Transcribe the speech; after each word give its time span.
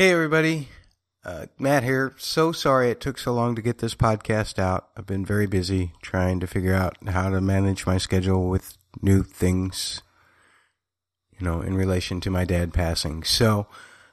Hey, 0.00 0.12
everybody. 0.12 0.68
Uh, 1.26 1.44
Matt 1.58 1.82
here. 1.82 2.14
So 2.16 2.52
sorry 2.52 2.90
it 2.90 3.02
took 3.02 3.18
so 3.18 3.34
long 3.34 3.54
to 3.54 3.60
get 3.60 3.80
this 3.80 3.94
podcast 3.94 4.58
out. 4.58 4.88
I've 4.96 5.04
been 5.04 5.26
very 5.26 5.46
busy 5.46 5.92
trying 6.00 6.40
to 6.40 6.46
figure 6.46 6.72
out 6.72 6.96
how 7.08 7.28
to 7.28 7.42
manage 7.42 7.84
my 7.84 7.98
schedule 7.98 8.48
with 8.48 8.78
new 9.02 9.22
things, 9.22 10.00
you 11.38 11.44
know, 11.44 11.60
in 11.60 11.74
relation 11.74 12.18
to 12.22 12.30
my 12.30 12.46
dad 12.46 12.72
passing. 12.72 13.24
So, 13.24 13.66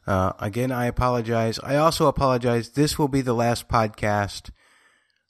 uh, 0.06 0.34
again, 0.42 0.74
I 0.74 0.88
apologize. 0.88 1.58
I 1.64 1.78
also 1.78 2.08
apologize. 2.08 2.72
This 2.72 3.00
will 3.00 3.08
be 3.08 3.22
the 3.22 3.32
last 3.32 3.70
podcast, 3.70 4.50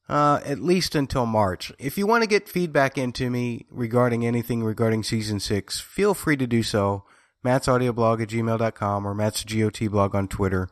uh, 0.09 0.39
at 0.43 0.57
least 0.57 0.95
until 0.95 1.27
March. 1.27 1.71
If 1.77 1.99
you 1.99 2.07
want 2.07 2.23
to 2.23 2.27
get 2.27 2.49
feedback 2.49 2.97
into 2.97 3.29
me 3.29 3.67
regarding 3.69 4.25
anything 4.25 4.63
regarding 4.63 5.03
season 5.03 5.39
six, 5.39 5.79
feel 5.79 6.15
free 6.15 6.37
to 6.37 6.47
do 6.47 6.63
so. 6.63 7.03
Matt's 7.43 7.67
audioblog 7.67 8.21
at 8.21 8.29
gmail.com 8.29 9.07
or 9.07 9.13
Matt's 9.13 9.43
GOT 9.43 9.89
blog 9.89 10.15
on 10.15 10.27
Twitter. 10.27 10.69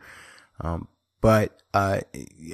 Um, 0.62 0.88
but 1.22 1.62
uh, 1.74 2.02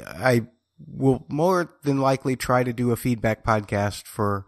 I 0.07 0.47
will 0.87 1.25
more 1.27 1.73
than 1.83 1.99
likely 1.99 2.35
try 2.35 2.63
to 2.63 2.73
do 2.73 2.91
a 2.91 2.95
feedback 2.95 3.43
podcast 3.43 4.05
for 4.05 4.45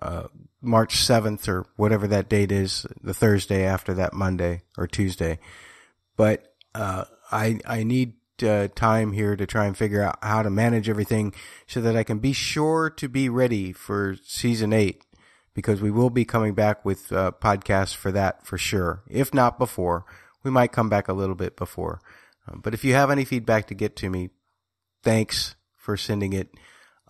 uh, 0.00 0.24
March 0.60 0.96
7th 0.96 1.48
or 1.48 1.66
whatever 1.76 2.06
that 2.06 2.28
date 2.28 2.52
is, 2.52 2.86
the 3.02 3.14
Thursday 3.14 3.64
after 3.64 3.94
that 3.94 4.12
Monday 4.12 4.62
or 4.76 4.86
Tuesday. 4.86 5.38
But 6.16 6.54
uh, 6.74 7.04
I 7.30 7.58
I 7.66 7.84
need 7.84 8.14
uh, 8.42 8.68
time 8.74 9.12
here 9.12 9.36
to 9.36 9.46
try 9.46 9.66
and 9.66 9.76
figure 9.76 10.02
out 10.02 10.18
how 10.22 10.42
to 10.42 10.50
manage 10.50 10.88
everything 10.88 11.34
so 11.66 11.80
that 11.80 11.96
I 11.96 12.02
can 12.02 12.18
be 12.18 12.32
sure 12.32 12.90
to 12.90 13.08
be 13.08 13.28
ready 13.28 13.72
for 13.72 14.16
season 14.24 14.72
eight 14.72 15.02
because 15.54 15.80
we 15.80 15.90
will 15.90 16.10
be 16.10 16.24
coming 16.24 16.54
back 16.54 16.84
with 16.84 17.12
uh, 17.12 17.32
podcasts 17.40 17.94
for 17.94 18.10
that 18.12 18.44
for 18.46 18.58
sure. 18.58 19.02
If 19.08 19.32
not 19.32 19.58
before, 19.58 20.04
we 20.42 20.50
might 20.50 20.72
come 20.72 20.88
back 20.88 21.08
a 21.08 21.12
little 21.12 21.34
bit 21.34 21.56
before. 21.56 22.00
Um, 22.46 22.60
but 22.62 22.74
if 22.74 22.84
you 22.84 22.94
have 22.94 23.10
any 23.10 23.24
feedback 23.24 23.66
to 23.68 23.74
get 23.74 23.96
to 23.96 24.10
me, 24.10 24.30
thanks 25.02 25.54
for 25.76 25.96
sending 25.96 26.32
it. 26.32 26.48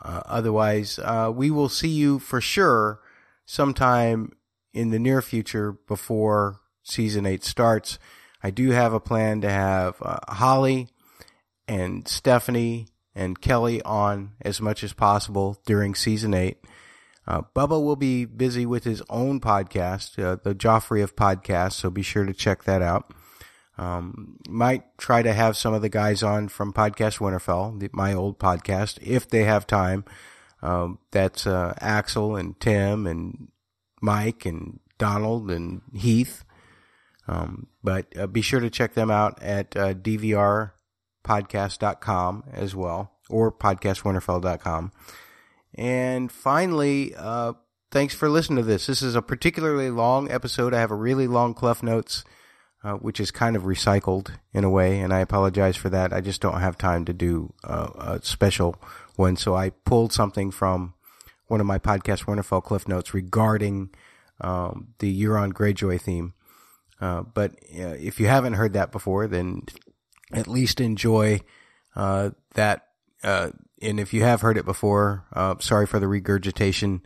Uh, 0.01 0.21
otherwise, 0.27 0.99
uh, 0.99 1.33
we 1.35 1.51
will 1.51 1.69
see 1.69 1.89
you 1.89 2.19
for 2.19 2.41
sure 2.41 3.01
sometime 3.47 4.33
in 4.73 4.91
the 4.91 4.99
near 4.99 5.23
future 5.23 5.73
before 5.73 6.61
season 6.83 7.25
eight 7.25 7.45
starts. 7.45 7.99
I 8.43 8.51
do 8.51 8.71
have 8.71 8.93
a 8.93 9.01
plan 9.01 9.41
to 9.41 9.51
have 9.51 9.97
uh, 10.03 10.19
Holly 10.29 10.89
and 11.67 12.07
Stephanie 12.07 12.89
and 13.15 13.41
Kelly 13.41 13.81
on 13.83 14.33
as 14.43 14.61
much 14.61 14.85
as 14.85 14.93
possible 14.93 15.59
during 15.65 15.95
season 15.95 16.35
eight. 16.35 16.59
Uh, 17.27 17.43
Bubba 17.55 17.83
will 17.83 17.97
be 17.97 18.25
busy 18.25 18.65
with 18.67 18.85
his 18.85 19.03
own 19.09 19.41
podcast, 19.41 20.23
uh, 20.23 20.37
the 20.43 20.55
Joffrey 20.55 21.03
of 21.03 21.17
Podcasts, 21.17 21.73
so 21.73 21.91
be 21.91 22.03
sure 22.03 22.27
to 22.27 22.35
check 22.35 22.65
that 22.65 22.83
out. 22.83 23.11
Um, 23.77 24.39
might 24.49 24.97
try 24.99 25.23
to 25.23 25.33
have 25.33 25.57
some 25.57 25.75
of 25.75 25.83
the 25.83 25.89
guys 25.89 26.23
on 26.23 26.47
from 26.49 26.73
Podcast 26.73 27.19
Winterfell, 27.19 27.81
the, 27.81 27.91
my 27.93 28.13
old 28.13 28.39
podcast, 28.39 28.99
if 29.03 29.29
they 29.29 29.43
have 29.45 29.67
time. 29.67 30.05
Um, 30.63 31.01
that's 31.11 31.45
uh, 31.47 31.75
Axel 31.81 32.37
and 32.37 32.59
Tim 32.61 33.07
and 33.07 33.49
Mike 34.01 34.47
and 34.47 34.79
Donald 34.99 35.51
and 35.51 35.83
Heath. 35.93 36.45
Um, 37.27 37.67
but 37.83 38.07
uh, 38.19 38.27
be 38.27 38.43
sure 38.43 38.61
to 38.61 38.69
check 38.71 38.93
them 38.95 39.11
out 39.11 39.43
at 39.43 39.77
uh, 39.77 39.95
dvrpodcast.com 39.95 42.45
as 42.53 42.77
well, 42.77 43.13
or 43.29 43.51
podcastwinterfell.com. 43.51 44.93
And 45.75 46.31
finally, 46.31 47.15
uh, 47.17 47.55
thanks 47.91 48.15
for 48.15 48.29
listening 48.29 48.59
to 48.59 48.63
this. 48.65 48.87
This 48.87 49.03
is 49.03 49.15
a 49.15 49.23
particularly 49.23 49.91
long 49.91 50.31
episode. 50.31 50.75
I 50.75 50.81
have 50.81 50.91
a 50.91 50.97
really 50.97 51.27
long 51.27 51.55
Cliff 51.55 51.83
Notes 51.83 52.25
uh, 52.85 52.97
which 52.97 53.19
is 53.19 53.31
kind 53.31 53.57
of 53.57 53.63
recycled 53.63 54.31
in 54.53 54.63
a 54.63 54.69
way, 54.69 55.01
and 55.01 55.13
I 55.13 55.21
apologize 55.21 55.75
for 55.75 55.89
that. 55.89 56.13
I 56.13 56.21
just 56.21 56.43
don't 56.43 56.61
have 56.61 56.77
time 56.77 57.07
to 57.07 57.15
do 57.15 57.55
uh, 57.65 57.89
a 57.97 58.21
special 58.23 58.77
one, 59.17 59.37
so 59.37 59.57
I 59.57 59.71
pulled 59.71 60.13
something 60.13 60.51
from 60.51 60.93
one 61.47 61.61
of 61.61 61.67
my 61.67 61.79
podcast 61.79 62.27
Winterfell 62.27 62.63
Cliff 62.63 62.87
Notes 62.87 63.15
regarding 63.15 63.89
um, 64.41 64.89
the 64.99 65.23
Euron 65.23 65.53
Greyjoy 65.53 65.99
theme. 65.99 66.35
Uh, 67.01 67.23
but 67.23 67.53
uh, 67.75 67.97
if 67.99 68.21
you 68.21 68.27
haven't 68.27 68.55
heard 68.55 68.75
that 68.75 68.93
before, 68.93 69.27
then 69.29 69.63
at 70.33 70.47
least 70.47 70.79
enjoy 70.79 71.41
uh, 71.97 72.31
that 72.53 72.89
and 73.85 74.01
if 74.01 74.13
you 74.13 74.23
have 74.23 74.41
heard 74.41 74.57
it 74.57 74.65
before, 74.65 75.25
uh, 75.33 75.57
sorry 75.61 75.87
for 75.87 76.01
the 76.01 76.09
regurgitation. 76.09 77.03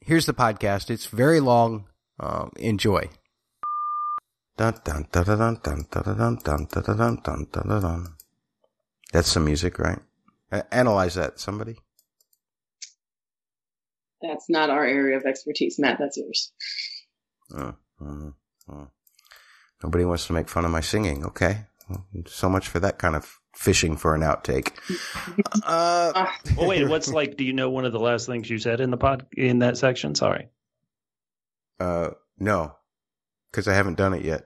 Here's 0.00 0.26
the 0.26 0.34
podcast. 0.34 0.90
It's 0.90 1.06
very 1.06 1.40
long. 1.40 1.86
Uh, 2.18 2.46
enjoy. 2.56 3.10
That's 9.12 9.28
some 9.28 9.44
music, 9.44 9.78
right? 9.78 9.98
Analyze 10.70 11.14
that, 11.14 11.38
somebody. 11.38 11.76
That's 14.22 14.48
not 14.48 14.70
our 14.70 14.84
area 14.84 15.16
of 15.18 15.24
expertise, 15.26 15.78
Matt. 15.78 15.98
That's 15.98 16.16
yours. 16.16 16.52
Nobody 19.82 20.04
wants 20.04 20.26
to 20.28 20.32
make 20.32 20.48
fun 20.48 20.64
of 20.64 20.70
my 20.70 20.80
singing. 20.80 21.24
Okay. 21.26 21.66
So 22.26 22.48
much 22.48 22.68
for 22.68 22.80
that 22.80 22.98
kind 22.98 23.14
of 23.14 23.38
fishing 23.56 23.96
for 23.96 24.14
an 24.14 24.20
outtake. 24.20 24.72
uh, 25.64 26.28
well, 26.56 26.68
wait. 26.68 26.88
What's 26.88 27.08
like? 27.08 27.36
Do 27.36 27.44
you 27.44 27.52
know 27.52 27.70
one 27.70 27.84
of 27.84 27.92
the 27.92 27.98
last 27.98 28.26
things 28.26 28.48
you 28.48 28.58
said 28.58 28.80
in 28.80 28.90
the 28.90 28.96
pod 28.96 29.26
in 29.36 29.60
that 29.60 29.76
section? 29.78 30.14
Sorry. 30.14 30.48
Uh, 31.80 32.10
no, 32.38 32.74
because 33.50 33.66
I 33.68 33.74
haven't 33.74 33.96
done 33.96 34.14
it 34.14 34.24
yet. 34.24 34.44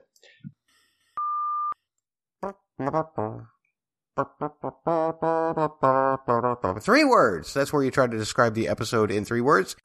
Three 6.81 7.05
words. 7.05 7.53
That's 7.53 7.71
where 7.71 7.83
you 7.83 7.91
try 7.91 8.07
to 8.07 8.17
describe 8.17 8.55
the 8.55 8.67
episode 8.67 9.11
in 9.11 9.23
three 9.23 9.41
words. 9.41 9.75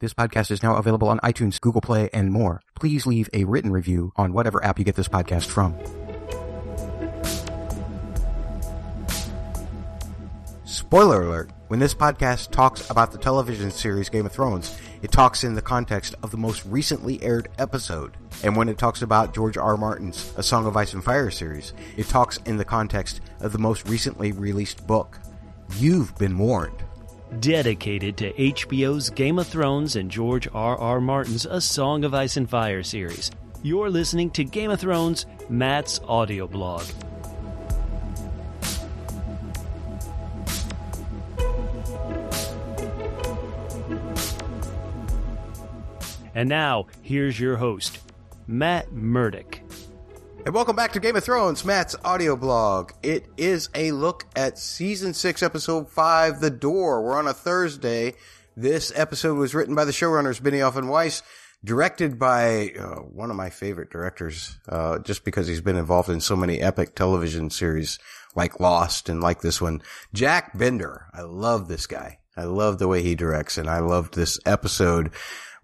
This 0.00 0.14
podcast 0.14 0.50
is 0.50 0.62
now 0.62 0.76
available 0.76 1.08
on 1.08 1.20
iTunes, 1.20 1.60
Google 1.60 1.80
Play, 1.80 2.10
and 2.12 2.32
more. 2.32 2.60
Please 2.74 3.06
leave 3.06 3.30
a 3.32 3.44
written 3.44 3.70
review 3.70 4.12
on 4.16 4.32
whatever 4.32 4.64
app 4.64 4.78
you 4.78 4.84
get 4.84 4.96
this 4.96 5.08
podcast 5.08 5.46
from. 5.46 5.76
Spoiler 10.72 11.20
alert. 11.20 11.50
When 11.68 11.80
this 11.80 11.92
podcast 11.92 12.50
talks 12.50 12.88
about 12.88 13.12
the 13.12 13.18
television 13.18 13.70
series 13.70 14.08
Game 14.08 14.24
of 14.24 14.32
Thrones, 14.32 14.74
it 15.02 15.12
talks 15.12 15.44
in 15.44 15.54
the 15.54 15.60
context 15.60 16.14
of 16.22 16.30
the 16.30 16.38
most 16.38 16.64
recently 16.64 17.22
aired 17.22 17.50
episode. 17.58 18.16
And 18.42 18.56
when 18.56 18.70
it 18.70 18.78
talks 18.78 19.02
about 19.02 19.34
George 19.34 19.58
R. 19.58 19.76
Martin's 19.76 20.32
A 20.38 20.42
Song 20.42 20.64
of 20.64 20.74
Ice 20.74 20.94
and 20.94 21.04
Fire 21.04 21.30
series, 21.30 21.74
it 21.98 22.06
talks 22.06 22.38
in 22.46 22.56
the 22.56 22.64
context 22.64 23.20
of 23.40 23.52
the 23.52 23.58
most 23.58 23.86
recently 23.86 24.32
released 24.32 24.86
book. 24.86 25.20
You've 25.76 26.16
been 26.16 26.38
warned. 26.38 26.82
Dedicated 27.38 28.16
to 28.16 28.32
HBO's 28.32 29.10
Game 29.10 29.38
of 29.38 29.48
Thrones 29.48 29.96
and 29.96 30.10
George 30.10 30.48
R. 30.54 30.78
R. 30.78 31.02
Martin's 31.02 31.44
A 31.44 31.60
Song 31.60 32.02
of 32.02 32.14
Ice 32.14 32.38
and 32.38 32.48
Fire 32.48 32.82
series. 32.82 33.30
You're 33.62 33.90
listening 33.90 34.30
to 34.30 34.42
Game 34.42 34.70
of 34.70 34.80
Thrones, 34.80 35.26
Matt's 35.50 36.00
audio 36.08 36.46
blog. 36.46 36.84
And 46.34 46.48
now, 46.48 46.86
here's 47.02 47.38
your 47.38 47.56
host, 47.56 47.98
Matt 48.46 48.90
Murdock. 48.92 49.60
And 50.46 50.54
welcome 50.54 50.74
back 50.74 50.92
to 50.92 51.00
Game 51.00 51.14
of 51.14 51.22
Thrones, 51.22 51.64
Matt's 51.64 51.94
audio 52.04 52.36
blog. 52.36 52.92
It 53.02 53.26
is 53.36 53.68
a 53.74 53.92
look 53.92 54.24
at 54.34 54.58
season 54.58 55.12
six, 55.12 55.42
episode 55.42 55.90
five, 55.90 56.40
The 56.40 56.50
Door. 56.50 57.02
We're 57.02 57.18
on 57.18 57.28
a 57.28 57.34
Thursday. 57.34 58.14
This 58.56 58.92
episode 58.96 59.36
was 59.36 59.54
written 59.54 59.74
by 59.74 59.84
the 59.84 59.92
showrunners, 59.92 60.40
Benioff 60.40 60.76
and 60.76 60.88
Weiss, 60.88 61.22
directed 61.62 62.18
by 62.18 62.72
uh, 62.80 62.96
one 62.96 63.30
of 63.30 63.36
my 63.36 63.50
favorite 63.50 63.90
directors, 63.90 64.58
uh, 64.68 65.00
just 65.00 65.24
because 65.24 65.46
he's 65.46 65.60
been 65.60 65.76
involved 65.76 66.08
in 66.08 66.20
so 66.20 66.34
many 66.34 66.60
epic 66.60 66.94
television 66.94 67.50
series 67.50 67.98
like 68.34 68.58
Lost 68.58 69.10
and 69.10 69.20
like 69.20 69.42
this 69.42 69.60
one, 69.60 69.82
Jack 70.14 70.56
Bender. 70.56 71.06
I 71.12 71.22
love 71.22 71.68
this 71.68 71.86
guy. 71.86 72.20
I 72.36 72.44
love 72.44 72.78
the 72.78 72.88
way 72.88 73.02
he 73.02 73.14
directs 73.14 73.58
and 73.58 73.68
I 73.68 73.80
loved 73.80 74.14
this 74.14 74.40
episode. 74.46 75.12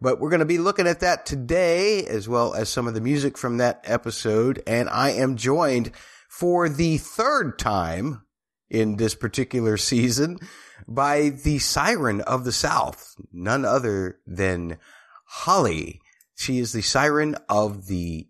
But 0.01 0.21
we're 0.21 0.31
going 0.31 0.41
to 0.41 0.47
be 0.47 0.59
looking 0.59 0.87
at 0.87 1.01
that 1.01 1.27
today, 1.27 2.05
as 2.07 2.29
well 2.29 2.55
as 2.55 2.69
some 2.69 2.87
of 2.87 2.95
the 2.95 3.01
music 3.01 3.37
from 3.37 3.57
that 3.57 3.81
episode. 3.85 4.63
And 4.67 4.89
I 4.89 5.11
am 5.11 5.37
joined 5.37 5.91
for 6.29 6.69
the 6.69 6.99
third 6.99 7.59
time 7.59 8.23
in 8.71 8.97
this 8.97 9.15
particular 9.15 9.77
season 9.77 10.39
by 10.87 11.31
the 11.31 11.59
siren 11.59 12.21
of 12.21 12.45
the 12.45 12.53
South, 12.53 13.15
none 13.33 13.65
other 13.65 14.21
than 14.27 14.79
Holly. 15.25 16.01
She 16.37 16.59
is 16.59 16.73
the 16.73 16.83
siren 16.83 17.37
of 17.49 17.87
the 17.87 18.29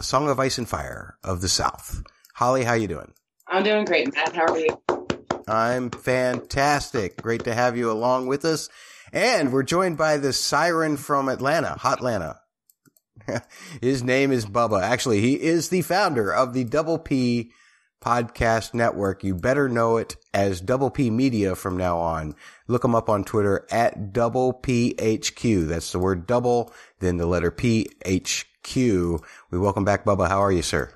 Song 0.00 0.28
of 0.28 0.40
Ice 0.40 0.58
and 0.58 0.68
Fire 0.68 1.18
of 1.22 1.40
the 1.40 1.48
South. 1.48 2.02
Holly, 2.34 2.64
how 2.64 2.74
you 2.74 2.88
doing? 2.88 3.12
I'm 3.46 3.62
doing 3.62 3.84
great, 3.84 4.12
Matt. 4.14 4.34
How 4.34 4.46
are 4.46 4.58
you? 4.58 4.82
I'm 5.46 5.90
fantastic. 5.90 7.20
Great 7.20 7.44
to 7.44 7.54
have 7.54 7.76
you 7.76 7.90
along 7.90 8.26
with 8.26 8.44
us. 8.44 8.68
And 9.14 9.52
we're 9.52 9.62
joined 9.62 9.96
by 9.96 10.16
the 10.16 10.32
siren 10.32 10.96
from 10.96 11.28
Atlanta, 11.28 11.76
Hot 11.78 11.98
Atlanta. 11.98 12.40
His 13.80 14.02
name 14.02 14.32
is 14.32 14.44
Bubba. 14.44 14.82
Actually, 14.82 15.20
he 15.20 15.40
is 15.40 15.68
the 15.68 15.82
founder 15.82 16.34
of 16.34 16.52
the 16.52 16.64
Double 16.64 16.98
P 16.98 17.52
podcast 18.02 18.74
network. 18.74 19.22
You 19.22 19.36
better 19.36 19.68
know 19.68 19.98
it 19.98 20.16
as 20.34 20.60
Double 20.60 20.90
P 20.90 21.10
Media 21.10 21.54
from 21.54 21.76
now 21.76 21.98
on. 21.98 22.34
Look 22.66 22.84
him 22.84 22.96
up 22.96 23.08
on 23.08 23.22
Twitter 23.22 23.64
at 23.70 24.12
Double 24.12 24.52
PHQ. 24.52 25.68
That's 25.68 25.92
the 25.92 26.00
word 26.00 26.26
double, 26.26 26.72
then 26.98 27.16
the 27.16 27.26
letter 27.26 27.52
PHQ. 27.52 29.22
We 29.52 29.58
welcome 29.60 29.84
back 29.84 30.04
Bubba. 30.04 30.26
How 30.26 30.42
are 30.42 30.50
you, 30.50 30.62
sir? 30.62 30.92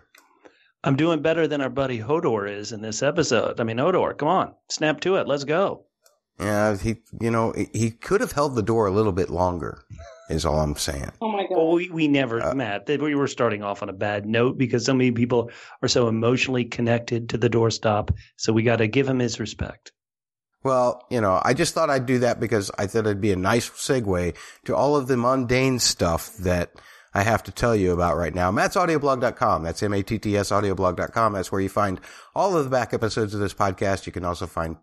I'm 0.83 0.97
doing 0.97 1.23
better 1.23 1.47
than 1.47 1.61
our 1.61 1.71
buddy 1.71 2.01
Hodor 2.01 2.51
is 2.51 2.73
in 2.73 2.83
this 2.83 3.01
episode. 3.01 3.61
I 3.61 3.63
mean, 3.63 3.77
Hodor, 3.77 4.19
come 4.19 4.29
on, 4.29 4.57
snap 4.69 5.03
to 5.03 5.19
it. 5.19 5.29
Let's 5.29 5.45
go. 5.45 5.85
Yeah, 6.39 6.77
he, 6.77 6.97
you 7.21 7.31
know, 7.31 7.53
he 7.73 7.91
could 7.91 8.21
have 8.21 8.33
held 8.33 8.55
the 8.55 8.63
door 8.63 8.87
a 8.87 8.93
little 8.93 9.13
bit 9.13 9.31
longer. 9.31 9.83
Is 10.31 10.45
all 10.45 10.61
I'm 10.61 10.77
saying. 10.77 11.11
Oh 11.23 11.33
my 11.33 11.45
god. 11.45 11.57
Well, 11.57 11.73
we, 11.73 11.89
we 11.89 12.07
never, 12.07 12.43
uh, 12.43 12.55
Matt. 12.55 12.87
We 12.87 13.15
were 13.15 13.29
starting 13.29 13.63
off 13.63 13.83
on 13.83 13.89
a 13.89 13.95
bad 13.95 14.27
note 14.27 14.59
because 14.59 14.85
so 14.85 14.93
many 14.93 15.11
people 15.11 15.51
are 15.81 15.89
so 15.89 16.07
emotionally 16.07 16.67
connected 16.67 17.31
to 17.31 17.39
the 17.39 17.49
doorstop. 17.49 18.15
So 18.37 18.53
we 18.53 18.63
got 18.63 18.77
to 18.77 18.89
give 18.89 19.09
him 19.09 19.21
his 19.21 19.41
respect. 19.41 19.93
Well, 20.63 21.07
you 21.11 21.23
know, 21.23 21.41
I 21.43 21.55
just 21.55 21.73
thought 21.73 21.89
I'd 21.89 22.05
do 22.05 22.19
that 22.19 22.41
because 22.41 22.71
I 22.77 22.87
thought 22.87 23.07
it'd 23.07 23.23
be 23.23 23.33
a 23.33 23.37
nice 23.37 23.71
segue 23.71 24.37
to 24.67 24.77
all 24.77 24.97
of 24.97 25.07
the 25.07 25.17
mundane 25.17 25.79
stuff 25.79 26.37
that 26.39 26.73
I 27.15 27.23
have 27.23 27.43
to 27.45 27.53
tell 27.53 27.75
you 27.75 27.93
about 27.93 28.17
right 28.17 28.35
now. 28.35 28.51
MattsAudioblog.com. 28.51 29.63
That's 29.63 29.83
M-A-T-T-S 29.83 30.51
audioblog.com. 30.51 31.33
That's 31.33 31.51
where 31.51 31.61
you 31.61 31.69
find 31.69 32.01
all 32.35 32.57
of 32.57 32.65
the 32.65 32.71
back 32.71 32.93
episodes 32.93 33.35
of 33.35 33.41
this 33.41 33.55
podcast. 33.55 34.05
You 34.07 34.13
can 34.13 34.25
also 34.25 34.47
find 34.47 34.77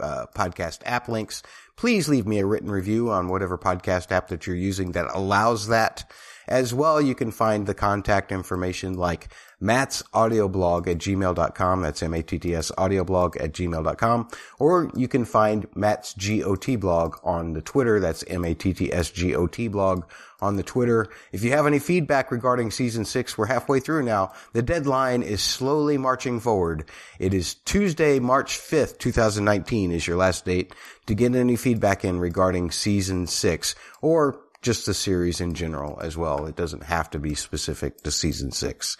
uh, 0.00 0.26
podcast 0.34 0.80
app 0.84 1.08
links. 1.08 1.42
Please 1.76 2.08
leave 2.08 2.26
me 2.26 2.40
a 2.40 2.46
written 2.46 2.70
review 2.70 3.10
on 3.10 3.28
whatever 3.28 3.56
podcast 3.56 4.10
app 4.10 4.28
that 4.28 4.46
you're 4.46 4.56
using 4.56 4.92
that 4.92 5.06
allows 5.14 5.68
that. 5.68 6.10
As 6.48 6.72
well, 6.72 7.00
you 7.00 7.14
can 7.14 7.30
find 7.30 7.66
the 7.66 7.74
contact 7.74 8.32
information 8.32 8.94
like 8.94 9.28
Matt's 9.60 10.02
audioblog 10.14 10.88
at 10.88 10.96
gmail.com. 10.96 11.82
That's 11.82 12.02
M-A-T-T-S 12.02 12.72
audioblog 12.78 13.40
at 13.40 13.52
gmail.com. 13.52 14.28
Or 14.58 14.90
you 14.94 15.08
can 15.08 15.26
find 15.26 15.66
Matt's 15.74 16.14
GOT 16.14 16.80
blog 16.80 17.18
on 17.22 17.52
the 17.52 17.60
Twitter. 17.60 18.00
That's 18.00 18.24
M-A-T-T-S 18.26 19.10
G-O-T 19.10 19.68
blog 19.68 20.04
on 20.40 20.56
the 20.56 20.62
Twitter. 20.62 21.08
If 21.32 21.42
you 21.42 21.50
have 21.52 21.66
any 21.66 21.78
feedback 21.78 22.30
regarding 22.30 22.70
season 22.70 23.04
six, 23.04 23.36
we're 23.36 23.46
halfway 23.46 23.80
through 23.80 24.04
now. 24.04 24.32
The 24.52 24.62
deadline 24.62 25.22
is 25.22 25.42
slowly 25.42 25.98
marching 25.98 26.40
forward. 26.40 26.84
It 27.18 27.34
is 27.34 27.54
Tuesday, 27.54 28.18
March 28.18 28.58
5th, 28.58 28.98
2019 28.98 29.92
is 29.92 30.06
your 30.06 30.16
last 30.16 30.44
date 30.44 30.74
to 31.06 31.14
get 31.14 31.34
any 31.34 31.56
feedback 31.56 32.04
in 32.04 32.20
regarding 32.20 32.70
season 32.70 33.26
six 33.26 33.74
or 34.00 34.40
just 34.60 34.86
the 34.86 34.94
series 34.94 35.40
in 35.40 35.54
general 35.54 35.98
as 36.02 36.16
well. 36.16 36.46
It 36.46 36.56
doesn't 36.56 36.84
have 36.84 37.10
to 37.10 37.18
be 37.18 37.34
specific 37.34 38.02
to 38.02 38.10
season 38.10 38.50
six. 38.50 38.96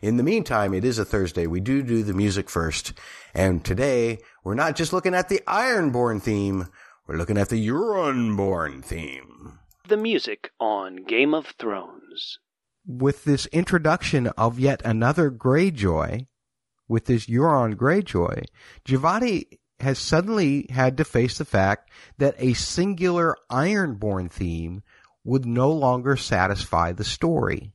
In 0.00 0.16
the 0.16 0.22
meantime, 0.22 0.74
it 0.74 0.84
is 0.84 0.98
a 0.98 1.04
Thursday. 1.04 1.46
We 1.46 1.60
do 1.60 1.82
do 1.82 2.02
the 2.02 2.14
music 2.14 2.48
first. 2.48 2.94
And 3.34 3.64
today, 3.64 4.18
we're 4.42 4.54
not 4.54 4.74
just 4.74 4.92
looking 4.92 5.14
at 5.14 5.28
the 5.28 5.42
Ironborn 5.46 6.22
theme, 6.22 6.68
we're 7.06 7.16
looking 7.16 7.38
at 7.38 7.50
the 7.50 7.68
Euronborn 7.68 8.84
theme. 8.84 9.58
The 9.92 9.98
music 9.98 10.52
on 10.58 11.04
Game 11.04 11.34
of 11.34 11.48
Thrones. 11.58 12.38
With 12.86 13.24
this 13.24 13.44
introduction 13.48 14.28
of 14.38 14.58
yet 14.58 14.80
another 14.86 15.30
Greyjoy, 15.30 16.28
with 16.88 17.04
this 17.04 17.26
Euron 17.26 17.74
Greyjoy, 17.74 18.44
Djawadi 18.86 19.58
has 19.80 19.98
suddenly 19.98 20.66
had 20.70 20.96
to 20.96 21.04
face 21.04 21.36
the 21.36 21.44
fact 21.44 21.90
that 22.16 22.36
a 22.38 22.54
singular 22.54 23.36
Ironborn 23.50 24.30
theme 24.30 24.82
would 25.24 25.44
no 25.44 25.70
longer 25.70 26.16
satisfy 26.16 26.92
the 26.92 27.04
story. 27.04 27.74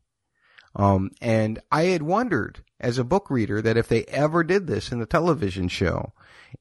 Um, 0.76 1.12
and 1.22 1.60
I 1.72 1.84
had 1.84 2.02
wondered 2.02 2.64
as 2.80 2.98
a 2.98 3.04
book 3.04 3.30
reader 3.30 3.62
that 3.62 3.78
if 3.78 3.88
they 3.88 4.06
ever 4.06 4.44
did 4.44 4.66
this 4.66 4.92
in 4.92 4.98
the 4.98 5.06
television 5.06 5.68
show, 5.68 6.14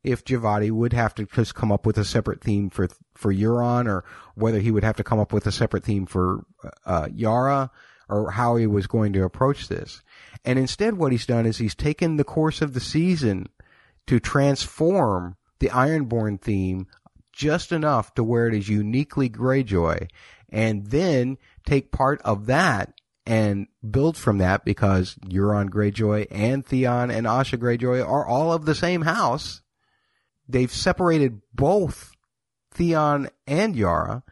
if 0.02 0.24
Djawadi 0.24 0.70
would 0.70 0.92
have 0.92 1.14
to 1.16 1.26
just 1.26 1.54
come 1.54 1.72
up 1.72 1.86
with 1.86 1.98
a 1.98 2.04
separate 2.04 2.42
theme 2.42 2.70
for 2.70 2.88
for 3.14 3.32
Euron, 3.32 3.86
or 3.86 4.04
whether 4.34 4.60
he 4.60 4.70
would 4.70 4.84
have 4.84 4.96
to 4.96 5.04
come 5.04 5.18
up 5.18 5.32
with 5.32 5.46
a 5.46 5.52
separate 5.52 5.84
theme 5.84 6.06
for 6.06 6.44
uh, 6.84 7.08
Yara, 7.12 7.70
or 8.08 8.30
how 8.32 8.56
he 8.56 8.66
was 8.66 8.86
going 8.86 9.12
to 9.14 9.24
approach 9.24 9.68
this. 9.68 10.02
And 10.44 10.58
instead, 10.58 10.94
what 10.94 11.12
he's 11.12 11.26
done 11.26 11.46
is 11.46 11.58
he's 11.58 11.74
taken 11.74 12.16
the 12.16 12.24
course 12.24 12.62
of 12.62 12.74
the 12.74 12.80
season 12.80 13.48
to 14.06 14.20
transform 14.20 15.36
the 15.58 15.68
Ironborn 15.68 16.40
theme 16.40 16.86
just 17.32 17.72
enough 17.72 18.14
to 18.14 18.24
where 18.24 18.48
it 18.48 18.54
is 18.54 18.68
uniquely 18.68 19.28
Greyjoy, 19.28 20.08
and 20.48 20.86
then 20.86 21.38
take 21.66 21.92
part 21.92 22.20
of 22.22 22.46
that 22.46 22.94
and 23.26 23.66
build 23.88 24.16
from 24.16 24.38
that 24.38 24.64
because 24.64 25.16
Euron 25.26 25.68
Greyjoy 25.68 26.28
and 26.30 26.64
Theon 26.64 27.10
and 27.10 27.26
Asha 27.26 27.58
Greyjoy 27.58 28.06
are 28.06 28.24
all 28.24 28.52
of 28.52 28.64
the 28.64 28.74
same 28.74 29.02
house. 29.02 29.62
They've 30.48 30.72
separated 30.72 31.40
both 31.52 32.12
Theon 32.72 33.28
and 33.46 33.74
Yara 33.74 34.22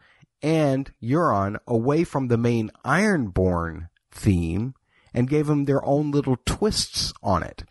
and 0.41 0.91
Euron 1.01 1.57
away 1.67 2.03
from 2.03 2.27
the 2.27 2.37
main 2.37 2.71
Ironborn 2.85 3.89
theme 4.11 4.75
and 5.13 5.29
gave 5.29 5.47
them 5.47 5.65
their 5.65 5.83
own 5.83 6.11
little 6.11 6.37
twists 6.45 7.13
on 7.23 7.41
it. 7.43 7.63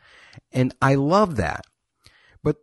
And 0.53 0.75
I 0.83 0.95
love 0.95 1.37
that. 1.37 1.67
But 2.43 2.57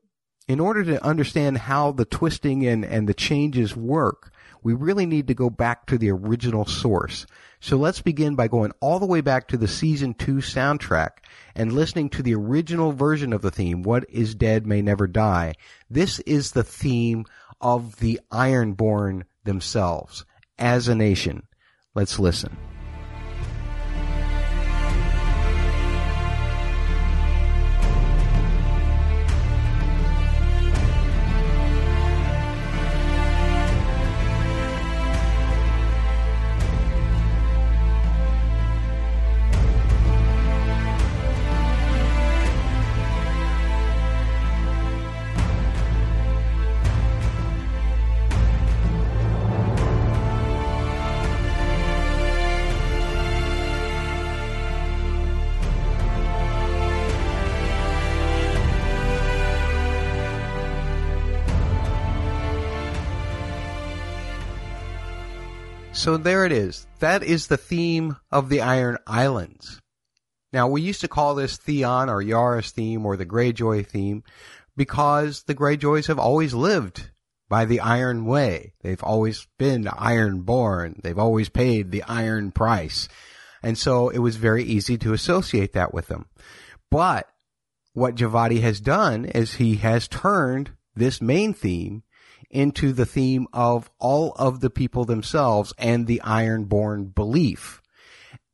in 0.47 0.59
order 0.59 0.83
to 0.83 1.03
understand 1.03 1.59
how 1.59 1.91
the 1.91 2.05
twisting 2.05 2.65
and, 2.65 2.83
and 2.83 3.07
the 3.07 3.13
changes 3.13 3.75
work, 3.75 4.31
we 4.63 4.73
really 4.73 5.05
need 5.05 5.27
to 5.27 5.33
go 5.33 5.49
back 5.49 5.85
to 5.87 5.97
the 5.97 6.11
original 6.11 6.65
source. 6.65 7.25
So 7.59 7.77
let's 7.77 8.01
begin 8.01 8.35
by 8.35 8.47
going 8.47 8.71
all 8.79 8.99
the 8.99 9.05
way 9.05 9.21
back 9.21 9.47
to 9.49 9.57
the 9.57 9.67
season 9.67 10.13
two 10.13 10.35
soundtrack 10.35 11.09
and 11.55 11.73
listening 11.73 12.09
to 12.11 12.23
the 12.23 12.35
original 12.35 12.91
version 12.91 13.33
of 13.33 13.41
the 13.41 13.51
theme, 13.51 13.83
What 13.83 14.05
is 14.09 14.35
Dead 14.35 14.65
May 14.65 14.81
Never 14.81 15.07
Die. 15.07 15.53
This 15.89 16.19
is 16.19 16.51
the 16.51 16.63
theme 16.63 17.25
of 17.59 17.97
the 17.97 18.19
Ironborn 18.31 19.23
themselves 19.43 20.25
as 20.57 20.87
a 20.87 20.95
nation. 20.95 21.43
Let's 21.93 22.19
listen. 22.19 22.57
So 66.01 66.17
there 66.17 66.45
it 66.47 66.51
is. 66.51 66.87
That 66.97 67.21
is 67.21 67.45
the 67.45 67.57
theme 67.57 68.17
of 68.31 68.49
the 68.49 68.61
Iron 68.61 68.97
Islands. 69.05 69.79
Now 70.51 70.67
we 70.67 70.81
used 70.81 71.01
to 71.01 71.07
call 71.07 71.35
this 71.35 71.57
Theon 71.57 72.09
or 72.09 72.23
Yara's 72.23 72.71
theme 72.71 73.05
or 73.05 73.15
the 73.15 73.25
Greyjoy 73.27 73.85
theme 73.85 74.23
because 74.75 75.43
the 75.43 75.53
Greyjoys 75.53 76.07
have 76.07 76.17
always 76.17 76.55
lived 76.55 77.11
by 77.49 77.65
the 77.65 77.81
Iron 77.81 78.25
Way. 78.25 78.73
They've 78.81 79.03
always 79.03 79.45
been 79.59 79.87
iron 79.87 80.41
born. 80.41 80.99
They've 81.03 81.19
always 81.19 81.49
paid 81.49 81.91
the 81.91 82.01
iron 82.07 82.51
price. 82.51 83.07
And 83.61 83.77
so 83.77 84.09
it 84.09 84.17
was 84.17 84.37
very 84.37 84.63
easy 84.63 84.97
to 84.97 85.13
associate 85.13 85.73
that 85.73 85.93
with 85.93 86.07
them. 86.07 86.25
But 86.89 87.27
what 87.93 88.15
Djawadi 88.15 88.61
has 88.61 88.81
done 88.81 89.25
is 89.25 89.53
he 89.53 89.75
has 89.75 90.07
turned 90.07 90.71
this 90.95 91.21
main 91.21 91.53
theme 91.53 92.01
into 92.51 92.93
the 92.93 93.05
theme 93.05 93.47
of 93.53 93.89
all 93.99 94.33
of 94.33 94.59
the 94.59 94.69
people 94.69 95.05
themselves 95.05 95.73
and 95.77 96.05
the 96.05 96.21
Ironborn 96.23 97.15
belief. 97.15 97.81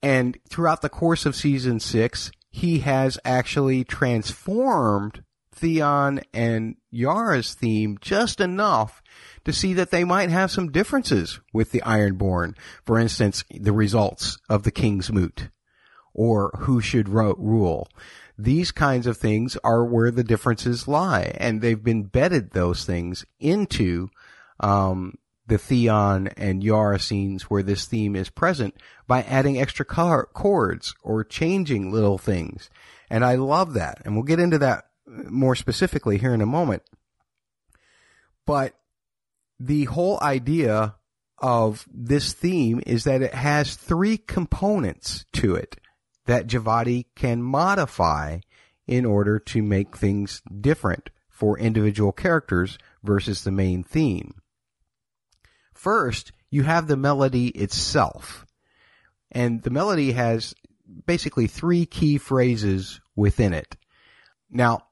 And 0.01 0.37
throughout 0.49 0.81
the 0.81 0.89
course 0.89 1.25
of 1.25 1.35
season 1.35 1.79
six, 1.79 2.31
he 2.49 2.79
has 2.79 3.19
actually 3.25 3.83
transformed 3.83 5.23
Theon 5.53 6.21
and 6.33 6.75
Yara's 6.91 7.53
theme 7.55 7.97
just 7.99 8.39
enough 8.39 9.01
to 9.43 9.51
see 9.51 9.73
that 9.73 9.91
they 9.91 10.03
might 10.03 10.29
have 10.29 10.51
some 10.51 10.71
differences 10.71 11.39
with 11.53 11.71
the 11.71 11.81
Ironborn. 11.81 12.55
For 12.85 12.99
instance, 12.99 13.43
the 13.49 13.73
results 13.73 14.37
of 14.49 14.63
the 14.63 14.71
King's 14.71 15.11
Moot 15.11 15.49
or 16.13 16.51
who 16.59 16.81
should 16.81 17.09
ro- 17.09 17.35
rule. 17.37 17.87
These 18.37 18.71
kinds 18.71 19.07
of 19.07 19.17
things 19.17 19.57
are 19.63 19.83
where 19.83 20.11
the 20.11 20.23
differences 20.23 20.87
lie, 20.87 21.35
and 21.39 21.61
they've 21.61 21.83
been 21.83 22.03
bedded 22.03 22.51
those 22.51 22.85
things 22.85 23.25
into 23.39 24.09
um, 24.59 25.17
the 25.47 25.57
Theon 25.57 26.27
and 26.37 26.63
Yara 26.63 26.99
scenes 26.99 27.43
where 27.43 27.63
this 27.63 27.85
theme 27.85 28.15
is 28.15 28.29
present 28.29 28.75
by 29.07 29.23
adding 29.23 29.59
extra 29.59 29.85
chords 29.85 30.93
or 31.01 31.23
changing 31.23 31.91
little 31.91 32.17
things. 32.17 32.69
And 33.09 33.23
I 33.23 33.35
love 33.35 33.73
that. 33.73 34.01
And 34.03 34.13
we'll 34.13 34.23
get 34.23 34.39
into 34.39 34.57
that 34.59 34.85
more 35.07 35.55
specifically 35.55 36.17
here 36.17 36.33
in 36.33 36.41
a 36.41 36.45
moment. 36.45 36.83
But 38.45 38.73
the 39.59 39.85
whole 39.85 40.19
idea 40.21 40.95
of 41.39 41.87
this 41.93 42.33
theme 42.33 42.81
is 42.85 43.05
that 43.05 43.21
it 43.21 43.33
has 43.33 43.75
three 43.75 44.17
components 44.17 45.25
to 45.33 45.55
it 45.55 45.77
that 46.27 46.47
Djawadi 46.47 47.05
can 47.15 47.41
modify 47.41 48.39
in 48.85 49.05
order 49.05 49.39
to 49.39 49.61
make 49.61 49.97
things 49.97 50.41
different 50.61 51.09
for 51.29 51.59
individual 51.59 52.11
characters 52.11 52.77
versus 53.03 53.43
the 53.43 53.51
main 53.51 53.83
theme. 53.83 54.35
First, 55.73 56.31
you 56.49 56.63
have 56.63 56.87
the 56.87 56.97
melody 56.97 57.47
itself. 57.49 58.45
And 59.31 59.61
the 59.63 59.69
melody 59.69 60.13
has 60.13 60.55
basically 61.05 61.47
three 61.47 61.85
key 61.85 62.17
phrases 62.17 63.01
within 63.15 63.53
it. 63.53 63.75
Now, 64.49 64.86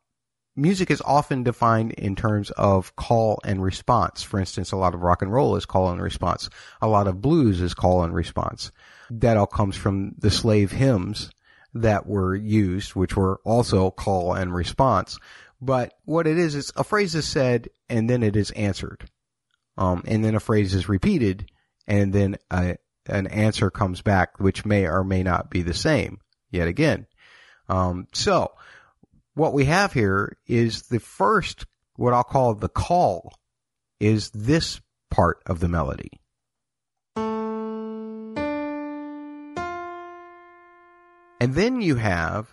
music 0.56 0.90
is 0.90 1.02
often 1.02 1.44
defined 1.44 1.94
in 1.94 2.16
terms 2.16 2.52
of 2.52 2.96
call 2.96 3.40
and 3.44 3.62
response. 3.62 4.24
For 4.24 4.40
instance, 4.40 4.72
a 4.72 4.78
lot 4.78 4.94
of 4.94 5.02
rock 5.02 5.22
and 5.22 5.32
roll 5.32 5.56
is 5.56 5.66
call 5.66 5.92
and 5.92 6.02
response. 6.02 6.50
A 6.82 6.88
lot 6.88 7.08
of 7.08 7.22
blues 7.22 7.62
is 7.62 7.74
call 7.74 8.04
and 8.04 8.14
response. 8.14 8.72
That 9.10 9.38
all 9.38 9.48
comes 9.48 9.76
from 9.76 10.16
the 10.18 10.32
slave 10.32 10.72
hymns 10.72 11.30
that 11.74 12.08
were 12.08 12.36
used, 12.36 12.96
which 12.96 13.18
were 13.18 13.40
also 13.44 13.92
call 13.92 14.34
and 14.34 14.54
response. 14.54 15.18
But 15.62 15.94
what 16.06 16.28
it 16.28 16.38
is, 16.38 16.56
is 16.56 16.72
a 16.76 16.84
phrase 16.84 17.16
is 17.16 17.28
said 17.28 17.70
and 17.90 18.10
then 18.10 18.24
it 18.24 18.36
is 18.36 18.52
answered. 18.52 19.10
Um, 19.78 20.04
and 20.08 20.24
then 20.24 20.36
a 20.36 20.40
phrase 20.40 20.74
is 20.74 20.88
repeated 20.88 21.50
and 21.86 22.14
then 22.14 22.38
a, 22.50 22.78
an 23.08 23.28
answer 23.28 23.70
comes 23.70 24.02
back, 24.02 24.40
which 24.40 24.66
may 24.66 24.88
or 24.88 25.04
may 25.04 25.22
not 25.22 25.50
be 25.50 25.62
the 25.62 25.74
same 25.74 26.20
yet 26.50 26.68
again. 26.68 27.08
Um, 27.68 28.08
so 28.14 28.52
what 29.36 29.54
we 29.54 29.66
have 29.66 29.94
here 29.94 30.38
is 30.48 30.84
the 30.84 31.00
first, 31.00 31.66
what 31.96 32.14
I'll 32.14 32.24
call 32.24 32.56
the 32.56 32.70
call 32.70 33.34
is 34.00 34.32
this 34.32 34.82
part 35.12 35.42
of 35.46 35.60
the 35.60 35.68
melody. 35.68 36.10
And 41.40 41.54
then 41.54 41.82
you 41.82 41.96
have 41.96 42.50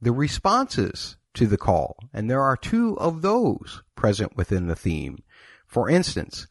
the 0.00 0.12
responses 0.12 1.16
to 1.34 1.46
the 1.46 1.56
call. 1.56 1.96
And 2.12 2.28
there 2.28 2.42
are 2.42 2.56
two 2.56 2.98
of 2.98 3.22
those 3.22 3.82
present 3.94 4.36
within 4.36 4.66
the 4.66 4.76
theme. 4.76 5.22
For 5.66 5.88
instance, 5.88 6.46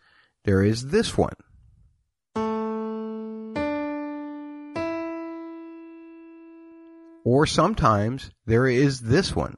there 0.46 0.64
is 0.64 0.88
this 0.88 1.18
one. 1.18 1.36
Or 7.30 7.46
sometimes 7.46 8.32
there 8.46 8.68
is 8.68 9.02
this 9.02 9.36
one. 9.36 9.58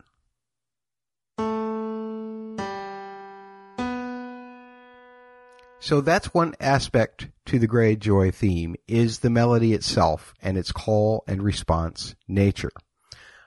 So 5.79 6.01
that's 6.01 6.33
one 6.33 6.55
aspect 6.59 7.27
to 7.45 7.59
the 7.59 7.67
Greyjoy 7.67 8.33
theme 8.33 8.75
is 8.87 9.19
the 9.19 9.29
melody 9.29 9.75
itself 9.75 10.33
and 10.41 10.57
its 10.57 10.71
call 10.71 11.23
and 11.27 11.43
response 11.43 12.15
nature. 12.27 12.71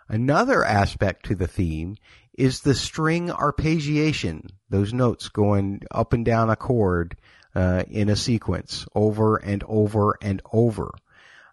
Another 0.09 0.62
aspect 0.62 1.26
to 1.26 1.35
the 1.35 1.49
theme 1.49 1.97
is 2.38 2.61
the 2.61 2.76
string 2.76 3.26
arpeggiation, 3.26 4.50
those 4.71 4.93
notes 4.93 5.31
going 5.31 5.83
up 5.91 6.12
and 6.12 6.25
down 6.25 6.49
a 6.49 6.55
chord 6.55 7.17
uh, 7.57 7.83
in 7.91 8.09
a 8.09 8.14
sequence 8.14 8.87
over 8.95 9.38
and 9.38 9.64
over 9.67 10.17
and 10.23 10.41
over. 10.52 10.93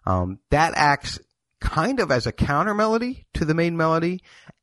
Um, 0.06 0.38
that 0.50 0.74
acts 0.76 1.18
kind 1.60 2.00
of 2.00 2.10
as 2.10 2.26
a 2.26 2.32
counter 2.32 2.74
melody 2.74 3.26
to 3.34 3.44
the 3.44 3.54
main 3.54 3.76
melody 3.76 4.22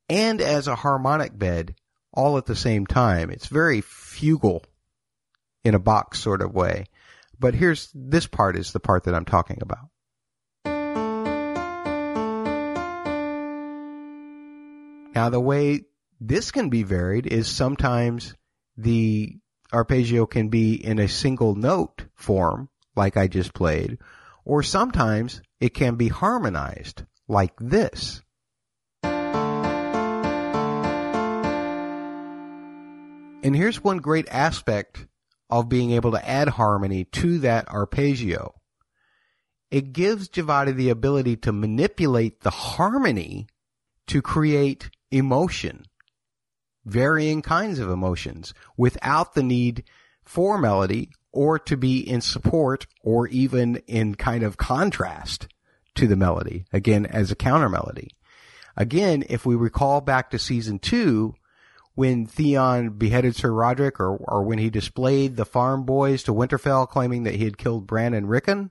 and 0.09 0.41
as 0.41 0.67
a 0.67 0.75
harmonic 0.75 1.37
bed 1.37 1.75
all 2.13 2.37
at 2.37 2.45
the 2.45 2.55
same 2.55 2.85
time. 2.85 3.29
It's 3.29 3.47
very 3.47 3.81
fugal 3.81 4.63
in 5.63 5.75
a 5.75 5.79
Bach 5.79 6.15
sort 6.15 6.41
of 6.41 6.53
way. 6.53 6.85
But 7.39 7.53
here's 7.53 7.91
this 7.93 8.25
part 8.25 8.57
is 8.57 8.71
the 8.71 8.79
part 8.79 9.03
that 9.03 9.13
I'm 9.13 9.25
talking 9.25 9.59
about. 9.61 9.89
Now 15.13 15.29
the 15.29 15.39
way 15.39 15.81
this 16.19 16.51
can 16.51 16.69
be 16.69 16.83
varied 16.83 17.27
is 17.27 17.47
sometimes 17.47 18.33
the 18.77 19.37
arpeggio 19.73 20.25
can 20.25 20.49
be 20.49 20.73
in 20.73 20.99
a 20.99 21.07
single 21.07 21.55
note 21.55 22.05
form, 22.15 22.69
like 22.95 23.17
I 23.17 23.27
just 23.27 23.53
played, 23.53 23.97
or 24.45 24.63
sometimes 24.63 25.41
it 25.59 25.73
can 25.73 25.95
be 25.95 26.07
harmonized 26.07 27.03
like 27.27 27.53
this. 27.59 28.21
And 33.43 33.55
here's 33.55 33.83
one 33.83 33.99
great 33.99 34.27
aspect 34.29 35.07
of 35.49 35.69
being 35.69 35.91
able 35.91 36.11
to 36.11 36.29
add 36.29 36.49
harmony 36.49 37.05
to 37.05 37.39
that 37.39 37.69
arpeggio. 37.69 38.53
It 39.71 39.93
gives 39.93 40.29
Djawadi 40.29 40.75
the 40.75 40.89
ability 40.89 41.37
to 41.37 41.51
manipulate 41.51 42.41
the 42.41 42.49
harmony 42.49 43.47
to 44.07 44.21
create 44.21 44.89
emotion, 45.11 45.85
varying 46.85 47.41
kinds 47.41 47.79
of 47.79 47.89
emotions 47.89 48.53
without 48.75 49.33
the 49.33 49.43
need 49.43 49.83
for 50.23 50.57
melody 50.57 51.11
or 51.31 51.59
to 51.59 51.77
be 51.77 51.99
in 51.99 52.21
support 52.21 52.87
or 53.03 53.27
even 53.27 53.77
in 53.87 54.15
kind 54.15 54.43
of 54.43 54.57
contrast 54.57 55.47
to 55.95 56.07
the 56.07 56.15
melody, 56.15 56.65
again, 56.71 57.05
as 57.05 57.31
a 57.31 57.35
counter 57.35 57.69
melody. 57.69 58.11
Again, 58.75 59.23
if 59.29 59.45
we 59.45 59.55
recall 59.55 60.01
back 60.01 60.29
to 60.29 60.39
season 60.39 60.79
two, 60.79 61.35
when 61.95 62.27
Theon 62.27 62.89
beheaded 62.89 63.35
Sir 63.35 63.51
Roderick 63.51 63.99
or, 63.99 64.15
or 64.15 64.43
when 64.43 64.59
he 64.59 64.69
displayed 64.69 65.35
the 65.35 65.45
farm 65.45 65.83
boys 65.83 66.21
to 66.23 66.33
Winterfell 66.33 66.87
claiming 66.87 67.23
that 67.23 67.33
he 67.33 67.45
had 67.45 67.57
killed 67.57 67.87
Bran 67.87 68.13
and 68.13 68.29
Rickon, 68.29 68.69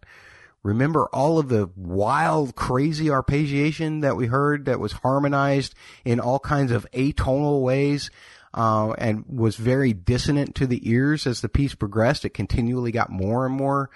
remember 0.63 1.09
all 1.13 1.41
of 1.41 1.49
the 1.49 1.69
wild, 1.75 2.55
crazy 2.55 3.07
arpeggiation 3.07 4.03
that 4.03 4.17
we 4.17 4.27
heard 4.27 4.67
that 4.67 4.79
was 4.79 4.93
harmonized 4.93 5.75
in 6.05 6.21
all 6.21 6.39
kinds 6.39 6.71
of 6.71 6.87
atonal 6.93 7.63
ways 7.63 8.11
uh, 8.57 8.93
and 8.93 9.25
was 9.29 9.57
very 9.57 9.93
dissonant 9.93 10.55
to 10.57 10.67
the 10.67 10.89
ears 10.91 11.27
as 11.27 11.43
the 11.43 11.49
piece 11.49 11.75
progressed. 11.75 12.25
It 12.25 12.31
continually 12.31 12.91
got 12.91 13.11
more 13.11 13.45
and 13.45 13.55
more 13.55 13.91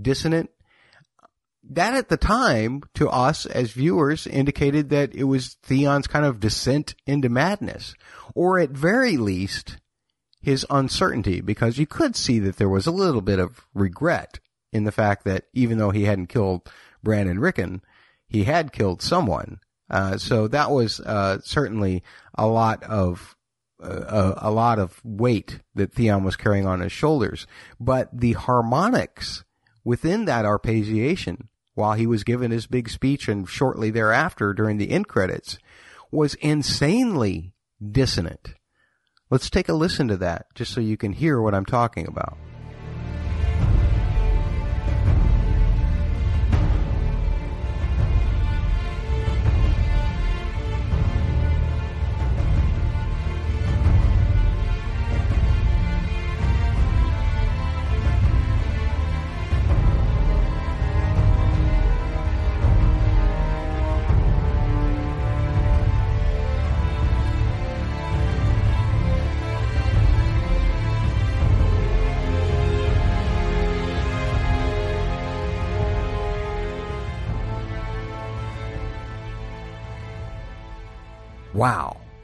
dissonant. 0.00 0.50
That 1.68 1.94
at 1.94 2.08
the 2.08 2.16
time, 2.16 2.82
to 2.94 3.08
us 3.10 3.44
as 3.44 3.72
viewers, 3.72 4.26
indicated 4.26 4.88
that 4.90 5.14
it 5.14 5.24
was 5.24 5.56
Theon's 5.62 6.06
kind 6.06 6.24
of 6.24 6.40
descent 6.40 6.94
into 7.06 7.28
madness, 7.28 7.94
or 8.34 8.58
at 8.58 8.70
very 8.70 9.16
least, 9.16 9.78
his 10.40 10.64
uncertainty, 10.70 11.40
because 11.40 11.76
you 11.76 11.86
could 11.86 12.16
see 12.16 12.38
that 12.38 12.56
there 12.56 12.68
was 12.68 12.86
a 12.86 12.92
little 12.92 13.20
bit 13.20 13.40
of 13.40 13.66
regret 13.74 14.38
in 14.72 14.84
the 14.84 14.92
fact 14.92 15.24
that 15.24 15.46
even 15.52 15.78
though 15.78 15.90
he 15.90 16.04
hadn't 16.04 16.28
killed 16.28 16.70
Bran 17.02 17.28
and 17.28 17.40
Rickon, 17.40 17.82
he 18.28 18.44
had 18.44 18.72
killed 18.72 19.02
someone. 19.02 19.58
Uh, 19.90 20.16
so 20.16 20.48
that 20.48 20.70
was 20.70 21.00
uh, 21.00 21.38
certainly 21.42 22.02
a 22.34 22.46
lot 22.46 22.82
of 22.84 23.35
a, 23.80 24.34
a 24.42 24.50
lot 24.50 24.78
of 24.78 25.00
weight 25.04 25.60
that 25.74 25.92
Theon 25.92 26.24
was 26.24 26.36
carrying 26.36 26.66
on 26.66 26.80
his 26.80 26.92
shoulders. 26.92 27.46
But 27.78 28.08
the 28.12 28.32
harmonics 28.32 29.44
within 29.84 30.24
that 30.24 30.44
arpeggiation, 30.44 31.48
while 31.74 31.94
he 31.94 32.06
was 32.06 32.24
given 32.24 32.50
his 32.50 32.66
big 32.66 32.88
speech 32.88 33.28
and 33.28 33.48
shortly 33.48 33.90
thereafter 33.90 34.52
during 34.52 34.78
the 34.78 34.90
end 34.90 35.08
credits, 35.08 35.58
was 36.10 36.34
insanely 36.34 37.52
dissonant. 37.92 38.54
Let's 39.28 39.50
take 39.50 39.68
a 39.68 39.74
listen 39.74 40.08
to 40.08 40.16
that 40.18 40.46
just 40.54 40.72
so 40.72 40.80
you 40.80 40.96
can 40.96 41.12
hear 41.12 41.40
what 41.40 41.54
I'm 41.54 41.66
talking 41.66 42.06
about. 42.06 42.38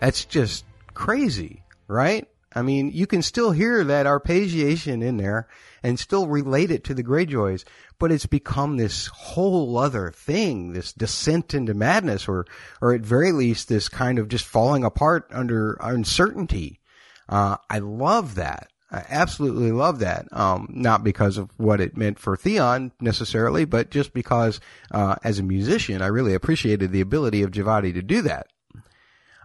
That's 0.03 0.25
just 0.25 0.65
crazy, 0.95 1.63
right? 1.87 2.27
I 2.53 2.63
mean, 2.63 2.91
you 2.93 3.07
can 3.07 3.23
still 3.23 3.53
hear 3.53 3.85
that 3.85 4.05
arpeggiation 4.05 5.01
in 5.01 5.17
there 5.17 5.47
and 5.81 5.97
still 5.97 6.27
relate 6.27 6.73
it 6.73 6.83
to 6.85 6.95
the 6.95 7.05
Greyjoys, 7.05 7.63
but 8.01 8.11
it's 8.11 8.27
become 8.27 8.79
this 8.79 9.07
whole 9.07 9.79
other 9.79 10.11
thing, 10.11 10.73
this 10.73 10.93
descent 10.93 11.55
into 11.55 11.73
madness, 11.73 12.27
or, 12.27 12.47
or 12.81 12.93
at 12.93 13.03
very 13.03 13.31
least 13.31 13.69
this 13.69 13.89
kind 13.89 14.19
of 14.19 14.27
just 14.27 14.45
falling 14.45 14.83
apart 14.83 15.29
under 15.31 15.75
uncertainty. 15.81 16.81
Uh, 17.29 17.59
I 17.71 17.79
love 17.79 18.35
that. 18.35 18.73
I 18.91 19.05
absolutely 19.09 19.71
love 19.71 20.01
that. 20.01 20.27
Um, 20.33 20.67
not 20.69 21.05
because 21.05 21.39
of 21.39 21.49
what 21.59 21.81
it 21.81 21.97
meant 21.97 22.19
for 22.19 22.37
Theon 22.37 22.91
necessarily, 23.01 23.67
but 23.67 23.93
just 23.93 24.13
because, 24.13 24.59
uh, 24.91 25.15
as 25.23 25.39
a 25.39 25.45
musician, 25.45 26.03
I 26.03 26.09
really 26.09 26.35
appreciated 26.35 26.91
the 26.91 27.01
ability 27.03 27.43
of 27.43 27.53
Djawadi 27.53 27.95
to 27.95 28.03
do 28.03 28.23
that. 28.23 28.49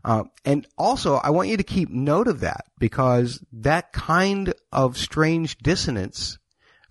Uh, 0.07 0.23
and 0.45 0.65
also, 0.77 1.15
I 1.15 1.31
want 1.31 1.49
you 1.49 1.57
to 1.57 1.63
keep 1.63 1.89
note 1.89 2.29
of 2.29 2.39
that 2.39 2.63
because 2.79 3.43
that 3.51 3.91
kind 3.91 4.53
of 4.71 4.97
strange 4.97 5.57
dissonance, 5.57 6.39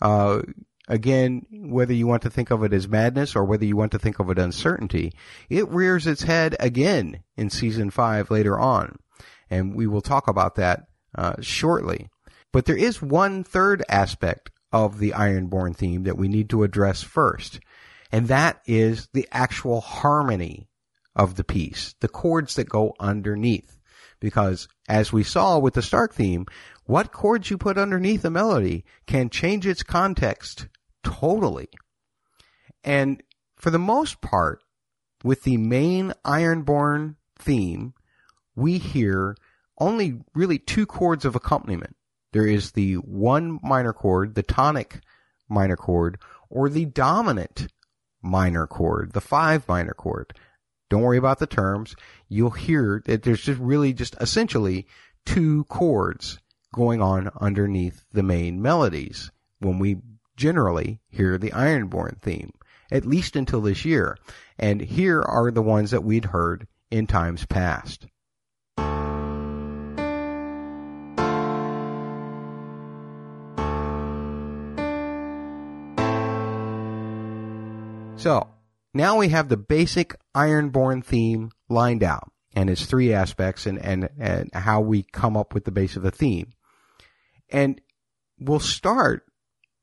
uh, 0.02 0.42
again, 0.86 1.46
whether 1.50 1.94
you 1.94 2.06
want 2.06 2.24
to 2.24 2.30
think 2.30 2.50
of 2.50 2.62
it 2.62 2.74
as 2.74 2.86
madness 2.86 3.34
or 3.34 3.46
whether 3.46 3.64
you 3.64 3.74
want 3.74 3.92
to 3.92 3.98
think 3.98 4.18
of 4.18 4.28
it 4.28 4.38
uncertainty, 4.38 5.14
it 5.48 5.66
rears 5.70 6.06
its 6.06 6.24
head 6.24 6.56
again 6.60 7.20
in 7.38 7.48
season 7.48 7.88
five 7.88 8.30
later 8.30 8.58
on. 8.58 8.98
And 9.48 9.74
we 9.74 9.86
will 9.86 10.02
talk 10.02 10.28
about 10.28 10.56
that, 10.56 10.82
uh, 11.14 11.36
shortly. 11.40 12.10
But 12.52 12.66
there 12.66 12.76
is 12.76 13.00
one 13.00 13.44
third 13.44 13.82
aspect 13.88 14.50
of 14.72 14.98
the 14.98 15.12
Ironborn 15.12 15.74
theme 15.74 16.02
that 16.02 16.18
we 16.18 16.28
need 16.28 16.50
to 16.50 16.64
address 16.64 17.02
first. 17.02 17.60
And 18.12 18.28
that 18.28 18.60
is 18.66 19.08
the 19.14 19.26
actual 19.32 19.80
harmony 19.80 20.68
of 21.16 21.34
the 21.34 21.44
piece, 21.44 21.94
the 22.00 22.08
chords 22.08 22.54
that 22.54 22.68
go 22.68 22.94
underneath. 23.00 23.80
Because 24.20 24.68
as 24.88 25.12
we 25.12 25.24
saw 25.24 25.58
with 25.58 25.74
the 25.74 25.82
Stark 25.82 26.14
theme, 26.14 26.46
what 26.84 27.10
chords 27.10 27.50
you 27.50 27.58
put 27.58 27.78
underneath 27.78 28.24
a 28.24 28.30
melody 28.30 28.84
can 29.06 29.30
change 29.30 29.66
its 29.66 29.82
context 29.82 30.68
totally. 31.02 31.68
And 32.84 33.22
for 33.56 33.70
the 33.70 33.78
most 33.78 34.20
part, 34.20 34.62
with 35.24 35.42
the 35.42 35.56
main 35.56 36.12
Ironborn 36.24 37.16
theme, 37.38 37.94
we 38.54 38.78
hear 38.78 39.36
only 39.78 40.20
really 40.34 40.58
two 40.58 40.86
chords 40.86 41.24
of 41.24 41.34
accompaniment. 41.34 41.96
There 42.32 42.46
is 42.46 42.72
the 42.72 42.94
one 42.94 43.58
minor 43.62 43.92
chord, 43.92 44.34
the 44.34 44.42
tonic 44.42 45.00
minor 45.48 45.76
chord, 45.76 46.18
or 46.48 46.68
the 46.68 46.84
dominant 46.84 47.68
minor 48.22 48.66
chord, 48.66 49.12
the 49.12 49.20
five 49.20 49.66
minor 49.68 49.94
chord. 49.94 50.32
Don't 50.88 51.02
worry 51.02 51.18
about 51.18 51.38
the 51.38 51.46
terms. 51.46 51.96
You'll 52.28 52.50
hear 52.50 53.02
that 53.06 53.22
there's 53.22 53.42
just 53.42 53.60
really 53.60 53.92
just 53.92 54.14
essentially 54.20 54.86
two 55.24 55.64
chords 55.64 56.38
going 56.74 57.02
on 57.02 57.30
underneath 57.40 58.04
the 58.12 58.22
main 58.22 58.62
melodies 58.62 59.30
when 59.58 59.78
we 59.78 59.96
generally 60.36 61.00
hear 61.08 61.38
the 61.38 61.50
Ironborn 61.50 62.20
theme, 62.20 62.52
at 62.90 63.06
least 63.06 63.34
until 63.34 63.60
this 63.62 63.84
year. 63.84 64.16
And 64.58 64.80
here 64.80 65.22
are 65.22 65.50
the 65.50 65.62
ones 65.62 65.90
that 65.90 66.04
we'd 66.04 66.26
heard 66.26 66.68
in 66.90 67.06
times 67.06 67.44
past. 67.46 68.06
So, 78.18 78.48
now 78.96 79.18
we 79.18 79.28
have 79.28 79.48
the 79.48 79.56
basic 79.56 80.16
Ironborn 80.34 81.04
theme 81.04 81.50
lined 81.68 82.02
out 82.02 82.30
and 82.54 82.70
its 82.70 82.86
three 82.86 83.12
aspects 83.12 83.66
and, 83.66 83.78
and, 83.78 84.08
and 84.18 84.50
how 84.54 84.80
we 84.80 85.02
come 85.02 85.36
up 85.36 85.54
with 85.54 85.64
the 85.64 85.70
base 85.70 85.96
of 85.96 86.02
the 86.02 86.10
theme. 86.10 86.52
And 87.50 87.80
we'll 88.38 88.60
start 88.60 89.24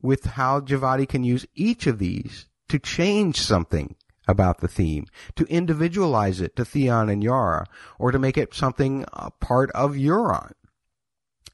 with 0.01 0.25
how 0.25 0.60
Djawadi 0.60 1.08
can 1.08 1.24
use 1.24 1.46
each 1.55 1.88
of 1.88 2.00
these 2.00 2.48
to 2.70 2.79
change 2.79 3.39
something 3.39 3.96
about 4.27 4.60
the 4.60 4.67
theme, 4.67 5.05
to 5.36 5.46
individualize 5.46 6.41
it 6.41 6.55
to 6.55 6.65
Theon 6.65 7.10
and 7.10 7.24
Yara, 7.24 7.65
or 8.00 8.12
to 8.12 8.20
make 8.20 8.38
it 8.38 8.53
something 8.53 9.05
a 9.13 9.32
part 9.32 9.70
of 9.72 9.93
Euron. 9.93 10.51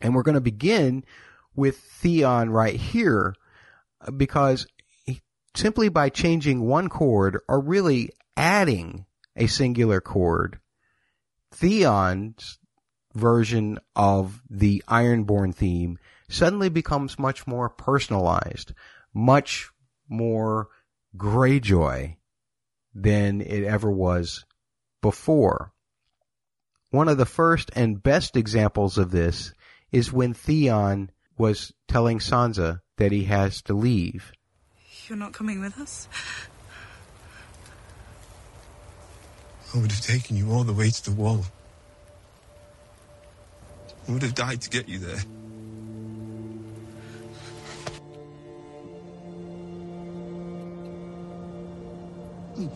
And 0.01 0.15
we're 0.15 0.23
going 0.23 0.35
to 0.35 0.41
begin 0.41 1.03
with 1.55 1.77
Theon 1.77 2.51
right 2.51 2.75
here 2.75 3.35
because 4.15 4.67
simply 5.55 5.89
by 5.89 6.09
changing 6.09 6.61
one 6.61 6.89
chord 6.89 7.39
or 7.47 7.59
really 7.59 8.11
adding 8.37 9.05
a 9.35 9.47
singular 9.47 10.01
chord, 10.01 10.59
Theon's 11.51 12.59
version 13.13 13.79
of 13.95 14.41
the 14.49 14.83
Ironborn 14.87 15.53
theme 15.53 15.97
suddenly 16.29 16.69
becomes 16.69 17.19
much 17.19 17.47
more 17.47 17.69
personalized, 17.69 18.73
much 19.13 19.69
more 20.07 20.69
Greyjoy 21.17 22.17
than 22.93 23.41
it 23.41 23.63
ever 23.63 23.89
was 23.91 24.45
before. 25.01 25.73
One 26.91 27.07
of 27.07 27.17
the 27.17 27.25
first 27.25 27.71
and 27.75 28.01
best 28.01 28.35
examples 28.35 28.97
of 28.97 29.11
this 29.11 29.53
is 29.91 30.13
when 30.13 30.33
Theon 30.33 31.11
was 31.37 31.73
telling 31.87 32.19
Sansa 32.19 32.81
that 32.97 33.11
he 33.11 33.25
has 33.25 33.61
to 33.63 33.73
leave. 33.73 34.31
You're 35.09 35.17
not 35.17 35.33
coming 35.33 35.59
with 35.59 35.79
us? 35.79 36.07
I 39.73 39.79
would 39.79 39.91
have 39.91 40.01
taken 40.01 40.37
you 40.37 40.51
all 40.51 40.63
the 40.63 40.71
way 40.73 40.91
to 40.91 41.03
the 41.03 41.11
wall. 41.11 41.45
I 44.07 44.11
would 44.11 44.21
have 44.21 44.35
died 44.35 44.61
to 44.61 44.69
get 44.69 44.87
you 44.87 44.99
there. 44.99 45.23
I 52.59 52.69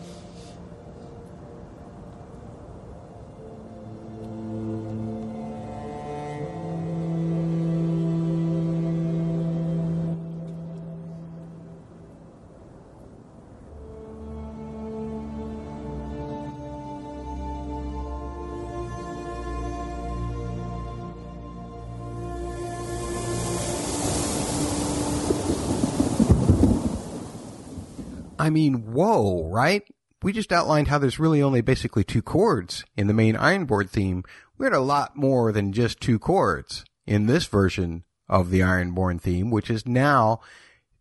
whoa, 28.94 29.46
right? 29.48 29.82
We 30.22 30.32
just 30.32 30.52
outlined 30.52 30.88
how 30.88 30.98
there's 30.98 31.18
really 31.18 31.42
only 31.42 31.60
basically 31.60 32.04
two 32.04 32.22
chords 32.22 32.84
in 32.96 33.08
the 33.08 33.14
main 33.14 33.34
Ironborn 33.34 33.90
theme. 33.90 34.24
We 34.56 34.64
had 34.64 34.72
a 34.72 34.80
lot 34.80 35.16
more 35.16 35.52
than 35.52 35.72
just 35.72 36.00
two 36.00 36.18
chords 36.18 36.84
in 37.06 37.26
this 37.26 37.46
version 37.46 38.04
of 38.28 38.50
the 38.50 38.60
Ironborn 38.60 39.20
theme, 39.20 39.50
which 39.50 39.68
is 39.68 39.86
now 39.86 40.40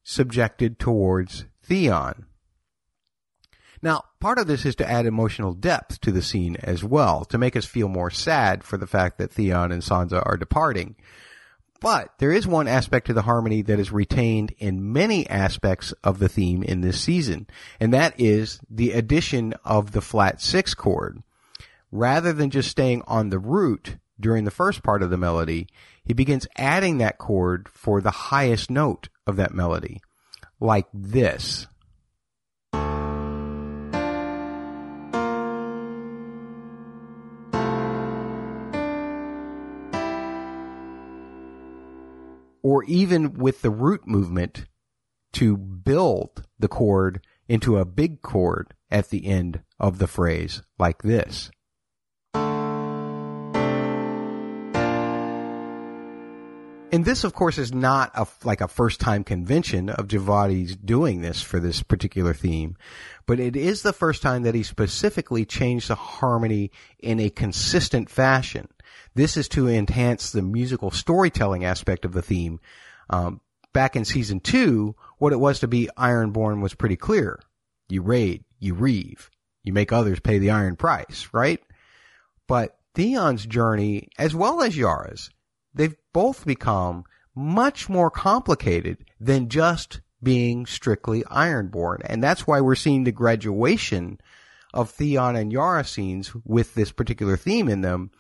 subjected 0.04 0.80
towards 0.80 1.46
Theon. 1.62 2.26
Now, 3.82 4.04
part 4.20 4.40
of 4.40 4.48
this 4.48 4.66
is 4.66 4.76
to 4.78 4.90
add 4.90 5.06
emotional 5.06 5.54
depth 5.54 6.02
to 6.02 6.12
the 6.12 6.22
scene 6.22 6.56
as 6.64 6.84
well, 6.84 7.26
to 7.26 7.38
make 7.38 7.56
us 7.56 7.66
feel 7.66 7.90
more 7.90 8.10
sad 8.10 8.64
for 8.64 8.78
the 8.78 8.88
fact 8.88 9.18
that 9.18 9.32
Theon 9.32 9.72
and 9.72 9.82
Sansa 9.82 10.26
are 10.26 10.38
departing. 10.38 10.96
But 11.84 12.14
there 12.18 12.32
is 12.32 12.48
one 12.48 12.70
aspect 12.70 13.08
to 13.08 13.14
the 13.14 13.24
harmony 13.24 13.62
that 13.64 13.78
is 13.78 13.92
retained 13.92 14.56
in 14.58 14.94
many 14.94 15.30
aspects 15.30 15.94
of 16.02 16.18
the 16.18 16.30
theme 16.30 16.64
in 16.64 16.80
this 16.80 16.98
season, 16.98 17.46
and 17.78 17.94
that 17.94 18.18
is 18.18 18.62
the 18.70 18.94
addition 18.94 19.54
of 19.66 19.92
the 19.92 20.00
flat 20.00 20.40
six 20.40 20.74
chord. 20.74 21.22
Rather 21.92 22.32
than 22.32 22.50
just 22.50 22.72
staying 22.72 23.04
on 23.06 23.30
the 23.30 23.38
root 23.38 23.98
during 24.18 24.46
the 24.46 24.50
first 24.50 24.82
part 24.82 25.04
of 25.04 25.10
the 25.10 25.18
melody, 25.18 25.68
he 26.06 26.14
begins 26.14 26.48
adding 26.58 27.00
that 27.00 27.18
chord 27.18 27.68
for 27.68 28.00
the 28.00 28.12
highest 28.12 28.72
note 28.72 29.10
of 29.28 29.36
that 29.36 29.54
melody, 29.54 30.00
like 30.62 30.88
this. 30.94 31.68
Or 42.64 42.84
even 42.86 43.34
with 43.34 43.62
the 43.62 43.70
root 43.70 44.08
movement 44.08 44.66
to 45.34 45.58
build 45.58 46.48
the 46.58 46.70
chord 46.70 47.26
into 47.48 47.78
a 47.78 47.86
big 47.86 48.22
chord 48.22 48.74
at 48.90 49.10
the 49.10 49.28
end 49.28 49.62
of 49.80 49.98
the 49.98 50.08
phrase 50.08 50.62
like 50.80 51.02
this. 51.02 51.52
And 56.94 57.06
this, 57.06 57.24
of 57.24 57.34
course, 57.34 57.58
is 57.58 57.74
not 57.74 58.12
a, 58.14 58.28
like 58.44 58.62
a 58.62 58.68
first 58.68 59.00
time 59.00 59.24
convention 59.24 59.90
of 59.90 60.08
Djawadi's 60.08 60.76
doing 60.76 61.22
this 61.22 61.42
for 61.42 61.60
this 61.60 61.82
particular 61.82 62.36
theme, 62.36 62.78
but 63.26 63.40
it 63.40 63.56
is 63.56 63.82
the 63.82 63.94
first 63.94 64.22
time 64.22 64.44
that 64.44 64.54
he 64.54 64.62
specifically 64.62 65.44
changed 65.44 65.88
the 65.88 65.96
harmony 65.96 66.70
in 67.00 67.20
a 67.20 67.32
consistent 67.32 68.12
fashion. 68.12 68.68
This 69.16 69.38
is 69.38 69.48
to 69.50 69.68
enhance 69.68 70.32
the 70.32 70.42
musical 70.42 70.92
storytelling 70.92 71.64
aspect 71.64 72.06
of 72.06 72.14
the 72.14 72.22
theme. 72.22 72.60
Um, 73.10 73.42
back 73.74 73.96
in 73.96 74.06
season 74.06 74.40
two, 74.40 74.96
what 75.18 75.34
it 75.34 75.40
was 75.40 75.60
to 75.60 75.68
be 75.68 75.90
Ironborn 75.98 76.62
was 76.62 76.74
pretty 76.74 76.96
clear. 76.96 77.40
You 77.90 78.02
raid, 78.02 78.44
you 78.60 78.74
reave, 78.74 79.30
you 79.64 79.74
make 79.74 79.92
others 79.92 80.20
pay 80.20 80.40
the 80.40 80.50
iron 80.50 80.76
price, 80.76 81.30
right? 81.32 81.62
But 82.48 82.78
Theon's 82.96 83.46
journey, 83.46 84.10
as 84.18 84.34
well 84.36 84.62
as 84.62 84.78
Yara's, 84.78 85.30
they've 85.74 85.96
both 86.12 86.46
become 86.46 87.04
much 87.36 87.90
more 87.90 88.12
complicated 88.12 89.06
than 89.20 89.50
just 89.50 90.02
being 90.22 90.66
strictly 90.66 91.24
Ironborn. 91.24 92.02
And 92.06 92.24
that's 92.24 92.48
why 92.48 92.62
we're 92.62 92.76
seeing 92.76 93.04
the 93.04 93.12
graduation 93.12 94.20
of 94.74 94.90
Theon 94.90 95.36
and 95.36 95.52
Yara 95.52 95.84
scenes 95.84 96.32
with 96.46 96.74
this 96.74 96.92
particular 96.92 97.38
theme 97.38 97.68
in 97.70 97.82
them 97.82 98.12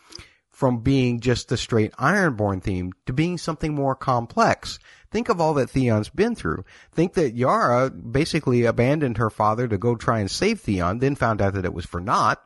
from 0.53 0.81
being 0.81 1.19
just 1.19 1.49
the 1.49 1.57
straight 1.57 1.91
Ironborn 1.93 2.61
theme 2.61 2.93
to 3.07 3.11
being 3.11 3.39
something 3.39 3.73
more 3.73 3.95
complex. 3.95 4.77
Think 5.09 5.27
of 5.27 5.41
all 5.41 5.55
that 5.55 5.71
Theon's 5.71 6.09
been 6.09 6.35
through. 6.35 6.63
Think 6.91 7.15
that 7.15 7.35
Yara 7.35 7.89
basically 7.89 8.63
abandoned 8.63 9.17
her 9.17 9.31
father 9.31 9.67
to 9.67 9.79
go 9.79 9.95
try 9.95 10.19
and 10.19 10.29
save 10.29 10.61
Theon, 10.61 10.99
then 10.99 11.15
found 11.15 11.41
out 11.41 11.55
that 11.55 11.65
it 11.65 11.73
was 11.73 11.85
for 11.85 11.99
naught. 11.99 12.41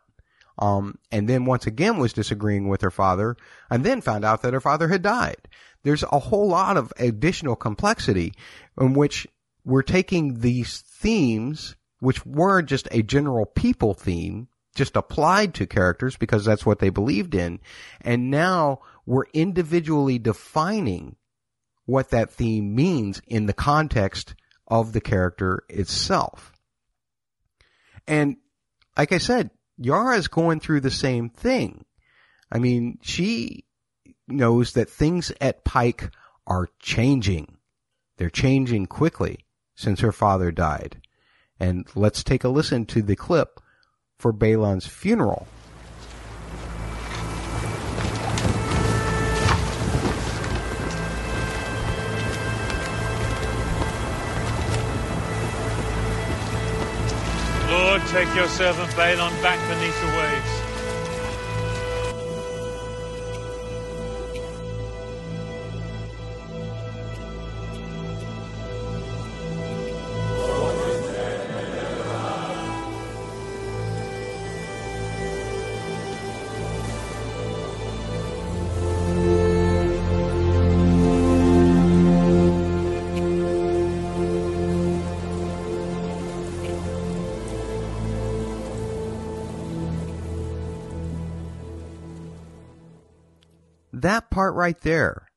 Um, 0.58 0.98
and 1.12 1.30
then 1.30 1.46
once 1.46 1.68
again 1.68 1.98
was 1.98 2.14
disagreeing 2.14 2.68
with 2.68 2.82
her 2.82 2.90
father, 2.90 3.36
and 3.70 3.84
then 3.84 4.02
found 4.02 4.26
out 4.26 4.42
that 4.42 4.54
her 4.54 4.62
father 4.62 4.88
had 4.88 5.02
died. 5.02 5.48
There's 5.84 6.04
a 6.04 6.20
whole 6.20 6.48
lot 6.48 6.78
of 6.78 6.92
additional 6.98 7.56
complexity 7.56 8.34
in 8.80 8.94
which 8.94 9.28
we're 9.66 9.84
taking 9.84 10.40
these 10.40 10.80
themes, 10.80 11.76
which 12.00 12.26
were 12.26 12.62
just 12.62 12.88
a 12.90 13.04
general 13.04 13.46
people 13.46 13.94
theme, 13.94 14.48
just 14.78 14.96
applied 14.96 15.54
to 15.56 15.66
characters 15.66 16.16
because 16.16 16.46
that's 16.46 16.66
what 16.66 16.80
they 16.80 16.90
believed 16.90 17.36
in. 17.36 17.60
And 18.02 18.32
now 18.32 18.80
we're 19.06 19.26
individually 19.34 20.20
defining 20.20 21.18
what 21.86 22.12
that 22.12 22.32
theme 22.32 22.76
means 22.76 23.22
in 23.28 23.46
the 23.46 23.54
context 23.54 24.36
of 24.68 24.94
the 24.94 25.02
character 25.02 25.64
itself. 25.70 26.54
And 28.08 28.38
like 28.98 29.12
I 29.12 29.18
said, 29.18 29.50
Yara 29.78 30.18
is 30.18 30.28
going 30.28 30.60
through 30.60 30.82
the 30.82 30.92
same 30.92 31.30
thing. 31.30 31.86
I 32.52 32.60
mean, 32.60 33.00
she 33.02 33.66
knows 34.28 34.74
that 34.74 34.90
things 34.90 35.32
at 35.42 35.64
Pike 35.64 36.12
are 36.46 36.70
changing. 36.80 37.58
They're 38.18 38.30
changing 38.30 38.88
quickly 38.88 39.46
since 39.76 40.00
her 40.00 40.12
father 40.12 40.52
died. 40.52 41.02
And 41.60 41.88
let's 41.96 42.24
take 42.24 42.44
a 42.44 42.50
listen 42.50 42.86
to 42.88 43.02
the 43.02 43.16
clip 43.16 43.60
for 44.20 44.34
Balon's 44.34 44.88
funeral. 44.88 45.46
Lord, 57.70 58.02
take 58.08 58.34
your 58.36 58.48
servant 58.48 58.90
Balon 58.92 59.42
back 59.44 59.60
beneath 59.70 60.02
the 60.02 60.08
waves. 60.18 60.67
That 94.08 94.30
part 94.30 94.54
right 94.56 94.80
there 94.80 95.28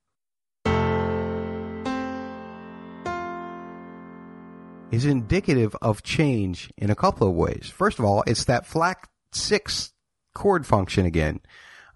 is 4.93 5.05
indicative 5.05 5.75
of 5.83 6.05
change 6.05 6.73
in 6.77 6.89
a 6.89 6.95
couple 6.95 7.27
of 7.27 7.35
ways. 7.35 7.69
First 7.75 7.99
of 7.99 8.05
all, 8.05 8.23
it's 8.29 8.45
that 8.45 8.67
flat 8.67 9.09
six 9.33 9.93
chord 10.37 10.69
function 10.69 11.05
again. 11.05 11.41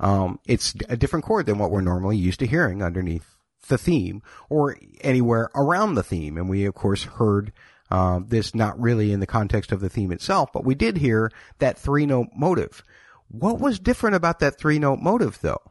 Um, 0.01 0.41
it's 0.49 0.75
a 0.89 0.97
different 0.97 1.25
chord 1.25 1.47
than 1.47 1.59
what 1.59 1.71
we're 1.71 1.81
normally 1.81 2.17
used 2.17 2.41
to 2.41 2.47
hearing 2.49 2.83
underneath 2.83 3.37
the 3.69 3.79
theme 3.79 4.21
or 4.51 4.77
anywhere 5.01 5.51
around 5.55 5.95
the 5.95 6.03
theme. 6.03 6.37
And 6.37 6.49
we, 6.49 6.65
of 6.65 6.75
course, 6.75 7.05
heard 7.05 7.53
uh, 7.89 8.19
this 8.27 8.53
not 8.53 8.81
really 8.81 9.13
in 9.13 9.21
the 9.21 9.29
context 9.29 9.71
of 9.71 9.79
the 9.79 9.89
theme 9.89 10.11
itself, 10.11 10.53
but 10.53 10.65
we 10.65 10.75
did 10.75 10.97
hear 10.97 11.31
that 11.61 11.79
three 11.79 12.05
note 12.05 12.31
motive. 12.35 12.83
What 13.29 13.61
was 13.61 13.79
different 13.79 14.17
about 14.17 14.41
that 14.41 14.59
three 14.59 14.81
note 14.81 14.99
motive, 14.99 15.39
though? 15.41 15.71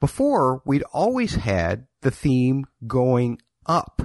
Before, 0.00 0.62
we'd 0.64 0.84
always 0.92 1.34
had 1.34 1.86
the 2.02 2.10
theme 2.10 2.66
going 2.86 3.40
up. 3.66 4.02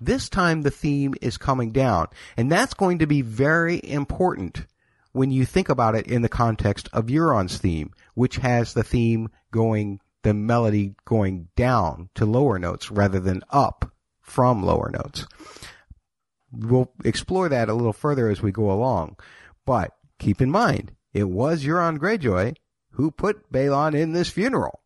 This 0.00 0.28
time 0.28 0.62
the 0.62 0.70
theme 0.70 1.14
is 1.20 1.38
coming 1.38 1.72
down. 1.72 2.08
And 2.36 2.52
that's 2.52 2.74
going 2.74 2.98
to 2.98 3.06
be 3.06 3.22
very 3.22 3.80
important 3.82 4.66
when 5.12 5.30
you 5.30 5.44
think 5.44 5.68
about 5.68 5.94
it 5.94 6.06
in 6.06 6.22
the 6.22 6.28
context 6.28 6.88
of 6.92 7.06
Euron's 7.06 7.58
theme, 7.58 7.92
which 8.14 8.36
has 8.36 8.74
the 8.74 8.84
theme 8.84 9.30
going, 9.50 10.00
the 10.22 10.34
melody 10.34 10.94
going 11.04 11.48
down 11.56 12.10
to 12.14 12.26
lower 12.26 12.58
notes 12.58 12.90
rather 12.90 13.18
than 13.18 13.42
up 13.50 13.90
from 14.20 14.62
lower 14.62 14.90
notes. 14.90 15.26
We'll 16.52 16.92
explore 17.04 17.48
that 17.48 17.68
a 17.68 17.74
little 17.74 17.92
further 17.92 18.28
as 18.28 18.42
we 18.42 18.52
go 18.52 18.70
along. 18.70 19.16
But 19.64 19.92
keep 20.18 20.40
in 20.40 20.50
mind, 20.50 20.92
it 21.12 21.28
was 21.28 21.64
Euron 21.64 21.98
Greyjoy 21.98 22.54
who 22.92 23.10
put 23.10 23.50
Balon 23.50 23.94
in 23.94 24.12
this 24.12 24.28
funeral. 24.28 24.80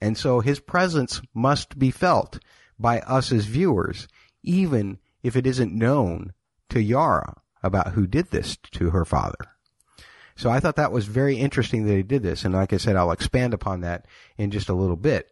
And 0.00 0.16
so 0.16 0.40
his 0.40 0.60
presence 0.60 1.20
must 1.34 1.78
be 1.78 1.90
felt 1.90 2.38
by 2.78 3.00
us 3.00 3.32
as 3.32 3.44
viewers, 3.44 4.08
even 4.42 4.98
if 5.22 5.36
it 5.36 5.46
isn't 5.46 5.74
known 5.74 6.32
to 6.70 6.80
Yara 6.80 7.40
about 7.62 7.92
who 7.92 8.06
did 8.06 8.30
this 8.30 8.56
to 8.72 8.90
her 8.90 9.04
father. 9.04 9.56
So 10.36 10.48
I 10.48 10.60
thought 10.60 10.76
that 10.76 10.92
was 10.92 11.04
very 11.04 11.36
interesting 11.36 11.84
that 11.84 11.96
he 11.96 12.02
did 12.02 12.22
this. 12.22 12.44
And 12.44 12.54
like 12.54 12.72
I 12.72 12.78
said, 12.78 12.96
I'll 12.96 13.12
expand 13.12 13.52
upon 13.52 13.82
that 13.82 14.06
in 14.38 14.50
just 14.50 14.70
a 14.70 14.74
little 14.74 14.96
bit. 14.96 15.30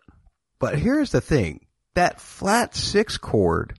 But 0.59 0.79
here's 0.79 1.13
the 1.13 1.23
thing. 1.23 1.67
That 1.95 2.21
flat 2.21 2.75
six 2.75 3.17
chord 3.17 3.79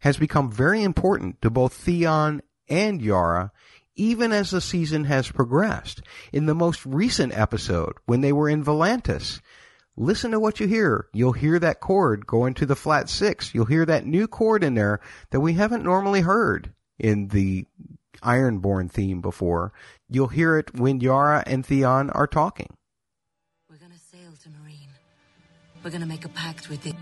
has 0.00 0.18
become 0.18 0.52
very 0.52 0.82
important 0.82 1.40
to 1.42 1.50
both 1.50 1.72
Theon 1.72 2.42
and 2.68 3.00
Yara 3.00 3.50
even 3.98 4.32
as 4.32 4.50
the 4.50 4.60
season 4.60 5.04
has 5.04 5.30
progressed. 5.30 6.00
In 6.32 6.46
the 6.46 6.54
most 6.54 6.86
recent 6.86 7.36
episode, 7.36 7.94
when 8.06 8.20
they 8.20 8.32
were 8.32 8.48
in 8.48 8.64
Volantis, 8.64 9.40
listen 9.98 10.30
to 10.30 10.40
what 10.40 10.60
you 10.60 10.66
hear. 10.66 11.08
You'll 11.12 11.32
hear 11.32 11.58
that 11.58 11.80
chord 11.80 12.26
going 12.26 12.54
to 12.54 12.66
the 12.66 12.76
flat 12.76 13.08
six. 13.08 13.54
You'll 13.54 13.66
hear 13.66 13.84
that 13.84 14.06
new 14.06 14.28
chord 14.28 14.62
in 14.64 14.74
there 14.74 15.00
that 15.30 15.40
we 15.40 15.54
haven't 15.54 15.82
normally 15.82 16.20
heard 16.20 16.72
in 16.98 17.28
the 17.28 17.66
Ironborn 18.22 18.90
theme 18.90 19.20
before. 19.20 19.72
You'll 20.08 20.28
hear 20.28 20.58
it 20.58 20.74
when 20.74 21.00
Yara 21.00 21.42
and 21.46 21.66
Theon 21.66 22.10
are 22.10 22.26
talking. 22.26 22.72
We're 23.68 23.76
gonna 23.76 23.98
sail 23.98 24.32
to 24.42 24.48
Meereen. 24.48 24.88
We're 25.82 25.90
gonna 25.90 26.06
make 26.06 26.24
a 26.24 26.30
pact 26.30 26.68
with 26.68 26.82
the. 26.82 26.94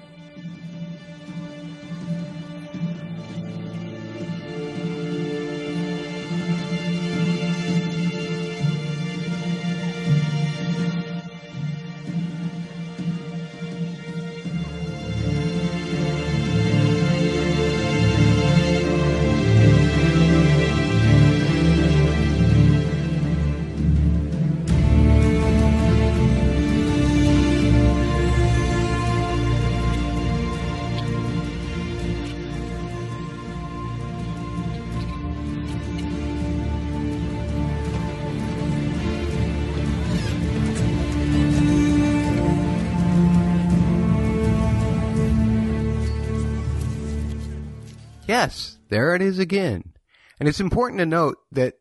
Yes, 48.37 48.77
there 48.91 49.15
it 49.15 49.23
is 49.23 49.39
again. 49.39 49.95
And 50.39 50.47
it's 50.47 50.61
important 50.61 50.99
to 50.99 51.07
note 51.07 51.39
that 51.53 51.79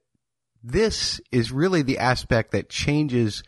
this 0.63 1.19
is 1.29 1.51
really 1.51 1.81
the 1.81 1.97
aspect 1.97 2.51
that 2.51 2.69
changes 2.69 3.43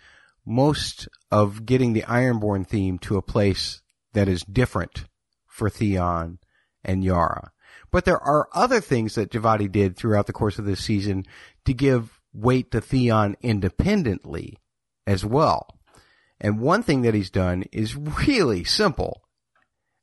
most 0.45 1.07
of 1.31 1.65
getting 1.65 1.93
the 1.93 2.01
Ironborn 2.01 2.67
theme 2.67 2.99
to 2.99 3.15
a 3.15 3.21
place 3.21 3.81
that 4.11 4.27
is 4.27 4.43
different 4.43 5.05
for 5.45 5.69
Theon 5.69 6.39
and 6.83 7.01
Yara. 7.01 7.51
But 7.91 8.03
there 8.03 8.21
are 8.21 8.49
other 8.53 8.81
things 8.81 9.15
that 9.15 9.31
Djawadi 9.31 9.71
did 9.71 9.95
throughout 9.95 10.27
the 10.27 10.33
course 10.33 10.59
of 10.59 10.65
this 10.65 10.83
season 10.83 11.23
to 11.63 11.73
give 11.73 12.19
weight 12.33 12.71
to 12.71 12.81
Theon 12.81 13.37
independently 13.41 14.57
as 15.05 15.23
well. 15.23 15.79
And 16.41 16.59
one 16.59 16.83
thing 16.83 17.03
that 17.03 17.13
he's 17.13 17.29
done 17.29 17.63
is 17.71 17.95
really 17.95 18.65
simple. 18.65 19.23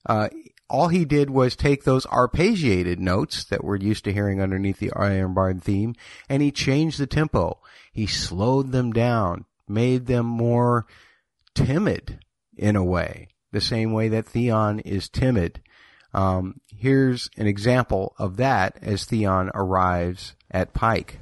Uh, 0.06 0.30
all 0.68 0.88
he 0.88 1.05
did 1.05 1.31
was 1.31 1.57
take 1.57 1.85
those 1.85 2.07
arpeggiated 2.07 2.98
notes 2.98 3.44
that 3.44 3.62
we're 3.62 3.77
used 3.77 4.05
to 4.05 4.12
hearing 4.12 4.40
underneath 4.40 4.79
the 4.79 4.92
Iron 4.94 5.35
Ironborn 5.35 5.62
theme, 5.62 5.94
and 6.29 6.42
he 6.42 6.50
changed 6.50 6.98
the 6.98 7.07
tempo. 7.07 7.61
He 7.92 8.07
slowed 8.07 8.72
them 8.72 8.92
down, 8.92 9.44
made 9.68 10.07
them 10.07 10.27
more 10.27 10.87
timid 11.55 12.20
in 12.57 12.77
a 12.77 12.85
way, 12.85 13.29
the 13.53 13.61
same 13.61 13.92
way 13.92 14.09
that 14.09 14.27
Theon 14.27 14.81
is 14.81 15.09
timid. 15.09 15.61
Um, 16.12 16.61
here's 16.68 17.29
an 17.37 17.46
example 17.46 18.14
of 18.18 18.37
that 18.37 18.79
as 18.81 19.05
Theon 19.05 19.50
arrives 19.55 20.35
at 20.50 20.72
Pike. 20.72 21.20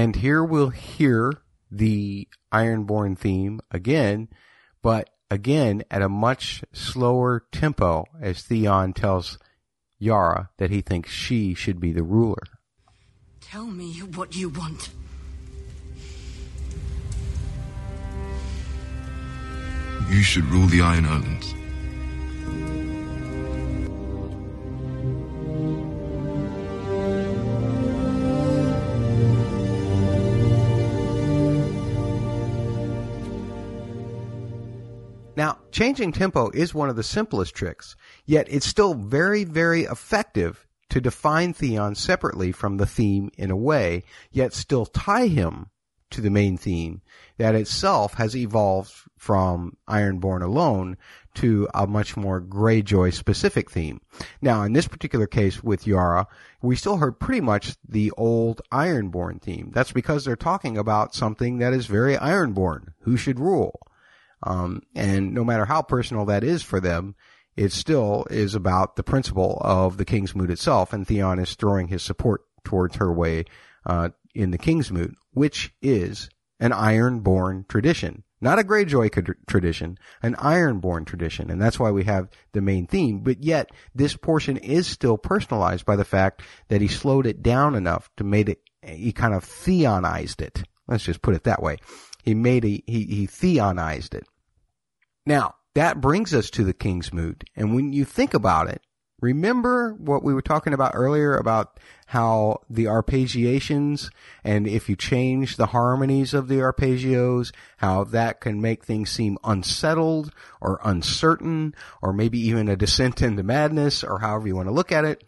And 0.00 0.16
here 0.16 0.42
we'll 0.42 0.70
hear 0.70 1.30
the 1.70 2.26
Ironborn 2.50 3.18
theme 3.18 3.60
again, 3.70 4.28
but 4.80 5.10
again 5.30 5.82
at 5.90 6.00
a 6.00 6.08
much 6.08 6.64
slower 6.72 7.44
tempo 7.52 8.06
as 8.18 8.40
Theon 8.40 8.94
tells 8.94 9.38
Yara 9.98 10.48
that 10.56 10.70
he 10.70 10.80
thinks 10.80 11.10
she 11.10 11.52
should 11.52 11.78
be 11.80 11.92
the 11.92 12.02
ruler. 12.02 12.44
Tell 13.42 13.66
me 13.66 13.98
what 13.98 14.34
you 14.34 14.48
want. 14.48 14.88
You 20.08 20.22
should 20.22 20.46
rule 20.46 20.66
the 20.68 20.80
Iron 20.80 21.04
Islands. 21.04 21.54
Now, 35.40 35.56
changing 35.72 36.12
tempo 36.12 36.50
is 36.50 36.74
one 36.74 36.90
of 36.90 36.96
the 36.96 37.02
simplest 37.02 37.54
tricks, 37.54 37.96
yet 38.26 38.46
it's 38.50 38.66
still 38.66 38.92
very, 38.92 39.44
very 39.44 39.84
effective 39.84 40.66
to 40.90 41.00
define 41.00 41.54
Theon 41.54 41.94
separately 41.94 42.52
from 42.52 42.76
the 42.76 42.84
theme 42.84 43.30
in 43.38 43.50
a 43.50 43.56
way, 43.56 44.02
yet 44.30 44.52
still 44.52 44.84
tie 44.84 45.28
him 45.28 45.70
to 46.10 46.20
the 46.20 46.28
main 46.28 46.58
theme 46.58 47.00
that 47.38 47.54
itself 47.54 48.12
has 48.14 48.36
evolved 48.36 48.92
from 49.16 49.78
Ironborn 49.88 50.42
alone 50.42 50.98
to 51.36 51.66
a 51.72 51.86
much 51.86 52.18
more 52.18 52.42
Greyjoy 52.42 53.14
specific 53.14 53.70
theme. 53.70 54.02
Now, 54.42 54.64
in 54.64 54.74
this 54.74 54.88
particular 54.88 55.26
case 55.26 55.64
with 55.64 55.86
Yara, 55.86 56.26
we 56.60 56.76
still 56.76 56.98
heard 56.98 57.18
pretty 57.18 57.40
much 57.40 57.76
the 57.88 58.10
old 58.18 58.60
Ironborn 58.70 59.40
theme. 59.40 59.70
That's 59.72 59.92
because 59.92 60.26
they're 60.26 60.36
talking 60.36 60.76
about 60.76 61.14
something 61.14 61.56
that 61.60 61.72
is 61.72 61.86
very 61.86 62.16
Ironborn. 62.16 62.88
Who 63.04 63.16
should 63.16 63.40
rule? 63.40 63.80
Um, 64.42 64.82
and 64.94 65.34
no 65.34 65.44
matter 65.44 65.64
how 65.64 65.82
personal 65.82 66.24
that 66.26 66.44
is 66.44 66.62
for 66.62 66.80
them, 66.80 67.14
it 67.56 67.72
still 67.72 68.26
is 68.30 68.54
about 68.54 68.96
the 68.96 69.02
principle 69.02 69.58
of 69.60 69.96
the 69.96 70.04
King's 70.04 70.34
Moot 70.34 70.50
itself, 70.50 70.92
and 70.92 71.06
Theon 71.06 71.38
is 71.38 71.54
throwing 71.54 71.88
his 71.88 72.02
support 72.02 72.42
towards 72.64 72.96
her 72.96 73.12
way 73.12 73.44
uh, 73.84 74.10
in 74.34 74.50
the 74.50 74.58
King's 74.58 74.90
Moot, 74.90 75.14
which 75.32 75.74
is 75.82 76.30
an 76.58 76.72
Ironborn 76.72 77.68
tradition. 77.68 78.24
Not 78.42 78.58
a 78.58 78.64
Greyjoy 78.64 79.34
tradition, 79.46 79.98
an 80.22 80.34
Ironborn 80.36 81.04
tradition, 81.04 81.50
and 81.50 81.60
that's 81.60 81.78
why 81.78 81.90
we 81.90 82.04
have 82.04 82.30
the 82.52 82.62
main 82.62 82.86
theme. 82.86 83.20
But 83.20 83.42
yet, 83.42 83.70
this 83.94 84.16
portion 84.16 84.56
is 84.56 84.86
still 84.86 85.18
personalized 85.18 85.84
by 85.84 85.96
the 85.96 86.04
fact 86.04 86.40
that 86.68 86.80
he 86.80 86.88
slowed 86.88 87.26
it 87.26 87.42
down 87.42 87.74
enough 87.74 88.08
to 88.16 88.24
make 88.24 88.48
it, 88.48 88.62
he 88.82 89.12
kind 89.12 89.34
of 89.34 89.44
Theonized 89.44 90.40
it. 90.40 90.62
Let's 90.88 91.04
just 91.04 91.20
put 91.20 91.34
it 91.34 91.44
that 91.44 91.62
way. 91.62 91.76
He 92.22 92.34
made 92.34 92.64
a, 92.64 92.82
he, 92.86 93.04
he 93.04 93.26
Theonized 93.26 94.14
it. 94.14 94.26
Now, 95.26 95.54
that 95.74 96.00
brings 96.00 96.34
us 96.34 96.50
to 96.50 96.64
the 96.64 96.74
King's 96.74 97.12
Moot. 97.12 97.44
And 97.54 97.74
when 97.74 97.92
you 97.92 98.04
think 98.04 98.34
about 98.34 98.68
it, 98.68 98.82
remember 99.20 99.94
what 99.94 100.24
we 100.24 100.34
were 100.34 100.42
talking 100.42 100.72
about 100.72 100.92
earlier 100.94 101.36
about 101.36 101.78
how 102.06 102.60
the 102.68 102.86
arpeggiations 102.86 104.10
and 104.42 104.66
if 104.66 104.88
you 104.88 104.96
change 104.96 105.56
the 105.56 105.66
harmonies 105.66 106.34
of 106.34 106.48
the 106.48 106.56
arpeggios, 106.56 107.52
how 107.76 108.04
that 108.04 108.40
can 108.40 108.60
make 108.60 108.84
things 108.84 109.10
seem 109.10 109.38
unsettled 109.44 110.32
or 110.60 110.80
uncertain 110.82 111.74
or 112.02 112.12
maybe 112.12 112.40
even 112.40 112.68
a 112.68 112.76
descent 112.76 113.22
into 113.22 113.42
madness 113.42 114.02
or 114.02 114.18
however 114.20 114.48
you 114.48 114.56
want 114.56 114.68
to 114.68 114.74
look 114.74 114.90
at 114.90 115.04
it. 115.04 115.22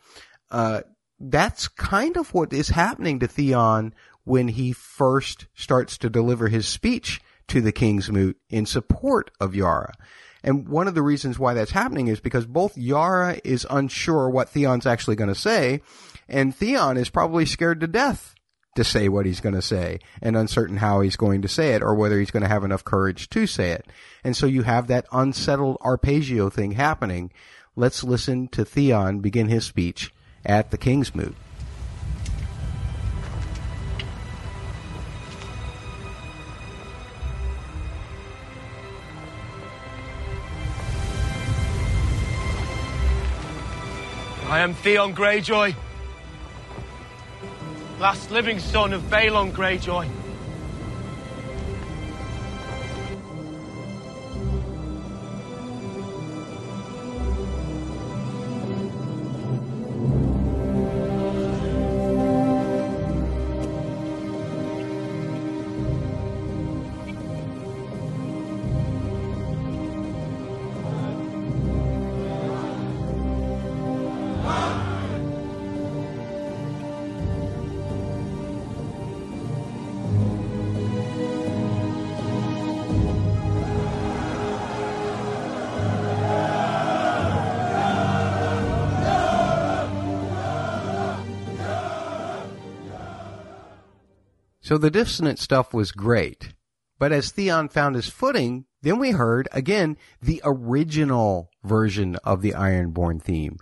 Uh, 0.50 0.80
that's 1.20 1.68
kind 1.68 2.16
of 2.16 2.34
what 2.34 2.52
is 2.52 2.68
happening 2.70 3.20
to 3.20 3.28
Theon 3.28 3.94
when 4.24 4.48
he 4.48 4.72
first 4.72 5.46
starts 5.54 5.98
to 5.98 6.10
deliver 6.10 6.48
his 6.48 6.66
speech 6.66 7.20
to 7.48 7.60
the 7.60 7.72
King's 7.72 8.10
Moot 8.10 8.38
in 8.48 8.66
support 8.66 9.30
of 9.40 9.54
Yara. 9.54 9.92
And 10.44 10.68
one 10.68 10.88
of 10.88 10.94
the 10.94 11.02
reasons 11.02 11.38
why 11.38 11.54
that's 11.54 11.70
happening 11.70 12.08
is 12.08 12.20
because 12.20 12.46
both 12.46 12.76
Yara 12.76 13.38
is 13.44 13.66
unsure 13.70 14.28
what 14.28 14.48
Theon's 14.48 14.86
actually 14.86 15.16
going 15.16 15.28
to 15.28 15.34
say, 15.34 15.82
and 16.28 16.54
Theon 16.54 16.96
is 16.96 17.10
probably 17.10 17.46
scared 17.46 17.80
to 17.80 17.86
death 17.86 18.34
to 18.74 18.84
say 18.84 19.08
what 19.08 19.26
he's 19.26 19.40
going 19.40 19.54
to 19.54 19.62
say 19.62 19.98
and 20.22 20.36
uncertain 20.36 20.78
how 20.78 21.00
he's 21.00 21.16
going 21.16 21.42
to 21.42 21.48
say 21.48 21.74
it 21.74 21.82
or 21.82 21.94
whether 21.94 22.18
he's 22.18 22.30
going 22.30 22.42
to 22.42 22.48
have 22.48 22.64
enough 22.64 22.84
courage 22.84 23.28
to 23.30 23.46
say 23.46 23.70
it. 23.70 23.86
And 24.24 24.36
so 24.36 24.46
you 24.46 24.62
have 24.62 24.86
that 24.86 25.06
unsettled 25.12 25.76
arpeggio 25.82 26.48
thing 26.48 26.72
happening. 26.72 27.32
Let's 27.76 28.02
listen 28.02 28.48
to 28.48 28.64
Theon 28.64 29.20
begin 29.20 29.48
his 29.48 29.66
speech 29.66 30.12
at 30.44 30.70
the 30.70 30.78
King's 30.78 31.14
Moot. 31.14 31.36
I 44.52 44.58
am 44.58 44.74
Theon 44.74 45.14
Greyjoy, 45.14 45.74
last 47.98 48.30
living 48.30 48.58
son 48.58 48.92
of 48.92 49.00
Balon 49.04 49.50
Greyjoy. 49.50 50.06
So 94.72 94.78
the 94.78 94.90
dissonant 94.90 95.38
stuff 95.38 95.74
was 95.74 95.92
great. 95.92 96.54
But 96.98 97.12
as 97.12 97.30
Theon 97.30 97.68
found 97.68 97.94
his 97.94 98.08
footing, 98.08 98.64
then 98.80 98.98
we 98.98 99.10
heard 99.10 99.46
again 99.52 99.98
the 100.22 100.40
original 100.46 101.50
version 101.62 102.16
of 102.24 102.40
the 102.40 102.52
Ironborn 102.52 103.20
theme. 103.20 103.58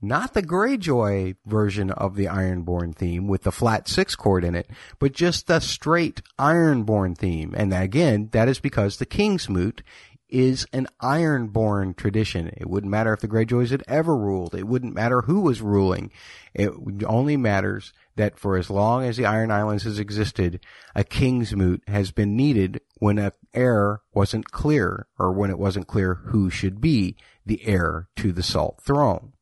not 0.00 0.34
the 0.34 0.42
Greyjoy 0.42 1.34
version 1.44 1.90
of 1.90 2.14
the 2.14 2.26
Ironborn 2.26 2.94
theme 2.94 3.26
with 3.26 3.42
the 3.42 3.50
flat 3.50 3.88
six 3.88 4.14
chord 4.14 4.44
in 4.44 4.54
it, 4.54 4.70
but 5.00 5.12
just 5.12 5.46
the 5.48 5.58
straight 5.60 6.22
Ironborn 6.38 7.18
theme. 7.18 7.52
And 7.56 7.72
again, 7.72 8.28
that 8.32 8.48
is 8.48 8.60
because 8.60 8.98
the 8.98 9.06
King's 9.06 9.48
Moot 9.48 9.82
is 10.28 10.66
an 10.72 10.86
Ironborn 11.02 11.96
tradition. 11.96 12.48
It 12.56 12.68
wouldn't 12.68 12.90
matter 12.90 13.12
if 13.12 13.20
the 13.20 13.28
Greyjoys 13.28 13.70
had 13.70 13.82
ever 13.88 14.16
ruled. 14.16 14.54
It 14.54 14.66
wouldn't 14.66 14.94
matter 14.94 15.22
who 15.22 15.40
was 15.40 15.60
ruling. 15.60 16.10
It 16.54 16.70
only 17.06 17.36
matters 17.36 17.92
that 18.16 18.38
for 18.38 18.56
as 18.56 18.70
long 18.70 19.04
as 19.04 19.16
the 19.16 19.26
Iron 19.26 19.50
Islands 19.50 19.84
has 19.84 19.98
existed, 19.98 20.60
a 20.94 21.04
King's 21.04 21.54
Moot 21.54 21.82
has 21.88 22.12
been 22.12 22.36
needed 22.36 22.80
when 22.98 23.18
an 23.18 23.32
heir 23.52 24.02
wasn't 24.12 24.50
clear, 24.50 25.06
or 25.18 25.32
when 25.32 25.50
it 25.50 25.58
wasn't 25.58 25.86
clear 25.86 26.14
who 26.14 26.50
should 26.50 26.80
be 26.80 27.16
the 27.44 27.64
heir 27.66 28.08
to 28.16 28.32
the 28.32 28.42
Salt 28.42 28.80
Throne. 28.82 29.32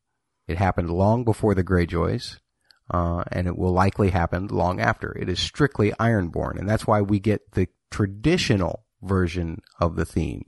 It 0.47 0.57
happened 0.57 0.89
long 0.89 1.23
before 1.23 1.55
the 1.55 1.63
Greyjoys, 1.63 2.39
uh, 2.91 3.23
and 3.31 3.47
it 3.47 3.57
will 3.57 3.71
likely 3.71 4.09
happen 4.09 4.47
long 4.47 4.79
after. 4.79 5.17
It 5.17 5.29
is 5.29 5.39
strictly 5.39 5.91
Ironborn, 5.99 6.57
and 6.59 6.67
that's 6.67 6.87
why 6.87 7.01
we 7.01 7.19
get 7.19 7.51
the 7.51 7.67
traditional 7.91 8.85
version 9.01 9.61
of 9.79 9.95
the 9.95 10.05
theme. 10.05 10.45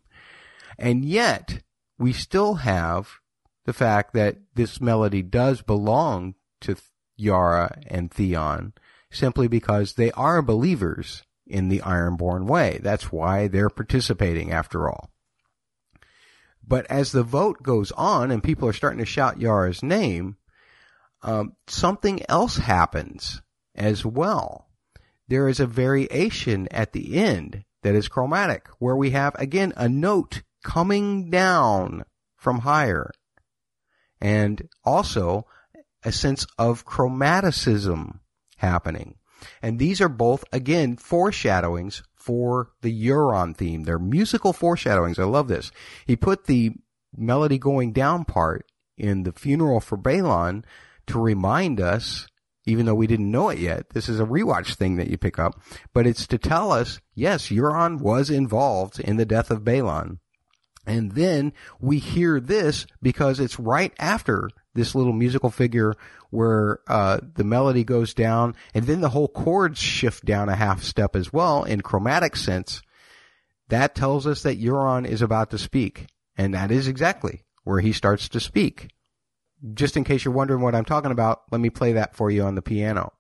And 0.77 1.05
yet, 1.05 1.61
we 1.97 2.11
still 2.11 2.55
have 2.55 3.19
the 3.65 3.73
fact 3.73 4.13
that 4.13 4.37
this 4.55 4.81
melody 4.81 5.21
does 5.21 5.61
belong 5.61 6.35
to 6.61 6.75
Yara 7.15 7.81
and 7.87 8.11
Theon 8.11 8.73
simply 9.11 9.47
because 9.47 9.93
they 9.93 10.11
are 10.11 10.41
believers 10.41 11.23
in 11.47 11.69
the 11.69 11.79
Ironborn 11.79 12.47
way. 12.47 12.79
That's 12.81 13.11
why 13.11 13.47
they're 13.47 13.69
participating 13.69 14.51
after 14.51 14.89
all. 14.89 15.09
But 16.67 16.85
as 16.87 17.11
the 17.11 17.23
vote 17.23 17.61
goes 17.61 17.91
on 17.91 18.31
and 18.31 18.43
people 18.43 18.67
are 18.67 18.73
starting 18.73 18.99
to 18.99 19.05
shout 19.05 19.39
Yara's 19.39 19.83
name, 19.83 20.37
um, 21.21 21.53
something 21.67 22.21
else 22.27 22.57
happens 22.57 23.41
as 23.75 24.05
well. 24.05 24.67
There 25.27 25.47
is 25.47 25.59
a 25.59 25.67
variation 25.67 26.67
at 26.71 26.93
the 26.93 27.15
end 27.15 27.63
that 27.83 27.95
is 27.95 28.07
chromatic, 28.07 28.67
where 28.79 28.95
we 28.95 29.11
have 29.11 29.35
again 29.35 29.73
a 29.75 29.87
note 29.87 30.41
coming 30.63 31.29
down 31.29 32.05
from 32.35 32.59
higher, 32.59 33.11
and 34.19 34.67
also 34.83 35.45
a 36.05 36.11
sense 36.11 36.45
of 36.57 36.85
chromaticism 36.85 38.19
happening. 38.57 39.15
And 39.61 39.79
these 39.79 39.99
are 39.99 40.09
both, 40.09 40.45
again, 40.53 40.95
foreshadowings 40.95 42.03
for 42.15 42.71
the 42.81 43.07
Euron 43.07 43.55
theme. 43.55 43.83
They're 43.83 43.99
musical 43.99 44.53
foreshadowings. 44.53 45.19
I 45.19 45.25
love 45.25 45.47
this. 45.47 45.71
He 46.05 46.15
put 46.15 46.45
the 46.45 46.71
melody 47.15 47.57
going 47.57 47.91
down 47.91 48.25
part 48.25 48.65
in 48.97 49.23
the 49.23 49.33
funeral 49.33 49.79
for 49.79 49.97
Balon 49.97 50.63
to 51.07 51.19
remind 51.19 51.81
us, 51.81 52.27
even 52.65 52.85
though 52.85 52.95
we 52.95 53.07
didn't 53.07 53.29
know 53.29 53.49
it 53.49 53.59
yet, 53.59 53.89
this 53.91 54.09
is 54.09 54.19
a 54.19 54.25
rewatch 54.25 54.75
thing 54.75 54.95
that 54.95 55.09
you 55.09 55.17
pick 55.17 55.37
up, 55.37 55.61
but 55.93 56.07
it's 56.07 56.25
to 56.27 56.37
tell 56.37 56.71
us, 56.71 56.99
yes, 57.13 57.49
Euron 57.49 57.99
was 57.99 58.29
involved 58.29 58.99
in 58.99 59.17
the 59.17 59.25
death 59.25 59.51
of 59.51 59.63
Balon. 59.63 60.19
And 60.87 61.11
then 61.13 61.53
we 61.79 61.99
hear 61.99 62.39
this 62.39 62.85
because 63.01 63.39
it's 63.39 63.59
right 63.59 63.93
after 63.99 64.49
this 64.75 64.93
little 64.93 65.13
musical 65.13 65.49
figure 65.49 65.95
where 66.29 66.79
uh, 66.87 67.19
the 67.33 67.43
melody 67.43 67.83
goes 67.83 68.13
down 68.13 68.55
and 68.73 68.85
then 68.85 69.01
the 69.01 69.09
whole 69.09 69.27
chords 69.27 69.79
shift 69.79 70.23
down 70.25 70.49
a 70.49 70.55
half 70.55 70.83
step 70.83 71.15
as 71.15 71.33
well 71.33 71.63
in 71.63 71.81
chromatic 71.81 72.35
sense. 72.35 72.81
That 73.69 73.95
tells 73.95 74.27
us 74.27 74.43
that 74.43 74.61
Euron 74.61 75.07
is 75.07 75.23
about 75.23 75.49
to 75.51 75.57
speak. 75.57 76.07
And 76.37 76.53
that 76.53 76.69
is 76.69 76.87
exactly 76.87 77.43
where 77.63 77.79
he 77.79 77.93
starts 77.93 78.29
to 78.29 78.39
speak. 78.39 78.89
Just 79.73 79.97
in 79.97 80.03
case 80.03 80.23
you're 80.25 80.33
wondering 80.33 80.61
what 80.61 80.75
I'm 80.75 80.85
talking 80.85 81.11
about, 81.11 81.43
let 81.51 81.61
me 81.61 81.69
play 81.69 81.93
that 81.93 82.15
for 82.15 82.29
you 82.29 82.43
on 82.43 82.55
the 82.55 82.61
piano. 82.61 83.13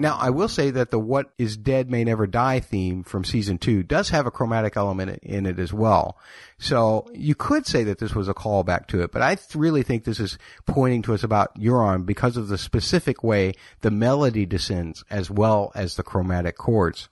Now, 0.00 0.16
I 0.16 0.30
will 0.30 0.48
say 0.48 0.70
that 0.70 0.90
the 0.90 0.98
What 0.98 1.32
is 1.38 1.56
Dead 1.56 1.90
May 1.90 2.04
Never 2.04 2.26
Die 2.28 2.60
theme 2.60 3.02
from 3.02 3.24
season 3.24 3.58
two 3.58 3.82
does 3.82 4.10
have 4.10 4.26
a 4.26 4.30
chromatic 4.30 4.76
element 4.76 5.18
in 5.24 5.44
it 5.44 5.58
as 5.58 5.72
well. 5.72 6.16
So 6.58 7.08
you 7.12 7.34
could 7.34 7.66
say 7.66 7.82
that 7.84 7.98
this 7.98 8.14
was 8.14 8.28
a 8.28 8.34
callback 8.34 8.86
to 8.88 9.02
it, 9.02 9.10
but 9.10 9.22
I 9.22 9.36
really 9.54 9.82
think 9.82 10.04
this 10.04 10.20
is 10.20 10.38
pointing 10.66 11.02
to 11.02 11.14
us 11.14 11.24
about 11.24 11.58
Euron 11.58 12.06
because 12.06 12.36
of 12.36 12.46
the 12.46 12.58
specific 12.58 13.24
way 13.24 13.54
the 13.80 13.90
melody 13.90 14.46
descends 14.46 15.02
as 15.10 15.30
well 15.30 15.72
as 15.74 15.96
the 15.96 16.04
chromatic 16.04 16.56
chords. 16.56 17.08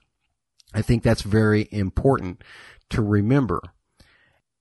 I 0.73 0.81
think 0.81 1.03
that's 1.03 1.23
very 1.23 1.67
important 1.71 2.41
to 2.91 3.01
remember. 3.01 3.61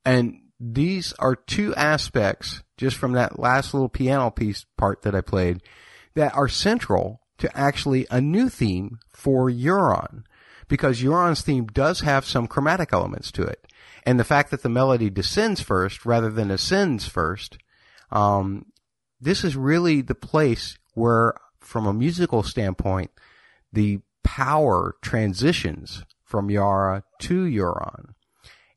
And 0.05 0.41
these 0.59 1.13
are 1.19 1.37
two 1.37 1.75
aspects 1.77 2.63
just 2.77 2.97
from 2.97 3.13
that 3.13 3.39
last 3.39 3.73
little 3.73 3.89
piano 3.89 4.31
piece 4.31 4.65
part 4.77 5.03
that 5.03 5.15
I 5.15 5.21
played 5.21 5.63
that 6.15 6.35
are 6.35 6.49
central 6.49 7.21
to 7.39 7.57
actually 7.57 8.07
a 8.11 8.21
new 8.21 8.49
theme 8.49 8.99
for 9.11 9.51
Euron 9.51 10.25
because 10.69 11.03
Euron's 11.03 11.43
theme 11.43 11.67
does 11.67 12.01
have 12.01 12.25
some 12.25 12.47
chromatic 12.47 12.91
elements 12.93 13.31
to 13.33 13.43
it. 13.43 13.67
And 14.05 14.19
the 14.19 14.25
fact 14.25 14.51
that 14.51 14.63
the 14.63 14.69
melody 14.69 15.11
descends 15.11 15.61
first 15.61 16.05
rather 16.07 16.31
than 16.31 16.51
ascends 16.51 17.07
first, 17.07 17.59
um, 18.11 18.67
this 19.21 19.45
is 19.45 19.57
really 19.57 20.01
the 20.01 20.15
place 20.15 20.79
where, 20.95 21.35
from 21.61 21.87
a 21.87 21.93
musical 21.93 22.43
standpoint, 22.43 23.11
the 23.73 24.01
power 24.23 24.97
transitions 25.03 26.05
from 26.25 26.51
Yara 26.51 27.05
to 27.21 27.45
Euron. 27.45 28.15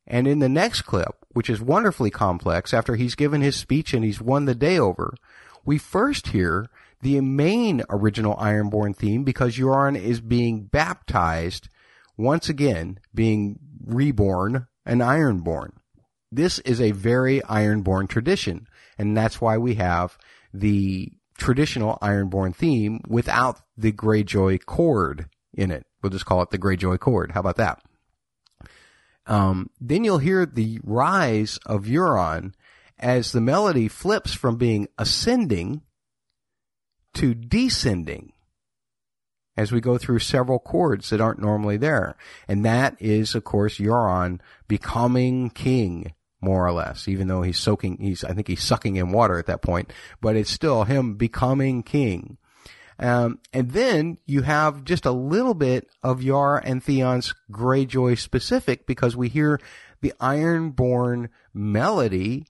And 0.05 0.27
in 0.27 0.39
the 0.39 0.49
next 0.49 0.81
clip, 0.83 1.15
which 1.29 1.49
is 1.49 1.61
wonderfully 1.61 2.09
complex, 2.09 2.73
after 2.73 2.95
he's 2.95 3.15
given 3.15 3.41
his 3.41 3.55
speech 3.55 3.93
and 3.93 4.03
he's 4.03 4.21
won 4.21 4.45
the 4.45 4.55
day 4.55 4.79
over, 4.79 5.13
we 5.65 5.77
first 5.77 6.27
hear 6.27 6.69
the 7.01 7.21
main 7.21 7.83
original 7.89 8.35
Ironborn 8.35 8.95
theme 8.95 9.23
because 9.23 9.57
Euron 9.57 9.99
is 9.99 10.21
being 10.21 10.63
baptized 10.63 11.69
once 12.17 12.49
again, 12.49 12.99
being 13.13 13.59
reborn 13.85 14.67
an 14.85 14.99
Ironborn. 14.99 15.71
This 16.31 16.59
is 16.59 16.81
a 16.81 16.91
very 16.91 17.41
Ironborn 17.41 18.09
tradition, 18.09 18.67
and 18.97 19.15
that's 19.15 19.39
why 19.39 19.57
we 19.57 19.75
have 19.75 20.17
the 20.53 21.11
traditional 21.37 21.97
Ironborn 22.01 22.53
theme 22.53 23.01
without 23.07 23.61
the 23.77 23.91
Greyjoy 23.91 24.65
chord 24.65 25.29
in 25.53 25.71
it. 25.71 25.85
We'll 26.01 26.11
just 26.11 26.25
call 26.25 26.41
it 26.41 26.49
the 26.49 26.59
Greyjoy 26.59 26.99
chord. 26.99 27.31
How 27.31 27.39
about 27.39 27.55
that? 27.57 27.81
Um, 29.25 29.69
then 29.79 30.03
you'll 30.03 30.17
hear 30.17 30.45
the 30.45 30.79
rise 30.83 31.59
of 31.65 31.85
Euron 31.85 32.53
as 32.97 33.31
the 33.31 33.41
melody 33.41 33.87
flips 33.87 34.33
from 34.33 34.57
being 34.57 34.87
ascending 34.97 35.81
to 37.15 37.33
descending 37.33 38.33
as 39.59 39.73
we 39.73 39.81
go 39.81 39.97
through 39.97 40.19
several 40.19 40.57
chords 40.57 41.09
that 41.09 41.19
aren't 41.19 41.41
normally 41.41 41.75
there. 41.75 42.15
And 42.47 42.63
that 42.63 42.95
is, 42.99 43.35
of 43.35 43.43
course, 43.43 43.77
Euron 43.77 44.39
becoming 44.69 45.49
king, 45.49 46.13
more 46.39 46.65
or 46.65 46.71
less, 46.71 47.09
even 47.09 47.27
though 47.27 47.41
he's 47.41 47.59
soaking, 47.59 47.97
he's, 47.99 48.23
I 48.23 48.33
think 48.33 48.47
he's 48.47 48.63
sucking 48.63 48.95
in 48.95 49.11
water 49.11 49.37
at 49.37 49.47
that 49.47 49.61
point, 49.61 49.91
but 50.21 50.37
it's 50.37 50.49
still 50.49 50.85
him 50.85 51.15
becoming 51.15 51.83
king. 51.83 52.37
Um, 52.99 53.39
and 53.51 53.71
then 53.71 54.17
you 54.25 54.43
have 54.43 54.85
just 54.85 55.05
a 55.05 55.11
little 55.11 55.53
bit 55.53 55.89
of 56.03 56.23
Yara 56.23 56.61
and 56.63 56.81
Theon's 56.81 57.33
Greyjoy 57.51 58.17
specific 58.17 58.85
because 58.85 59.17
we 59.17 59.27
hear 59.27 59.59
the 60.01 60.13
Ironborn 60.21 61.29
melody 61.53 62.45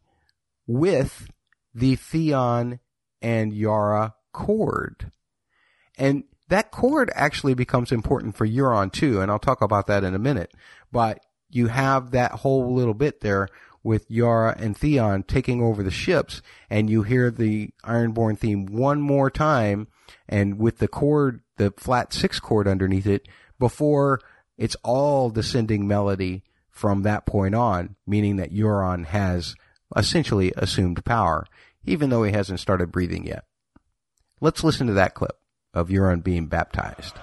with 0.68 1.30
the 1.74 1.96
Theon 1.96 2.80
and 3.22 3.52
Yara 3.52 4.14
chord. 4.40 5.12
And 5.98 6.24
that 6.48 6.72
chord 6.72 7.12
actually 7.14 7.54
becomes 7.54 7.92
important 7.92 8.36
for 8.36 8.48
Euron 8.48 8.92
too, 8.92 9.20
and 9.20 9.30
I'll 9.30 9.38
talk 9.38 9.62
about 9.62 9.88
that 9.88 10.04
in 10.06 10.16
a 10.16 10.20
minute. 10.20 10.54
But 10.92 11.20
you 11.50 11.68
have 11.68 12.12
that 12.12 12.32
whole 12.32 12.74
little 12.74 12.94
bit 12.94 13.20
there 13.20 13.50
with 13.84 14.10
Yara 14.10 14.56
and 14.58 14.78
Theon 14.78 15.24
taking 15.24 15.62
over 15.62 15.84
the 15.84 15.92
ships, 15.92 16.42
and 16.70 16.90
you 16.90 17.04
hear 17.04 17.30
the 17.30 17.72
Ironborn 17.84 18.38
theme 18.38 18.66
one 18.66 19.02
more 19.02 19.30
time, 19.30 19.88
and 20.28 20.58
with 20.58 20.78
the 20.78 20.88
chord, 20.88 21.42
the 21.58 21.74
flat 21.76 22.14
six 22.14 22.40
chord 22.40 22.68
underneath 22.68 23.08
it, 23.08 23.28
before 23.60 24.22
it's 24.58 24.78
all 24.84 25.30
descending 25.30 25.86
melody 25.88 26.44
from 26.72 27.04
that 27.04 27.26
point 27.26 27.56
on, 27.56 27.98
meaning 28.08 28.38
that 28.38 28.54
Euron 28.54 29.06
has 29.06 29.54
essentially 29.96 30.54
assumed 30.56 31.04
power, 31.04 31.46
even 31.84 32.10
though 32.10 32.24
he 32.24 32.32
hasn't 32.32 32.62
started 32.62 32.92
breathing 32.92 33.28
yet. 33.28 33.44
Let's 34.42 34.64
listen 34.64 34.88
to 34.88 34.94
that 34.94 35.16
clip 35.16 35.38
of 35.74 35.90
Euron 35.90 36.24
being 36.24 36.48
baptized. 36.48 37.14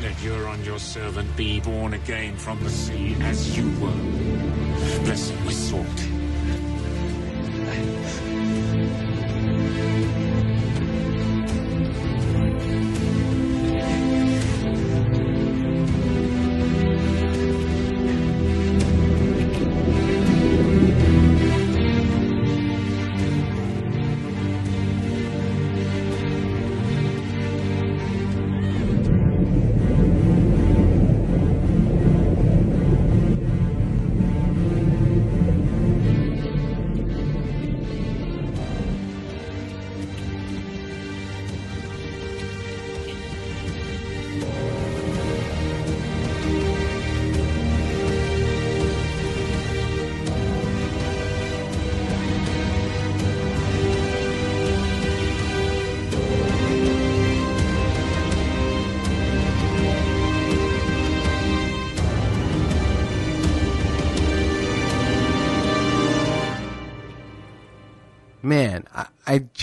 Let 0.00 0.12
Euron 0.18 0.64
your 0.64 0.78
servant 0.78 1.36
be 1.36 1.58
born 1.60 1.94
again 1.94 2.36
from 2.36 2.62
the 2.62 2.70
sea 2.70 3.16
as 3.22 3.58
you 3.58 3.68
were. 3.80 3.90
Blessing 5.02 5.44
with 5.44 5.54
sword. 5.56 5.88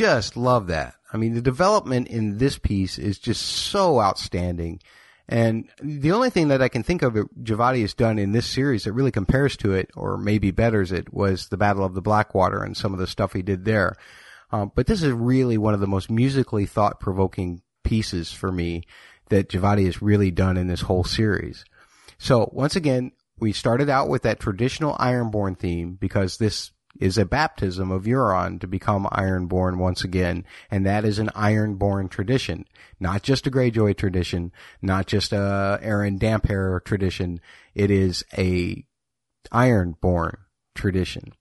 Just 0.01 0.35
love 0.35 0.65
that. 0.67 0.95
I 1.13 1.17
mean, 1.17 1.35
the 1.35 1.41
development 1.43 2.07
in 2.07 2.39
this 2.39 2.57
piece 2.57 2.97
is 2.97 3.19
just 3.19 3.43
so 3.43 4.01
outstanding. 4.01 4.81
And 5.29 5.69
the 5.79 6.11
only 6.11 6.31
thing 6.31 6.47
that 6.47 6.59
I 6.61 6.69
can 6.69 6.81
think 6.81 7.03
of 7.03 7.13
that 7.13 7.43
Djawadi 7.43 7.81
has 7.81 7.93
done 7.93 8.17
in 8.17 8.31
this 8.31 8.47
series 8.47 8.85
that 8.85 8.93
really 8.93 9.11
compares 9.11 9.55
to 9.57 9.73
it, 9.73 9.91
or 9.95 10.17
maybe 10.17 10.49
betters 10.49 10.91
it, 10.91 11.13
was 11.13 11.49
the 11.49 11.57
Battle 11.57 11.85
of 11.85 11.93
the 11.93 12.01
Blackwater 12.01 12.63
and 12.63 12.75
some 12.75 12.93
of 12.93 12.99
the 12.99 13.05
stuff 13.05 13.33
he 13.33 13.43
did 13.43 13.63
there. 13.63 13.95
Um, 14.51 14.71
but 14.73 14.87
this 14.87 15.03
is 15.03 15.11
really 15.11 15.59
one 15.59 15.75
of 15.75 15.79
the 15.79 15.87
most 15.87 16.09
musically 16.09 16.65
thought-provoking 16.65 17.61
pieces 17.83 18.33
for 18.33 18.51
me 18.51 18.83
that 19.29 19.49
Djawadi 19.49 19.85
has 19.85 20.01
really 20.01 20.31
done 20.31 20.57
in 20.57 20.65
this 20.65 20.81
whole 20.81 21.03
series. 21.03 21.63
So 22.17 22.49
once 22.51 22.75
again, 22.75 23.11
we 23.37 23.53
started 23.53 23.89
out 23.89 24.09
with 24.09 24.23
that 24.23 24.39
traditional 24.39 24.95
Ironborn 24.95 25.59
theme 25.59 25.93
because 25.93 26.37
this 26.37 26.71
is 27.01 27.17
a 27.17 27.25
baptism 27.25 27.89
of 27.89 28.03
Euron 28.03 28.61
to 28.61 28.67
become 28.67 29.07
Ironborn 29.11 29.77
once 29.77 30.03
again, 30.03 30.45
and 30.69 30.85
that 30.85 31.03
is 31.03 31.17
an 31.17 31.31
Ironborn 31.35 32.09
tradition, 32.11 32.65
not 32.99 33.23
just 33.23 33.47
a 33.47 33.51
Greyjoy 33.51 33.97
tradition, 33.97 34.51
not 34.83 35.07
just 35.07 35.33
a 35.33 35.79
Aeron 35.81 36.19
Damphair 36.19 36.81
tradition. 36.85 37.41
It 37.73 37.89
is 37.89 38.23
a 38.37 38.85
Ironborn 39.51 40.37
tradition. 40.75 41.33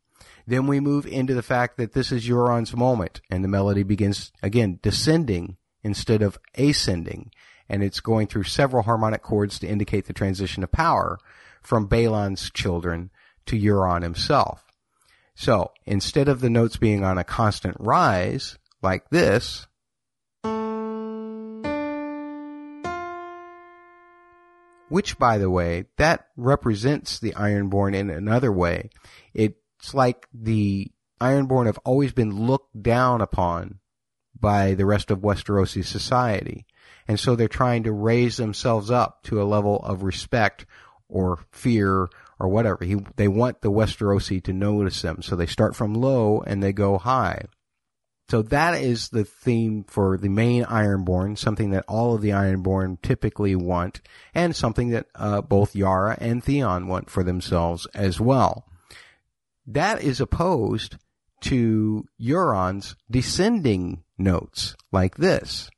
Then 0.46 0.66
we 0.66 0.80
move 0.80 1.06
into 1.06 1.34
the 1.34 1.42
fact 1.42 1.76
that 1.76 1.92
this 1.92 2.10
is 2.10 2.26
Euron's 2.26 2.74
moment, 2.74 3.20
and 3.30 3.44
the 3.44 3.48
melody 3.48 3.82
begins 3.82 4.32
again 4.42 4.80
descending 4.82 5.58
instead 5.84 6.22
of 6.22 6.38
ascending, 6.56 7.30
and 7.68 7.82
it's 7.82 8.00
going 8.00 8.28
through 8.28 8.44
several 8.44 8.84
harmonic 8.84 9.22
chords 9.22 9.58
to 9.58 9.68
indicate 9.68 10.06
the 10.06 10.14
transition 10.14 10.64
of 10.64 10.72
power 10.72 11.18
from 11.62 11.86
Balon's 11.86 12.50
children 12.50 13.10
to 13.44 13.60
Euron 13.60 14.02
himself. 14.02 14.69
So 15.40 15.72
instead 15.86 16.28
of 16.28 16.42
the 16.42 16.50
notes 16.50 16.76
being 16.76 17.02
on 17.02 17.16
a 17.16 17.24
constant 17.24 17.74
rise 17.80 18.58
like 18.82 19.08
this, 19.08 19.66
which 24.90 25.18
by 25.18 25.38
the 25.38 25.48
way, 25.48 25.86
that 25.96 26.26
represents 26.36 27.18
the 27.18 27.32
Ironborn 27.32 27.94
in 27.94 28.10
another 28.10 28.52
way. 28.52 28.90
It's 29.32 29.94
like 29.94 30.26
the 30.34 30.92
Ironborn 31.22 31.64
have 31.64 31.78
always 31.86 32.12
been 32.12 32.46
looked 32.46 32.82
down 32.82 33.22
upon 33.22 33.78
by 34.38 34.74
the 34.74 34.84
rest 34.84 35.10
of 35.10 35.20
Westerosi 35.20 35.86
society. 35.86 36.66
And 37.08 37.18
so 37.18 37.34
they're 37.34 37.48
trying 37.48 37.84
to 37.84 37.92
raise 37.92 38.36
themselves 38.36 38.90
up 38.90 39.22
to 39.22 39.40
a 39.40 39.44
level 39.44 39.78
of 39.78 40.02
respect 40.02 40.66
or 41.08 41.38
fear 41.50 42.10
or 42.40 42.48
whatever. 42.48 42.84
He, 42.84 42.96
they 43.16 43.28
want 43.28 43.60
the 43.60 43.70
Westerosi 43.70 44.42
to 44.44 44.52
notice 44.52 45.02
them. 45.02 45.22
So 45.22 45.36
they 45.36 45.46
start 45.46 45.76
from 45.76 45.94
low 45.94 46.40
and 46.40 46.62
they 46.62 46.72
go 46.72 46.98
high. 46.98 47.44
So 48.30 48.42
that 48.42 48.80
is 48.80 49.08
the 49.08 49.24
theme 49.24 49.84
for 49.84 50.16
the 50.16 50.28
main 50.28 50.64
Ironborn, 50.64 51.36
something 51.36 51.70
that 51.70 51.84
all 51.88 52.14
of 52.14 52.22
the 52.22 52.30
Ironborn 52.30 53.02
typically 53.02 53.56
want, 53.56 54.00
and 54.34 54.54
something 54.54 54.90
that 54.90 55.06
uh, 55.16 55.40
both 55.40 55.74
Yara 55.74 56.16
and 56.20 56.42
Theon 56.42 56.86
want 56.86 57.10
for 57.10 57.24
themselves 57.24 57.88
as 57.92 58.20
well. 58.20 58.66
That 59.66 60.02
is 60.02 60.20
opposed 60.20 60.96
to 61.40 62.04
Euron's 62.20 62.94
descending 63.10 64.04
notes, 64.16 64.76
like 64.92 65.16
this. 65.16 65.68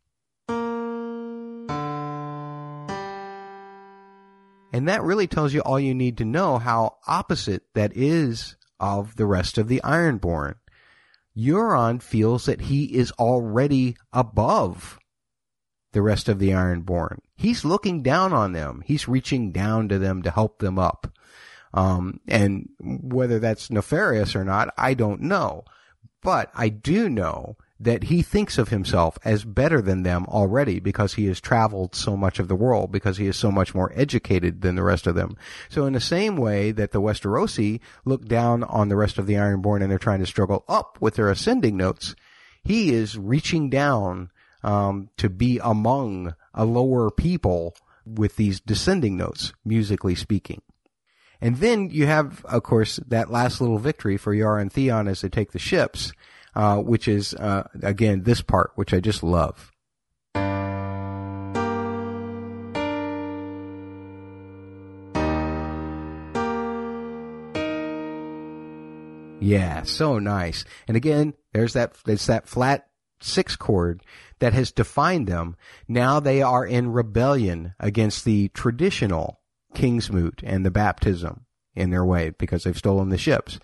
And 4.73 4.89
that 4.89 5.03
really 5.03 5.27
tells 5.27 5.53
you 5.53 5.61
all 5.61 5.79
you 5.79 5.95
need 5.95 6.18
to 6.18 6.25
know 6.25 6.59
how 6.59 6.97
opposite 7.07 7.62
that 7.75 7.93
is 7.95 8.57
of 8.81 9.16
the 9.16 9.27
rest 9.27 9.59
of 9.59 9.68
the 9.68 9.83
Ironborn. 9.85 10.55
Euron 11.37 12.03
feels 12.03 12.47
that 12.47 12.62
he 12.62 12.85
is 12.85 13.12
already 13.12 13.97
above 14.12 14.99
the 15.93 16.03
rest 16.03 16.29
of 16.29 16.39
the 16.39 16.51
Ironborn. 16.51 17.18
He's 17.35 17.64
looking 17.64 18.03
down 18.03 18.33
on 18.33 18.53
them. 18.53 18.83
He's 18.85 19.09
reaching 19.09 19.53
down 19.53 19.89
to 19.89 19.99
them 19.99 20.23
to 20.23 20.31
help 20.31 20.59
them 20.59 20.79
up. 20.79 21.07
Um, 21.75 22.20
and 22.29 22.68
whether 22.81 23.39
that's 23.39 23.70
nefarious 23.70 24.35
or 24.35 24.45
not, 24.45 24.73
I 24.77 24.95
don't 24.95 25.23
know. 25.23 25.64
But 26.23 26.51
I 26.55 26.68
do 26.68 27.09
know 27.09 27.57
that 27.83 28.05
he 28.05 28.22
thinks 28.22 28.59
of 28.59 28.68
himself 28.68 29.18
as 29.24 29.45
better 29.45 29.83
than 29.83 30.05
them 30.05 30.24
already 30.28 30.78
because 30.78 31.14
he 31.14 31.26
has 31.26 31.41
traveled 31.41 31.97
so 31.97 32.16
much 32.16 32.39
of 32.39 32.47
the 32.47 32.55
world, 32.55 32.93
because 32.93 33.16
he 33.16 33.26
is 33.26 33.37
so 33.37 33.51
much 33.51 33.74
more 33.74 33.93
educated 33.97 34.62
than 34.62 34.76
the 34.76 34.85
rest 34.85 35.07
of 35.09 35.16
them. 35.16 35.37
So 35.68 35.85
in 35.85 35.93
the 35.93 36.01
same 36.01 36.37
way 36.37 36.70
that 36.70 36.93
the 36.93 37.01
Westerosi 37.01 37.80
look 38.05 38.26
down 38.26 38.62
on 38.64 38.89
the 38.89 38.97
rest 38.97 39.18
of 39.18 39.26
the 39.26 39.35
Ironborn 39.35 39.83
and 39.83 39.91
they're 39.91 39.99
trying 39.99 40.20
to 40.20 40.26
struggle 40.26 40.64
up 40.68 40.97
with 41.01 41.16
their 41.16 41.28
ascending 41.28 41.76
notes, 41.76 42.14
he 42.62 42.93
is 42.95 43.18
reaching 43.18 43.68
down 43.68 44.30
um, 44.62 45.11
to 45.16 45.28
be 45.28 45.59
among 45.62 46.37
a 46.55 46.64
lower 46.64 47.11
people 47.11 47.74
with 48.07 48.37
these 48.37 48.61
descending 48.61 49.16
notes, 49.16 49.53
musically 49.64 50.14
speaking. 50.14 50.62
And 51.41 51.57
then 51.57 51.91
you 51.91 52.07
have, 52.07 52.45
of 52.45 52.62
course, 52.62 53.01
that 53.09 53.33
last 53.33 53.61
little 53.61 53.78
victory 53.78 54.16
for 54.16 54.33
Yara 54.33 54.61
and 54.61 54.72
Theon 54.72 55.09
as 55.09 55.22
they 55.22 55.28
take 55.28 55.51
the 55.51 55.59
ships 55.59 56.12
uh, 56.55 56.79
which 56.79 57.09
is 57.09 57.35
uh, 57.35 57.69
again 57.83 58.23
this 58.23 58.41
part, 58.43 58.73
which 58.75 58.93
I 58.95 59.01
just 59.01 59.23
love. 59.23 59.73
Yeah, 69.41 69.83
so 69.83 70.21
nice. 70.21 70.65
And 70.87 70.97
again, 70.97 71.35
there's 71.53 71.73
that 71.73 71.95
there's 72.05 72.27
that 72.27 72.47
flat 72.47 72.87
six 73.21 73.57
chord 73.57 74.03
that 74.39 74.53
has 74.53 74.71
defined 74.71 75.27
them. 75.27 75.57
Now 75.89 76.21
they 76.21 76.43
are 76.43 76.65
in 76.65 76.93
rebellion 76.93 77.75
against 77.81 78.25
the 78.25 78.49
traditional 78.49 79.41
King's 79.75 80.09
Kingsmoot 80.09 80.43
and 80.45 80.65
the 80.65 80.71
baptism 80.71 81.47
in 81.75 81.91
their 81.91 82.05
way 82.05 82.31
because 82.31 82.65
they've 82.65 82.77
stolen 82.77 83.09
the 83.09 83.19
ships. 83.19 83.59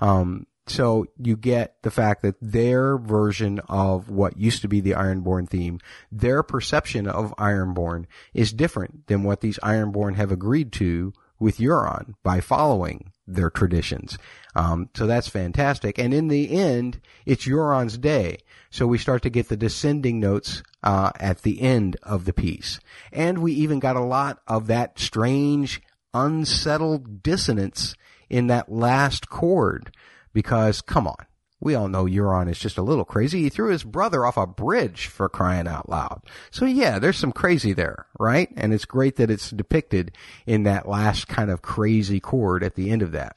Um, 0.00 0.46
so 0.66 1.06
you 1.18 1.36
get 1.36 1.76
the 1.82 1.90
fact 1.90 2.22
that 2.22 2.36
their 2.40 2.96
version 2.96 3.60
of 3.68 4.08
what 4.08 4.38
used 4.38 4.62
to 4.62 4.68
be 4.68 4.80
the 4.80 4.92
Ironborn 4.92 5.48
theme, 5.48 5.78
their 6.10 6.42
perception 6.42 7.06
of 7.06 7.34
Ironborn 7.36 8.06
is 8.32 8.52
different 8.52 9.06
than 9.06 9.24
what 9.24 9.40
these 9.40 9.58
Ironborn 9.58 10.14
have 10.16 10.32
agreed 10.32 10.72
to 10.74 11.12
with 11.38 11.58
Euron 11.58 12.14
by 12.22 12.40
following 12.40 13.12
their 13.26 13.50
traditions. 13.50 14.16
Um, 14.54 14.88
so 14.94 15.06
that's 15.06 15.28
fantastic. 15.28 15.98
And 15.98 16.14
in 16.14 16.28
the 16.28 16.50
end, 16.50 17.00
it's 17.26 17.46
Euron's 17.46 17.98
day. 17.98 18.38
So 18.70 18.86
we 18.86 18.98
start 18.98 19.22
to 19.22 19.30
get 19.30 19.48
the 19.48 19.56
descending 19.56 20.20
notes 20.20 20.62
uh, 20.82 21.10
at 21.20 21.42
the 21.42 21.60
end 21.60 21.96
of 22.02 22.24
the 22.24 22.32
piece. 22.32 22.80
And 23.12 23.38
we 23.38 23.52
even 23.52 23.80
got 23.80 23.96
a 23.96 24.00
lot 24.00 24.40
of 24.46 24.66
that 24.68 24.98
strange, 24.98 25.82
unsettled 26.14 27.22
dissonance 27.22 27.94
in 28.30 28.46
that 28.46 28.70
last 28.72 29.28
chord 29.28 29.90
because 30.34 30.82
come 30.82 31.06
on, 31.06 31.26
we 31.60 31.74
all 31.74 31.88
know 31.88 32.04
Euron 32.04 32.50
is 32.50 32.58
just 32.58 32.76
a 32.76 32.82
little 32.82 33.06
crazy. 33.06 33.42
He 33.42 33.48
threw 33.48 33.70
his 33.70 33.84
brother 33.84 34.26
off 34.26 34.36
a 34.36 34.46
bridge 34.46 35.06
for 35.06 35.30
crying 35.30 35.66
out 35.66 35.88
loud. 35.88 36.20
So 36.50 36.66
yeah, 36.66 36.98
there's 36.98 37.16
some 37.16 37.32
crazy 37.32 37.72
there, 37.72 38.06
right? 38.20 38.50
And 38.54 38.74
it's 38.74 38.84
great 38.84 39.16
that 39.16 39.30
it's 39.30 39.48
depicted 39.48 40.14
in 40.44 40.64
that 40.64 40.86
last 40.86 41.26
kind 41.26 41.50
of 41.50 41.62
crazy 41.62 42.20
chord 42.20 42.62
at 42.62 42.74
the 42.74 42.90
end 42.90 43.00
of 43.00 43.12
that. 43.12 43.34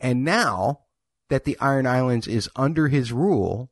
And 0.00 0.24
now 0.24 0.80
that 1.28 1.44
the 1.44 1.56
Iron 1.60 1.86
Islands 1.86 2.26
is 2.26 2.50
under 2.56 2.88
his 2.88 3.12
rule, 3.12 3.70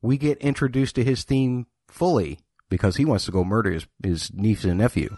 we 0.00 0.16
get 0.16 0.38
introduced 0.38 0.94
to 0.94 1.04
his 1.04 1.24
theme 1.24 1.66
fully 1.88 2.38
because 2.68 2.96
he 2.96 3.04
wants 3.04 3.24
to 3.24 3.32
go 3.32 3.42
murder 3.42 3.72
his, 3.72 3.86
his 4.02 4.32
niece 4.32 4.62
and 4.62 4.78
nephew. 4.78 5.16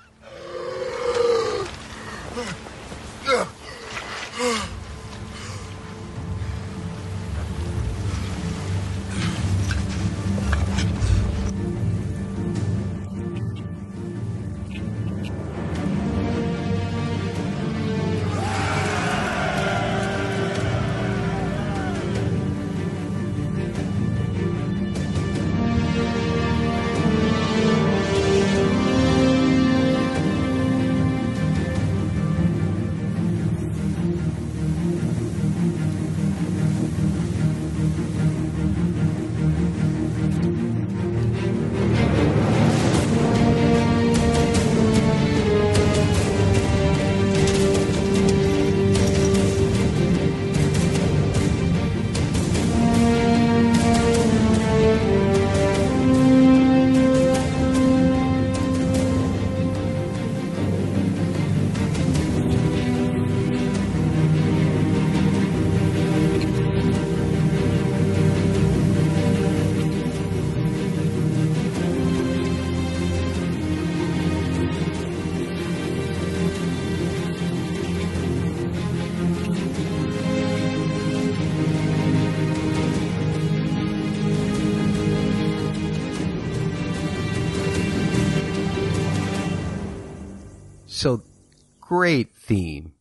Great 91.91 92.33
theme. 92.37 92.93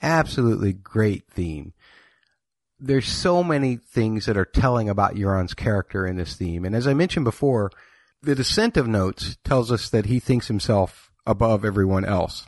Absolutely 0.00 0.72
great 0.72 1.24
theme. 1.30 1.74
There's 2.80 3.06
so 3.06 3.44
many 3.44 3.76
things 3.76 4.24
that 4.24 4.38
are 4.38 4.46
telling 4.46 4.88
about 4.88 5.16
Euron's 5.16 5.52
character 5.52 6.06
in 6.06 6.16
this 6.16 6.34
theme. 6.34 6.64
And 6.64 6.74
as 6.74 6.86
I 6.86 6.94
mentioned 6.94 7.24
before, 7.24 7.70
the 8.22 8.34
descent 8.34 8.78
of 8.78 8.88
notes 8.88 9.36
tells 9.44 9.70
us 9.70 9.90
that 9.90 10.06
he 10.06 10.18
thinks 10.18 10.48
himself 10.48 11.12
above 11.26 11.62
everyone 11.62 12.06
else. 12.06 12.46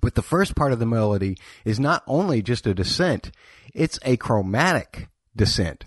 But 0.00 0.14
the 0.14 0.22
first 0.22 0.56
part 0.56 0.72
of 0.72 0.78
the 0.78 0.86
melody 0.86 1.36
is 1.66 1.78
not 1.78 2.02
only 2.06 2.40
just 2.40 2.66
a 2.66 2.72
descent, 2.72 3.32
it's 3.74 3.98
a 4.06 4.16
chromatic 4.16 5.08
descent. 5.36 5.84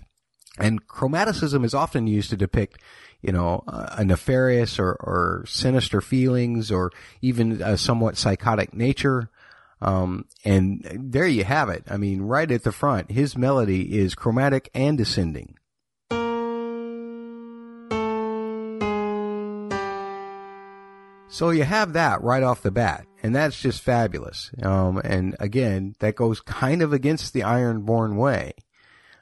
And 0.56 0.86
chromaticism 0.86 1.64
is 1.64 1.74
often 1.74 2.06
used 2.06 2.30
to 2.30 2.36
depict 2.36 2.80
you 3.22 3.32
know, 3.32 3.64
a 3.66 4.04
nefarious 4.04 4.78
or, 4.78 4.92
or 4.92 5.44
sinister 5.46 6.00
feelings 6.00 6.70
or 6.70 6.90
even 7.22 7.62
a 7.62 7.76
somewhat 7.76 8.16
psychotic 8.16 8.74
nature. 8.74 9.30
Um, 9.80 10.26
and 10.44 10.86
there 10.94 11.26
you 11.26 11.44
have 11.44 11.68
it. 11.68 11.84
I 11.88 11.96
mean, 11.96 12.22
right 12.22 12.50
at 12.50 12.62
the 12.62 12.72
front, 12.72 13.10
his 13.10 13.36
melody 13.36 13.98
is 13.98 14.14
chromatic 14.14 14.70
and 14.74 14.96
descending. 14.96 15.56
So 21.28 21.50
you 21.50 21.64
have 21.64 21.92
that 21.92 22.22
right 22.22 22.42
off 22.42 22.62
the 22.62 22.70
bat, 22.70 23.04
and 23.22 23.34
that's 23.36 23.60
just 23.60 23.82
fabulous. 23.82 24.50
Um, 24.62 25.02
and 25.04 25.36
again, 25.38 25.94
that 25.98 26.16
goes 26.16 26.40
kind 26.40 26.80
of 26.80 26.94
against 26.94 27.34
the 27.34 27.40
Ironborn 27.40 28.16
way. 28.16 28.54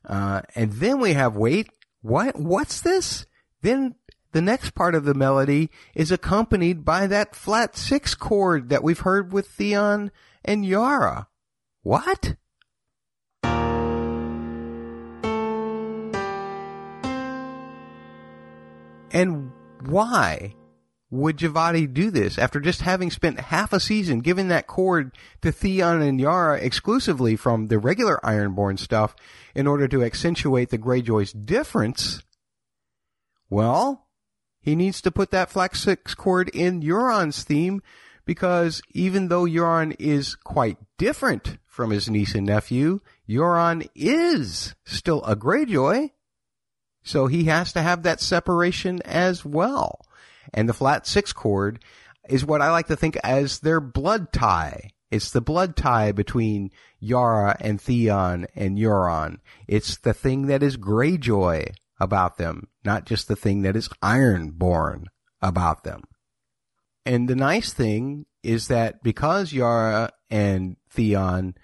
Uh, 0.05 0.43
and 0.55 0.71
then 0.75 1.01
we 1.01 1.15
have 1.15 1.35
wait, 1.35 1.71
what? 2.03 2.39
What's 2.39 2.83
this? 2.83 3.27
Then 3.65 3.95
the 4.33 4.43
next 4.43 4.75
part 4.75 4.95
of 4.95 5.07
the 5.07 5.15
melody 5.15 5.71
is 5.95 6.13
accompanied 6.13 6.85
by 6.85 7.07
that 7.07 7.35
flat 7.35 7.79
six 7.79 8.15
chord 8.15 8.69
that 8.69 8.83
we've 8.83 9.01
heard 9.01 9.33
with 9.33 9.49
Theon 9.49 10.11
and 10.45 10.67
Yara. 10.67 11.29
What? 11.83 12.37
And 19.11 19.51
why 19.87 20.55
would 21.11 21.39
Djawadi 21.39 21.91
do 21.95 22.11
this 22.11 22.37
after 22.37 22.61
just 22.61 22.83
having 22.83 23.11
spent 23.11 23.41
half 23.41 23.73
a 23.73 23.81
season 23.81 24.21
giving 24.21 24.49
that 24.49 24.67
chord 24.67 25.17
to 25.41 25.51
Theon 25.51 26.03
and 26.03 26.21
Yara 26.21 26.59
exclusively 26.59 27.35
from 27.35 27.69
the 27.69 27.79
regular 27.79 28.21
Ironborn 28.23 28.79
stuff 28.79 29.17
in 29.55 29.67
order 29.67 29.89
to 29.89 30.05
accentuate 30.05 30.69
the 30.69 30.77
Greyjoy's 30.77 31.33
difference? 31.33 32.23
Well, 33.55 34.09
he 34.63 34.75
needs 34.75 35.01
to 35.03 35.13
put 35.13 35.31
that 35.31 35.49
flat 35.49 35.77
six 35.77 36.13
chord 36.17 36.49
in 36.49 36.83
Euron's 36.83 37.45
theme 37.45 37.83
because 38.25 38.83
even 38.91 39.29
though 39.29 39.45
Euron 39.45 39.95
is 40.01 40.35
quite 40.35 40.77
different 40.99 41.59
from 41.65 41.91
his 41.91 42.11
niece 42.11 42.35
and 42.35 42.47
nephew, 42.47 42.99
Euron 43.29 43.89
is 43.95 44.75
still 44.85 45.23
a 45.23 45.37
Greyjoy. 45.37 46.11
So 47.05 47.29
he 47.29 47.45
has 47.45 47.73
to 47.75 47.83
have 47.83 48.03
that 48.03 48.21
separation 48.21 49.01
as 49.03 49.45
well. 49.45 50.05
And 50.53 50.69
the 50.69 50.75
flat 50.75 51.07
six 51.07 51.33
chord 51.33 51.79
is 52.29 52.45
what 52.45 52.61
I 52.61 52.73
like 52.73 52.89
to 52.89 52.97
think 52.97 53.17
as 53.23 53.61
their 53.61 53.81
blood 53.81 54.33
tie. 54.33 54.91
It's 55.13 55.31
the 55.31 55.41
blood 55.41 55.77
tie 55.77 56.11
between 56.11 56.73
Yara 56.99 57.57
and 57.61 57.81
Theon 57.81 58.49
and 58.57 58.77
Euron. 58.77 59.39
It's 59.69 59.97
the 59.97 60.13
thing 60.13 60.49
that 60.49 60.65
is 60.65 60.77
Greyjoy 60.77 61.73
about 62.01 62.39
them, 62.39 62.69
not 62.85 63.07
just 63.07 63.29
the 63.29 63.37
thing 63.37 63.63
that 63.63 63.77
is 63.77 63.89
ironborn 64.03 65.05
about 65.41 65.85
them. 65.85 66.03
And 67.07 67.29
the 67.29 67.37
nice 67.37 67.73
thing 67.73 68.27
is 68.43 68.69
that 68.69 69.03
because 69.03 69.53
Yara 69.53 70.11
and 70.31 70.77
Theon 70.91 71.55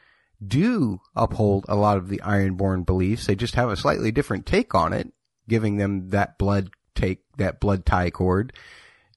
do 0.46 1.00
uphold 1.14 1.66
a 1.68 1.76
lot 1.76 1.98
of 1.98 2.08
the 2.08 2.20
ironborn 2.24 2.86
beliefs, 2.86 3.26
they 3.26 3.34
just 3.34 3.54
have 3.54 3.70
a 3.70 3.76
slightly 3.76 4.10
different 4.10 4.46
take 4.46 4.74
on 4.74 4.92
it, 4.92 5.12
giving 5.48 5.76
them 5.76 6.10
that 6.10 6.38
blood 6.38 6.70
take, 6.94 7.20
that 7.36 7.60
blood 7.60 7.84
tie 7.84 8.10
chord. 8.10 8.52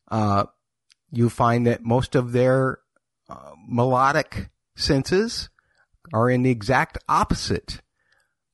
Uh, 0.09 0.45
you 1.11 1.29
find 1.29 1.67
that 1.67 1.83
most 1.83 2.15
of 2.15 2.31
their 2.31 2.79
uh, 3.29 3.51
melodic 3.67 4.49
senses 4.75 5.49
are 6.13 6.29
in 6.29 6.43
the 6.43 6.51
exact 6.51 6.97
opposite 7.07 7.81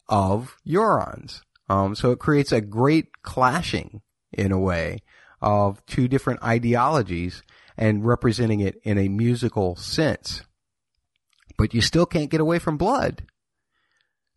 of 0.07 0.57
Euron's. 0.67 1.43
Um, 1.69 1.95
so 1.95 2.11
it 2.11 2.19
creates 2.19 2.51
a 2.51 2.61
great 2.61 3.21
clashing 3.21 4.01
in 4.33 4.51
a 4.51 4.59
way 4.59 4.99
of 5.41 5.85
two 5.85 6.07
different 6.07 6.43
ideologies 6.43 7.43
and 7.77 8.05
representing 8.05 8.59
it 8.59 8.79
in 8.83 8.97
a 8.97 9.07
musical 9.07 9.75
sense. 9.75 10.43
But 11.57 11.73
you 11.73 11.81
still 11.81 12.05
can't 12.05 12.31
get 12.31 12.41
away 12.41 12.59
from 12.59 12.77
blood. 12.77 13.23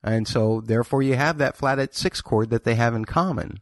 And 0.03 0.27
so 0.29 0.61
therefore 0.61 1.03
you 1.03 1.15
have 1.15 1.39
that 1.39 1.57
flatted 1.57 1.95
six 1.95 2.21
chord 2.21 2.51
that 2.51 2.65
they 2.65 2.75
have 2.75 2.95
in 2.95 3.05
common. 3.05 3.61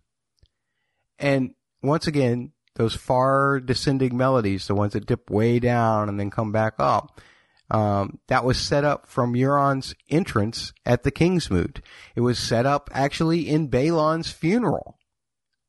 And 1.19 1.55
once 1.83 2.07
again, 2.07 2.53
those 2.77 2.95
far 2.95 3.61
descending 3.61 4.17
melodies, 4.17 4.67
the 4.67 4.75
ones 4.75 4.95
that 4.95 5.07
dip 5.07 5.31
way 5.31 5.59
down 5.59 6.09
and 6.09 6.19
then 6.19 6.31
come 6.31 6.51
back 6.51 6.75
up, 6.79 7.21
um, 7.71 8.19
that 8.29 8.45
was 8.45 8.59
set 8.59 8.85
up 8.85 9.07
from 9.07 9.35
Euron's 9.35 9.95
entrance 10.09 10.73
at 10.85 11.03
the 11.03 11.11
Kingsmoot. 11.11 11.81
It 12.17 12.21
was 12.21 12.39
set 12.39 12.67
up 12.67 12.91
actually 12.93 13.49
in 13.49 13.69
Balon's 13.69 14.31
funeral. 14.31 14.99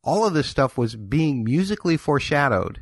All 0.03 0.25
of 0.25 0.33
this 0.33 0.47
stuff 0.47 0.77
was 0.77 0.95
being 0.95 1.43
musically 1.43 1.97
foreshadowed, 1.97 2.81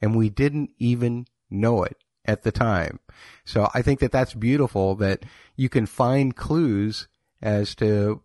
and 0.00 0.16
we 0.16 0.30
didn't 0.30 0.70
even 0.78 1.26
know 1.50 1.82
it 1.82 1.96
at 2.24 2.42
the 2.42 2.52
time. 2.52 3.00
So 3.44 3.68
I 3.74 3.82
think 3.82 4.00
that 4.00 4.12
that's 4.12 4.32
beautiful 4.32 4.94
that 4.96 5.24
you 5.56 5.68
can 5.68 5.84
find 5.84 6.34
clues 6.34 7.06
as 7.42 7.74
to 7.74 8.22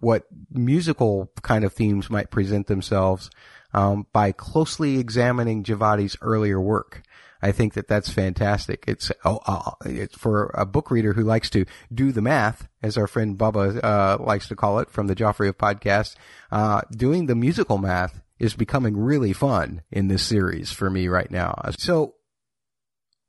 what 0.00 0.24
musical 0.50 1.30
kind 1.42 1.64
of 1.64 1.72
themes 1.72 2.10
might 2.10 2.32
present 2.32 2.66
themselves 2.66 3.30
um, 3.72 4.06
by 4.12 4.32
closely 4.32 4.98
examining 4.98 5.62
Djawadi's 5.62 6.16
earlier 6.20 6.60
work. 6.60 7.02
I 7.40 7.52
think 7.52 7.74
that 7.74 7.88
that's 7.88 8.10
fantastic. 8.10 8.84
It's, 8.86 9.12
oh, 9.24 9.40
uh, 9.46 9.72
it's 9.84 10.16
for 10.16 10.50
a 10.54 10.66
book 10.66 10.90
reader 10.90 11.12
who 11.12 11.22
likes 11.22 11.50
to 11.50 11.64
do 11.92 12.12
the 12.12 12.22
math, 12.22 12.68
as 12.82 12.96
our 12.96 13.06
friend 13.06 13.38
Bubba 13.38 13.82
uh, 13.82 14.22
likes 14.22 14.48
to 14.48 14.56
call 14.56 14.78
it 14.80 14.90
from 14.90 15.06
the 15.06 15.16
Joffrey 15.16 15.48
of 15.48 15.58
podcast. 15.58 16.16
Uh, 16.50 16.82
doing 16.90 17.26
the 17.26 17.34
musical 17.34 17.78
math 17.78 18.20
is 18.38 18.54
becoming 18.54 18.96
really 18.96 19.32
fun 19.32 19.82
in 19.90 20.08
this 20.08 20.22
series 20.22 20.72
for 20.72 20.90
me 20.90 21.08
right 21.08 21.30
now. 21.30 21.60
So 21.78 22.14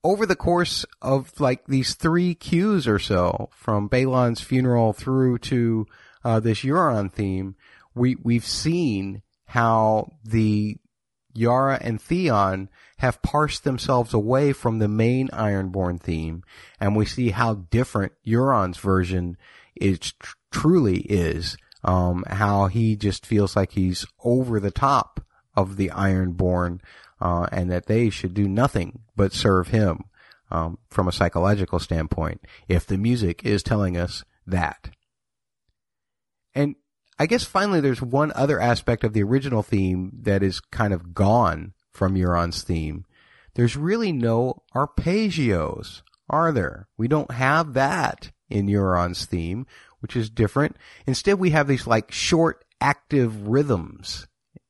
over 0.03 0.25
the 0.25 0.35
course 0.35 0.85
of 1.01 1.39
like 1.39 1.65
these 1.65 1.93
three 1.93 2.35
cues 2.35 2.87
or 2.87 2.99
so, 2.99 3.49
from 3.53 3.89
Balon's 3.89 4.41
funeral 4.41 4.93
through 4.93 5.39
to 5.39 5.87
uh, 6.23 6.39
this 6.39 6.59
Euron 6.59 7.11
theme, 7.11 7.55
we 7.95 8.15
we've 8.23 8.45
seen 8.45 9.23
how 9.45 10.11
the 10.23 10.77
Yara 11.33 11.77
and 11.81 12.01
Theon 12.01 12.69
have 12.97 13.21
parsed 13.21 13.63
themselves 13.63 14.13
away 14.13 14.51
from 14.51 14.79
the 14.79 14.87
main 14.87 15.29
Ironborn 15.29 15.99
theme, 15.99 16.43
and 16.79 16.95
we 16.95 17.05
see 17.05 17.29
how 17.29 17.53
different 17.55 18.13
Euron's 18.25 18.77
version 18.77 19.37
is 19.75 19.99
tr- 19.99 20.35
truly 20.51 20.99
is. 21.01 21.57
Um, 21.81 22.25
how 22.27 22.67
he 22.67 22.97
just 22.97 23.25
feels 23.25 23.55
like 23.55 23.71
he's 23.71 24.05
over 24.21 24.59
the 24.59 24.71
top 24.71 25.25
of 25.55 25.77
the 25.77 25.89
Ironborn, 25.89 26.81
uh, 27.21 27.47
and 27.53 27.71
that 27.71 27.85
they 27.85 28.09
should 28.09 28.33
do 28.33 28.49
nothing 28.49 28.99
but 29.15 29.31
serve 29.31 29.69
him 29.69 30.03
um, 30.51 30.77
from 30.89 31.07
a 31.07 31.13
psychological 31.13 31.79
standpoint. 31.79 32.41
If 32.67 32.85
the 32.85 32.97
music 32.97 33.45
is 33.45 33.63
telling 33.63 33.95
us 33.95 34.25
that, 34.45 34.89
and 36.53 36.75
I 37.21 37.25
guess 37.25 37.43
finally 37.43 37.81
there's 37.81 38.01
one 38.01 38.31
other 38.33 38.61
aspect 38.61 39.03
of 39.03 39.11
the 39.11 39.23
original 39.23 39.61
theme 39.61 40.11
that 40.21 40.41
is 40.41 40.61
kind 40.61 40.93
of 40.93 41.13
gone 41.13 41.73
from 41.91 42.15
Euron's 42.15 42.63
theme. 42.63 43.05
There's 43.55 43.75
really 43.75 44.13
no 44.13 44.63
arpeggios, 44.73 46.01
are 46.29 46.53
there? 46.53 46.87
We 46.97 47.09
don't 47.09 47.31
have 47.31 47.73
that 47.73 48.31
in 48.49 48.67
Euron's 48.67 49.25
theme, 49.25 49.67
which 49.99 50.15
is 50.15 50.29
different. 50.29 50.77
Instead, 51.05 51.39
we 51.39 51.49
have 51.49 51.67
these 51.67 51.85
like 51.85 52.09
short 52.09 52.63
active 52.79 53.49
rhythms 53.49 54.27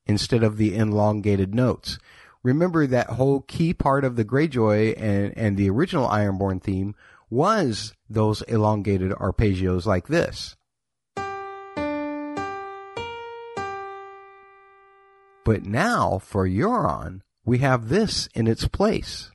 instead 0.07 0.41
of 0.41 0.57
the 0.57 0.75
elongated 0.75 1.53
notes. 1.53 1.99
Remember 2.41 2.87
that 2.87 3.11
whole 3.11 3.41
key 3.41 3.75
part 3.75 4.03
of 4.03 4.15
the 4.15 4.25
Greyjoy 4.25 4.99
and, 4.99 5.37
and 5.37 5.55
the 5.55 5.69
original 5.69 6.07
Ironborn 6.07 6.63
theme 6.63 6.95
was 7.29 7.93
those 8.09 8.41
elongated 8.43 9.11
arpeggios 9.11 9.85
like 9.85 10.07
this. 10.07 10.55
But 15.49 15.65
now 15.65 16.19
for 16.19 16.47
Euron, 16.47 17.21
we 17.43 17.57
have 17.57 17.89
this 17.89 18.29
in 18.35 18.45
its 18.45 18.67
place. 18.67 19.31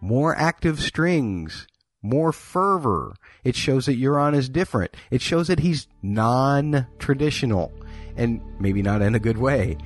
More 0.00 0.36
active 0.36 0.78
strings, 0.78 1.66
more 2.00 2.30
fervor. 2.30 3.16
It 3.42 3.56
shows 3.56 3.86
that 3.86 4.00
Euron 4.00 4.36
is 4.36 4.48
different. 4.48 4.94
It 5.10 5.20
shows 5.20 5.48
that 5.48 5.58
he's 5.58 5.88
non-traditional 6.00 7.72
and 8.16 8.40
maybe 8.60 8.82
not 8.82 9.02
in 9.02 9.16
a 9.16 9.18
good 9.18 9.38
way. 9.38 9.76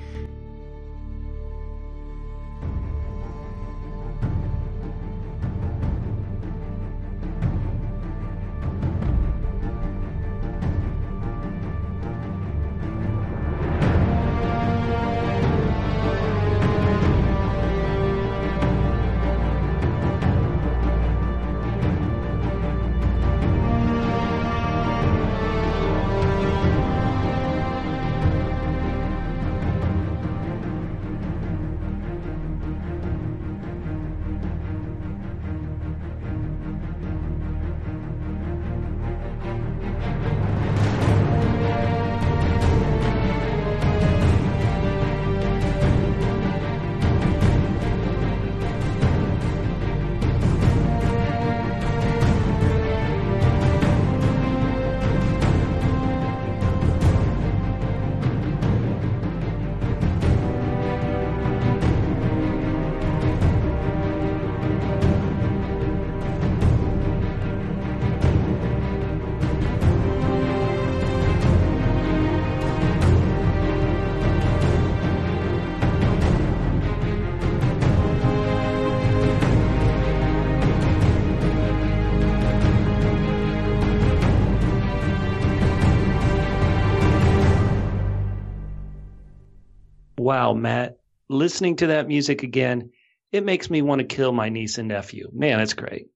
Matt, 90.55 90.99
listening 91.29 91.77
to 91.77 91.89
that 91.89 92.09
music 92.09 92.43
again, 92.43 92.91
it 93.33 93.45
makes 93.45 93.71
me 93.71 93.83
want 93.83 94.01
to 94.01 94.05
kill 94.05 94.33
my 94.33 94.49
niece 94.49 94.79
and 94.79 94.89
nephew. 94.89 95.29
Man, 95.33 95.61
it's 95.61 95.75
great. 95.75 96.09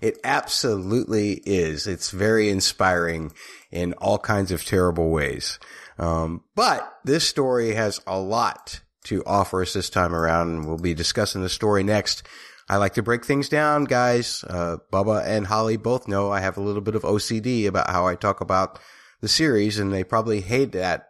it 0.00 0.18
absolutely 0.24 1.42
is. 1.44 1.86
It's 1.86 2.10
very 2.10 2.48
inspiring 2.48 3.32
in 3.70 3.92
all 3.94 4.18
kinds 4.18 4.50
of 4.52 4.64
terrible 4.64 5.10
ways. 5.10 5.58
Um, 5.98 6.44
but 6.54 6.98
this 7.04 7.26
story 7.26 7.74
has 7.74 8.00
a 8.06 8.18
lot 8.18 8.80
to 9.04 9.22
offer 9.24 9.62
us 9.62 9.72
this 9.72 9.90
time 9.90 10.14
around, 10.14 10.50
and 10.50 10.66
we'll 10.66 10.78
be 10.78 10.94
discussing 10.94 11.42
the 11.42 11.48
story 11.48 11.82
next. 11.82 12.22
I 12.68 12.76
like 12.78 12.94
to 12.94 13.02
break 13.02 13.24
things 13.24 13.48
down, 13.48 13.84
guys. 13.84 14.44
Uh, 14.48 14.78
Bubba 14.92 15.24
and 15.24 15.46
Holly 15.46 15.76
both 15.76 16.08
know 16.08 16.32
I 16.32 16.40
have 16.40 16.56
a 16.56 16.62
little 16.62 16.82
bit 16.82 16.96
of 16.96 17.02
OCD 17.02 17.66
about 17.66 17.90
how 17.90 18.06
I 18.06 18.16
talk 18.16 18.40
about 18.40 18.80
the 19.20 19.28
series, 19.28 19.78
and 19.78 19.92
they 19.92 20.04
probably 20.04 20.40
hate 20.40 20.72
that 20.72 21.05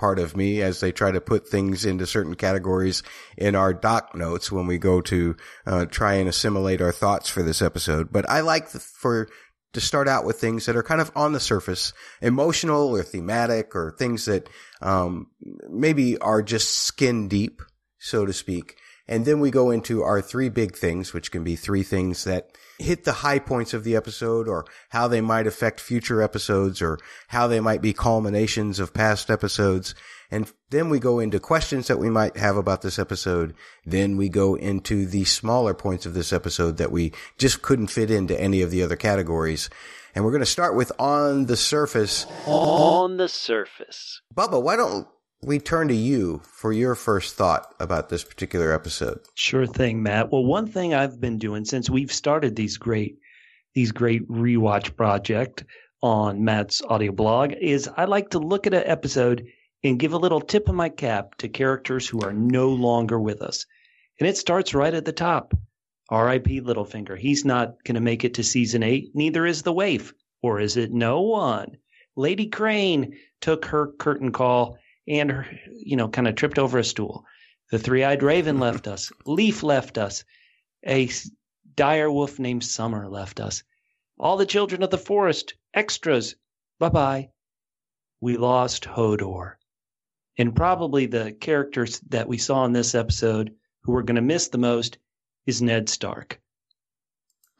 part 0.00 0.18
of 0.18 0.34
me 0.34 0.62
as 0.62 0.80
they 0.80 0.90
try 0.90 1.10
to 1.10 1.20
put 1.20 1.46
things 1.46 1.84
into 1.84 2.06
certain 2.06 2.34
categories 2.34 3.02
in 3.36 3.54
our 3.54 3.74
doc 3.74 4.14
notes 4.14 4.50
when 4.50 4.66
we 4.66 4.78
go 4.78 5.02
to 5.02 5.36
uh, 5.66 5.84
try 5.84 6.14
and 6.14 6.26
assimilate 6.26 6.80
our 6.80 6.90
thoughts 6.90 7.28
for 7.28 7.42
this 7.42 7.60
episode. 7.60 8.10
But 8.10 8.28
I 8.28 8.40
like 8.40 8.70
the, 8.70 8.80
for 8.80 9.28
to 9.74 9.80
start 9.80 10.08
out 10.08 10.24
with 10.24 10.40
things 10.40 10.64
that 10.66 10.74
are 10.74 10.82
kind 10.82 11.02
of 11.02 11.12
on 11.14 11.32
the 11.32 11.38
surface, 11.38 11.92
emotional 12.22 12.88
or 12.88 13.02
thematic, 13.02 13.76
or 13.76 13.94
things 13.98 14.24
that 14.24 14.48
um, 14.80 15.26
maybe 15.68 16.18
are 16.18 16.42
just 16.42 16.70
skin 16.70 17.28
deep, 17.28 17.60
so 17.98 18.24
to 18.24 18.32
speak. 18.32 18.76
And 19.06 19.26
then 19.26 19.38
we 19.38 19.50
go 19.50 19.70
into 19.70 20.02
our 20.02 20.22
three 20.22 20.48
big 20.48 20.76
things, 20.76 21.12
which 21.12 21.30
can 21.30 21.44
be 21.44 21.56
three 21.56 21.82
things 21.82 22.24
that 22.24 22.56
hit 22.80 23.04
the 23.04 23.12
high 23.12 23.38
points 23.38 23.74
of 23.74 23.84
the 23.84 23.96
episode 23.96 24.48
or 24.48 24.64
how 24.90 25.08
they 25.08 25.20
might 25.20 25.46
affect 25.46 25.80
future 25.80 26.22
episodes 26.22 26.80
or 26.80 26.98
how 27.28 27.46
they 27.46 27.60
might 27.60 27.82
be 27.82 27.92
culminations 27.92 28.80
of 28.80 28.94
past 28.94 29.30
episodes. 29.30 29.94
And 30.30 30.50
then 30.70 30.90
we 30.90 30.98
go 30.98 31.18
into 31.18 31.40
questions 31.40 31.88
that 31.88 31.98
we 31.98 32.08
might 32.08 32.36
have 32.36 32.56
about 32.56 32.82
this 32.82 32.98
episode. 32.98 33.54
Then 33.84 34.16
we 34.16 34.28
go 34.28 34.54
into 34.54 35.06
the 35.06 35.24
smaller 35.24 35.74
points 35.74 36.06
of 36.06 36.14
this 36.14 36.32
episode 36.32 36.76
that 36.76 36.92
we 36.92 37.12
just 37.36 37.62
couldn't 37.62 37.88
fit 37.88 38.10
into 38.10 38.40
any 38.40 38.62
of 38.62 38.70
the 38.70 38.82
other 38.82 38.96
categories. 38.96 39.68
And 40.14 40.24
we're 40.24 40.32
going 40.32 40.40
to 40.40 40.46
start 40.46 40.74
with 40.74 40.92
on 40.98 41.46
the 41.46 41.56
surface. 41.56 42.26
On 42.46 43.16
the 43.16 43.28
surface. 43.28 44.20
Bubba, 44.34 44.62
why 44.62 44.76
don't 44.76 45.08
we 45.42 45.58
turn 45.58 45.88
to 45.88 45.94
you 45.94 46.40
for 46.44 46.72
your 46.72 46.94
first 46.94 47.34
thought 47.34 47.74
about 47.80 48.08
this 48.08 48.24
particular 48.24 48.72
episode. 48.72 49.20
Sure 49.34 49.66
thing, 49.66 50.02
Matt. 50.02 50.30
Well, 50.30 50.44
one 50.44 50.66
thing 50.66 50.92
I've 50.92 51.20
been 51.20 51.38
doing 51.38 51.64
since 51.64 51.88
we've 51.88 52.12
started 52.12 52.56
these 52.56 52.76
great 52.76 53.18
these 53.74 53.92
great 53.92 54.28
rewatch 54.28 54.96
project 54.96 55.64
on 56.02 56.44
Matt's 56.44 56.82
audio 56.82 57.12
blog 57.12 57.52
is 57.52 57.88
I 57.96 58.04
like 58.04 58.30
to 58.30 58.38
look 58.38 58.66
at 58.66 58.74
an 58.74 58.82
episode 58.84 59.46
and 59.84 59.98
give 59.98 60.12
a 60.12 60.18
little 60.18 60.40
tip 60.40 60.68
of 60.68 60.74
my 60.74 60.88
cap 60.88 61.36
to 61.38 61.48
characters 61.48 62.08
who 62.08 62.20
are 62.20 62.32
no 62.32 62.70
longer 62.70 63.18
with 63.18 63.40
us. 63.42 63.66
And 64.18 64.28
it 64.28 64.36
starts 64.36 64.74
right 64.74 64.92
at 64.92 65.04
the 65.04 65.12
top. 65.12 65.54
R.I.P. 66.10 66.62
Littlefinger. 66.62 67.16
He's 67.16 67.44
not 67.44 67.82
going 67.84 67.94
to 67.94 68.00
make 68.00 68.24
it 68.24 68.34
to 68.34 68.42
season 68.42 68.82
eight. 68.82 69.12
Neither 69.14 69.46
is 69.46 69.62
the 69.62 69.72
waif. 69.72 70.12
Or 70.42 70.58
is 70.58 70.76
it 70.76 70.90
no 70.92 71.20
one? 71.22 71.76
Lady 72.16 72.48
Crane 72.48 73.16
took 73.40 73.66
her 73.66 73.92
curtain 73.98 74.32
call 74.32 74.76
and 75.10 75.30
her, 75.30 75.46
you 75.72 75.96
know, 75.96 76.08
kind 76.08 76.28
of 76.28 76.36
tripped 76.36 76.58
over 76.58 76.78
a 76.78 76.84
stool. 76.84 77.24
The 77.70 77.78
three 77.78 78.04
eyed 78.04 78.22
raven 78.22 78.58
left 78.58 78.86
us. 78.86 79.12
Leaf 79.26 79.62
left 79.62 79.98
us. 79.98 80.24
A 80.86 81.10
dire 81.74 82.10
wolf 82.10 82.38
named 82.38 82.64
Summer 82.64 83.08
left 83.08 83.40
us. 83.40 83.62
All 84.18 84.36
the 84.36 84.46
children 84.46 84.82
of 84.82 84.90
the 84.90 84.98
forest, 84.98 85.54
extras. 85.74 86.36
Bye 86.78 86.88
bye. 86.90 87.28
We 88.20 88.36
lost 88.36 88.84
Hodor. 88.84 89.54
And 90.38 90.54
probably 90.54 91.06
the 91.06 91.32
characters 91.32 92.00
that 92.08 92.28
we 92.28 92.38
saw 92.38 92.64
in 92.64 92.72
this 92.72 92.94
episode 92.94 93.54
who 93.82 93.92
we're 93.92 94.02
going 94.02 94.16
to 94.16 94.22
miss 94.22 94.48
the 94.48 94.58
most 94.58 94.98
is 95.46 95.60
Ned 95.60 95.88
Stark. 95.88 96.40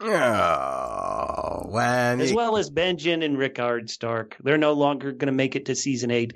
Oh, 0.02 1.66
when 1.68 2.20
as 2.20 2.32
well 2.32 2.56
as 2.56 2.70
Benjen 2.70 3.22
and 3.22 3.36
Rickard 3.36 3.90
Stark. 3.90 4.36
They're 4.42 4.56
no 4.56 4.72
longer 4.72 5.12
going 5.12 5.26
to 5.26 5.32
make 5.32 5.56
it 5.56 5.66
to 5.66 5.74
season 5.74 6.10
eight. 6.10 6.34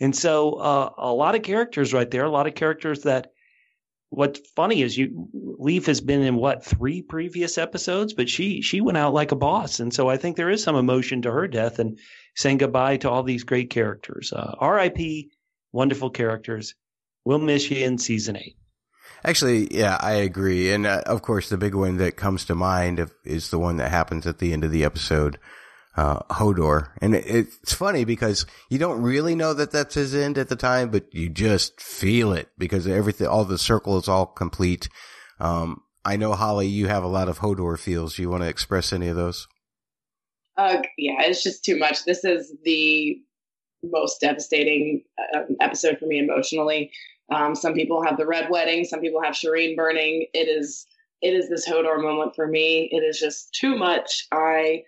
And 0.00 0.14
so 0.14 0.54
uh, 0.54 0.90
a 0.98 1.12
lot 1.12 1.34
of 1.34 1.42
characters 1.42 1.92
right 1.92 2.10
there, 2.10 2.24
a 2.24 2.30
lot 2.30 2.46
of 2.46 2.54
characters 2.54 3.02
that 3.02 3.32
what's 4.12 4.40
funny 4.54 4.82
is 4.82 4.96
you 4.96 5.28
Leaf 5.32 5.86
has 5.86 6.00
been 6.00 6.22
in 6.22 6.36
what 6.36 6.64
three 6.64 7.02
previous 7.02 7.56
episodes, 7.56 8.12
but 8.12 8.28
she 8.28 8.60
she 8.60 8.80
went 8.80 8.98
out 8.98 9.14
like 9.14 9.32
a 9.32 9.36
boss, 9.36 9.80
and 9.80 9.92
so 9.92 10.08
I 10.08 10.16
think 10.16 10.36
there 10.36 10.50
is 10.50 10.62
some 10.62 10.76
emotion 10.76 11.22
to 11.22 11.32
her 11.32 11.48
death 11.48 11.78
and 11.78 11.98
saying 12.36 12.58
goodbye 12.58 12.98
to 12.98 13.10
all 13.10 13.22
these 13.22 13.44
great 13.44 13.70
characters. 13.70 14.32
Uh, 14.32 14.54
R.I.P. 14.58 15.30
Wonderful 15.72 16.10
characters. 16.10 16.74
We'll 17.24 17.38
miss 17.38 17.70
you 17.70 17.84
in 17.84 17.98
season 17.98 18.36
eight. 18.36 18.56
Actually, 19.24 19.72
yeah, 19.74 19.96
I 20.00 20.12
agree. 20.14 20.72
And 20.72 20.86
uh, 20.86 21.02
of 21.06 21.22
course, 21.22 21.48
the 21.48 21.56
big 21.56 21.74
one 21.74 21.96
that 21.98 22.16
comes 22.16 22.44
to 22.46 22.54
mind 22.54 23.08
is 23.24 23.50
the 23.50 23.58
one 23.58 23.76
that 23.76 23.90
happens 23.90 24.26
at 24.26 24.38
the 24.38 24.52
end 24.52 24.64
of 24.64 24.72
the 24.72 24.84
episode, 24.84 25.38
uh, 25.96 26.20
Hodor. 26.30 26.88
And 27.00 27.14
it, 27.14 27.24
it's 27.26 27.72
funny 27.72 28.04
because 28.04 28.46
you 28.70 28.78
don't 28.78 29.02
really 29.02 29.34
know 29.34 29.54
that 29.54 29.70
that's 29.70 29.94
his 29.94 30.14
end 30.14 30.38
at 30.38 30.48
the 30.48 30.56
time, 30.56 30.90
but 30.90 31.12
you 31.12 31.28
just 31.28 31.80
feel 31.80 32.32
it 32.32 32.48
because 32.58 32.86
everything, 32.86 33.26
all 33.26 33.44
the 33.44 33.58
circle 33.58 33.98
is 33.98 34.08
all 34.08 34.26
complete. 34.26 34.88
Um, 35.40 35.82
I 36.04 36.16
know 36.16 36.32
Holly, 36.32 36.66
you 36.66 36.88
have 36.88 37.04
a 37.04 37.08
lot 37.08 37.28
of 37.28 37.38
Hodor 37.38 37.78
feels. 37.78 38.16
Do 38.16 38.22
you 38.22 38.30
want 38.30 38.42
to 38.42 38.48
express 38.48 38.92
any 38.92 39.08
of 39.08 39.16
those? 39.16 39.46
Uh, 40.56 40.82
yeah, 40.98 41.22
it's 41.22 41.42
just 41.42 41.64
too 41.64 41.78
much. 41.78 42.04
This 42.04 42.24
is 42.24 42.52
the 42.64 43.18
most 43.82 44.20
devastating 44.20 45.02
uh, 45.34 45.42
episode 45.60 45.98
for 45.98 46.06
me 46.06 46.18
emotionally. 46.18 46.92
Um, 47.32 47.54
some 47.54 47.74
people 47.74 48.02
have 48.04 48.16
the 48.16 48.26
red 48.26 48.50
wedding. 48.50 48.84
Some 48.84 49.00
people 49.00 49.22
have 49.22 49.34
Shireen 49.34 49.76
burning. 49.76 50.26
It 50.34 50.48
is 50.48 50.86
it 51.22 51.34
is 51.34 51.48
this 51.48 51.68
Hodor 51.68 52.02
moment 52.02 52.34
for 52.34 52.46
me. 52.46 52.88
It 52.90 53.02
is 53.02 53.18
just 53.18 53.54
too 53.54 53.76
much. 53.76 54.26
I 54.32 54.82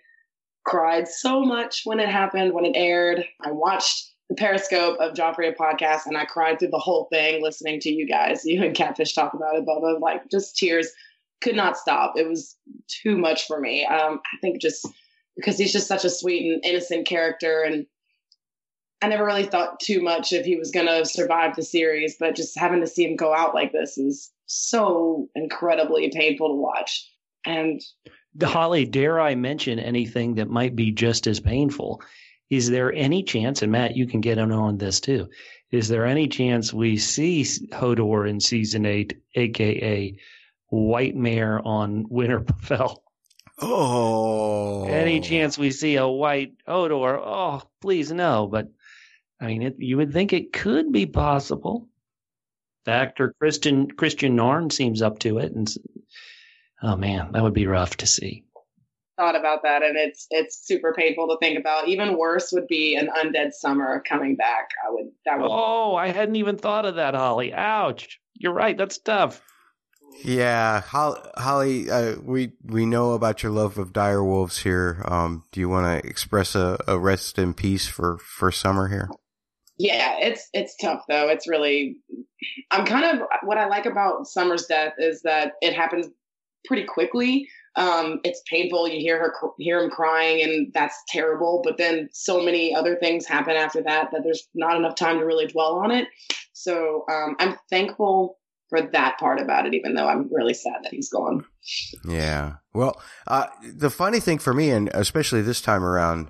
cried 0.65 1.07
so 1.07 1.41
much 1.41 1.81
when 1.85 1.99
it 1.99 2.09
happened, 2.09 2.53
when 2.53 2.65
it 2.65 2.75
aired. 2.75 3.25
I 3.41 3.51
watched 3.51 4.11
the 4.29 4.35
Periscope 4.35 4.97
of 4.99 5.13
Joffrey 5.13 5.55
podcast 5.55 6.07
and 6.07 6.17
I 6.17 6.25
cried 6.25 6.59
through 6.59 6.69
the 6.69 6.79
whole 6.79 7.07
thing 7.11 7.41
listening 7.41 7.79
to 7.81 7.91
you 7.91 8.07
guys, 8.07 8.41
you 8.45 8.63
and 8.63 8.75
Catfish 8.75 9.13
talk 9.13 9.33
about 9.33 9.55
it, 9.55 9.65
Bubba. 9.65 9.99
Like 10.01 10.29
just 10.29 10.57
tears 10.57 10.89
could 11.41 11.55
not 11.55 11.77
stop. 11.77 12.13
It 12.17 12.27
was 12.27 12.55
too 12.87 13.17
much 13.17 13.45
for 13.45 13.59
me. 13.59 13.85
Um, 13.85 14.19
I 14.33 14.37
think 14.41 14.61
just 14.61 14.87
because 15.35 15.57
he's 15.57 15.73
just 15.73 15.87
such 15.87 16.05
a 16.05 16.09
sweet 16.09 16.51
and 16.51 16.65
innocent 16.65 17.07
character 17.07 17.61
and 17.61 17.85
I 19.01 19.07
never 19.07 19.25
really 19.25 19.43
thought 19.45 19.79
too 19.79 20.01
much 20.01 20.31
if 20.31 20.45
he 20.45 20.55
was 20.55 20.71
going 20.71 20.87
to 20.87 21.05
survive 21.05 21.55
the 21.55 21.61
series, 21.61 22.15
but 22.17 22.35
just 22.35 22.57
having 22.57 22.79
to 22.79 22.87
see 22.87 23.05
him 23.05 23.17
go 23.17 23.35
out 23.35 23.53
like 23.53 23.71
this 23.71 23.97
is 23.97 24.31
so 24.47 25.27
incredibly 25.35 26.09
painful 26.09 26.47
to 26.47 26.55
watch. 26.55 27.07
And 27.45 27.81
Holly, 28.41 28.85
dare 28.85 29.19
I 29.19 29.35
mention 29.35 29.79
anything 29.79 30.35
that 30.35 30.49
might 30.49 30.75
be 30.75 30.91
just 30.91 31.27
as 31.27 31.39
painful? 31.39 32.01
Is 32.49 32.69
there 32.69 32.93
any 32.93 33.23
chance, 33.23 33.61
and 33.61 33.71
Matt, 33.71 33.95
you 33.95 34.05
can 34.07 34.21
get 34.21 34.37
in 34.37 34.51
on 34.51 34.77
this 34.77 34.99
too, 34.99 35.29
is 35.71 35.87
there 35.87 36.05
any 36.05 36.27
chance 36.27 36.73
we 36.73 36.97
see 36.97 37.43
Hodor 37.43 38.29
in 38.29 38.39
season 38.39 38.85
eight, 38.85 39.17
aka 39.35 40.17
White 40.69 41.15
Mare 41.15 41.65
on 41.65 42.05
Winterfell? 42.05 42.97
Oh. 43.61 44.85
Any 44.85 45.21
chance 45.21 45.57
we 45.57 45.71
see 45.71 45.95
a 45.95 46.07
white 46.07 46.53
Hodor? 46.67 47.19
Oh, 47.23 47.61
please 47.81 48.11
no. 48.11 48.47
But 48.47 48.69
I 49.39 49.47
mean, 49.47 49.63
it, 49.63 49.75
you 49.79 49.97
would 49.97 50.13
think 50.13 50.33
it 50.33 50.53
could 50.53 50.91
be 50.91 51.05
possible. 51.05 51.87
The 52.85 52.91
actor 52.91 53.33
Kristian 53.41 53.87
Kristian 53.93 54.33
Nairn 54.33 54.69
seems 54.69 55.01
up 55.01 55.19
to 55.19 55.39
it, 55.39 55.51
and 55.53 55.67
oh 56.85 56.95
man, 56.95 57.31
that 57.31 57.43
would 57.43 57.53
be 57.53 57.67
rough 57.67 57.97
to 57.97 58.07
see. 58.07 58.43
Thought 59.17 59.35
about 59.35 59.63
that, 59.63 59.81
and 59.81 59.97
it's 59.97 60.27
it's 60.29 60.67
super 60.67 60.93
painful 60.93 61.27
to 61.29 61.37
think 61.39 61.57
about. 61.57 61.87
Even 61.87 62.17
worse 62.17 62.51
would 62.51 62.67
be 62.67 62.95
an 62.95 63.07
undead 63.07 63.53
summer 63.53 64.03
coming 64.07 64.35
back. 64.35 64.69
I 64.85 64.91
would 64.91 65.11
that 65.25 65.39
would. 65.39 65.47
Oh, 65.49 65.95
I 65.95 66.09
hadn't 66.09 66.35
even 66.35 66.57
thought 66.57 66.85
of 66.85 66.95
that, 66.95 67.15
Holly. 67.15 67.53
Ouch! 67.53 68.19
You're 68.33 68.53
right. 68.53 68.77
That's 68.77 68.97
tough. 68.97 69.41
Yeah, 70.23 70.81
Holly, 70.81 71.89
uh, 71.89 72.15
we 72.21 72.51
we 72.63 72.85
know 72.85 73.13
about 73.13 73.41
your 73.41 73.51
love 73.51 73.77
of 73.77 73.93
dire 73.93 74.23
wolves 74.23 74.59
here. 74.59 75.01
Um, 75.05 75.45
do 75.51 75.61
you 75.61 75.69
want 75.69 76.03
to 76.03 76.07
express 76.07 76.53
a, 76.53 76.77
a 76.87 76.99
rest 76.99 77.39
in 77.39 77.53
peace 77.53 77.87
for 77.87 78.17
for 78.17 78.51
summer 78.51 78.89
here? 78.89 79.09
Yeah, 79.77 80.17
it's 80.19 80.49
it's 80.53 80.75
tough 80.77 81.03
though. 81.07 81.29
It's 81.29 81.47
really 81.47 81.97
I'm 82.69 82.85
kind 82.85 83.05
of 83.05 83.27
what 83.43 83.57
I 83.57 83.67
like 83.67 83.85
about 83.85 84.27
Summer's 84.27 84.65
death 84.65 84.93
is 84.97 85.21
that 85.23 85.53
it 85.61 85.73
happens 85.73 86.07
pretty 86.67 86.85
quickly. 86.85 87.47
Um, 87.77 88.21
it's 88.23 88.41
painful. 88.49 88.87
You 88.87 88.99
hear 88.99 89.19
her 89.19 89.33
hear 89.59 89.83
him 89.83 89.89
crying, 89.89 90.41
and 90.43 90.71
that's 90.73 90.97
terrible. 91.09 91.61
But 91.63 91.77
then 91.77 92.09
so 92.13 92.41
many 92.41 92.73
other 92.73 92.95
things 92.95 93.25
happen 93.25 93.55
after 93.55 93.81
that 93.83 94.11
that 94.11 94.21
there's 94.23 94.47
not 94.53 94.77
enough 94.77 94.95
time 94.95 95.19
to 95.19 95.25
really 95.25 95.47
dwell 95.47 95.75
on 95.75 95.91
it. 95.91 96.07
So 96.53 97.03
um, 97.09 97.35
I'm 97.39 97.57
thankful 97.69 98.37
for 98.69 98.81
that 98.81 99.19
part 99.19 99.39
about 99.39 99.65
it, 99.65 99.73
even 99.73 99.93
though 99.93 100.07
I'm 100.07 100.33
really 100.33 100.53
sad 100.53 100.77
that 100.83 100.93
he's 100.93 101.09
gone. 101.09 101.45
Yeah. 102.07 102.55
Well, 102.73 102.99
uh, 103.27 103.47
the 103.61 103.89
funny 103.89 104.19
thing 104.19 104.39
for 104.39 104.53
me, 104.53 104.71
and 104.71 104.89
especially 104.93 105.41
this 105.41 105.61
time 105.61 105.83
around, 105.83 106.29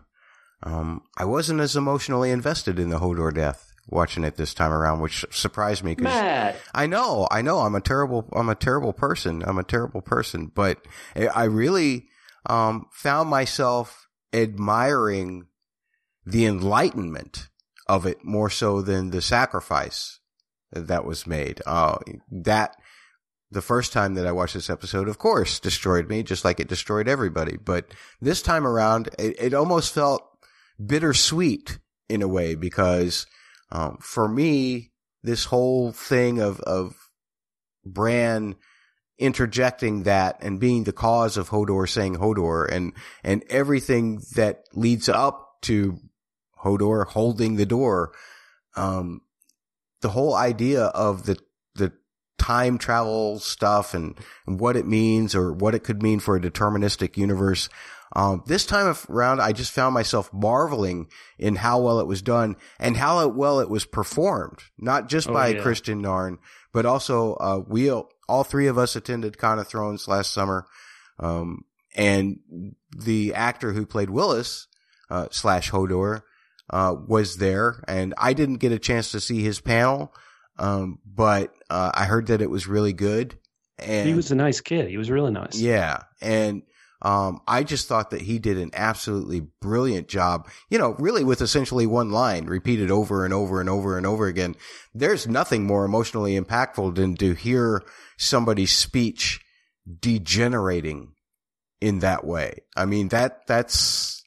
um, 0.64 1.04
I 1.18 1.26
wasn't 1.26 1.62
as 1.62 1.76
emotionally 1.76 2.32
invested 2.32 2.80
in 2.80 2.90
the 2.90 3.00
Hodor 3.00 3.34
death 3.34 3.75
watching 3.88 4.24
it 4.24 4.36
this 4.36 4.54
time 4.54 4.72
around, 4.72 5.00
which 5.00 5.26
surprised 5.32 5.84
me. 5.84 5.96
Cause 5.96 6.08
I 6.74 6.88
know, 6.88 7.28
I 7.32 7.42
know, 7.42 7.60
I'm 7.60 7.76
a 7.76 7.82
terrible, 7.82 8.28
I'm 8.34 8.50
a 8.50 8.56
terrible 8.56 8.94
person. 8.94 9.44
I'm 9.46 9.58
a 9.58 9.64
terrible 9.64 10.02
person, 10.02 10.52
but 10.54 10.86
I 11.16 11.44
really, 11.44 12.08
um, 12.48 12.88
found 12.92 13.30
myself 13.30 14.08
admiring 14.34 15.48
the 16.26 16.46
enlightenment 16.46 17.50
of 17.88 18.06
it 18.06 18.24
more 18.24 18.50
so 18.50 18.82
than 18.82 19.12
the 19.12 19.22
sacrifice 19.22 20.20
that 20.72 21.06
was 21.06 21.28
made. 21.28 21.62
Uh, 21.66 21.98
that, 22.32 22.76
the 23.52 23.62
first 23.62 23.94
time 23.94 24.16
that 24.16 24.26
I 24.26 24.32
watched 24.32 24.56
this 24.56 24.70
episode, 24.70 25.08
of 25.08 25.20
course, 25.20 25.60
destroyed 25.60 26.10
me, 26.10 26.24
just 26.24 26.44
like 26.44 26.60
it 26.60 26.68
destroyed 26.68 27.08
everybody. 27.08 27.58
But 27.58 27.94
this 28.20 28.42
time 28.42 28.66
around, 28.66 29.10
it, 29.20 29.36
it 29.40 29.54
almost 29.54 29.94
felt 29.94 30.24
bittersweet 30.84 31.80
in 32.10 32.22
a 32.22 32.28
way 32.28 32.56
because 32.56 33.28
um, 33.76 33.98
for 34.00 34.26
me, 34.28 34.92
this 35.22 35.44
whole 35.46 35.92
thing 35.92 36.40
of 36.40 36.62
of 36.62 36.96
Bran 37.86 38.56
interjecting 39.18 40.04
that 40.04 40.38
and 40.42 40.62
being 40.62 40.86
the 40.86 40.94
cause 40.94 41.36
of 41.36 41.50
Hodor 41.50 41.88
saying 41.88 42.16
Hodor 42.16 42.72
and 42.72 42.94
and 43.22 43.44
everything 43.50 44.22
that 44.36 44.64
leads 44.74 45.10
up 45.10 45.62
to 45.64 46.00
Hodor 46.64 47.06
holding 47.06 47.58
the 47.58 47.66
door, 47.66 48.14
um, 48.78 49.22
the 50.00 50.10
whole 50.10 50.36
idea 50.36 50.86
of 50.86 51.26
the 51.26 51.38
the 51.76 51.92
time 52.38 52.78
travel 52.78 53.40
stuff 53.40 53.94
and, 53.94 54.18
and 54.48 54.58
what 54.58 54.78
it 54.78 54.88
means 54.88 55.36
or 55.36 55.52
what 55.52 55.76
it 55.76 55.84
could 55.84 56.02
mean 56.02 56.22
for 56.22 56.38
a 56.38 56.42
deterministic 56.42 57.18
universe. 57.18 57.68
Um, 58.14 58.44
this 58.46 58.66
time 58.66 58.96
around, 59.10 59.42
I 59.42 59.52
just 59.52 59.72
found 59.72 59.94
myself 59.94 60.32
marveling 60.32 61.08
in 61.38 61.56
how 61.56 61.82
well 61.82 62.00
it 62.00 62.08
was 62.08 62.22
done 62.22 62.56
and 62.80 62.96
how 62.96 63.28
well 63.28 63.60
it 63.60 63.70
was 63.70 63.86
performed, 63.86 64.60
not 64.78 65.10
just 65.10 65.28
oh, 65.30 65.34
by 65.34 65.50
yeah. 65.50 65.62
Kristian 65.62 66.02
Nairn, 66.02 66.38
but 66.72 66.86
also, 66.86 67.34
uh, 67.36 67.62
we, 67.68 67.90
all 67.92 68.44
three 68.44 68.68
of 68.68 68.78
us 68.78 68.96
attended 68.96 69.38
Con 69.38 69.60
of 69.60 69.68
Thrones 69.68 70.08
last 70.08 70.32
summer. 70.32 70.66
Um, 71.20 71.66
and 71.96 72.40
the 72.96 73.34
actor 73.34 73.74
who 73.74 73.86
played 73.86 74.10
Wylis, 74.10 74.68
uh, 75.10 75.28
slash 75.32 75.72
Hodor, 75.72 76.22
uh, 76.70 76.96
was 77.08 77.38
there 77.38 77.84
and 77.88 78.14
I 78.18 78.34
didn't 78.34 78.58
get 78.58 78.72
a 78.72 78.80
chance 78.80 79.12
to 79.12 79.20
see 79.20 79.42
his 79.42 79.62
panel. 79.62 80.14
Um, 80.58 81.00
but, 81.06 81.54
uh, 81.70 81.92
I 81.94 82.06
heard 82.06 82.28
that 82.28 82.42
it 82.42 82.50
was 82.50 82.68
really 82.68 82.94
good. 82.94 83.38
And 83.78 84.08
he 84.08 84.16
was 84.16 84.32
a 84.32 84.36
nice 84.36 84.62
kid. 84.62 84.90
He 84.90 84.98
was 84.98 85.12
really 85.12 85.32
nice. 85.32 85.60
Yeah. 85.60 86.04
And, 86.22 86.64
Um, 87.06 87.42
I 87.48 87.64
just 87.64 87.88
thought 87.88 88.10
that 88.10 88.22
he 88.22 88.40
did 88.40 88.58
an 88.58 88.72
absolutely 88.74 89.42
brilliant 89.62 90.08
job, 90.08 90.50
you 90.72 90.80
know, 90.80 90.96
really 90.98 91.24
with 91.24 91.40
essentially 91.40 91.86
one 91.86 92.10
line 92.10 92.48
repeated 92.48 92.90
over 92.90 93.24
and 93.24 93.32
over 93.32 93.60
and 93.60 93.70
over 93.70 93.96
and 93.96 94.08
over 94.08 94.26
again. 94.26 94.56
There's 94.92 95.28
nothing 95.28 95.68
more 95.68 95.86
emotionally 95.86 96.34
impactful 96.34 96.96
than 96.96 97.16
to 97.18 97.36
hear 97.36 97.84
somebody's 98.18 98.72
speech 98.72 99.40
degenerating 100.00 101.14
in 101.80 102.00
that 102.00 102.26
way. 102.26 102.62
I 102.76 102.86
mean, 102.86 103.10
that, 103.10 103.46
that's, 103.46 104.24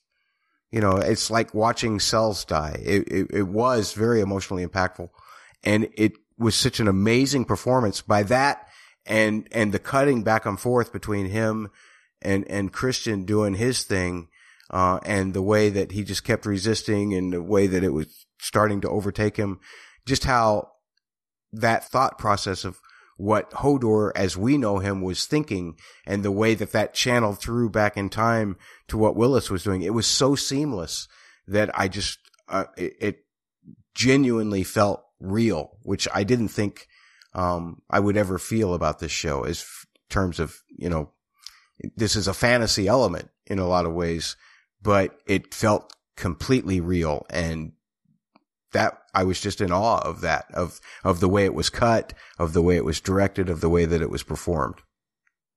you 0.71 0.81
know, 0.81 0.99
it's 0.99 1.33
like 1.33 1.53
watching 1.53 1.99
cells 1.99 2.45
die. 2.45 2.81
It, 2.81 3.09
it, 3.09 3.27
it 3.31 3.49
was 3.49 3.93
very 3.93 4.21
emotionally 4.21 4.65
impactful 4.65 5.09
and 5.65 5.89
it 5.97 6.13
was 6.39 6.55
such 6.55 6.79
an 6.79 6.87
amazing 6.87 7.45
performance 7.45 8.03
by 8.03 8.23
that 8.23 8.69
and, 9.05 9.49
and 9.51 9.73
the 9.73 9.81
cutting 9.81 10.23
back 10.23 10.47
and 10.47 10.61
forth 10.61 10.93
between 10.93 11.27
him 11.27 11.71
and 12.23 12.49
and 12.51 12.73
Kristian 12.73 13.27
doing 13.27 13.55
his 13.55 13.83
thing, 13.85 14.29
uh, 14.71 15.01
and 15.05 15.35
the 15.35 15.43
way 15.43 15.71
that 15.71 15.93
he 15.93 16.05
just 16.05 16.25
kept 16.25 16.47
resisting, 16.47 17.15
and 17.15 17.33
the 17.33 17.43
way 17.43 17.67
that 17.67 17.85
it 17.85 17.93
was 17.93 18.27
starting 18.41 18.81
to 18.83 18.89
overtake 18.89 19.37
him, 19.37 19.61
just 20.07 20.25
how 20.25 20.71
that 21.53 21.85
thought 21.85 22.19
process 22.19 22.65
of 22.65 22.79
what 23.17 23.51
Hodor, 23.51 24.13
as 24.15 24.37
we 24.37 24.57
know 24.57 24.79
him, 24.79 25.03
was 25.03 25.27
thinking, 25.27 25.77
and 26.07 26.25
the 26.25 26.31
way 26.31 26.55
that 26.55 26.73
that 26.73 26.95
channeled 26.95 27.41
through 27.41 27.71
back 27.71 27.97
in 27.97 28.09
time 28.09 28.57
to 28.87 28.97
what 28.97 29.17
Wylis 29.17 29.51
was 29.51 29.65
doing, 29.65 29.83
it 29.83 29.95
was 29.95 30.07
so 30.07 30.35
seamless 30.35 31.09
that 31.47 31.71
I 31.79 31.89
just 31.89 32.19
uh, 32.49 32.65
it, 32.77 32.95
it 33.01 33.19
genuinely 33.95 34.63
felt 34.63 35.03
real, 35.19 35.79
which 35.83 36.07
I 36.15 36.23
didn't 36.23 36.49
think 36.49 36.87
um, 37.35 37.83
I 37.91 38.01
would 38.01 38.17
ever 38.17 38.39
feel 38.39 38.73
about 38.75 39.01
this 39.01 39.13
show 39.13 39.43
as 39.43 39.61
f- 39.61 39.87
terms 40.09 40.39
of 40.39 40.57
you 40.77 40.89
know 40.89 41.11
this 41.97 42.17
is 42.17 42.29
a 42.29 42.35
fantasy 42.35 42.87
element 42.87 43.29
in 43.47 43.59
a 43.59 43.67
lot 43.67 43.87
of 43.87 43.93
ways, 43.93 44.37
but 44.83 45.19
it 45.27 45.55
felt 45.55 45.93
completely 46.17 46.81
real. 46.81 47.27
And 47.31 47.73
that 48.73 48.99
I 49.15 49.25
was 49.25 49.41
just 49.41 49.61
in 49.61 49.73
awe 49.73 50.01
of 50.01 50.21
that, 50.21 50.47
of, 50.53 50.81
of 51.05 51.21
the 51.21 51.29
way 51.29 51.45
it 51.45 51.55
was 51.55 51.71
cut, 51.71 52.13
of 52.39 52.53
the 52.53 52.63
way 52.63 52.77
it 52.77 52.85
was 52.85 53.01
directed, 53.01 53.49
of 53.49 53.61
the 53.61 53.71
way 53.71 53.85
that 53.85 54.03
it 54.03 54.11
was 54.11 54.23
performed. 54.23 54.77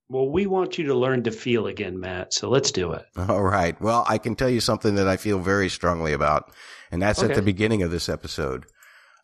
Well, 0.08 0.28
we 0.28 0.46
want 0.46 0.76
you 0.76 0.86
to 0.86 0.94
learn 0.94 1.22
to 1.22 1.30
feel 1.30 1.66
again, 1.66 1.98
Matt. 1.98 2.34
So 2.34 2.50
let's 2.50 2.70
do 2.70 2.92
it. 2.92 3.06
All 3.16 3.42
right. 3.42 3.80
Well, 3.80 4.04
I 4.08 4.18
can 4.18 4.36
tell 4.36 4.48
you 4.48 4.60
something 4.60 4.96
that 4.96 5.08
I 5.08 5.16
feel 5.16 5.38
very 5.38 5.68
strongly 5.68 6.12
about, 6.12 6.52
and 6.90 7.00
that's 7.00 7.22
okay. 7.22 7.30
at 7.30 7.36
the 7.36 7.42
beginning 7.42 7.82
of 7.82 7.90
this 7.90 8.08
episode. 8.08 8.66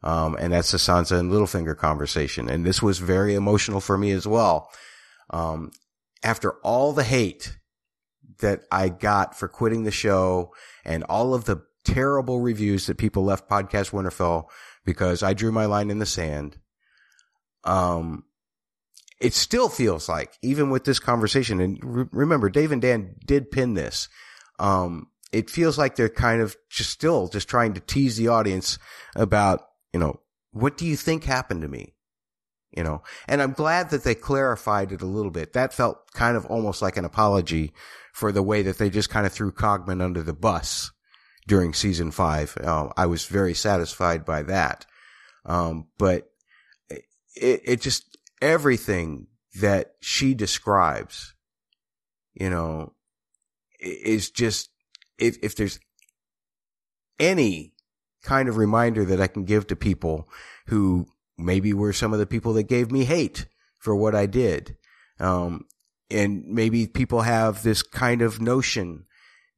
Um, 0.03 0.37
and 0.39 0.53
that's 0.53 0.71
the 0.71 0.79
Sansa 0.79 1.19
and 1.19 1.31
Littlefinger 1.31 1.77
conversation. 1.77 2.49
And 2.49 2.65
this 2.65 2.81
was 2.81 2.99
very 2.99 3.35
emotional 3.35 3.81
for 3.81 3.99
me 3.99 4.13
as 4.13 4.27
well. 4.27 4.71
Um, 5.31 5.73
after 6.23 6.53
all 6.63 6.93
the 6.93 7.05
hate 7.05 7.57
that 8.41 8.63
I 8.71 8.89
got 8.89 9.37
for 9.37 9.49
quitting 9.49 9.85
the 9.85 9.91
show 9.91 10.53
and 10.85 11.05
all 11.05 11.35
of 11.35 11.45
the 11.45 11.63
terrible 11.85 12.41
reviews 12.41 12.87
that 12.87 12.99
people 12.99 13.25
left 13.25 13.49
podcast 13.49 13.91
Winterfell 13.91 14.47
because 14.85 15.23
I 15.23 15.35
drew 15.35 15.53
my 15.53 15.67
line 15.67 15.91
in 15.91 15.99
the 15.99 16.07
sand. 16.07 16.59
Um, 17.65 18.25
it 19.21 19.35
still 19.35 19.69
feels 19.69 20.09
like, 20.09 20.35
even 20.43 20.71
with 20.71 20.85
this 20.85 21.01
conversation, 21.01 21.61
and 21.61 21.79
re- 21.83 22.07
remember, 22.13 22.49
Dave 22.49 22.73
and 22.73 22.81
Dan 22.81 23.17
did 23.25 23.51
pin 23.51 23.75
this. 23.75 24.09
Um, 24.59 25.09
it 25.33 25.51
feels 25.51 25.77
like 25.77 25.97
they're 25.97 26.09
kind 26.09 26.41
of 26.41 26.57
just 26.71 26.91
still 26.91 27.29
just 27.29 27.49
trying 27.49 27.75
to 27.75 27.81
tease 27.81 28.17
the 28.17 28.29
audience 28.29 28.79
about, 29.17 29.67
you 29.93 30.01
know, 30.01 30.21
what 30.53 30.77
do 30.77 30.87
you 30.87 30.97
think 30.97 31.25
happened 31.25 31.63
to 31.63 31.69
me? 31.69 31.95
You 32.71 32.83
know, 32.83 33.03
and 33.27 33.41
I'm 33.41 33.53
glad 33.53 33.91
that 33.91 34.05
they 34.05 34.15
clarified 34.15 34.93
it 34.93 35.03
a 35.03 35.07
little 35.07 35.31
bit. 35.31 35.53
That 35.55 35.73
felt 35.73 36.13
kind 36.13 36.37
of 36.37 36.47
almost 36.47 36.83
like 36.83 36.97
an 36.97 37.05
apology 37.05 37.73
for 38.13 38.33
the 38.33 38.43
way 38.43 38.63
that 38.63 38.79
they 38.79 38.91
just 38.91 39.11
kind 39.11 39.27
of 39.27 39.33
threw 39.33 39.53
Cogman 39.53 40.03
under 40.03 40.23
the 40.23 40.33
bus 40.35 40.91
during 41.47 41.73
season 41.73 42.11
five. 42.11 42.57
Uh, 42.63 42.89
I 42.97 43.07
was 43.07 43.25
very 43.25 43.55
satisfied 43.55 44.25
by 44.25 44.43
that. 44.43 44.85
Um, 45.47 45.87
but 45.99 46.31
it, 46.91 47.63
it 47.65 47.81
just, 47.81 48.19
everything 48.43 49.29
that 49.61 49.95
she 50.01 50.35
describes, 50.35 51.35
you 52.35 52.51
know, 52.51 52.93
is 53.81 54.31
just, 54.31 54.69
if, 55.19 55.39
if 55.43 55.57
there's 55.57 55.81
any 57.19 57.73
kind 58.23 58.49
of 58.49 58.57
reminder 58.57 59.05
that 59.07 59.21
I 59.21 59.27
can 59.27 59.45
give 59.45 59.69
to 59.69 59.77
people 59.77 60.29
who 60.67 61.07
maybe 61.39 61.73
were 61.73 61.93
some 61.93 62.13
of 62.13 62.19
the 62.19 62.27
people 62.27 62.53
that 62.55 62.65
gave 62.65 62.91
me 62.91 63.05
hate 63.05 63.47
for 63.79 63.95
what 63.95 64.15
I 64.15 64.27
did. 64.27 64.77
Um, 65.21 65.67
and 66.11 66.45
maybe 66.47 66.87
people 66.87 67.23
have 67.23 67.63
this 67.63 67.83
kind 67.83 68.23
of 68.23 68.41
notion 68.41 69.05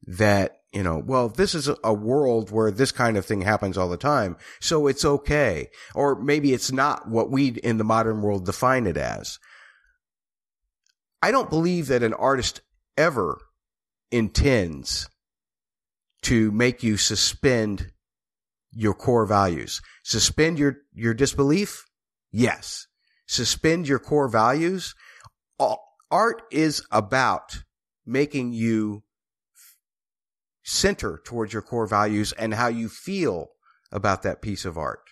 that, 0.05 0.57
you 0.71 0.83
know, 0.83 1.01
well, 1.05 1.29
this 1.29 1.55
is 1.55 1.69
a 1.83 1.93
world 1.93 2.51
where 2.51 2.71
this 2.71 2.91
kind 2.91 3.17
of 3.17 3.25
thing 3.25 3.41
happens 3.41 3.77
all 3.77 3.89
the 3.89 3.97
time. 3.97 4.37
So 4.59 4.87
it's 4.87 5.05
okay. 5.05 5.69
Or 5.95 6.15
maybe 6.21 6.53
it's 6.53 6.71
not 6.71 7.09
what 7.09 7.31
we 7.31 7.49
in 7.49 7.77
the 7.77 7.83
modern 7.83 8.21
world 8.21 8.45
define 8.45 8.87
it 8.87 8.97
as. 8.97 9.39
I 11.21 11.31
don't 11.31 11.49
believe 11.49 11.87
that 11.87 12.03
an 12.03 12.13
artist 12.13 12.61
ever 12.97 13.39
intends 14.11 15.07
to 16.23 16.51
make 16.51 16.83
you 16.83 16.97
suspend 16.97 17.90
your 18.71 18.93
core 18.93 19.25
values. 19.25 19.81
Suspend 20.03 20.59
your, 20.59 20.77
your 20.93 21.13
disbelief? 21.13 21.85
Yes. 22.31 22.87
Suspend 23.27 23.87
your 23.87 23.99
core 23.99 24.27
values? 24.27 24.95
Art 26.11 26.41
is 26.51 26.85
about 26.91 27.63
making 28.05 28.51
you 28.51 29.03
center 30.63 31.21
towards 31.23 31.53
your 31.53 31.61
core 31.61 31.87
values 31.87 32.33
and 32.33 32.53
how 32.53 32.67
you 32.67 32.89
feel 32.89 33.51
about 33.91 34.23
that 34.23 34.41
piece 34.41 34.65
of 34.65 34.77
art. 34.77 35.09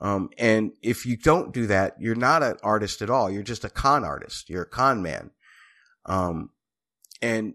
Um, 0.00 0.28
and 0.36 0.72
if 0.82 1.06
you 1.06 1.16
don't 1.16 1.54
do 1.54 1.66
that, 1.68 1.94
you're 1.98 2.14
not 2.14 2.42
an 2.42 2.56
artist 2.62 3.00
at 3.00 3.08
all. 3.08 3.30
You're 3.30 3.42
just 3.42 3.64
a 3.64 3.70
con 3.70 4.04
artist. 4.04 4.50
You're 4.50 4.62
a 4.64 4.68
con 4.68 5.00
man. 5.00 5.30
Um, 6.04 6.50
and 7.22 7.54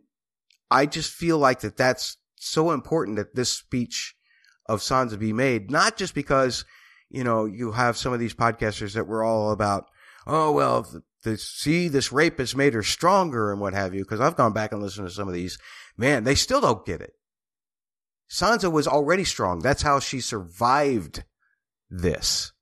I 0.71 0.85
just 0.85 1.11
feel 1.11 1.37
like 1.37 1.59
that 1.59 1.77
that's 1.77 2.17
so 2.37 2.71
important 2.71 3.17
that 3.17 3.35
this 3.35 3.51
speech 3.51 4.15
of 4.67 4.79
Sansa 4.79 5.17
be 5.19 5.33
made, 5.33 5.71
not 5.71 5.97
just 5.97 6.13
because, 6.13 6.65
you 7.09 7.23
know, 7.23 7.45
you 7.45 7.71
have 7.71 7.97
some 7.97 8.13
of 8.13 8.19
these 8.19 8.33
podcasters 8.33 8.93
that 8.93 9.07
were 9.07 9.23
all 9.23 9.51
about, 9.51 9.85
oh, 10.27 10.51
well, 10.51 10.83
the, 10.83 11.03
the, 11.23 11.37
see, 11.37 11.87
this 11.87 12.11
rape 12.11 12.39
has 12.39 12.55
made 12.55 12.73
her 12.73 12.83
stronger 12.83 13.51
and 13.51 13.59
what 13.59 13.73
have 13.73 13.93
you. 13.93 14.05
Cause 14.05 14.19
I've 14.19 14.35
gone 14.35 14.53
back 14.53 14.71
and 14.71 14.81
listened 14.81 15.07
to 15.07 15.13
some 15.13 15.27
of 15.27 15.33
these. 15.33 15.57
Man, 15.97 16.23
they 16.23 16.35
still 16.35 16.61
don't 16.61 16.85
get 16.85 17.01
it. 17.01 17.13
Sansa 18.31 18.71
was 18.71 18.87
already 18.87 19.25
strong. 19.25 19.59
That's 19.59 19.81
how 19.81 19.99
she 19.99 20.21
survived 20.21 21.23
this. 21.89 22.53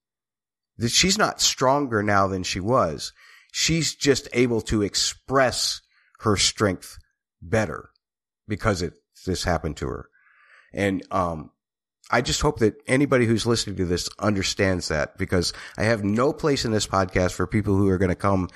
That 0.78 0.90
she's 0.90 1.18
not 1.18 1.42
stronger 1.42 2.02
now 2.02 2.28
than 2.28 2.44
she 2.44 2.60
was. 2.60 3.14
She's 3.52 3.94
just 3.94 4.28
able 4.34 4.62
to 4.62 4.82
express 4.82 5.82
her 6.22 6.36
strength 6.36 6.98
better 7.42 7.90
because 8.48 8.82
it, 8.82 8.94
this 9.26 9.44
happened 9.44 9.78
to 9.78 9.88
her. 9.88 10.10
And, 10.74 11.04
um, 11.12 11.52
I 12.10 12.22
just 12.22 12.42
hope 12.42 12.60
that 12.60 12.82
anybody 12.88 13.26
who's 13.26 13.46
listening 13.46 13.76
to 13.78 13.86
this 13.86 14.10
understands 14.18 14.88
that 14.88 15.18
because 15.18 15.54
I 15.78 15.84
have 15.84 16.04
no 16.04 16.34
place 16.34 16.66
in 16.66 16.72
this 16.72 16.88
podcast 16.88 17.34
for 17.34 17.46
people 17.46 17.76
who 17.76 17.88
are 17.90 18.00
going 18.00 18.10
to 18.10 18.16
come 18.16 18.50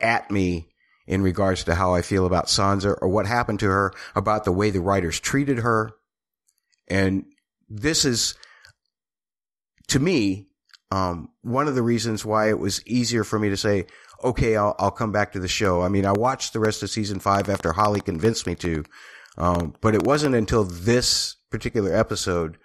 at 0.00 0.30
me 0.30 0.68
in 1.06 1.22
regards 1.22 1.64
to 1.64 1.74
how 1.74 1.92
I 1.92 2.02
feel 2.02 2.24
about 2.24 2.46
Sansa 2.46 2.96
or 3.02 3.08
what 3.08 3.26
happened 3.26 3.58
to 3.60 3.66
her, 3.66 3.92
about 4.14 4.44
the 4.44 4.52
way 4.52 4.70
the 4.70 4.80
writers 4.80 5.18
treated 5.18 5.58
her. 5.58 5.90
And 6.86 7.24
this 7.68 8.04
is, 8.04 8.34
to 9.88 9.98
me, 9.98 10.46
um, 10.92 11.30
one 11.42 11.66
of 11.66 11.74
the 11.74 11.82
reasons 11.82 12.24
why 12.24 12.48
it 12.48 12.58
was 12.58 12.86
easier 12.86 13.24
for 13.24 13.40
me 13.40 13.48
to 13.48 13.56
say, 13.56 13.86
okay, 14.22 14.56
I'll, 14.56 14.76
I'll 14.78 14.90
come 14.90 15.10
back 15.10 15.32
to 15.32 15.40
the 15.40 15.48
show. 15.48 15.82
I 15.82 15.88
mean, 15.88 16.06
I 16.06 16.12
watched 16.12 16.52
the 16.52 16.60
rest 16.60 16.82
of 16.84 16.90
season 16.90 17.18
five 17.18 17.48
after 17.48 17.72
Holly 17.72 18.00
convinced 18.00 18.46
me 18.46 18.54
to, 18.56 18.84
um, 19.36 19.74
but 19.80 19.94
it 19.96 20.04
wasn't 20.04 20.34
until 20.36 20.62
this 20.62 21.36
particular 21.50 21.94
episode 21.94 22.56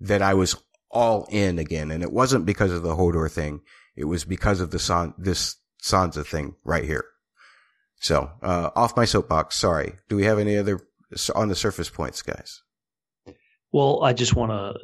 that 0.00 0.22
I 0.22 0.34
was 0.34 0.56
all 0.90 1.26
in 1.30 1.58
again. 1.58 1.90
And 1.90 2.02
it 2.02 2.12
wasn't 2.12 2.46
because 2.46 2.72
of 2.72 2.82
the 2.82 2.96
Hodor 2.96 3.30
thing. 3.30 3.60
It 3.96 4.04
was 4.04 4.24
because 4.24 4.60
of 4.60 4.70
the 4.70 4.78
San, 4.78 5.14
this 5.18 5.56
Sansa 5.82 6.26
thing 6.26 6.56
right 6.64 6.84
here. 6.84 7.04
So, 8.00 8.30
uh, 8.42 8.70
off 8.74 8.96
my 8.96 9.04
soapbox. 9.04 9.56
Sorry. 9.56 9.94
Do 10.08 10.16
we 10.16 10.24
have 10.24 10.38
any 10.38 10.56
other 10.56 10.80
on 11.34 11.48
the 11.48 11.54
surface 11.54 11.90
points, 11.90 12.22
guys? 12.22 12.62
Well, 13.72 14.02
I 14.02 14.14
just 14.14 14.34
want 14.34 14.50
to 14.50 14.74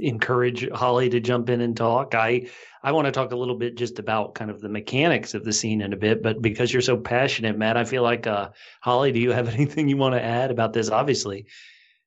encourage 0.00 0.68
Holly 0.70 1.08
to 1.10 1.20
jump 1.20 1.50
in 1.50 1.60
and 1.60 1.76
talk. 1.76 2.14
I 2.14 2.48
I 2.82 2.92
want 2.92 3.06
to 3.06 3.12
talk 3.12 3.32
a 3.32 3.36
little 3.36 3.56
bit 3.56 3.76
just 3.76 3.98
about 3.98 4.36
kind 4.36 4.50
of 4.50 4.60
the 4.60 4.68
mechanics 4.68 5.34
of 5.34 5.44
the 5.44 5.52
scene 5.52 5.80
in 5.80 5.92
a 5.92 5.96
bit, 5.96 6.22
but 6.22 6.40
because 6.40 6.72
you're 6.72 6.82
so 6.82 6.96
passionate, 6.96 7.58
Matt, 7.58 7.76
I 7.76 7.84
feel 7.84 8.04
like 8.04 8.28
uh, 8.28 8.50
Holly, 8.80 9.10
do 9.10 9.18
you 9.18 9.32
have 9.32 9.48
anything 9.54 9.88
you 9.88 9.96
want 9.96 10.14
to 10.14 10.22
add 10.22 10.52
about 10.52 10.72
this? 10.72 10.90
Obviously, 10.90 11.46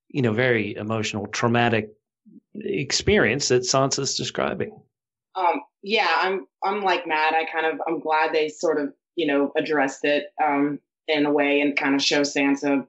you 0.08 0.22
know, 0.22 0.32
very 0.32 0.76
emotional, 0.76 1.28
traumatic 1.28 1.90
experience 2.56 3.50
that 3.50 3.64
Sansa's 3.64 4.16
describing. 4.16 4.82
Um, 5.36 5.62
yeah, 5.82 6.12
I'm 6.22 6.48
I'm 6.64 6.82
like 6.82 7.08
mad. 7.08 7.34
I 7.34 7.46
kind 7.46 7.66
of 7.66 7.80
I'm 7.88 8.00
glad 8.00 8.34
they 8.34 8.50
sort 8.50 8.80
of 8.80 8.94
you 9.16 9.28
know 9.28 9.52
addressed 9.56 10.06
it. 10.06 10.26
Um, 10.44 10.80
in 11.10 11.26
a 11.26 11.32
way 11.32 11.60
and 11.60 11.76
kind 11.76 11.96
of 11.96 12.02
show 12.02 12.22
Sansa 12.22 12.86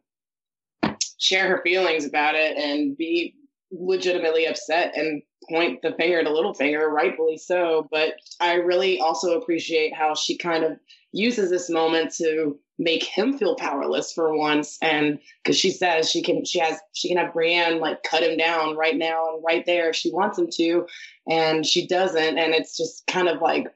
share 1.19 1.49
her 1.49 1.63
feelings 1.63 2.07
about 2.07 2.35
it 2.35 2.57
and 2.57 2.97
be 2.97 3.35
legitimately 3.73 4.47
upset 4.47 4.97
and 4.97 5.23
point 5.49 5.81
the 5.83 5.93
finger 5.93 6.23
to 6.23 6.31
Littlefinger, 6.31 6.87
rightfully 6.89 7.39
so. 7.39 7.89
But 7.91 8.15
I 8.41 8.55
really 8.55 9.01
also 9.01 9.41
appreciate 9.41 9.95
how 9.95 10.15
she 10.15 10.37
kind 10.37 10.65
of 10.65 10.79
uses 11.13 11.51
this 11.51 11.69
moment 11.69 12.15
to 12.17 12.59
make 12.81 13.05
him 13.05 13.37
feel 13.37 13.55
powerless 13.57 14.11
for 14.11 14.35
once. 14.35 14.79
And 14.81 15.19
because 15.45 15.59
she 15.59 15.71
says 15.71 16.11
she 16.11 16.23
can, 16.23 16.47
she 16.47 16.59
has, 16.59 16.79
she 16.95 17.09
can 17.09 17.19
have 17.19 17.35
Brienne 17.35 17.79
like 17.79 18.03
cut 18.03 18.23
him 18.23 18.39
down 18.39 18.75
right 18.75 18.97
now 18.97 19.35
and 19.35 19.45
right 19.47 19.65
there 19.67 19.91
if 19.91 19.97
she 19.97 20.11
wants 20.11 20.39
him 20.39 20.49
to, 20.55 20.87
and 21.29 21.67
she 21.67 21.87
doesn't. 21.87 22.39
And 22.39 22.55
it's 22.55 22.77
just 22.77 23.07
kind 23.07 23.29
of 23.29 23.43
like 23.43 23.67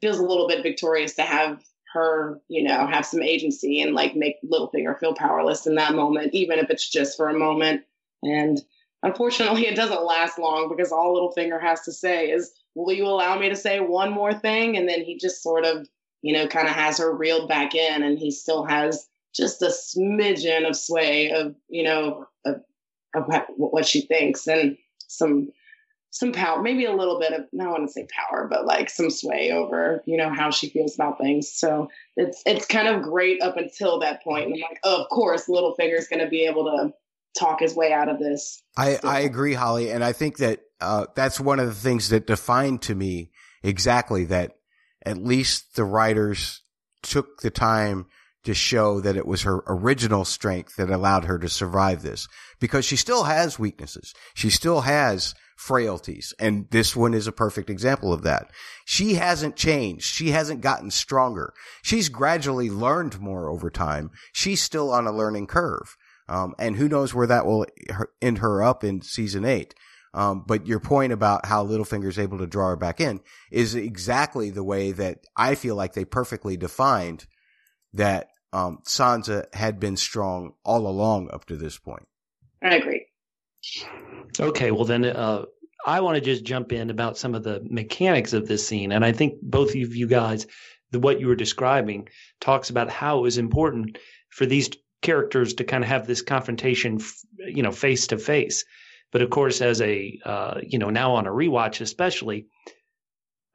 feels 0.00 0.18
a 0.18 0.24
little 0.24 0.46
bit 0.46 0.62
victorious 0.62 1.14
to 1.14 1.22
have 1.22 1.60
her, 1.92 2.40
you 2.48 2.62
know, 2.62 2.86
have 2.86 3.04
some 3.04 3.22
agency 3.22 3.80
and 3.80 3.92
like 3.92 4.14
make 4.14 4.36
Littlefinger 4.44 4.98
feel 5.00 5.14
powerless 5.14 5.66
in 5.66 5.74
that 5.74 5.94
moment, 5.94 6.32
even 6.32 6.60
if 6.60 6.70
it's 6.70 6.88
just 6.88 7.16
for 7.16 7.28
a 7.28 7.38
moment. 7.38 7.82
And 8.22 8.60
unfortunately, 9.02 9.66
it 9.66 9.74
doesn't 9.74 10.04
last 10.04 10.38
long 10.38 10.68
because 10.68 10.92
all 10.92 11.14
Littlefinger 11.14 11.60
has 11.60 11.80
to 11.82 11.92
say 11.92 12.30
is, 12.30 12.52
"Will 12.76 12.94
you 12.94 13.06
allow 13.06 13.36
me 13.36 13.48
to 13.48 13.56
say 13.56 13.80
one 13.80 14.12
more 14.12 14.32
thing?" 14.32 14.76
And 14.76 14.88
then 14.88 15.02
he 15.02 15.18
just 15.18 15.42
sort 15.42 15.64
of, 15.64 15.88
you 16.24 16.32
know, 16.32 16.48
kind 16.48 16.66
of 16.66 16.72
has 16.72 16.96
her 16.96 17.14
reeled 17.14 17.50
back 17.50 17.74
in, 17.74 18.02
and 18.02 18.18
he 18.18 18.30
still 18.30 18.64
has 18.64 19.06
just 19.34 19.60
a 19.60 19.66
smidgen 19.66 20.66
of 20.66 20.74
sway 20.74 21.30
of, 21.32 21.54
you 21.68 21.82
know, 21.82 22.26
of, 22.46 22.62
of 23.14 23.24
what 23.56 23.84
she 23.84 24.00
thinks 24.00 24.46
and 24.46 24.78
some 25.06 25.52
some 26.08 26.32
power, 26.32 26.62
maybe 26.62 26.84
a 26.84 26.94
little 26.94 27.18
bit 27.18 27.32
of, 27.32 27.40
I 27.60 27.66
want 27.66 27.86
to 27.86 27.92
say 27.92 28.06
power, 28.06 28.46
but 28.48 28.64
like 28.64 28.88
some 28.88 29.10
sway 29.10 29.50
over, 29.50 30.00
you 30.06 30.16
know, 30.16 30.30
how 30.32 30.50
she 30.50 30.70
feels 30.70 30.94
about 30.94 31.18
things. 31.18 31.50
So 31.50 31.88
it's, 32.16 32.40
it's 32.46 32.66
kind 32.66 32.86
of 32.86 33.02
great 33.02 33.42
up 33.42 33.56
until 33.56 33.98
that 33.98 34.22
point. 34.22 34.44
And 34.46 34.54
I'm 34.54 34.60
like, 34.60 34.78
oh, 34.84 35.02
of 35.02 35.08
course, 35.08 35.48
Littlefinger's 35.48 36.06
going 36.06 36.24
to 36.24 36.28
be 36.28 36.46
able 36.46 36.66
to 36.66 36.94
talk 37.36 37.58
his 37.60 37.74
way 37.74 37.92
out 37.92 38.08
of 38.08 38.20
this. 38.20 38.62
I. 38.76 39.00
I 39.02 39.20
agree, 39.22 39.54
Holly. 39.54 39.90
And 39.90 40.04
I 40.04 40.12
think 40.12 40.36
that, 40.36 40.60
uh, 40.80 41.06
that's 41.16 41.40
one 41.40 41.58
of 41.58 41.66
the 41.66 41.74
things 41.74 42.10
that 42.10 42.28
defined 42.28 42.82
to 42.82 42.94
me 42.94 43.32
exactly 43.64 44.24
that 44.26 44.52
at 45.04 45.18
least 45.18 45.76
the 45.76 45.84
writers 45.84 46.62
took 47.02 47.40
the 47.40 47.50
time 47.50 48.06
to 48.44 48.54
show 48.54 49.00
that 49.00 49.16
it 49.16 49.26
was 49.26 49.42
her 49.42 49.62
original 49.66 50.24
strength 50.24 50.76
that 50.76 50.90
allowed 50.90 51.24
her 51.24 51.38
to 51.38 51.48
survive 51.48 52.02
this 52.02 52.28
because 52.60 52.84
she 52.84 52.96
still 52.96 53.24
has 53.24 53.58
weaknesses. 53.58 54.12
She 54.34 54.50
still 54.50 54.82
has 54.82 55.34
frailties. 55.56 56.34
And 56.38 56.66
this 56.70 56.94
one 56.94 57.14
is 57.14 57.26
a 57.26 57.32
perfect 57.32 57.70
example 57.70 58.12
of 58.12 58.22
that. 58.22 58.50
She 58.84 59.14
hasn't 59.14 59.56
changed. 59.56 60.04
She 60.04 60.30
hasn't 60.30 60.60
gotten 60.60 60.90
stronger. 60.90 61.54
She's 61.82 62.08
gradually 62.08 62.70
learned 62.70 63.20
more 63.20 63.48
over 63.48 63.70
time. 63.70 64.10
She's 64.32 64.60
still 64.60 64.92
on 64.92 65.06
a 65.06 65.12
learning 65.12 65.46
curve. 65.46 65.96
Um, 66.28 66.54
and 66.58 66.76
who 66.76 66.88
knows 66.88 67.14
where 67.14 67.26
that 67.26 67.46
will 67.46 67.66
end 68.20 68.38
her 68.38 68.62
up 68.62 68.82
in 68.82 69.02
season 69.02 69.44
eight. 69.44 69.74
Um, 70.14 70.44
but 70.46 70.66
your 70.66 70.78
point 70.78 71.12
about 71.12 71.44
how 71.44 71.66
Littlefinger 71.66 72.08
is 72.08 72.20
able 72.20 72.38
to 72.38 72.46
draw 72.46 72.68
her 72.68 72.76
back 72.76 73.00
in 73.00 73.20
is 73.50 73.74
exactly 73.74 74.50
the 74.50 74.62
way 74.62 74.92
that 74.92 75.18
I 75.36 75.56
feel 75.56 75.74
like 75.74 75.92
they 75.92 76.04
perfectly 76.04 76.56
defined 76.56 77.26
that 77.94 78.28
um, 78.52 78.78
Sansa 78.86 79.52
had 79.52 79.80
been 79.80 79.96
strong 79.96 80.54
all 80.64 80.86
along 80.86 81.30
up 81.32 81.46
to 81.46 81.56
this 81.56 81.76
point. 81.76 82.06
I 82.62 82.76
agree. 82.76 83.06
Okay, 84.38 84.70
well 84.70 84.84
then, 84.84 85.04
uh, 85.04 85.46
I 85.84 86.00
want 86.00 86.14
to 86.14 86.20
just 86.20 86.44
jump 86.44 86.72
in 86.72 86.90
about 86.90 87.18
some 87.18 87.34
of 87.34 87.42
the 87.42 87.60
mechanics 87.68 88.32
of 88.32 88.46
this 88.46 88.66
scene, 88.66 88.92
and 88.92 89.04
I 89.04 89.12
think 89.12 89.34
both 89.42 89.70
of 89.70 89.96
you 89.96 90.06
guys, 90.06 90.46
the 90.92 91.00
what 91.00 91.20
you 91.20 91.26
were 91.26 91.34
describing, 91.34 92.08
talks 92.40 92.70
about 92.70 92.88
how 92.88 93.18
it 93.18 93.22
was 93.22 93.36
important 93.36 93.98
for 94.30 94.46
these 94.46 94.70
characters 95.02 95.54
to 95.54 95.64
kind 95.64 95.84
of 95.84 95.90
have 95.90 96.06
this 96.06 96.22
confrontation, 96.22 97.00
you 97.38 97.62
know, 97.62 97.72
face 97.72 98.06
to 98.08 98.18
face. 98.18 98.64
But 99.14 99.22
of 99.22 99.30
course, 99.30 99.60
as 99.60 99.80
a 99.80 100.18
uh, 100.24 100.60
you 100.66 100.80
know 100.80 100.90
now 100.90 101.14
on 101.14 101.28
a 101.28 101.30
rewatch, 101.30 101.80
especially, 101.80 102.48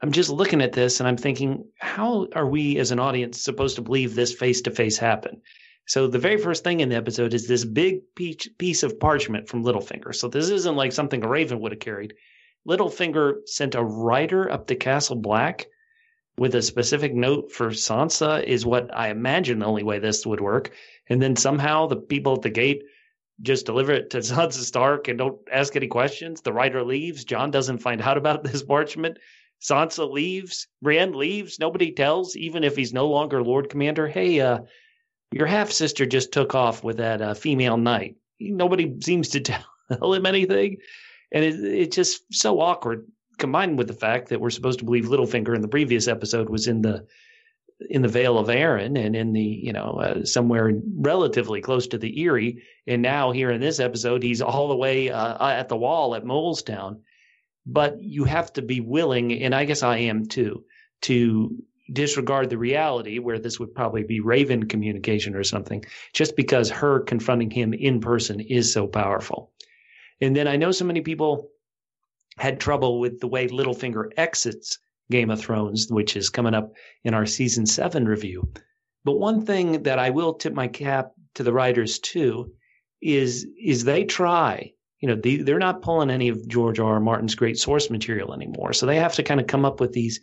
I'm 0.02 0.14
just 0.14 0.30
looking 0.30 0.62
at 0.62 0.72
this 0.72 1.02
and 1.02 1.10
I'm 1.10 1.18
thinking, 1.18 1.66
how 1.78 2.28
are 2.34 2.48
we 2.48 2.78
as 2.78 2.92
an 2.92 3.00
audience 3.00 3.42
supposed 3.42 3.76
to 3.76 3.82
believe 3.82 4.16
this 4.16 4.34
face 4.34 4.62
to 4.62 4.72
face 4.72 4.98
happened? 4.98 5.42
So 5.86 6.08
the 6.08 6.18
very 6.18 6.38
first 6.38 6.64
thing 6.64 6.80
in 6.80 6.88
the 6.88 6.96
episode 6.96 7.34
is 7.34 7.46
this 7.46 7.66
big 7.66 8.04
piece 8.16 8.84
of 8.84 9.02
parchment 9.02 9.50
from 9.50 9.66
Littlefinger. 9.66 10.16
So 10.16 10.30
this 10.30 10.50
isn't 10.50 10.78
like 10.78 10.94
something 10.94 11.26
a 11.26 11.28
Raven 11.28 11.60
would 11.60 11.74
have 11.74 11.82
carried. 11.82 12.14
Littlefinger 12.66 13.46
sent 13.46 13.76
a 13.76 13.84
rider 13.84 14.50
up 14.50 14.68
to 14.68 14.78
Castle 14.78 15.18
Black 15.18 15.68
with 16.38 16.56
a 16.56 16.62
specific 16.62 17.14
note 17.14 17.52
for 17.52 17.72
Sansa 17.72 18.42
is 18.42 18.66
what 18.66 18.96
I 18.96 19.10
imagine 19.10 19.60
the 19.60 19.66
only 19.66 19.84
way 19.84 20.00
this 20.00 20.26
would 20.26 20.40
work. 20.40 20.72
And 21.10 21.22
then 21.22 21.36
somehow 21.36 21.88
the 21.88 21.98
people 21.98 22.36
at 22.36 22.44
the 22.44 22.50
gate 22.50 22.84
just 23.42 23.66
deliver 23.66 23.92
it 23.92 24.10
to 24.12 24.18
Sansa 24.20 24.64
Stark 24.64 25.08
and 25.08 25.18
don't 25.18 25.40
ask 25.52 25.76
any 25.76 25.88
questions. 25.88 26.42
The 26.42 26.54
writer 26.54 26.84
leaves. 26.84 27.24
Jon 27.24 27.52
doesn't 27.52 27.80
find 27.80 28.02
out 28.02 28.18
about 28.18 28.44
this 28.44 28.64
parchment. 28.64 29.18
Sansa 29.62 30.10
leaves. 30.10 30.68
Brienne 30.82 31.14
leaves. 31.14 31.60
Nobody 31.60 31.92
tells, 31.92 32.36
even 32.36 32.64
if 32.64 32.76
he's 32.76 32.94
no 32.94 33.08
longer 33.08 33.44
Lord 33.44 33.70
Commander. 33.70 34.08
Hey, 34.08 34.40
uh, 34.40 34.60
your 35.32 35.48
half 35.48 35.72
sister 35.72 36.06
just 36.06 36.32
took 36.32 36.56
off 36.56 36.84
with 36.84 36.98
that 36.98 37.22
uh, 37.22 37.34
female 37.34 37.78
knight. 37.78 38.16
Nobody 38.40 39.00
seems 39.02 39.30
to 39.30 39.40
tell 39.90 40.14
him 40.14 40.26
anything, 40.26 40.78
and 41.32 41.44
it, 41.44 41.60
it's 41.64 41.96
just 41.96 42.34
so 42.34 42.60
awkward. 42.60 43.08
Combined 43.38 43.78
with 43.78 43.88
the 43.88 43.94
fact 43.94 44.30
that 44.30 44.42
we're 44.42 44.50
supposed 44.50 44.80
to 44.80 44.86
believe 44.86 45.06
Littlefinger 45.06 45.56
in 45.56 45.62
the 45.62 45.68
previous 45.68 46.08
episode 46.08 46.50
was 46.50 46.68
in 46.68 46.82
the 46.82 47.06
in 47.90 48.02
the 48.02 48.08
Vale 48.08 48.38
of 48.38 48.48
Arryn 48.48 48.98
and 48.98 49.16
in 49.16 49.34
the 49.34 49.42
you 49.42 49.74
know 49.74 50.00
uh, 50.02 50.26
somewhere 50.26 50.72
relatively 50.98 51.62
close 51.62 51.88
to 51.88 51.98
the 51.98 52.22
Eyrie, 52.24 52.62
and 52.88 53.02
now 53.02 53.32
here 53.32 53.52
in 53.52 53.62
this 53.62 53.80
episode 53.80 54.24
he's 54.24 54.42
all 54.42 54.68
the 54.68 54.76
way 54.76 55.10
uh, 55.10 55.48
at 55.48 55.70
the 55.70 55.78
wall 55.78 56.16
at 56.16 56.26
Molestown. 56.26 57.02
But 57.66 58.02
you 58.02 58.24
have 58.24 58.52
to 58.54 58.62
be 58.62 58.80
willing, 58.80 59.44
and 59.44 59.54
I 59.54 59.66
guess 59.66 59.84
I 59.84 59.98
am 59.98 60.26
too, 60.26 60.66
to 61.02 61.56
disregard 61.92 62.50
the 62.50 62.58
reality 62.58 63.20
where 63.20 63.40
this 63.40 63.60
would 63.60 63.76
probably 63.76 64.04
be 64.04 64.20
Raven 64.20 64.68
communication 64.68 65.36
or 65.36 65.44
something, 65.44 65.84
just 66.14 66.36
because 66.36 66.70
her 66.70 67.02
confronting 67.02 67.52
him 67.52 67.74
in 67.74 68.00
person 68.00 68.40
is 68.40 68.72
so 68.72 68.88
powerful. 68.88 69.52
And 70.22 70.36
then 70.36 70.48
I 70.48 70.56
know 70.56 70.72
so 70.72 70.86
many 70.86 71.02
people 71.02 71.50
had 72.38 72.60
trouble 72.60 73.00
with 73.00 73.20
the 73.20 73.28
way 73.28 73.48
Littlefinger 73.48 74.10
exits 74.18 74.80
Game 75.12 75.32
of 75.32 75.40
Thrones, 75.40 75.88
which 75.90 76.16
is 76.16 76.30
coming 76.30 76.54
up 76.54 76.74
in 77.04 77.14
our 77.14 77.26
season 77.26 77.66
seven 77.66 78.06
review. 78.06 78.52
But 79.04 79.20
one 79.20 79.46
thing 79.46 79.84
that 79.84 80.00
I 80.00 80.10
will 80.10 80.34
tip 80.34 80.54
my 80.54 80.68
cap 80.68 81.12
to 81.36 81.44
the 81.44 81.54
writers 81.54 82.00
too 82.00 82.54
is 83.02 83.48
is 83.64 83.84
they 83.84 84.04
try. 84.04 84.74
You 85.00 85.08
know, 85.08 85.16
they, 85.16 85.38
they're 85.38 85.60
not 85.60 85.82
pulling 85.82 86.10
any 86.10 86.28
of 86.28 86.48
George 86.48 86.80
R. 86.80 86.96
R. 86.96 87.00
Martin's 87.00 87.36
great 87.36 87.58
source 87.58 87.90
material 87.90 88.34
anymore, 88.34 88.74
so 88.74 88.86
they 88.86 88.98
have 88.98 89.14
to 89.14 89.24
kind 89.24 89.40
of 89.40 89.48
come 89.48 89.64
up 89.64 89.80
with 89.80 89.94
these 89.94 90.20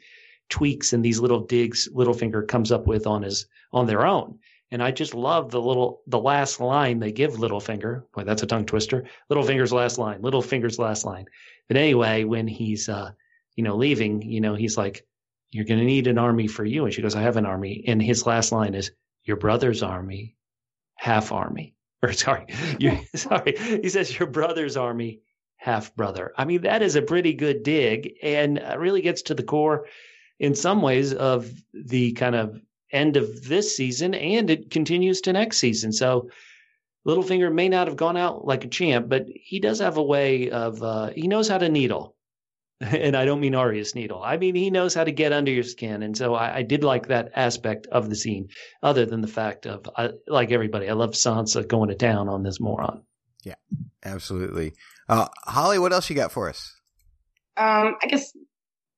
tweaks 0.50 0.92
and 0.92 1.04
these 1.04 1.18
little 1.18 1.40
digs 1.40 1.88
Littlefinger 1.94 2.46
comes 2.46 2.70
up 2.70 2.86
with 2.86 3.06
on 3.06 3.22
his 3.22 3.46
on 3.72 3.86
their 3.86 4.06
own. 4.06 4.38
And 4.70 4.82
I 4.82 4.90
just 4.90 5.14
love 5.14 5.50
the 5.50 5.60
little 5.60 6.02
the 6.06 6.18
last 6.18 6.60
line 6.60 6.98
they 6.98 7.12
give 7.12 7.32
Littlefinger. 7.32 8.02
Boy, 8.12 8.24
that's 8.24 8.42
a 8.42 8.46
tongue 8.46 8.66
twister. 8.66 9.06
Littlefinger's 9.30 9.72
last 9.72 9.98
line. 9.98 10.22
Littlefinger's 10.22 10.78
last 10.78 11.04
line. 11.04 11.26
But 11.68 11.76
anyway, 11.76 12.24
when 12.24 12.46
he's 12.46 12.88
uh, 12.88 13.12
you 13.56 13.64
know, 13.64 13.76
leaving, 13.76 14.22
you 14.22 14.40
know, 14.40 14.54
he's 14.54 14.76
like, 14.76 15.04
You're 15.50 15.64
gonna 15.64 15.84
need 15.84 16.06
an 16.06 16.18
army 16.18 16.46
for 16.46 16.64
you. 16.64 16.84
And 16.84 16.94
she 16.94 17.02
goes, 17.02 17.16
I 17.16 17.22
have 17.22 17.36
an 17.36 17.46
army. 17.46 17.84
And 17.86 18.00
his 18.00 18.26
last 18.26 18.52
line 18.52 18.74
is, 18.74 18.92
Your 19.24 19.36
brother's 19.36 19.82
army, 19.82 20.36
half 20.94 21.32
army. 21.32 21.72
Or 22.02 22.12
sorry, 22.12 22.44
you 22.78 22.98
sorry. 23.14 23.56
He 23.56 23.88
says 23.88 24.16
your 24.16 24.28
brother's 24.28 24.76
army, 24.76 25.22
half 25.56 25.96
brother. 25.96 26.32
I 26.36 26.44
mean, 26.44 26.60
that 26.60 26.82
is 26.82 26.94
a 26.94 27.02
pretty 27.02 27.32
good 27.32 27.62
dig 27.62 28.18
and 28.22 28.62
really 28.76 29.00
gets 29.00 29.22
to 29.22 29.34
the 29.34 29.42
core 29.42 29.86
in 30.38 30.54
some 30.54 30.82
ways 30.82 31.14
of 31.14 31.50
the 31.72 32.12
kind 32.12 32.34
of 32.34 32.60
end 32.92 33.16
of 33.16 33.44
this 33.44 33.76
season 33.76 34.14
and 34.14 34.50
it 34.50 34.70
continues 34.70 35.22
to 35.22 35.32
next 35.32 35.58
season. 35.58 35.92
So 35.92 36.28
Littlefinger 37.06 37.52
may 37.52 37.68
not 37.68 37.86
have 37.86 37.96
gone 37.96 38.16
out 38.16 38.44
like 38.44 38.64
a 38.64 38.68
champ, 38.68 39.08
but 39.08 39.26
he 39.28 39.60
does 39.60 39.78
have 39.78 39.96
a 39.96 40.02
way 40.02 40.50
of 40.50 40.82
uh, 40.82 41.10
he 41.10 41.28
knows 41.28 41.48
how 41.48 41.58
to 41.58 41.68
needle. 41.68 42.15
And 42.80 43.16
I 43.16 43.24
don't 43.24 43.40
mean 43.40 43.54
Arya's 43.54 43.94
needle. 43.94 44.22
I 44.22 44.36
mean 44.36 44.54
he 44.54 44.68
knows 44.70 44.94
how 44.94 45.04
to 45.04 45.12
get 45.12 45.32
under 45.32 45.50
your 45.50 45.62
skin. 45.62 46.02
And 46.02 46.16
so 46.16 46.34
I, 46.34 46.58
I 46.58 46.62
did 46.62 46.84
like 46.84 47.08
that 47.08 47.30
aspect 47.34 47.86
of 47.86 48.10
the 48.10 48.16
scene, 48.16 48.48
other 48.82 49.06
than 49.06 49.22
the 49.22 49.28
fact 49.28 49.66
of 49.66 49.88
I, 49.96 50.10
like 50.28 50.50
everybody, 50.50 50.88
I 50.88 50.92
love 50.92 51.12
Sansa 51.12 51.66
going 51.66 51.88
to 51.88 51.94
town 51.94 52.28
on 52.28 52.42
this 52.42 52.60
moron. 52.60 53.02
Yeah, 53.44 53.54
absolutely. 54.04 54.74
Uh, 55.08 55.28
Holly, 55.46 55.78
what 55.78 55.92
else 55.92 56.10
you 56.10 56.16
got 56.16 56.32
for 56.32 56.50
us? 56.50 56.74
Um, 57.56 57.94
I 58.02 58.06
guess 58.08 58.32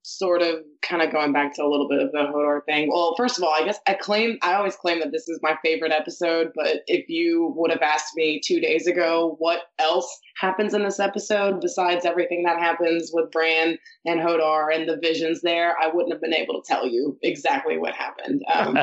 sort 0.09 0.41
of 0.41 0.61
kind 0.81 1.03
of 1.03 1.13
going 1.13 1.33
back 1.33 1.55
to 1.55 1.63
a 1.63 1.69
little 1.69 1.87
bit 1.89 2.01
of 2.01 2.11
the 2.13 2.19
Hodor 2.19 2.65
thing. 2.65 2.89
Well, 2.91 3.15
first 3.17 3.37
of 3.37 3.45
all, 3.45 3.53
I 3.53 3.65
guess 3.65 3.79
I 3.87 3.95
claim 3.95 4.39
I 4.43 4.55
always 4.55 4.75
claim 4.75 5.01
that 5.01 5.13
this 5.13 5.29
is 5.29 5.39
my 5.43 5.57
favorite 5.63 5.93
episode, 5.93 6.53
but 6.55 6.79
if 6.87 7.09
you 7.09 7.53
would 7.57 7.71
have 7.71 7.83
asked 7.83 8.17
me 8.17 8.41
two 8.43 8.59
days 8.59 8.87
ago 8.87 9.37
what 9.39 9.65
else 9.79 10.19
happens 10.41 10.73
in 10.73 10.83
this 10.83 10.99
episode 10.99 11.61
besides 11.61 12.07
everything 12.07 12.45
that 12.45 12.59
happens 12.59 13.11
with 13.13 13.31
Bran 13.31 13.77
and 14.07 14.21
Hodor 14.21 14.75
and 14.75 14.89
the 14.89 14.99
visions 15.03 15.43
there, 15.43 15.75
I 15.79 15.89
wouldn't 15.93 16.13
have 16.13 16.23
been 16.23 16.35
able 16.35 16.55
to 16.55 16.67
tell 16.67 16.87
you 16.87 17.19
exactly 17.23 17.77
what 17.77 17.95
happened. 17.95 18.43
Um, 18.51 18.79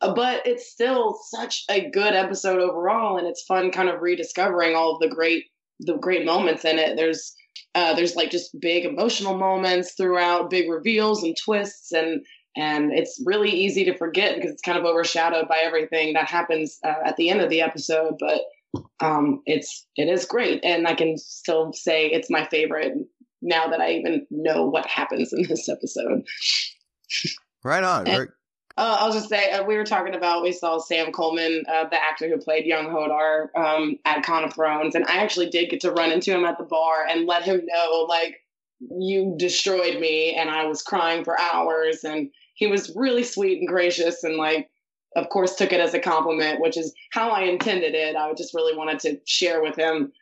but 0.14 0.46
it's 0.46 0.70
still 0.70 1.18
such 1.30 1.64
a 1.68 1.90
good 1.90 2.14
episode 2.14 2.60
overall, 2.60 3.18
and 3.18 3.26
it's 3.26 3.42
fun 3.42 3.72
kind 3.72 3.88
of 3.88 4.00
rediscovering 4.00 4.76
all 4.76 4.94
of 4.94 5.00
the 5.00 5.08
great 5.08 5.44
the 5.80 5.96
great 5.96 6.24
moments 6.24 6.64
in 6.64 6.78
it. 6.78 6.96
There's 6.96 7.34
uh, 7.74 7.94
there's 7.94 8.16
like 8.16 8.30
just 8.30 8.58
big 8.60 8.84
emotional 8.84 9.36
moments 9.36 9.94
throughout, 9.94 10.50
big 10.50 10.70
reveals 10.70 11.22
and 11.22 11.36
twists, 11.44 11.92
and 11.92 12.24
and 12.56 12.92
it's 12.92 13.22
really 13.24 13.50
easy 13.50 13.84
to 13.84 13.96
forget 13.96 14.34
because 14.34 14.50
it's 14.50 14.62
kind 14.62 14.78
of 14.78 14.84
overshadowed 14.84 15.48
by 15.48 15.58
everything 15.62 16.14
that 16.14 16.28
happens 16.28 16.78
uh, 16.84 16.94
at 17.04 17.16
the 17.16 17.30
end 17.30 17.40
of 17.40 17.50
the 17.50 17.60
episode. 17.60 18.14
But 18.18 18.40
um, 19.00 19.42
it's 19.46 19.86
it 19.96 20.08
is 20.08 20.24
great, 20.24 20.64
and 20.64 20.86
I 20.86 20.94
can 20.94 21.16
still 21.18 21.72
say 21.72 22.06
it's 22.06 22.30
my 22.30 22.46
favorite 22.46 22.94
now 23.40 23.68
that 23.68 23.80
I 23.80 23.92
even 23.92 24.26
know 24.30 24.66
what 24.66 24.86
happens 24.86 25.32
in 25.32 25.46
this 25.48 25.68
episode. 25.68 26.22
Right 27.64 27.84
on. 27.84 28.06
And, 28.06 28.28
uh, 28.78 28.96
I'll 29.00 29.12
just 29.12 29.28
say 29.28 29.50
uh, 29.50 29.64
we 29.64 29.76
were 29.76 29.84
talking 29.84 30.14
about 30.14 30.44
we 30.44 30.52
saw 30.52 30.78
Sam 30.78 31.10
Coleman, 31.10 31.64
uh, 31.68 31.88
the 31.88 32.00
actor 32.00 32.28
who 32.28 32.38
played 32.38 32.64
young 32.64 32.86
Hodor, 32.86 33.48
um, 33.56 33.98
at 34.04 34.22
Con 34.22 34.44
of 34.44 34.54
Thrones, 34.54 34.94
and 34.94 35.04
I 35.06 35.16
actually 35.16 35.50
did 35.50 35.68
get 35.68 35.80
to 35.80 35.90
run 35.90 36.12
into 36.12 36.32
him 36.32 36.44
at 36.44 36.58
the 36.58 36.64
bar 36.64 37.04
and 37.10 37.26
let 37.26 37.42
him 37.42 37.60
know 37.66 38.06
like 38.08 38.36
you 38.80 39.34
destroyed 39.36 39.98
me, 40.00 40.36
and 40.36 40.48
I 40.48 40.66
was 40.66 40.82
crying 40.82 41.24
for 41.24 41.38
hours, 41.40 42.04
and 42.04 42.30
he 42.54 42.68
was 42.68 42.94
really 42.94 43.24
sweet 43.24 43.58
and 43.58 43.66
gracious, 43.66 44.22
and 44.22 44.36
like 44.36 44.70
of 45.16 45.28
course 45.28 45.56
took 45.56 45.72
it 45.72 45.80
as 45.80 45.94
a 45.94 45.98
compliment, 45.98 46.60
which 46.60 46.76
is 46.76 46.94
how 47.10 47.30
I 47.30 47.42
intended 47.42 47.96
it. 47.96 48.14
I 48.14 48.32
just 48.34 48.54
really 48.54 48.76
wanted 48.76 49.00
to 49.00 49.20
share 49.26 49.60
with 49.60 49.74
him 49.74 50.12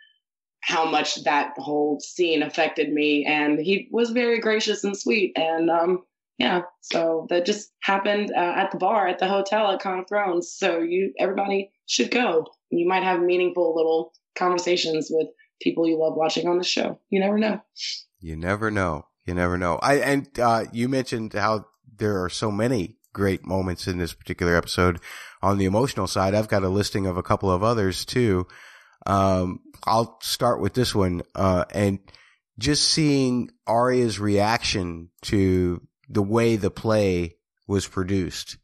how 0.63 0.91
much 0.91 1.23
that 1.25 1.53
whole 1.59 2.01
scene 2.01 2.43
affected 2.43 2.91
me, 2.91 3.27
and 3.27 3.61
he 3.61 3.87
was 3.91 4.13
very 4.13 4.41
gracious 4.41 4.83
and 4.83 4.97
sweet, 4.97 5.37
and 5.37 5.69
um, 5.69 6.05
yeah, 6.39 6.63
so 6.83 7.27
that 7.31 7.47
just 7.47 7.71
happened 7.83 8.31
uh, 8.37 8.55
at 8.57 8.71
the 8.71 8.79
bar 8.79 9.09
at 9.09 9.19
the 9.19 9.29
hotel 9.29 9.71
at 9.71 9.81
Con 9.81 10.01
of 10.01 10.09
Thrones. 10.09 10.53
So 10.53 10.81
you, 10.81 11.13
everybody 11.19 11.71
should 11.87 12.11
go. 12.11 12.47
You 12.71 12.87
might 12.87 13.05
have 13.05 13.21
meaningful 13.21 13.75
little 13.75 14.13
conversations 14.37 15.09
with 15.11 15.29
people 15.63 15.89
you 15.89 15.99
love 15.99 16.15
watching 16.15 16.47
on 16.47 16.59
the 16.59 16.65
show. 16.65 17.01
You 17.09 17.21
never 17.21 17.39
know. 17.39 17.63
You 18.21 18.37
never 18.37 18.71
know. 18.71 19.07
You 19.25 19.35
never 19.35 19.57
know. 19.57 19.79
I 19.83 19.95
and 19.97 20.39
uh, 20.39 20.65
you 20.73 20.89
mentioned 20.89 21.33
how 21.33 21.67
there 21.97 22.23
are 22.23 22.29
so 22.29 22.51
many 22.51 22.99
great 23.13 23.47
moments 23.47 23.87
in 23.87 23.99
this 23.99 24.13
particular 24.13 24.57
episode. 24.57 25.01
On 25.43 25.57
the 25.57 25.65
emotional 25.65 26.07
side, 26.07 26.35
I've 26.35 26.49
got 26.49 26.65
a 26.65 26.69
listing 26.69 27.07
of 27.07 27.17
a 27.17 27.23
couple 27.23 27.51
of 27.51 27.63
others 27.63 28.05
too. 28.05 28.47
Um, 29.07 29.61
I'll 29.87 30.19
start 30.21 30.61
with 30.61 30.75
this 30.75 30.95
one, 30.95 31.23
uh, 31.35 31.65
and 31.73 32.01
just 32.59 32.89
seeing 32.89 33.51
Arya's 33.67 34.19
reaction 34.19 35.11
to 35.23 35.81
the 36.09 36.23
way 36.23 36.57
the 36.57 36.71
play 36.71 37.37
was 37.67 37.87
produced. 37.87 38.59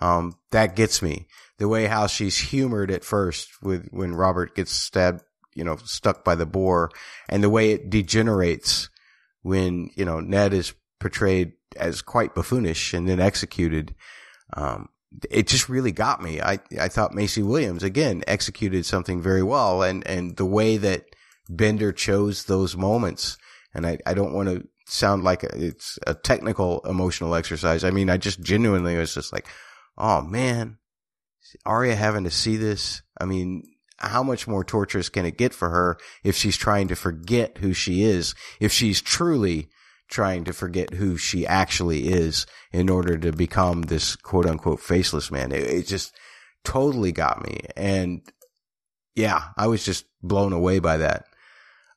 Um, 0.00 0.36
that 0.50 0.76
gets 0.76 1.02
me. 1.02 1.26
The 1.58 1.68
way 1.68 1.86
how 1.86 2.06
she's 2.06 2.36
humored 2.36 2.90
at 2.90 3.04
first 3.04 3.50
with 3.62 3.88
when 3.90 4.14
Robert 4.14 4.54
gets 4.54 4.72
stabbed, 4.72 5.22
you 5.54 5.64
know, 5.64 5.76
stuck 5.76 6.24
by 6.24 6.34
the 6.34 6.46
boar 6.46 6.90
and 7.28 7.42
the 7.42 7.50
way 7.50 7.70
it 7.70 7.90
degenerates 7.90 8.90
when, 9.42 9.90
you 9.94 10.04
know, 10.04 10.20
Ned 10.20 10.52
is 10.52 10.74
portrayed 10.98 11.52
as 11.76 12.02
quite 12.02 12.34
buffoonish 12.34 12.92
and 12.92 13.08
then 13.08 13.20
executed. 13.20 13.94
Um, 14.52 14.88
it 15.30 15.46
just 15.46 15.68
really 15.68 15.92
got 15.92 16.20
me. 16.20 16.40
I, 16.40 16.58
I 16.80 16.88
thought 16.88 17.14
Maisie 17.14 17.42
Williams 17.42 17.84
again 17.84 18.24
executed 18.26 18.84
something 18.84 19.22
very 19.22 19.42
well 19.42 19.82
and, 19.82 20.04
and 20.06 20.36
the 20.36 20.44
way 20.44 20.76
that 20.76 21.04
Bender 21.48 21.92
chose 21.92 22.44
those 22.44 22.76
moments. 22.76 23.38
And 23.72 23.86
I, 23.86 23.98
I 24.06 24.14
don't 24.14 24.32
want 24.32 24.48
to 24.48 24.66
sound 24.86 25.24
like 25.24 25.42
it's 25.44 25.98
a 26.06 26.14
technical 26.14 26.80
emotional 26.80 27.34
exercise. 27.34 27.84
I 27.84 27.90
mean, 27.90 28.10
I 28.10 28.16
just 28.16 28.40
genuinely 28.42 28.96
was 28.96 29.14
just 29.14 29.32
like, 29.32 29.46
oh 29.96 30.22
man, 30.22 30.78
Arya 31.64 31.94
having 31.94 32.24
to 32.24 32.30
see 32.30 32.56
this. 32.56 33.02
I 33.20 33.24
mean, 33.24 33.64
how 33.98 34.22
much 34.22 34.46
more 34.46 34.64
torturous 34.64 35.08
can 35.08 35.24
it 35.24 35.38
get 35.38 35.54
for 35.54 35.70
her 35.70 35.96
if 36.22 36.36
she's 36.36 36.56
trying 36.56 36.88
to 36.88 36.96
forget 36.96 37.58
who 37.58 37.72
she 37.72 38.02
is? 38.02 38.34
If 38.60 38.72
she's 38.72 39.00
truly 39.00 39.68
trying 40.08 40.44
to 40.44 40.52
forget 40.52 40.94
who 40.94 41.16
she 41.16 41.46
actually 41.46 42.08
is 42.08 42.46
in 42.72 42.88
order 42.88 43.16
to 43.16 43.32
become 43.32 43.82
this 43.82 44.16
quote 44.16 44.46
unquote 44.46 44.80
faceless 44.80 45.30
man. 45.30 45.52
It, 45.52 45.62
it 45.64 45.86
just 45.86 46.14
totally 46.64 47.12
got 47.12 47.42
me. 47.46 47.60
And 47.76 48.20
yeah, 49.14 49.42
I 49.56 49.66
was 49.66 49.84
just 49.84 50.04
blown 50.22 50.52
away 50.52 50.78
by 50.78 50.98
that. 50.98 51.24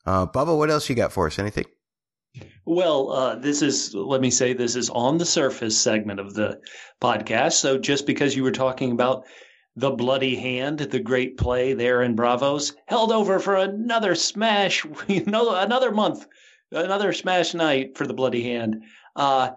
Uh, 0.06 0.26
Bubba, 0.26 0.58
what 0.58 0.70
else 0.70 0.88
you 0.90 0.96
got 0.96 1.12
for 1.12 1.28
us? 1.28 1.38
Anything? 1.38 1.66
Well, 2.66 3.12
uh, 3.12 3.36
this 3.36 3.62
is, 3.62 3.94
let 3.94 4.22
me 4.22 4.30
say, 4.30 4.54
this 4.54 4.76
is 4.76 4.90
on 4.90 5.18
the 5.18 5.26
surface 5.26 5.80
segment 5.80 6.20
of 6.20 6.34
the 6.34 6.60
podcast. 7.02 7.54
So 7.54 7.78
just 7.78 8.06
because 8.06 8.36
you 8.36 8.44
were 8.44 8.52
talking 8.52 8.92
about 8.92 9.26
the 9.78 9.92
Bloody 9.92 10.36
Hand, 10.36 10.80
the 10.80 11.00
great 11.00 11.38
play 11.38 11.74
there 11.74 12.02
in 12.02 12.16
Braavos, 12.16 12.74
held 12.88 13.12
over 13.12 13.40
for 13.40 13.56
another 13.56 14.16
smash, 14.16 14.86
you 15.08 15.24
know, 15.26 15.56
another 15.56 15.92
month, 15.92 16.28
another 16.72 17.14
smash 17.14 17.54
night 17.54 17.98
for 17.98 18.08
the 18.08 18.14
Bloody 18.14 18.44
Hand. 18.44 18.84
Uh, 19.16 19.52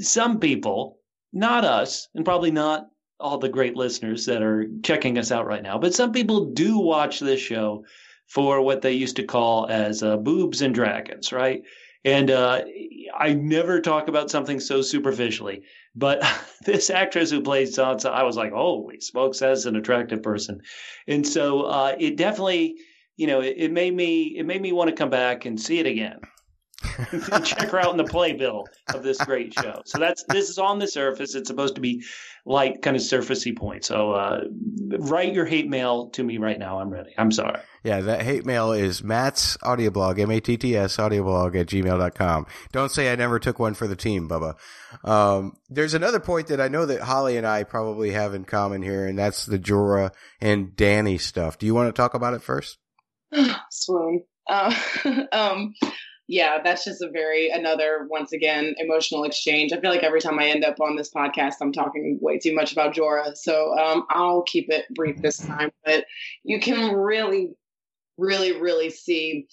some 0.00 0.40
people, 0.40 0.98
not 1.32 1.64
us, 1.64 2.08
and 2.14 2.24
probably 2.24 2.50
not 2.50 2.88
all 3.20 3.38
the 3.38 3.48
great 3.48 3.76
listeners 3.76 4.26
that 4.26 4.42
are 4.42 4.66
checking 4.82 5.18
us 5.18 5.30
out 5.30 5.46
right 5.46 5.62
now, 5.62 5.78
but 5.78 5.94
some 5.94 6.12
people 6.12 6.46
do 6.46 6.78
watch 6.78 7.20
this 7.20 7.40
show 7.40 7.84
for 8.30 8.60
what 8.62 8.80
they 8.80 8.92
used 8.92 9.16
to 9.16 9.24
call 9.24 9.66
as 9.68 10.04
uh, 10.04 10.16
boobs 10.16 10.62
and 10.62 10.72
dragons, 10.72 11.32
right? 11.32 11.62
And 12.04 12.30
uh, 12.30 12.62
I 13.18 13.34
never 13.34 13.80
talk 13.80 14.06
about 14.06 14.30
something 14.30 14.60
so 14.60 14.82
superficially, 14.82 15.62
but 15.96 16.22
this 16.64 16.90
actress 16.90 17.30
who 17.30 17.42
plays 17.42 17.76
Sansa, 17.76 18.10
I 18.10 18.22
was 18.22 18.36
like, 18.36 18.52
holy 18.52 19.00
smokes, 19.00 19.40
that's 19.40 19.66
an 19.66 19.74
attractive 19.74 20.22
person. 20.22 20.60
And 21.08 21.26
so 21.26 21.62
uh, 21.62 21.96
it 21.98 22.16
definitely, 22.16 22.76
you 23.16 23.26
know, 23.26 23.40
it, 23.40 23.56
it, 23.58 23.72
made 23.72 23.94
me 23.94 24.36
it 24.38 24.46
made 24.46 24.62
me 24.62 24.72
want 24.72 24.88
to 24.90 24.96
come 24.96 25.10
back 25.10 25.44
and 25.44 25.60
see 25.60 25.80
it 25.80 25.86
again. 25.86 26.20
check 27.44 27.70
her 27.70 27.78
out 27.78 27.90
in 27.90 27.96
the 27.96 28.04
playbill 28.04 28.66
of 28.94 29.02
this 29.02 29.18
great 29.18 29.52
show. 29.54 29.82
So 29.84 29.98
that's 29.98 30.24
this 30.28 30.48
is 30.48 30.58
on 30.58 30.78
the 30.78 30.86
surface. 30.86 31.34
It's 31.34 31.48
supposed 31.48 31.74
to 31.74 31.80
be 31.80 32.04
light, 32.46 32.82
kind 32.82 32.96
of 32.96 33.02
surfacey 33.02 33.56
point. 33.56 33.84
So 33.84 34.12
uh, 34.12 34.44
write 34.98 35.34
your 35.34 35.44
hate 35.44 35.68
mail 35.68 36.10
to 36.10 36.22
me 36.22 36.38
right 36.38 36.58
now. 36.58 36.80
I'm 36.80 36.90
ready. 36.90 37.14
I'm 37.18 37.30
sorry. 37.32 37.60
Yeah, 37.82 38.00
that 38.00 38.22
hate 38.22 38.44
mail 38.44 38.72
is 38.72 39.02
Matt's 39.02 39.56
audio 39.62 39.90
blog, 39.90 40.18
M-A-T-T-S 40.18 40.98
audio 40.98 41.22
blog 41.22 41.56
at 41.56 41.66
gmail.com. 41.66 42.46
Don't 42.72 42.90
say 42.90 43.10
I 43.10 43.16
never 43.16 43.38
took 43.38 43.58
one 43.58 43.74
for 43.74 43.86
the 43.86 43.96
team, 43.96 44.28
Bubba. 44.28 44.54
Um, 45.02 45.54
there's 45.68 45.94
another 45.94 46.20
point 46.20 46.48
that 46.48 46.60
I 46.60 46.68
know 46.68 46.84
that 46.86 47.00
Holly 47.00 47.38
and 47.38 47.46
I 47.46 47.64
probably 47.64 48.10
have 48.10 48.34
in 48.34 48.44
common 48.44 48.82
here, 48.82 49.06
and 49.06 49.18
that's 49.18 49.46
the 49.46 49.58
Jorah 49.58 50.10
and 50.40 50.70
Dany 50.72 51.18
stuff. 51.18 51.58
Do 51.58 51.64
you 51.64 51.74
want 51.74 51.88
to 51.88 51.98
talk 51.98 52.12
about 52.12 52.34
it 52.34 52.42
first? 52.42 52.78
Swoon. 53.70 54.24
Uh, 54.48 54.74
um, 55.32 55.74
yeah, 56.30 56.58
that's 56.62 56.84
just 56.84 57.02
a 57.02 57.10
very 57.10 57.50
another 57.50 58.06
once 58.08 58.32
again 58.32 58.76
emotional 58.78 59.24
exchange. 59.24 59.72
I 59.72 59.80
feel 59.80 59.90
like 59.90 60.04
every 60.04 60.20
time 60.20 60.38
I 60.38 60.46
end 60.46 60.64
up 60.64 60.80
on 60.80 60.94
this 60.94 61.10
podcast, 61.10 61.54
I'm 61.60 61.72
talking 61.72 62.20
way 62.22 62.38
too 62.38 62.54
much 62.54 62.70
about 62.70 62.94
Jorah, 62.94 63.36
so 63.36 63.76
um, 63.76 64.06
I'll 64.10 64.42
keep 64.42 64.70
it 64.70 64.84
brief 64.94 65.20
this 65.20 65.38
time. 65.38 65.72
But 65.84 66.04
you 66.44 66.60
can 66.60 66.94
really, 66.94 67.50
really, 68.16 68.52
really 68.52 68.90
see. 68.90 69.48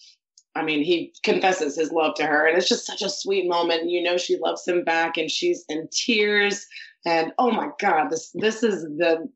I 0.54 0.62
mean, 0.62 0.84
he 0.84 1.16
confesses 1.24 1.76
his 1.76 1.92
love 1.92 2.14
to 2.18 2.28
her, 2.28 2.46
and 2.46 2.56
it's 2.56 2.70
just 2.70 2.86
such 2.86 3.02
a 3.02 3.10
sweet 3.10 3.50
moment. 3.50 3.90
You 3.90 4.04
know, 4.04 4.18
she 4.18 4.38
loves 4.38 4.68
him 4.68 4.84
back, 4.84 5.18
and 5.18 5.32
she's 5.32 5.66
in 5.70 5.90
tears. 5.92 6.64
And 7.08 7.34
oh 7.40 7.50
my 7.50 7.70
God, 7.80 8.12
this 8.12 8.30
this 8.36 8.62
is 8.62 8.84
the 8.84 9.28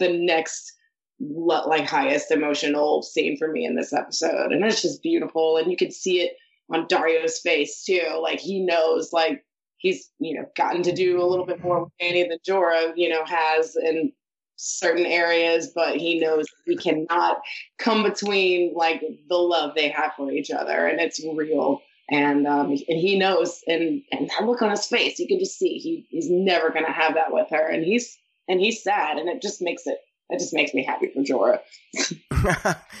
the 0.00 0.12
next 0.14 0.72
like 1.20 1.86
highest 1.86 2.32
emotional 2.32 3.02
scene 3.02 3.36
for 3.38 3.46
me 3.46 3.64
in 3.64 3.76
this 3.76 3.92
episode, 3.92 4.50
and 4.50 4.64
it's 4.64 4.82
just 4.82 5.00
beautiful, 5.00 5.58
and 5.58 5.70
you 5.70 5.76
can 5.76 5.92
see 5.92 6.22
it 6.22 6.32
on 6.70 6.86
Daario's 6.86 7.40
face 7.40 7.84
too. 7.84 8.20
Like 8.20 8.40
he 8.40 8.60
knows, 8.60 9.12
like 9.12 9.44
he's 9.78 10.10
you 10.18 10.34
know 10.34 10.46
gotten 10.56 10.82
to 10.82 10.92
do 10.92 11.22
a 11.22 11.26
little 11.26 11.46
bit 11.46 11.62
more 11.62 11.84
with 11.84 11.92
Dany 12.00 12.28
than 12.28 12.38
Jorah, 12.46 12.92
you 12.96 13.08
know, 13.08 13.24
has 13.24 13.76
in 13.76 14.12
certain 14.56 15.06
areas, 15.06 15.70
but 15.74 15.96
he 15.96 16.18
knows 16.18 16.46
he 16.66 16.76
cannot 16.76 17.40
come 17.78 18.02
between 18.02 18.74
like 18.74 19.02
the 19.28 19.36
love 19.36 19.74
they 19.74 19.88
have 19.88 20.12
for 20.16 20.30
each 20.30 20.50
other, 20.50 20.86
and 20.86 21.00
it's 21.00 21.24
real. 21.34 21.80
And 22.10 22.46
um, 22.46 22.70
and 22.70 22.98
he 22.98 23.18
knows, 23.18 23.62
and 23.66 24.02
and 24.12 24.30
that 24.30 24.46
look 24.46 24.62
on 24.62 24.70
his 24.70 24.86
face, 24.86 25.18
you 25.18 25.28
can 25.28 25.38
just 25.38 25.58
see 25.58 25.78
he 25.78 26.06
he's 26.08 26.30
never 26.30 26.70
gonna 26.70 26.90
have 26.90 27.14
that 27.14 27.32
with 27.32 27.48
her, 27.50 27.68
and 27.68 27.84
he's 27.84 28.16
and 28.48 28.60
he's 28.60 28.82
sad, 28.82 29.18
and 29.18 29.28
it 29.28 29.42
just 29.42 29.60
makes 29.60 29.86
it 29.86 29.98
it 30.30 30.38
just 30.38 30.54
makes 30.54 30.72
me 30.72 30.84
happy 30.84 31.08
for 31.08 31.20
Jorah. 31.22 31.60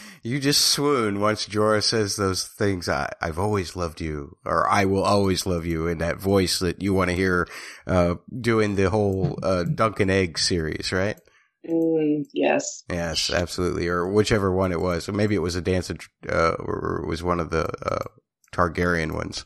you 0.28 0.38
just 0.38 0.60
swoon 0.60 1.20
once 1.20 1.46
Jorah 1.46 1.82
says 1.82 2.16
those 2.16 2.44
things. 2.44 2.88
I, 2.88 3.10
I've 3.20 3.38
always 3.38 3.74
loved 3.74 4.00
you, 4.00 4.36
or 4.44 4.68
I 4.68 4.84
will 4.84 5.02
always 5.02 5.46
love 5.46 5.64
you, 5.64 5.86
in 5.86 5.98
that 5.98 6.18
voice 6.18 6.58
that 6.58 6.82
you 6.82 6.92
want 6.92 7.10
to 7.10 7.16
hear 7.16 7.48
uh, 7.86 8.16
doing 8.38 8.76
the 8.76 8.90
whole 8.90 9.38
uh, 9.42 9.64
Dunk 9.64 10.00
and 10.00 10.10
Egg 10.10 10.38
series, 10.38 10.92
right? 10.92 11.18
Mm, 11.68 12.24
yes. 12.32 12.84
Yes, 12.90 13.30
absolutely. 13.30 13.88
Or 13.88 14.10
whichever 14.10 14.52
one 14.52 14.72
it 14.72 14.80
was. 14.80 15.08
Or 15.08 15.12
maybe 15.12 15.34
it 15.34 15.42
was 15.42 15.56
a 15.56 15.62
dance, 15.62 15.90
uh, 15.90 16.52
or 16.58 17.00
it 17.02 17.08
was 17.08 17.22
one 17.22 17.40
of 17.40 17.50
the 17.50 17.66
uh, 17.84 18.04
Targaryen 18.52 19.12
ones. 19.12 19.44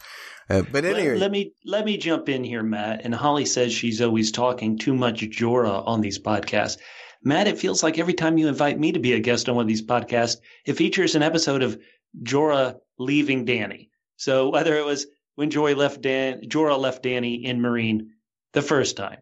Uh, 0.50 0.62
but 0.70 0.84
anyway, 0.84 1.10
let, 1.10 1.20
let, 1.20 1.30
me 1.30 1.52
let 1.64 1.84
me 1.84 1.96
jump 1.96 2.28
in 2.28 2.44
here, 2.44 2.62
Matt. 2.62 3.02
And 3.04 3.14
Holly 3.14 3.46
says 3.46 3.72
she's 3.72 4.00
always 4.00 4.32
talking 4.32 4.78
too 4.78 4.94
much 4.94 5.20
Jorah 5.20 5.86
on 5.86 6.00
these 6.00 6.18
podcasts. 6.18 6.78
Matt, 7.24 7.48
it 7.48 7.58
feels 7.58 7.82
like 7.82 7.98
every 7.98 8.14
time 8.14 8.38
you 8.38 8.48
invite 8.48 8.78
me 8.78 8.92
to 8.92 8.98
be 8.98 9.12
a 9.12 9.20
guest 9.20 9.48
on 9.48 9.54
one 9.54 9.64
of 9.64 9.68
these 9.68 9.84
podcasts, 9.84 10.38
it 10.64 10.74
features 10.74 11.14
an 11.14 11.22
episode 11.22 11.62
of 11.62 11.80
Jorah 12.22 12.78
leaving 12.98 13.46
Dany. 13.46 13.88
So 14.16 14.50
whether 14.50 14.76
it 14.76 14.84
was 14.84 15.06
when 15.34 15.50
Joy 15.50 15.74
left 15.74 16.00
Dan, 16.00 16.42
Jorah 16.42 16.78
left 16.78 17.02
Dany 17.02 17.44
in 17.44 17.60
Meereen 17.60 18.08
the 18.52 18.62
first 18.62 18.96
time, 18.96 19.18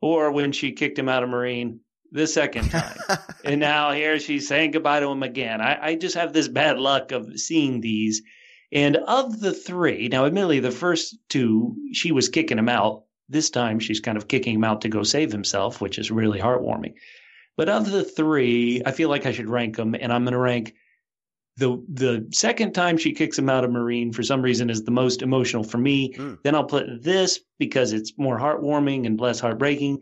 or 0.00 0.30
when 0.30 0.52
she 0.52 0.72
kicked 0.72 0.98
him 0.98 1.08
out 1.08 1.22
of 1.22 1.30
Meereen 1.30 1.80
the 2.12 2.26
second 2.26 2.70
time, 2.70 2.98
and 3.44 3.60
now 3.60 3.92
here 3.92 4.18
she's 4.18 4.48
saying 4.48 4.70
goodbye 4.70 5.00
to 5.00 5.10
him 5.10 5.22
again. 5.22 5.60
I, 5.60 5.88
I 5.88 5.94
just 5.96 6.14
have 6.16 6.32
this 6.32 6.48
bad 6.48 6.78
luck 6.78 7.12
of 7.12 7.38
seeing 7.38 7.80
these. 7.80 8.22
And 8.70 8.96
of 8.96 9.40
the 9.40 9.54
three, 9.54 10.08
now 10.08 10.26
admittedly, 10.26 10.60
the 10.60 10.70
first 10.70 11.16
two, 11.30 11.76
she 11.92 12.12
was 12.12 12.28
kicking 12.28 12.58
him 12.58 12.68
out. 12.68 13.04
This 13.30 13.50
time, 13.50 13.78
she's 13.78 14.00
kind 14.00 14.16
of 14.16 14.28
kicking 14.28 14.54
him 14.54 14.64
out 14.64 14.82
to 14.82 14.88
go 14.88 15.02
save 15.02 15.32
himself, 15.32 15.80
which 15.80 15.98
is 15.98 16.10
really 16.10 16.38
heartwarming. 16.38 16.94
But 17.58 17.68
of 17.68 17.90
the 17.90 18.04
three, 18.04 18.80
I 18.86 18.92
feel 18.92 19.08
like 19.08 19.26
I 19.26 19.32
should 19.32 19.50
rank 19.50 19.76
them, 19.76 19.96
and 20.00 20.12
I'm 20.12 20.22
going 20.22 20.32
to 20.32 20.38
rank 20.38 20.74
the 21.56 21.84
the 21.92 22.28
second 22.32 22.72
time 22.72 22.96
she 22.96 23.12
kicks 23.12 23.36
him 23.36 23.50
out 23.50 23.64
of 23.64 23.70
Meereen 23.72 24.14
for 24.14 24.22
some 24.22 24.42
reason 24.42 24.70
is 24.70 24.84
the 24.84 24.92
most 24.92 25.22
emotional 25.22 25.64
for 25.64 25.78
me. 25.78 26.14
Mm. 26.14 26.38
Then 26.44 26.54
I'll 26.54 26.64
put 26.64 27.02
this 27.02 27.40
because 27.58 27.92
it's 27.92 28.16
more 28.16 28.38
heartwarming 28.38 29.06
and 29.06 29.20
less 29.20 29.40
heartbreaking. 29.40 29.98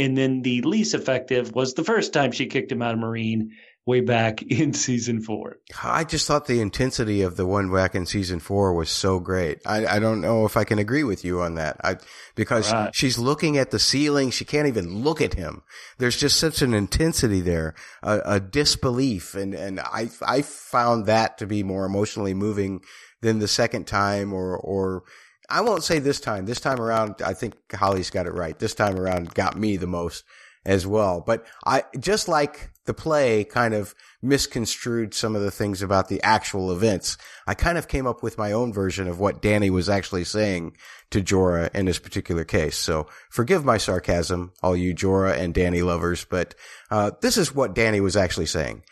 And 0.00 0.18
then 0.18 0.42
the 0.42 0.60
least 0.62 0.92
effective 0.92 1.54
was 1.54 1.74
the 1.74 1.84
first 1.84 2.12
time 2.12 2.32
she 2.32 2.46
kicked 2.46 2.72
him 2.72 2.82
out 2.82 2.94
of 2.94 3.00
Meereen 3.00 3.50
way 3.88 4.00
back 4.00 4.42
in 4.50 4.72
season 4.74 5.20
four. 5.20 5.56
I 5.82 6.04
just 6.04 6.26
thought 6.26 6.46
the 6.46 6.60
intensity 6.60 7.22
of 7.22 7.36
the 7.36 7.46
one 7.46 7.72
back 7.72 7.94
in 7.94 8.06
season 8.06 8.38
four 8.38 8.74
was 8.74 8.90
so 8.90 9.18
great. 9.18 9.60
I, 9.66 9.86
I 9.86 9.98
don't 9.98 10.20
know 10.20 10.44
if 10.44 10.56
I 10.56 10.64
can 10.64 10.78
agree 10.78 11.02
with 11.02 11.24
you 11.24 11.40
on 11.40 11.54
that. 11.54 11.78
I, 11.82 11.96
because 12.36 12.70
right. 12.70 12.94
she's 12.94 13.18
looking 13.18 13.56
at 13.56 13.70
the 13.70 13.78
ceiling. 13.78 14.30
She 14.30 14.44
can't 14.44 14.68
even 14.68 15.02
look 15.02 15.20
at 15.20 15.34
him. 15.34 15.62
There's 15.96 16.18
just 16.18 16.38
such 16.38 16.62
an 16.62 16.74
intensity 16.74 17.40
there, 17.40 17.74
a, 18.02 18.20
a 18.24 18.40
disbelief. 18.40 19.34
And, 19.34 19.54
and 19.54 19.80
I, 19.80 20.10
I 20.24 20.42
found 20.42 21.06
that 21.06 21.38
to 21.38 21.46
be 21.46 21.62
more 21.62 21.86
emotionally 21.86 22.34
moving 22.34 22.82
than 23.22 23.38
the 23.40 23.48
second 23.48 23.86
time 23.86 24.32
or, 24.32 24.56
or, 24.56 25.02
I 25.50 25.62
won't 25.62 25.82
say 25.82 25.98
this 25.98 26.20
time. 26.20 26.44
This 26.44 26.60
time 26.60 26.78
around, 26.78 27.22
I 27.24 27.32
think 27.32 27.54
Holly's 27.72 28.10
got 28.10 28.26
it 28.26 28.34
right. 28.34 28.58
This 28.58 28.74
time 28.74 28.98
around 28.98 29.32
got 29.32 29.56
me 29.56 29.78
the 29.78 29.86
most 29.86 30.24
as 30.68 30.86
well. 30.86 31.22
But 31.26 31.46
I, 31.64 31.84
just 31.98 32.28
like 32.28 32.70
the 32.84 32.92
play 32.92 33.42
kind 33.42 33.72
of 33.72 33.94
misconstrued 34.20 35.14
some 35.14 35.34
of 35.34 35.40
the 35.40 35.50
things 35.50 35.80
about 35.80 36.08
the 36.08 36.22
actual 36.22 36.70
events, 36.70 37.16
I 37.46 37.54
kind 37.54 37.78
of 37.78 37.88
came 37.88 38.06
up 38.06 38.22
with 38.22 38.36
my 38.36 38.52
own 38.52 38.70
version 38.70 39.08
of 39.08 39.18
what 39.18 39.40
Dany 39.40 39.70
was 39.70 39.88
actually 39.88 40.24
saying 40.24 40.76
to 41.10 41.22
Jorah 41.22 41.74
in 41.74 41.86
this 41.86 41.98
particular 41.98 42.44
case. 42.44 42.76
So 42.76 43.06
forgive 43.30 43.64
my 43.64 43.78
sarcasm, 43.78 44.52
all 44.62 44.76
you 44.76 44.94
Jorah 44.94 45.38
and 45.38 45.54
Dany 45.54 45.82
lovers, 45.82 46.26
but, 46.26 46.54
uh, 46.90 47.12
this 47.22 47.38
is 47.38 47.54
what 47.54 47.74
Dany 47.74 48.00
was 48.02 48.16
actually 48.16 48.46
saying. 48.46 48.84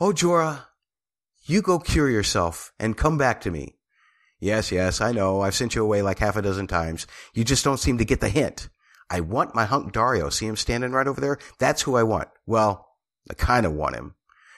Oh, 0.00 0.12
Jorah, 0.12 0.66
you 1.44 1.62
go 1.62 1.78
cure 1.78 2.10
yourself 2.10 2.72
and 2.78 2.96
come 2.96 3.16
back 3.16 3.40
to 3.40 3.50
me. 3.50 3.76
Yes, 4.38 4.70
yes, 4.70 5.00
I 5.00 5.12
know. 5.12 5.40
I've 5.40 5.54
sent 5.54 5.74
you 5.74 5.82
away 5.82 6.02
like 6.02 6.18
half 6.18 6.36
a 6.36 6.42
dozen 6.42 6.66
times. 6.66 7.06
You 7.32 7.42
just 7.44 7.64
don't 7.64 7.80
seem 7.80 7.96
to 7.98 8.04
get 8.04 8.20
the 8.20 8.28
hint. 8.28 8.68
I 9.10 9.20
want 9.20 9.54
my 9.54 9.64
hunk 9.64 9.92
Daario. 9.92 10.32
See 10.32 10.46
him 10.46 10.56
standing 10.56 10.92
right 10.92 11.08
over 11.08 11.20
there? 11.20 11.38
That's 11.58 11.82
who 11.82 11.96
I 11.96 12.04
want. 12.04 12.28
Well, 12.46 12.86
I 13.28 13.34
kind 13.34 13.66
of 13.66 13.72
want 13.72 13.96
him. 13.96 14.14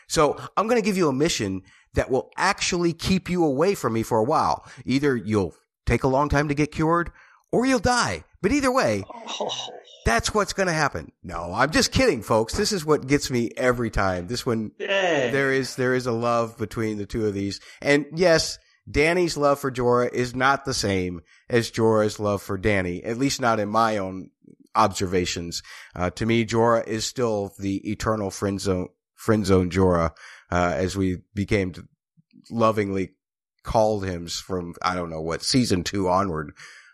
So 0.09 0.39
I'm 0.57 0.69
going 0.69 0.81
to 0.81 0.85
give 0.85 0.99
you 0.99 1.09
a 1.09 1.13
mission 1.13 1.63
that 1.95 2.11
will 2.11 2.31
actually 2.37 2.93
keep 2.93 3.31
you 3.31 3.45
away 3.45 3.75
from 3.75 3.95
me 3.95 4.03
for 4.03 4.19
a 4.19 4.25
while. 4.25 4.67
Either 4.85 5.17
you'll 5.17 5.55
take 5.87 6.05
a 6.05 6.09
long 6.09 6.29
time 6.29 6.49
to 6.49 6.55
get 6.55 6.71
cured 6.73 7.11
or 7.51 7.67
you'll 7.67 7.79
die. 7.79 8.25
But 8.41 8.53
either 8.53 8.73
way, 8.73 9.05
oh. 9.09 9.51
that's 10.05 10.35
what's 10.35 10.53
going 10.53 10.67
to 10.67 10.73
happen. 10.73 11.13
No, 11.23 11.53
I'm 11.55 11.71
just 11.71 11.93
kidding, 11.93 12.23
folks. 12.23 12.55
This 12.55 12.73
is 12.73 12.85
what 12.85 13.07
gets 13.07 13.31
me 13.31 13.51
every 13.57 13.89
time. 13.89 14.27
This 14.27 14.45
one, 14.45 14.73
there 14.79 15.53
is, 15.53 15.77
there 15.77 15.95
is 15.95 16.07
a 16.07 16.13
love 16.13 16.59
between 16.59 16.99
the 16.99 17.07
two 17.07 17.27
of 17.27 17.35
these. 17.35 17.61
And 17.81 18.07
yes, 18.15 18.59
Dany's 18.91 19.37
love 19.37 19.61
for 19.61 19.71
Jorah 19.71 20.13
is 20.13 20.35
not 20.35 20.65
the 20.65 20.75
same 20.75 21.23
as 21.49 21.71
Jorah's 21.71 22.19
love 22.19 22.43
for 22.43 22.59
Dany, 22.59 23.07
at 23.07 23.19
least 23.19 23.41
not 23.41 23.61
in 23.61 23.69
my 23.69 23.99
own 23.99 24.31
observations. 24.75 25.63
Uh, 25.95 26.11
to 26.11 26.27
me, 26.27 26.45
Jorah 26.45 26.87
is 26.87 27.05
still 27.05 27.53
the 27.59 27.77
eternal 27.91 28.31
friend 28.31 28.61
zone, 28.61 28.89
friend 29.15 29.47
zone 29.47 29.71
Jorah, 29.71 30.11
uh, 30.51 30.73
as 30.77 30.97
we 30.97 31.19
became 31.35 31.73
to 31.73 31.87
lovingly 32.51 33.11
called 33.63 34.05
him 34.05 34.27
from, 34.27 34.75
I 34.83 34.95
don't 34.95 35.11
know 35.11 35.21
what, 35.21 35.43
season 35.43 35.85
two 35.85 36.09
onward. 36.09 36.53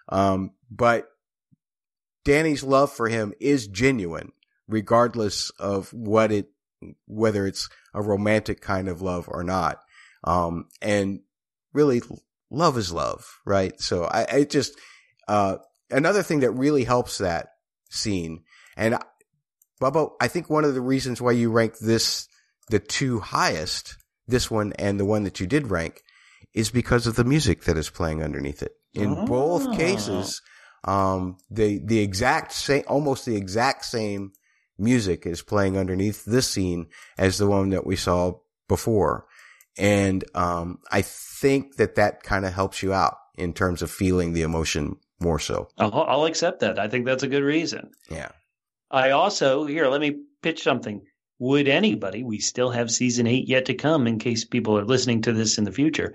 Um, 0.09 0.53
but 0.71 1.09
Dany's 2.25 2.63
love 2.63 2.93
for 2.93 3.09
him 3.09 3.33
is 3.41 3.67
genuine, 3.67 4.33
regardless 4.67 5.51
of 5.59 5.93
what 5.93 6.31
it, 6.31 6.51
whether 7.07 7.47
it's 7.47 7.69
a 7.95 8.03
romantic 8.03 8.61
kind 8.61 8.89
of 8.89 9.03
love 9.03 9.29
or 9.29 9.43
not. 9.43 9.81
Um, 10.25 10.67
and 10.83 11.21
really 11.73 12.03
love 12.51 12.77
is 12.77 12.93
love, 12.93 13.27
right? 13.47 13.81
So 13.81 14.05
I, 14.05 14.27
I 14.31 14.45
just, 14.45 14.79
uh, 15.27 15.57
another 15.91 16.23
thing 16.23 16.41
that 16.41 16.51
really 16.53 16.85
helps 16.85 17.19
that 17.19 17.49
scene. 17.89 18.45
And 18.77 18.99
Bubba, 19.81 20.13
I 20.21 20.29
think 20.29 20.51
one 20.51 20.65
of 20.65 20.75
the 20.75 20.81
reasons 20.81 21.21
why 21.21 21.33
you 21.33 21.51
rank 21.51 21.79
this 21.79 22.29
the 22.71 22.79
two 22.79 23.21
highest, 23.21 23.97
this 24.27 24.51
one 24.51 24.73
and 24.75 25.01
the 25.01 25.05
one 25.05 25.25
that 25.25 25.41
you 25.41 25.47
did 25.47 25.71
rank, 25.71 26.03
is 26.55 26.71
because 26.71 27.07
of 27.07 27.17
the 27.17 27.25
music 27.25 27.65
that 27.65 27.77
is 27.77 27.91
playing 27.91 28.23
underneath 28.23 28.63
it. 28.63 28.73
In 28.95 29.17
oh. 29.17 29.27
both 29.27 29.77
cases, 29.77 30.43
um, 30.85 31.37
the 31.51 31.81
the 31.85 32.01
exact 32.01 32.53
same, 32.53 32.83
almost 32.87 33.25
the 33.25 33.37
exact 33.37 33.85
same 33.85 34.33
music 34.79 35.27
is 35.27 35.43
playing 35.43 35.77
underneath 35.77 36.25
this 36.25 36.49
scene 36.49 36.87
as 37.17 37.39
the 37.39 37.47
one 37.47 37.71
that 37.71 37.87
we 37.87 37.97
saw 37.97 38.33
before, 38.69 39.27
and 39.77 40.25
um, 40.35 40.79
I 40.91 41.03
think 41.03 41.77
that 41.77 41.97
that 41.97 42.23
kind 42.23 42.45
of 42.45 42.53
helps 42.53 42.83
you 42.83 42.93
out 42.93 43.17
in 43.37 43.53
terms 43.53 43.83
of 43.83 43.91
feeling 43.91 44.33
the 44.33 44.43
emotion 44.43 44.97
more 45.21 45.39
so. 45.39 45.69
I'll, 45.79 45.93
I'll 45.93 46.25
accept 46.27 46.61
that. 46.61 46.79
I 46.79 46.89
think 46.89 47.07
that's 47.07 47.23
a 47.23 47.29
good 47.29 47.43
reason. 47.43 47.91
Yeah. 48.11 48.31
I 48.91 49.11
also 49.11 49.67
here 49.67 49.87
let 49.89 50.01
me 50.01 50.23
pitch 50.43 50.63
something. 50.63 51.03
Would 51.41 51.69
anybody? 51.69 52.25
We 52.25 52.39
still 52.39 52.71
have 52.71 52.91
season 52.91 53.27
eight 53.27 53.49
yet 53.49 53.67
to 53.67 53.75
come, 53.75 54.07
in 54.07 54.19
case 54.19 54.45
people 54.45 54.77
are 54.79 54.85
listening 54.85 55.23
to 55.23 55.33
this 55.33 55.59
in 55.59 55.65
the 55.65 55.73
future. 55.73 56.15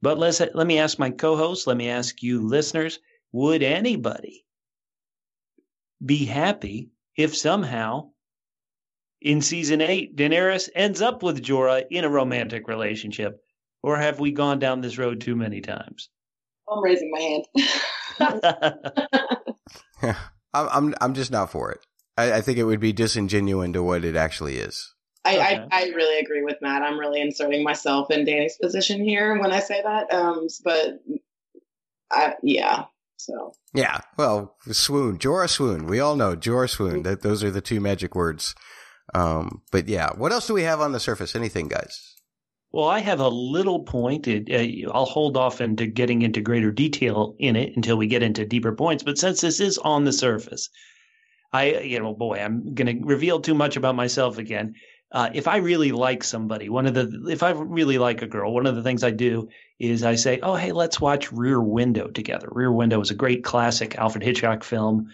But 0.00 0.18
let's 0.18 0.40
let 0.40 0.66
me 0.66 0.78
ask 0.78 0.98
my 0.98 1.10
co-host. 1.10 1.66
Let 1.66 1.76
me 1.76 1.88
ask 1.88 2.22
you, 2.22 2.46
listeners. 2.46 2.98
Would 3.32 3.62
anybody 3.62 4.46
be 6.04 6.24
happy 6.24 6.90
if 7.16 7.36
somehow 7.36 8.10
in 9.20 9.42
season 9.42 9.80
eight 9.80 10.16
Daenerys 10.16 10.68
ends 10.74 11.02
up 11.02 11.22
with 11.22 11.42
Jorah 11.42 11.84
in 11.90 12.04
a 12.04 12.08
romantic 12.08 12.68
relationship, 12.68 13.42
or 13.82 13.96
have 13.96 14.20
we 14.20 14.32
gone 14.32 14.58
down 14.58 14.80
this 14.80 14.98
road 14.98 15.20
too 15.20 15.36
many 15.36 15.60
times? 15.60 16.08
I'm 16.70 16.82
raising 16.82 17.10
my 17.10 17.20
hand. 17.20 17.44
yeah, 20.02 20.16
I'm 20.54 20.94
I'm 21.00 21.14
just 21.14 21.30
not 21.30 21.50
for 21.50 21.70
it. 21.72 21.80
I, 22.16 22.34
I, 22.34 22.40
think 22.40 22.58
it 22.58 22.64
would 22.64 22.80
be 22.80 22.92
disingenuous 22.92 23.72
to 23.72 23.82
what 23.82 24.04
it 24.04 24.16
actually 24.16 24.56
is. 24.56 24.94
I, 25.24 25.34
okay. 25.34 25.66
I, 25.70 25.82
I, 25.82 25.84
really 25.94 26.18
agree 26.18 26.42
with 26.42 26.56
Matt. 26.62 26.82
I'm 26.82 26.98
really 26.98 27.20
inserting 27.20 27.62
myself 27.62 28.10
in 28.10 28.24
Dany's 28.24 28.56
position 28.56 29.04
here 29.04 29.38
when 29.38 29.52
I 29.52 29.60
say 29.60 29.82
that. 29.82 30.12
Um, 30.14 30.46
but 30.64 31.02
I, 32.10 32.34
yeah, 32.42 32.84
so 33.16 33.52
yeah. 33.74 34.00
Well, 34.16 34.56
swoon, 34.70 35.18
Jorah 35.18 35.50
swoon. 35.50 35.86
We 35.86 36.00
all 36.00 36.16
know 36.16 36.36
Jorah 36.36 36.70
swoon. 36.70 37.02
That 37.02 37.22
those 37.22 37.42
are 37.44 37.50
the 37.50 37.60
two 37.60 37.80
magic 37.80 38.14
words. 38.14 38.54
Um, 39.14 39.62
but 39.70 39.88
yeah, 39.88 40.10
what 40.16 40.32
else 40.32 40.46
do 40.46 40.54
we 40.54 40.62
have 40.62 40.80
on 40.80 40.92
the 40.92 41.00
surface? 41.00 41.34
Anything, 41.36 41.68
guys? 41.68 42.15
Well, 42.76 42.88
I 42.88 42.98
have 42.98 43.20
a 43.20 43.28
little 43.30 43.80
point. 43.80 44.28
Uh, 44.28 44.90
I'll 44.92 45.06
hold 45.06 45.38
off 45.38 45.62
into 45.62 45.86
getting 45.86 46.20
into 46.20 46.42
greater 46.42 46.70
detail 46.70 47.34
in 47.38 47.56
it 47.56 47.74
until 47.74 47.96
we 47.96 48.06
get 48.06 48.22
into 48.22 48.44
deeper 48.44 48.72
points. 48.72 49.02
But 49.02 49.16
since 49.16 49.40
this 49.40 49.60
is 49.60 49.78
on 49.78 50.04
the 50.04 50.12
surface, 50.12 50.68
I, 51.54 51.78
you 51.78 51.98
know, 51.98 52.12
boy, 52.12 52.34
I'm 52.34 52.74
going 52.74 53.00
to 53.00 53.06
reveal 53.06 53.40
too 53.40 53.54
much 53.54 53.78
about 53.78 53.94
myself 53.96 54.36
again. 54.36 54.74
Uh, 55.10 55.30
if 55.32 55.48
I 55.48 55.56
really 55.56 55.90
like 55.90 56.22
somebody, 56.22 56.68
one 56.68 56.84
of 56.84 56.92
the, 56.92 57.30
if 57.30 57.42
I 57.42 57.52
really 57.52 57.96
like 57.96 58.20
a 58.20 58.26
girl, 58.26 58.52
one 58.52 58.66
of 58.66 58.76
the 58.76 58.82
things 58.82 59.02
I 59.02 59.10
do 59.10 59.48
is 59.78 60.02
I 60.02 60.14
say, 60.14 60.38
oh, 60.42 60.56
hey, 60.56 60.72
let's 60.72 61.00
watch 61.00 61.32
Rear 61.32 61.62
Window 61.62 62.08
together. 62.08 62.48
Rear 62.52 62.72
Window 62.72 63.00
is 63.00 63.10
a 63.10 63.14
great 63.14 63.42
classic 63.42 63.96
Alfred 63.96 64.22
Hitchcock 64.22 64.62
film. 64.62 65.10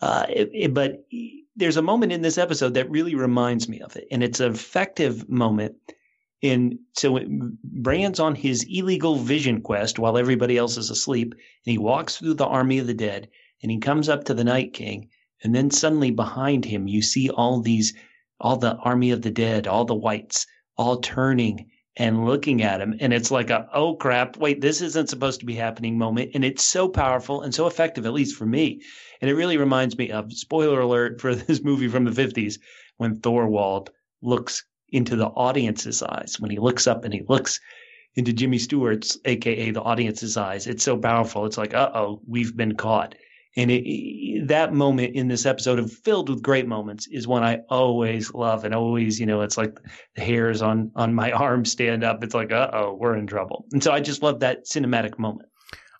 Uh, 0.00 0.26
it, 0.28 0.50
it, 0.52 0.74
but 0.74 1.06
there's 1.54 1.76
a 1.76 1.82
moment 1.82 2.10
in 2.10 2.22
this 2.22 2.36
episode 2.36 2.74
that 2.74 2.90
really 2.90 3.14
reminds 3.14 3.68
me 3.68 3.80
of 3.80 3.94
it. 3.94 4.08
And 4.10 4.24
it's 4.24 4.40
an 4.40 4.50
effective 4.50 5.28
moment 5.28 5.76
And 6.42 6.78
so 6.92 7.18
Bran's 7.64 8.20
on 8.20 8.34
his 8.34 8.66
illegal 8.68 9.16
vision 9.16 9.62
quest 9.62 9.98
while 9.98 10.18
everybody 10.18 10.58
else 10.58 10.76
is 10.76 10.90
asleep, 10.90 11.32
and 11.32 11.72
he 11.72 11.78
walks 11.78 12.16
through 12.16 12.34
the 12.34 12.46
army 12.46 12.78
of 12.78 12.86
the 12.86 12.94
dead, 12.94 13.30
and 13.62 13.72
he 13.72 13.78
comes 13.78 14.08
up 14.08 14.24
to 14.24 14.34
the 14.34 14.44
Night 14.44 14.74
King, 14.74 15.08
and 15.42 15.54
then 15.54 15.70
suddenly 15.70 16.10
behind 16.10 16.66
him 16.66 16.88
you 16.88 17.00
see 17.00 17.30
all 17.30 17.60
these, 17.60 17.94
all 18.38 18.56
the 18.58 18.76
army 18.76 19.10
of 19.12 19.22
the 19.22 19.30
dead, 19.30 19.66
all 19.66 19.86
the 19.86 19.94
whites, 19.94 20.46
all 20.76 20.98
turning 20.98 21.70
and 21.96 22.26
looking 22.26 22.62
at 22.62 22.82
him, 22.82 22.94
and 23.00 23.14
it's 23.14 23.30
like 23.30 23.48
a 23.48 23.66
oh 23.72 23.96
crap, 23.96 24.36
wait, 24.36 24.60
this 24.60 24.82
isn't 24.82 25.08
supposed 25.08 25.40
to 25.40 25.46
be 25.46 25.54
happening 25.54 25.96
moment, 25.96 26.32
and 26.34 26.44
it's 26.44 26.62
so 26.62 26.86
powerful 26.86 27.40
and 27.40 27.54
so 27.54 27.66
effective, 27.66 28.04
at 28.04 28.12
least 28.12 28.36
for 28.36 28.44
me, 28.44 28.82
and 29.22 29.30
it 29.30 29.34
really 29.34 29.56
reminds 29.56 29.96
me 29.96 30.10
of 30.10 30.30
spoiler 30.34 30.80
alert 30.80 31.18
for 31.18 31.34
this 31.34 31.62
movie 31.62 31.88
from 31.88 32.04
the 32.04 32.12
fifties 32.12 32.58
when 32.98 33.16
Thorwald 33.16 33.88
looks 34.20 34.64
into 34.90 35.16
the 35.16 35.26
audience's 35.26 36.02
eyes 36.02 36.36
when 36.38 36.50
he 36.50 36.58
looks 36.58 36.86
up 36.86 37.04
and 37.04 37.12
he 37.12 37.22
looks 37.28 37.60
into 38.14 38.32
Jimmy 38.32 38.58
Stewart's, 38.58 39.18
aka 39.24 39.70
the 39.70 39.82
audience's 39.82 40.36
eyes. 40.36 40.66
It's 40.66 40.82
so 40.82 40.96
powerful. 40.96 41.46
It's 41.46 41.58
like, 41.58 41.74
uh 41.74 41.90
oh, 41.94 42.20
we've 42.26 42.56
been 42.56 42.74
caught. 42.76 43.14
And 43.58 43.70
it, 43.70 44.48
that 44.48 44.74
moment 44.74 45.14
in 45.14 45.28
this 45.28 45.46
episode, 45.46 45.78
of 45.78 45.90
filled 45.90 46.28
with 46.28 46.42
great 46.42 46.66
moments, 46.66 47.06
is 47.06 47.26
one 47.26 47.42
I 47.42 47.60
always 47.70 48.34
love, 48.34 48.64
and 48.64 48.74
always, 48.74 49.18
you 49.18 49.24
know, 49.24 49.40
it's 49.40 49.56
like 49.56 49.78
the 50.14 50.22
hairs 50.22 50.60
on 50.62 50.92
on 50.94 51.14
my 51.14 51.32
arm 51.32 51.64
stand 51.64 52.04
up. 52.04 52.22
It's 52.22 52.34
like, 52.34 52.52
uh 52.52 52.70
oh, 52.72 52.96
we're 52.98 53.16
in 53.16 53.26
trouble. 53.26 53.66
And 53.72 53.82
so 53.82 53.92
I 53.92 54.00
just 54.00 54.22
love 54.22 54.40
that 54.40 54.66
cinematic 54.66 55.18
moment. 55.18 55.48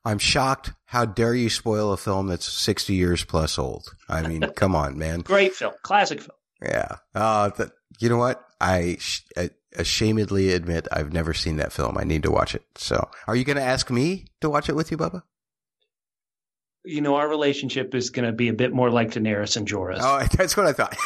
I'm 0.05 0.19
shocked. 0.19 0.73
How 0.85 1.05
dare 1.05 1.35
you 1.35 1.51
spoil 1.51 1.93
a 1.93 1.97
film 1.97 2.29
that's 2.29 2.47
60 2.47 2.95
years 2.95 3.25
plus 3.25 3.59
old? 3.59 3.93
I 4.09 4.27
mean, 4.27 4.41
come 4.57 4.77
on, 4.77 4.97
man. 4.97 5.21
Great 5.21 5.55
film, 5.55 5.73
classic 5.83 6.21
film. 6.21 6.37
Yeah. 6.63 6.97
Uh, 7.15 7.49
the, 7.51 7.73
you 7.99 8.09
know 8.09 8.19
what? 8.19 8.43
I, 8.61 8.97
sh- 8.99 9.27
I 9.37 9.51
ashamedly 9.77 10.55
admit 10.55 10.89
I've 10.91 11.13
never 11.13 11.35
seen 11.35 11.57
that 11.57 11.73
film. 11.73 11.97
I 11.99 12.05
need 12.05 12.23
to 12.23 12.31
watch 12.31 12.55
it. 12.55 12.65
So, 12.77 13.09
are 13.27 13.37
you 13.37 13.45
going 13.45 13.57
to 13.57 13.63
ask 13.63 13.91
me 13.91 14.27
to 14.41 14.51
watch 14.51 14.69
it 14.69 14.77
with 14.77 14.91
you, 14.91 14.97
Bubba? 14.97 15.23
You 16.85 17.01
know, 17.01 17.17
our 17.17 17.29
relationship 17.29 17.95
is 17.95 18.11
going 18.11 18.27
to 18.27 18.33
be 18.33 18.49
a 18.49 18.53
bit 18.53 18.73
more 18.73 18.91
like 18.91 19.11
Daenerys 19.11 19.57
and 19.57 19.67
Jorah's. 19.67 20.01
Oh, 20.03 20.25
that's 20.37 20.57
what 20.57 20.67
I 20.67 20.73
thought. 20.73 20.97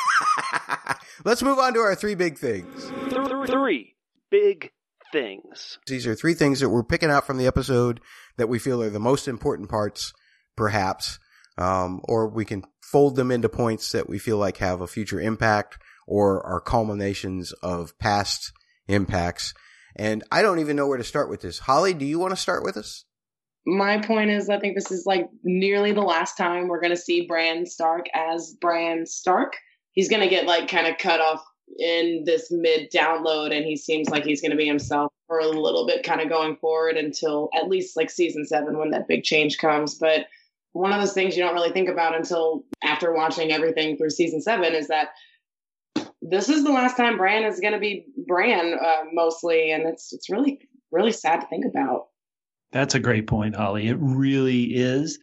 Let's 1.25 1.43
move 1.43 1.59
on 1.59 1.75
to 1.75 1.81
our 1.81 1.95
three 1.95 2.15
big 2.15 2.39
things. 2.39 2.91
Three 3.11 3.97
big 4.31 4.73
things. 5.13 5.79
These 5.87 6.07
are 6.07 6.15
three 6.15 6.35
things 6.35 6.61
that 6.61 6.69
we're 6.69 6.85
picking 6.85 7.11
out 7.11 7.27
from 7.27 7.39
the 7.39 7.47
episode 7.47 8.01
that 8.37 8.49
we 8.49 8.59
feel 8.59 8.83
are 8.83 8.91
the 8.91 9.01
most 9.01 9.29
important 9.29 9.69
parts, 9.69 10.13
perhaps, 10.57 11.19
um, 11.59 12.01
or 12.05 12.29
we 12.29 12.45
can 12.45 12.63
fold 12.83 13.17
them 13.17 13.31
into 13.31 13.49
points 13.49 13.93
that 13.93 14.09
we 14.09 14.19
feel 14.19 14.37
like 14.37 14.59
have 14.59 14.81
a 14.81 14.87
future 14.87 15.21
impact 15.21 15.79
or 16.11 16.45
are 16.45 16.61
culminations 16.61 17.53
of 17.63 17.97
past 18.01 18.53
impacts. 18.89 19.55
And 19.95 20.25
I 20.33 20.43
don't 20.43 20.59
even 20.59 20.75
know 20.75 20.89
where 20.89 20.99
to 20.99 21.05
start 21.05 21.31
with 21.31 21.41
this. 21.41 21.61
Holly, 21.61 21.95
do 21.95 22.05
you 22.05 22.19
want 22.19 22.33
to 22.33 22.37
start 22.37 22.65
with 22.65 22.77
us? 22.77 23.05
My 23.65 24.01
point 24.01 24.31
is, 24.31 24.49
I 24.49 24.59
think 24.59 24.75
this 24.75 24.91
is 24.91 25.07
like 25.07 25.29
nearly 25.45 25.93
the 25.93 26.01
last 26.01 26.37
time 26.37 26.67
we're 26.67 26.81
going 26.81 26.95
to 26.95 27.01
see 27.01 27.27
Bran 27.27 27.65
Stark 27.65 28.07
as 28.13 28.57
Bran 28.61 29.07
Stark. 29.07 29.57
He's 29.93 30.09
going 30.09 30.23
to 30.23 30.29
get 30.29 30.47
like 30.47 30.69
kind 30.69 30.89
of 30.89 30.99
cut 30.99 31.21
off 31.21 31.45
in 31.79 32.25
this 32.27 32.49
mid 32.51 32.91
download, 32.91 33.55
and 33.55 33.65
he 33.65 33.77
seems 33.77 34.09
like 34.09 34.25
he's 34.25 34.41
going 34.41 34.51
to 34.51 34.57
be 34.57 34.67
himself 34.67 35.13
for 35.29 35.39
a 35.39 35.47
little 35.47 35.87
bit, 35.87 36.05
kind 36.05 36.21
of 36.21 36.29
going 36.29 36.57
forward 36.57 36.97
until 36.97 37.51
at 37.55 37.69
least 37.69 37.97
like 37.97 38.11
season 38.11 38.45
seven 38.45 38.79
when 38.79 38.91
that 38.91 39.07
big 39.07 39.23
change 39.23 39.59
comes. 39.59 39.95
But 39.95 40.27
one 40.73 40.93
of 40.93 41.01
those 41.01 41.13
things 41.13 41.37
you 41.37 41.45
don't 41.45 41.55
really 41.55 41.73
think 41.73 41.89
about 41.89 42.17
until 42.17 42.65
after 42.83 43.15
watching 43.15 43.53
everything 43.53 43.97
through 43.97 44.11
season 44.11 44.41
seven 44.41 44.75
is 44.75 44.89
that 44.89 45.11
this 46.23 46.49
is 46.49 46.65
the 46.65 46.73
last 46.73 46.97
time 46.97 47.17
Bran 47.17 47.45
is 47.45 47.61
going 47.61 47.73
to 47.73 47.79
be 47.79 48.07
Bran 48.27 48.75
uh, 48.75 49.05
mostly, 49.13 49.73
and 49.73 49.87
it's 49.87 50.13
it's 50.13 50.31
really 50.31 50.69
really 50.91 51.13
sad 51.13 51.41
to 51.41 51.47
think 51.47 51.65
about. 51.65 52.09
That's 52.73 52.95
a 52.95 53.01
great 53.01 53.27
point, 53.27 53.57
Holly. 53.57 53.89
It 53.89 53.97
really 54.01 54.75
is. 54.75 55.19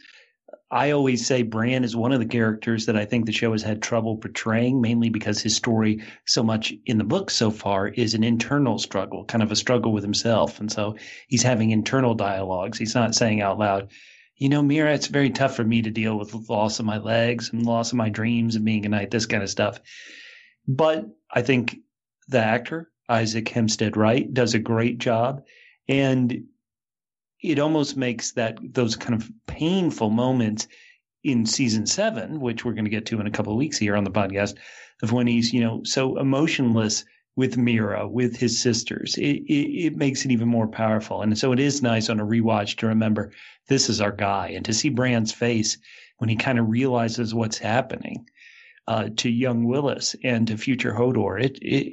I 0.69 0.91
always 0.91 1.26
say 1.26 1.44
Bran 1.44 1.86
is 1.86 1.95
one 1.95 2.11
of 2.11 2.19
the 2.19 2.26
characters 2.26 2.86
that 2.86 2.98
I 2.98 3.06
think 3.06 3.26
the 3.26 3.32
show 3.32 3.53
has 3.53 3.64
had 3.64 3.82
trouble 3.82 4.18
portraying, 4.18 4.82
mainly 4.82 5.10
because 5.10 5.41
his 5.41 5.56
story, 5.56 6.03
so 6.26 6.44
much 6.44 6.74
in 6.86 6.98
the 6.98 7.06
book 7.06 7.30
so 7.30 7.52
far, 7.52 7.88
is 7.88 8.14
an 8.14 8.24
internal 8.24 8.78
struggle, 8.78 9.24
kind 9.24 9.41
of 9.41 9.52
a 9.52 9.56
struggle 9.56 9.94
with 9.94 10.03
himself. 10.03 10.60
And 10.60 10.69
so 10.69 10.98
he's 11.30 11.44
having 11.44 11.72
internal 11.72 12.15
dialogues. 12.15 12.78
He's 12.78 12.95
not 12.95 13.15
saying 13.15 13.41
out 13.41 13.60
loud, 13.60 13.91
you 14.36 14.49
know, 14.49 14.61
Meera, 14.61 14.94
it's 14.94 15.07
very 15.07 15.30
tough 15.30 15.56
for 15.56 15.64
me 15.64 15.82
to 15.82 15.90
deal 15.90 16.18
with 16.18 16.32
the 16.32 16.44
loss 16.49 16.80
of 16.80 16.86
my 16.86 16.98
legs 16.98 17.52
and 17.52 17.65
loss 17.65 17.91
of 17.91 17.98
my 17.98 18.10
dreams 18.10 18.56
and 18.56 18.65
being 18.65 18.86
a 18.86 18.90
knight, 18.90 19.10
this 19.10 19.26
kind 19.26 19.44
of 19.44 19.49
stuff. 19.49 19.80
But 20.68 21.07
I 21.31 21.41
think 21.41 21.77
the 22.27 22.39
actor, 22.39 22.91
Isaac 23.07 23.48
Hempstead 23.48 23.95
Wright, 23.95 24.31
does 24.34 24.53
a 24.53 24.60
great 24.60 24.98
job. 24.98 25.44
And 25.88 26.45
it 27.41 27.60
almost 27.60 27.95
makes 27.95 28.34
that 28.34 28.57
those 28.61 28.95
kind 28.95 29.15
of 29.15 29.31
painful 29.45 30.10
moments 30.10 30.68
in 31.23 31.45
season 31.45 31.85
seven, 31.85 32.39
which 32.39 32.65
we're 32.65 32.73
going 32.73 32.85
to 32.85 32.91
get 32.91 33.06
to 33.07 33.19
in 33.19 33.27
a 33.27 33.31
couple 33.31 33.53
of 33.53 33.60
weeks 33.60 33.77
here 33.77 33.95
on 33.95 34.03
the 34.03 34.11
podcast, 34.11 34.56
of 35.02 35.11
when 35.11 35.27
he's, 35.27 35.53
you 35.53 35.61
know, 35.61 35.84
so 35.84 36.18
emotionless 36.18 37.06
with 37.35 37.56
Meera, 37.56 38.10
with 38.10 38.35
his 38.35 38.60
sisters. 38.60 39.15
It, 39.18 39.44
it, 39.45 39.85
it, 39.85 39.95
makes 39.95 40.26
it 40.26 40.31
even 40.31 40.48
more 40.48 40.68
powerful. 40.68 41.22
And 41.22 41.38
so 41.38 41.52
it 41.52 41.60
is 41.60 41.84
nice 41.84 42.10
on 42.10 42.19
a 42.19 42.26
rewatch 42.26 42.77
to 42.77 42.88
remember 42.88 43.31
this 43.68 43.89
is 43.89 44.02
our 44.02 44.11
guy 44.11 44.49
and 44.49 44.65
to 44.65 44.73
see 44.73 44.89
Bran's 44.89 45.31
face 45.31 45.77
when 46.18 46.30
he 46.30 46.35
kind 46.35 46.57
of 46.57 46.69
realizes 46.69 47.35
what's 47.35 47.60
happening 47.60 48.26
uh, 48.88 49.09
to 49.18 49.30
young 49.30 49.65
Wylis 49.65 50.15
and 50.23 50.47
to 50.47 50.57
future 50.57 50.93
Hodor. 50.93 51.43
It, 51.43 51.57
it, 51.61 51.91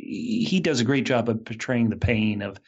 he 0.48 0.60
does 0.60 0.80
a 0.80 0.84
great 0.84 1.04
job 1.04 1.28
of 1.28 1.44
portraying 1.44 1.90
the 1.90 1.96
pain 1.96 2.42
of 2.42 2.58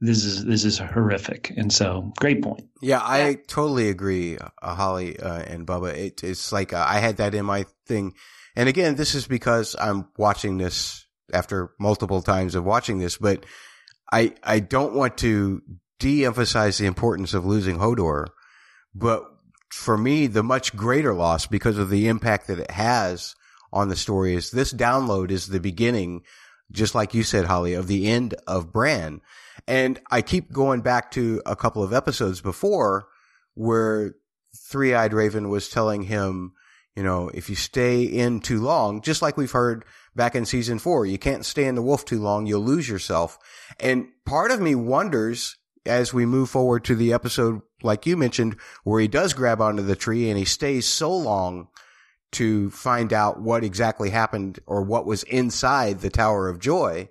this 0.00 0.24
is 0.24 0.44
this 0.44 0.64
is 0.64 0.78
horrific. 0.78 1.52
And 1.56 1.72
so 1.72 2.12
great 2.18 2.42
point. 2.42 2.64
Yeah, 2.82 3.00
I 3.00 3.30
yeah. 3.30 3.36
totally 3.46 3.88
agree, 3.88 4.38
uh, 4.38 4.74
Holly 4.74 5.18
uh, 5.18 5.42
and 5.42 5.66
Bubba. 5.66 5.94
It, 5.94 6.22
it's 6.22 6.52
like 6.52 6.72
uh, 6.72 6.84
I 6.86 6.98
had 6.98 7.16
that 7.16 7.34
in 7.34 7.46
my 7.46 7.64
thing. 7.86 8.14
And 8.54 8.68
again, 8.68 8.96
this 8.96 9.14
is 9.14 9.26
because 9.26 9.74
I'm 9.78 10.08
watching 10.16 10.58
this 10.58 11.06
after 11.32 11.70
multiple 11.78 12.22
times 12.22 12.54
of 12.54 12.64
watching 12.64 12.98
this, 12.98 13.16
but 13.16 13.44
I, 14.12 14.34
I 14.42 14.60
don't 14.60 14.94
want 14.94 15.18
to 15.18 15.62
de-emphasize 15.98 16.78
the 16.78 16.86
importance 16.86 17.34
of 17.34 17.44
losing 17.44 17.78
Hodor, 17.78 18.26
but 18.94 19.24
for 19.70 19.98
me, 19.98 20.26
the 20.26 20.42
much 20.42 20.76
greater 20.76 21.12
loss 21.12 21.46
because 21.46 21.78
of 21.78 21.90
the 21.90 22.08
impact 22.08 22.46
that 22.46 22.58
it 22.58 22.70
has 22.70 23.34
on 23.72 23.88
the 23.88 23.96
story 23.96 24.34
is 24.34 24.50
this 24.50 24.72
download 24.72 25.30
is 25.30 25.46
the 25.46 25.60
beginning, 25.60 26.22
just 26.70 26.94
like 26.94 27.14
you 27.14 27.22
said, 27.22 27.44
Holly, 27.44 27.74
of 27.74 27.86
the 27.86 28.08
end 28.08 28.34
of 28.46 28.72
Bran. 28.72 29.20
And 29.66 30.00
I 30.10 30.22
keep 30.22 30.52
going 30.52 30.80
back 30.80 31.10
to 31.12 31.42
a 31.46 31.56
couple 31.56 31.82
of 31.82 31.92
episodes 31.92 32.40
before 32.40 33.08
where 33.54 34.14
Three 34.56 34.94
Eyed 34.94 35.12
Raven 35.12 35.48
was 35.48 35.68
telling 35.68 36.02
him, 36.02 36.52
you 36.94 37.02
know, 37.02 37.30
if 37.34 37.50
you 37.50 37.56
stay 37.56 38.04
in 38.04 38.40
too 38.40 38.60
long, 38.60 39.02
just 39.02 39.22
like 39.22 39.36
we've 39.36 39.50
heard 39.50 39.84
back 40.16 40.34
in 40.34 40.46
season 40.46 40.78
four. 40.78 41.06
You 41.06 41.18
can't 41.18 41.44
stay 41.44 41.66
in 41.66 41.74
the 41.74 41.82
wolf 41.82 42.04
too 42.04 42.20
long. 42.20 42.46
You'll 42.46 42.62
lose 42.62 42.88
yourself. 42.88 43.38
And 43.78 44.08
part 44.24 44.50
of 44.50 44.60
me 44.60 44.74
wonders 44.74 45.56
as 45.84 46.12
we 46.12 46.26
move 46.26 46.50
forward 46.50 46.84
to 46.84 46.96
the 46.96 47.12
episode, 47.12 47.60
like 47.82 48.06
you 48.06 48.16
mentioned, 48.16 48.56
where 48.82 49.00
he 49.00 49.08
does 49.08 49.34
grab 49.34 49.60
onto 49.60 49.82
the 49.82 49.94
tree 49.94 50.28
and 50.28 50.38
he 50.38 50.44
stays 50.44 50.86
so 50.86 51.14
long 51.14 51.68
to 52.36 52.70
find 52.70 53.12
out 53.12 53.40
what 53.40 53.64
exactly 53.64 54.10
happened 54.10 54.58
or 54.66 54.82
what 54.82 55.06
was 55.06 55.22
inside 55.24 56.00
the 56.00 56.10
Tower 56.10 56.48
of 56.48 56.60
Joy. 56.60 57.08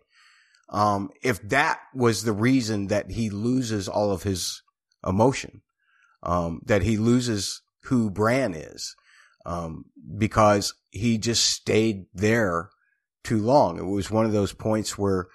Um, 0.69 1.09
if 1.23 1.41
that 1.49 1.79
was 1.93 2.23
the 2.23 2.33
reason 2.33 2.87
that 2.87 3.11
he 3.11 3.29
loses 3.29 3.87
all 3.87 4.11
of 4.11 4.23
his 4.23 4.61
emotion, 5.05 5.61
um, 6.21 6.61
that 6.65 6.83
he 6.83 6.97
loses 6.97 7.61
who 7.85 8.11
Bran 8.11 8.53
is, 8.53 8.95
um, 9.45 9.85
because 10.17 10.73
he 10.91 11.17
just 11.17 11.43
stayed 11.43 12.05
there 12.13 12.69
too 13.23 13.39
long. 13.39 13.79
It 13.79 13.85
was 13.85 14.11
one 14.11 14.25
of 14.25 14.31
those 14.31 14.53
points 14.53 14.97
where 14.97 15.27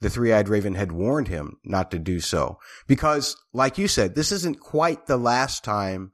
the 0.00 0.10
three-eyed 0.10 0.48
raven 0.48 0.74
had 0.74 0.92
warned 0.92 1.28
him 1.28 1.56
not 1.64 1.90
to 1.92 1.98
do 1.98 2.20
so. 2.20 2.58
Because, 2.86 3.36
like 3.52 3.78
you 3.78 3.86
said, 3.88 4.14
this 4.14 4.32
isn't 4.32 4.60
quite 4.60 5.06
the 5.06 5.16
last 5.16 5.62
time 5.62 6.10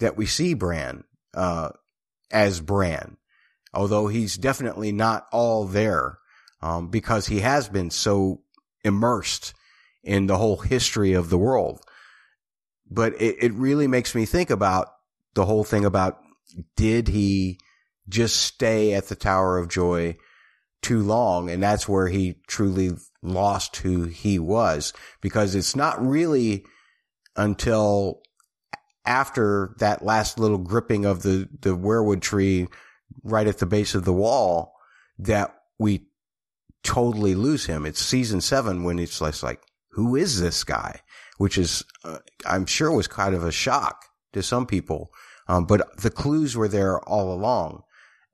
that 0.00 0.16
we 0.16 0.26
see 0.26 0.54
Bran, 0.54 1.04
uh, 1.34 1.70
as 2.30 2.60
Bran. 2.60 3.16
Although 3.72 4.08
he's 4.08 4.36
definitely 4.36 4.92
not 4.92 5.26
all 5.32 5.66
there, 5.66 6.18
um, 6.62 6.88
because 6.88 7.26
he 7.26 7.40
has 7.40 7.68
been 7.68 7.90
so 7.90 8.42
immersed 8.84 9.52
in 10.02 10.26
the 10.26 10.36
whole 10.36 10.58
history 10.58 11.12
of 11.12 11.30
the 11.30 11.38
world. 11.38 11.80
But 12.90 13.20
it, 13.20 13.36
it 13.40 13.52
really 13.54 13.86
makes 13.86 14.14
me 14.14 14.26
think 14.26 14.50
about 14.50 14.88
the 15.34 15.44
whole 15.44 15.64
thing 15.64 15.84
about 15.84 16.20
did 16.76 17.08
he 17.08 17.58
just 18.08 18.36
stay 18.36 18.92
at 18.94 19.08
the 19.08 19.16
Tower 19.16 19.58
of 19.58 19.68
Joy 19.68 20.16
too 20.82 21.02
long. 21.02 21.50
And 21.50 21.62
that's 21.62 21.88
where 21.88 22.08
he 22.08 22.36
truly 22.46 22.92
lost 23.22 23.76
who 23.78 24.04
he 24.04 24.38
was 24.38 24.92
because 25.20 25.54
it's 25.54 25.74
not 25.74 26.04
really 26.04 26.64
until 27.36 28.20
after 29.06 29.74
that 29.78 30.04
last 30.04 30.38
little 30.38 30.58
gripping 30.58 31.04
of 31.04 31.22
the, 31.22 31.48
the 31.60 31.76
weirwood 31.76 32.22
tree 32.22 32.68
right 33.22 33.46
at 33.46 33.58
the 33.58 33.66
base 33.66 33.94
of 33.94 34.04
the 34.04 34.12
wall 34.12 34.74
that 35.18 35.54
we 35.78 36.06
totally 36.82 37.34
lose 37.34 37.66
him. 37.66 37.86
It's 37.86 38.00
season 38.00 38.40
seven 38.40 38.84
when 38.84 38.98
it's 38.98 39.20
like, 39.20 39.60
who 39.90 40.16
is 40.16 40.40
this 40.40 40.64
guy? 40.64 41.00
Which 41.38 41.58
is, 41.58 41.84
uh, 42.04 42.18
I'm 42.46 42.66
sure 42.66 42.90
was 42.92 43.08
kind 43.08 43.34
of 43.34 43.44
a 43.44 43.52
shock 43.52 44.04
to 44.32 44.42
some 44.42 44.66
people. 44.66 45.12
Um, 45.48 45.66
but 45.66 45.98
the 45.98 46.10
clues 46.10 46.56
were 46.56 46.68
there 46.68 47.00
all 47.00 47.32
along. 47.32 47.82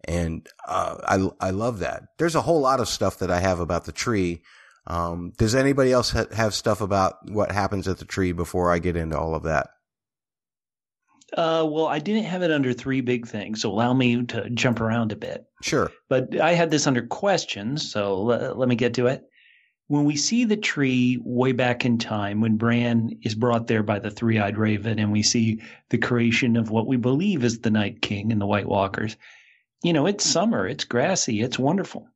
And, 0.05 0.47
uh, 0.67 1.31
I, 1.41 1.49
I 1.49 1.51
love 1.51 1.81
that. 1.81 2.05
There's 2.19 2.35
a 2.35 2.43
whole 2.43 2.61
lot 2.61 2.81
of 2.81 2.89
stuff 2.89 3.19
that 3.19 3.31
I 3.31 3.41
have 3.41 3.61
about 3.61 3.85
the 3.85 3.93
tree. 3.93 4.43
Um, 4.87 5.33
does 5.37 5.55
anybody 5.55 5.93
else 5.93 6.11
ha- 6.11 6.27
have 6.33 6.55
stuff 6.55 6.81
about 6.81 7.31
what 7.31 7.53
happens 7.53 7.87
at 7.87 7.99
the 7.99 8.05
tree 8.05 8.33
before 8.33 8.73
I 8.73 8.79
get 8.79 8.97
into 8.97 9.19
all 9.19 9.35
of 9.35 9.43
that? 9.43 9.69
Uh, 11.37 11.67
well, 11.69 11.87
I 11.87 11.99
didn't 11.99 12.25
have 12.25 12.43
it 12.43 12.51
under 12.51 12.73
three 12.73 13.01
big 13.01 13.27
things, 13.27 13.63
so 13.63 13.71
allow 13.71 13.93
me 13.93 14.25
to 14.27 14.51
jump 14.51 14.81
around 14.81 15.13
a 15.13 15.17
bit. 15.17 15.45
Sure. 15.63 15.91
But 16.09 16.41
I 16.41 16.53
had 16.53 16.71
this 16.71 16.87
under 16.87 17.07
questions, 17.07 17.91
so 17.91 18.31
l- 18.31 18.57
let 18.57 18.69
me 18.69 18.75
get 18.75 18.95
to 18.95 19.07
it. 19.07 19.25
When 19.87 20.05
we 20.05 20.17
see 20.17 20.45
the 20.45 20.57
tree 20.57 21.19
way 21.23 21.53
back 21.53 21.85
in 21.85 21.99
time, 21.99 22.41
when 22.41 22.57
Bran 22.57 23.19
is 23.23 23.35
brought 23.35 23.67
there 23.67 23.83
by 23.83 23.99
the 23.99 24.11
three 24.11 24.39
eyed 24.39 24.57
raven, 24.57 24.99
and 24.99 25.11
we 25.11 25.23
see 25.23 25.63
the 25.89 25.99
creation 25.99 26.57
of 26.57 26.71
what 26.71 26.87
we 26.87 26.97
believe 26.97 27.45
is 27.45 27.61
the 27.61 27.71
Night 27.71 28.01
King 28.01 28.31
and 28.33 28.41
the 28.41 28.47
White 28.47 28.69
Walkers, 28.69 29.17
you 29.83 29.93
know, 29.93 30.07
it's 30.07 30.25
summer, 30.25 30.67
it's 30.67 30.85
grassy, 30.85 31.41
it's 31.41 31.59
wonderful. 31.59 32.09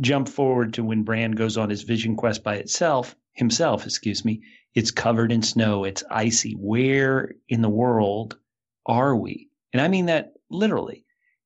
Jump 0.00 0.28
forward 0.28 0.74
to 0.74 0.84
when 0.84 1.04
Bran 1.04 1.32
goes 1.32 1.56
on 1.56 1.70
his 1.70 1.82
vision 1.82 2.16
quest 2.16 2.44
by 2.44 2.56
itself, 2.56 3.16
himself, 3.32 3.84
excuse 3.84 4.24
me, 4.24 4.42
it's 4.74 4.90
covered 4.90 5.32
in 5.32 5.42
snow. 5.42 5.84
It's 5.84 6.04
icy. 6.10 6.52
Where 6.52 7.32
in 7.48 7.62
the 7.62 7.68
world 7.68 8.38
are 8.86 9.16
we? 9.16 9.48
And 9.72 9.80
I 9.80 9.88
mean 9.88 10.06
that 10.06 10.32
literally. 10.50 11.04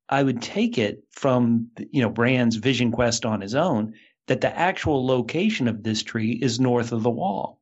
I 0.08 0.22
would 0.22 0.42
take 0.42 0.76
it 0.76 1.02
from, 1.10 1.68
you 1.90 2.02
know, 2.02 2.10
Bran's 2.10 2.56
vision 2.56 2.92
quest 2.92 3.24
on 3.24 3.40
his 3.40 3.54
own 3.54 3.94
that 4.26 4.40
the 4.42 4.56
actual 4.56 5.06
location 5.06 5.68
of 5.68 5.82
this 5.82 6.02
tree 6.02 6.32
is 6.32 6.60
north 6.60 6.92
of 6.92 7.02
the 7.02 7.10
wall. 7.10 7.60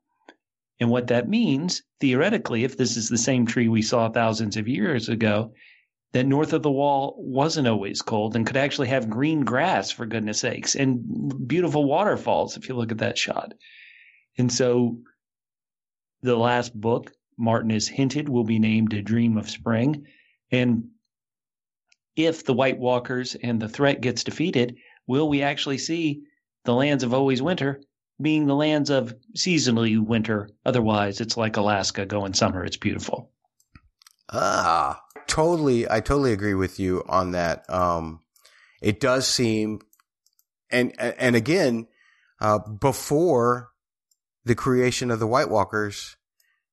And 0.80 0.90
what 0.90 1.08
that 1.08 1.28
means, 1.28 1.82
theoretically, 2.00 2.64
if 2.64 2.76
this 2.76 2.96
is 2.96 3.08
the 3.08 3.18
same 3.18 3.46
tree 3.46 3.68
we 3.68 3.82
saw 3.82 4.08
thousands 4.08 4.56
of 4.56 4.66
years 4.66 5.08
ago, 5.08 5.52
that 6.12 6.26
north 6.26 6.52
of 6.52 6.62
the 6.62 6.70
wall 6.70 7.14
wasn't 7.18 7.68
always 7.68 8.02
cold 8.02 8.34
and 8.34 8.46
could 8.46 8.56
actually 8.56 8.88
have 8.88 9.08
green 9.08 9.42
grass, 9.42 9.90
for 9.90 10.06
goodness 10.06 10.40
sakes, 10.40 10.74
and 10.74 11.46
beautiful 11.46 11.84
waterfalls 11.84 12.56
if 12.56 12.68
you 12.68 12.74
look 12.74 12.90
at 12.90 12.98
that 12.98 13.16
shot. 13.16 13.52
And 14.38 14.52
so 14.52 14.98
the 16.22 16.36
last 16.36 16.78
book, 16.78 17.12
Martin 17.36 17.70
has 17.70 17.88
hinted, 17.88 18.28
will 18.28 18.44
be 18.44 18.58
named 18.58 18.92
A 18.92 19.02
Dream 19.02 19.36
of 19.36 19.48
Spring. 19.48 20.06
And 20.50 20.88
if 22.16 22.44
the 22.44 22.52
White 22.52 22.78
Walkers 22.78 23.34
and 23.34 23.60
the 23.60 23.68
threat 23.68 24.00
gets 24.00 24.24
defeated, 24.24 24.76
will 25.06 25.28
we 25.28 25.42
actually 25.42 25.78
see 25.78 26.24
the 26.64 26.74
lands 26.74 27.04
of 27.04 27.14
always 27.14 27.40
winter 27.40 27.80
being 28.20 28.46
the 28.46 28.54
lands 28.54 28.90
of 28.90 29.14
seasonally 29.36 29.98
winter? 29.98 30.50
Otherwise, 30.66 31.20
it's 31.20 31.36
like 31.36 31.56
Alaska 31.56 32.04
going 32.04 32.34
summer. 32.34 32.64
It's 32.64 32.76
beautiful. 32.76 33.30
Ah, 34.30 35.00
totally. 35.26 35.90
I 35.90 36.00
totally 36.00 36.32
agree 36.32 36.54
with 36.54 36.78
you 36.78 37.02
on 37.08 37.32
that. 37.32 37.68
Um, 37.70 38.20
it 38.82 39.00
does 39.00 39.26
seem, 39.26 39.80
and, 40.70 40.98
and 41.00 41.34
again, 41.34 41.86
uh, 42.40 42.58
before 42.58 43.70
the 44.44 44.54
creation 44.54 45.10
of 45.10 45.20
the 45.20 45.26
White 45.26 45.50
Walkers. 45.50 46.16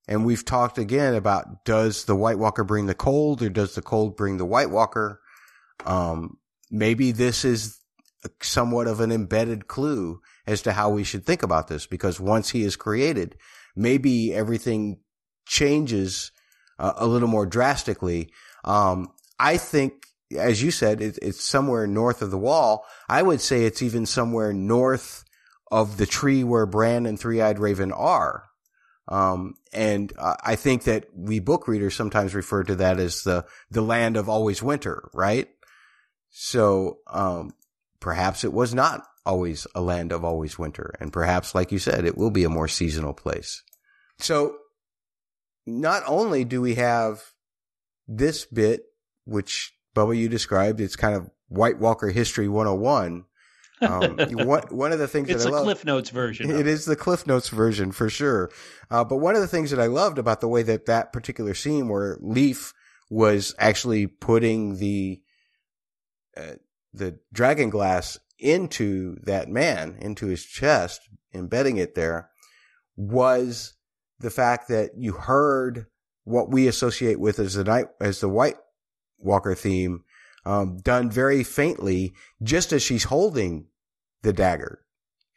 And 0.08 0.26
we've 0.26 0.46
talked 0.46 0.78
again 0.78 1.16
about 1.16 1.66
does 1.66 2.06
the 2.06 2.16
White 2.16 2.40
Walker 2.40 2.64
bring 2.64 2.86
the 2.86 2.96
cold 2.96 3.42
or 3.42 3.50
does 3.50 3.76
the 3.76 3.82
cold 3.82 4.16
bring 4.16 4.38
the 4.38 4.46
White 4.46 4.70
Walker? 4.70 5.20
Um, 5.86 6.38
maybe 6.72 7.12
this 7.12 7.44
is 7.44 7.80
somewhat 8.42 8.88
of 8.88 9.00
an 9.00 9.12
embedded 9.12 9.68
clue 9.68 10.22
as 10.46 10.62
to 10.62 10.74
how 10.74 10.90
we 10.90 11.04
should 11.04 11.26
think 11.26 11.44
about 11.44 11.68
this 11.68 11.86
because 11.86 12.20
once 12.20 12.50
he 12.50 12.64
is 12.64 12.76
created, 12.76 13.36
maybe 13.76 14.34
everything 14.34 15.00
changes 15.46 16.32
uh, 16.80 16.94
a 16.96 17.06
little 17.06 17.28
more 17.28 17.46
drastically. 17.46 18.32
Um, 18.64 19.10
I 19.40 19.58
think, 19.58 20.06
as 20.36 20.62
you 20.64 20.72
said, 20.72 21.02
it, 21.02 21.20
it's 21.22 21.44
somewhere 21.44 21.86
north 21.86 22.22
of 22.22 22.32
the 22.32 22.38
wall. 22.38 22.86
I 23.10 23.22
would 23.22 23.42
say 23.42 23.64
it's 23.64 23.82
even 23.82 24.06
somewhere 24.06 24.54
north 24.54 25.24
of 25.72 25.98
the 25.98 26.06
tree 26.06 26.44
where 26.44 26.66
Bran 26.66 27.06
and 27.06 27.20
Three 27.20 27.42
Eyed 27.42 27.60
Raven 27.60 27.92
are. 27.92 28.46
Um, 29.08 29.56
and 29.72 30.12
uh, 30.18 30.36
I 30.44 30.56
think 30.56 30.84
that 30.84 31.06
we 31.16 31.40
book 31.40 31.68
readers 31.68 31.96
sometimes 31.96 32.36
refer 32.36 32.64
to 32.64 32.76
that 32.76 33.00
as 33.00 33.24
the, 33.24 33.46
the 33.72 33.82
land 33.82 34.18
of 34.18 34.28
always 34.28 34.62
winter, 34.62 35.10
right? 35.14 35.48
So, 36.30 37.00
um, 37.08 37.54
perhaps 38.00 38.44
it 38.44 38.52
was 38.52 38.74
not 38.74 39.04
always 39.26 39.68
a 39.76 39.82
land 39.82 40.12
of 40.12 40.24
always 40.24 40.58
winter. 40.58 40.94
And 41.00 41.12
perhaps, 41.12 41.54
like 41.54 41.72
you 41.72 41.80
said, 41.80 42.06
it 42.06 42.18
will 42.18 42.32
be 42.32 42.46
a 42.46 42.50
more 42.50 42.68
seasonal 42.68 43.14
place. 43.14 43.64
So 44.20 44.56
not 45.66 46.04
only 46.08 46.46
do 46.46 46.62
we 46.62 46.76
have 46.76 47.22
this 48.08 48.46
bit, 48.46 48.86
which 49.26 49.74
Bubba, 49.96 50.18
you 50.18 50.30
described, 50.30 50.80
it's 50.80 50.96
kind 50.96 51.16
of 51.16 51.30
White 51.50 51.80
Walker 51.80 52.10
History 52.10 52.48
101. 52.48 53.26
Um, 53.82 54.18
one, 54.32 54.64
one 54.70 54.92
of 54.92 55.00
the 55.00 55.08
things 55.08 55.30
it's 55.30 55.44
that 55.44 55.50
I 55.50 55.56
love, 55.56 55.64
Cliff 55.64 55.86
Notes 55.86 56.10
version. 56.10 56.50
It 56.50 56.68
is 56.68 56.86
the 56.86 56.96
Cliff 56.96 57.28
Notes 57.28 57.50
version 57.50 57.92
for 57.92 58.10
sure. 58.10 58.50
Uh, 58.90 59.04
but 59.04 59.18
one 59.18 59.36
of 59.36 59.42
the 59.42 59.48
things 59.48 59.72
that 59.72 59.80
I 59.80 59.88
loved 59.88 60.18
about 60.18 60.42
the 60.42 60.48
way 60.48 60.64
that 60.64 60.86
that 60.86 61.14
particular 61.14 61.54
scene 61.54 61.88
where 61.88 62.18
Leaf 62.20 62.74
was 63.10 63.56
actually 63.60 64.08
putting 64.08 64.78
the, 64.78 65.22
uh, 66.36 66.56
the 66.94 67.20
dragon 67.32 67.70
glass 67.70 68.20
into 68.40 69.18
that 69.24 69.50
man, 69.50 69.98
into 70.00 70.28
his 70.28 70.44
chest, 70.44 71.02
embedding 71.34 71.78
it 71.78 71.96
there 71.96 72.30
was 72.96 73.74
the 74.20 74.32
fact 74.32 74.68
that 74.68 74.92
you 74.98 75.14
heard 75.14 75.86
what 76.24 76.50
we 76.50 76.68
associate 76.68 77.20
with 77.20 77.40
as 77.40 77.54
the 77.54 77.64
night, 77.64 77.86
as 78.02 78.20
the 78.20 78.30
White 78.30 78.58
Walker 79.20 79.56
theme 79.56 80.04
um, 80.48 80.78
done 80.78 81.12
very 81.12 81.44
faintly, 81.44 82.14
just 82.42 82.72
as 82.72 82.82
she's 82.82 83.04
holding 83.04 83.68
the 84.22 84.32
dagger. 84.32 84.80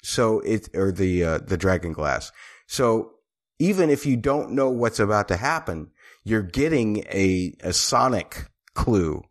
So 0.03 0.39
it, 0.41 0.69
or 0.75 0.93
the, 0.93 1.25
uh, 1.25 1.39
the 1.39 1.57
dragon 1.57 1.93
glass. 1.93 2.31
So 2.69 3.11
even 3.59 3.91
if 3.91 4.07
you 4.07 4.17
don't 4.17 4.53
know 4.53 4.71
what's 4.71 5.01
about 5.01 5.29
to 5.29 5.37
happen, 5.37 5.91
you're 6.23 6.43
getting 6.43 6.99
a, 7.11 7.55
a 7.61 7.73
sonic 7.73 8.47
clue 8.75 9.23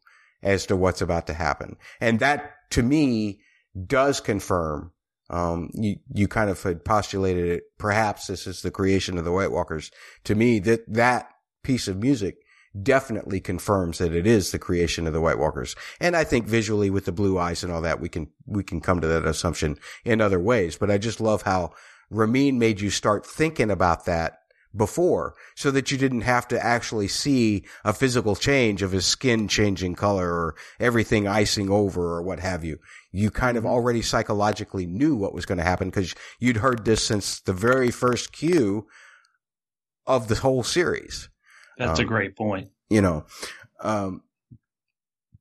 as 0.44 0.66
to 0.66 0.76
what's 0.76 1.02
about 1.02 1.28
to 1.28 1.34
happen. 1.34 1.78
And 2.02 2.20
that 2.20 2.56
to 2.72 2.84
me 2.84 3.40
does 3.88 4.20
confirm, 4.20 4.92
um, 5.30 5.70
you, 5.74 5.96
you 6.14 6.28
kind 6.28 6.50
of 6.50 6.62
had 6.62 6.84
postulated 6.84 7.48
it. 7.48 7.64
Perhaps 7.78 8.28
this 8.28 8.48
is 8.48 8.62
the 8.62 8.72
creation 8.72 9.18
of 9.18 9.24
the 9.24 9.32
White 9.32 9.52
Walkers. 9.52 9.92
To 10.26 10.36
me, 10.36 10.60
that, 10.60 10.82
that 10.94 11.30
piece 11.64 11.88
of 11.88 12.02
music 12.02 12.36
definitely 12.82 13.40
confirms 13.40 13.98
that 13.98 14.14
it 14.14 14.28
is 14.28 14.52
the 14.52 14.60
creation 14.60 15.08
of 15.08 15.14
the 15.14 15.22
White 15.22 15.40
Walkers. 15.40 15.76
And 16.00 16.16
I 16.16 16.24
think 16.24 16.46
visually 16.46 16.90
with 16.90 17.06
the 17.06 17.12
blue 17.12 17.38
eyes 17.38 17.64
and 17.64 17.74
all 17.74 17.82
that, 17.82 18.00
we 18.00 18.10
can, 18.10 18.28
we 18.46 18.64
can 18.64 18.82
come 18.82 19.02
to 19.02 19.08
that 19.08 19.26
assumption 19.26 19.78
in 20.06 20.22
other 20.22 20.40
ways. 20.40 20.78
But 20.78 20.92
I 20.92 20.98
just 20.98 21.20
love 21.20 21.44
how 21.44 21.72
Ramin 22.10 22.60
made 22.60 22.82
you 22.82 22.90
start 22.90 23.26
thinking 23.26 23.72
about 23.72 24.06
that 24.06 24.40
before 24.76 25.34
so 25.56 25.72
that 25.72 25.92
you 25.92 25.98
didn't 25.98 26.22
have 26.22 26.48
to 26.48 26.64
actually 26.64 27.08
see 27.08 27.66
a 27.84 27.94
physical 27.94 28.36
change 28.36 28.82
of 28.82 28.92
his 28.92 29.06
skin 29.06 29.48
changing 29.48 29.96
color 29.96 30.30
or 30.30 30.56
everything 30.80 31.28
icing 31.28 31.70
over 31.70 32.14
or 32.16 32.22
what 32.22 32.40
have 32.40 32.64
you. 32.64 32.78
You 33.12 33.32
kind 33.32 33.58
of 33.58 33.64
mm-hmm. 33.64 33.74
already 33.74 34.02
psychologically 34.02 34.86
knew 34.86 35.16
what 35.16 35.34
was 35.34 35.46
going 35.46 35.58
to 35.58 35.64
happen 35.64 35.90
because 35.90 36.14
you'd 36.40 36.58
heard 36.58 36.86
this 36.86 37.04
since 37.04 37.42
the 37.42 37.54
very 37.54 37.90
first 37.90 38.32
cue 38.32 38.86
of 40.06 40.28
the 40.28 40.36
whole 40.36 40.64
series. 40.64 41.30
That's 41.80 42.00
Um, 42.00 42.06
a 42.06 42.08
great 42.08 42.36
point. 42.36 42.70
you 42.90 43.02
know. 43.02 43.26
Um, 43.82 44.22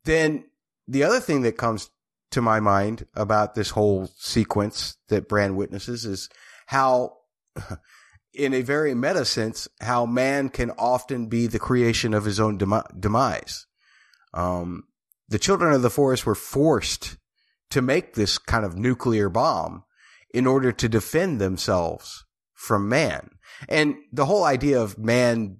then 0.04 0.44
the 0.86 1.02
other 1.04 1.20
thing 1.20 1.42
that 1.42 1.58
comes 1.58 1.90
to 2.30 2.40
my 2.40 2.60
mind 2.60 3.06
about 3.14 3.54
this 3.54 3.70
whole 3.70 4.06
sequence 4.16 4.96
that 5.08 5.28
Bran 5.28 5.56
witnesses 5.56 6.04
is 6.06 6.28
how, 6.66 7.16
in 8.32 8.54
a 8.54 8.62
very 8.62 8.94
meta 8.94 9.24
sense, 9.24 9.66
how 9.80 10.06
man 10.06 10.48
can 10.48 10.70
often 10.78 11.26
be 11.26 11.46
the 11.46 11.58
creation 11.58 12.14
of 12.14 12.24
his 12.24 12.38
own 12.38 12.56
demi- 12.58 12.82
demise. 12.98 13.66
Um, 14.34 14.84
the 15.28 15.38
children 15.38 15.72
of 15.72 15.82
the 15.82 15.90
forest 15.90 16.24
were 16.26 16.34
forced 16.34 17.16
to 17.70 17.82
make 17.82 18.14
this 18.14 18.38
kind 18.38 18.64
of 18.64 18.76
nuclear 18.78 19.28
bomb 19.28 19.84
in 20.32 20.46
order 20.46 20.70
to 20.72 20.88
defend 20.88 21.40
themselves 21.40 22.24
from 22.54 22.88
man. 22.88 23.30
And 23.68 23.96
the 24.12 24.26
whole 24.26 24.44
idea 24.44 24.80
of 24.80 24.98
man 24.98 25.58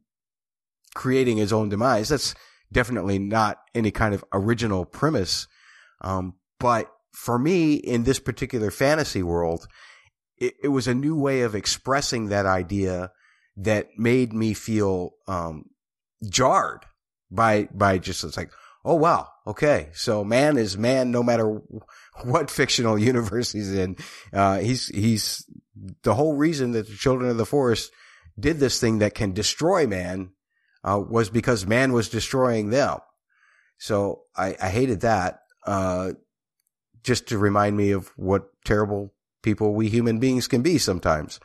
creating 0.99 1.37
his 1.37 1.53
own 1.53 1.69
demise. 1.69 2.09
That's 2.09 2.35
definitely 2.73 3.21
not 3.21 3.61
any 3.73 3.93
kind 3.93 4.15
of 4.15 4.25
original 4.33 4.85
premise. 4.85 5.47
Um, 6.01 6.35
but 6.59 6.91
for 7.13 7.39
me, 7.39 7.75
in 7.75 8.03
this 8.03 8.19
particular 8.19 8.73
fantasy 8.73 9.23
world, 9.23 9.69
it, 10.39 10.55
it 10.61 10.69
was 10.69 10.89
a 10.89 10.95
new 10.95 11.17
way 11.17 11.43
of 11.43 11.55
expressing 11.55 12.29
that 12.29 12.47
idea 12.47 13.13
that 13.57 13.87
made 13.97 14.33
me 14.33 14.55
feel, 14.55 15.13
um, 15.29 15.67
jarred 16.29 16.85
by, 17.31 17.69
by 17.73 17.99
just, 17.99 18.25
it's 18.25 18.37
like, 18.37 18.51
oh 18.85 18.97
wow, 18.97 19.29
okay, 19.47 19.91
so 19.93 20.25
man 20.25 20.57
is 20.57 20.77
man 20.77 21.13
no 21.13 21.23
matter 21.23 21.61
what 22.25 22.51
fictional 22.51 22.99
universe 22.99 23.53
he's 23.53 23.73
in. 23.73 23.97
Uh, 24.33 24.59
he's 24.59 24.89
he's 24.89 25.45
the 26.03 26.15
whole 26.15 26.35
reason 26.35 26.73
that 26.73 26.89
the 26.89 26.97
children 26.97 27.31
of 27.31 27.37
the 27.37 27.47
forest 27.47 27.93
did 28.39 28.59
this 28.59 28.81
thing 28.81 28.99
that 28.99 29.15
can 29.15 29.33
destroy 29.33 29.87
man 29.87 30.31
uh, 30.85 31.01
was 31.09 31.31
because 31.31 31.67
man 31.67 31.93
was 31.93 32.09
destroying 32.09 32.71
them. 32.71 32.99
So 33.79 34.23
I, 34.37 34.57
I 34.61 34.69
hated 34.69 35.01
that. 35.01 35.41
Uh, 35.67 36.13
just 37.03 37.29
to 37.29 37.39
remind 37.39 37.77
me 37.77 37.93
of 37.93 38.09
what 38.17 38.49
terrible 38.65 39.15
people 39.43 39.75
we 39.75 39.89
human 39.89 40.19
beings 40.19 40.49
can 40.49 40.63
be 40.63 40.79
sometimes. 40.79 41.41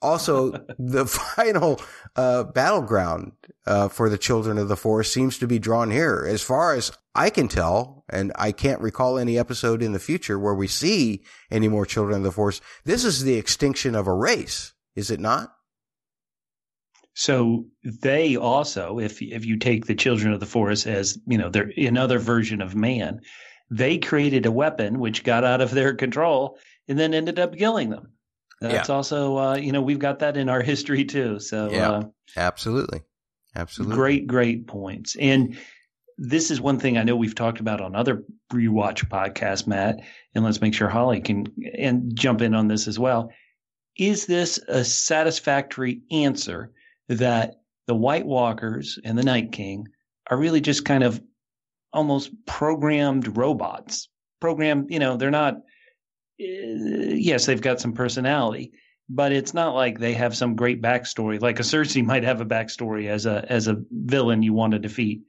Also, 0.00 0.50
the 0.78 1.06
final 1.06 1.80
uh, 2.16 2.44
battleground 2.44 3.32
uh, 3.66 3.88
for 3.88 4.08
the 4.08 4.18
children 4.18 4.58
of 4.58 4.68
the 4.68 4.76
forest 4.76 5.12
seems 5.12 5.38
to 5.38 5.46
be 5.46 5.58
drawn 5.58 5.90
here. 5.90 6.24
As 6.28 6.42
far 6.42 6.74
as 6.74 6.92
I 7.14 7.30
can 7.30 7.48
tell, 7.48 8.04
and 8.08 8.32
I 8.36 8.52
can't 8.52 8.80
recall 8.80 9.18
any 9.18 9.38
episode 9.38 9.82
in 9.82 9.92
the 9.92 9.98
future 9.98 10.38
where 10.38 10.54
we 10.54 10.68
see 10.68 11.24
any 11.50 11.68
more 11.68 11.86
children 11.86 12.18
of 12.18 12.22
the 12.24 12.32
forest. 12.32 12.62
This 12.84 13.04
is 13.04 13.24
the 13.24 13.34
extinction 13.34 13.94
of 13.94 14.06
a 14.06 14.14
race, 14.14 14.74
is 14.94 15.10
it 15.10 15.20
not? 15.20 15.54
So 17.14 17.66
they 17.84 18.36
also, 18.36 18.98
if 18.98 19.22
if 19.22 19.46
you 19.46 19.56
take 19.56 19.86
the 19.86 19.94
children 19.94 20.32
of 20.32 20.40
the 20.40 20.46
forest 20.46 20.86
as 20.86 21.18
you 21.26 21.38
know, 21.38 21.48
they're 21.48 21.72
another 21.76 22.18
version 22.18 22.60
of 22.60 22.74
man, 22.74 23.20
they 23.70 23.98
created 23.98 24.46
a 24.46 24.52
weapon 24.52 24.98
which 24.98 25.24
got 25.24 25.44
out 25.44 25.60
of 25.60 25.70
their 25.70 25.94
control 25.94 26.58
and 26.88 26.98
then 26.98 27.14
ended 27.14 27.38
up 27.38 27.56
killing 27.56 27.90
them. 27.90 28.12
That's 28.60 28.88
yeah. 28.88 28.94
also, 28.94 29.36
uh, 29.36 29.54
you 29.56 29.72
know, 29.72 29.82
we've 29.82 29.98
got 29.98 30.20
that 30.20 30.36
in 30.36 30.48
our 30.48 30.60
history 30.60 31.04
too. 31.04 31.38
So 31.38 31.70
yeah, 31.70 31.90
uh, 31.90 32.02
absolutely, 32.36 33.02
absolutely, 33.54 33.94
great, 33.94 34.26
great 34.26 34.66
points. 34.66 35.16
And 35.16 35.56
this 36.18 36.50
is 36.50 36.60
one 36.60 36.78
thing 36.78 36.98
I 36.98 37.04
know 37.04 37.16
we've 37.16 37.34
talked 37.34 37.60
about 37.60 37.80
on 37.80 37.94
other 37.94 38.24
rewatch 38.52 39.08
podcasts, 39.08 39.66
Matt. 39.66 40.00
And 40.34 40.44
let's 40.44 40.60
make 40.60 40.74
sure 40.74 40.88
Holly 40.88 41.20
can 41.20 41.46
and 41.76 42.16
jump 42.16 42.42
in 42.42 42.54
on 42.54 42.66
this 42.66 42.88
as 42.88 42.98
well. 42.98 43.30
Is 43.96 44.26
this 44.26 44.58
a 44.66 44.84
satisfactory 44.84 46.02
answer 46.10 46.72
that 47.08 47.56
the 47.86 47.94
White 47.94 48.26
Walkers 48.26 48.98
and 49.04 49.18
the 49.18 49.22
Night 49.22 49.52
King 49.52 49.88
are 50.30 50.38
really 50.38 50.60
just 50.60 50.84
kind 50.84 51.04
of 51.04 51.20
almost 51.92 52.30
programmed 52.46 53.36
robots. 53.36 54.08
Programmed, 54.40 54.90
you 54.90 54.98
know, 54.98 55.16
they're 55.16 55.30
not. 55.30 55.54
Uh, 56.40 57.14
yes, 57.16 57.46
they've 57.46 57.60
got 57.60 57.80
some 57.80 57.92
personality, 57.92 58.72
but 59.08 59.32
it's 59.32 59.54
not 59.54 59.74
like 59.74 59.98
they 59.98 60.14
have 60.14 60.36
some 60.36 60.56
great 60.56 60.82
backstory. 60.82 61.40
Like 61.40 61.60
a 61.60 61.62
Cersei 61.62 62.04
might 62.06 62.24
have 62.24 62.40
a 62.40 62.46
backstory 62.46 63.08
as 63.08 63.26
a 63.26 63.44
as 63.48 63.68
a 63.68 63.82
villain 63.90 64.42
you 64.42 64.52
want 64.52 64.72
to 64.72 64.78
defeat. 64.78 65.22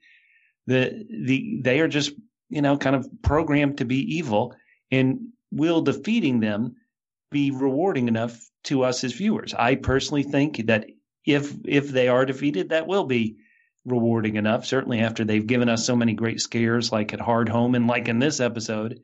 The 0.67 1.05
the 1.25 1.59
they 1.61 1.79
are 1.79 1.87
just 1.87 2.13
you 2.49 2.61
know 2.61 2.77
kind 2.77 2.95
of 2.95 3.07
programmed 3.21 3.77
to 3.77 3.85
be 3.85 4.15
evil, 4.15 4.55
and 4.91 5.19
will 5.51 5.81
defeating 5.81 6.39
them 6.39 6.75
be 7.31 7.51
rewarding 7.51 8.07
enough 8.07 8.39
to 8.63 8.83
us 8.83 9.03
as 9.03 9.13
viewers? 9.13 9.53
I 9.53 9.75
personally 9.75 10.23
think 10.23 10.65
that 10.67 10.87
if 11.25 11.53
if 11.65 11.89
they 11.89 12.07
are 12.07 12.25
defeated, 12.25 12.69
that 12.69 12.87
will 12.87 13.05
be 13.05 13.37
rewarding 13.85 14.35
enough. 14.35 14.65
Certainly 14.65 14.99
after 14.99 15.23
they've 15.23 15.45
given 15.45 15.69
us 15.69 15.85
so 15.85 15.95
many 15.95 16.13
great 16.13 16.41
scares, 16.41 16.91
like 16.91 17.13
at 17.13 17.19
Hardhome 17.19 17.75
and 17.75 17.87
like 17.87 18.07
in 18.07 18.19
this 18.19 18.39
episode. 18.39 19.01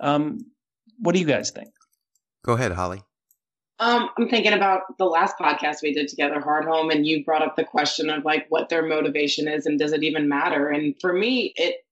Um, 0.00 0.38
what 0.98 1.14
do 1.14 1.20
you 1.20 1.26
guys 1.26 1.50
think? 1.50 1.68
Go 2.44 2.54
ahead, 2.54 2.72
Holly. 2.72 3.02
Um, 3.78 4.10
I'm 4.16 4.28
thinking 4.28 4.52
about 4.52 4.82
the 4.98 5.06
last 5.06 5.36
podcast 5.40 5.82
we 5.82 5.92
did 5.92 6.06
together, 6.06 6.40
Hardhome, 6.40 6.92
and 6.92 7.04
you 7.04 7.24
brought 7.24 7.42
up 7.42 7.56
the 7.56 7.64
question 7.64 8.10
of 8.10 8.24
like 8.24 8.46
what 8.48 8.68
their 8.68 8.86
motivation 8.86 9.48
is 9.48 9.66
and 9.66 9.78
does 9.78 9.92
it 9.92 10.04
even 10.04 10.28
matter? 10.28 10.68
And 10.68 10.94
for 11.00 11.12
me, 11.12 11.52
it 11.56 11.84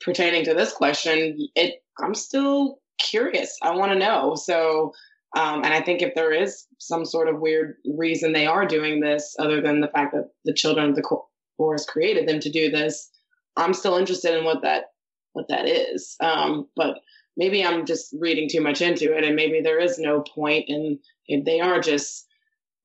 pertaining 0.00 0.44
to 0.44 0.54
this 0.54 0.72
question, 0.72 1.48
it 1.54 1.82
I'm 1.98 2.14
still 2.14 2.78
curious. 2.98 3.56
I 3.62 3.74
want 3.74 3.92
to 3.92 3.98
know. 3.98 4.36
So 4.36 4.94
um, 5.36 5.62
and 5.64 5.74
I 5.74 5.82
think 5.82 6.00
if 6.00 6.14
there 6.14 6.32
is 6.32 6.66
some 6.78 7.04
sort 7.04 7.28
of 7.28 7.40
weird 7.40 7.76
reason 7.84 8.32
they 8.32 8.46
are 8.46 8.66
doing 8.66 9.00
this, 9.00 9.36
other 9.38 9.60
than 9.60 9.80
the 9.80 9.88
fact 9.88 10.14
that 10.14 10.30
the 10.44 10.54
children 10.54 10.90
of 10.90 10.96
the 10.96 11.20
forest 11.56 11.88
created 11.88 12.26
them 12.26 12.40
to 12.40 12.50
do 12.50 12.70
this, 12.70 13.10
I'm 13.56 13.74
still 13.74 13.96
interested 13.96 14.36
in 14.38 14.44
what 14.44 14.62
that 14.62 14.84
what 15.32 15.48
that 15.48 15.66
is. 15.66 16.16
Um, 16.20 16.68
but 16.74 17.00
maybe 17.36 17.64
I'm 17.64 17.84
just 17.84 18.14
reading 18.18 18.48
too 18.48 18.62
much 18.62 18.80
into 18.80 19.14
it, 19.16 19.24
and 19.24 19.36
maybe 19.36 19.60
there 19.60 19.78
is 19.78 19.98
no 19.98 20.22
point, 20.22 20.66
and 20.68 20.98
they 21.44 21.60
are 21.60 21.80
just 21.80 22.26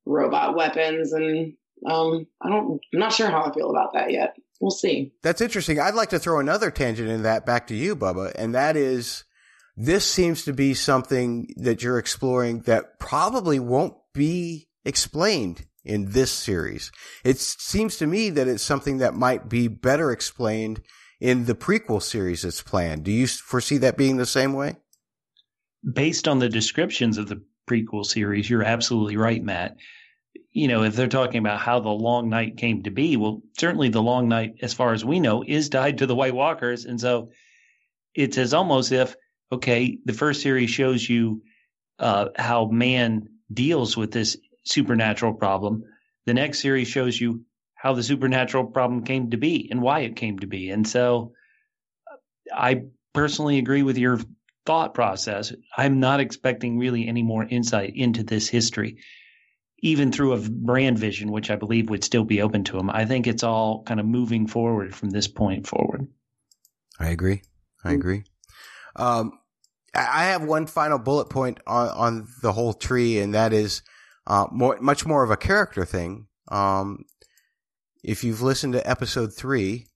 robot 0.06 0.56
weapons. 0.56 1.14
And 1.14 1.54
um, 1.90 2.28
I 2.42 2.50
don't, 2.50 2.82
I'm 2.94 3.00
not 3.00 3.14
sure 3.14 3.30
how 3.30 3.44
I 3.44 3.54
feel 3.54 3.70
about 3.70 3.94
that 3.94 4.12
yet. 4.12 4.36
We'll 4.60 4.72
see. 4.72 5.14
That's 5.24 5.42
interesting. 5.42 5.80
I'd 5.80 5.96
like 5.96 6.10
to 6.10 6.20
throw 6.20 6.40
another 6.40 6.72
tangent 6.72 7.10
in 7.10 7.24
that 7.24 7.46
back 7.46 7.68
to 7.68 7.76
you, 7.76 7.96
Bubba, 7.96 8.34
and 8.36 8.54
that 8.54 8.76
is 8.76 9.24
this 9.76 10.06
seems 10.06 10.44
to 10.46 10.54
be 10.54 10.74
something 10.74 11.54
that 11.58 11.82
you're 11.82 11.98
exploring 11.98 12.62
that 12.62 13.00
probably 13.00 13.60
won't 13.60 13.96
be 14.14 14.68
explained 14.86 15.66
in 15.84 16.12
this 16.12 16.32
series. 16.32 16.92
It 17.24 17.40
seems 17.40 17.98
to 17.98 18.08
me 18.08 18.30
that 18.30 18.48
it's 18.48 18.64
something 18.64 19.00
that 19.00 19.14
might 19.14 19.50
be 19.50 19.68
better 19.68 20.12
explained 20.12 20.82
in 21.20 21.46
the 21.46 21.56
prequel 21.56 22.02
series 22.02 22.44
that's 22.44 22.62
planned. 22.62 23.04
Do 23.04 23.12
you 23.12 23.28
foresee 23.28 23.78
that 23.80 23.98
being 23.98 24.18
the 24.18 24.26
same 24.26 24.54
way? 24.54 24.78
Based 25.84 26.28
on 26.28 26.40
the 26.40 26.50
descriptions 26.50 27.18
of 27.18 27.28
the 27.28 27.44
prequel 27.68 28.06
series, 28.06 28.50
you're 28.50 28.64
absolutely 28.64 29.18
right, 29.18 29.44
Matt. 29.44 29.76
You 30.52 30.68
know, 30.68 30.84
if 30.84 30.96
they're 30.96 31.08
talking 31.08 31.40
about 31.40 31.60
how 31.60 31.80
the 31.80 31.90
long 31.90 32.30
night 32.30 32.58
came 32.58 32.84
to 32.84 32.92
be, 32.92 33.18
well, 33.18 33.42
certainly 33.58 33.90
the 33.90 34.02
long 34.02 34.30
night, 34.30 34.56
as 34.62 34.74
far 34.74 34.94
as 34.94 35.04
we 35.04 35.20
know, 35.20 35.44
is 35.46 35.70
tied 35.70 35.98
to 35.98 36.06
the 36.06 36.16
White 36.16 36.36
Walkers. 36.36 36.86
And 36.86 37.02
so 37.02 37.32
it's 38.14 38.38
as 38.38 38.54
almost 38.54 38.92
if 38.92 39.16
okay, 39.54 39.98
the 40.06 40.14
first 40.14 40.42
series 40.42 40.70
shows 40.70 41.08
you 41.08 41.42
uh, 42.00 42.30
how 42.36 42.66
man 42.66 43.30
deals 43.52 43.96
with 43.96 44.12
this 44.12 44.38
supernatural 44.64 45.34
problem. 45.34 45.84
The 46.26 46.34
next 46.34 46.60
series 46.60 46.88
shows 46.88 47.20
you 47.20 47.44
how 47.76 47.94
the 47.94 48.04
supernatural 48.04 48.66
problem 48.66 49.04
came 49.04 49.32
to 49.32 49.38
be 49.38 49.68
and 49.70 49.82
why 49.82 50.02
it 50.02 50.16
came 50.16 50.40
to 50.40 50.48
be. 50.48 50.70
And 50.70 50.88
so 50.88 51.34
I 52.54 52.84
personally 53.14 53.58
agree 53.58 53.84
with 53.84 53.98
your 53.98 54.20
thought 54.66 54.94
process. 54.94 55.54
I'm 55.76 56.00
not 56.00 56.22
expecting 56.22 56.80
really 56.80 57.08
any 57.08 57.24
more 57.24 57.44
insight 57.44 57.94
into 57.96 58.24
this 58.24 58.48
history, 58.48 58.98
even 59.80 60.12
through 60.12 60.34
a 60.34 60.50
Bran 60.50 60.96
vision, 60.96 61.32
which 61.32 61.52
I 61.52 61.58
believe 61.58 61.90
would 61.90 62.04
still 62.04 62.24
be 62.24 62.42
open 62.42 62.64
to 62.66 62.78
them. 62.78 62.90
I 62.90 63.06
think 63.06 63.28
it's 63.28 63.44
all 63.44 63.84
kind 63.84 64.00
of 64.00 64.06
moving 64.06 64.48
forward 64.48 64.96
from 64.96 65.10
this 65.10 65.28
point 65.28 65.68
forward. 65.68 66.08
I 67.00 67.10
agree. 67.10 67.42
I 67.84 67.92
agree. 67.92 68.24
Um, 68.96 69.40
I 69.94 70.26
have 70.26 70.44
one 70.44 70.66
final 70.66 70.98
bullet 70.98 71.30
point 71.30 71.60
on, 71.68 71.90
on 71.90 72.28
the 72.42 72.54
whole 72.54 72.74
tree, 72.74 73.20
and 73.20 73.36
that 73.36 73.54
is 73.54 73.84
uh, 74.26 74.48
more, 74.52 74.78
much 74.82 75.06
more 75.06 75.24
of 75.24 75.30
a 75.30 75.38
character 75.38 75.86
thing. 75.86 76.28
Um, 76.50 77.06
if 78.04 78.24
you've 78.24 78.42
listened 78.42 78.74
to 78.74 78.90
episode 78.90 79.36
three, 79.36 79.88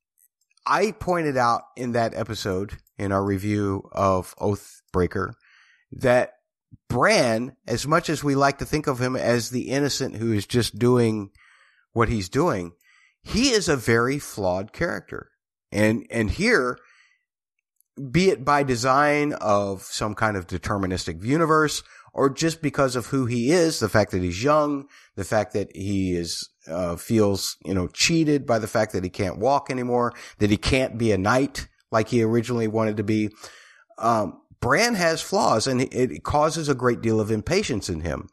I 0.66 0.92
pointed 0.92 1.38
out 1.38 1.64
in 1.76 1.94
that 1.94 2.14
episode 2.14 2.78
in 2.98 3.12
our 3.12 3.24
review 3.24 3.90
of 3.92 4.36
Oathbreaker 4.38 5.34
that 5.92 6.34
Bran, 6.90 7.56
as 7.66 7.88
much 7.88 8.10
as 8.10 8.24
we 8.24 8.36
like 8.36 8.60
to 8.60 8.66
think 8.66 8.88
of 8.88 9.00
him 9.00 9.16
as 9.16 9.50
the 9.50 9.70
innocent 9.70 10.18
who 10.18 10.32
is 10.32 10.46
just 10.46 10.78
doing 10.78 11.32
what 11.94 12.10
he's 12.10 12.30
doing, 12.30 12.74
he 13.24 13.50
is 13.50 13.68
a 13.68 13.76
very 13.76 14.20
flawed 14.20 14.74
character. 14.74 15.32
And, 15.72 16.06
and 16.12 16.30
here 16.32 16.78
be 18.12 18.30
it 18.30 18.46
by 18.46 18.64
design 18.64 19.34
of 19.34 19.82
some 19.82 20.16
kind 20.16 20.38
of 20.38 20.48
deterministic 20.48 21.24
universe 21.24 21.84
or 22.14 22.30
just 22.30 22.62
because 22.62 22.96
of 22.96 23.08
who 23.08 23.26
he 23.26 23.52
is, 23.52 23.80
the 23.80 23.90
fact 23.90 24.12
that 24.12 24.24
he's 24.24 24.44
young, 24.44 24.88
the 25.16 25.24
fact 25.24 25.54
that 25.54 25.76
he 25.76 26.16
is, 26.16 26.50
uh, 26.68 26.96
feels, 26.96 27.58
you 27.64 27.74
know, 27.74 27.88
cheated 27.88 28.46
by 28.46 28.60
the 28.60 28.68
fact 28.68 28.94
that 28.94 29.04
he 29.04 29.10
can't 29.10 29.38
walk 29.38 29.70
anymore, 29.70 30.14
that 30.40 30.50
he 30.50 30.58
can't 30.58 30.98
be 30.98 31.12
a 31.12 31.18
knight 31.18 31.68
like 31.92 32.10
he 32.10 32.24
originally 32.24 32.68
wanted 32.68 32.98
to 32.98 33.04
be. 33.04 33.30
Um, 34.00 34.42
Bran 34.60 34.96
has 34.96 35.22
flaws 35.22 35.68
and 35.68 35.82
it 35.82 36.24
causes 36.24 36.68
a 36.68 36.76
great 36.76 37.02
deal 37.02 37.20
of 37.20 37.30
impatience 37.30 37.90
in 37.90 38.02
him. 38.02 38.28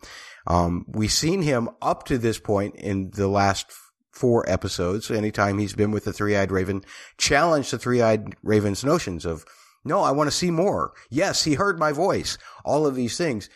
Um, 0.47 0.85
we've 0.89 1.13
seen 1.13 1.43
him 1.43 1.69
up 1.81 2.05
to 2.07 2.19
this 2.19 2.39
point 2.39 2.77
in 2.77 3.11
the 3.11 3.29
last 3.29 3.67
four 4.15 4.49
episodes, 4.49 5.11
anytime 5.11 5.59
he's 5.59 5.75
been 5.75 5.91
with 5.91 6.05
the 6.05 6.13
Three 6.13 6.37
Eyed 6.37 6.53
Raven, 6.53 6.85
challenged 7.19 7.73
the 7.73 7.79
Three 7.79 8.01
Eyed 8.01 8.37
Raven's 8.43 8.85
notions 8.85 9.25
of, 9.25 9.45
no, 9.85 10.01
I 10.01 10.13
want 10.13 10.29
to 10.29 10.37
see 10.37 10.51
more. 10.51 10.93
Yes, 11.11 11.45
he 11.45 11.55
heard 11.55 11.79
my 11.79 11.93
voice. 11.93 12.39
All 12.65 12.87
of 12.87 12.95
these 12.95 13.19
things. 13.19 13.51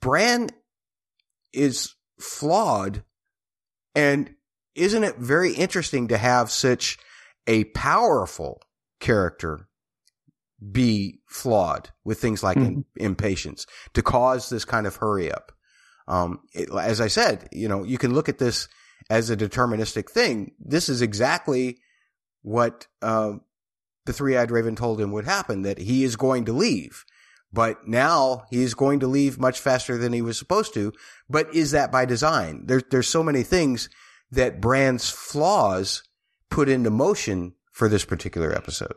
Bran 0.00 0.50
is 1.52 1.94
flawed. 2.20 3.02
And 3.94 4.34
isn't 4.74 5.04
it 5.04 5.16
very 5.16 5.52
interesting 5.52 6.08
to 6.08 6.16
have 6.16 6.50
such 6.50 6.98
a 7.46 7.64
powerful 7.64 8.62
character 9.00 9.68
be 10.72 11.20
flawed 11.26 11.90
with 12.04 12.20
things 12.20 12.42
like 12.42 12.56
mm-hmm. 12.56 12.80
in, 12.96 13.06
impatience 13.06 13.66
to 13.92 14.02
cause 14.02 14.48
this 14.48 14.64
kind 14.64 14.86
of 14.86 14.96
hurry 14.96 15.30
up? 15.30 15.52
Um, 16.06 16.40
it, 16.52 16.70
as 16.70 17.00
I 17.00 17.08
said, 17.08 17.48
you 17.52 17.68
know, 17.68 17.82
you 17.82 17.98
can 17.98 18.14
look 18.14 18.28
at 18.28 18.38
this 18.38 18.68
as 19.10 19.30
a 19.30 19.36
deterministic 19.36 20.10
thing. 20.10 20.52
This 20.58 20.88
is 20.88 21.02
exactly 21.02 21.78
what 22.42 22.86
uh, 23.02 23.34
the 24.06 24.12
three 24.12 24.36
eyed 24.36 24.50
raven 24.50 24.76
told 24.76 25.00
him 25.00 25.12
would 25.12 25.24
happen, 25.24 25.62
that 25.62 25.78
he 25.78 26.04
is 26.04 26.16
going 26.16 26.44
to 26.46 26.52
leave. 26.52 27.04
But 27.52 27.86
now 27.86 28.44
he's 28.50 28.74
going 28.74 29.00
to 29.00 29.06
leave 29.06 29.38
much 29.38 29.60
faster 29.60 29.96
than 29.96 30.12
he 30.12 30.22
was 30.22 30.36
supposed 30.36 30.74
to. 30.74 30.92
But 31.30 31.54
is 31.54 31.70
that 31.70 31.92
by 31.92 32.04
design? 32.04 32.64
There's, 32.66 32.82
there's 32.90 33.08
so 33.08 33.22
many 33.22 33.44
things 33.44 33.88
that 34.32 34.60
Bran's 34.60 35.08
flaws 35.08 36.02
put 36.50 36.68
into 36.68 36.90
motion 36.90 37.54
for 37.70 37.88
this 37.88 38.04
particular 38.04 38.52
episode. 38.52 38.96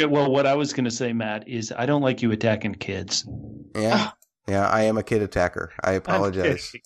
Well, 0.00 0.30
what 0.30 0.46
I 0.46 0.54
was 0.54 0.72
going 0.72 0.84
to 0.84 0.90
say, 0.90 1.12
Matt, 1.12 1.48
is 1.48 1.72
I 1.76 1.86
don't 1.86 2.02
like 2.02 2.22
you 2.22 2.32
attacking 2.32 2.74
kids. 2.76 3.28
Yeah. 3.74 4.10
Yeah. 4.46 4.68
I 4.68 4.82
am 4.82 4.98
a 4.98 5.02
kid 5.02 5.22
attacker. 5.22 5.72
I 5.82 5.92
apologize. 5.92 6.72
I'm 6.74 6.80
kidding. 6.80 6.82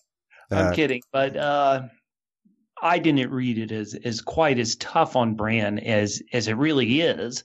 I'm 0.51 0.67
Uh, 0.67 0.73
kidding, 0.75 1.03
but 1.13 1.37
uh, 1.37 1.83
I 2.83 2.99
didn't 2.99 3.31
read 3.31 3.59
it 3.59 3.71
as 3.71 3.95
as 3.95 4.21
quite 4.21 4.59
as 4.59 4.75
tough 4.77 5.15
on 5.15 5.35
Bran 5.35 5.79
as 5.79 6.21
as 6.33 6.49
it 6.49 6.57
really 6.57 7.01
is. 7.01 7.45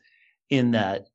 In 0.50 0.72
that, 0.72 1.08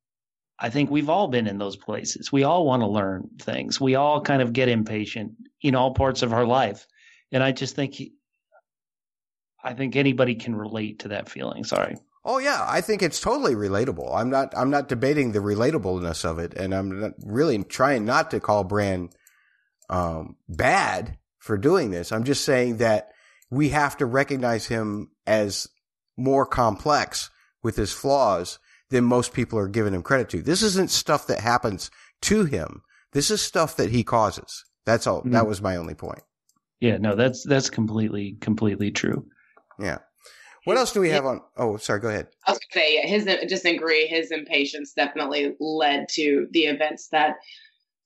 I 0.58 0.70
think 0.70 0.90
we've 0.90 1.08
all 1.08 1.26
been 1.26 1.46
in 1.46 1.58
those 1.58 1.76
places. 1.76 2.30
We 2.30 2.44
all 2.44 2.64
want 2.64 2.82
to 2.82 2.86
learn 2.86 3.30
things. 3.40 3.80
We 3.80 3.96
all 3.96 4.20
kind 4.20 4.42
of 4.42 4.52
get 4.52 4.68
impatient 4.68 5.32
in 5.62 5.74
all 5.74 5.94
parts 5.94 6.22
of 6.22 6.32
our 6.32 6.44
life, 6.44 6.86
and 7.32 7.42
I 7.42 7.52
just 7.52 7.74
think 7.74 7.94
he, 7.94 8.12
I 9.64 9.74
think 9.74 9.96
anybody 9.96 10.34
can 10.34 10.54
relate 10.54 11.00
to 11.00 11.08
that 11.08 11.28
feeling. 11.28 11.64
Sorry. 11.64 11.96
Oh 12.24 12.38
yeah, 12.38 12.64
I 12.68 12.82
think 12.82 13.02
it's 13.02 13.20
totally 13.20 13.54
relatable. 13.54 14.14
I'm 14.14 14.30
not 14.30 14.56
I'm 14.56 14.70
not 14.70 14.88
debating 14.88 15.32
the 15.32 15.40
relatableness 15.40 16.24
of 16.24 16.38
it, 16.38 16.54
and 16.54 16.72
I'm 16.72 17.00
not 17.00 17.12
really 17.24 17.62
trying 17.64 18.04
not 18.04 18.30
to 18.30 18.38
call 18.38 18.62
Bran 18.62 19.10
um, 19.90 20.36
bad 20.48 21.18
for 21.38 21.58
doing 21.58 21.90
this. 21.90 22.12
I'm 22.12 22.24
just 22.24 22.44
saying 22.44 22.76
that 22.76 23.12
we 23.52 23.68
have 23.68 23.98
to 23.98 24.06
recognize 24.06 24.66
him 24.66 25.10
as 25.26 25.68
more 26.16 26.46
complex 26.46 27.28
with 27.62 27.76
his 27.76 27.92
flaws 27.92 28.58
than 28.88 29.04
most 29.04 29.34
people 29.34 29.58
are 29.58 29.68
giving 29.68 29.92
him 29.92 30.02
credit 30.02 30.30
to. 30.30 30.40
This 30.40 30.62
isn't 30.62 30.90
stuff 30.90 31.26
that 31.26 31.40
happens 31.40 31.90
to 32.22 32.44
him. 32.46 32.80
This 33.12 33.30
is 33.30 33.42
stuff 33.42 33.76
that 33.76 33.90
he 33.90 34.04
causes. 34.04 34.64
That's 34.86 35.06
all. 35.06 35.20
That 35.26 35.44
Mm. 35.44 35.48
was 35.48 35.60
my 35.60 35.76
only 35.76 35.94
point. 35.94 36.22
Yeah, 36.80 36.96
no, 36.96 37.14
that's 37.14 37.44
that's 37.44 37.68
completely 37.68 38.38
completely 38.40 38.90
true. 38.90 39.26
Yeah. 39.78 39.98
What 40.64 40.78
else 40.78 40.92
do 40.92 41.00
we 41.00 41.10
have 41.10 41.26
on? 41.26 41.42
Oh, 41.56 41.76
sorry. 41.76 42.00
Go 42.00 42.08
ahead. 42.08 42.28
I 42.46 42.52
was 42.52 42.58
gonna 42.58 42.82
say, 42.84 42.94
yeah, 42.94 43.06
his 43.06 43.24
just 43.50 43.66
agree. 43.66 44.06
His 44.06 44.30
impatience 44.32 44.94
definitely 44.94 45.54
led 45.60 46.08
to 46.12 46.46
the 46.52 46.64
events 46.66 47.08
that 47.08 47.36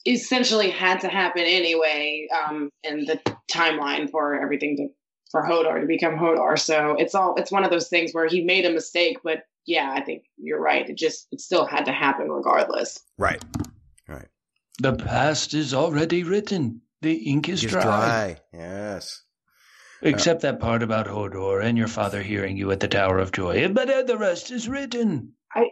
essentially 0.07 0.71
had 0.71 1.01
to 1.01 1.09
happen 1.09 1.43
anyway, 1.43 2.27
um, 2.37 2.71
in 2.83 3.05
the 3.05 3.21
timeline 3.53 4.11
for 4.11 4.41
everything 4.41 4.77
to 4.77 4.89
for 5.31 5.43
Hodor 5.43 5.81
to 5.81 5.87
become 5.87 6.17
Hodor. 6.17 6.59
So 6.59 6.97
it's 6.99 7.15
all 7.15 7.35
it's 7.37 7.51
one 7.53 7.65
of 7.65 7.71
those 7.71 7.89
things 7.89 8.13
where 8.13 8.27
he 8.27 8.45
made 8.45 8.65
a 8.65 8.73
mistake, 8.73 9.19
but 9.25 9.43
yeah, 9.67 9.93
I 9.95 10.01
think 10.01 10.25
you're 10.37 10.61
right. 10.61 10.89
It 10.89 10.97
just 10.97 11.27
it 11.33 11.41
still 11.41 11.67
had 11.67 11.85
to 11.87 11.93
happen 11.93 12.31
regardless. 12.31 13.01
Right. 13.19 13.43
Right. 14.09 14.29
The 14.79 14.95
past 14.95 15.55
is 15.55 15.75
already 15.75 16.23
written. 16.23 16.83
The 17.03 17.15
ink 17.15 17.49
is 17.49 17.65
It's 17.65 17.73
dry. 17.73 17.83
dry. 17.83 18.37
Yes. 18.53 19.23
Except 20.03 20.43
that 20.43 20.61
part 20.61 20.83
about 20.83 21.07
Hodor 21.07 21.65
and 21.65 21.77
your 21.77 21.89
father 21.89 22.23
hearing 22.23 22.57
you 22.57 22.71
at 22.71 22.81
the 22.81 22.89
Tower 22.89 23.19
of 23.19 23.33
Joy. 23.33 23.69
But 23.69 23.91
uh, 23.91 24.03
the 24.03 24.19
rest 24.19 24.51
is 24.51 24.69
written. 24.69 25.33
I 25.55 25.71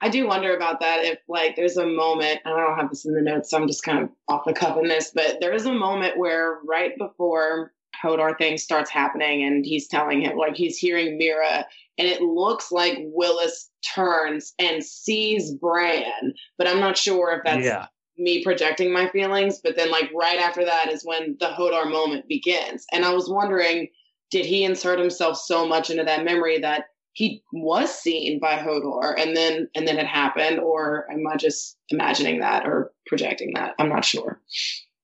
I 0.00 0.08
do 0.08 0.26
wonder 0.26 0.54
about 0.56 0.80
that. 0.80 1.04
If 1.04 1.18
like 1.28 1.56
there's 1.56 1.76
a 1.76 1.86
moment, 1.86 2.40
and 2.44 2.54
I 2.54 2.60
don't 2.60 2.78
have 2.78 2.90
this 2.90 3.04
in 3.04 3.14
the 3.14 3.20
notes, 3.20 3.50
so 3.50 3.58
I'm 3.58 3.66
just 3.66 3.82
kind 3.82 3.98
of 4.04 4.10
off 4.28 4.44
the 4.46 4.52
cuff 4.52 4.78
in 4.78 4.88
this, 4.88 5.10
but 5.14 5.38
there 5.40 5.52
is 5.52 5.66
a 5.66 5.72
moment 5.72 6.16
where 6.18 6.60
right 6.66 6.96
before 6.96 7.72
Hodor 8.02 8.36
thing 8.36 8.58
starts 8.58 8.90
happening, 8.90 9.44
and 9.44 9.64
he's 9.64 9.88
telling 9.88 10.22
him 10.22 10.36
like 10.36 10.56
he's 10.56 10.78
hearing 10.78 11.18
Meera, 11.18 11.64
and 11.98 12.08
it 12.08 12.22
looks 12.22 12.72
like 12.72 12.98
Wylis 12.98 13.68
turns 13.94 14.54
and 14.58 14.84
sees 14.84 15.52
Bran, 15.54 16.34
but 16.58 16.66
I'm 16.66 16.80
not 16.80 16.96
sure 16.96 17.36
if 17.36 17.44
that's 17.44 17.64
yeah. 17.64 17.86
me 18.16 18.42
projecting 18.42 18.92
my 18.92 19.08
feelings. 19.10 19.60
But 19.62 19.76
then 19.76 19.90
like 19.90 20.10
right 20.14 20.38
after 20.38 20.64
that 20.64 20.90
is 20.90 21.04
when 21.04 21.36
the 21.40 21.46
Hodor 21.46 21.90
moment 21.90 22.28
begins, 22.28 22.86
and 22.92 23.04
I 23.04 23.14
was 23.14 23.28
wondering, 23.28 23.88
did 24.30 24.46
he 24.46 24.64
insert 24.64 24.98
himself 24.98 25.36
so 25.36 25.66
much 25.66 25.90
into 25.90 26.04
that 26.04 26.24
memory 26.24 26.58
that 26.60 26.86
he 27.14 27.44
was 27.52 27.94
seen 27.94 28.40
by 28.40 28.56
Hodor 28.58 29.14
and 29.16 29.36
then 29.36 29.68
and 29.74 29.86
then 29.86 29.98
it 29.98 30.06
happened, 30.06 30.58
or 30.58 31.10
am 31.10 31.26
I 31.26 31.36
just 31.36 31.76
imagining 31.88 32.40
that 32.40 32.66
or 32.66 32.92
projecting 33.06 33.52
that? 33.54 33.74
I'm 33.78 33.88
not 33.88 34.04
sure. 34.04 34.40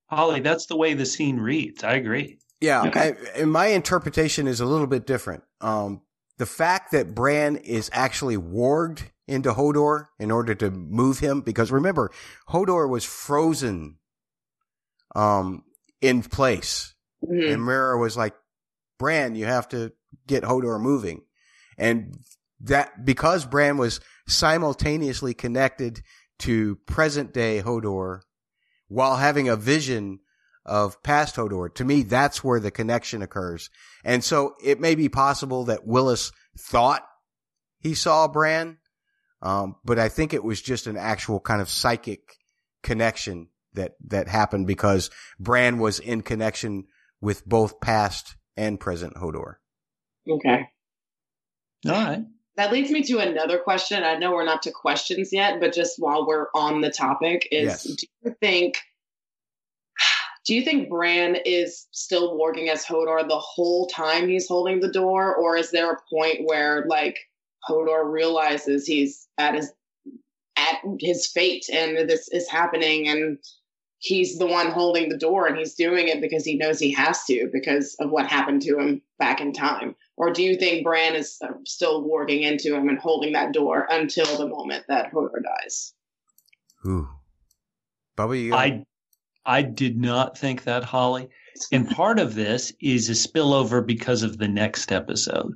Holly, 0.06 0.40
that's 0.40 0.66
the 0.66 0.76
way 0.76 0.94
the 0.94 1.06
scene 1.06 1.38
reads. 1.38 1.84
I 1.84 1.94
agree. 1.94 2.38
Yeah, 2.60 2.84
Okay. 2.88 3.00
I, 3.00 3.40
and 3.40 3.50
my 3.50 3.68
interpretation 3.68 4.46
is 4.46 4.60
a 4.60 4.66
little 4.66 4.86
bit 4.86 5.06
different. 5.06 5.44
Um, 5.60 6.02
the 6.38 6.46
fact 6.46 6.92
that 6.92 7.14
Bran 7.14 7.56
is 7.56 7.90
actually 7.92 8.36
warged 8.36 9.02
into 9.26 9.52
Hodor 9.52 10.08
in 10.18 10.30
order 10.30 10.54
to 10.56 10.70
move 10.70 11.20
him, 11.20 11.40
because 11.40 11.70
remember, 11.70 12.10
Hodor 12.48 12.88
was 12.88 13.04
frozen, 13.04 13.96
um, 15.14 15.64
in 16.00 16.22
place, 16.22 16.94
Mhm. 17.22 17.52
and 17.52 17.62
Meera 17.62 17.98
was 18.00 18.16
like, 18.16 18.34
"Bran, 18.98 19.34
you 19.34 19.46
have 19.46 19.68
to 19.68 19.92
get 20.26 20.44
Hodor 20.44 20.80
moving," 20.80 21.22
and 21.78 22.18
that 22.60 23.04
because 23.04 23.44
Bran 23.46 23.76
was 23.76 24.00
simultaneously 24.26 25.34
connected 25.34 26.02
to 26.40 26.76
present 26.86 27.32
day 27.32 27.62
Hodor 27.62 28.20
while 28.88 29.16
having 29.16 29.48
a 29.48 29.56
vision 29.56 30.20
of 30.70 31.02
past 31.02 31.34
Hodor. 31.34 31.74
To 31.74 31.84
me, 31.84 32.04
that's 32.04 32.44
where 32.44 32.60
the 32.60 32.70
connection 32.70 33.22
occurs. 33.22 33.70
And 34.04 34.22
so 34.22 34.54
it 34.62 34.80
may 34.80 34.94
be 34.94 35.08
possible 35.08 35.64
that 35.64 35.84
Wylis 35.84 36.32
thought 36.56 37.04
he 37.80 37.92
saw 37.94 38.28
Bran, 38.28 38.78
um, 39.42 39.74
but 39.84 39.98
I 39.98 40.08
think 40.08 40.32
it 40.32 40.44
was 40.44 40.62
just 40.62 40.86
an 40.86 40.96
actual 40.96 41.40
kind 41.40 41.60
of 41.60 41.68
psychic 41.68 42.36
connection 42.84 43.48
that, 43.74 43.96
that 44.06 44.28
happened 44.28 44.68
because 44.68 45.10
Bran 45.40 45.78
was 45.78 45.98
in 45.98 46.22
connection 46.22 46.84
with 47.20 47.44
both 47.44 47.80
past 47.80 48.36
and 48.56 48.78
present 48.78 49.14
Hodor. 49.14 49.54
Okay. 50.28 50.68
All 51.86 51.92
right. 51.92 52.24
That 52.56 52.72
leads 52.72 52.90
me 52.92 53.02
to 53.04 53.18
another 53.18 53.58
question. 53.58 54.04
I 54.04 54.16
know 54.16 54.32
we're 54.32 54.44
not 54.44 54.62
to 54.62 54.70
questions 54.70 55.30
yet, 55.32 55.58
but 55.58 55.72
just 55.72 55.94
while 55.98 56.26
we're 56.26 56.46
on 56.54 56.80
the 56.80 56.90
topic, 56.90 57.48
is 57.50 57.66
Yes. 57.66 57.82
do 57.84 58.06
you 58.22 58.36
think 58.40 58.78
do 60.50 60.56
you 60.56 60.62
think 60.62 60.88
Bran 60.88 61.36
is 61.46 61.86
still 61.92 62.36
working 62.36 62.70
as 62.70 62.84
Hodor 62.84 63.22
the 63.28 63.38
whole 63.38 63.86
time 63.86 64.26
he's 64.26 64.48
holding 64.48 64.80
the 64.80 64.90
door, 64.90 65.32
or 65.32 65.56
is 65.56 65.70
there 65.70 65.92
a 65.92 66.00
point 66.12 66.40
where 66.42 66.84
like 66.88 67.20
Hodor 67.68 68.10
realizes 68.10 68.84
he's 68.84 69.28
at 69.38 69.54
his 69.54 69.72
at 70.56 70.80
his 70.98 71.28
fate 71.28 71.66
and 71.72 72.10
this 72.10 72.26
is 72.32 72.48
happening 72.48 73.06
and 73.06 73.38
he's 73.98 74.38
the 74.38 74.46
one 74.46 74.72
holding 74.72 75.08
the 75.08 75.16
door 75.16 75.46
and 75.46 75.56
he's 75.56 75.76
doing 75.76 76.08
it 76.08 76.20
because 76.20 76.44
he 76.44 76.56
knows 76.56 76.80
he 76.80 76.90
has 76.90 77.22
to 77.26 77.48
because 77.52 77.94
of 78.00 78.10
what 78.10 78.26
happened 78.26 78.62
to 78.62 78.76
him 78.76 79.00
back 79.20 79.40
in 79.40 79.52
time? 79.52 79.94
Or 80.16 80.32
do 80.32 80.42
you 80.42 80.56
think 80.56 80.82
Bran 80.82 81.14
is 81.14 81.38
uh, 81.44 81.52
still 81.64 82.02
warging 82.02 82.42
into 82.42 82.74
him 82.74 82.88
and 82.88 82.98
holding 82.98 83.34
that 83.34 83.52
door 83.52 83.86
until 83.88 84.26
the 84.36 84.48
moment 84.48 84.84
that 84.88 85.12
Hodor 85.12 85.44
dies? 85.44 85.94
Ooh. 86.84 87.08
Bubba, 88.18 88.42
you 88.42 88.52
I 88.52 88.84
I 89.44 89.62
did 89.62 89.98
not 89.98 90.36
think 90.36 90.64
that, 90.64 90.84
Holly. 90.84 91.28
And 91.72 91.88
part 91.96 92.18
of 92.18 92.34
this 92.34 92.72
is 92.80 93.08
a 93.08 93.12
spillover 93.12 93.84
because 93.86 94.22
of 94.22 94.38
the 94.38 94.48
next 94.48 94.92
episode. 94.92 95.54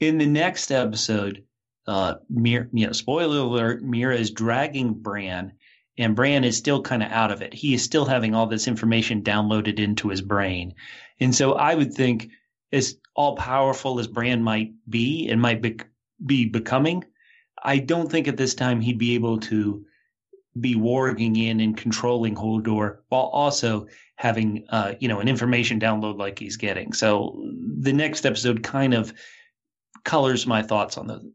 In 0.00 0.18
the 0.18 0.26
next 0.26 0.70
episode, 0.70 1.44
uh, 1.86 2.14
Mir, 2.28 2.68
you 2.72 2.86
know, 2.86 2.92
spoiler 2.92 3.38
alert, 3.38 3.82
Meera 3.82 4.18
is 4.18 4.30
dragging 4.30 4.94
Bran, 4.94 5.52
and 5.98 6.16
Bran 6.16 6.44
is 6.44 6.56
still 6.56 6.82
kind 6.82 7.02
of 7.02 7.10
out 7.10 7.30
of 7.30 7.42
it. 7.42 7.54
He 7.54 7.74
is 7.74 7.82
still 7.82 8.04
having 8.04 8.34
all 8.34 8.46
this 8.46 8.68
information 8.68 9.22
downloaded 9.22 9.78
into 9.78 10.08
his 10.08 10.20
brain. 10.20 10.74
And 11.20 11.34
so 11.34 11.54
I 11.54 11.74
would 11.74 11.94
think, 11.94 12.30
as 12.72 12.98
all 13.14 13.36
powerful 13.36 13.98
as 13.98 14.06
Bran 14.06 14.42
might 14.42 14.72
be 14.88 15.28
and 15.28 15.40
might 15.40 15.62
be, 15.62 15.78
be 16.24 16.46
becoming, 16.46 17.04
I 17.62 17.78
don't 17.78 18.10
think 18.10 18.28
at 18.28 18.36
this 18.36 18.54
time 18.54 18.80
he'd 18.80 18.98
be 18.98 19.14
able 19.14 19.38
to 19.40 19.86
be 20.60 20.74
warging 20.74 21.36
in 21.36 21.60
and 21.60 21.76
controlling 21.76 22.34
Hodor 22.34 22.98
while 23.08 23.30
also 23.32 23.86
having 24.16 24.64
uh, 24.70 24.94
you 25.00 25.08
know 25.08 25.20
an 25.20 25.28
information 25.28 25.78
download 25.78 26.18
like 26.18 26.38
he's 26.38 26.56
getting. 26.56 26.92
So 26.92 27.42
the 27.78 27.92
next 27.92 28.24
episode 28.26 28.62
kind 28.62 28.94
of 28.94 29.12
colors 30.04 30.46
my 30.46 30.62
thoughts 30.62 30.96
on 30.96 31.06
the 31.06 31.32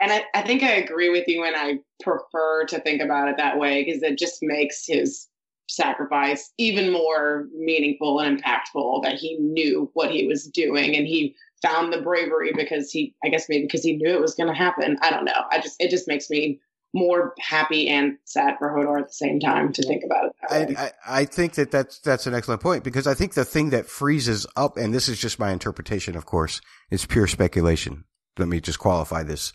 And 0.00 0.12
I, 0.12 0.24
I 0.34 0.42
think 0.42 0.62
I 0.62 0.72
agree 0.72 1.10
with 1.10 1.28
you, 1.28 1.44
and 1.44 1.56
I 1.56 1.78
prefer 2.02 2.66
to 2.66 2.80
think 2.80 3.00
about 3.00 3.28
it 3.28 3.36
that 3.36 3.58
way 3.58 3.84
because 3.84 4.02
it 4.02 4.18
just 4.18 4.38
makes 4.42 4.84
his 4.86 5.28
sacrifice 5.68 6.52
even 6.58 6.92
more 6.92 7.46
meaningful 7.56 8.18
and 8.18 8.42
impactful 8.42 9.04
that 9.04 9.14
he 9.14 9.36
knew 9.38 9.88
what 9.94 10.10
he 10.10 10.26
was 10.26 10.48
doing 10.48 10.96
and 10.96 11.06
he 11.06 11.34
found 11.62 11.92
the 11.92 12.00
bravery 12.00 12.52
because 12.56 12.90
he, 12.90 13.14
I 13.24 13.28
guess 13.28 13.48
maybe 13.48 13.66
because 13.66 13.84
he 13.84 13.96
knew 13.96 14.12
it 14.12 14.20
was 14.20 14.34
going 14.34 14.48
to 14.48 14.54
happen. 14.54 14.98
I 15.00 15.10
don't 15.10 15.24
know. 15.24 15.44
I 15.52 15.60
just, 15.60 15.76
it 15.80 15.90
just 15.90 16.08
makes 16.08 16.28
me 16.28 16.58
more 16.92 17.34
happy 17.38 17.88
and 17.88 18.16
sad 18.24 18.56
for 18.58 18.70
Hodor 18.70 19.00
at 19.00 19.08
the 19.08 19.12
same 19.12 19.38
time 19.38 19.72
to 19.72 19.82
think 19.82 20.02
about 20.04 20.26
it. 20.26 20.32
I, 20.50 20.84
I, 20.84 21.20
I 21.20 21.24
think 21.24 21.54
that 21.54 21.70
that's, 21.70 21.98
that's 22.00 22.26
an 22.26 22.34
excellent 22.34 22.60
point 22.60 22.82
because 22.82 23.06
I 23.06 23.14
think 23.14 23.34
the 23.34 23.44
thing 23.44 23.70
that 23.70 23.86
freezes 23.86 24.46
up, 24.56 24.76
and 24.76 24.92
this 24.92 25.08
is 25.08 25.20
just 25.20 25.38
my 25.38 25.52
interpretation, 25.52 26.16
of 26.16 26.26
course, 26.26 26.60
it's 26.90 27.06
pure 27.06 27.26
speculation. 27.26 28.04
Let 28.38 28.48
me 28.48 28.60
just 28.60 28.78
qualify 28.78 29.22
this. 29.22 29.52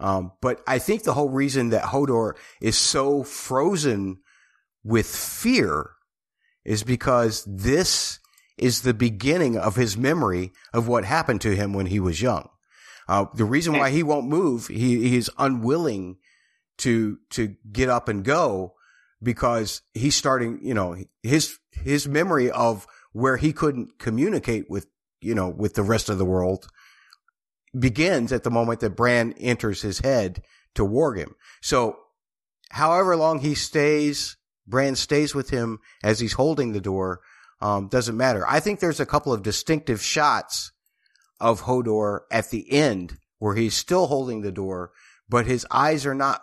Um, 0.00 0.32
but 0.40 0.62
I 0.66 0.78
think 0.78 1.04
the 1.04 1.14
whole 1.14 1.30
reason 1.30 1.70
that 1.70 1.84
Hodor 1.84 2.34
is 2.60 2.76
so 2.76 3.22
frozen 3.22 4.18
with 4.82 5.06
fear 5.06 5.90
is 6.64 6.82
because 6.82 7.44
this 7.44 8.18
is 8.58 8.82
the 8.82 8.94
beginning 8.94 9.56
of 9.56 9.76
his 9.76 9.96
memory 9.96 10.52
of 10.72 10.88
what 10.88 11.04
happened 11.04 11.40
to 11.42 11.54
him 11.54 11.72
when 11.72 11.86
he 11.86 12.00
was 12.00 12.22
young. 12.22 12.48
Uh, 13.08 13.26
the 13.34 13.44
reason 13.44 13.74
why 13.74 13.90
he 13.90 14.02
won't 14.02 14.26
move, 14.26 14.68
he, 14.68 15.08
he's 15.08 15.28
unwilling 15.38 16.16
to, 16.78 17.18
to 17.30 17.56
get 17.70 17.88
up 17.88 18.08
and 18.08 18.24
go 18.24 18.74
because 19.22 19.82
he's 19.94 20.14
starting, 20.14 20.58
you 20.62 20.74
know, 20.74 20.96
his, 21.22 21.58
his 21.72 22.06
memory 22.06 22.50
of 22.50 22.86
where 23.12 23.36
he 23.36 23.52
couldn't 23.52 23.98
communicate 23.98 24.68
with, 24.68 24.86
you 25.20 25.34
know, 25.34 25.48
with 25.48 25.74
the 25.74 25.82
rest 25.82 26.08
of 26.08 26.18
the 26.18 26.24
world 26.24 26.68
begins 27.78 28.32
at 28.32 28.42
the 28.44 28.50
moment 28.50 28.80
that 28.80 28.96
Bran 28.96 29.32
enters 29.34 29.82
his 29.82 30.00
head 30.00 30.42
to 30.74 30.82
warg 30.82 31.18
him. 31.18 31.34
So 31.62 31.96
however 32.70 33.16
long 33.16 33.40
he 33.40 33.54
stays, 33.54 34.36
Bran 34.66 34.96
stays 34.96 35.34
with 35.34 35.50
him 35.50 35.78
as 36.02 36.20
he's 36.20 36.34
holding 36.34 36.72
the 36.72 36.80
door, 36.80 37.20
um, 37.60 37.88
doesn't 37.88 38.16
matter. 38.16 38.46
I 38.48 38.60
think 38.60 38.80
there's 38.80 39.00
a 39.00 39.06
couple 39.06 39.32
of 39.32 39.42
distinctive 39.42 40.02
shots 40.02 40.72
of 41.40 41.62
Hodor 41.62 42.20
at 42.30 42.50
the 42.50 42.70
end 42.72 43.18
where 43.38 43.54
he's 43.54 43.74
still 43.74 44.06
holding 44.06 44.40
the 44.42 44.52
door, 44.52 44.92
but 45.28 45.46
his 45.46 45.66
eyes 45.70 46.06
are 46.06 46.14
not 46.14 46.42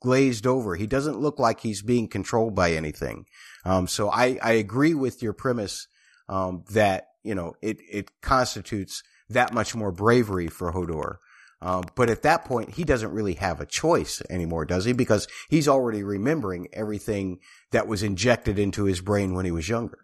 glazed 0.00 0.46
over. 0.46 0.76
He 0.76 0.86
doesn't 0.86 1.20
look 1.20 1.38
like 1.38 1.60
he's 1.60 1.82
being 1.82 2.08
controlled 2.08 2.54
by 2.54 2.72
anything. 2.72 3.26
Um, 3.64 3.86
so 3.86 4.10
I, 4.10 4.38
I 4.42 4.52
agree 4.52 4.94
with 4.94 5.22
your 5.22 5.32
premise, 5.32 5.86
um, 6.28 6.64
that, 6.70 7.06
you 7.22 7.34
know, 7.34 7.54
it, 7.60 7.78
it 7.90 8.10
constitutes 8.22 9.02
that 9.28 9.52
much 9.52 9.74
more 9.74 9.92
bravery 9.92 10.48
for 10.48 10.72
Hodor. 10.72 11.16
Um, 11.62 11.84
but 11.94 12.08
at 12.08 12.22
that 12.22 12.44
point, 12.44 12.74
he 12.74 12.84
doesn't 12.84 13.12
really 13.12 13.34
have 13.34 13.60
a 13.60 13.66
choice 13.66 14.22
anymore, 14.30 14.64
does 14.64 14.86
he? 14.86 14.92
Because 14.92 15.28
he's 15.50 15.68
already 15.68 16.02
remembering 16.02 16.68
everything 16.72 17.38
that 17.70 17.86
was 17.86 18.02
injected 18.02 18.58
into 18.58 18.84
his 18.84 19.00
brain 19.00 19.34
when 19.34 19.44
he 19.44 19.50
was 19.50 19.68
younger. 19.68 19.98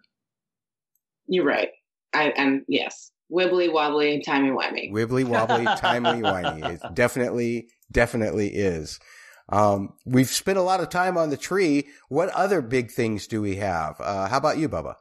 You're 1.27 1.45
right. 1.45 1.69
I, 2.13 2.29
and 2.37 2.61
yes, 2.67 3.11
wibbly 3.31 3.71
wobbly, 3.71 4.21
timey 4.23 4.51
wimey. 4.51 4.91
Wibbly 4.91 5.25
wobbly, 5.25 5.65
timey 5.65 6.21
wimey. 6.21 6.75
It 6.75 6.93
definitely, 6.93 7.67
definitely 7.91 8.49
is. 8.49 8.99
Um, 9.49 9.93
we've 10.05 10.29
spent 10.29 10.57
a 10.57 10.63
lot 10.63 10.81
of 10.81 10.89
time 10.89 11.17
on 11.17 11.29
the 11.29 11.37
tree. 11.37 11.87
What 12.09 12.29
other 12.29 12.61
big 12.61 12.91
things 12.91 13.27
do 13.27 13.41
we 13.41 13.55
have? 13.57 13.95
Uh, 13.99 14.27
how 14.27 14.37
about 14.37 14.57
you, 14.57 14.67
Bubba? 14.67 14.95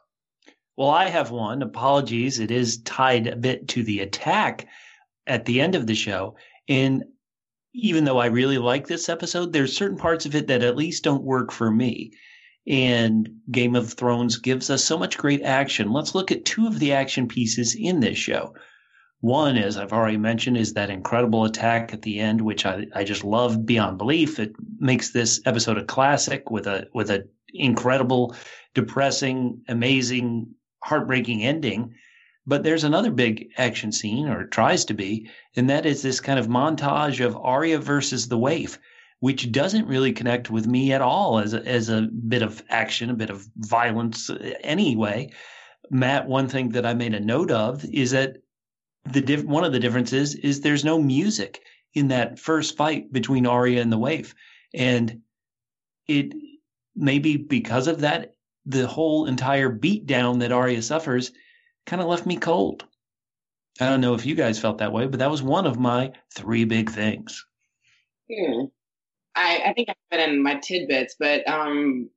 Well, 0.76 0.90
I 0.90 1.08
have 1.08 1.30
one. 1.30 1.62
Apologies. 1.62 2.38
It 2.38 2.50
is 2.50 2.82
tied 2.82 3.26
a 3.26 3.36
bit 3.36 3.68
to 3.68 3.82
the 3.82 4.00
attack 4.00 4.66
at 5.26 5.46
the 5.46 5.60
end 5.60 5.74
of 5.74 5.86
the 5.86 5.94
show. 5.94 6.36
And 6.68 7.04
even 7.74 8.04
though 8.04 8.18
I 8.18 8.26
really 8.26 8.58
like 8.58 8.86
this 8.86 9.08
episode, 9.08 9.52
there's 9.52 9.76
certain 9.76 9.98
parts 9.98 10.26
of 10.26 10.34
it 10.34 10.46
that 10.46 10.62
at 10.62 10.76
least 10.76 11.04
don't 11.04 11.24
work 11.24 11.50
for 11.50 11.70
me. 11.70 12.12
And 12.66 13.28
Game 13.50 13.76
of 13.76 13.92
Thrones 13.92 14.38
gives 14.38 14.70
us 14.70 14.84
so 14.84 14.98
much 14.98 15.18
great 15.18 15.42
action. 15.42 15.92
Let's 15.92 16.14
look 16.14 16.32
at 16.32 16.44
two 16.44 16.66
of 16.66 16.78
the 16.78 16.92
action 16.92 17.28
pieces 17.28 17.76
in 17.78 18.00
this 18.00 18.18
show. 18.18 18.54
One, 19.26 19.58
as 19.58 19.76
I've 19.76 19.92
already 19.92 20.18
mentioned, 20.18 20.56
is 20.56 20.74
that 20.74 20.88
incredible 20.88 21.46
attack 21.46 21.92
at 21.92 22.02
the 22.02 22.20
end, 22.20 22.40
which 22.40 22.64
I, 22.64 22.86
I 22.94 23.02
just 23.02 23.24
love 23.24 23.66
beyond 23.66 23.98
belief. 23.98 24.38
It 24.38 24.54
makes 24.78 25.10
this 25.10 25.40
episode 25.44 25.78
a 25.78 25.84
classic 25.84 26.48
with 26.48 26.68
a 26.68 26.86
with 26.94 27.10
a 27.10 27.26
incredible, 27.52 28.36
depressing, 28.74 29.62
amazing, 29.66 30.54
heartbreaking 30.84 31.42
ending. 31.42 31.92
But 32.46 32.62
there's 32.62 32.84
another 32.84 33.10
big 33.10 33.48
action 33.58 33.90
scene, 33.90 34.28
or 34.28 34.46
tries 34.46 34.84
to 34.84 34.94
be, 34.94 35.28
and 35.56 35.68
that 35.70 35.86
is 35.86 36.02
this 36.02 36.20
kind 36.20 36.38
of 36.38 36.46
montage 36.46 37.18
of 37.18 37.36
Arya 37.36 37.80
versus 37.80 38.28
the 38.28 38.38
Waif, 38.38 38.78
which 39.18 39.50
doesn't 39.50 39.88
really 39.88 40.12
connect 40.12 40.52
with 40.52 40.68
me 40.68 40.92
at 40.92 41.02
all 41.02 41.40
as 41.40 41.52
a, 41.52 41.66
as 41.66 41.88
a 41.88 42.02
bit 42.28 42.42
of 42.42 42.62
action, 42.68 43.10
a 43.10 43.14
bit 43.14 43.30
of 43.30 43.48
violence 43.56 44.30
uh, 44.30 44.54
anyway. 44.60 45.32
Matt, 45.90 46.28
one 46.28 46.46
thing 46.46 46.68
that 46.70 46.86
I 46.86 46.94
made 46.94 47.14
a 47.14 47.18
note 47.18 47.50
of 47.50 47.84
is 47.86 48.12
that 48.12 48.36
the 49.12 49.20
diff- 49.20 49.44
one 49.44 49.64
of 49.64 49.72
the 49.72 49.80
differences 49.80 50.34
is 50.34 50.60
there's 50.60 50.84
no 50.84 51.00
music 51.00 51.62
in 51.94 52.08
that 52.08 52.38
first 52.38 52.76
fight 52.76 53.12
between 53.12 53.46
Arya 53.46 53.80
and 53.80 53.92
the 53.92 53.98
Waif, 53.98 54.34
and 54.74 55.20
it 56.08 56.34
maybe 56.94 57.36
because 57.36 57.86
of 57.86 58.00
that, 58.00 58.34
the 58.64 58.86
whole 58.86 59.26
entire 59.26 59.70
beatdown 59.70 60.40
that 60.40 60.52
Arya 60.52 60.82
suffers 60.82 61.32
kind 61.86 62.02
of 62.02 62.08
left 62.08 62.26
me 62.26 62.36
cold. 62.36 62.84
I 63.80 63.88
don't 63.88 64.00
know 64.00 64.14
if 64.14 64.26
you 64.26 64.34
guys 64.34 64.58
felt 64.58 64.78
that 64.78 64.92
way, 64.92 65.06
but 65.06 65.20
that 65.20 65.30
was 65.30 65.42
one 65.42 65.66
of 65.66 65.78
my 65.78 66.12
three 66.34 66.64
big 66.64 66.90
things. 66.90 67.44
Hmm. 68.32 68.64
I, 69.34 69.62
I 69.66 69.72
think 69.74 69.90
I 69.90 69.94
it 70.12 70.28
in 70.28 70.42
my 70.42 70.54
tidbits, 70.56 71.16
but 71.18 71.46
um, 71.48 72.08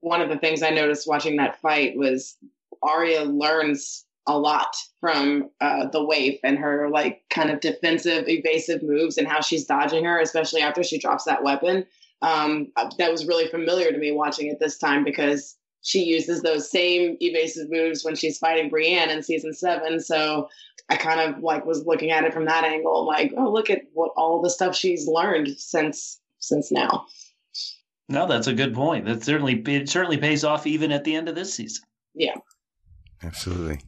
one 0.00 0.20
of 0.20 0.28
the 0.28 0.38
things 0.38 0.62
I 0.62 0.70
noticed 0.70 1.08
watching 1.08 1.36
that 1.36 1.60
fight 1.60 1.96
was 1.96 2.36
Arya 2.82 3.24
learns 3.24 4.05
a 4.26 4.38
lot 4.38 4.76
from 5.00 5.50
uh, 5.60 5.86
the 5.88 6.04
waif 6.04 6.38
and 6.42 6.58
her 6.58 6.88
like 6.90 7.22
kind 7.30 7.50
of 7.50 7.60
defensive, 7.60 8.24
evasive 8.26 8.82
moves 8.82 9.18
and 9.18 9.28
how 9.28 9.40
she's 9.40 9.64
dodging 9.64 10.04
her, 10.04 10.20
especially 10.20 10.60
after 10.60 10.82
she 10.82 10.98
drops 10.98 11.24
that 11.24 11.44
weapon. 11.44 11.86
Um, 12.22 12.72
that 12.98 13.12
was 13.12 13.26
really 13.26 13.48
familiar 13.48 13.92
to 13.92 13.98
me 13.98 14.12
watching 14.12 14.48
it 14.48 14.58
this 14.58 14.78
time 14.78 15.04
because 15.04 15.56
she 15.82 16.02
uses 16.02 16.42
those 16.42 16.70
same 16.70 17.16
evasive 17.20 17.70
moves 17.70 18.04
when 18.04 18.16
she's 18.16 18.38
fighting 18.38 18.68
Brienne 18.68 19.10
in 19.10 19.22
season 19.22 19.52
seven. 19.52 20.00
So 20.00 20.48
I 20.88 20.96
kind 20.96 21.20
of 21.20 21.42
like 21.42 21.64
was 21.64 21.84
looking 21.86 22.10
at 22.10 22.24
it 22.24 22.32
from 22.32 22.46
that 22.46 22.64
angle, 22.64 23.06
like, 23.06 23.32
oh, 23.36 23.50
look 23.50 23.70
at 23.70 23.82
what 23.92 24.10
all 24.16 24.42
the 24.42 24.50
stuff 24.50 24.74
she's 24.74 25.06
learned 25.06 25.48
since 25.58 26.20
since 26.38 26.72
now. 26.72 27.06
No, 28.08 28.26
that's 28.26 28.46
a 28.46 28.54
good 28.54 28.74
point. 28.74 29.04
That 29.04 29.24
certainly 29.24 29.54
it 29.66 29.88
certainly 29.88 30.16
pays 30.16 30.44
off 30.44 30.66
even 30.66 30.92
at 30.92 31.04
the 31.04 31.14
end 31.14 31.28
of 31.28 31.34
this 31.34 31.54
season. 31.54 31.84
Yeah, 32.14 32.36
absolutely. 33.22 33.80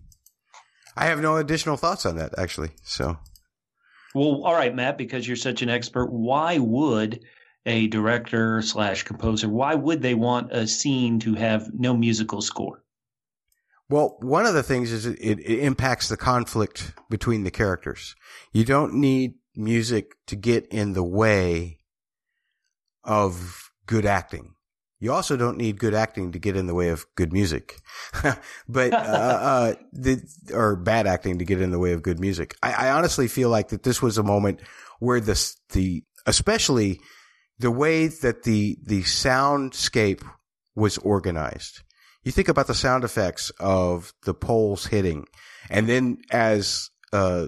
I 0.99 1.05
have 1.05 1.21
no 1.21 1.37
additional 1.37 1.77
thoughts 1.77 2.05
on 2.05 2.17
that, 2.17 2.37
actually. 2.37 2.71
So, 2.83 3.17
well, 4.17 4.43
all 4.45 4.53
right, 4.53 4.75
Matt, 4.75 4.99
because 4.99 5.29
you're 5.29 5.37
such 5.37 5.63
an 5.63 5.69
expert, 5.69 6.07
why 6.07 6.59
would 6.59 7.21
a 7.65 7.87
director 7.87 8.61
slash 8.63 9.05
composer, 9.05 9.49
why 9.49 9.77
would 9.77 10.03
they 10.03 10.15
want 10.15 10.53
a 10.53 10.67
scene 10.67 11.21
to 11.21 11.35
have 11.35 11.71
no 11.73 11.97
musical 11.97 12.41
score? 12.41 12.83
Well, 13.89 14.17
one 14.21 14.45
of 14.45 14.55
the 14.55 14.65
things 14.65 14.91
is 14.91 15.07
it, 15.07 15.19
it, 15.21 15.61
impacts 15.61 16.09
the 16.09 16.17
conflict 16.17 16.93
between 17.09 17.45
the 17.45 17.53
characters. 17.53 18.17
You 18.53 18.65
don't 18.65 18.95
need 18.95 19.35
music 19.55 20.15
to 20.27 20.35
get 20.35 20.67
in 20.67 20.95
the 20.95 21.05
way 21.05 21.79
of 23.05 23.71
good 23.87 24.05
acting. 24.05 24.55
You 25.01 25.13
also 25.13 25.37
don't 25.37 25.57
need 25.57 25.79
good 25.79 25.95
acting 25.95 26.33
to 26.33 26.39
get 26.41 26.57
in 26.57 26.67
the 26.67 26.75
way 26.75 26.89
of 26.89 27.07
good 27.15 27.33
music, 27.33 27.81
but 28.69 28.93
uh, 28.93 28.97
uh, 28.97 29.75
the, 29.93 30.21
or 30.53 30.75
bad 30.75 31.07
acting 31.07 31.39
to 31.39 31.45
get 31.45 31.61
in 31.61 31.71
the 31.71 31.79
way 31.79 31.93
of 31.93 32.03
good 32.03 32.19
music. 32.19 32.57
I, 32.63 32.89
I 32.89 32.91
honestly 32.91 33.29
feel 33.29 33.49
like 33.49 33.69
that 33.69 33.85
this 33.85 34.03
was 34.03 34.19
a 34.19 34.25
moment 34.25 34.61
where 34.99 35.21
the 35.21 35.53
the 35.71 36.03
especially 36.27 37.01
the 37.61 37.71
way 37.71 38.09
that 38.09 38.43
the 38.43 38.77
the 38.83 39.03
soundscape 39.03 40.25
was 40.75 40.99
organized. 40.99 41.83
You 42.25 42.33
think 42.33 42.49
about 42.49 42.67
the 42.67 42.75
sound 42.75 43.05
effects 43.05 43.51
of 43.61 44.13
the 44.25 44.35
poles 44.35 44.87
hitting, 44.87 45.27
and 45.71 45.89
then 45.89 46.19
as 46.33 46.91
uh, 47.13 47.47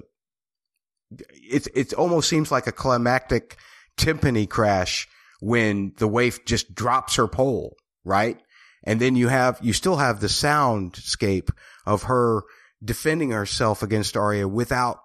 it 1.32 1.66
it 1.74 1.94
almost 1.94 2.28
seems 2.28 2.52
like 2.52 2.68
a 2.68 2.72
climactic 2.72 3.56
timpani 3.96 4.48
crash 4.48 5.08
when 5.40 5.92
the 5.98 6.08
waif 6.08 6.44
just 6.44 6.74
drops 6.74 7.16
her 7.16 7.26
pole, 7.26 7.76
right? 8.04 8.38
And 8.84 9.00
then 9.00 9.16
you 9.16 9.28
have, 9.28 9.58
you 9.62 9.72
still 9.72 9.96
have 9.96 10.20
the 10.20 10.26
soundscape 10.26 11.50
of 11.86 12.04
her 12.04 12.42
defending 12.82 13.30
herself 13.30 13.82
against 13.82 14.16
Arya 14.16 14.48
without 14.48 15.00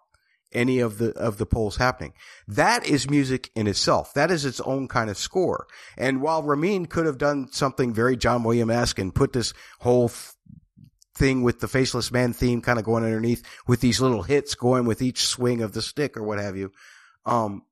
any 0.54 0.80
of 0.80 0.98
the, 0.98 1.12
of 1.18 1.38
the 1.38 1.46
poles 1.46 1.76
happening. 1.76 2.14
That 2.48 2.88
is 2.88 3.10
music 3.10 3.52
in 3.56 3.68
itself. 3.68 4.14
That 4.14 4.32
is 4.32 4.46
its 4.46 4.62
own 4.62 4.88
kind 4.88 5.10
of 5.10 5.18
score. 5.18 5.68
And 5.98 6.22
while 6.22 6.44
Ramin 6.44 6.86
could 6.86 7.06
have 7.06 7.18
done 7.18 7.50
something 7.52 7.94
very 7.94 8.16
John 8.16 8.44
Williams-esque 8.44 9.00
and 9.00 9.14
put 9.14 9.34
this 9.34 9.54
whole 9.80 10.12
thing 11.14 11.44
with 11.44 11.60
the 11.60 11.68
faceless 11.68 12.12
man 12.12 12.34
theme 12.34 12.62
kind 12.62 12.80
of 12.80 12.86
going 12.86 13.04
underneath 13.04 13.44
with 13.68 13.80
these 13.82 14.02
little 14.02 14.24
hits 14.24 14.54
going 14.56 14.86
with 14.86 15.02
each 15.02 15.26
swing 15.26 15.62
of 15.62 15.72
the 15.74 15.82
stick 15.82 16.18
or 16.18 16.24
what 16.24 16.40
have 16.40 16.58
you. 16.58 16.72
Um, 17.26 17.64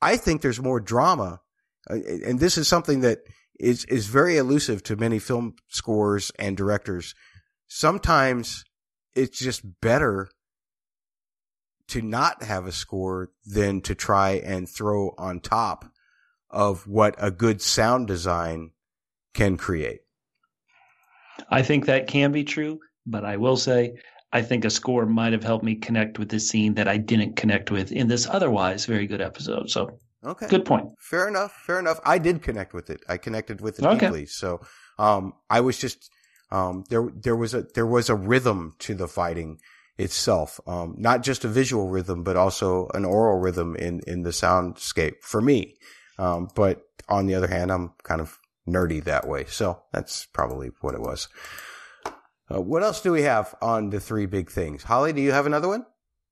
I 0.00 0.16
think 0.16 0.42
there's 0.42 0.60
more 0.60 0.80
drama 0.80 1.40
and 1.88 2.38
this 2.40 2.58
is 2.58 2.68
something 2.68 3.00
that 3.00 3.18
is 3.58 3.84
is 3.86 4.06
very 4.06 4.36
elusive 4.36 4.82
to 4.84 4.96
many 4.96 5.18
film 5.18 5.54
scores 5.68 6.30
and 6.38 6.56
directors. 6.56 7.14
Sometimes 7.66 8.64
it's 9.14 9.38
just 9.38 9.80
better 9.80 10.28
to 11.88 12.02
not 12.02 12.42
have 12.42 12.66
a 12.66 12.72
score 12.72 13.30
than 13.44 13.80
to 13.80 13.94
try 13.94 14.32
and 14.32 14.68
throw 14.68 15.14
on 15.18 15.40
top 15.40 15.86
of 16.50 16.86
what 16.86 17.14
a 17.18 17.30
good 17.30 17.60
sound 17.60 18.06
design 18.06 18.70
can 19.34 19.56
create. 19.56 20.00
I 21.50 21.62
think 21.62 21.86
that 21.86 22.08
can 22.08 22.32
be 22.32 22.44
true, 22.44 22.80
but 23.06 23.24
I 23.24 23.36
will 23.36 23.56
say 23.56 23.94
I 24.32 24.42
think 24.42 24.64
a 24.64 24.70
score 24.70 25.06
might 25.06 25.32
have 25.32 25.44
helped 25.44 25.64
me 25.64 25.76
connect 25.76 26.18
with 26.18 26.28
this 26.28 26.48
scene 26.48 26.74
that 26.74 26.88
I 26.88 26.98
didn't 26.98 27.36
connect 27.36 27.70
with 27.70 27.92
in 27.92 28.08
this 28.08 28.26
otherwise 28.26 28.84
very 28.86 29.06
good 29.06 29.22
episode. 29.22 29.70
So 29.70 29.98
Okay. 30.24 30.48
Good 30.48 30.64
point. 30.64 30.88
Fair 30.98 31.28
enough. 31.28 31.52
Fair 31.52 31.78
enough. 31.78 32.00
I 32.04 32.18
did 32.18 32.42
connect 32.42 32.74
with 32.74 32.90
it. 32.90 33.02
I 33.08 33.18
connected 33.18 33.60
with 33.60 33.78
it 33.78 33.84
Okay. 33.84 33.98
deeply. 34.06 34.26
So, 34.26 34.60
um, 34.98 35.34
I 35.48 35.60
was 35.60 35.78
just, 35.78 36.10
um, 36.50 36.84
there, 36.88 37.08
there 37.14 37.36
was 37.36 37.54
a, 37.54 37.62
there 37.74 37.86
was 37.86 38.10
a 38.10 38.14
rhythm 38.14 38.74
to 38.80 38.94
the 38.94 39.06
fighting 39.06 39.60
itself. 39.96 40.60
Um, 40.66 40.96
not 40.98 41.22
just 41.22 41.44
a 41.44 41.48
visual 41.48 41.88
rhythm, 41.88 42.24
but 42.24 42.36
also 42.36 42.88
an 42.94 43.04
oral 43.04 43.38
rhythm 43.38 43.76
in, 43.76 44.00
in 44.06 44.22
the 44.22 44.30
soundscape 44.30 45.22
for 45.22 45.40
me. 45.40 45.76
Um, 46.18 46.48
but 46.54 46.82
on 47.08 47.26
the 47.26 47.34
other 47.34 47.46
hand, 47.46 47.70
I'm 47.70 47.92
kind 48.02 48.20
of 48.20 48.38
nerdy 48.66 49.02
that 49.04 49.26
way. 49.28 49.44
So 49.44 49.82
that's 49.92 50.26
probably 50.26 50.70
what 50.80 50.94
it 50.94 51.00
was. 51.00 51.28
Uh, 52.52 52.60
what 52.60 52.82
else 52.82 53.00
do 53.00 53.12
we 53.12 53.22
have 53.22 53.54
on 53.60 53.90
the 53.90 54.00
three 54.00 54.26
big 54.26 54.50
things? 54.50 54.82
Holly, 54.82 55.12
do 55.12 55.20
you 55.20 55.32
have 55.32 55.46
another 55.46 55.68
one? 55.68 55.84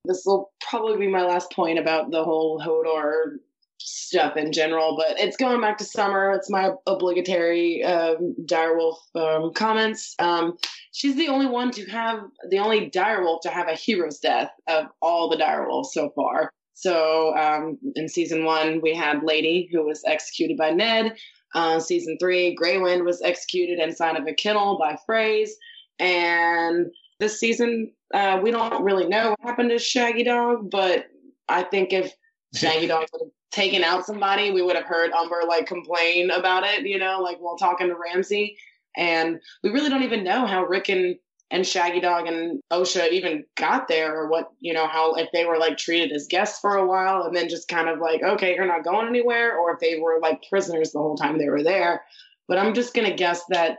This 0.04 0.22
will 0.24 0.50
probably 0.60 0.98
be 0.98 1.08
my 1.08 1.22
last 1.22 1.50
point 1.52 1.78
about 1.78 2.10
the 2.10 2.22
whole 2.22 2.60
Hodor 2.60 3.38
stuff 3.78 4.36
in 4.36 4.52
general, 4.52 4.96
but 4.96 5.18
it's 5.18 5.36
going 5.36 5.60
back 5.60 5.78
to 5.78 5.84
summer. 5.84 6.32
It's 6.32 6.50
my 6.50 6.70
obligatory 6.86 7.84
um, 7.84 8.34
direwolf 8.44 8.96
um, 9.14 9.52
comments. 9.52 10.14
Um, 10.18 10.56
she's 10.92 11.16
the 11.16 11.28
only 11.28 11.46
one 11.46 11.70
to 11.72 11.84
have 11.86 12.20
the 12.50 12.58
only 12.58 12.90
direwolf 12.90 13.42
to 13.42 13.50
have 13.50 13.68
a 13.68 13.74
hero's 13.74 14.18
death 14.18 14.50
of 14.66 14.86
all 15.00 15.28
the 15.28 15.36
direwolves 15.36 15.86
so 15.86 16.10
far. 16.14 16.50
So 16.74 17.34
um, 17.36 17.78
in 17.94 18.08
season 18.08 18.44
one, 18.44 18.80
we 18.82 18.94
had 18.94 19.22
Lady, 19.22 19.68
who 19.72 19.86
was 19.86 20.02
executed 20.06 20.56
by 20.56 20.70
Ned. 20.70 21.16
Uh, 21.54 21.80
season 21.80 22.18
three, 22.20 22.54
Grey 22.54 22.78
Wind 22.78 23.04
was 23.04 23.22
executed 23.22 23.78
inside 23.78 24.16
of 24.16 24.26
a 24.26 24.34
kennel 24.34 24.78
by 24.78 24.98
Freys. 25.08 25.50
And 25.98 26.88
this 27.18 27.40
season, 27.40 27.92
uh, 28.12 28.40
we 28.42 28.50
don't 28.50 28.84
really 28.84 29.06
know 29.06 29.30
what 29.30 29.48
happened 29.48 29.70
to 29.70 29.78
Shaggy 29.78 30.24
Dog, 30.24 30.70
but 30.70 31.06
I 31.48 31.62
think 31.62 31.94
if 31.94 32.12
Shaggy 32.54 32.86
Dog 32.88 33.06
would 33.12 33.22
have 33.22 33.32
taken 33.50 33.82
out 33.82 34.06
somebody, 34.06 34.50
we 34.50 34.62
would 34.62 34.76
have 34.76 34.84
heard 34.84 35.12
Umber 35.12 35.42
like 35.48 35.66
complain 35.66 36.30
about 36.30 36.64
it, 36.64 36.86
you 36.86 36.98
know, 36.98 37.20
like 37.20 37.38
while 37.38 37.56
talking 37.56 37.88
to 37.88 37.94
Ramsay. 37.94 38.56
And 38.96 39.40
we 39.62 39.70
really 39.70 39.90
don't 39.90 40.02
even 40.02 40.24
know 40.24 40.46
how 40.46 40.64
Rickon, 40.64 41.18
and 41.50 41.66
Shaggy 41.66 42.00
Dog 42.00 42.26
and 42.26 42.60
Osha 42.72 43.10
even 43.12 43.44
got 43.56 43.86
there 43.86 44.16
or 44.16 44.28
what, 44.28 44.50
you 44.60 44.72
know, 44.72 44.88
how 44.88 45.14
if 45.14 45.28
they 45.32 45.44
were 45.44 45.58
like 45.58 45.76
treated 45.76 46.10
as 46.12 46.26
guests 46.26 46.58
for 46.58 46.76
a 46.76 46.86
while 46.86 47.22
and 47.22 47.36
then 47.36 47.48
just 47.48 47.68
kind 47.68 47.88
of 47.88 48.00
like, 48.00 48.22
okay, 48.22 48.54
you're 48.54 48.66
not 48.66 48.84
going 48.84 49.06
anywhere, 49.06 49.56
or 49.56 49.74
if 49.74 49.80
they 49.80 49.98
were 50.00 50.18
like 50.20 50.42
prisoners 50.48 50.90
the 50.90 50.98
whole 50.98 51.16
time 51.16 51.38
they 51.38 51.48
were 51.48 51.62
there. 51.62 52.02
But 52.48 52.58
I'm 52.58 52.74
just 52.74 52.94
going 52.94 53.08
to 53.08 53.14
guess 53.14 53.42
that 53.50 53.78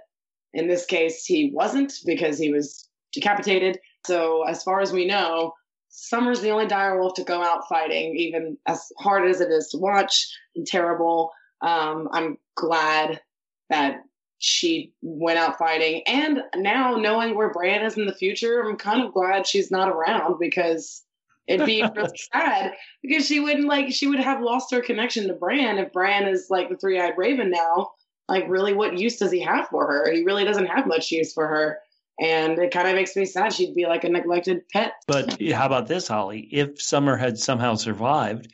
in 0.53 0.67
this 0.67 0.85
case, 0.85 1.25
he 1.25 1.51
wasn't 1.53 1.93
because 2.05 2.39
he 2.39 2.51
was 2.51 2.87
decapitated. 3.13 3.79
So, 4.05 4.43
as 4.43 4.63
far 4.63 4.79
as 4.79 4.93
we 4.93 5.05
know, 5.05 5.53
Summer's 5.89 6.41
the 6.41 6.51
only 6.51 6.67
direwolf 6.67 7.15
to 7.15 7.23
go 7.23 7.41
out 7.41 7.67
fighting, 7.67 8.15
even 8.15 8.57
as 8.65 8.91
hard 8.97 9.29
as 9.29 9.41
it 9.41 9.51
is 9.51 9.69
to 9.69 9.77
watch 9.77 10.27
and 10.55 10.65
terrible. 10.65 11.31
Um, 11.61 12.07
I'm 12.11 12.37
glad 12.55 13.21
that 13.69 14.01
she 14.39 14.93
went 15.01 15.39
out 15.39 15.57
fighting. 15.57 16.03
And 16.05 16.41
now, 16.55 16.95
knowing 16.95 17.35
where 17.35 17.51
Bran 17.51 17.83
is 17.83 17.97
in 17.97 18.05
the 18.05 18.13
future, 18.13 18.61
I'm 18.61 18.77
kind 18.77 19.03
of 19.03 19.13
glad 19.13 19.47
she's 19.47 19.71
not 19.71 19.89
around 19.89 20.37
because 20.39 21.03
it'd 21.47 21.65
be 21.65 21.81
really 21.95 22.17
sad 22.33 22.73
because 23.01 23.25
she 23.25 23.39
wouldn't 23.39 23.67
like, 23.67 23.91
she 23.91 24.07
would 24.07 24.19
have 24.19 24.41
lost 24.41 24.71
her 24.71 24.81
connection 24.81 25.27
to 25.27 25.33
Bran 25.33 25.79
if 25.79 25.91
Bran 25.91 26.27
is 26.27 26.47
like 26.49 26.69
the 26.69 26.77
three 26.77 26.99
eyed 26.99 27.17
raven 27.17 27.49
now. 27.49 27.91
Like, 28.29 28.45
really, 28.49 28.73
what 28.73 28.97
use 28.97 29.17
does 29.17 29.31
he 29.31 29.39
have 29.41 29.69
for 29.69 29.87
her? 29.87 30.11
He 30.11 30.23
really 30.23 30.43
doesn't 30.43 30.67
have 30.67 30.85
much 30.85 31.11
use 31.11 31.33
for 31.33 31.47
her. 31.47 31.79
And 32.19 32.57
it 32.57 32.71
kind 32.71 32.87
of 32.87 32.95
makes 32.95 33.15
me 33.15 33.25
sad. 33.25 33.53
She'd 33.53 33.75
be 33.75 33.85
like 33.85 34.03
a 34.03 34.09
neglected 34.09 34.67
pet. 34.69 34.93
But 35.07 35.41
how 35.51 35.65
about 35.67 35.87
this, 35.87 36.07
Holly? 36.07 36.47
If 36.51 36.81
Summer 36.81 37.15
had 37.15 37.37
somehow 37.37 37.75
survived, 37.75 38.51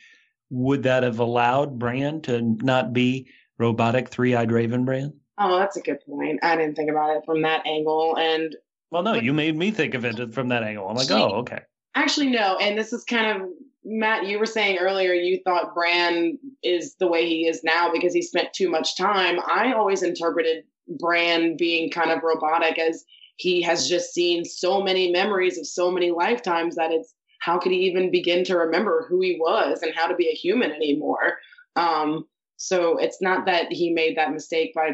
would 0.50 0.82
that 0.82 1.02
have 1.02 1.18
allowed 1.18 1.78
Bran 1.78 2.20
to 2.22 2.40
not 2.42 2.92
be 2.92 3.28
robotic 3.58 4.08
three 4.10 4.34
eyed 4.34 4.52
Raven 4.52 4.84
Bran? 4.84 5.14
Oh, 5.38 5.58
that's 5.58 5.76
a 5.76 5.80
good 5.80 5.98
point. 6.06 6.40
I 6.42 6.56
didn't 6.56 6.76
think 6.76 6.90
about 6.90 7.16
it 7.16 7.24
from 7.24 7.42
that 7.42 7.66
angle. 7.66 8.16
And 8.18 8.54
Well, 8.90 9.02
no, 9.02 9.14
you 9.14 9.32
made 9.32 9.56
me 9.56 9.70
think 9.70 9.94
of 9.94 10.04
it 10.04 10.32
from 10.34 10.48
that 10.48 10.62
angle. 10.62 10.86
I'm 10.88 10.96
like, 10.96 11.08
She- 11.08 11.14
oh, 11.14 11.40
okay. 11.40 11.60
actually, 11.94 12.28
no. 12.30 12.56
And 12.58 12.78
this 12.78 12.92
is 12.92 13.02
kind 13.04 13.40
of 13.42 13.48
Matt. 13.84 14.26
You 14.26 14.38
were 14.38 14.46
saying 14.46 14.78
earlier 14.78 15.12
you 15.12 15.40
thought 15.42 15.74
Bran 15.74 16.38
is 16.62 16.94
the 16.96 17.06
way 17.08 17.26
he 17.26 17.46
is 17.48 17.64
now 17.64 17.90
because 17.92 18.12
he 18.14 18.22
spent 18.22 18.52
too 18.52 18.70
much 18.70 18.96
time. 18.96 19.40
I 19.46 19.72
always 19.72 20.02
interpreted 20.02 20.64
Bran 20.98 21.56
being 21.56 21.90
kind 21.90 22.10
of 22.10 22.22
robotic 22.22 22.78
as 22.78 23.04
he 23.36 23.62
has 23.62 23.88
just 23.88 24.12
seen 24.12 24.44
so 24.44 24.82
many 24.82 25.10
memories 25.10 25.58
of 25.58 25.66
so 25.66 25.90
many 25.90 26.10
lifetimes 26.10 26.76
that 26.76 26.92
it's 26.92 27.14
how 27.40 27.58
could 27.58 27.72
he 27.72 27.78
even 27.78 28.10
begin 28.10 28.44
to 28.44 28.56
remember 28.56 29.06
who 29.08 29.20
he 29.20 29.36
was 29.38 29.82
and 29.82 29.94
how 29.94 30.06
to 30.06 30.14
be 30.14 30.28
a 30.28 30.34
human 30.34 30.72
anymore? 30.72 31.38
Um, 31.76 32.26
so 32.56 32.96
it's 32.98 33.20
not 33.20 33.46
that 33.46 33.70
he 33.70 33.92
made 33.92 34.16
that 34.16 34.32
mistake 34.32 34.72
by 34.74 34.92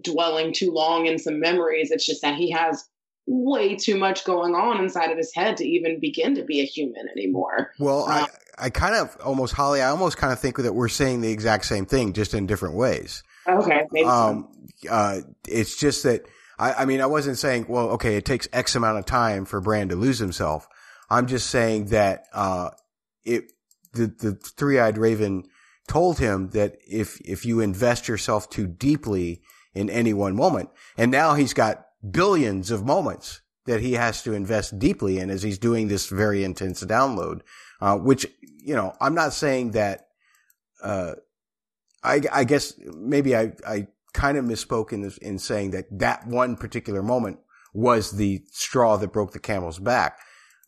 dwelling 0.00 0.54
too 0.54 0.70
long 0.72 1.06
in 1.06 1.18
some 1.18 1.40
memories. 1.40 1.90
It's 1.90 2.06
just 2.06 2.22
that 2.22 2.36
he 2.36 2.50
has 2.52 2.84
way 3.26 3.74
too 3.74 3.96
much 3.96 4.24
going 4.24 4.54
on 4.54 4.82
inside 4.82 5.10
of 5.10 5.18
his 5.18 5.34
head 5.34 5.56
to 5.58 5.66
even 5.66 6.00
begin 6.00 6.34
to 6.36 6.44
be 6.44 6.60
a 6.60 6.64
human 6.64 7.06
anymore. 7.08 7.72
Well, 7.78 8.04
Uh, 8.04 8.26
I, 8.58 8.66
I 8.66 8.70
kind 8.70 8.94
of 8.94 9.16
almost, 9.22 9.54
Holly, 9.54 9.82
I 9.82 9.90
almost 9.90 10.16
kind 10.16 10.32
of 10.32 10.38
think 10.38 10.56
that 10.56 10.74
we're 10.74 10.88
saying 10.88 11.20
the 11.20 11.30
exact 11.30 11.66
same 11.66 11.84
thing, 11.86 12.12
just 12.12 12.32
in 12.32 12.46
different 12.46 12.76
ways. 12.76 13.22
Okay, 13.46 13.82
maybe 13.92 14.06
so. 14.06 14.10
Um, 14.10 14.68
uh, 14.88 15.20
it's 15.46 15.76
just 15.78 16.02
that, 16.04 16.26
I, 16.58 16.72
I 16.74 16.84
mean, 16.84 17.00
I 17.00 17.06
wasn't 17.06 17.38
saying, 17.38 17.66
well, 17.68 17.90
okay, 17.90 18.16
it 18.16 18.24
takes 18.24 18.48
X 18.52 18.74
amount 18.74 18.98
of 18.98 19.06
time 19.06 19.44
for 19.44 19.60
Bran 19.60 19.88
to 19.88 19.96
lose 19.96 20.18
himself. 20.18 20.66
I'm 21.10 21.26
just 21.26 21.50
saying 21.50 21.86
that, 21.86 22.24
uh, 22.32 22.70
it, 23.24 23.52
the, 23.92 24.06
the 24.06 24.34
three-eyed 24.34 24.98
raven 24.98 25.44
told 25.88 26.18
him 26.18 26.50
that 26.50 26.76
if, 26.86 27.20
if 27.20 27.44
you 27.44 27.60
invest 27.60 28.08
yourself 28.08 28.48
too 28.50 28.66
deeply 28.66 29.42
in 29.74 29.90
any 29.90 30.12
one 30.14 30.34
moment, 30.34 30.70
and 30.96 31.10
now 31.10 31.34
he's 31.34 31.52
got 31.54 31.86
billions 32.10 32.70
of 32.70 32.84
moments 32.84 33.40
that 33.66 33.80
he 33.80 33.94
has 33.94 34.22
to 34.22 34.32
invest 34.32 34.78
deeply 34.78 35.18
in 35.18 35.30
as 35.30 35.42
he's 35.42 35.58
doing 35.58 35.88
this 35.88 36.08
very 36.08 36.44
intense 36.44 36.82
download, 36.84 37.40
uh, 37.80 37.96
which, 37.96 38.26
you 38.42 38.74
know, 38.74 38.94
I'm 39.00 39.14
not 39.14 39.32
saying 39.32 39.72
that, 39.72 40.08
uh, 40.82 41.14
I, 42.02 42.20
I 42.30 42.44
guess 42.44 42.74
maybe 42.78 43.34
I, 43.34 43.52
I 43.66 43.86
kind 44.14 44.38
of 44.38 44.44
misspoke 44.44 44.92
in 44.92 45.02
this, 45.02 45.18
in 45.18 45.38
saying 45.38 45.72
that 45.72 45.86
that 45.90 46.26
one 46.26 46.56
particular 46.56 47.02
moment 47.02 47.38
was 47.74 48.12
the 48.12 48.42
straw 48.52 48.96
that 48.96 49.12
broke 49.12 49.32
the 49.32 49.40
camel's 49.40 49.78
back. 49.78 50.18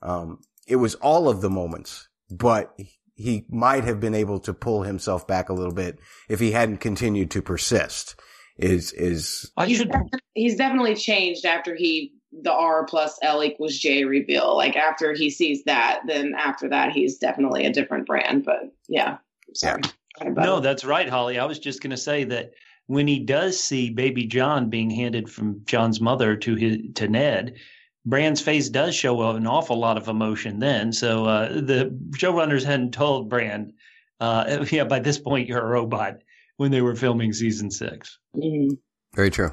Um, 0.02 0.40
it 0.66 0.77
was 0.77 0.97
all 0.97 1.28
of 1.28 1.40
the 1.40 1.48
moments, 1.48 2.09
but 2.28 2.77
he 3.14 3.47
might 3.48 3.85
have 3.85 4.01
been 4.01 4.14
able 4.14 4.40
to 4.40 4.52
pull 4.52 4.82
himself 4.82 5.27
back 5.27 5.48
a 5.48 5.55
little 5.55 5.73
bit 5.73 5.98
if 6.28 6.40
he 6.40 6.51
hadn't 6.51 6.78
continued 6.78 7.31
to 7.31 7.40
persist. 7.40 8.16
Is 8.59 8.93
is 8.93 9.51
he's, 9.64 9.78
should. 9.78 9.90
defi- 9.90 10.24
he's 10.35 10.56
definitely 10.56 10.94
changed 10.94 11.44
after 11.44 11.74
he 11.74 12.14
the 12.32 12.52
R 12.52 12.86
plus 12.86 13.18
L 13.23 13.44
equals 13.44 13.77
J 13.77 14.05
reveal. 14.05 14.56
Like 14.56 14.77
after 14.77 15.12
he 15.12 15.28
sees 15.28 15.62
that, 15.64 16.01
then 16.06 16.35
after 16.36 16.68
that 16.70 16.93
he's 16.93 17.18
definitely 17.18 17.66
a 17.66 17.73
different 17.73 18.06
Bran. 18.06 18.40
But 18.40 18.73
yeah, 18.89 19.18
sorry. 19.55 19.82
Sorry 20.18 20.31
about 20.31 20.44
No, 20.47 20.60
that's 20.60 20.85
right, 20.85 21.09
Holly. 21.09 21.39
I 21.39 21.44
was 21.44 21.59
just 21.59 21.82
going 21.82 21.90
to 21.90 21.98
say 21.98 22.24
that 22.24 22.52
when 22.87 23.07
he 23.07 23.19
does 23.19 23.59
see 23.63 23.91
baby 23.91 24.27
Jon 24.27 24.71
being 24.71 24.91
handed 24.91 25.29
from 25.29 25.65
Jon's 25.65 26.01
mother 26.01 26.37
to 26.37 26.55
his 26.55 26.79
to 26.95 27.09
Ned, 27.09 27.57
Bran's 28.05 28.41
face 28.41 28.69
does 28.69 28.95
show 28.95 29.31
an 29.31 29.47
awful 29.47 29.79
lot 29.79 29.97
of 29.97 30.09
emotion 30.09 30.61
then. 30.61 30.93
So 30.93 31.25
uh, 31.27 31.49
the 31.49 31.91
showrunners 32.13 32.65
hadn't 32.65 32.93
told 32.93 33.29
Bran, 33.29 33.73
uh, 34.21 34.65
yeah, 34.71 34.85
by 34.85 35.01
this 35.01 35.19
point 35.19 35.49
you're 35.49 35.61
a 35.61 35.67
robot 35.67 36.19
when 36.57 36.71
they 36.71 36.83
were 36.83 36.95
filming 36.95 37.33
season 37.33 37.71
six. 37.71 38.19
Mhm. 38.37 38.79
very 39.15 39.31
true, 39.31 39.51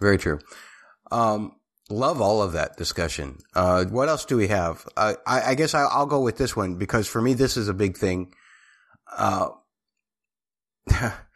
very 0.00 0.18
true. 0.18 0.38
Um, 1.10 1.56
love 1.90 2.22
all 2.22 2.42
of 2.42 2.52
that 2.52 2.76
discussion. 2.78 3.38
Uh, 3.54 3.84
what 3.84 4.08
else 4.08 4.24
do 4.24 4.36
we 4.38 4.48
have? 4.48 4.86
Uh, 4.96 5.14
I, 5.26 5.50
I 5.50 5.54
guess 5.54 5.74
I, 5.74 5.82
I'll 5.82 6.06
go 6.06 6.20
with 6.20 6.38
this 6.38 6.56
one 6.56 6.76
because 6.76 7.06
for 7.06 7.20
me 7.20 7.34
this 7.34 7.56
is 7.58 7.68
a 7.68 7.74
big 7.74 7.98
thing. 7.98 8.32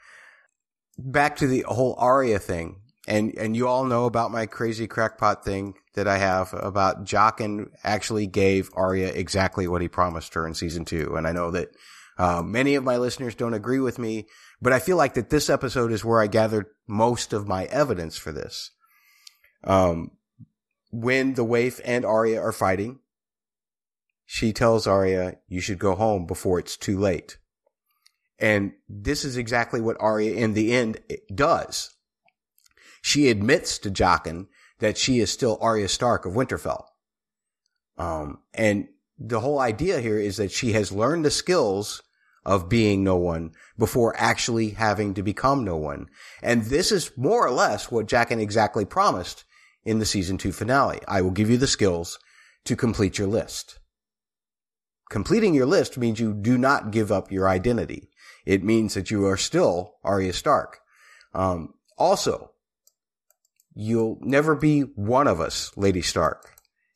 Back 0.98 1.36
to 1.36 1.46
the 1.46 1.64
whole 1.68 1.94
Arya 1.98 2.38
thing, 2.38 2.80
and 3.06 3.34
and 3.36 3.54
you 3.54 3.68
all 3.68 3.84
know 3.84 4.06
about 4.06 4.30
my 4.30 4.46
crazy 4.46 4.86
crackpot 4.86 5.44
thing 5.44 5.74
that 5.94 6.08
I 6.08 6.16
have 6.16 6.54
about 6.54 7.04
Jaqen 7.04 7.66
actually 7.84 8.26
gave 8.26 8.70
Arya 8.74 9.08
exactly 9.08 9.68
what 9.68 9.82
he 9.82 9.88
promised 9.88 10.34
her 10.34 10.46
in 10.46 10.54
season 10.54 10.84
two, 10.84 11.14
and 11.16 11.26
I 11.26 11.32
know 11.32 11.50
that 11.50 11.68
uh, 12.18 12.42
many 12.42 12.76
of 12.76 12.84
my 12.84 12.96
listeners 12.96 13.34
don't 13.34 13.54
agree 13.54 13.78
with 13.78 13.98
me, 13.98 14.26
but 14.62 14.72
I 14.72 14.78
feel 14.78 14.96
like 14.96 15.14
that 15.14 15.28
this 15.28 15.50
episode 15.50 15.92
is 15.92 16.04
where 16.04 16.20
I 16.20 16.28
gathered 16.28 16.66
most 16.86 17.34
of 17.34 17.46
my 17.46 17.66
evidence 17.66 18.16
for 18.16 18.32
this. 18.32 18.70
Um, 19.64 20.12
when 20.90 21.34
the 21.34 21.44
waif 21.44 21.78
and 21.84 22.06
Arya 22.06 22.40
are 22.40 22.52
fighting, 22.52 23.00
she 24.24 24.52
tells 24.52 24.86
Arya, 24.86 25.36
"You 25.46 25.60
should 25.60 25.78
go 25.78 25.94
home 25.94 26.26
before 26.26 26.58
it's 26.58 26.76
too 26.76 26.98
late." 26.98 27.36
And 28.38 28.72
this 28.88 29.24
is 29.24 29.36
exactly 29.36 29.80
what 29.80 29.96
Arya 30.00 30.34
in 30.34 30.54
the 30.54 30.72
end 30.74 31.00
does. 31.34 31.90
She 33.00 33.28
admits 33.28 33.78
to 33.78 33.90
Jaqen 33.90 34.48
that 34.78 34.98
she 34.98 35.20
is 35.20 35.32
still 35.32 35.58
Arya 35.60 35.88
Stark 35.88 36.26
of 36.26 36.34
Winterfell. 36.34 36.84
Um, 37.96 38.40
and 38.52 38.88
the 39.18 39.40
whole 39.40 39.58
idea 39.58 40.00
here 40.00 40.18
is 40.18 40.36
that 40.36 40.52
she 40.52 40.72
has 40.72 40.92
learned 40.92 41.24
the 41.24 41.30
skills 41.30 42.02
of 42.44 42.68
being 42.68 43.02
no 43.02 43.16
one 43.16 43.52
before 43.78 44.14
actually 44.16 44.70
having 44.70 45.14
to 45.14 45.22
become 45.22 45.64
no 45.64 45.76
one. 45.76 46.06
And 46.42 46.64
this 46.64 46.92
is 46.92 47.16
more 47.16 47.46
or 47.46 47.50
less 47.50 47.90
what 47.90 48.06
Jaqen 48.06 48.40
exactly 48.40 48.84
promised 48.84 49.44
in 49.84 49.98
the 49.98 50.06
season 50.06 50.36
two 50.36 50.52
finale. 50.52 51.00
I 51.08 51.22
will 51.22 51.30
give 51.30 51.50
you 51.50 51.56
the 51.56 51.66
skills 51.66 52.18
to 52.64 52.76
complete 52.76 53.18
your 53.18 53.28
list. 53.28 53.78
Completing 55.08 55.54
your 55.54 55.66
list 55.66 55.96
means 55.96 56.20
you 56.20 56.34
do 56.34 56.58
not 56.58 56.90
give 56.90 57.10
up 57.10 57.30
your 57.30 57.48
identity. 57.48 58.10
It 58.46 58.62
means 58.62 58.94
that 58.94 59.10
you 59.10 59.26
are 59.26 59.36
still 59.36 59.96
Arya 60.04 60.32
Stark. 60.32 60.78
Um, 61.34 61.74
also, 61.98 62.52
you'll 63.74 64.18
never 64.22 64.54
be 64.54 64.80
one 64.80 65.26
of 65.26 65.40
us, 65.40 65.72
Lady 65.76 66.00
Stark. 66.00 66.54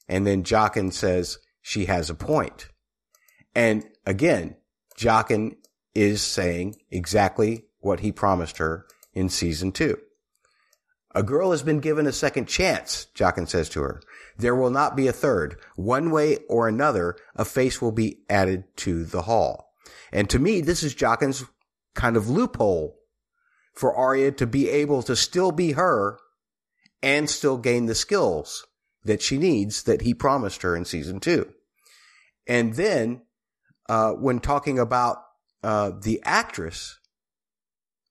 And 0.09 0.27
then 0.27 0.44
Jaqen 0.44 0.93
says 0.93 1.39
she 1.60 1.86
has 1.86 2.09
a 2.09 2.14
point. 2.14 2.68
And 3.55 3.85
again, 4.06 4.56
Jaqen 4.97 5.56
is 5.94 6.22
saying 6.22 6.77
exactly 6.90 7.64
what 7.81 8.01
he 8.01 8.12
promised 8.12 8.59
her 8.59 8.86
in 9.12 9.28
season 9.28 9.72
two. 9.72 9.98
A 11.12 11.24
girl 11.24 11.51
has 11.51 11.64
been 11.64 11.81
given 11.81 12.06
a 12.06 12.12
second 12.12 12.47
chance, 12.47 13.09
Jaqen 13.16 13.48
says 13.48 13.68
to 13.70 13.81
her. 13.82 14.01
There 14.39 14.55
will 14.55 14.70
not 14.70 14.94
be 14.94 15.09
a 15.09 15.12
third. 15.12 15.59
One 15.74 16.12
way 16.12 16.39
or 16.48 16.68
another, 16.68 17.16
a 17.35 17.44
face 17.44 17.82
will 17.82 17.90
be 17.90 18.20
added 18.28 18.64
to 18.77 19.05
the 19.05 19.22
hall. 19.22 19.70
And 20.12 20.29
to 20.31 20.39
me, 20.39 20.61
this 20.61 20.83
is 20.83 20.95
Jaqen's 20.95 21.45
kind 21.95 22.17
of 22.17 22.29
loophole 22.29 22.97
for 23.75 23.95
Arya 23.95 24.33
to 24.33 24.47
be 24.47 24.69
able 24.69 25.03
to 25.03 25.17
still 25.17 25.53
be 25.53 25.73
her 25.73 26.19
and 27.03 27.31
still 27.31 27.57
gain 27.57 27.87
the 27.87 27.95
skills 27.95 28.67
that 29.05 29.23
she 29.23 29.39
needs 29.39 29.85
that 29.85 30.03
he 30.03 30.12
promised 30.12 30.62
her 30.62 30.77
in 30.77 30.85
season 30.85 31.21
two. 31.21 31.53
And 32.47 32.75
then 32.75 33.23
uh, 33.89 34.12
when 34.12 34.41
talking 34.41 34.79
about 34.79 35.19
uh, 35.62 35.93
the 36.03 36.21
actress, 36.25 36.99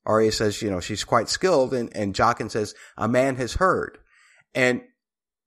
Arya 0.05 0.31
says, 0.31 0.61
you 0.61 0.71
know, 0.71 0.79
she's 0.79 1.03
quite 1.03 1.29
skilled, 1.29 1.73
and, 1.73 1.95
and 1.95 2.15
Jaqen 2.15 2.49
says, 2.49 2.73
a 2.97 3.07
man 3.07 3.35
has 3.35 3.53
heard. 3.55 3.99
And 4.55 4.81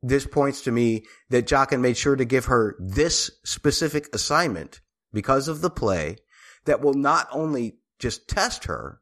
this 0.02 0.26
points 0.26 0.62
to 0.62 0.72
me 0.72 1.04
that 1.30 1.46
Jaqen 1.46 1.80
made 1.80 1.96
sure 1.96 2.16
to 2.16 2.24
give 2.24 2.46
her 2.46 2.76
this 2.78 3.30
specific 3.44 4.14
assignment 4.14 4.80
because 5.12 5.48
of 5.48 5.60
the 5.60 5.70
play 5.70 6.16
that 6.64 6.80
will 6.80 6.94
not 6.94 7.28
only 7.32 7.76
just 7.98 8.28
test 8.28 8.64
her, 8.64 9.00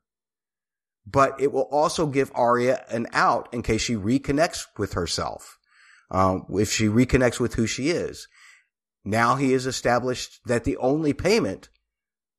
but 1.07 1.41
it 1.41 1.53
will 1.53 1.69
also 1.71 2.07
give 2.07 2.31
Arya 2.35 2.85
an 2.89 3.07
out 3.13 3.49
in 3.53 3.63
case 3.63 3.83
she 3.83 3.95
reconnects 3.95 4.67
with 4.77 4.93
herself. 4.93 5.59
Um, 6.11 6.47
if 6.51 6.71
she 6.71 6.87
reconnects 6.87 7.39
with 7.39 7.55
who 7.55 7.67
she 7.67 7.91
is. 7.91 8.27
Now 9.05 9.37
he 9.37 9.53
has 9.53 9.67
established 9.67 10.41
that 10.45 10.65
the 10.65 10.77
only 10.79 11.13
payment 11.13 11.69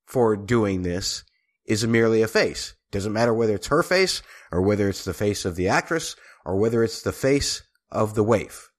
for 0.06 0.36
doing 0.36 0.84
this 0.84 1.24
is 1.66 1.88
merely 1.88 2.22
a 2.22 2.28
face. 2.28 2.76
Doesn't 2.92 3.14
matter 3.14 3.34
whether 3.34 3.56
it's 3.56 3.68
her 3.68 3.82
face 3.82 4.22
or 4.52 4.62
whether 4.62 4.90
it's 4.90 5.06
the 5.06 5.14
face 5.14 5.46
of 5.46 5.56
the 5.56 5.70
actress 5.70 6.16
or 6.46 6.58
whether 6.58 6.84
it's 6.84 7.02
the 7.02 7.14
face 7.14 7.64
of 7.90 8.14
the 8.14 8.24
waif. 8.24 8.70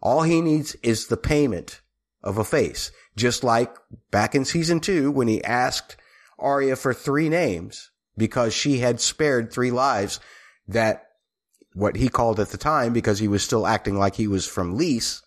All 0.00 0.22
he 0.22 0.40
needs 0.40 0.74
is 0.76 1.06
the 1.06 1.16
payment 1.16 1.82
of 2.22 2.38
a 2.38 2.44
face. 2.44 2.90
Just 3.18 3.42
like 3.42 3.74
back 4.12 4.34
in 4.36 4.44
season 4.44 4.78
two 4.78 5.10
when 5.10 5.26
he 5.26 5.42
asked 5.42 5.96
Arya 6.38 6.76
for 6.76 6.94
three 6.94 7.28
names 7.28 7.90
because 8.16 8.54
she 8.54 8.78
had 8.78 9.00
spared 9.00 9.52
three 9.52 9.72
lives 9.72 10.20
that 10.68 11.08
what 11.74 11.96
he 11.96 12.08
called 12.08 12.38
at 12.38 12.50
the 12.50 12.56
time 12.56 12.92
because 12.92 13.18
he 13.18 13.28
was 13.28 13.42
still 13.42 13.66
acting 13.66 13.96
like 13.96 14.14
he 14.14 14.28
was 14.28 14.46
from 14.46 14.76
Lys, 14.76 15.22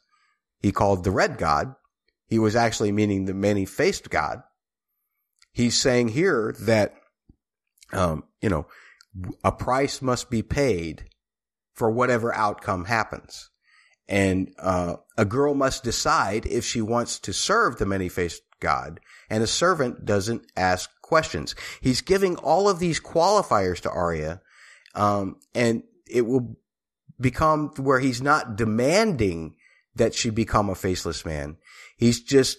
he 0.61 0.71
called 0.71 1.03
the 1.03 1.11
Red 1.11 1.37
God. 1.37 1.75
He 2.27 2.39
was 2.39 2.55
actually 2.55 2.93
meaning 2.93 3.25
the 3.25 3.33
many 3.33 3.65
faced 3.65 4.09
God. 4.09 4.41
He's 5.51 5.77
saying 5.77 6.09
here 6.09 6.55
that, 6.61 6.95
um, 7.91 8.23
you 8.41 8.49
know, 8.49 8.67
a 9.43 9.51
price 9.51 10.01
must 10.01 10.29
be 10.29 10.41
paid 10.41 11.09
for 11.73 11.91
whatever 11.91 12.33
outcome 12.33 12.85
happens. 12.85 13.50
And, 14.11 14.53
uh, 14.59 14.97
a 15.17 15.25
girl 15.25 15.55
must 15.55 15.83
decide 15.83 16.45
if 16.45 16.65
she 16.65 16.81
wants 16.81 17.17
to 17.19 17.33
serve 17.33 17.77
the 17.77 17.85
many 17.85 18.09
faced 18.09 18.43
God 18.59 18.99
and 19.31 19.41
a 19.41 19.47
servant 19.47 20.05
doesn't 20.05 20.45
ask 20.57 20.89
questions. 21.01 21.55
He's 21.79 22.01
giving 22.01 22.35
all 22.35 22.69
of 22.69 22.79
these 22.79 22.99
qualifiers 22.99 23.79
to 23.81 23.89
Arya, 23.89 24.41
um, 24.93 25.37
and 25.55 25.83
it 26.05 26.25
will 26.25 26.57
become 27.19 27.69
where 27.77 27.99
he's 27.99 28.21
not 28.21 28.57
demanding 28.57 29.55
that 29.95 30.13
she 30.13 30.29
become 30.29 30.69
a 30.69 30.75
faceless 30.75 31.25
man. 31.25 31.57
He's 31.95 32.21
just 32.21 32.57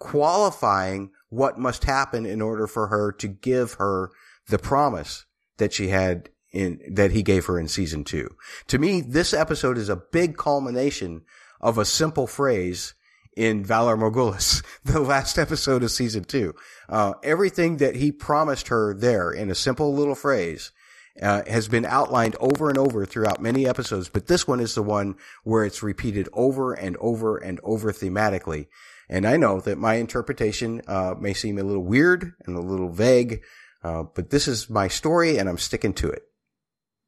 qualifying 0.00 1.10
what 1.28 1.58
must 1.58 1.84
happen 1.84 2.26
in 2.26 2.42
order 2.42 2.66
for 2.66 2.88
her 2.88 3.12
to 3.12 3.28
give 3.28 3.74
her 3.74 4.10
the 4.48 4.58
promise 4.58 5.24
that 5.58 5.72
she 5.72 5.88
had 5.88 6.30
in, 6.52 6.80
that 6.90 7.12
he 7.12 7.22
gave 7.22 7.46
her 7.46 7.58
in 7.58 7.68
season 7.68 8.04
two. 8.04 8.36
To 8.68 8.78
me, 8.78 9.00
this 9.00 9.32
episode 9.32 9.78
is 9.78 9.88
a 9.88 9.96
big 9.96 10.36
culmination 10.36 11.22
of 11.60 11.78
a 11.78 11.84
simple 11.84 12.26
phrase 12.26 12.94
in 13.36 13.64
Valar 13.64 13.96
Morghulis, 13.98 14.62
the 14.84 15.00
last 15.00 15.38
episode 15.38 15.82
of 15.82 15.90
season 15.90 16.24
two. 16.24 16.54
Uh, 16.88 17.14
everything 17.22 17.78
that 17.78 17.96
he 17.96 18.12
promised 18.12 18.68
her 18.68 18.94
there 18.94 19.30
in 19.30 19.50
a 19.50 19.54
simple 19.54 19.94
little 19.94 20.14
phrase 20.14 20.72
uh, 21.20 21.42
has 21.46 21.68
been 21.68 21.84
outlined 21.84 22.36
over 22.40 22.68
and 22.68 22.78
over 22.78 23.04
throughout 23.04 23.40
many 23.40 23.66
episodes, 23.66 24.08
but 24.08 24.26
this 24.26 24.46
one 24.46 24.60
is 24.60 24.74
the 24.74 24.82
one 24.82 25.16
where 25.44 25.64
it's 25.64 25.82
repeated 25.82 26.28
over 26.32 26.72
and 26.72 26.96
over 26.98 27.36
and 27.36 27.60
over 27.62 27.92
thematically. 27.92 28.66
And 29.08 29.26
I 29.26 29.36
know 29.36 29.60
that 29.60 29.78
my 29.78 29.94
interpretation 29.94 30.80
uh, 30.86 31.14
may 31.18 31.34
seem 31.34 31.58
a 31.58 31.62
little 31.62 31.84
weird 31.84 32.32
and 32.46 32.56
a 32.56 32.62
little 32.62 32.88
vague, 32.88 33.42
uh, 33.84 34.04
but 34.04 34.30
this 34.30 34.48
is 34.48 34.70
my 34.70 34.88
story, 34.88 35.36
and 35.38 35.48
I'm 35.48 35.58
sticking 35.58 35.92
to 35.94 36.08
it. 36.08 36.22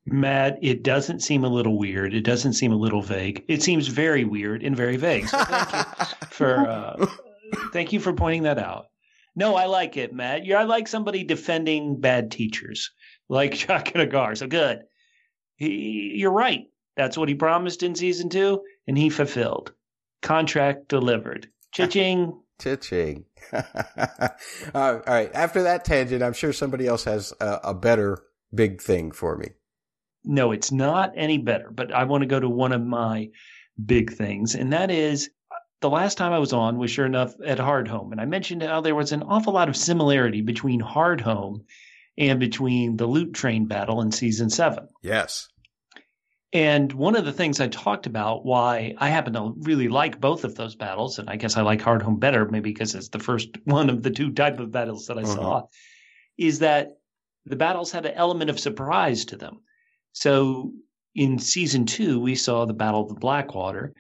Matt, 0.07 0.59
it 0.61 0.83
doesn't 0.83 1.21
seem 1.21 1.45
a 1.45 1.49
little 1.49 1.79
weird. 1.79 2.15
It 2.15 2.23
doesn't 2.23 2.53
seem 2.53 2.73
a 2.73 2.77
little 2.77 3.03
vague. 3.03 3.45
It 3.49 3.63
seems 3.63 3.89
very 3.89 4.25
weird 4.25 4.63
and 4.63 4.77
very 4.77 4.97
vague. 4.97 5.29
So 5.29 5.39
thank 5.39 5.73
you 5.73 6.27
for 6.31 6.57
uh, 6.69 7.07
thank 7.73 7.93
you 7.93 8.01
for 8.01 8.13
pointing 8.13 8.43
that 8.43 8.59
out. 8.59 8.87
No, 9.37 9.57
I 9.57 9.67
like 9.67 9.97
it, 9.97 10.13
Matt. 10.13 10.45
You're, 10.45 10.59
I 10.59 10.65
like 10.65 10.87
somebody 10.87 11.25
defending 11.25 12.01
bad 12.01 12.31
teachers 12.31 12.91
like 13.29 13.53
Jaqen 13.55 14.09
H'ghar. 14.11 14.37
So 14.37 14.47
good. 14.47 14.83
He, 15.57 16.13
you're 16.17 16.31
right. 16.33 16.65
That's 16.97 17.17
what 17.17 17.29
he 17.29 17.35
promised 17.35 17.83
in 17.83 17.95
season 17.95 18.29
two, 18.29 18.63
and 18.87 18.97
he 18.97 19.11
fulfilled. 19.11 19.73
Contract 20.23 20.89
delivered. 20.89 21.49
Cha-ching. 21.73 22.41
Cha-ching. 22.61 23.25
uh, 23.53 24.29
all 24.75 25.03
right. 25.07 25.31
After 25.35 25.65
that 25.65 25.85
tangent, 25.85 26.23
I'm 26.23 26.33
sure 26.33 26.53
somebody 26.53 26.87
else 26.87 27.05
has 27.05 27.33
a, 27.41 27.61
a 27.65 27.75
better 27.75 28.23
big 28.55 28.81
thing 28.81 29.11
for 29.11 29.37
me. 29.37 29.49
No, 30.25 30.53
it's 30.53 30.73
not 30.73 31.13
any 31.17 31.39
better, 31.39 31.71
but 31.71 31.93
I 31.93 32.05
want 32.05 32.23
to 32.23 32.27
go 32.27 32.41
to 32.41 32.49
one 32.49 32.73
of 32.73 32.85
my 32.85 33.31
big 33.85 34.13
things, 34.13 34.55
and 34.55 34.73
that 34.73 34.91
is 34.91 35.31
the 35.81 35.91
last 35.91 36.17
time 36.17 36.33
I 36.33 36.39
was 36.39 36.53
on 36.53 36.79
was 36.79 36.91
sure 36.91 37.05
enough 37.05 37.35
at 37.45 37.59
Hardhome, 37.59 38.13
and 38.13 38.21
I 38.21 38.25
mentioned 38.25 38.63
how 38.63 38.81
there 38.81 38.95
was 38.95 39.13
an 39.13 39.23
awful 39.23 39.53
lot 39.53 39.69
of 39.69 39.77
similarity 39.77 40.41
between 40.41 40.81
Hardhome 40.81 41.65
and 42.17 42.41
between 42.41 42.97
the 42.97 43.07
loot 43.07 43.35
train 43.35 43.67
battle 43.67 44.01
in 44.01 44.13
season 44.13 44.49
seven. 44.49 44.89
Yes. 45.03 45.49
And 46.55 46.93
one 46.93 47.17
of 47.17 47.25
the 47.25 47.33
things 47.33 47.61
I 47.61 47.67
talked 47.67 48.07
about 48.07 48.47
why 48.47 48.95
I 48.99 49.09
happen 49.09 49.33
to 49.33 49.55
really 49.59 49.89
like 49.89 50.21
both 50.21 50.45
of 50.45 50.55
those 50.55 50.77
battles, 50.77 51.19
and 51.19 51.29
I 51.29 51.35
guess 51.35 51.57
I 51.57 51.63
like 51.63 51.83
Hardhome 51.83 52.21
better, 52.21 52.49
maybe 52.49 52.71
because 52.71 52.95
it's 52.95 53.09
the 53.09 53.19
first 53.19 53.49
one 53.65 53.91
of 53.91 54.03
the 54.03 54.11
two 54.11 54.33
type 54.33 54.61
of 54.61 54.71
battles 54.71 55.09
that 55.09 55.19
I 55.19 55.23
uh-huh. 55.23 55.35
saw, 55.35 55.63
is 56.39 56.61
that 56.61 56.93
the 57.45 57.57
battles 57.57 57.91
had 57.91 58.07
an 58.07 58.15
element 58.15 58.51
of 58.51 58.61
surprise 58.61 59.25
to 59.27 59.37
them. 59.37 59.61
So 60.15 60.73
in 61.15 61.39
season 61.39 61.85
two, 61.85 62.19
we 62.21 62.35
saw 62.35 62.65
the 62.65 62.73
Battle 62.73 63.03
of 63.03 63.09
the 63.09 63.15
Blackwater, 63.15 63.93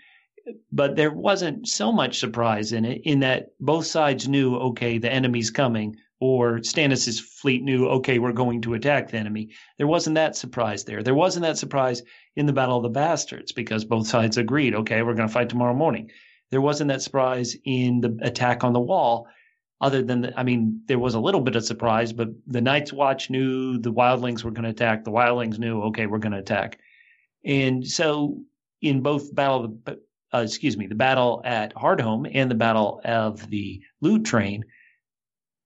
but 0.72 0.96
there 0.96 1.12
wasn't 1.12 1.68
so 1.68 1.92
much 1.92 2.18
surprise 2.18 2.72
in 2.72 2.84
it, 2.84 3.02
in 3.04 3.20
that 3.20 3.48
both 3.60 3.86
sides 3.86 4.26
knew, 4.28 4.56
okay, 4.56 4.98
the 4.98 5.12
enemy's 5.12 5.50
coming, 5.50 5.96
or 6.20 6.58
Stannis' 6.58 7.20
fleet 7.20 7.62
knew, 7.62 7.86
okay, 7.88 8.18
we're 8.18 8.32
going 8.32 8.62
to 8.62 8.74
attack 8.74 9.10
the 9.10 9.18
enemy. 9.18 9.50
There 9.76 9.86
wasn't 9.86 10.14
that 10.14 10.36
surprise 10.36 10.84
there. 10.84 11.02
There 11.02 11.14
wasn't 11.14 11.44
that 11.44 11.58
surprise 11.58 12.02
in 12.36 12.46
the 12.46 12.52
Battle 12.52 12.78
of 12.78 12.84
the 12.84 12.88
Bastards 12.88 13.52
because 13.52 13.84
both 13.84 14.06
sides 14.06 14.38
agreed, 14.38 14.74
okay, 14.74 15.02
we're 15.02 15.14
going 15.14 15.28
to 15.28 15.34
fight 15.34 15.48
tomorrow 15.48 15.74
morning. 15.74 16.10
There 16.50 16.60
wasn't 16.60 16.88
that 16.88 17.02
surprise 17.02 17.56
in 17.64 18.00
the 18.00 18.18
attack 18.22 18.64
on 18.64 18.72
the 18.72 18.80
wall, 18.80 19.26
other 19.85 20.01
than, 20.01 20.23
the, 20.23 20.39
I 20.39 20.43
mean, 20.43 20.81
there 20.86 20.98
was 20.98 21.15
a 21.15 21.20
little 21.20 21.43
bit 21.43 21.56
of 21.56 21.65
surprise, 21.65 22.11
but 22.11 22.31
the 22.47 22.62
Night's 22.62 22.90
Watch 22.90 23.28
knew 23.28 23.77
the 23.77 23.93
Wildlings 23.93 24.43
were 24.43 24.51
going 24.51 24.65
to 24.65 24.70
attack. 24.70 25.05
The 25.05 25.11
Wildlings 25.11 25.59
knew, 25.59 25.82
okay, 25.82 26.06
we're 26.06 26.19
going 26.19 26.32
to 26.32 26.39
attack. 26.39 26.78
And 27.44 27.86
so 27.86 28.40
in 28.81 29.02
both 29.02 29.35
Battle, 29.35 29.78
uh, 30.32 30.39
excuse 30.39 30.78
me, 30.78 30.86
the 30.86 30.94
battle 30.94 31.43
at 31.44 31.74
Hardhome 31.74 32.31
and 32.32 32.51
the 32.51 32.55
Battle 32.55 33.02
of 33.05 33.51
the 33.51 33.82
Loot 34.01 34.24
Train, 34.24 34.65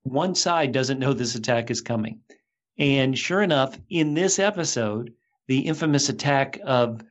one 0.03 0.35
side 0.35 0.73
doesn't 0.73 0.99
know 0.99 1.12
this 1.12 1.36
attack 1.36 1.70
is 1.70 1.81
coming. 1.81 2.19
And 2.77 3.16
sure 3.16 3.43
enough, 3.43 3.78
in 3.89 4.15
this 4.15 4.40
episode, 4.40 5.12
the 5.47 5.61
infamous 5.61 6.09
attack 6.09 6.59
of 6.65 7.03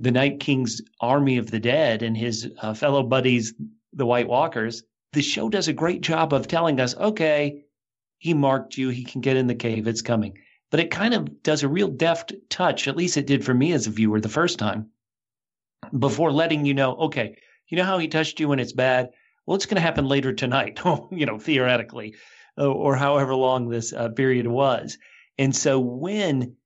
the 0.00 0.10
Night 0.10 0.38
King's 0.38 0.82
army 1.00 1.38
of 1.38 1.50
the 1.50 1.60
dead 1.60 2.02
and 2.02 2.14
his 2.14 2.50
uh, 2.60 2.74
fellow 2.74 3.02
buddies, 3.02 3.54
the 3.94 4.04
White 4.04 4.28
Walkers, 4.28 4.82
the 5.12 5.22
show 5.22 5.48
does 5.48 5.68
a 5.68 5.72
great 5.72 6.00
job 6.00 6.32
of 6.32 6.48
telling 6.48 6.80
us, 6.80 6.96
okay, 6.96 7.64
he 8.18 8.34
marked 8.34 8.78
you. 8.78 8.88
He 8.88 9.04
can 9.04 9.20
get 9.20 9.36
in 9.36 9.46
the 9.46 9.54
cave. 9.54 9.86
It's 9.86 10.02
coming. 10.02 10.38
But 10.70 10.80
it 10.80 10.90
kind 10.90 11.12
of 11.12 11.42
does 11.42 11.62
a 11.62 11.68
real 11.68 11.88
deft 11.88 12.32
touch. 12.48 12.88
At 12.88 12.96
least 12.96 13.16
it 13.16 13.26
did 13.26 13.44
for 13.44 13.52
me 13.52 13.72
as 13.72 13.86
a 13.86 13.90
viewer 13.90 14.20
the 14.20 14.28
first 14.28 14.58
time. 14.58 14.90
Before 15.98 16.32
letting 16.32 16.64
you 16.64 16.72
know, 16.72 16.96
okay, 16.96 17.36
you 17.68 17.76
know 17.76 17.84
how 17.84 17.98
he 17.98 18.08
touched 18.08 18.40
you 18.40 18.48
when 18.48 18.58
it's 18.58 18.72
bad. 18.72 19.10
Well, 19.44 19.56
it's 19.56 19.66
going 19.66 19.76
to 19.76 19.82
happen 19.82 20.06
later 20.06 20.32
tonight. 20.32 20.80
you 21.10 21.26
know, 21.26 21.38
theoretically, 21.38 22.14
uh, 22.56 22.70
or 22.70 22.96
however 22.96 23.34
long 23.34 23.68
this 23.68 23.92
uh, 23.92 24.08
period 24.10 24.46
was. 24.46 24.96
And 25.36 25.54
so 25.54 25.80
when 25.80 26.56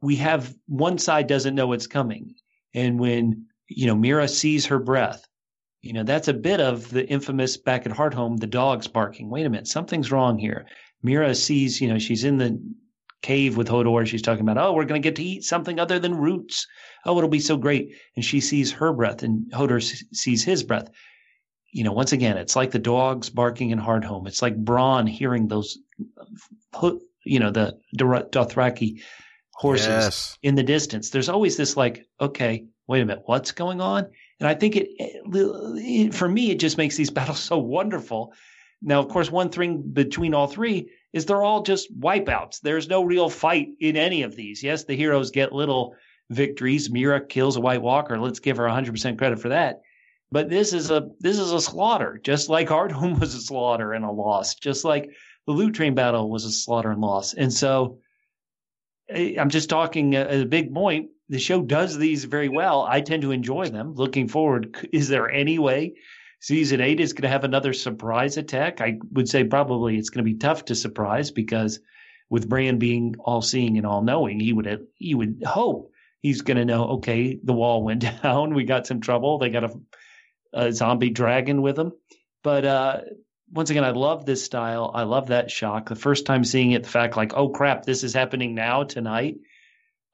we 0.00 0.16
have 0.16 0.54
one 0.66 0.98
side 0.98 1.26
doesn't 1.26 1.54
know 1.54 1.72
it's 1.72 1.86
coming, 1.86 2.34
and 2.72 2.98
when 2.98 3.46
you 3.68 3.86
know 3.86 3.96
Meera 3.96 4.30
sees 4.30 4.66
her 4.66 4.78
breath 4.78 5.26
you 5.84 5.92
know, 5.92 6.02
that's 6.02 6.28
a 6.28 6.34
bit 6.34 6.60
of 6.60 6.90
the 6.90 7.06
infamous 7.06 7.58
back 7.58 7.84
at 7.84 7.92
Hardhome, 7.92 8.40
the 8.40 8.46
dogs 8.46 8.88
barking. 8.88 9.28
Wait 9.28 9.44
a 9.44 9.50
minute, 9.50 9.68
something's 9.68 10.10
wrong 10.10 10.38
here. 10.38 10.64
Meera 11.04 11.36
sees, 11.36 11.78
you 11.78 11.88
know, 11.88 11.98
she's 11.98 12.24
in 12.24 12.38
the 12.38 12.58
cave 13.20 13.58
with 13.58 13.68
Hodor. 13.68 14.06
She's 14.06 14.22
talking 14.22 14.40
about, 14.40 14.56
oh, 14.56 14.72
we're 14.72 14.86
going 14.86 15.00
to 15.02 15.06
get 15.06 15.16
to 15.16 15.22
eat 15.22 15.44
something 15.44 15.78
other 15.78 15.98
than 15.98 16.14
roots. 16.16 16.66
Oh, 17.04 17.18
it'll 17.18 17.28
be 17.28 17.38
so 17.38 17.58
great. 17.58 17.90
And 18.16 18.24
she 18.24 18.40
sees 18.40 18.72
her 18.72 18.94
breath 18.94 19.22
and 19.22 19.52
Hodor 19.52 19.82
sees 20.14 20.42
his 20.42 20.62
breath. 20.62 20.88
You 21.70 21.84
know, 21.84 21.92
once 21.92 22.12
again, 22.12 22.38
it's 22.38 22.56
like 22.56 22.70
the 22.70 22.78
dogs 22.78 23.28
barking 23.28 23.70
in 23.70 23.78
Hardhome. 23.78 24.26
It's 24.26 24.40
like 24.40 24.64
Bronn 24.64 25.06
hearing 25.06 25.48
those, 25.48 25.76
you 27.24 27.40
know, 27.40 27.50
the 27.50 27.78
Dothraki 27.98 29.02
horses 29.52 29.86
yes. 29.86 30.38
in 30.42 30.54
the 30.54 30.62
distance. 30.62 31.10
There's 31.10 31.28
always 31.28 31.58
this 31.58 31.76
like, 31.76 32.06
okay, 32.20 32.64
wait 32.86 33.02
a 33.02 33.04
minute, 33.04 33.24
what's 33.26 33.52
going 33.52 33.82
on? 33.82 34.06
And 34.40 34.48
I 34.48 34.54
think 34.54 34.76
it, 34.76 34.88
it, 34.98 36.14
for 36.14 36.28
me, 36.28 36.50
it 36.50 36.58
just 36.58 36.78
makes 36.78 36.96
these 36.96 37.10
battles 37.18 37.40
so 37.40 37.58
wonderful. 37.58 38.32
Now, 38.82 39.00
of 39.00 39.08
course, 39.08 39.30
one 39.30 39.48
thing 39.48 39.82
between 39.82 40.34
all 40.34 40.46
three 40.46 40.90
is 41.12 41.24
they're 41.24 41.42
all 41.42 41.62
just 41.62 41.98
wipeouts. 41.98 42.60
There's 42.60 42.88
no 42.88 43.04
real 43.04 43.30
fight 43.30 43.68
in 43.80 43.96
any 43.96 44.22
of 44.22 44.36
these. 44.36 44.62
Yes, 44.62 44.84
the 44.84 44.96
heroes 44.96 45.30
get 45.30 45.52
little 45.52 45.94
victories. 46.30 46.90
Meera 46.90 47.26
kills 47.26 47.56
a 47.56 47.60
White 47.60 47.82
Walker. 47.82 48.18
Let's 48.18 48.40
give 48.40 48.56
her 48.58 48.64
100% 48.64 49.16
credit 49.16 49.40
for 49.40 49.50
that. 49.50 49.80
But 50.30 50.50
this 50.50 50.72
is 50.72 50.90
a 50.90 51.10
this 51.20 51.38
is 51.38 51.52
a 51.52 51.60
slaughter, 51.60 52.20
just 52.22 52.48
like 52.48 52.68
Hardhome 52.70 53.20
was 53.20 53.34
a 53.34 53.40
slaughter 53.40 53.92
and 53.92 54.04
a 54.04 54.10
loss, 54.10 54.56
just 54.56 54.84
like 54.84 55.10
the 55.46 55.52
Loot 55.52 55.74
Train 55.74 55.94
battle 55.94 56.28
was 56.30 56.44
a 56.44 56.50
slaughter 56.50 56.90
and 56.90 57.00
loss. 57.00 57.34
And 57.34 57.52
so 57.52 58.00
eh, 59.08 59.36
I'm 59.38 59.50
just 59.50 59.70
talking 59.70 60.14
a, 60.14 60.42
a 60.42 60.44
big 60.44 60.74
point 60.74 61.10
the 61.28 61.38
show 61.38 61.62
does 61.62 61.96
these 61.96 62.24
very 62.24 62.48
well. 62.48 62.82
I 62.82 63.00
tend 63.00 63.22
to 63.22 63.32
enjoy 63.32 63.68
them. 63.68 63.94
Looking 63.94 64.28
forward, 64.28 64.88
is 64.92 65.08
there 65.08 65.30
any 65.30 65.58
way 65.58 65.94
season 66.40 66.80
eight 66.80 67.00
is 67.00 67.12
going 67.14 67.22
to 67.22 67.28
have 67.28 67.44
another 67.44 67.72
surprise 67.72 68.36
attack? 68.36 68.80
I 68.80 68.98
would 69.12 69.28
say 69.28 69.44
probably 69.44 69.96
it's 69.96 70.10
going 70.10 70.24
to 70.24 70.30
be 70.30 70.38
tough 70.38 70.66
to 70.66 70.74
surprise 70.74 71.30
because 71.30 71.80
with 72.28 72.48
Bran 72.48 72.78
being 72.78 73.16
all 73.18 73.42
seeing 73.42 73.78
and 73.78 73.86
all 73.86 74.02
knowing, 74.02 74.40
he 74.40 74.52
would 74.52 74.86
he 74.96 75.14
would 75.14 75.42
hope 75.46 75.92
he's 76.20 76.42
going 76.42 76.58
to 76.58 76.64
know. 76.64 76.84
Okay, 76.96 77.38
the 77.42 77.52
wall 77.52 77.82
went 77.82 78.00
down. 78.22 78.54
We 78.54 78.64
got 78.64 78.86
some 78.86 79.00
trouble. 79.00 79.38
They 79.38 79.50
got 79.50 79.64
a, 79.64 79.80
a 80.52 80.72
zombie 80.72 81.10
dragon 81.10 81.62
with 81.62 81.76
them. 81.76 81.92
But 82.42 82.66
uh, 82.66 83.00
once 83.50 83.70
again, 83.70 83.84
I 83.84 83.90
love 83.90 84.26
this 84.26 84.44
style. 84.44 84.90
I 84.92 85.04
love 85.04 85.28
that 85.28 85.50
shock. 85.50 85.88
The 85.88 85.94
first 85.94 86.26
time 86.26 86.44
seeing 86.44 86.72
it, 86.72 86.82
the 86.82 86.88
fact 86.90 87.16
like, 87.16 87.32
oh 87.34 87.48
crap, 87.48 87.84
this 87.84 88.04
is 88.04 88.12
happening 88.12 88.54
now 88.54 88.82
tonight 88.82 89.36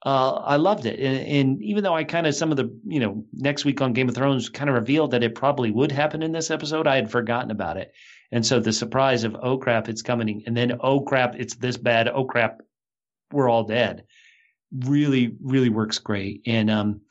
uh, 0.03 0.31
I 0.33 0.55
loved 0.55 0.85
it. 0.85 0.99
And, 0.99 1.27
and, 1.27 1.63
even 1.63 1.83
though 1.83 1.95
I 1.95 2.03
kind 2.03 2.25
of, 2.25 2.33
some 2.33 2.49
of 2.49 2.57
the, 2.57 2.75
you 2.85 2.99
know, 2.99 3.25
next 3.33 3.65
week 3.65 3.81
on 3.81 3.93
Game 3.93 4.09
of 4.09 4.15
Thrones 4.15 4.49
kind 4.49 4.69
of 4.69 4.75
revealed 4.75 5.11
that 5.11 5.23
it 5.23 5.35
probably 5.35 5.69
would 5.69 5.91
happen 5.91 6.23
in 6.23 6.31
this 6.31 6.49
episode, 6.49 6.87
I 6.87 6.95
had 6.95 7.11
forgotten 7.11 7.51
about 7.51 7.77
it. 7.77 7.93
And 8.31 8.45
so 8.45 8.59
the 8.59 8.73
surprise 8.73 9.23
of, 9.23 9.35
oh 9.39 9.57
crap, 9.57 9.89
it's 9.89 10.01
coming. 10.01 10.43
And 10.47 10.57
then, 10.57 10.79
oh 10.81 11.01
crap, 11.01 11.35
it's 11.37 11.55
this 11.55 11.77
bad. 11.77 12.07
Oh 12.07 12.25
crap, 12.25 12.61
we're 13.31 13.49
all 13.49 13.65
dead. 13.65 14.05
Really, 14.71 15.35
really 15.39 15.69
works 15.69 15.99
great. 15.99 16.41
And, 16.47 16.71
um, 16.71 17.01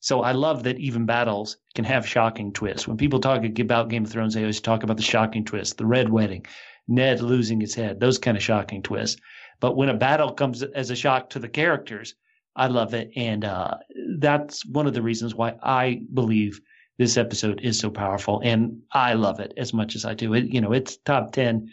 so 0.00 0.20
I 0.20 0.32
love 0.32 0.64
that 0.64 0.80
even 0.80 1.06
battles 1.06 1.58
can 1.76 1.84
have 1.84 2.08
shocking 2.08 2.52
twists. 2.52 2.88
When 2.88 2.96
people 2.96 3.20
talk 3.20 3.44
about 3.44 3.88
Game 3.88 4.04
of 4.04 4.10
Thrones, 4.10 4.34
they 4.34 4.40
always 4.40 4.60
talk 4.60 4.82
about 4.82 4.96
the 4.96 5.02
shocking 5.04 5.44
twist, 5.44 5.78
the 5.78 5.86
red 5.86 6.08
wedding, 6.08 6.44
Ned 6.88 7.20
losing 7.20 7.60
his 7.60 7.76
head, 7.76 8.00
those 8.00 8.18
kind 8.18 8.36
of 8.36 8.42
shocking 8.42 8.82
twists. 8.82 9.20
But 9.60 9.76
when 9.76 9.88
a 9.88 9.94
battle 9.94 10.32
comes 10.32 10.64
as 10.64 10.90
a 10.90 10.96
shock 10.96 11.30
to 11.30 11.38
the 11.38 11.48
characters, 11.48 12.16
I 12.54 12.66
love 12.66 12.94
it. 12.94 13.10
And 13.16 13.44
uh, 13.44 13.78
that's 14.18 14.64
one 14.66 14.86
of 14.86 14.94
the 14.94 15.02
reasons 15.02 15.34
why 15.34 15.54
I 15.62 16.02
believe 16.12 16.60
this 16.98 17.16
episode 17.16 17.60
is 17.62 17.78
so 17.78 17.90
powerful. 17.90 18.40
And 18.44 18.82
I 18.92 19.14
love 19.14 19.40
it 19.40 19.54
as 19.56 19.72
much 19.72 19.96
as 19.96 20.04
I 20.04 20.14
do. 20.14 20.34
It, 20.34 20.46
you 20.46 20.60
know, 20.60 20.72
it's 20.72 20.96
top 20.98 21.32
10 21.32 21.70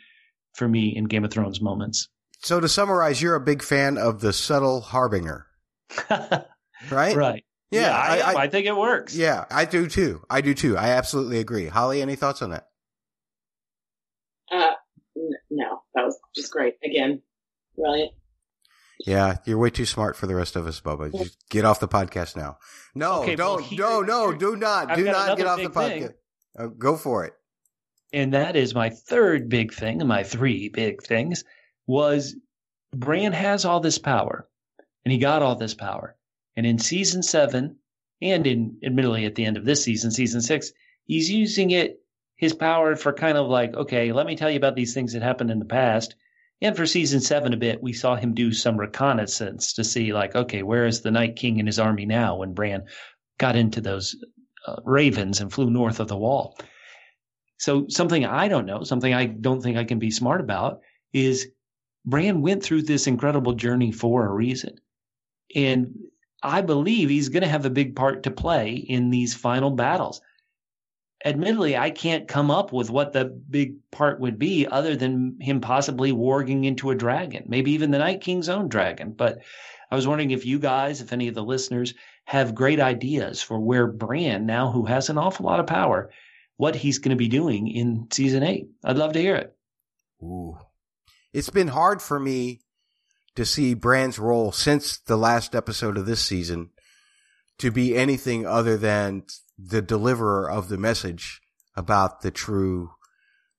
for 0.54 0.68
me 0.68 0.96
in 0.96 1.06
Game 1.06 1.26
of 1.26 1.32
Thrones 1.32 1.62
moments. 1.62 2.08
So 2.42 2.60
to 2.60 2.70
summarize, 2.70 3.22
you're 3.22 3.36
a 3.36 3.42
big 3.42 3.62
fan 3.62 3.98
of 3.98 4.22
the 4.22 4.32
subtle 4.32 4.80
harbinger, 4.80 5.46
right? 6.10 7.16
Right. 7.16 7.44
Yeah, 7.72 7.82
yeah 7.82 7.98
I, 7.98 8.20
I, 8.20 8.44
I, 8.44 8.48
think 8.50 8.66
it 8.66 8.76
works. 8.76 9.16
Yeah, 9.16 9.46
I 9.52 9.66
do 9.66 9.88
too. 9.88 10.24
I 10.30 10.42
do 10.42 10.54
too. 10.54 10.78
I 10.78 10.90
absolutely 10.92 11.40
agree. 11.40 11.68
Holly, 11.68 12.02
any 12.02 12.16
thoughts 12.16 12.42
on 12.42 12.52
that? 12.52 12.68
Uh, 14.52 14.72
n- 15.18 15.32
no, 15.52 15.82
that 15.94 16.06
was 16.06 16.18
just 16.34 16.52
great. 16.52 16.76
Again, 16.84 17.22
brilliant. 17.76 18.14
Yeah, 19.06 19.38
you're 19.46 19.58
way 19.58 19.70
too 19.70 19.86
smart 19.86 20.16
for 20.16 20.28
the 20.28 20.36
rest 20.36 20.56
of 20.56 20.68
us, 20.68 20.82
Bubba. 20.82 21.12
Just 21.12 21.38
get 21.50 21.64
off 21.64 21.80
the 21.80 21.88
podcast 21.88 22.36
now. 22.36 22.58
No, 22.94 23.22
okay, 23.22 23.36
don't, 23.36 23.62
well, 23.78 24.04
no, 24.04 24.32
no, 24.32 24.34
do 24.34 24.56
not, 24.56 24.96
do 24.96 25.06
not 25.06 25.38
get 25.38 25.48
off 25.48 25.62
the 25.62 25.70
podcast. 25.70 26.14
Uh, 26.58 26.68
go 26.68 26.98
for 26.98 27.24
it. 27.26 27.34
And 28.12 28.34
that 28.34 28.56
is 28.56 28.76
my 28.76 28.90
third 28.90 29.50
big 29.50 29.74
thing, 29.74 30.02
and 30.02 30.10
my 30.10 30.24
three 30.24 30.68
big 30.70 31.02
things 31.04 31.44
was 31.88 32.36
Bran 32.94 33.32
has 33.34 33.66
all 33.66 33.80
this 33.80 34.00
power, 34.00 34.50
and 35.06 35.12
he 35.12 35.18
got 35.18 35.42
all 35.42 35.56
this 35.56 35.76
power. 35.76 36.16
And 36.58 36.66
in 36.66 36.80
season 36.80 37.24
seven, 37.24 37.78
and 38.22 38.46
in 38.46 38.78
admittedly 38.84 39.26
at 39.26 39.36
the 39.36 39.46
end 39.46 39.58
of 39.58 39.64
this 39.64 39.84
season, 39.84 40.12
season 40.12 40.42
six, 40.42 40.72
he's 41.06 41.30
using 41.30 41.72
it 41.72 42.02
his 42.36 42.54
power 42.54 42.96
for 42.96 43.14
kind 43.14 43.38
of 43.38 43.48
like, 43.48 43.74
okay, 43.76 44.12
let 44.12 44.26
me 44.26 44.36
tell 44.36 44.50
you 44.50 44.58
about 44.58 44.76
these 44.76 44.94
things 44.94 45.14
that 45.14 45.22
happened 45.22 45.52
in 45.52 45.60
the 45.60 45.66
past 45.66 46.16
and 46.62 46.76
for 46.76 46.86
season 46.86 47.22
seven, 47.22 47.54
a 47.54 47.58
bit, 47.58 47.82
we 47.82 47.94
saw 47.94 48.16
him 48.16 48.34
do 48.34 48.52
some 48.52 48.78
reconnaissance 48.78 49.74
to 49.74 49.84
see, 49.84 50.12
like, 50.14 50.36
okay, 50.36 50.62
where 50.62 50.86
is 50.86 51.02
the 51.02 51.12
Night 51.12 51.36
King 51.36 51.60
and 51.60 51.68
his 51.68 51.80
army 51.80 52.06
now 52.06 52.38
when 52.38 52.54
Bran 52.54 52.86
got 53.38 53.56
into 53.56 53.80
those 53.80 54.16
uh, 54.68 54.76
ravens 54.84 55.40
and 55.40 55.52
flew 55.52 55.70
north 55.70 56.00
of 56.00 56.10
the 56.10 56.18
wall. 56.18 56.58
So, 57.58 57.86
something 57.88 58.26
I 58.26 58.50
don't 58.50 58.66
know, 58.66 58.84
something 58.84 59.14
I 59.14 59.26
don't 59.26 59.62
think 59.62 59.78
I 59.78 59.86
can 59.86 60.00
be 60.00 60.12
smart 60.12 60.42
about 60.42 60.82
is 61.14 61.48
Bran 62.06 62.42
went 62.42 62.64
through 62.64 62.84
this 62.84 63.08
incredible 63.08 63.54
journey 63.54 63.92
for 63.92 64.26
a 64.26 64.34
reason. 64.34 64.80
And 65.56 65.96
I 66.44 66.62
believe 66.62 67.10
he's 67.10 67.30
going 67.30 67.44
to 67.44 67.50
have 67.50 67.66
a 67.66 67.70
big 67.70 67.96
part 67.96 68.24
to 68.24 68.32
play 68.32 68.76
in 68.76 69.10
these 69.10 69.34
final 69.34 69.72
battles 69.72 70.22
admittedly, 71.24 71.78
I 71.78 71.90
can't 71.92 72.28
come 72.28 72.50
up 72.52 72.72
with 72.72 72.90
what 72.90 73.14
the 73.14 73.26
big 73.26 73.76
part 73.92 74.20
would 74.20 74.40
be 74.40 74.68
other 74.68 74.96
than 74.96 75.38
him 75.40 75.62
possibly 75.62 76.12
warging 76.12 76.66
into 76.66 76.92
a 76.92 76.96
dragon, 76.96 77.46
maybe 77.48 77.72
even 77.72 77.92
the 77.92 77.98
Night 77.98 78.22
King's 78.22 78.50
own 78.50 78.70
dragon. 78.70 79.12
But 79.12 79.40
I 79.92 79.96
was 79.96 80.08
wondering 80.08 80.32
if 80.32 80.46
you 80.46 80.60
guys, 80.60 81.02
if 81.02 81.12
any 81.14 81.28
of 81.28 81.36
the 81.36 81.44
listeners, 81.44 81.94
have 82.26 82.56
great 82.56 82.80
ideas 82.80 83.42
for 83.42 83.60
where 83.60 83.88
Bran, 83.88 84.46
now 84.46 84.72
who 84.72 84.86
has 84.86 85.10
an 85.10 85.18
awful 85.18 85.46
lot 85.46 85.60
of 85.60 85.68
power, 85.68 86.12
what 86.58 86.76
he's 86.76 87.00
going 87.00 87.12
to 87.12 87.16
be 87.16 87.28
doing 87.28 87.68
in 87.68 88.08
season 88.12 88.44
eight. 88.44 88.68
I'd 88.84 88.98
love 88.98 89.14
to 89.14 89.22
hear 89.22 89.36
it. 89.36 89.56
Ooh. 90.22 90.58
It's 91.34 91.50
been 91.50 91.70
hard 91.70 92.02
for 92.02 92.20
me 92.20 92.62
to 93.36 93.46
see 93.46 93.74
Bran's 93.74 94.20
role 94.20 94.52
since 94.52 95.00
the 95.00 95.18
last 95.18 95.56
episode 95.56 95.98
of 95.98 96.06
this 96.06 96.24
season 96.24 96.70
to 97.60 97.72
be 97.72 97.96
anything 97.96 98.46
other 98.46 98.78
than 98.78 99.24
the 99.62 99.82
deliverer 99.82 100.50
of 100.50 100.70
the 100.70 100.78
message 100.78 101.42
about 101.76 102.22
the 102.22 102.32
true 102.32 102.92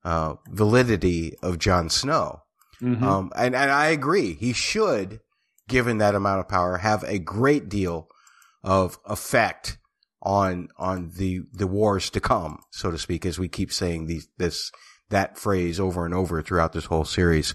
uh, 0.05 0.35
validity 0.48 1.35
of 1.43 1.59
Jon 1.59 1.90
Snow. 1.90 2.43
Mm-hmm. 2.81 3.05
Um, 3.05 3.32
and, 3.36 3.55
and 3.55 3.70
I 3.70 3.89
agree. 3.89 4.35
He 4.35 4.52
should, 4.52 5.20
given 5.68 5.98
that 5.98 6.14
amount 6.14 6.40
of 6.40 6.48
power, 6.48 6.78
have 6.78 7.05
a 7.05 7.18
great 7.18 7.68
deal 7.68 8.09
of 8.62 8.98
effect 9.05 9.78
on 10.22 10.68
on 10.77 11.12
the 11.16 11.40
the 11.52 11.66
wars 11.66 12.10
to 12.10 12.20
come, 12.20 12.60
so 12.70 12.90
to 12.90 12.98
speak, 12.98 13.24
as 13.24 13.39
we 13.39 13.48
keep 13.48 13.72
saying 13.72 14.06
these 14.06 14.28
this 14.36 14.70
that 15.09 15.39
phrase 15.39 15.81
over 15.81 16.05
and 16.05 16.14
over 16.14 16.43
throughout 16.43 16.72
this 16.72 16.86
whole 16.86 17.05
series. 17.05 17.55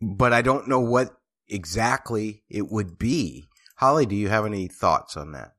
But 0.00 0.32
I 0.32 0.42
don't 0.42 0.68
know 0.68 0.80
what 0.80 1.16
exactly 1.48 2.42
it 2.50 2.70
would 2.70 2.98
be. 2.98 3.46
Holly, 3.76 4.06
do 4.06 4.14
you 4.14 4.28
have 4.28 4.46
any 4.46 4.68
thoughts 4.68 5.16
on 5.16 5.32
that? 5.32 5.52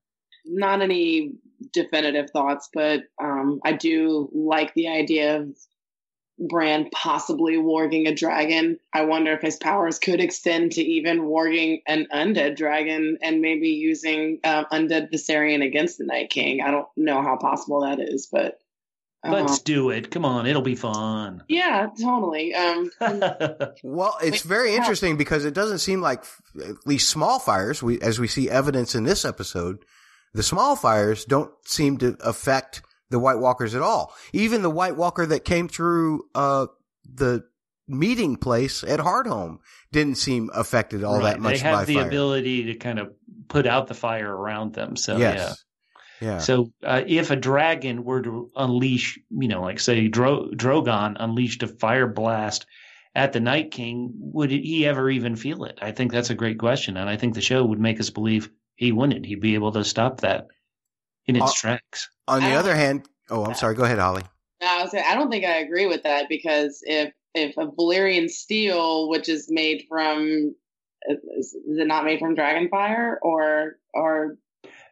Not 0.45 0.81
any 0.81 1.34
definitive 1.73 2.29
thoughts, 2.31 2.69
but 2.73 3.01
um, 3.21 3.59
I 3.63 3.73
do 3.73 4.29
like 4.34 4.73
the 4.73 4.88
idea 4.89 5.38
of 5.41 5.55
Bran 6.39 6.89
possibly 6.91 7.55
warging 7.57 8.07
a 8.07 8.13
dragon. 8.13 8.77
I 8.93 9.05
wonder 9.05 9.34
if 9.34 9.41
his 9.41 9.55
powers 9.57 9.97
could 9.97 10.19
extend 10.21 10.73
to 10.73 10.81
even 10.81 11.21
warging 11.21 11.81
an 11.88 12.07
undead 12.13 12.55
dragon 12.57 13.17
and 13.23 13.41
maybe 13.41 13.69
using 13.69 14.39
uh, 14.43 14.65
undead 14.71 15.11
Viserion 15.11 15.65
against 15.65 15.97
the 15.97 16.05
Night 16.05 16.29
King. 16.29 16.61
I 16.61 16.69
don't 16.69 16.88
know 16.95 17.21
how 17.23 17.38
possible 17.38 17.81
that 17.81 17.99
is, 17.99 18.27
but 18.31 18.59
Let's 19.27 19.53
Uh-huh. 19.53 19.61
do 19.65 19.89
it. 19.89 20.11
Come 20.11 20.23
on, 20.25 20.45
it'll 20.45 20.61
be 20.61 20.75
fun. 20.75 21.43
Yeah, 21.49 21.88
totally. 21.99 22.53
Um, 22.53 22.91
Well, 23.84 24.15
it's 24.21 24.43
very 24.43 24.75
interesting 24.75 25.17
because 25.17 25.43
it 25.43 25.55
doesn't 25.55 25.79
seem 25.79 26.01
like 26.01 26.23
at 26.63 26.85
least 26.85 27.09
small 27.09 27.39
fires, 27.39 27.81
we, 27.81 27.99
as 27.99 28.19
we 28.19 28.27
see 28.27 28.47
evidence 28.47 28.93
in 28.93 29.05
this 29.05 29.25
episode, 29.25 29.84
the 30.38 30.43
small 30.43 30.76
fires 30.76 31.26
don't 31.26 31.51
seem 31.65 31.97
to 31.97 32.15
affect 32.22 32.81
the 33.09 33.19
White 33.19 33.39
Walkers 33.39 33.76
at 33.76 33.81
all. 33.81 34.14
Even 34.34 34.61
the 34.61 34.69
White 34.69 34.95
Walker 34.95 35.26
that 35.26 35.43
came 35.43 35.68
through, 35.68 36.23
uh, 36.35 36.68
the 37.11 37.43
meeting 37.88 38.35
place 38.35 38.84
at 38.84 38.99
Hardhome 38.99 39.57
didn't 39.91 40.15
seem 40.18 40.49
affected 40.53 41.03
all 41.03 41.15
Right, 41.19 41.23
that 41.34 41.39
much 41.39 41.53
They 41.53 41.59
have 41.59 41.73
by 41.80 41.85
the 41.85 41.95
fire. 41.95 42.07
ability 42.07 42.64
to 42.65 42.76
kind 42.76 42.99
of 42.99 43.14
put 43.47 43.65
out 43.65 43.88
the 43.88 43.93
fire 43.93 44.34
around 44.34 44.73
them. 44.73 44.95
So 44.95 45.18
yeah. 45.18 45.53
Yeah. 46.19 46.39
So 46.39 46.72
uh, 46.84 47.03
if 47.05 47.30
a 47.31 47.35
dragon 47.35 48.03
were 48.03 48.22
to 48.23 48.51
unleash, 48.55 49.19
you 49.30 49.47
know, 49.47 49.61
like 49.61 49.80
say 49.80 50.07
Dro- 50.07 50.49
Drogon 50.51 51.15
unleashed 51.19 51.64
a 51.64 51.68
fire 51.68 52.07
blast 52.07 52.65
at 53.15 53.34
the 53.34 53.39
Night 53.39 53.72
King, 53.72 54.11
would 54.15 54.51
he 54.51 54.85
ever 54.85 55.09
even 55.09 55.35
feel 55.35 55.64
it? 55.65 55.80
I 55.81 55.91
think 55.91 56.11
that's 56.11 56.30
a 56.30 56.35
great 56.35 56.57
question, 56.59 56.97
and 56.97 57.09
I 57.09 57.18
think 57.18 57.34
the 57.35 57.41
show 57.41 57.64
would 57.64 57.80
make 57.80 57.99
us 57.99 58.09
believe 58.09 58.49
he 58.77 58.91
wouldn't. 58.93 59.25
He'd 59.25 59.41
be 59.41 59.55
able 59.55 59.73
to 59.73 59.83
stop 59.83 60.21
that 60.21 60.47
in 61.25 61.35
its 61.35 61.45
Uh, 61.51 61.53
tracks. 61.55 62.09
On 62.27 62.41
the 62.41 62.53
other 62.53 62.75
hand, 62.75 63.07
oh, 63.29 63.43
I'm 63.43 63.53
sorry. 63.55 63.75
Go 63.75 63.83
ahead, 63.83 63.99
Holly. 63.99 64.23
No, 64.61 64.67
I 64.67 64.81
was 64.81 64.91
saying, 64.91 65.03
I 65.07 65.15
don't 65.15 65.29
think 65.29 65.45
I 65.45 65.57
agree 65.57 65.85
with 65.87 66.03
that 66.03 66.29
because 66.29 66.81
if 66.83 67.13
if 67.35 67.55
a 67.57 67.67
Valyrian 67.67 68.29
steel, 68.29 69.09
which 69.09 69.29
is 69.29 69.47
made 69.51 69.83
from, 69.87 70.55
is, 71.07 71.53
is 71.53 71.77
it 71.77 71.87
not 71.87 72.05
made 72.05 72.19
from 72.19 72.33
dragon 72.35 72.69
fire 72.69 73.19
or 73.21 73.77
or 73.93 74.37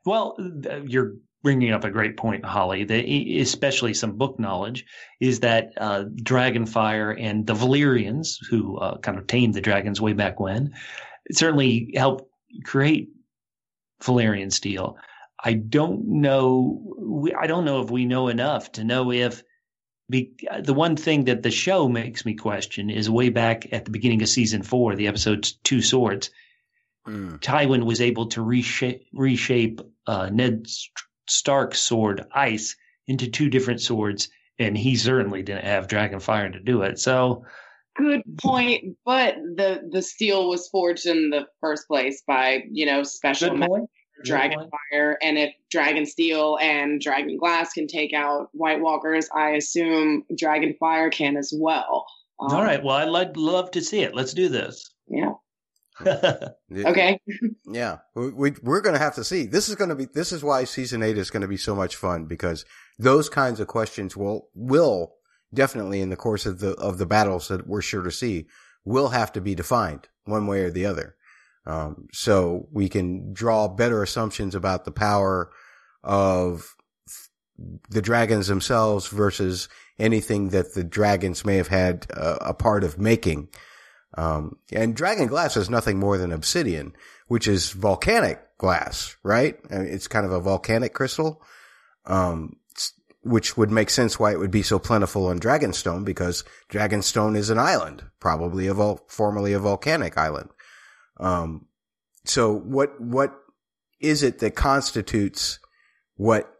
Well, 0.05 0.37
you're 0.85 1.13
bringing 1.41 1.71
up 1.71 1.83
a 1.83 1.89
great 1.91 2.17
point, 2.17 2.43
Holly. 2.45 2.83
The, 2.83 3.03
e- 3.07 3.39
especially 3.39 3.93
some 3.93 4.17
book 4.17 4.39
knowledge 4.39 4.85
is 5.19 5.41
that 5.41 5.69
uh, 5.77 6.05
Dragonfire 6.21 7.15
and 7.19 7.45
the 7.45 7.53
Valyrians, 7.53 8.37
who 8.49 8.77
uh, 8.77 8.97
kind 8.97 9.17
of 9.17 9.27
tamed 9.27 9.53
the 9.53 9.61
dragons 9.61 10.01
way 10.01 10.13
back 10.13 10.39
when, 10.39 10.73
certainly 11.31 11.93
helped 11.95 12.25
create 12.63 13.09
Valyrian 14.05 14.51
steel. 14.51 14.97
I 15.43 15.53
don't 15.53 16.21
know. 16.21 16.81
We, 16.97 17.33
I 17.33 17.47
don't 17.47 17.65
know 17.65 17.81
if 17.81 17.91
we 17.91 18.05
know 18.05 18.29
enough 18.29 18.71
to 18.73 18.83
know 18.83 19.11
if 19.11 19.43
be, 20.09 20.33
the 20.61 20.73
one 20.73 20.95
thing 20.95 21.25
that 21.25 21.43
the 21.43 21.51
show 21.51 21.89
makes 21.89 22.25
me 22.25 22.35
question 22.35 22.89
is 22.89 23.09
way 23.09 23.29
back 23.29 23.71
at 23.73 23.85
the 23.85 23.91
beginning 23.91 24.21
of 24.21 24.29
season 24.29 24.61
four, 24.61 24.95
the 24.95 25.07
episode 25.07 25.47
Two 25.63 25.81
Swords. 25.81 26.29
Mm. 27.07 27.39
Tywin 27.39 27.85
was 27.85 28.01
able 28.01 28.27
to 28.27 28.41
reshape, 28.41 29.05
reshape 29.13 29.81
uh, 30.07 30.29
Ned 30.31 30.67
Stark's 31.27 31.79
sword, 31.79 32.25
Ice, 32.33 32.75
into 33.07 33.29
two 33.29 33.49
different 33.49 33.81
swords, 33.81 34.29
and 34.57 34.77
he 34.77 34.95
certainly 34.95 35.43
didn't 35.43 35.65
have 35.65 35.87
Dragonfire 35.87 36.53
to 36.53 36.59
do 36.59 36.81
it. 36.81 36.99
So, 36.99 37.45
good 37.95 38.23
point. 38.37 38.97
But 39.05 39.35
the 39.35 39.87
the 39.91 40.01
steel 40.01 40.49
was 40.49 40.67
forged 40.69 41.05
in 41.05 41.29
the 41.29 41.45
first 41.61 41.87
place 41.87 42.23
by 42.27 42.63
you 42.71 42.85
know 42.85 43.03
special 43.03 43.57
good 43.57 43.67
point. 43.67 43.89
Of 44.19 44.25
dragon 44.25 44.69
fire, 44.69 45.17
and 45.21 45.37
if 45.37 45.53
dragon 45.69 46.05
steel 46.05 46.57
and 46.61 47.01
dragon 47.01 47.37
glass 47.37 47.73
can 47.73 47.87
take 47.87 48.13
out 48.13 48.49
White 48.53 48.81
Walkers, 48.81 49.27
I 49.35 49.51
assume 49.51 50.23
dragon 50.37 50.75
fire 50.79 51.09
can 51.09 51.37
as 51.37 51.53
well. 51.55 52.05
Um, 52.39 52.51
All 52.51 52.63
right. 52.63 52.83
Well, 52.83 52.95
I'd 52.95 53.09
like, 53.09 53.31
love 53.35 53.71
to 53.71 53.81
see 53.81 54.01
it. 54.01 54.13
Let's 54.13 54.33
do 54.33 54.49
this. 54.49 54.89
Yeah. 55.07 55.33
Yeah. 56.67 56.89
Okay. 56.89 57.19
Yeah, 57.67 57.99
we, 58.15 58.31
we 58.31 58.51
we're 58.63 58.81
going 58.81 58.95
to 58.95 59.01
have 59.01 59.15
to 59.15 59.23
see. 59.23 59.45
This 59.45 59.69
is 59.69 59.75
going 59.75 59.91
to 59.91 59.95
be. 59.95 60.05
This 60.05 60.31
is 60.31 60.43
why 60.43 60.63
season 60.63 61.03
eight 61.03 61.17
is 61.17 61.29
going 61.29 61.41
to 61.41 61.47
be 61.47 61.57
so 61.57 61.75
much 61.75 61.95
fun 61.95 62.25
because 62.25 62.65
those 62.97 63.29
kinds 63.29 63.59
of 63.59 63.67
questions 63.67 64.17
will 64.17 64.49
will 64.55 65.13
definitely 65.53 66.01
in 66.01 66.09
the 66.09 66.15
course 66.15 66.45
of 66.45 66.59
the 66.59 66.71
of 66.71 66.97
the 66.97 67.05
battles 67.05 67.47
that 67.47 67.67
we're 67.67 67.81
sure 67.81 68.01
to 68.01 68.11
see 68.11 68.47
will 68.83 69.09
have 69.09 69.31
to 69.33 69.41
be 69.41 69.55
defined 69.55 70.09
one 70.25 70.47
way 70.47 70.63
or 70.63 70.71
the 70.71 70.85
other. 70.85 71.15
Um, 71.65 72.07
so 72.11 72.67
we 72.71 72.89
can 72.89 73.33
draw 73.33 73.67
better 73.67 74.03
assumptions 74.03 74.55
about 74.55 74.85
the 74.85 74.91
power 74.91 75.51
of 76.03 76.75
the 77.89 78.01
dragons 78.01 78.47
themselves 78.47 79.07
versus 79.07 79.69
anything 79.97 80.49
that 80.49 80.73
the 80.73 80.83
dragons 80.83 81.45
may 81.45 81.55
have 81.55 81.69
had 81.69 82.05
uh, 82.13 82.37
a 82.41 82.53
part 82.53 82.83
of 82.83 82.99
making. 82.99 83.49
Um, 84.17 84.57
and 84.71 84.95
dragon 84.95 85.27
glass 85.27 85.57
is 85.57 85.69
nothing 85.69 85.99
more 85.99 86.17
than 86.17 86.31
obsidian, 86.31 86.93
which 87.27 87.47
is 87.47 87.71
volcanic 87.71 88.39
glass, 88.57 89.15
right? 89.23 89.57
It's 89.69 90.07
kind 90.07 90.25
of 90.25 90.31
a 90.31 90.39
volcanic 90.39 90.93
crystal, 90.93 91.41
um, 92.05 92.57
which 93.23 93.57
would 93.57 93.71
make 93.71 93.89
sense 93.89 94.19
why 94.19 94.31
it 94.31 94.39
would 94.39 94.51
be 94.51 94.61
so 94.61 94.79
plentiful 94.79 95.27
on 95.27 95.39
Dragonstone 95.39 96.05
because 96.05 96.43
Dragonstone 96.69 97.35
is 97.35 97.49
an 97.49 97.57
island, 97.57 98.03
probably 98.19 98.67
a 98.67 98.73
vol- 98.73 99.05
formerly 99.07 99.53
a 99.53 99.59
volcanic 99.59 100.17
island. 100.17 100.49
Um, 101.17 101.67
so 102.25 102.53
what, 102.53 102.99
what 102.99 103.35
is 103.99 104.23
it 104.23 104.39
that 104.39 104.55
constitutes 104.55 105.59
what 106.15 106.51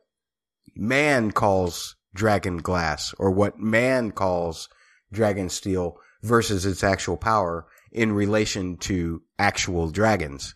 man 0.76 1.32
calls 1.32 1.96
dragon 2.14 2.58
glass 2.58 3.14
or 3.18 3.32
what 3.32 3.60
man 3.60 4.12
calls 4.12 4.70
dragon 5.12 5.50
steel 5.50 5.98
versus 6.22 6.66
its 6.66 6.84
actual 6.84 7.18
power 7.18 7.66
in 7.92 8.12
relation 8.12 8.78
to 8.78 9.22
actual 9.40 9.90
dragons. 9.90 10.54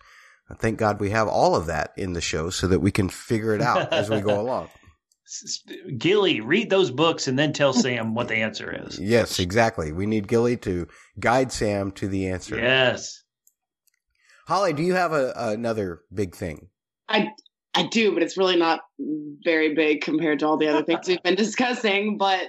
Thank 0.57 0.79
God 0.79 0.99
we 0.99 1.11
have 1.11 1.27
all 1.27 1.55
of 1.55 1.67
that 1.67 1.93
in 1.95 2.13
the 2.13 2.21
show 2.21 2.49
so 2.49 2.67
that 2.67 2.79
we 2.79 2.91
can 2.91 3.07
figure 3.07 3.53
it 3.53 3.61
out 3.61 3.93
as 3.93 4.09
we 4.09 4.19
go 4.19 4.41
along. 4.41 4.69
Gilly, 5.95 6.41
read 6.41 6.71
those 6.71 6.89
books 6.89 7.27
and 7.27 7.37
then 7.37 7.53
tell 7.53 7.71
Sam 7.71 8.15
what 8.15 8.27
the 8.27 8.37
answer 8.37 8.85
is. 8.87 8.99
Yes, 9.09 9.39
exactly. 9.39 9.91
We 9.91 10.07
need 10.07 10.27
Gilly 10.27 10.57
to 10.57 10.87
guide 11.19 11.51
Sam 11.51 11.91
to 11.93 12.07
the 12.07 12.27
answer. 12.29 12.57
Yes. 12.57 13.18
Holly, 14.49 14.73
do 14.73 14.81
you 14.81 14.95
have 14.95 15.13
a, 15.13 15.31
another 15.35 16.01
big 16.11 16.35
thing? 16.35 16.69
I 17.07 17.29
I 17.75 17.83
do, 17.83 18.15
but 18.15 18.23
it's 18.23 18.35
really 18.35 18.55
not 18.55 18.81
very 18.97 19.75
big 19.75 20.01
compared 20.01 20.39
to 20.39 20.47
all 20.47 20.57
the 20.57 20.67
other 20.67 20.83
things 20.83 21.07
we've 21.07 21.21
been 21.21 21.35
discussing. 21.45 22.17
But 22.17 22.47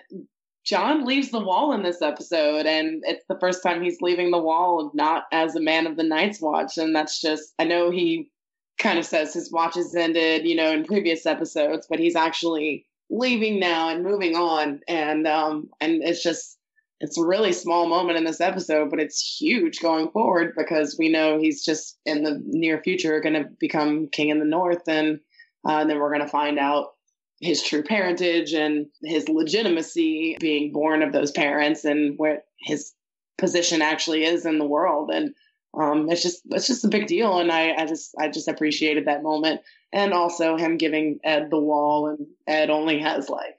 Jon 0.64 1.05
leaves 1.05 1.31
the 1.31 1.44
wall 1.44 1.74
in 1.74 1.82
this 1.82 2.01
episode, 2.01 2.64
and 2.64 3.02
it's 3.06 3.27
the 3.28 3.39
first 3.39 3.62
time 3.62 3.82
he's 3.82 4.01
leaving 4.01 4.31
the 4.31 4.39
wall 4.39 4.90
not 4.94 5.24
as 5.31 5.55
a 5.55 5.60
man 5.60 5.86
of 5.86 5.98
the 5.98 6.02
Night's 6.02 6.40
Watch, 6.40 6.78
and 6.78 6.97
that's 6.97 7.20
just 7.20 7.52
I 7.59 7.64
know 7.64 7.90
he 7.90 8.31
kind 8.78 8.98
of 8.98 9.05
says 9.05 9.35
his 9.35 9.52
watch 9.52 9.74
has 9.74 9.94
ended, 9.94 10.47
you 10.47 10.56
know, 10.56 10.72
in 10.72 10.86
previous 10.86 11.27
episodes, 11.27 11.86
but 11.86 11.98
he's 11.98 12.16
actually 12.16 12.86
leaving 13.10 13.60
now 13.60 13.90
and 13.90 14.02
moving 14.02 14.36
on, 14.36 14.81
and 14.89 15.27
um, 15.27 15.68
and 15.82 16.02
it's 16.02 16.22
just 16.22 16.56
it's 17.01 17.18
a 17.18 17.24
really 17.24 17.52
small 17.52 17.89
moment 17.89 18.18
in 18.18 18.24
this 18.24 18.40
episode, 18.40 18.90
but 18.90 19.01
it's 19.01 19.39
huge 19.40 19.81
going 19.81 20.10
forward 20.10 20.55
because 20.56 20.97
we 20.98 21.09
know 21.09 21.39
he's 21.39 21.64
just 21.64 21.98
in 22.05 22.22
the 22.22 22.43
near 22.44 22.82
future 22.82 23.20
going 23.20 23.43
to 23.43 23.48
become 23.59 24.09
king 24.09 24.28
in 24.28 24.39
the 24.39 24.44
north, 24.44 24.86
and, 24.86 25.20
uh, 25.66 25.78
and 25.78 25.90
then 25.90 25.98
we're 25.98 26.12
going 26.12 26.20
to 26.20 26.28
find 26.28 26.59
out 26.59 26.93
his 27.40 27.62
true 27.62 27.82
parentage 27.82 28.52
and 28.52 28.86
his 29.02 29.28
legitimacy 29.28 30.36
being 30.40 30.72
born 30.72 31.02
of 31.02 31.12
those 31.12 31.31
parents 31.31 31.86
and 31.86 32.18
where 32.18 32.43
his 32.60 32.93
position 33.39 33.81
actually 33.81 34.24
is 34.24 34.44
in 34.44 34.59
the 34.59 34.66
world. 34.66 35.10
And 35.10 35.35
um, 35.72 36.10
it's 36.10 36.22
just 36.22 36.43
it's 36.51 36.66
just 36.66 36.85
a 36.85 36.89
big 36.89 37.06
deal. 37.06 37.39
And 37.39 37.51
I, 37.51 37.72
I 37.72 37.86
just 37.86 38.14
I 38.18 38.28
just 38.28 38.48
appreciated 38.48 39.06
that 39.06 39.22
moment. 39.22 39.62
And 39.90 40.12
also 40.12 40.59
him 40.59 40.77
giving 40.77 41.18
Ed 41.24 41.48
the 41.51 41.59
wall 41.59 42.09
and 42.09 42.27
Ed 42.47 42.68
only 42.68 42.98
has 43.01 43.31
like 43.31 43.56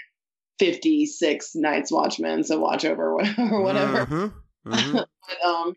56 0.60 1.56
Night's 1.56 1.92
Watchmen 1.92 2.44
to 2.44 2.58
watch 2.58 2.86
over 2.86 3.14
or 3.14 3.24
whatever. 3.64 4.06
Mhm, 4.06 4.34
mhm. 4.66 5.06
But, 5.28 5.48
um, 5.48 5.76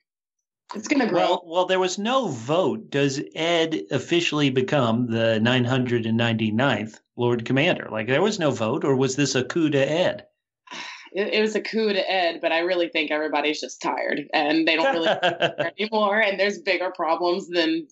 it's 0.75 0.89
gonna 0.89 1.07
grow. 1.07 1.21
Well, 1.21 1.43
well, 1.47 1.67
there 1.67 1.79
was 1.79 1.99
no 1.99 2.29
vote. 2.29 2.91
Does 2.91 3.21
Ed 3.35 3.83
officially 3.91 4.51
become 4.51 5.07
the 5.07 5.39
999th 5.41 6.99
Lord 7.17 7.45
Commander? 7.45 7.89
Like, 7.91 8.09
there 8.09 8.23
was 8.23 8.39
no 8.39 8.51
vote, 8.51 8.85
or 8.85 8.97
was 8.97 9.15
this 9.17 9.35
a 9.35 9.45
coup 9.45 9.71
to 9.71 9.79
Ed? 9.79 10.27
it, 11.13 11.35
it 11.35 11.41
was 11.41 11.55
a 11.55 11.61
coup 11.61 11.93
to 11.93 12.11
Ed, 12.13 12.41
but 12.41 12.53
I 12.53 12.61
really 12.61 12.89
think 12.89 13.11
everybody's 13.11 13.61
just 13.61 13.81
tired 13.81 14.23
and 14.33 14.67
they 14.67 14.77
don't 14.77 14.95
really 14.95 15.07
care 15.07 15.73
anymore. 15.79 16.21
And 16.21 16.39
there's 16.41 16.59
bigger 16.59 16.91
problems 16.91 17.49
than 17.49 17.87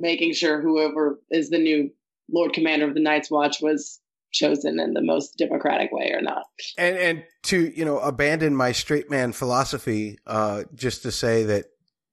making 0.00 0.32
sure 0.32 0.60
whoever 0.60 1.20
is 1.30 1.50
the 1.50 1.58
new 1.58 1.90
Lord 2.32 2.52
Commander 2.54 2.88
of 2.88 2.94
the 2.94 3.00
Night's 3.00 3.30
Watch 3.30 3.60
was 3.60 4.00
chosen 4.34 4.78
in 4.78 4.92
the 4.92 5.00
most 5.00 5.38
democratic 5.38 5.90
way 5.92 6.12
or 6.12 6.20
not. 6.20 6.44
and 6.76 6.96
and 6.96 7.24
to 7.44 7.72
you 7.74 7.84
know 7.84 7.98
abandon 8.00 8.54
my 8.54 8.72
straight 8.72 9.10
man 9.10 9.32
philosophy 9.32 10.18
uh 10.26 10.64
just 10.74 11.02
to 11.02 11.10
say 11.10 11.44
that 11.44 11.66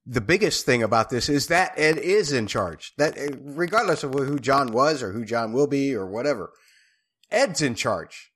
the 0.06 0.22
biggest 0.22 0.65
thing 0.65 0.81
about 0.81 1.10
this 1.10 1.30
is 1.30 1.48
that 1.48 1.73
Ed 1.77 1.98
is 1.98 2.31
in 2.31 2.48
charge 2.48 2.93
that 2.98 3.18
uh, 3.18 3.35
regardless 3.41 4.03
of 4.03 4.14
who 4.14 4.39
Jon 4.39 4.72
was 4.72 5.03
or 5.03 5.11
who 5.11 5.26
Jon 5.26 5.52
will 5.52 5.68
be 5.68 5.93
or 5.93 6.06
whatever 6.06 6.53
Ed's 7.30 7.61
in 7.61 7.76
charge 7.76 8.31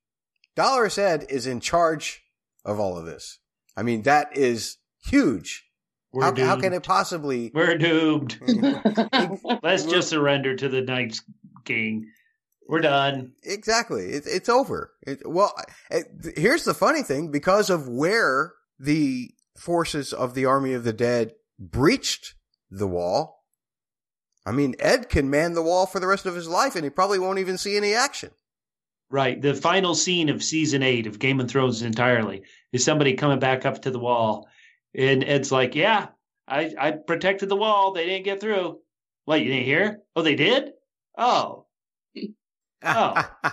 Dolorous 0.55 0.97
Ed 0.97 1.25
is 1.29 1.47
in 1.47 1.59
charge 1.59 2.23
of 2.63 2.79
all 2.79 2.97
of 2.97 3.05
this 3.05 3.39
I 3.77 3.83
mean 3.83 4.01
that 4.03 4.35
is 4.35 4.77
huge 5.05 5.65
how, 6.21 6.33
how 6.35 6.55
can 6.55 6.73
it 6.73 6.83
possibly 6.83 7.51
We're 7.53 7.77
doomed. 7.77 8.39
Let's 9.63 9.83
just 9.85 10.09
surrender 10.09 10.55
to 10.55 10.69
the 10.69 10.81
Night's 10.81 11.21
King. 11.65 12.07
We're 12.67 12.81
done. 12.81 13.33
Exactly. 13.43 14.05
It, 14.05 14.23
it's 14.25 14.49
over. 14.49 14.91
It, 15.05 15.21
well, 15.25 15.53
it, 15.91 16.33
here's 16.35 16.63
the 16.63 16.73
funny 16.73 17.03
thing 17.03 17.31
because 17.31 17.69
of 17.69 17.87
where 17.87 18.53
the 18.79 19.29
forces 19.57 20.13
of 20.13 20.33
the 20.33 20.45
Army 20.45 20.73
of 20.73 20.83
the 20.83 20.93
Dead 20.93 21.33
breached 21.59 22.33
the 22.71 22.87
wall. 22.87 23.43
I 24.45 24.51
mean, 24.51 24.75
Ed 24.79 25.09
can 25.09 25.29
man 25.29 25.53
the 25.53 25.61
wall 25.61 25.85
for 25.85 25.99
the 25.99 26.07
rest 26.07 26.25
of 26.25 26.35
his 26.35 26.47
life 26.47 26.75
and 26.75 26.83
he 26.83 26.89
probably 26.89 27.19
won't 27.19 27.39
even 27.39 27.57
see 27.57 27.77
any 27.77 27.93
action. 27.93 28.31
Right. 29.09 29.39
The 29.39 29.53
final 29.53 29.93
scene 29.93 30.29
of 30.29 30.43
season 30.43 30.81
eight 30.81 31.07
of 31.07 31.19
Game 31.19 31.39
of 31.39 31.49
Thrones 31.49 31.83
entirely 31.83 32.43
is 32.73 32.83
somebody 32.83 33.13
coming 33.13 33.39
back 33.39 33.65
up 33.65 33.83
to 33.83 33.91
the 33.91 33.99
wall. 33.99 34.47
And 34.95 35.23
Ed's 35.23 35.51
like, 35.51 35.75
Yeah, 35.75 36.07
I, 36.47 36.73
I 36.77 36.91
protected 36.91 37.49
the 37.49 37.55
wall. 37.55 37.93
They 37.93 38.05
didn't 38.05 38.25
get 38.25 38.41
through. 38.41 38.79
What, 39.25 39.41
you 39.41 39.47
didn't 39.47 39.65
hear? 39.65 39.99
Oh, 40.15 40.21
they 40.21 40.35
did? 40.35 40.71
Oh. 41.17 41.64
Oh. 42.85 43.21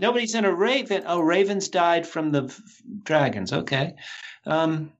Nobody 0.00 0.26
sent 0.26 0.46
a 0.46 0.54
raven. 0.54 1.04
Oh, 1.06 1.20
ravens 1.20 1.68
died 1.68 2.06
from 2.06 2.32
the 2.32 2.44
f- 2.44 2.60
dragons. 3.02 3.52
Okay. 3.52 3.94
Um, 4.46 4.92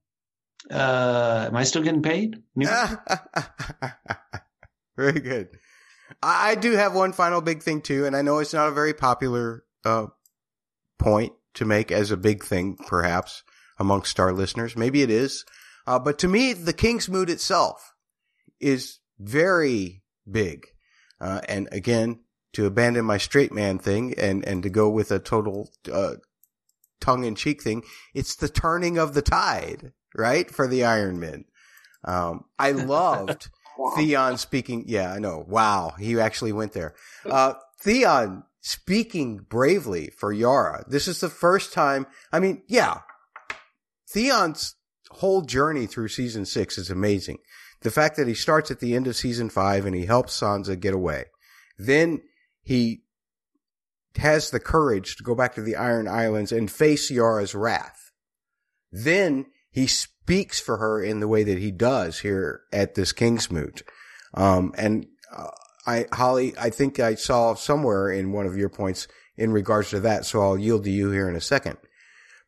uh, 0.71 1.47
am 1.49 1.57
I 1.57 1.65
still 1.65 1.83
getting 1.83 2.03
paid? 2.03 2.43
Very 4.97 5.21
good. 5.21 5.49
I, 6.23 6.51
I 6.51 6.55
do 6.55 6.73
have 6.73 6.95
one 6.95 7.13
final 7.13 7.41
big 7.41 7.63
thing 7.63 7.81
too, 7.81 8.07
and 8.07 8.17
I 8.17 8.23
know 8.23 8.39
it's 8.39 8.55
not 8.55 8.69
a 8.69 8.73
very 8.73 8.95
popular 8.95 9.65
uh, 9.85 10.07
point 10.99 11.33
to 11.55 11.65
make 11.65 11.91
as 11.91 12.11
a 12.11 12.17
big 12.17 12.45
thing, 12.45 12.77
perhaps 12.87 13.43
amongst 13.79 14.21
our 14.21 14.33
listeners. 14.33 14.77
Maybe 14.77 15.03
it 15.03 15.11
is, 15.11 15.45
uh, 15.87 15.99
but 15.99 16.19
to 16.21 16.29
me, 16.29 16.53
the 16.53 16.73
Kingsmoot 16.73 17.29
itself 17.29 17.95
is 18.61 19.01
very 19.19 20.03
big. 20.31 20.67
Uh, 21.21 21.41
and 21.49 21.69
again, 21.73 22.21
to 22.55 22.67
abandon 22.67 23.05
my 23.05 23.19
straight 23.19 23.53
man 23.53 23.79
thing 23.79 24.15
and 24.19 24.45
and 24.47 24.63
to 24.63 24.71
go 24.71 24.89
with 24.89 25.11
a 25.11 25.19
total 25.19 25.71
uh, 25.93 26.15
tongue 27.01 27.25
in 27.25 27.35
cheek 27.35 27.63
thing, 27.63 27.83
it's 28.15 28.37
the 28.37 28.49
turning 28.49 28.99
of 28.99 29.15
the 29.15 29.23
tide, 29.23 29.93
right, 30.15 30.51
for 30.51 30.67
the 30.67 30.85
Iron 30.85 31.21
Men. 31.21 31.45
Um, 32.05 32.45
I 32.59 32.71
loved. 32.73 33.49
Theon 33.97 34.39
speaking. 34.39 34.85
Yeah, 34.87 35.13
I 35.13 35.19
know. 35.19 35.45
Wow. 35.47 35.95
He 35.99 36.19
actually 36.19 36.53
went 36.53 36.73
there. 36.73 36.95
Uh, 37.29 37.55
Theon 37.81 38.45
speaking 38.61 39.39
bravely 39.39 40.11
for 40.17 40.33
Yara. 40.33 40.85
This 40.89 41.09
is 41.09 41.21
the 41.21 41.29
first 41.29 41.73
time. 41.73 42.07
I 42.33 42.41
mean, 42.41 42.63
yeah, 42.69 43.01
Theon's 44.09 44.77
whole 45.11 45.43
journey 45.43 45.87
through 45.87 46.09
season 46.09 46.45
six 46.45 46.79
is 46.79 46.91
amazing. 46.91 47.39
The 47.83 47.91
fact 47.91 48.17
that 48.17 48.29
he 48.29 48.35
starts 48.35 48.71
at 48.71 48.81
the 48.81 48.95
end 48.95 49.07
of 49.07 49.17
season 49.17 49.51
five 49.51 49.85
and 49.85 49.95
he 49.95 50.07
helps 50.07 50.41
Sansa 50.41 50.79
get 50.79 50.95
away. 50.95 51.27
Then 51.77 52.23
he 52.65 53.03
has 54.17 54.51
the 54.51 54.61
courage 54.61 55.17
to 55.17 55.23
go 55.23 55.35
back 55.35 55.55
to 55.55 55.63
the 55.63 55.77
Iron 55.77 56.09
Islands 56.09 56.53
and 56.53 56.71
face 56.71 57.11
Yara's 57.11 57.55
wrath. 57.55 58.11
Then 58.91 59.47
he 59.71 59.87
speaks 59.87 60.61
for 60.61 60.79
her 60.79 61.03
in 61.03 61.21
the 61.21 61.29
way 61.29 61.43
that 61.45 61.59
he 61.59 61.71
does 61.71 62.21
here 62.21 62.63
at 62.73 62.95
this 62.95 63.13
Kingsmoot. 63.13 63.83
Um, 64.33 64.73
and 64.77 65.07
uh, 65.35 65.51
I, 65.87 66.07
Holly, 66.13 66.55
I 66.59 66.71
think 66.71 66.99
I 67.01 67.17
saw 67.17 67.55
somewhere 67.55 68.11
in 68.11 68.33
one 68.33 68.47
of 68.47 68.57
your 68.57 68.69
points 68.69 69.09
in 69.37 69.53
regards 69.53 69.91
to 69.91 70.01
that, 70.01 70.25
so 70.25 70.41
I'll 70.41 70.59
yield 70.59 70.85
to 70.85 70.91
you 70.91 71.11
here 71.11 71.29
in 71.29 71.37
a 71.37 71.41
second. 71.41 71.77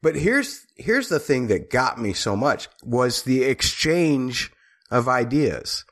But 0.02 0.14
here's 0.16 0.66
here's 0.76 1.09
the 1.09 1.18
thing 1.18 1.48
that 1.48 1.70
got 1.70 2.01
me 2.01 2.12
so 2.12 2.36
much 2.36 2.68
was 2.84 3.22
the 3.22 3.43
exchange 3.43 4.52
of 4.90 5.09
ideas 5.09 5.84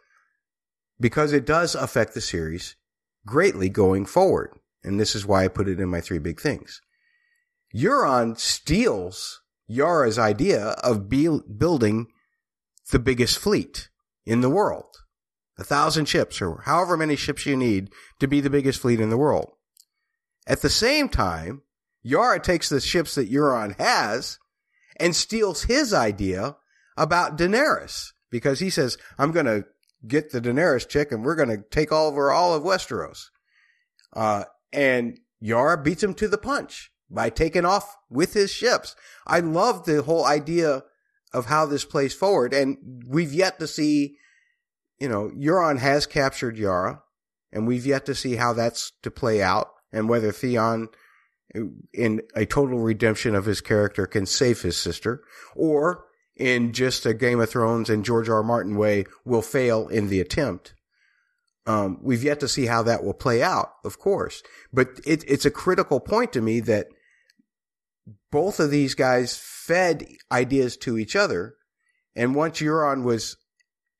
because 1.00 1.32
it 1.32 1.44
does 1.44 1.74
affect 1.74 2.14
the 2.14 2.20
series 2.20 2.76
greatly 3.26 3.68
going 3.68 4.06
forward. 4.06 4.50
And 4.82 5.00
this 5.00 5.14
is 5.14 5.26
why 5.26 5.44
I 5.44 5.48
put 5.48 5.68
it 5.68 5.80
in 5.80 5.88
my 5.88 6.00
three 6.00 6.18
big 6.18 6.40
things. 6.40 6.80
Euron 7.74 8.38
steals 8.38 9.42
Yara's 9.66 10.18
idea 10.18 10.68
of 10.82 11.08
be- 11.08 11.40
building 11.56 12.08
the 12.90 12.98
biggest 12.98 13.38
fleet 13.38 13.88
in 14.26 14.40
the 14.40 14.50
world. 14.50 14.96
A 15.58 15.64
thousand 15.64 16.06
ships 16.06 16.42
or 16.42 16.62
however 16.62 16.96
many 16.96 17.16
ships 17.16 17.46
you 17.46 17.56
need 17.56 17.90
to 18.20 18.26
be 18.26 18.40
the 18.40 18.50
biggest 18.50 18.80
fleet 18.80 19.00
in 19.00 19.10
the 19.10 19.16
world. 19.16 19.52
At 20.46 20.60
the 20.62 20.70
same 20.70 21.08
time, 21.08 21.62
Yara 22.02 22.38
takes 22.38 22.68
the 22.68 22.80
ships 22.80 23.14
that 23.14 23.32
Euron 23.32 23.76
has 23.78 24.38
and 25.00 25.16
steals 25.16 25.64
his 25.64 25.94
idea 25.94 26.56
about 26.96 27.38
Daenerys 27.38 28.12
because 28.30 28.60
he 28.60 28.68
says, 28.68 28.98
I'm 29.18 29.32
going 29.32 29.46
to 29.46 29.64
get 30.06 30.30
the 30.30 30.40
Daenerys 30.40 30.88
chick 30.88 31.12
and 31.12 31.24
we're 31.24 31.36
going 31.36 31.48
to 31.48 31.64
take 31.70 31.92
over 31.92 32.30
all 32.30 32.54
of 32.54 32.62
Westeros. 32.62 33.26
Uh, 34.12 34.44
and 34.72 35.18
Yara 35.40 35.82
beats 35.82 36.02
him 36.02 36.14
to 36.14 36.28
the 36.28 36.38
punch 36.38 36.90
by 37.10 37.30
taking 37.30 37.64
off 37.64 37.96
with 38.10 38.34
his 38.34 38.50
ships. 38.50 38.96
I 39.26 39.40
love 39.40 39.84
the 39.84 40.02
whole 40.02 40.24
idea 40.24 40.84
of 41.32 41.46
how 41.46 41.66
this 41.66 41.84
plays 41.84 42.14
forward. 42.14 42.54
And 42.54 43.04
we've 43.06 43.32
yet 43.32 43.58
to 43.58 43.66
see, 43.66 44.16
you 44.98 45.08
know, 45.08 45.30
Euron 45.36 45.78
has 45.78 46.06
captured 46.06 46.56
Yara 46.56 47.02
and 47.52 47.66
we've 47.66 47.86
yet 47.86 48.06
to 48.06 48.14
see 48.14 48.36
how 48.36 48.52
that's 48.52 48.92
to 49.02 49.10
play 49.10 49.42
out 49.42 49.68
and 49.92 50.08
whether 50.08 50.32
Theon 50.32 50.88
in 51.92 52.20
a 52.34 52.46
total 52.46 52.80
redemption 52.80 53.34
of 53.34 53.44
his 53.44 53.60
character 53.60 54.06
can 54.06 54.26
save 54.26 54.62
his 54.62 54.76
sister 54.76 55.22
or 55.54 56.04
in 56.36 56.72
just 56.72 57.06
a 57.06 57.14
Game 57.14 57.40
of 57.40 57.50
Thrones 57.50 57.88
and 57.88 58.04
George 58.04 58.28
R. 58.28 58.36
R. 58.36 58.42
Martin 58.42 58.76
way 58.76 59.04
will 59.24 59.42
fail 59.42 59.88
in 59.88 60.08
the 60.08 60.20
attempt. 60.20 60.74
Um, 61.66 61.98
we've 62.02 62.22
yet 62.22 62.40
to 62.40 62.48
see 62.48 62.66
how 62.66 62.82
that 62.82 63.04
will 63.04 63.14
play 63.14 63.42
out, 63.42 63.70
of 63.84 63.98
course, 63.98 64.42
but 64.72 64.88
it, 65.06 65.24
it's 65.26 65.46
a 65.46 65.50
critical 65.50 65.98
point 65.98 66.32
to 66.34 66.42
me 66.42 66.60
that 66.60 66.88
both 68.30 68.60
of 68.60 68.70
these 68.70 68.94
guys 68.94 69.38
fed 69.38 70.06
ideas 70.30 70.76
to 70.78 70.98
each 70.98 71.16
other. 71.16 71.54
And 72.14 72.34
once 72.34 72.60
Euron 72.60 73.02
was 73.02 73.36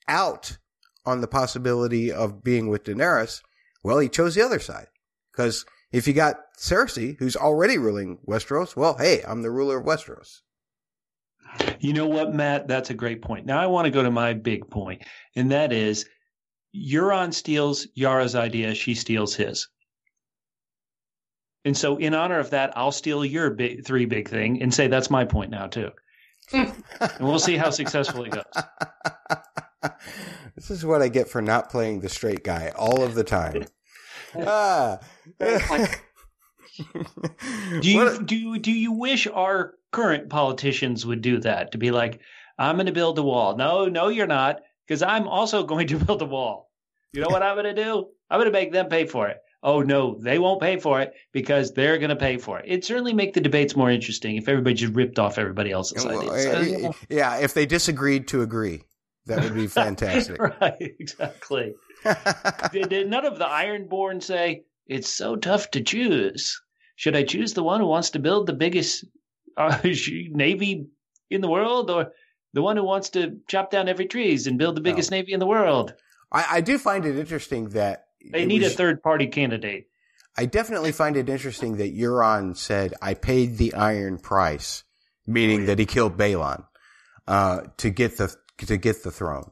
out 0.08 0.58
on 1.06 1.20
the 1.20 1.26
possibility 1.26 2.12
of 2.12 2.44
being 2.44 2.68
with 2.68 2.84
Daenerys, 2.84 3.40
well, 3.82 3.98
he 3.98 4.08
chose 4.08 4.34
the 4.34 4.44
other 4.44 4.58
side. 4.58 4.88
Because 5.32 5.64
if 5.92 6.06
you 6.06 6.12
got 6.14 6.36
Cersei, 6.58 7.16
who's 7.18 7.36
already 7.36 7.78
ruling 7.78 8.18
Westeros, 8.26 8.76
well, 8.76 8.96
hey, 8.98 9.22
I'm 9.26 9.42
the 9.42 9.50
ruler 9.50 9.78
of 9.78 9.86
Westeros. 9.86 10.40
You 11.80 11.92
know 11.92 12.06
what, 12.06 12.34
Matt? 12.34 12.68
That's 12.68 12.90
a 12.90 12.94
great 12.94 13.22
point. 13.22 13.46
Now 13.46 13.60
I 13.60 13.66
want 13.66 13.86
to 13.86 13.90
go 13.90 14.02
to 14.02 14.10
my 14.10 14.32
big 14.34 14.68
point, 14.70 15.02
and 15.36 15.52
that 15.52 15.72
is 15.72 16.06
Euron 16.74 17.32
steals 17.32 17.86
Yara's 17.94 18.34
idea, 18.34 18.74
she 18.74 18.94
steals 18.94 19.34
his. 19.34 19.68
And 21.64 21.76
so, 21.76 21.96
in 21.96 22.14
honor 22.14 22.38
of 22.38 22.50
that, 22.50 22.76
I'll 22.76 22.92
steal 22.92 23.24
your 23.24 23.50
big, 23.50 23.86
three 23.86 24.04
big 24.04 24.28
thing 24.28 24.60
and 24.62 24.74
say 24.74 24.86
that's 24.86 25.10
my 25.10 25.24
point 25.24 25.50
now, 25.50 25.66
too. 25.66 25.90
and 26.52 26.74
we'll 27.20 27.38
see 27.38 27.56
how 27.56 27.70
successful 27.70 28.24
it 28.24 28.32
goes. 28.32 28.44
This 30.54 30.70
is 30.70 30.84
what 30.84 31.02
I 31.02 31.08
get 31.08 31.28
for 31.28 31.42
not 31.42 31.70
playing 31.70 32.00
the 32.00 32.08
straight 32.08 32.44
guy 32.44 32.72
all 32.76 33.02
of 33.02 33.14
the 33.14 33.24
time. 33.24 33.64
ah. 34.38 34.98
do 37.80 37.90
you 37.90 38.22
do 38.22 38.58
do 38.58 38.72
you 38.72 38.92
wish 38.92 39.26
our 39.26 39.74
current 39.94 40.28
politicians 40.28 41.06
would 41.06 41.22
do 41.22 41.38
that 41.38 41.70
to 41.70 41.78
be 41.78 41.92
like 41.92 42.20
i'm 42.58 42.74
going 42.74 42.86
to 42.86 42.92
build 42.92 43.16
a 43.16 43.22
wall. 43.22 43.56
No 43.56 43.86
no 43.86 44.08
you're 44.08 44.26
not 44.26 44.60
because 44.86 45.02
i'm 45.02 45.28
also 45.28 45.62
going 45.72 45.86
to 45.86 45.98
build 45.98 46.20
a 46.20 46.26
wall. 46.26 46.72
You 47.12 47.20
know 47.22 47.28
what 47.28 47.44
i'm 47.44 47.54
going 47.54 47.72
to 47.76 47.82
do? 47.82 48.08
I'm 48.28 48.40
going 48.40 48.52
to 48.52 48.58
make 48.58 48.72
them 48.72 48.88
pay 48.88 49.06
for 49.06 49.28
it. 49.28 49.38
Oh 49.62 49.82
no 49.82 50.18
they 50.20 50.40
won't 50.40 50.60
pay 50.60 50.78
for 50.78 51.00
it 51.00 51.12
because 51.32 51.72
they're 51.72 51.98
going 51.98 52.10
to 52.10 52.16
pay 52.16 52.38
for 52.38 52.58
it. 52.58 52.64
It'd 52.66 52.84
certainly 52.84 53.14
make 53.14 53.34
the 53.34 53.40
debates 53.40 53.76
more 53.76 53.88
interesting 53.88 54.36
if 54.36 54.48
everybody 54.48 54.74
just 54.74 54.94
ripped 54.94 55.20
off 55.20 55.38
everybody 55.38 55.70
else's 55.70 56.04
well, 56.04 56.28
ideas. 56.28 56.46
Eh, 56.46 56.88
eh, 56.88 56.92
yeah 57.08 57.36
if 57.36 57.54
they 57.54 57.64
disagreed 57.64 58.26
to 58.28 58.42
agree 58.42 58.82
that 59.26 59.44
would 59.44 59.54
be 59.54 59.66
fantastic. 59.82 60.40
Right 60.60 60.94
exactly. 60.98 61.72
Did, 62.72 62.88
did 62.88 63.08
none 63.08 63.24
of 63.24 63.38
the 63.38 63.46
ironborn 63.46 64.20
say 64.20 64.64
it's 64.88 65.08
so 65.08 65.36
tough 65.36 65.70
to 65.70 65.80
choose. 65.80 66.60
Should 66.96 67.14
I 67.14 67.22
choose 67.22 67.54
the 67.54 67.62
one 67.62 67.80
who 67.80 67.86
wants 67.86 68.10
to 68.10 68.18
build 68.18 68.48
the 68.48 68.52
biggest 68.52 69.04
uh, 69.56 69.78
navy 69.84 70.86
in 71.30 71.40
the 71.40 71.48
world, 71.48 71.90
or 71.90 72.12
the 72.52 72.62
one 72.62 72.76
who 72.76 72.84
wants 72.84 73.10
to 73.10 73.38
chop 73.48 73.70
down 73.70 73.88
every 73.88 74.06
trees 74.06 74.46
and 74.46 74.58
build 74.58 74.76
the 74.76 74.80
biggest 74.80 75.10
navy 75.10 75.32
in 75.32 75.40
the 75.40 75.46
world? 75.46 75.94
I, 76.30 76.46
I, 76.52 76.60
do 76.60 76.78
find 76.78 77.04
it 77.04 77.16
interesting 77.16 77.70
that 77.70 78.06
they 78.32 78.46
need 78.46 78.62
was, 78.62 78.72
a 78.72 78.76
third 78.76 79.02
party 79.02 79.26
candidate. 79.26 79.88
I 80.36 80.46
definitely 80.46 80.92
find 80.92 81.16
it 81.16 81.28
interesting 81.28 81.76
that 81.76 81.96
Euron 81.96 82.56
said, 82.56 82.94
"I 83.02 83.14
paid 83.14 83.56
the 83.56 83.74
iron 83.74 84.18
price," 84.18 84.84
meaning 85.26 85.66
that 85.66 85.78
he 85.78 85.86
killed 85.86 86.16
Balon 86.16 86.64
uh, 87.26 87.62
to 87.78 87.90
get 87.90 88.16
the 88.16 88.34
to 88.58 88.76
get 88.76 89.02
the 89.02 89.10
throne, 89.10 89.50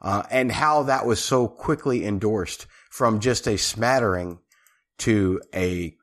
uh, 0.00 0.22
and 0.30 0.52
how 0.52 0.84
that 0.84 1.06
was 1.06 1.22
so 1.22 1.48
quickly 1.48 2.04
endorsed 2.06 2.66
from 2.90 3.20
just 3.20 3.46
a 3.46 3.58
smattering 3.58 4.38
to 4.98 5.40
a 5.54 5.96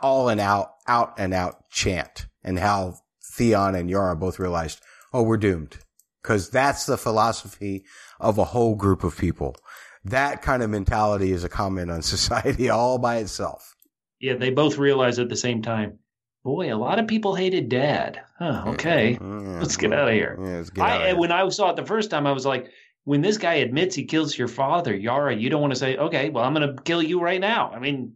all 0.00 0.28
and 0.28 0.40
out, 0.40 0.74
out 0.86 1.14
and 1.18 1.34
out 1.34 1.68
chant 1.70 2.27
and 2.42 2.58
how 2.58 2.98
Theon 3.34 3.74
and 3.74 3.90
Yara 3.90 4.16
both 4.16 4.38
realized, 4.38 4.80
oh, 5.12 5.22
we're 5.22 5.36
doomed. 5.36 5.78
Cause 6.22 6.50
that's 6.50 6.84
the 6.84 6.98
philosophy 6.98 7.84
of 8.20 8.38
a 8.38 8.44
whole 8.44 8.74
group 8.74 9.04
of 9.04 9.16
people. 9.16 9.56
That 10.04 10.42
kind 10.42 10.62
of 10.62 10.70
mentality 10.70 11.32
is 11.32 11.44
a 11.44 11.48
comment 11.48 11.90
on 11.90 12.02
society 12.16 12.68
all 12.68 12.98
by 12.98 13.18
itself. 13.18 13.74
Yeah, 14.20 14.34
they 14.34 14.50
both 14.50 14.78
realized 14.78 15.18
at 15.18 15.28
the 15.28 15.36
same 15.36 15.62
time. 15.62 15.98
Boy, 16.44 16.72
a 16.72 16.76
lot 16.76 16.98
of 16.98 17.06
people 17.06 17.34
hated 17.34 17.68
Dad. 17.68 18.20
Huh, 18.38 18.44
mm-hmm. 18.44 18.68
okay, 18.70 19.18
Yeah, 19.20 19.58
let's 19.60 19.76
get 19.76 19.92
out 19.92 20.08
of 20.08 20.14
here. 20.14 20.38
yeah, 20.40 20.56
let's 20.56 20.70
get 20.70 20.84
out 20.84 21.00
of 21.00 21.06
here. 21.08 21.16
when 21.16 21.32
I 21.32 21.48
saw 21.50 21.70
it 21.70 21.76
the 21.76 21.84
first 21.84 22.10
time, 22.10 22.26
I 22.26 22.32
was 22.32 22.46
like, 22.46 22.70
when 23.04 23.20
this 23.22 23.38
guy 23.38 23.54
admits 23.54 23.94
he 23.94 24.04
kills 24.04 24.36
your 24.36 24.48
father, 24.48 24.94
Yara, 24.94 25.34
you 25.34 25.50
don't 25.50 25.60
want 25.60 25.72
to 25.72 25.78
say, 25.78 25.96
okay, 25.96 26.30
well, 26.30 26.44
I'm 26.44 26.54
going 26.54 26.76
to 26.76 26.82
kill 26.82 27.02
you 27.02 27.20
right 27.20 27.40
now. 27.40 27.70
I 27.70 27.78
mean, 27.78 28.14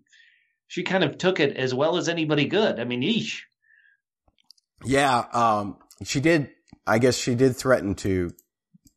she 0.66 0.82
kind 0.82 1.02
of 1.02 1.18
took 1.18 1.40
it 1.40 1.56
as 1.56 1.74
well 1.74 1.96
as 1.96 2.08
anybody 2.08 2.46
could. 2.46 2.78
I 2.78 2.84
mean, 2.84 3.02
eesh. 3.02 3.40
Yeah, 4.84 5.24
um, 5.32 5.76
she 6.04 6.20
did. 6.20 6.50
I 6.86 6.98
guess 6.98 7.16
she 7.16 7.34
did 7.34 7.56
threaten 7.56 7.94
to 7.96 8.32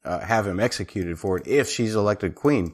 uh, 0.04 0.20
have 0.20 0.48
him 0.48 0.60
executed 0.60 1.20
for 1.20 1.38
it 1.38 1.48
if 1.48 1.70
she's 1.70 1.96
elected 1.96 2.36
queen. 2.36 2.74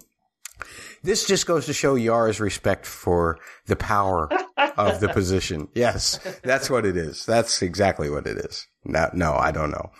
This 1.03 1.25
just 1.25 1.47
goes 1.47 1.65
to 1.65 1.73
show 1.73 1.95
Yara's 1.95 2.39
respect 2.39 2.85
for 2.85 3.39
the 3.65 3.75
power 3.75 4.29
of 4.77 4.99
the 4.99 5.09
position. 5.13 5.67
Yes, 5.73 6.19
that's 6.43 6.69
what 6.69 6.85
it 6.85 6.95
is. 6.95 7.25
That's 7.25 7.61
exactly 7.61 8.09
what 8.09 8.27
it 8.27 8.37
is. 8.37 8.67
No, 8.85 9.09
no, 9.13 9.33
I 9.33 9.51
don't 9.51 9.71
know. 9.71 9.91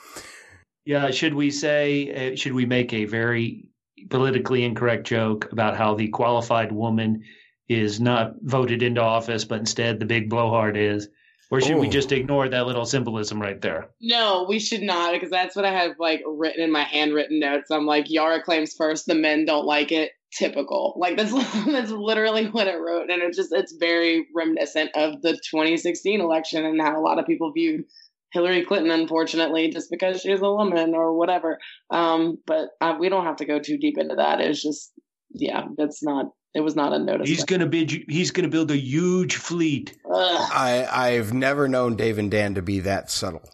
Yeah, 0.86 1.12
should 1.12 1.34
we 1.34 1.52
say, 1.52 2.34
uh, 2.34 2.36
should 2.36 2.54
we 2.54 2.66
make 2.66 2.94
a 2.94 3.06
very 3.06 3.70
politically 4.10 4.64
incorrect 4.64 5.08
joke 5.08 5.52
about 5.52 5.78
how 5.78 5.96
the 5.96 6.10
qualified 6.10 6.72
woman 6.72 7.24
is 7.68 8.00
not 8.00 8.34
voted 8.42 8.84
into 8.84 9.02
office, 9.02 9.46
but 9.46 9.60
instead 9.60 10.00
the 10.00 10.06
big 10.06 10.30
blowhard 10.30 10.78
is? 10.78 11.08
Or 11.52 11.60
should 11.60 11.78
we 11.78 11.88
Oh. 11.88 11.92
just 11.92 12.12
ignore 12.14 12.48
that 12.48 12.66
little 12.66 12.86
symbolism 12.86 13.42
right 13.42 13.60
there? 13.62 13.90
No, 14.00 14.46
we 14.48 14.58
should 14.58 14.82
not 14.82 15.12
because 15.14 15.30
that's 15.30 15.56
what 15.56 15.66
I 15.66 15.72
have 15.74 16.00
like 16.00 16.24
written 16.26 16.64
in 16.64 16.72
my 16.72 16.84
handwritten 16.84 17.40
notes. 17.40 17.70
I'm 17.70 17.86
like, 17.86 18.10
Yara 18.10 18.42
claims 18.42 18.74
first, 18.74 19.06
the 19.06 19.16
men 19.16 19.46
don't 19.46 19.66
like 19.66 19.92
it. 19.92 20.12
Typical. 20.34 20.94
Like 20.98 21.18
that's 21.18 21.34
that's 21.66 21.92
literally 21.92 22.48
what 22.48 22.70
I 22.70 22.76
wrote, 22.78 23.10
and 23.12 23.22
it's 23.22 23.36
just 23.36 23.52
it's 23.52 23.74
very 23.74 24.28
reminiscent 24.34 24.92
of 24.96 25.22
the 25.22 25.34
2016 25.34 26.22
election 26.22 26.66
and 26.66 26.82
how 26.82 26.98
a 26.98 27.04
lot 27.04 27.20
of 27.20 27.26
people 27.26 27.52
viewed 27.52 27.84
Hillary 28.32 28.64
Clinton, 28.64 28.92
unfortunately, 28.92 29.70
just 29.72 29.92
because 29.92 30.22
she's 30.22 30.40
a 30.42 30.44
woman 30.54 30.96
or 30.96 31.18
whatever. 31.18 31.60
Um, 31.90 32.38
but 32.48 32.70
uh, 32.80 32.96
we 32.98 33.10
don't 33.10 33.26
have 33.26 33.36
to 33.38 33.46
go 33.46 33.60
too 33.60 33.78
deep 33.78 33.98
into 33.98 34.16
that. 34.16 34.40
It's 34.40 34.64
just, 34.64 34.94
yeah, 35.32 35.66
that's 35.78 36.02
not. 36.02 36.28
It 36.54 36.62
was 36.62 36.76
not 36.76 36.92
unnoticed. 36.92 37.30
He's 37.30 37.46
gonna 37.46 37.66
build. 37.66 37.90
He's 37.90 38.32
gonna 38.32 38.50
build 38.50 38.72
a 38.72 38.78
huge 38.78 39.38
fleet. 39.38 39.98
Ugh. 40.06 40.50
I 40.54 40.86
I've 40.92 41.34
never 41.34 41.68
known 41.68 41.96
Dave 41.96 42.18
and 42.18 42.30
Dan 42.30 42.56
to 42.56 42.62
be 42.62 42.82
that 42.82 43.10
subtle. 43.10 43.50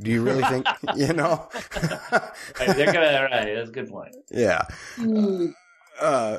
Do 0.00 0.10
you 0.10 0.22
really 0.22 0.42
think? 0.42 0.66
you 0.96 1.12
know? 1.12 1.48
Right, 1.52 2.76
they're 2.76 2.92
gonna. 2.92 3.16
All 3.16 3.24
right, 3.24 3.54
that's 3.54 3.68
a 3.68 3.72
good 3.72 3.88
point. 3.88 4.16
yeah. 4.30 4.62
Hmm. 4.96 5.46
Uh, 6.00 6.38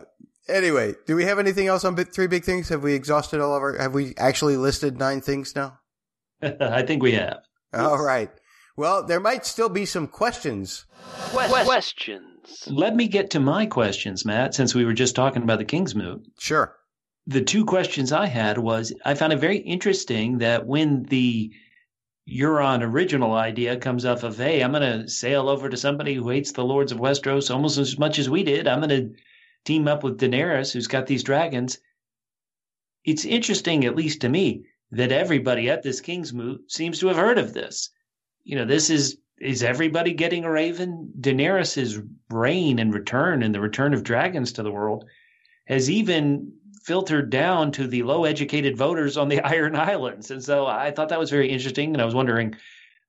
anyway, 0.50 0.96
do 1.06 1.16
we 1.16 1.24
have 1.26 1.40
anything 1.40 1.68
else 1.68 1.86
on 1.86 1.96
bit 1.96 2.14
three 2.14 2.28
big 2.28 2.44
things? 2.44 2.70
Have 2.70 2.84
we 2.84 2.94
exhausted 2.94 3.40
all 3.40 3.56
of 3.56 3.62
our? 3.62 3.78
Have 3.78 3.94
we 3.94 4.14
actually 4.18 4.58
listed 4.58 4.98
nine 4.98 5.22
things 5.22 5.56
now? 5.56 5.80
I 6.42 6.82
think 6.82 7.04
we 7.04 7.14
have. 7.14 7.44
All 7.74 8.04
right. 8.04 8.32
Well, 8.76 9.04
there 9.04 9.20
might 9.20 9.46
still 9.46 9.70
be 9.70 9.86
some 9.86 10.08
questions. 10.08 10.86
Questions. 11.32 12.31
Let 12.68 12.96
me 12.96 13.08
get 13.08 13.32
to 13.32 13.40
my 13.40 13.66
questions, 13.66 14.26
Matt. 14.26 14.54
Since 14.54 14.74
we 14.76 14.86
were 14.86 14.94
just 14.94 15.16
talking 15.16 15.44
about 15.44 15.60
the 15.60 15.66
Kingsmoot, 15.66 16.26
Sure. 16.40 16.76
the 17.28 17.42
two 17.42 17.66
questions 17.66 18.12
I 18.12 18.26
had 18.28 18.58
was 18.58 18.94
I 19.06 19.14
found 19.16 19.34
it 19.34 19.40
very 19.40 19.58
interesting 19.58 20.40
that 20.40 20.66
when 20.66 21.04
the 21.04 21.52
Euron 22.30 22.82
original 22.82 23.34
idea 23.34 23.78
comes 23.78 24.06
off 24.06 24.24
of, 24.24 24.38
hey, 24.38 24.62
I'm 24.64 24.72
going 24.72 25.02
to 25.04 25.10
sail 25.10 25.50
over 25.50 25.70
to 25.70 25.78
somebody 25.78 26.14
who 26.14 26.30
hates 26.30 26.52
the 26.52 26.64
Lords 26.64 26.92
of 26.92 27.00
Westeros 27.00 27.54
almost 27.54 27.78
as 27.78 27.98
much 27.98 28.20
as 28.20 28.30
we 28.30 28.44
did. 28.44 28.68
I'm 28.68 28.80
going 28.82 28.90
to 28.90 29.16
team 29.66 29.88
up 29.88 30.04
with 30.04 30.20
Daenerys, 30.20 30.72
who's 30.72 30.88
got 30.88 31.08
these 31.08 31.24
dragons. 31.24 31.80
It's 33.04 33.26
interesting, 33.26 33.86
at 33.86 33.96
least 33.96 34.22
to 34.22 34.30
me, 34.30 34.66
that 34.92 35.12
everybody 35.12 35.70
at 35.70 35.84
this 35.84 36.02
Kingsmoot 36.02 36.72
seems 36.72 37.00
to 37.00 37.08
have 37.08 37.18
heard 37.18 37.38
of 37.38 37.54
this. 37.54 37.90
You 38.44 38.56
know, 38.56 38.66
this 38.66 38.90
is 38.90 39.18
is 39.42 39.64
everybody 39.64 40.14
getting 40.14 40.46
a 40.46 40.52
raven? 40.52 41.12
Daenerys's 41.20 42.00
reign 42.30 42.80
and 42.80 42.94
return 42.94 43.44
and 43.44 43.54
the 43.54 43.60
return 43.60 43.94
of 43.94 44.04
dragons 44.04 44.54
to 44.54 44.64
the 44.64 44.72
world 44.72 45.06
has 45.66 45.90
even 45.90 46.54
filtered 46.84 47.30
down 47.30 47.72
to 47.72 47.88
the 47.88 48.04
low 48.04 48.26
educated 48.26 48.78
voters 48.78 49.18
on 49.18 49.30
the 49.30 49.42
Iron 49.46 49.76
Islands. 49.76 50.32
And 50.32 50.44
so 50.44 50.68
I 50.68 50.92
thought 50.92 51.10
that 51.10 51.20
was 51.20 51.32
very 51.32 51.50
interesting. 51.50 51.94
And 51.94 52.02
I 52.02 52.06
was 52.06 52.16
wondering 52.16 52.56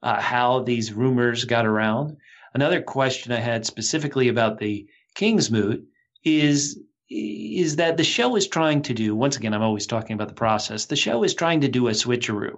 uh, 0.03 0.21
how 0.21 0.61
these 0.61 0.93
rumors 0.93 1.45
got 1.45 1.67
around. 1.67 2.17
Another 2.55 2.83
question 2.83 3.33
I 3.33 3.41
had 3.41 3.65
specifically 3.65 4.29
about 4.29 4.59
the 4.59 4.87
Kingsmoot 5.15 5.85
is 6.25 6.79
is 7.15 7.77
that 7.77 7.99
the 7.99 8.05
show 8.05 8.37
is 8.37 8.49
trying 8.49 8.81
to 8.81 8.95
do 8.95 9.15
once 9.15 9.37
again 9.37 9.53
i'm 9.53 9.61
always 9.61 9.87
talking 9.87 10.15
about 10.15 10.29
the 10.29 10.35
process 10.35 10.87
the 10.87 10.97
show 10.97 11.23
is 11.23 11.35
trying 11.35 11.61
to 11.61 11.69
do 11.69 11.89
a 11.89 11.91
switcheroo 11.91 12.57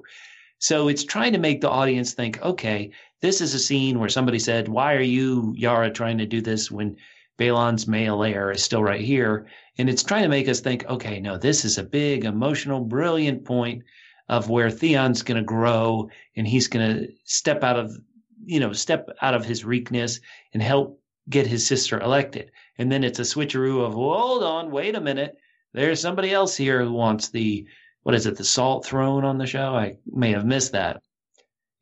so 0.58 0.86
it's 0.86 1.02
trying 1.02 1.32
to 1.32 1.40
make 1.40 1.60
the 1.60 1.68
audience 1.68 2.12
think 2.12 2.40
okay 2.40 2.92
this 3.24 3.40
is 3.40 3.54
a 3.54 3.58
scene 3.58 3.98
where 3.98 4.10
somebody 4.10 4.38
said 4.38 4.68
why 4.68 4.92
are 4.92 5.00
you 5.00 5.54
yara 5.56 5.90
trying 5.90 6.18
to 6.18 6.26
do 6.26 6.42
this 6.42 6.70
when 6.70 6.94
balon's 7.38 7.88
male 7.88 8.22
heir 8.22 8.50
is 8.50 8.62
still 8.62 8.82
right 8.82 9.00
here? 9.00 9.46
And 9.78 9.88
it's 9.88 10.02
trying 10.02 10.24
to 10.24 10.28
make 10.28 10.46
us 10.46 10.60
think 10.60 10.84
okay 10.90 11.20
no 11.20 11.38
this 11.38 11.64
is 11.64 11.78
a 11.78 11.82
big 11.82 12.26
emotional 12.26 12.80
brilliant 12.80 13.46
point 13.46 13.82
of 14.28 14.50
where 14.50 14.70
theon's 14.70 15.22
going 15.22 15.38
to 15.38 15.42
grow 15.42 16.10
and 16.36 16.46
he's 16.46 16.68
going 16.68 16.86
to 16.86 17.08
step 17.24 17.64
out 17.64 17.78
of 17.78 17.96
you 18.44 18.60
know 18.60 18.74
step 18.74 19.08
out 19.22 19.32
of 19.32 19.46
his 19.46 19.64
weakness 19.64 20.20
and 20.52 20.62
help 20.62 21.00
get 21.30 21.46
his 21.46 21.66
sister 21.66 21.98
elected. 22.00 22.50
And 22.76 22.92
then 22.92 23.02
it's 23.02 23.20
a 23.20 23.22
switcheroo 23.22 23.86
of 23.86 23.94
hold 23.94 24.42
on 24.42 24.70
wait 24.70 24.96
a 24.96 25.00
minute. 25.00 25.34
There's 25.72 25.98
somebody 25.98 26.30
else 26.34 26.58
here 26.58 26.84
who 26.84 26.92
wants 26.92 27.30
the 27.30 27.66
what 28.02 28.14
is 28.14 28.26
it 28.26 28.36
the 28.36 28.44
salt 28.44 28.84
throne 28.84 29.24
on 29.24 29.38
the 29.38 29.46
show? 29.46 29.74
I 29.74 29.96
may 30.04 30.32
have 30.32 30.44
missed 30.44 30.72
that 30.72 31.00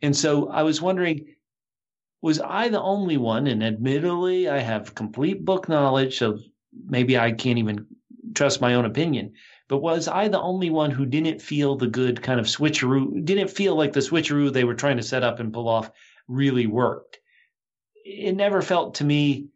and 0.02 0.16
so 0.16 0.48
i 0.48 0.62
was 0.62 0.82
wondering 0.82 1.26
was 2.20 2.40
i 2.40 2.68
the 2.68 2.80
only 2.80 3.16
one 3.16 3.46
and 3.46 3.62
admittedly 3.62 4.48
i 4.48 4.58
have 4.58 4.94
complete 4.94 5.44
book 5.44 5.68
knowledge 5.68 6.18
so 6.18 6.38
maybe 6.86 7.18
i 7.18 7.32
can't 7.32 7.58
even 7.58 7.86
trust 8.34 8.60
my 8.60 8.74
own 8.74 8.84
opinion 8.84 9.32
but 9.68 9.78
was 9.78 10.08
i 10.08 10.28
the 10.28 10.40
only 10.40 10.70
one 10.70 10.90
who 10.90 11.06
didn't 11.06 11.40
feel 11.40 11.76
the 11.76 11.86
good 11.86 12.22
kind 12.22 12.40
of 12.40 12.46
switcheroo 12.46 13.24
didn't 13.24 13.48
feel 13.48 13.74
like 13.74 13.92
the 13.92 14.00
switcheroo 14.00 14.52
they 14.52 14.64
were 14.64 14.74
trying 14.74 14.96
to 14.96 15.02
set 15.02 15.24
up 15.24 15.40
and 15.40 15.52
pull 15.52 15.68
off 15.68 15.90
really 16.28 16.66
worked 16.66 17.18
it 18.04 18.34
never 18.34 18.62
felt 18.62 18.96
to 18.96 19.04
me 19.04 19.48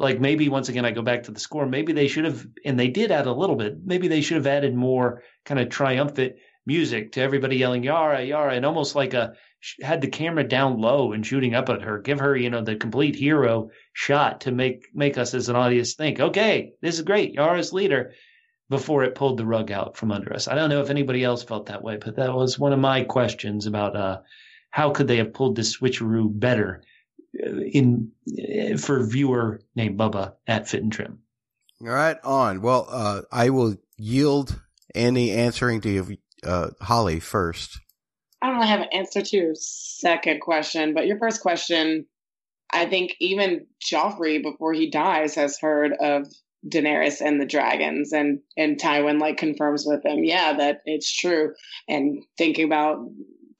like 0.00 0.18
maybe 0.18 0.48
once 0.48 0.70
again 0.70 0.86
I 0.86 0.92
go 0.92 1.02
back 1.02 1.24
to 1.24 1.30
the 1.30 1.38
score. 1.38 1.66
Maybe 1.66 1.92
they 1.92 2.08
should 2.08 2.24
have, 2.24 2.46
and 2.64 2.80
they 2.80 2.88
did 2.88 3.10
add 3.10 3.26
a 3.26 3.32
little 3.32 3.54
bit. 3.54 3.84
Maybe 3.84 4.08
they 4.08 4.22
should 4.22 4.38
have 4.38 4.46
added 4.46 4.74
more 4.74 5.22
kind 5.44 5.60
of 5.60 5.68
triumphant 5.68 6.36
music 6.64 7.12
to 7.12 7.20
everybody 7.20 7.56
yelling 7.56 7.84
Yara, 7.84 8.22
Yara, 8.24 8.54
and 8.54 8.64
almost 8.64 8.96
like 8.96 9.12
a 9.12 9.34
had 9.82 10.00
the 10.00 10.08
camera 10.08 10.44
down 10.44 10.80
low 10.80 11.12
and 11.12 11.26
shooting 11.26 11.54
up 11.54 11.68
at 11.68 11.82
her. 11.82 11.98
Give 11.98 12.20
her, 12.20 12.36
you 12.36 12.50
know, 12.50 12.62
the 12.62 12.76
complete 12.76 13.14
hero 13.14 13.70
shot 13.92 14.42
to 14.42 14.52
make 14.52 14.88
make 14.94 15.18
us 15.18 15.34
as 15.34 15.48
an 15.48 15.56
audience 15.56 15.94
think, 15.94 16.20
okay, 16.20 16.72
this 16.80 16.96
is 16.96 17.02
great, 17.02 17.34
Yara's 17.34 17.72
leader. 17.72 18.12
Before 18.68 19.02
it 19.02 19.16
pulled 19.16 19.36
the 19.36 19.44
rug 19.44 19.72
out 19.72 19.96
from 19.96 20.12
under 20.12 20.32
us. 20.32 20.46
I 20.46 20.54
don't 20.54 20.70
know 20.70 20.80
if 20.80 20.90
anybody 20.90 21.24
else 21.24 21.42
felt 21.42 21.66
that 21.66 21.82
way, 21.82 21.96
but 21.96 22.14
that 22.14 22.32
was 22.32 22.56
one 22.56 22.72
of 22.72 22.78
my 22.78 23.02
questions 23.02 23.66
about 23.66 23.96
uh, 23.96 24.20
how 24.70 24.90
could 24.92 25.08
they 25.08 25.16
have 25.16 25.34
pulled 25.34 25.56
this 25.56 25.76
switcheroo 25.76 26.28
better 26.38 26.84
in 27.32 28.12
for 28.78 29.04
viewer 29.04 29.60
named 29.74 29.98
Bubba 29.98 30.34
at 30.46 30.68
Fit 30.68 30.82
and 30.82 30.92
Trim. 30.92 31.20
All 31.82 31.88
right, 31.88 32.18
on. 32.24 32.60
Well, 32.60 32.86
uh, 32.90 33.22
I 33.32 33.50
will 33.50 33.76
yield 33.96 34.60
any 34.94 35.30
answering 35.30 35.80
to 35.82 36.16
uh, 36.44 36.70
Holly 36.80 37.20
first. 37.20 37.80
I 38.42 38.46
don't 38.46 38.56
really 38.56 38.68
have 38.68 38.80
an 38.80 38.88
answer 38.92 39.20
to 39.20 39.36
your 39.36 39.54
second 39.54 40.40
question, 40.40 40.94
but 40.94 41.06
your 41.06 41.18
first 41.18 41.42
question, 41.42 42.06
I 42.72 42.86
think 42.86 43.16
even 43.20 43.66
Joffrey, 43.84 44.42
before 44.42 44.72
he 44.72 44.90
dies, 44.90 45.34
has 45.34 45.58
heard 45.58 45.92
of 45.92 46.26
Daenerys 46.66 47.20
and 47.20 47.40
the 47.40 47.46
dragons, 47.46 48.12
and 48.12 48.40
and 48.56 48.78
Tywin 48.78 49.20
like 49.20 49.38
confirms 49.38 49.84
with 49.86 50.04
him, 50.04 50.24
yeah, 50.24 50.54
that 50.54 50.82
it's 50.84 51.10
true. 51.10 51.54
And 51.88 52.22
thinking 52.36 52.66
about 52.66 53.06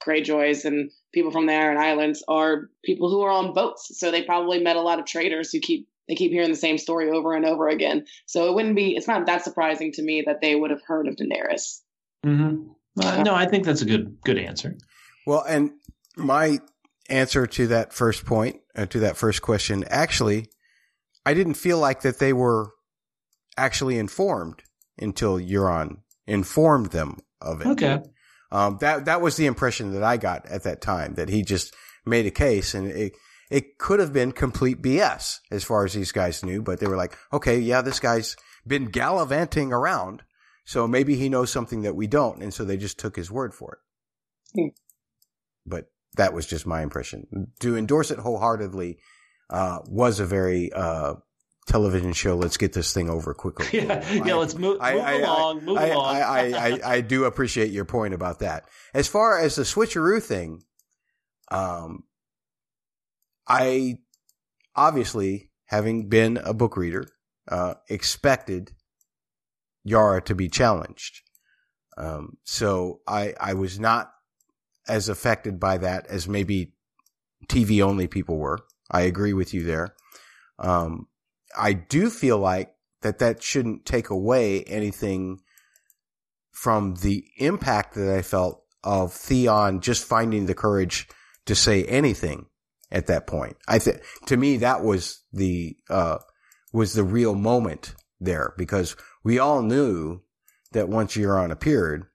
Greyjoys 0.05 0.65
and 0.65 0.91
people 1.13 1.31
from 1.31 1.45
the 1.45 1.53
Iron 1.53 1.77
Islands 1.77 2.23
are 2.27 2.69
people 2.83 3.09
who 3.09 3.21
are 3.21 3.31
on 3.31 3.53
boats, 3.53 3.99
so 3.99 4.11
they 4.11 4.23
probably 4.23 4.59
met 4.59 4.75
a 4.75 4.81
lot 4.81 4.99
of 4.99 5.05
traders 5.05 5.51
who 5.51 5.59
keep 5.59 5.87
they 6.07 6.15
keep 6.15 6.31
hearing 6.31 6.49
the 6.49 6.55
same 6.55 6.77
story 6.77 7.09
over 7.09 7.33
and 7.33 7.45
over 7.45 7.69
again. 7.69 8.05
So 8.25 8.49
it 8.49 8.55
wouldn't 8.55 8.75
be 8.75 8.95
it's 8.95 9.07
not 9.07 9.25
that 9.25 9.43
surprising 9.43 9.91
to 9.93 10.03
me 10.03 10.23
that 10.25 10.41
they 10.41 10.55
would 10.55 10.71
have 10.71 10.83
heard 10.85 11.07
of 11.07 11.15
Daenerys. 11.15 11.81
Mm-hmm. 12.25 12.71
Uh, 12.99 13.23
no, 13.23 13.33
I 13.33 13.45
think 13.45 13.65
that's 13.65 13.81
a 13.81 13.85
good 13.85 14.17
good 14.23 14.37
answer. 14.37 14.77
Well, 15.25 15.43
and 15.47 15.71
my 16.17 16.59
answer 17.09 17.47
to 17.47 17.67
that 17.67 17.93
first 17.93 18.25
point, 18.25 18.57
uh, 18.75 18.85
to 18.87 18.99
that 19.01 19.17
first 19.17 19.41
question, 19.41 19.85
actually, 19.87 20.47
I 21.25 21.33
didn't 21.33 21.53
feel 21.55 21.77
like 21.77 22.01
that 22.01 22.19
they 22.19 22.33
were 22.33 22.71
actually 23.57 23.97
informed 23.97 24.63
until 24.97 25.37
Euron 25.37 25.97
informed 26.27 26.91
them 26.91 27.19
of 27.41 27.61
it. 27.61 27.67
Okay. 27.67 27.99
Um, 28.51 28.77
that 28.81 29.05
that 29.05 29.21
was 29.21 29.37
the 29.37 29.45
impression 29.45 29.93
that 29.93 30.03
I 30.03 30.17
got 30.17 30.45
at 30.47 30.63
that 30.63 30.81
time 30.81 31.15
that 31.15 31.29
he 31.29 31.43
just 31.43 31.73
made 32.05 32.25
a 32.25 32.31
case, 32.31 32.73
and 32.73 32.87
it 32.91 33.13
it 33.49 33.77
could 33.77 33.99
have 33.99 34.13
been 34.13 34.31
complete 34.31 34.81
BS 34.81 35.39
as 35.51 35.63
far 35.63 35.85
as 35.85 35.93
these 35.93 36.11
guys 36.11 36.43
knew, 36.43 36.61
but 36.61 36.79
they 36.79 36.87
were 36.87 36.97
like, 36.97 37.17
okay, 37.31 37.59
yeah, 37.59 37.81
this 37.81 37.99
guy's 37.99 38.35
been 38.65 38.85
gallivanting 38.85 39.73
around 39.73 40.23
So 40.63 40.87
maybe 40.87 41.15
he 41.15 41.29
knows 41.29 41.51
something 41.51 41.81
that 41.81 41.95
we 41.95 42.07
don't, 42.07 42.41
and 42.41 42.53
so 42.53 42.63
they 42.63 42.77
just 42.77 42.99
took 42.99 43.15
his 43.15 43.31
word 43.31 43.53
for 43.53 43.79
it. 44.55 44.59
Hmm. 44.59 44.75
But 45.65 45.85
that 46.17 46.33
was 46.33 46.45
just 46.45 46.65
my 46.65 46.81
impression. 46.81 47.51
To 47.59 47.77
endorse 47.77 48.11
it 48.11 48.19
wholeheartedly 48.19 48.99
uh, 49.49 49.79
was 49.85 50.19
a 50.19 50.25
very 50.25 50.71
uh, 50.73 51.15
television 51.67 52.13
show. 52.13 52.35
Let's 52.35 52.57
get 52.57 52.73
this 52.73 52.93
thing 52.93 53.09
over 53.09 53.33
quickly. 53.33 53.67
Yeah, 53.81 54.11
yeah. 54.11 54.35
Let's 54.35 54.55
move, 54.55 54.79
move 54.79 54.81
along. 54.81 55.65
move 55.65 55.77
I, 55.77 55.87
along. 55.87 56.15
I, 56.15 56.21
I, 56.21 56.41
I, 56.41 56.79
I 56.95 57.01
do 57.01 57.25
appreciate 57.25 57.71
your 57.71 57.85
point 57.85 58.13
about 58.13 58.39
that. 58.39 58.65
As 58.93 59.07
far 59.07 59.39
as 59.39 59.55
the 59.55 59.63
switcheroo 59.63 60.21
thing, 60.21 60.63
um, 61.49 62.03
I 63.47 63.97
obviously, 64.75 65.49
having 65.65 66.09
been 66.09 66.37
a 66.37 66.53
book 66.53 66.77
reader, 66.77 67.07
uh, 67.47 67.75
expected 67.89 68.71
Yara 69.83 70.21
to 70.23 70.35
be 70.35 70.49
challenged. 70.49 71.21
Um, 71.97 72.37
so 72.43 73.01
I, 73.07 73.33
I 73.39 73.53
was 73.53 73.79
not 73.79 74.11
as 74.87 75.09
affected 75.09 75.59
by 75.59 75.77
that 75.77 76.07
as 76.07 76.27
maybe 76.27 76.73
TV 77.47 77.81
only 77.81 78.07
people 78.07 78.37
were. 78.37 78.59
I 78.89 79.01
agree 79.01 79.33
with 79.33 79.53
you 79.53 79.63
there. 79.63 79.95
Um, 80.59 81.07
I 81.57 81.73
do 81.73 82.09
feel 82.09 82.37
like 82.37 82.73
that 83.01 83.19
that 83.19 83.43
shouldn't 83.43 83.85
take 83.85 84.09
away 84.09 84.63
anything 84.63 85.39
from 86.51 86.95
the 86.95 87.25
impact 87.37 87.95
that 87.95 88.13
I 88.13 88.21
felt 88.21 88.63
of 88.83 89.13
Theon 89.13 89.81
just 89.81 90.05
finding 90.05 90.45
the 90.45 90.53
courage 90.53 91.07
to 91.45 91.55
say 91.55 91.83
anything 91.85 92.45
at 92.91 93.07
that 93.07 93.27
point. 93.27 93.57
I 93.67 93.79
think 93.79 94.01
to 94.27 94.37
me 94.37 94.57
that 94.57 94.83
was 94.83 95.23
the 95.31 95.75
uh, 95.89 96.19
was 96.73 96.93
the 96.93 97.03
real 97.03 97.35
moment 97.35 97.95
there 98.21 98.53
because 98.57 98.95
we 99.23 99.39
all 99.39 99.61
knew 99.61 100.21
that 100.71 100.87
once 100.87 101.15
Euron 101.17 101.51
appeared, 101.51 102.05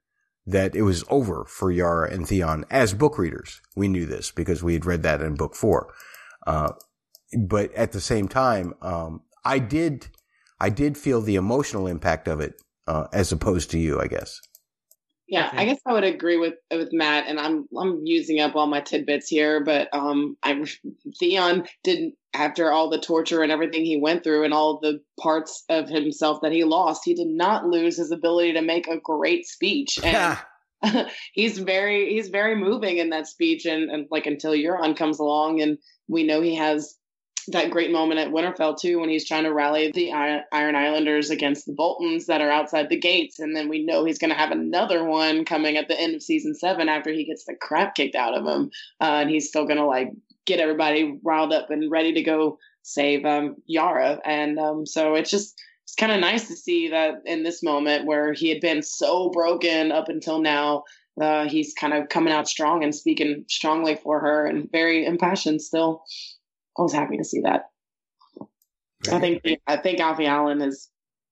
that 0.46 0.76
it 0.76 0.82
was 0.82 1.04
over 1.10 1.44
for 1.44 1.70
Yara 1.70 2.10
and 2.10 2.26
Theon 2.26 2.64
as 2.70 2.94
book 2.94 3.18
readers. 3.18 3.60
We 3.74 3.88
knew 3.88 4.06
this 4.06 4.30
because 4.30 4.62
we 4.62 4.74
had 4.74 4.86
read 4.86 5.02
that 5.02 5.20
in 5.20 5.34
book 5.34 5.54
four. 5.54 5.92
Uh, 6.46 6.72
but 7.36 7.74
at 7.74 7.92
the 7.92 8.00
same 8.00 8.28
time, 8.28 8.72
um, 8.80 9.22
I 9.44 9.58
did, 9.58 10.08
I 10.60 10.70
did 10.70 10.96
feel 10.96 11.20
the 11.20 11.34
emotional 11.34 11.88
impact 11.88 12.28
of 12.28 12.40
it, 12.40 12.62
uh, 12.86 13.08
as 13.12 13.32
opposed 13.32 13.72
to 13.72 13.78
you, 13.78 14.00
I 14.00 14.06
guess. 14.06 14.40
Yeah, 15.28 15.50
I 15.52 15.64
guess 15.64 15.80
I 15.84 15.92
would 15.92 16.04
agree 16.04 16.36
with 16.36 16.54
with 16.70 16.92
Matt, 16.92 17.26
and 17.26 17.40
I'm 17.40 17.66
I'm 17.76 18.02
using 18.04 18.40
up 18.40 18.54
all 18.54 18.68
my 18.68 18.80
tidbits 18.80 19.28
here, 19.28 19.62
but 19.64 19.88
um, 19.92 20.36
I 20.42 20.64
Theon 21.18 21.66
didn't 21.82 22.14
after 22.32 22.70
all 22.70 22.90
the 22.90 23.00
torture 23.00 23.42
and 23.42 23.50
everything 23.50 23.84
he 23.84 23.96
went 23.96 24.22
through 24.22 24.44
and 24.44 24.54
all 24.54 24.78
the 24.80 25.00
parts 25.18 25.64
of 25.68 25.88
himself 25.88 26.40
that 26.42 26.52
he 26.52 26.62
lost, 26.62 27.02
he 27.04 27.14
did 27.14 27.26
not 27.26 27.66
lose 27.66 27.96
his 27.96 28.12
ability 28.12 28.52
to 28.52 28.62
make 28.62 28.86
a 28.86 29.00
great 29.00 29.46
speech, 29.46 29.98
and 30.04 30.38
he's 31.32 31.58
very 31.58 32.14
he's 32.14 32.28
very 32.28 32.54
moving 32.54 32.98
in 32.98 33.10
that 33.10 33.26
speech, 33.26 33.66
and 33.66 33.90
and 33.90 34.06
like 34.12 34.26
until 34.26 34.52
Euron 34.52 34.96
comes 34.96 35.18
along, 35.18 35.60
and 35.60 35.78
we 36.06 36.22
know 36.22 36.40
he 36.40 36.54
has 36.54 36.94
that 37.52 37.70
great 37.70 37.90
moment 37.90 38.20
at 38.20 38.30
Winterfell 38.30 38.78
too, 38.78 38.98
when 38.98 39.08
he's 39.08 39.26
trying 39.26 39.44
to 39.44 39.52
rally 39.52 39.90
the 39.92 40.12
Iron 40.12 40.74
Islanders 40.74 41.30
against 41.30 41.66
the 41.66 41.72
Boltons 41.72 42.26
that 42.26 42.40
are 42.40 42.50
outside 42.50 42.88
the 42.88 42.98
gates, 42.98 43.38
and 43.38 43.54
then 43.54 43.68
we 43.68 43.84
know 43.84 44.04
he's 44.04 44.18
going 44.18 44.30
to 44.30 44.36
have 44.36 44.50
another 44.50 45.04
one 45.04 45.44
coming 45.44 45.76
at 45.76 45.88
the 45.88 46.00
end 46.00 46.14
of 46.14 46.22
season 46.22 46.54
seven 46.54 46.88
after 46.88 47.12
he 47.12 47.24
gets 47.24 47.44
the 47.44 47.54
crap 47.54 47.94
kicked 47.94 48.14
out 48.14 48.34
of 48.34 48.46
him, 48.46 48.70
uh, 49.00 49.18
and 49.20 49.30
he's 49.30 49.48
still 49.48 49.64
going 49.64 49.78
to 49.78 49.86
like 49.86 50.12
get 50.44 50.60
everybody 50.60 51.18
riled 51.22 51.52
up 51.52 51.70
and 51.70 51.90
ready 51.90 52.12
to 52.14 52.22
go 52.22 52.58
save 52.82 53.24
um, 53.24 53.56
Yara, 53.66 54.20
and 54.24 54.58
um, 54.58 54.86
so 54.86 55.14
it's 55.14 55.30
just 55.30 55.60
it's 55.84 55.94
kind 55.94 56.12
of 56.12 56.20
nice 56.20 56.48
to 56.48 56.56
see 56.56 56.88
that 56.88 57.22
in 57.26 57.44
this 57.44 57.62
moment 57.62 58.06
where 58.06 58.32
he 58.32 58.48
had 58.48 58.60
been 58.60 58.82
so 58.82 59.30
broken 59.30 59.92
up 59.92 60.08
until 60.08 60.40
now. 60.40 60.84
Uh, 61.18 61.48
he's 61.48 61.72
kind 61.72 61.94
of 61.94 62.10
coming 62.10 62.32
out 62.32 62.46
strong 62.46 62.84
and 62.84 62.94
speaking 62.94 63.42
strongly 63.48 63.94
for 63.94 64.20
her 64.20 64.46
and 64.46 64.70
very 64.70 65.06
impassioned 65.06 65.62
still. 65.62 66.04
I 66.78 66.82
was 66.82 66.92
happy 66.92 67.16
to 67.18 67.24
see 67.24 67.40
that. 67.42 67.70
I 69.10 69.20
think 69.20 69.42
I 69.66 69.76
think 69.76 70.00
Alfie 70.00 70.26
Allen 70.26 70.60
is 70.62 70.90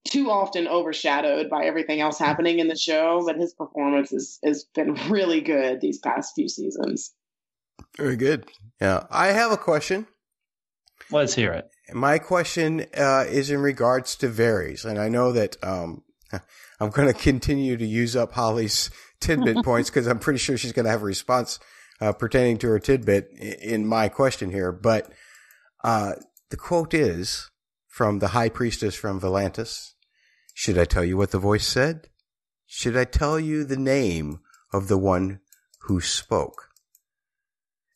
too 0.09 0.31
often 0.31 0.69
overshadowed 0.69 1.49
by 1.49 1.65
everything 1.65 2.01
else 2.01 2.19
happening 2.19 2.59
in 2.59 2.69
the 2.69 2.77
show, 2.77 3.23
but 3.25 3.37
his 3.37 3.55
performance 3.55 4.13
is 4.13 4.39
has 4.45 4.65
been 4.75 4.95
really 5.09 5.41
good 5.41 5.81
these 5.81 5.99
past 5.99 6.33
few 6.35 6.49
seasons. 6.49 7.13
Very 7.97 8.17
good. 8.17 8.51
Yeah, 8.81 9.05
I 9.11 9.29
have 9.29 9.53
a 9.53 9.57
question. 9.57 10.07
Let's 11.11 11.35
hear 11.35 11.53
it. 11.53 11.69
My 11.93 12.19
question 12.19 12.87
uh, 12.97 13.25
is 13.29 13.51
in 13.51 13.61
regards 13.61 14.17
to 14.17 14.29
Varys, 14.29 14.85
and 14.85 14.99
I 14.99 15.09
know 15.09 15.33
that 15.33 15.57
um, 15.63 16.03
I'm 16.81 16.91
going 16.91 17.09
to 17.09 17.15
continue 17.15 17.77
to 17.77 17.87
use 17.87 18.17
up 18.17 18.33
Holly's 18.33 18.91
tidbit 19.21 19.65
points 19.65 19.91
because 19.91 20.07
I'm 20.07 20.19
pretty 20.19 20.39
sure 20.39 20.57
she's 20.57 20.73
going 20.73 20.85
to 20.85 20.91
have 20.91 21.03
a 21.03 21.07
response 21.07 21.59
uh, 22.01 22.13
pertaining 22.13 22.59
to 22.59 22.69
her 22.69 22.79
tidbit 22.79 23.31
in 23.39 23.87
my 23.87 24.09
question 24.09 24.51
here, 24.51 24.73
but 24.73 25.11
uh, 25.85 26.15
the 26.51 26.57
quote 26.57 26.95
is 26.95 27.51
from 27.87 28.19
the 28.19 28.29
high 28.29 28.49
priestess 28.49 28.97
from 28.97 29.21
Volantis. 29.21 29.93
Should 30.55 30.79
I 30.79 30.85
tell 30.85 31.05
you 31.05 31.17
what 31.17 31.31
the 31.31 31.39
voice 31.39 31.67
said? 31.67 32.09
Should 32.67 32.97
I 32.97 33.05
tell 33.05 33.39
you 33.39 33.65
the 33.65 33.77
name 33.77 34.41
of 34.73 34.89
the 34.89 34.99
one 34.99 35.41
who 35.83 36.01
spoke? 36.01 36.71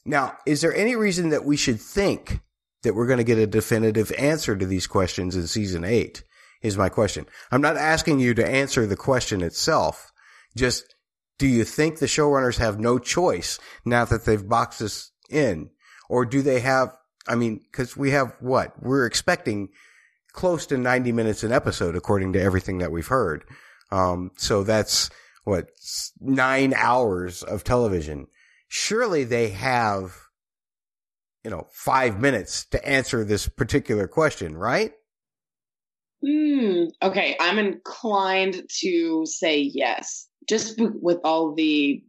Now, 0.04 0.36
is 0.46 0.60
there 0.60 0.74
any 0.74 0.94
reason 0.96 1.30
that 1.30 1.44
we 1.44 1.56
should 1.56 1.80
think 1.80 2.40
that 2.82 2.94
we're 2.94 3.06
going 3.06 3.18
to 3.18 3.24
get 3.24 3.38
a 3.38 3.46
definitive 3.46 4.12
answer 4.18 4.54
to 4.54 4.66
these 4.66 4.86
questions 4.86 5.34
in 5.34 5.46
season 5.46 5.84
eight? 5.84 6.22
Is 6.60 6.76
my 6.76 6.88
question. 6.88 7.26
I'm 7.52 7.60
not 7.60 7.76
asking 7.76 8.18
you 8.18 8.34
to 8.34 8.46
answer 8.46 8.84
the 8.84 8.96
question 8.96 9.42
itself. 9.42 10.10
Just, 10.56 10.96
do 11.38 11.46
you 11.46 11.62
think 11.62 11.98
the 11.98 12.06
showrunners 12.06 12.58
have 12.58 12.80
no 12.80 12.98
choice 12.98 13.60
now 13.84 14.04
that 14.06 14.24
they've 14.24 14.48
boxed 14.48 14.82
us 14.82 15.12
in? 15.30 15.70
Or 16.08 16.24
do 16.24 16.42
they 16.42 16.60
have 16.60 16.97
I 17.28 17.34
mean, 17.34 17.60
cause 17.72 17.96
we 17.96 18.10
have 18.10 18.34
what? 18.40 18.82
We're 18.82 19.06
expecting 19.06 19.68
close 20.32 20.66
to 20.66 20.78
90 20.78 21.12
minutes 21.12 21.42
an 21.42 21.52
episode 21.52 21.96
according 21.96 22.32
to 22.34 22.40
everything 22.40 22.78
that 22.78 22.92
we've 22.92 23.06
heard. 23.06 23.44
Um, 23.90 24.30
so 24.36 24.62
that's 24.62 25.10
what 25.44 25.70
nine 26.20 26.74
hours 26.74 27.42
of 27.42 27.64
television. 27.64 28.26
Surely 28.68 29.24
they 29.24 29.48
have, 29.50 30.16
you 31.42 31.50
know, 31.50 31.66
five 31.72 32.20
minutes 32.20 32.66
to 32.66 32.86
answer 32.86 33.24
this 33.24 33.48
particular 33.48 34.06
question, 34.06 34.56
right? 34.56 34.92
Hmm. 36.24 36.84
Okay. 37.02 37.36
I'm 37.40 37.58
inclined 37.58 38.62
to 38.80 39.24
say 39.26 39.60
yes. 39.60 40.28
Just 40.48 40.74
with 40.78 41.18
all 41.24 41.54
the 41.54 42.02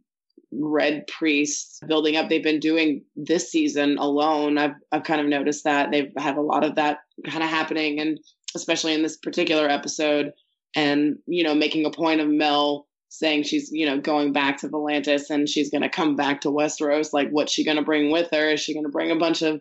red 0.52 1.06
priests 1.06 1.80
building 1.86 2.16
up. 2.16 2.28
They've 2.28 2.42
been 2.42 2.60
doing 2.60 3.04
this 3.16 3.50
season 3.50 3.98
alone. 3.98 4.58
I've 4.58 4.74
i've 4.92 5.04
kind 5.04 5.20
of 5.20 5.26
noticed 5.26 5.64
that 5.64 5.90
they 5.90 6.12
have 6.18 6.36
a 6.36 6.42
lot 6.42 6.64
of 6.64 6.74
that 6.76 6.98
kind 7.24 7.42
of 7.42 7.50
happening 7.50 8.00
and 8.00 8.18
especially 8.54 8.94
in 8.94 9.02
this 9.02 9.16
particular 9.16 9.68
episode 9.68 10.32
and 10.74 11.18
you 11.26 11.44
know 11.44 11.54
making 11.54 11.84
a 11.86 11.90
point 11.90 12.20
of 12.20 12.28
mel 12.28 12.86
saying 13.08 13.42
she's 13.42 13.70
you 13.72 13.86
know 13.86 14.00
going 14.00 14.32
back 14.32 14.58
to 14.58 14.68
Volantis 14.68 15.30
and 15.30 15.48
she's 15.48 15.70
going 15.70 15.82
to 15.82 15.88
come 15.88 16.16
back 16.16 16.40
to 16.40 16.48
Westeros. 16.48 17.12
Like 17.12 17.30
what's 17.30 17.52
she 17.52 17.64
going 17.64 17.76
to 17.76 17.84
bring 17.84 18.10
with 18.10 18.28
her? 18.32 18.50
Is 18.50 18.60
she 18.60 18.74
going 18.74 18.86
to 18.86 18.90
bring 18.92 19.10
a 19.10 19.16
bunch 19.16 19.42
of 19.42 19.60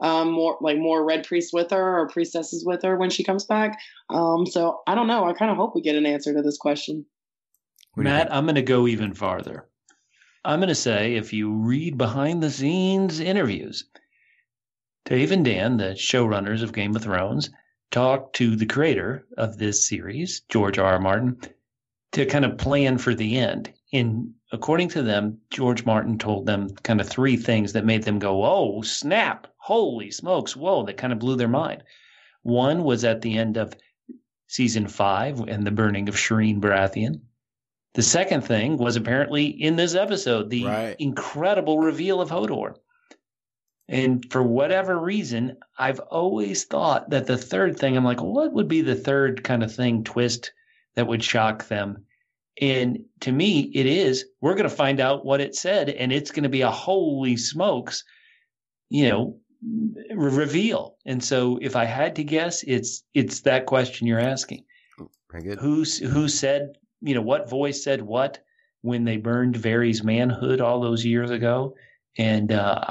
um, 0.00 0.30
more 0.30 0.56
like 0.62 0.78
more 0.78 1.04
red 1.04 1.26
priests 1.26 1.52
with 1.52 1.70
her 1.72 1.98
or 1.98 2.08
priestesses 2.08 2.64
with 2.64 2.82
her 2.82 2.96
when 2.96 3.10
she 3.10 3.24
comes 3.24 3.44
back? 3.44 3.78
Um, 4.08 4.46
so 4.46 4.80
i 4.86 4.94
don't 4.94 5.06
know. 5.06 5.24
I 5.24 5.34
kind 5.34 5.50
of 5.50 5.58
hope 5.58 5.74
we 5.74 5.82
get 5.82 5.96
an 5.96 6.06
answer 6.06 6.32
to 6.32 6.42
this 6.42 6.56
question. 6.56 7.04
Matt 7.96 8.32
i'm 8.32 8.44
going 8.44 8.54
to 8.54 8.62
go 8.62 8.86
even 8.86 9.14
farther 9.14 9.66
I'm 10.42 10.60
going 10.60 10.68
to 10.68 10.74
say 10.74 11.16
if 11.16 11.34
you 11.34 11.52
read 11.52 11.98
behind 11.98 12.42
the 12.42 12.50
scenes 12.50 13.20
interviews, 13.20 13.84
Dave 15.04 15.32
and 15.32 15.44
Dan, 15.44 15.76
the 15.76 15.92
showrunners 15.92 16.62
of 16.62 16.72
Game 16.72 16.96
of 16.96 17.02
Thrones, 17.02 17.50
talked 17.90 18.36
to 18.36 18.56
the 18.56 18.66
creator 18.66 19.26
of 19.36 19.58
this 19.58 19.86
series, 19.86 20.40
George 20.48 20.78
R. 20.78 20.92
R. 20.92 20.98
Martin, 20.98 21.36
to 22.12 22.24
kind 22.24 22.44
of 22.44 22.56
plan 22.56 22.96
for 22.96 23.14
the 23.14 23.36
end. 23.36 23.70
And 23.92 24.32
according 24.50 24.88
to 24.90 25.02
them, 25.02 25.38
George 25.50 25.84
Martin 25.84 26.18
told 26.18 26.46
them 26.46 26.70
kind 26.84 27.00
of 27.00 27.08
three 27.08 27.36
things 27.36 27.74
that 27.74 27.84
made 27.84 28.04
them 28.04 28.18
go, 28.18 28.42
oh, 28.44 28.80
snap, 28.80 29.46
holy 29.56 30.10
smokes, 30.10 30.56
whoa, 30.56 30.84
that 30.84 30.96
kind 30.96 31.12
of 31.12 31.18
blew 31.18 31.36
their 31.36 31.48
mind. 31.48 31.82
One 32.42 32.84
was 32.84 33.04
at 33.04 33.20
the 33.20 33.36
end 33.36 33.58
of 33.58 33.74
season 34.46 34.86
five 34.88 35.40
and 35.40 35.66
the 35.66 35.70
burning 35.70 36.08
of 36.08 36.14
Shireen 36.14 36.60
Baratheon. 36.60 37.20
The 37.94 38.02
second 38.02 38.42
thing 38.42 38.76
was 38.76 38.96
apparently 38.96 39.46
in 39.46 39.76
this 39.76 39.94
episode, 39.94 40.48
the 40.48 40.64
right. 40.64 40.96
incredible 40.98 41.78
reveal 41.78 42.20
of 42.20 42.30
Hodor. 42.30 42.76
And 43.88 44.24
for 44.30 44.42
whatever 44.42 44.96
reason, 44.96 45.56
I've 45.76 45.98
always 45.98 46.64
thought 46.64 47.10
that 47.10 47.26
the 47.26 47.36
third 47.36 47.76
thing, 47.76 47.96
I'm 47.96 48.04
like, 48.04 48.22
what 48.22 48.52
would 48.52 48.68
be 48.68 48.82
the 48.82 48.94
third 48.94 49.42
kind 49.42 49.64
of 49.64 49.74
thing, 49.74 50.04
twist 50.04 50.52
that 50.94 51.08
would 51.08 51.24
shock 51.24 51.66
them? 51.66 52.04
And 52.60 53.00
to 53.20 53.32
me, 53.32 53.72
it 53.74 53.86
is, 53.86 54.26
we're 54.40 54.54
going 54.54 54.68
to 54.68 54.76
find 54.76 55.00
out 55.00 55.24
what 55.24 55.40
it 55.40 55.56
said, 55.56 55.88
and 55.88 56.12
it's 56.12 56.30
going 56.30 56.44
to 56.44 56.48
be 56.48 56.60
a 56.60 56.70
holy 56.70 57.36
smokes, 57.36 58.04
you 58.90 59.08
know, 59.08 59.38
reveal. 60.14 60.96
And 61.04 61.24
so 61.24 61.58
if 61.60 61.74
I 61.74 61.86
had 61.86 62.14
to 62.16 62.24
guess, 62.24 62.62
it's, 62.62 63.02
it's 63.14 63.40
that 63.40 63.66
question 63.66 64.06
you're 64.06 64.20
asking. 64.20 64.64
Who's, 65.58 65.98
who 65.98 66.28
said 66.28 66.76
you 67.00 67.14
know, 67.14 67.22
what 67.22 67.50
voice 67.50 67.82
said 67.82 68.02
what 68.02 68.40
when 68.82 69.04
they 69.04 69.16
burned 69.16 69.56
Varys' 69.56 70.02
manhood 70.02 70.60
all 70.60 70.80
those 70.80 71.04
years 71.04 71.30
ago. 71.30 71.74
And 72.18 72.50
uh, 72.52 72.82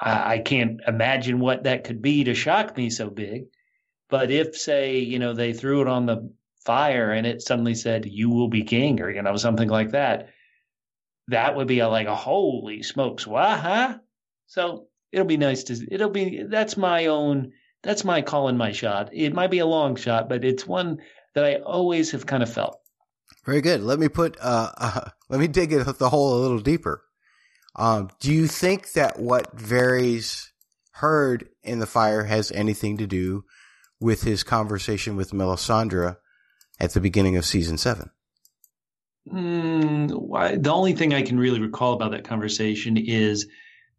I, 0.00 0.34
I 0.34 0.38
can't 0.38 0.80
imagine 0.86 1.38
what 1.38 1.64
that 1.64 1.84
could 1.84 2.02
be 2.02 2.24
to 2.24 2.34
shock 2.34 2.76
me 2.76 2.90
so 2.90 3.10
big. 3.10 3.44
But 4.08 4.30
if, 4.30 4.56
say, 4.56 4.98
you 4.98 5.18
know, 5.18 5.34
they 5.34 5.52
threw 5.52 5.82
it 5.82 5.88
on 5.88 6.06
the 6.06 6.32
fire 6.64 7.12
and 7.12 7.26
it 7.26 7.42
suddenly 7.42 7.74
said, 7.74 8.06
you 8.06 8.30
will 8.30 8.48
be 8.48 8.62
king, 8.62 9.00
or, 9.00 9.10
you 9.10 9.22
know, 9.22 9.36
something 9.36 9.68
like 9.68 9.92
that, 9.92 10.30
that 11.28 11.56
would 11.56 11.68
be 11.68 11.80
a, 11.80 11.88
like 11.88 12.06
a 12.06 12.14
holy 12.14 12.82
smokes, 12.82 13.26
what, 13.26 13.58
huh? 13.60 13.98
So 14.46 14.88
it'll 15.12 15.26
be 15.26 15.36
nice 15.36 15.64
to, 15.64 15.86
it'll 15.90 16.10
be, 16.10 16.44
that's 16.48 16.76
my 16.76 17.06
own, 17.06 17.52
that's 17.82 18.04
my 18.04 18.22
calling 18.22 18.56
my 18.56 18.72
shot. 18.72 19.10
It 19.12 19.34
might 19.34 19.50
be 19.50 19.58
a 19.60 19.66
long 19.66 19.96
shot, 19.96 20.28
but 20.28 20.44
it's 20.44 20.66
one 20.66 20.98
that 21.34 21.44
I 21.44 21.56
always 21.56 22.12
have 22.12 22.26
kind 22.26 22.42
of 22.42 22.52
felt. 22.52 22.80
Very 23.46 23.60
good. 23.60 23.80
Let 23.80 24.00
me 24.00 24.08
put, 24.08 24.36
uh, 24.40 24.72
uh 24.76 25.00
let 25.28 25.40
me 25.40 25.46
dig 25.46 25.70
the 25.70 26.10
hole 26.10 26.34
a 26.34 26.42
little 26.42 26.58
deeper. 26.58 27.02
Um, 27.76 28.10
do 28.20 28.32
you 28.32 28.48
think 28.48 28.92
that 28.92 29.18
what 29.18 29.56
Varys 29.56 30.48
heard 30.92 31.48
in 31.62 31.78
the 31.78 31.86
fire 31.86 32.24
has 32.24 32.50
anything 32.52 32.96
to 32.98 33.06
do 33.06 33.44
with 34.00 34.22
his 34.22 34.42
conversation 34.42 35.14
with 35.14 35.30
Melisandre 35.30 36.16
at 36.80 36.92
the 36.92 37.00
beginning 37.00 37.36
of 37.36 37.44
season 37.44 37.78
seven? 37.78 38.10
Mm, 39.30 40.62
the 40.62 40.72
only 40.72 40.94
thing 40.94 41.12
I 41.12 41.22
can 41.22 41.38
really 41.38 41.60
recall 41.60 41.92
about 41.92 42.12
that 42.12 42.24
conversation 42.24 42.96
is 42.96 43.46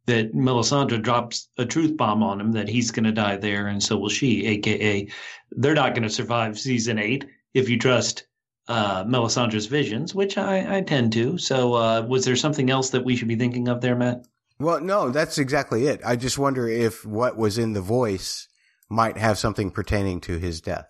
that 0.08 0.34
Melisandre 0.34 1.02
drops 1.02 1.50
a 1.58 1.66
truth 1.66 1.96
bomb 1.98 2.24
on 2.24 2.40
him 2.42 2.54
that 2.54 2.70
he's 2.70 2.92
going 2.92 3.04
to 3.04 3.12
die 3.12 3.38
there, 3.38 3.68
and 3.68 3.84
so 3.84 3.98
will 3.98 4.10
she. 4.10 4.46
AKA, 4.48 5.10
they're 5.52 5.76
not 5.76 5.94
going 5.94 6.04
to 6.04 6.10
survive 6.10 6.58
season 6.58 6.98
eight 6.98 7.26
if 7.54 7.70
you 7.70 7.78
trust 7.78 8.26
uh, 8.68 9.04
Melisandre's 9.06 9.68
visions, 9.68 10.14
which 10.14 10.38
I, 10.38 10.78
I 10.78 10.82
tend 10.82 11.14
to. 11.14 11.38
So, 11.38 11.74
uh, 11.74 12.02
was 12.08 12.26
there 12.26 12.36
something 12.36 12.70
else 12.70 12.90
that 12.92 13.06
we 13.06 13.16
should 13.16 13.28
be 13.28 13.36
thinking 13.36 13.68
of 13.68 13.82
there, 13.82 13.96
Matt? 13.96 14.26
Well, 14.60 14.82
no, 14.82 15.10
that's 15.12 15.38
exactly 15.38 15.88
it. 15.88 16.02
I 16.04 16.16
just 16.16 16.38
wonder 16.38 16.68
if 16.68 17.06
what 17.06 17.38
was 17.38 17.58
in 17.58 17.74
the 17.74 17.82
voice 17.82 18.48
might 18.90 19.18
have 19.18 19.38
something 19.38 19.72
pertaining 19.72 20.22
to 20.22 20.38
his 20.38 20.62
death. 20.62 20.88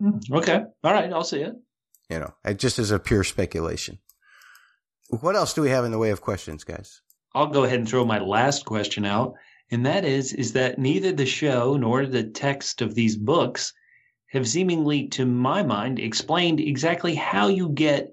Hmm, 0.00 0.18
okay. 0.32 0.62
All 0.84 0.92
right. 0.92 1.12
I'll 1.12 1.24
see 1.24 1.40
it. 1.40 1.54
You 2.08 2.20
know, 2.20 2.52
just 2.54 2.78
as 2.78 2.90
a 2.90 2.98
pure 3.00 3.24
speculation. 3.24 3.98
What 5.08 5.36
else 5.36 5.54
do 5.54 5.62
we 5.62 5.70
have 5.70 5.84
in 5.84 5.90
the 5.90 5.98
way 5.98 6.10
of 6.10 6.20
questions, 6.20 6.64
guys? 6.64 7.00
I'll 7.34 7.48
go 7.48 7.64
ahead 7.64 7.78
and 7.78 7.88
throw 7.88 8.04
my 8.04 8.18
last 8.18 8.64
question 8.64 9.04
out. 9.04 9.34
And 9.70 9.84
that 9.86 10.04
is, 10.04 10.32
is 10.32 10.52
that 10.52 10.78
neither 10.78 11.10
the 11.12 11.26
show 11.26 11.76
nor 11.76 12.06
the 12.06 12.22
text 12.22 12.82
of 12.82 12.94
these 12.94 13.16
books 13.16 13.72
have 14.32 14.48
seemingly, 14.48 15.08
to 15.08 15.24
my 15.24 15.62
mind, 15.62 15.98
explained 15.98 16.60
exactly 16.60 17.14
how 17.14 17.48
you 17.48 17.68
get 17.68 18.12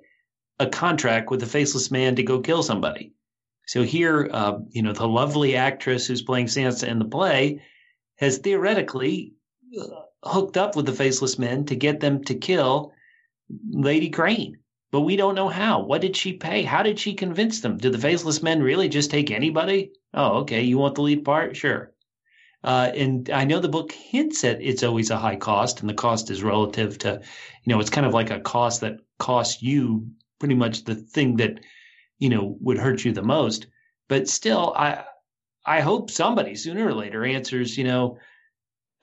a 0.59 0.67
contract 0.67 1.31
with 1.31 1.41
a 1.43 1.47
faceless 1.47 1.91
man 1.91 2.15
to 2.15 2.23
go 2.23 2.39
kill 2.39 2.63
somebody. 2.63 3.13
So 3.65 3.83
here, 3.83 4.29
uh, 4.31 4.59
you 4.69 4.81
know, 4.81 4.93
the 4.93 5.07
lovely 5.07 5.55
actress 5.55 6.05
who's 6.05 6.21
playing 6.21 6.47
Sansa 6.47 6.87
in 6.87 6.99
the 6.99 7.05
play 7.05 7.61
has 8.17 8.37
theoretically 8.37 9.33
uh, 9.79 9.87
hooked 10.23 10.57
up 10.57 10.75
with 10.75 10.85
the 10.85 10.93
faceless 10.93 11.39
men 11.39 11.65
to 11.65 11.75
get 11.75 11.99
them 11.99 12.23
to 12.25 12.35
kill 12.35 12.93
Lady 13.71 14.09
Crane. 14.09 14.57
But 14.91 15.01
we 15.01 15.15
don't 15.15 15.35
know 15.35 15.49
how. 15.49 15.81
What 15.81 16.01
did 16.01 16.15
she 16.15 16.33
pay? 16.33 16.61
How 16.61 16.83
did 16.83 16.99
she 16.99 17.15
convince 17.15 17.61
them? 17.61 17.77
Did 17.77 17.93
the 17.93 17.97
faceless 17.97 18.43
men 18.43 18.61
really 18.61 18.89
just 18.89 19.09
take 19.09 19.31
anybody? 19.31 19.91
Oh, 20.13 20.41
okay. 20.41 20.61
You 20.61 20.77
want 20.77 20.95
the 20.95 21.01
lead 21.01 21.25
part? 21.25 21.57
Sure. 21.57 21.92
Uh, 22.63 22.91
and 22.95 23.29
I 23.29 23.43
know 23.43 23.59
the 23.59 23.67
book 23.67 23.91
hints 23.91 24.43
at 24.43 24.61
it's 24.61 24.83
always 24.83 25.09
a 25.09 25.17
high 25.17 25.35
cost, 25.35 25.81
and 25.81 25.89
the 25.89 25.93
cost 25.93 26.31
is 26.31 26.43
relative 26.43 26.97
to, 26.99 27.21
you 27.63 27.73
know, 27.73 27.79
it's 27.79 27.89
kind 27.89 28.07
of 28.07 28.13
like 28.13 28.31
a 28.31 28.39
cost 28.39 28.81
that 28.81 28.99
costs 29.19 29.61
you 29.61 30.07
pretty 30.39 30.55
much 30.55 30.85
the 30.85 30.95
thing 30.95 31.37
that, 31.37 31.59
you 32.19 32.29
know, 32.29 32.57
would 32.61 32.77
hurt 32.77 33.03
you 33.03 33.11
the 33.11 33.21
most. 33.21 33.67
But 34.07 34.29
still, 34.29 34.73
I 34.77 35.03
I 35.65 35.81
hope 35.81 36.09
somebody 36.09 36.55
sooner 36.55 36.87
or 36.87 36.93
later 36.93 37.25
answers, 37.25 37.77
you 37.77 37.83
know, 37.83 38.17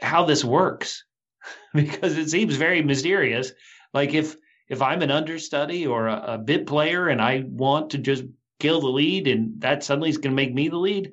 how 0.01 0.25
this 0.25 0.45
works, 0.45 1.05
because 1.75 2.17
it 2.17 2.31
seems 2.31 2.57
very 2.57 2.83
mysterious. 2.83 3.53
Like 3.93 4.15
if 4.15 4.37
if 4.71 4.81
I'm 4.81 5.03
an 5.03 5.11
understudy 5.11 5.87
or 5.87 6.07
a, 6.07 6.35
a 6.35 6.39
bit 6.39 6.67
player 6.67 7.09
and 7.09 7.21
I 7.21 7.45
want 7.47 7.91
to 7.91 7.99
just 7.99 8.25
kill 8.59 8.81
the 8.81 8.89
lead, 8.89 9.29
and 9.29 9.61
that 9.61 9.85
suddenly 9.85 10.09
is 10.09 10.17
going 10.17 10.31
to 10.33 10.43
make 10.43 10.55
me 10.55 10.69
the 10.69 10.79
lead 10.79 11.13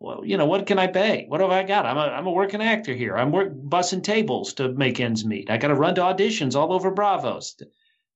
well, 0.00 0.22
you 0.24 0.36
know, 0.36 0.46
what 0.46 0.66
can 0.66 0.78
I 0.78 0.86
pay? 0.86 1.24
What 1.28 1.40
have 1.40 1.50
I 1.50 1.62
got? 1.62 1.86
I'm 1.86 1.96
a 1.96 2.00
I'm 2.00 2.26
a 2.26 2.32
working 2.32 2.62
actor 2.62 2.92
here. 2.94 3.16
I'm 3.16 3.32
work 3.32 3.52
bussing 3.54 4.02
tables 4.02 4.54
to 4.54 4.68
make 4.68 5.00
ends 5.00 5.24
meet. 5.24 5.50
I 5.50 5.56
got 5.56 5.68
to 5.68 5.74
run 5.74 5.94
to 5.94 6.02
auditions 6.02 6.54
all 6.54 6.72
over 6.72 6.92
Braavos. 6.92 7.62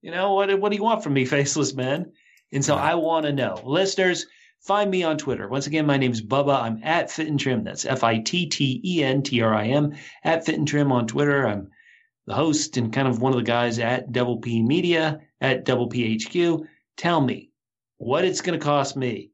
You 0.02 0.10
know 0.10 0.34
what? 0.34 0.60
What 0.60 0.70
do 0.70 0.76
you 0.76 0.82
want 0.82 1.02
from 1.02 1.14
me, 1.14 1.24
faceless 1.26 1.74
man? 1.74 2.12
And 2.52 2.64
so 2.64 2.74
I 2.74 2.94
want 2.94 3.26
to 3.26 3.32
know, 3.32 3.60
listeners. 3.64 4.26
Find 4.60 4.90
me 4.90 5.04
on 5.04 5.18
Twitter. 5.18 5.48
Once 5.48 5.68
again, 5.68 5.86
my 5.86 5.98
name 5.98 6.10
is 6.10 6.20
Bubba. 6.20 6.60
I'm 6.60 6.80
at 6.82 7.12
Fit 7.12 7.28
and 7.28 7.38
Trim. 7.38 7.62
That's 7.62 7.86
F 7.86 8.02
I 8.02 8.18
T 8.18 8.46
T 8.46 8.80
E 8.84 9.04
N 9.04 9.22
T 9.22 9.40
R 9.40 9.54
I 9.54 9.68
M 9.68 9.94
at 10.24 10.44
Fit 10.44 10.56
and 10.56 10.66
Trim 10.66 10.90
on 10.90 11.06
Twitter. 11.06 11.46
I'm 11.46 11.70
the 12.26 12.34
host 12.34 12.76
and 12.76 12.92
kind 12.92 13.06
of 13.06 13.22
one 13.22 13.32
of 13.32 13.38
the 13.38 13.44
guys 13.44 13.78
at 13.78 14.10
Double 14.10 14.38
P 14.38 14.62
Media 14.62 15.20
at 15.40 15.64
Double 15.64 15.88
PHQ. 15.88 16.66
Tell 16.96 17.20
me 17.20 17.50
what 17.98 18.24
it's 18.24 18.40
going 18.40 18.58
to 18.58 18.64
cost 18.64 18.96
me 18.96 19.30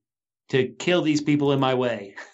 to 0.51 0.69
kill 0.69 1.01
these 1.03 1.23
people 1.23 1.53
in 1.53 1.59
my 1.59 1.75
way. 1.75 2.15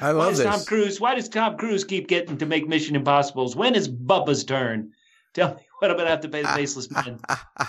I 0.00 0.10
love 0.10 0.16
why 0.16 0.28
does 0.30 0.38
this. 0.38 0.46
Tom 0.46 0.64
Cruise? 0.64 1.00
Why 1.00 1.14
does 1.14 1.28
Tom 1.28 1.56
Cruise 1.56 1.84
keep 1.84 2.08
getting 2.08 2.38
to 2.38 2.46
make 2.46 2.68
Mission 2.68 2.96
Impossibles? 2.96 3.56
When 3.56 3.74
is 3.74 3.88
Bubba's 3.88 4.44
turn? 4.44 4.92
Tell 5.34 5.54
me 5.54 5.62
what 5.78 5.90
I'm 5.90 5.96
going 5.96 6.06
to 6.06 6.10
have 6.10 6.22
to 6.22 6.28
pay 6.28 6.42
the 6.42 6.48
faceless 6.48 6.90
man 6.90 7.20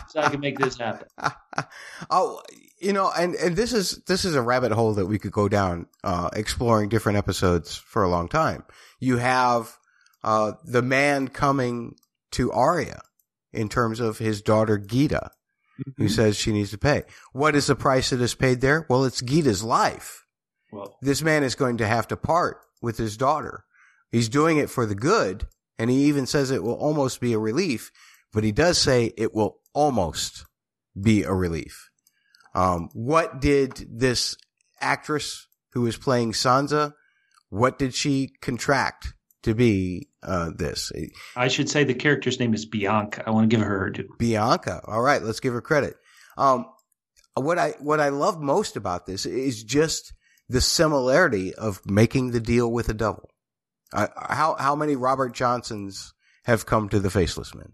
so 0.08 0.22
I 0.22 0.30
can 0.30 0.40
make 0.40 0.58
this 0.58 0.78
happen. 0.78 1.08
oh, 2.10 2.42
you 2.80 2.94
know, 2.94 3.12
and 3.16 3.36
and 3.36 3.56
this 3.56 3.74
is 3.74 4.02
this 4.08 4.26
is 4.26 4.34
a 4.36 4.42
rabbit 4.42 4.72
hole 4.72 4.94
that 4.94 5.06
we 5.06 5.20
could 5.20 5.34
go 5.34 5.50
down, 5.50 5.88
uh, 6.04 6.30
exploring 6.34 6.90
different 6.90 7.18
episodes 7.18 7.76
for 7.76 8.04
a 8.04 8.10
long 8.10 8.28
time. 8.30 8.64
You 9.00 9.18
have 9.18 9.78
uh, 10.24 10.54
the 10.64 10.82
man 10.82 11.28
coming 11.28 11.96
to 12.32 12.52
Arya 12.52 13.02
in 13.52 13.70
terms 13.70 14.00
of 14.00 14.18
his 14.18 14.42
daughter 14.42 14.78
Gita, 14.78 15.32
who 15.98 16.08
says 16.08 16.38
she 16.38 16.54
needs 16.54 16.72
to 16.72 16.78
pay. 16.78 17.04
What 17.34 17.56
is 17.56 17.68
the 17.68 17.76
price 17.76 18.12
that 18.12 18.22
is 18.22 18.36
paid 18.36 18.62
there? 18.62 18.86
Well, 18.90 19.04
it's 19.04 19.22
Gita's 19.22 19.64
life. 19.64 20.26
Well, 20.72 20.98
This 21.02 21.22
man 21.22 21.44
is 21.44 21.56
going 21.56 21.78
to 21.78 21.88
have 21.88 22.08
to 22.10 22.18
part 22.18 22.62
with 22.82 22.98
his 22.98 23.18
daughter. 23.18 23.64
He's 24.12 24.30
doing 24.30 24.58
it 24.58 24.70
for 24.70 24.86
the 24.86 24.96
good, 24.96 25.48
and 25.78 25.90
he 25.90 26.06
even 26.06 26.26
says 26.26 26.52
it 26.52 26.64
will 26.64 26.74
almost 26.74 27.22
be 27.22 27.34
a 27.34 27.40
relief, 27.40 27.92
but 28.34 28.44
he 28.44 28.52
does 28.52 28.78
say 28.78 29.12
it 29.18 29.34
will 29.34 29.60
almost 29.74 30.46
be 31.00 31.24
a 31.24 31.34
relief. 31.34 31.90
Um, 32.56 32.90
what 32.94 33.40
did 33.40 33.86
this 33.90 34.36
actress 34.82 35.48
who 35.74 35.86
is 35.86 35.98
playing 35.98 36.34
Sansa, 36.34 36.94
what 37.50 37.78
did 37.80 37.94
she 37.94 38.32
contract 38.42 39.14
to 39.44 39.54
be 39.54 40.10
uh, 40.24 40.52
this? 40.56 40.92
I 41.36 41.48
should 41.48 41.70
say 41.70 41.84
the 41.84 41.94
character's 41.94 42.40
name 42.40 42.54
is 42.54 42.66
Bianca. 42.66 43.24
I 43.26 43.32
want 43.32 43.50
to 43.50 43.56
give 43.56 43.66
her 43.66 43.80
her 43.80 43.90
due. 43.90 44.10
Bianca. 44.18 44.82
All 44.86 45.02
right, 45.02 45.22
let's 45.22 45.40
give 45.40 45.54
her 45.54 45.62
credit. 45.62 45.96
Um, 46.38 46.66
what 47.36 47.58
I 47.58 47.74
what 47.80 48.00
I 48.00 48.10
love 48.10 48.40
most 48.42 48.76
about 48.76 49.06
this 49.06 49.26
is 49.26 49.64
just 49.64 50.14
the 50.50 50.62
similarity 50.62 51.54
of 51.54 51.86
making 51.86 52.32
the 52.32 52.40
deal 52.40 52.72
with 52.72 52.88
the 52.88 52.94
devil. 52.94 53.30
Uh, 53.94 54.08
how 54.18 54.56
how 54.60 54.76
many 54.76 54.96
Robert 54.96 55.34
Johnsons 55.34 56.14
have 56.44 56.66
come 56.66 56.90
to 56.90 57.00
the 57.00 57.10
Faceless 57.10 57.54
Men? 57.56 57.74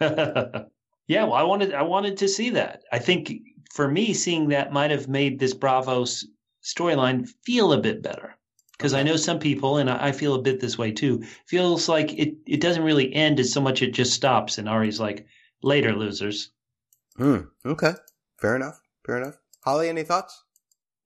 yeah, 1.06 1.24
well, 1.24 1.34
I 1.34 1.42
wanted 1.42 1.74
I 1.74 1.82
wanted 1.82 2.18
to 2.18 2.28
see 2.28 2.50
that. 2.50 2.82
I 2.92 2.98
think 2.98 3.32
for 3.72 3.88
me, 3.88 4.14
seeing 4.14 4.48
that 4.48 4.72
might 4.72 4.90
have 4.90 5.08
made 5.08 5.38
this 5.38 5.54
Braavos 5.54 6.24
storyline 6.62 7.28
feel 7.44 7.72
a 7.72 7.80
bit 7.80 8.02
better. 8.02 8.36
Because 8.76 8.94
I 8.94 9.02
know 9.02 9.16
some 9.16 9.38
people, 9.38 9.76
and 9.76 9.90
I 9.90 10.10
feel 10.10 10.34
a 10.34 10.40
bit 10.40 10.58
this 10.58 10.78
way 10.78 10.90
too, 10.90 11.22
feels 11.46 11.86
like 11.86 12.14
it, 12.14 12.36
it 12.46 12.62
doesn't 12.62 12.82
really 12.82 13.12
end 13.12 13.38
as 13.38 13.52
so 13.52 13.60
much 13.60 13.82
it 13.82 13.92
just 13.92 14.14
stops. 14.14 14.56
And 14.56 14.70
Arya's 14.70 14.98
like, 14.98 15.26
later, 15.62 15.94
losers. 15.94 16.50
Hmm. 17.18 17.40
Okay. 17.66 17.92
Fair 18.38 18.56
enough. 18.56 18.80
Fair 19.04 19.18
enough. 19.18 19.36
Holly, 19.62 19.90
any 19.90 20.02
thoughts? 20.02 20.44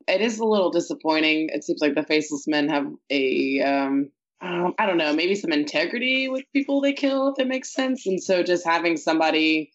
It 0.07 0.20
is 0.20 0.39
a 0.39 0.44
little 0.44 0.70
disappointing. 0.70 1.50
It 1.52 1.65
seems 1.65 1.81
like 1.81 1.94
the 1.94 2.02
faceless 2.02 2.47
men 2.47 2.68
have 2.68 2.86
a 3.10 3.60
um, 3.60 4.10
um, 4.44 4.74
I 4.78 4.86
don't 4.86 4.99
know, 4.99 5.15
maybe 5.15 5.34
some 5.34 5.52
integrity 5.52 6.28
with 6.28 6.44
people 6.52 6.81
they 6.81 6.92
kill, 6.92 7.28
if 7.28 7.39
it 7.39 7.49
makes 7.49 7.73
sense. 7.73 8.07
And 8.07 8.23
so 8.23 8.42
just 8.42 8.66
having 8.66 8.97
somebody, 8.97 9.73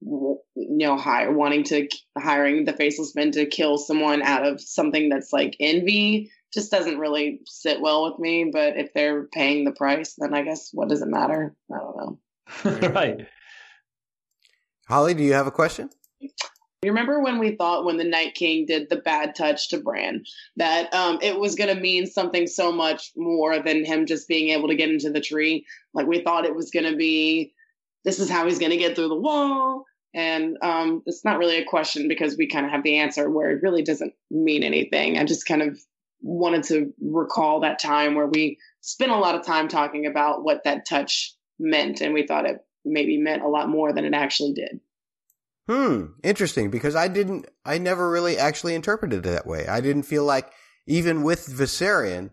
you 0.00 0.38
know, 0.54 0.98
hire, 0.98 1.32
wanting 1.32 1.64
to 1.64 1.88
hiring 2.18 2.64
the 2.64 2.74
faceless 2.74 3.14
men 3.14 3.30
to 3.32 3.46
kill 3.46 3.78
someone 3.78 4.22
out 4.22 4.46
of 4.46 4.60
something 4.60 5.08
that's 5.08 5.32
like 5.32 5.56
envy 5.60 6.30
just 6.52 6.70
doesn't 6.70 6.98
really 6.98 7.40
sit 7.46 7.80
well 7.80 8.04
with 8.04 8.18
me. 8.18 8.50
But 8.52 8.76
if 8.76 8.92
they're 8.92 9.24
paying 9.32 9.64
the 9.64 9.72
price, 9.72 10.14
then 10.18 10.34
I 10.34 10.42
guess 10.42 10.70
what 10.72 10.88
does 10.88 11.00
it 11.00 11.08
matter? 11.08 11.54
I 11.72 11.78
don't 11.78 11.96
know. 11.96 12.88
right. 12.90 13.26
Holly, 14.88 15.14
do 15.14 15.22
you 15.22 15.32
have 15.32 15.46
a 15.46 15.52
question? 15.52 15.88
You 16.82 16.90
remember 16.90 17.20
when 17.20 17.38
we 17.38 17.54
thought 17.54 17.84
when 17.84 17.96
the 17.96 18.02
Night 18.02 18.34
King 18.34 18.66
did 18.66 18.90
the 18.90 18.96
bad 18.96 19.36
touch 19.36 19.68
to 19.68 19.78
Bran 19.78 20.24
that 20.56 20.92
um, 20.92 21.20
it 21.22 21.38
was 21.38 21.54
going 21.54 21.72
to 21.72 21.80
mean 21.80 22.06
something 22.06 22.48
so 22.48 22.72
much 22.72 23.12
more 23.16 23.60
than 23.60 23.84
him 23.84 24.06
just 24.06 24.26
being 24.26 24.48
able 24.48 24.66
to 24.66 24.74
get 24.74 24.90
into 24.90 25.10
the 25.10 25.20
tree? 25.20 25.64
Like 25.94 26.08
we 26.08 26.22
thought 26.22 26.44
it 26.44 26.56
was 26.56 26.72
going 26.72 26.90
to 26.90 26.96
be, 26.96 27.54
this 28.04 28.18
is 28.18 28.28
how 28.28 28.46
he's 28.46 28.58
going 28.58 28.72
to 28.72 28.78
get 28.78 28.96
through 28.96 29.10
the 29.10 29.20
wall. 29.20 29.84
And 30.12 30.58
um, 30.60 31.04
it's 31.06 31.24
not 31.24 31.38
really 31.38 31.58
a 31.58 31.64
question 31.64 32.08
because 32.08 32.36
we 32.36 32.48
kind 32.48 32.66
of 32.66 32.72
have 32.72 32.82
the 32.82 32.98
answer 32.98 33.30
where 33.30 33.50
it 33.50 33.62
really 33.62 33.82
doesn't 33.82 34.14
mean 34.28 34.64
anything. 34.64 35.18
I 35.18 35.24
just 35.24 35.46
kind 35.46 35.62
of 35.62 35.78
wanted 36.20 36.64
to 36.64 36.92
recall 37.00 37.60
that 37.60 37.78
time 37.78 38.16
where 38.16 38.26
we 38.26 38.58
spent 38.80 39.12
a 39.12 39.16
lot 39.16 39.36
of 39.36 39.46
time 39.46 39.68
talking 39.68 40.06
about 40.06 40.42
what 40.42 40.64
that 40.64 40.84
touch 40.88 41.32
meant, 41.60 42.00
and 42.00 42.12
we 42.12 42.26
thought 42.26 42.44
it 42.44 42.58
maybe 42.84 43.18
meant 43.18 43.42
a 43.42 43.48
lot 43.48 43.68
more 43.68 43.92
than 43.92 44.04
it 44.04 44.14
actually 44.14 44.52
did. 44.52 44.80
Hmm, 45.68 46.06
interesting. 46.22 46.70
Because 46.70 46.96
I 46.96 47.08
didn't, 47.08 47.46
I 47.64 47.78
never 47.78 48.10
really 48.10 48.38
actually 48.38 48.74
interpreted 48.74 49.24
it 49.26 49.30
that 49.30 49.46
way. 49.46 49.66
I 49.66 49.80
didn't 49.80 50.04
feel 50.04 50.24
like 50.24 50.52
even 50.86 51.22
with 51.22 51.46
Viserion 51.46 52.30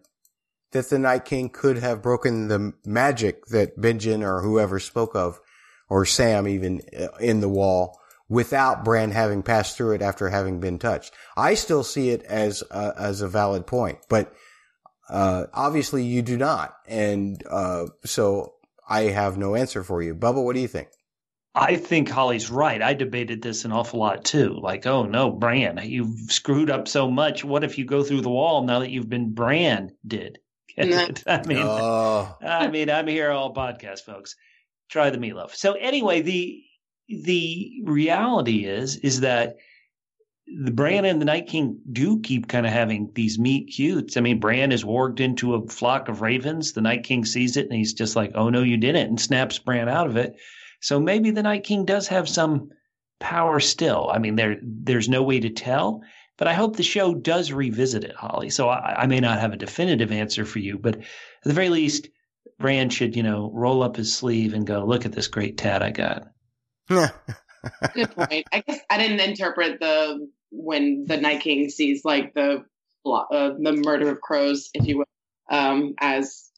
that 0.71 0.89
the 0.89 0.99
Night 0.99 1.25
King 1.25 1.49
could 1.49 1.77
have 1.77 2.01
broken 2.01 2.47
the 2.47 2.73
magic 2.85 3.45
that 3.47 3.77
Benjen 3.77 4.23
or 4.23 4.41
whoever 4.41 4.79
spoke 4.79 5.15
of, 5.15 5.39
or 5.89 6.05
Sam 6.05 6.47
even 6.47 6.81
uh, 6.97 7.07
in 7.19 7.41
the 7.41 7.49
wall 7.49 7.99
without 8.27 8.85
Bran 8.85 9.11
having 9.11 9.41
passed 9.41 9.75
through 9.75 9.95
it 9.95 10.01
after 10.01 10.29
having 10.29 10.59
been 10.59 10.77
touched. 10.77 11.13
I 11.35 11.55
still 11.55 11.83
see 11.83 12.11
it 12.11 12.23
as 12.23 12.61
as 12.71 13.21
a 13.21 13.27
valid 13.27 13.65
point, 13.65 13.97
but 14.07 14.31
uh, 15.09 15.45
obviously 15.53 16.03
you 16.03 16.21
do 16.21 16.37
not, 16.37 16.75
and 16.87 17.43
uh, 17.49 17.87
so 18.05 18.53
I 18.87 19.03
have 19.03 19.37
no 19.37 19.55
answer 19.55 19.83
for 19.83 20.03
you. 20.03 20.13
Bubba, 20.13 20.43
what 20.43 20.53
do 20.53 20.61
you 20.61 20.67
think? 20.67 20.89
I 21.55 21.75
think 21.75 22.09
Holly's 22.09 22.49
right. 22.49 22.81
I 22.81 22.93
debated 22.93 23.41
this 23.41 23.65
an 23.65 23.71
awful 23.71 23.99
lot 23.99 24.23
too. 24.23 24.59
Like, 24.61 24.85
oh 24.85 25.03
no, 25.03 25.31
Bran, 25.31 25.79
you've 25.83 26.31
screwed 26.31 26.69
up 26.69 26.87
so 26.87 27.09
much. 27.09 27.43
What 27.43 27.63
if 27.63 27.77
you 27.77 27.85
go 27.85 28.03
through 28.03 28.21
the 28.21 28.29
wall 28.29 28.63
now 28.63 28.79
that 28.79 28.91
you've 28.91 29.09
been 29.09 29.33
branded? 29.33 30.39
I 30.77 31.43
mean, 31.45 31.57
oh. 31.57 32.37
I 32.41 32.67
mean, 32.67 32.89
I'm 32.89 33.07
here 33.07 33.31
all 33.31 33.53
podcast, 33.53 34.01
folks. 34.01 34.35
Try 34.89 35.09
the 35.09 35.17
meatloaf. 35.17 35.55
So 35.55 35.73
anyway, 35.73 36.21
the 36.21 36.63
the 37.07 37.81
reality 37.83 38.65
is 38.65 38.97
is 38.97 39.21
that 39.21 39.57
the 40.45 40.71
Bran 40.71 41.05
and 41.05 41.19
the 41.19 41.25
Night 41.25 41.47
King 41.47 41.79
do 41.91 42.21
keep 42.21 42.47
kind 42.47 42.65
of 42.65 42.71
having 42.71 43.11
these 43.13 43.37
meet 43.37 43.73
cutes. 43.75 44.17
I 44.17 44.21
mean, 44.21 44.39
Bran 44.39 44.71
is 44.71 44.83
warged 44.83 45.19
into 45.19 45.55
a 45.55 45.67
flock 45.67 46.09
of 46.09 46.21
ravens. 46.21 46.73
The 46.73 46.81
Night 46.81 47.03
King 47.03 47.25
sees 47.25 47.57
it 47.57 47.65
and 47.65 47.73
he's 47.73 47.93
just 47.93 48.15
like, 48.15 48.31
"Oh 48.35 48.49
no, 48.49 48.63
you 48.63 48.77
didn't," 48.77 49.07
and 49.07 49.19
snaps 49.19 49.59
Bran 49.59 49.89
out 49.89 50.07
of 50.07 50.17
it. 50.17 50.37
So 50.79 50.99
maybe 50.99 51.31
the 51.31 51.43
Night 51.43 51.63
King 51.63 51.85
does 51.85 52.07
have 52.07 52.29
some 52.29 52.69
power 53.19 53.59
still. 53.59 54.09
I 54.11 54.19
mean, 54.19 54.35
there 54.35 54.57
there's 54.61 55.09
no 55.09 55.23
way 55.23 55.39
to 55.39 55.49
tell, 55.49 56.01
but 56.37 56.47
I 56.47 56.53
hope 56.53 56.75
the 56.75 56.83
show 56.83 57.13
does 57.13 57.51
revisit 57.51 58.03
it, 58.03 58.15
Holly. 58.15 58.49
So 58.49 58.69
I, 58.69 59.01
I 59.03 59.07
may 59.07 59.19
not 59.19 59.39
have 59.39 59.53
a 59.53 59.57
definitive 59.57 60.11
answer 60.11 60.45
for 60.45 60.59
you, 60.59 60.77
but 60.77 60.95
at 60.95 61.03
the 61.43 61.53
very 61.53 61.69
least, 61.69 62.09
Bran 62.57 62.89
should, 62.89 63.15
you 63.15 63.23
know, 63.23 63.51
roll 63.53 63.83
up 63.83 63.95
his 63.95 64.13
sleeve 64.13 64.53
and 64.53 64.65
go, 64.65 64.85
"Look 64.85 65.05
at 65.05 65.11
this 65.11 65.27
great 65.27 65.57
tat 65.57 65.83
I 65.83 65.91
got." 65.91 66.27
Good 66.89 68.11
point. 68.11 68.47
I 68.51 68.63
guess 68.65 68.79
I 68.89 68.97
didn't 68.97 69.19
interpret 69.19 69.79
the 69.79 70.29
when 70.51 71.05
the 71.05 71.17
Night 71.17 71.41
King 71.41 71.69
sees 71.69 72.03
like 72.03 72.33
the 72.33 72.65
uh, 73.05 73.51
the 73.59 73.81
murder 73.85 74.09
of 74.09 74.21
crows, 74.21 74.69
if 74.73 74.87
you 74.87 74.99
will, 74.99 75.05
um, 75.49 75.93
as 75.99 76.48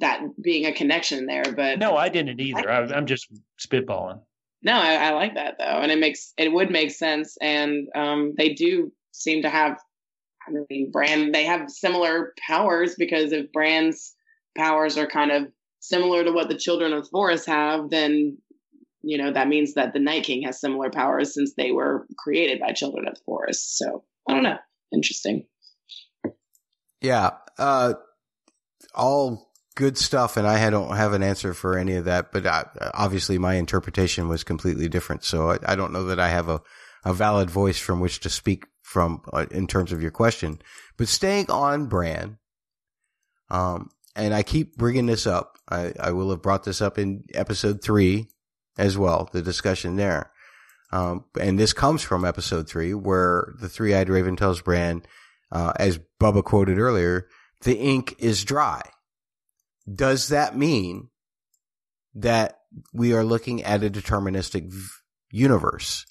that 0.00 0.20
being 0.40 0.66
a 0.66 0.72
connection 0.72 1.26
there. 1.26 1.44
But 1.44 1.78
no, 1.78 1.96
I 1.96 2.08
didn't 2.08 2.40
either. 2.40 2.70
I, 2.70 2.96
am 2.96 3.06
just 3.06 3.28
spitballing. 3.60 4.20
No, 4.62 4.74
I, 4.74 4.94
I, 4.94 5.10
like 5.10 5.34
that 5.34 5.56
though, 5.58 5.64
and 5.64 5.90
it 5.90 5.98
makes 5.98 6.32
it 6.36 6.52
would 6.52 6.70
make 6.70 6.92
sense. 6.92 7.36
And 7.40 7.88
um, 7.94 8.34
they 8.36 8.54
do 8.54 8.92
seem 9.12 9.42
to 9.42 9.50
have, 9.50 9.78
I 10.46 10.52
mean, 10.70 10.90
Bran 10.90 11.32
They 11.32 11.44
have 11.44 11.70
similar 11.70 12.32
powers 12.46 12.94
because 12.96 13.32
if 13.32 13.52
Bran's 13.52 14.14
powers 14.56 14.96
are 14.96 15.06
kind 15.06 15.32
of 15.32 15.48
similar 15.80 16.22
to 16.24 16.32
what 16.32 16.48
the 16.48 16.58
Children 16.58 16.92
of 16.92 17.04
the 17.04 17.10
Forest 17.10 17.46
have, 17.46 17.90
then 17.90 18.38
you 19.02 19.18
know 19.18 19.32
that 19.32 19.48
means 19.48 19.74
that 19.74 19.92
the 19.92 19.98
Night 19.98 20.24
King 20.24 20.42
has 20.42 20.60
similar 20.60 20.90
powers 20.90 21.34
since 21.34 21.54
they 21.54 21.72
were 21.72 22.06
created 22.18 22.60
by 22.60 22.72
Children 22.72 23.08
of 23.08 23.14
the 23.14 23.20
Forest. 23.24 23.76
So 23.76 24.04
I 24.28 24.34
don't 24.34 24.44
know. 24.44 24.58
Interesting. 24.92 25.46
Yeah. 27.00 27.30
Uh, 27.58 27.94
all 28.94 29.51
good 29.74 29.98
stuff, 29.98 30.36
and 30.36 30.46
I 30.46 30.70
don't 30.70 30.96
have 30.96 31.12
an 31.12 31.22
answer 31.22 31.54
for 31.54 31.78
any 31.78 31.94
of 31.94 32.04
that. 32.04 32.32
But 32.32 32.46
I, 32.46 32.64
obviously, 32.94 33.38
my 33.38 33.54
interpretation 33.54 34.28
was 34.28 34.44
completely 34.44 34.88
different, 34.88 35.24
so 35.24 35.50
I, 35.50 35.58
I, 35.66 35.74
don't 35.76 35.92
know 35.92 36.04
that 36.04 36.20
I 36.20 36.28
have 36.28 36.48
a, 36.48 36.60
a 37.04 37.12
valid 37.12 37.50
voice 37.50 37.78
from 37.78 38.00
which 38.00 38.20
to 38.20 38.30
speak 38.30 38.66
from 38.82 39.22
uh, 39.32 39.46
in 39.50 39.66
terms 39.66 39.92
of 39.92 40.02
your 40.02 40.10
question. 40.10 40.60
But 40.96 41.08
staying 41.08 41.50
on 41.50 41.86
brand, 41.86 42.36
um, 43.50 43.90
and 44.14 44.34
I 44.34 44.42
keep 44.42 44.76
bringing 44.76 45.06
this 45.06 45.26
up. 45.26 45.58
I, 45.68 45.92
I 45.98 46.12
will 46.12 46.30
have 46.30 46.42
brought 46.42 46.64
this 46.64 46.82
up 46.82 46.98
in 46.98 47.24
episode 47.34 47.82
three 47.82 48.28
as 48.78 48.98
well, 48.98 49.28
the 49.32 49.42
discussion 49.42 49.96
there. 49.96 50.30
Um, 50.92 51.24
and 51.40 51.58
this 51.58 51.72
comes 51.72 52.02
from 52.02 52.24
episode 52.24 52.68
three, 52.68 52.92
where 52.92 53.54
the 53.58 53.68
three-eyed 53.68 54.10
raven 54.10 54.36
tells 54.36 54.60
Bran, 54.60 55.02
uh, 55.50 55.72
as 55.76 55.98
Bubba 56.20 56.44
quoted 56.44 56.78
earlier, 56.78 57.28
the 57.62 57.76
ink 57.78 58.14
is 58.18 58.44
dry. 58.44 58.82
Does 59.92 60.28
that 60.28 60.56
mean 60.56 61.08
that 62.14 62.58
we 62.92 63.12
are 63.12 63.24
looking 63.24 63.62
at 63.62 63.84
a 63.84 63.90
deterministic 63.90 64.72
universe? 65.30 66.06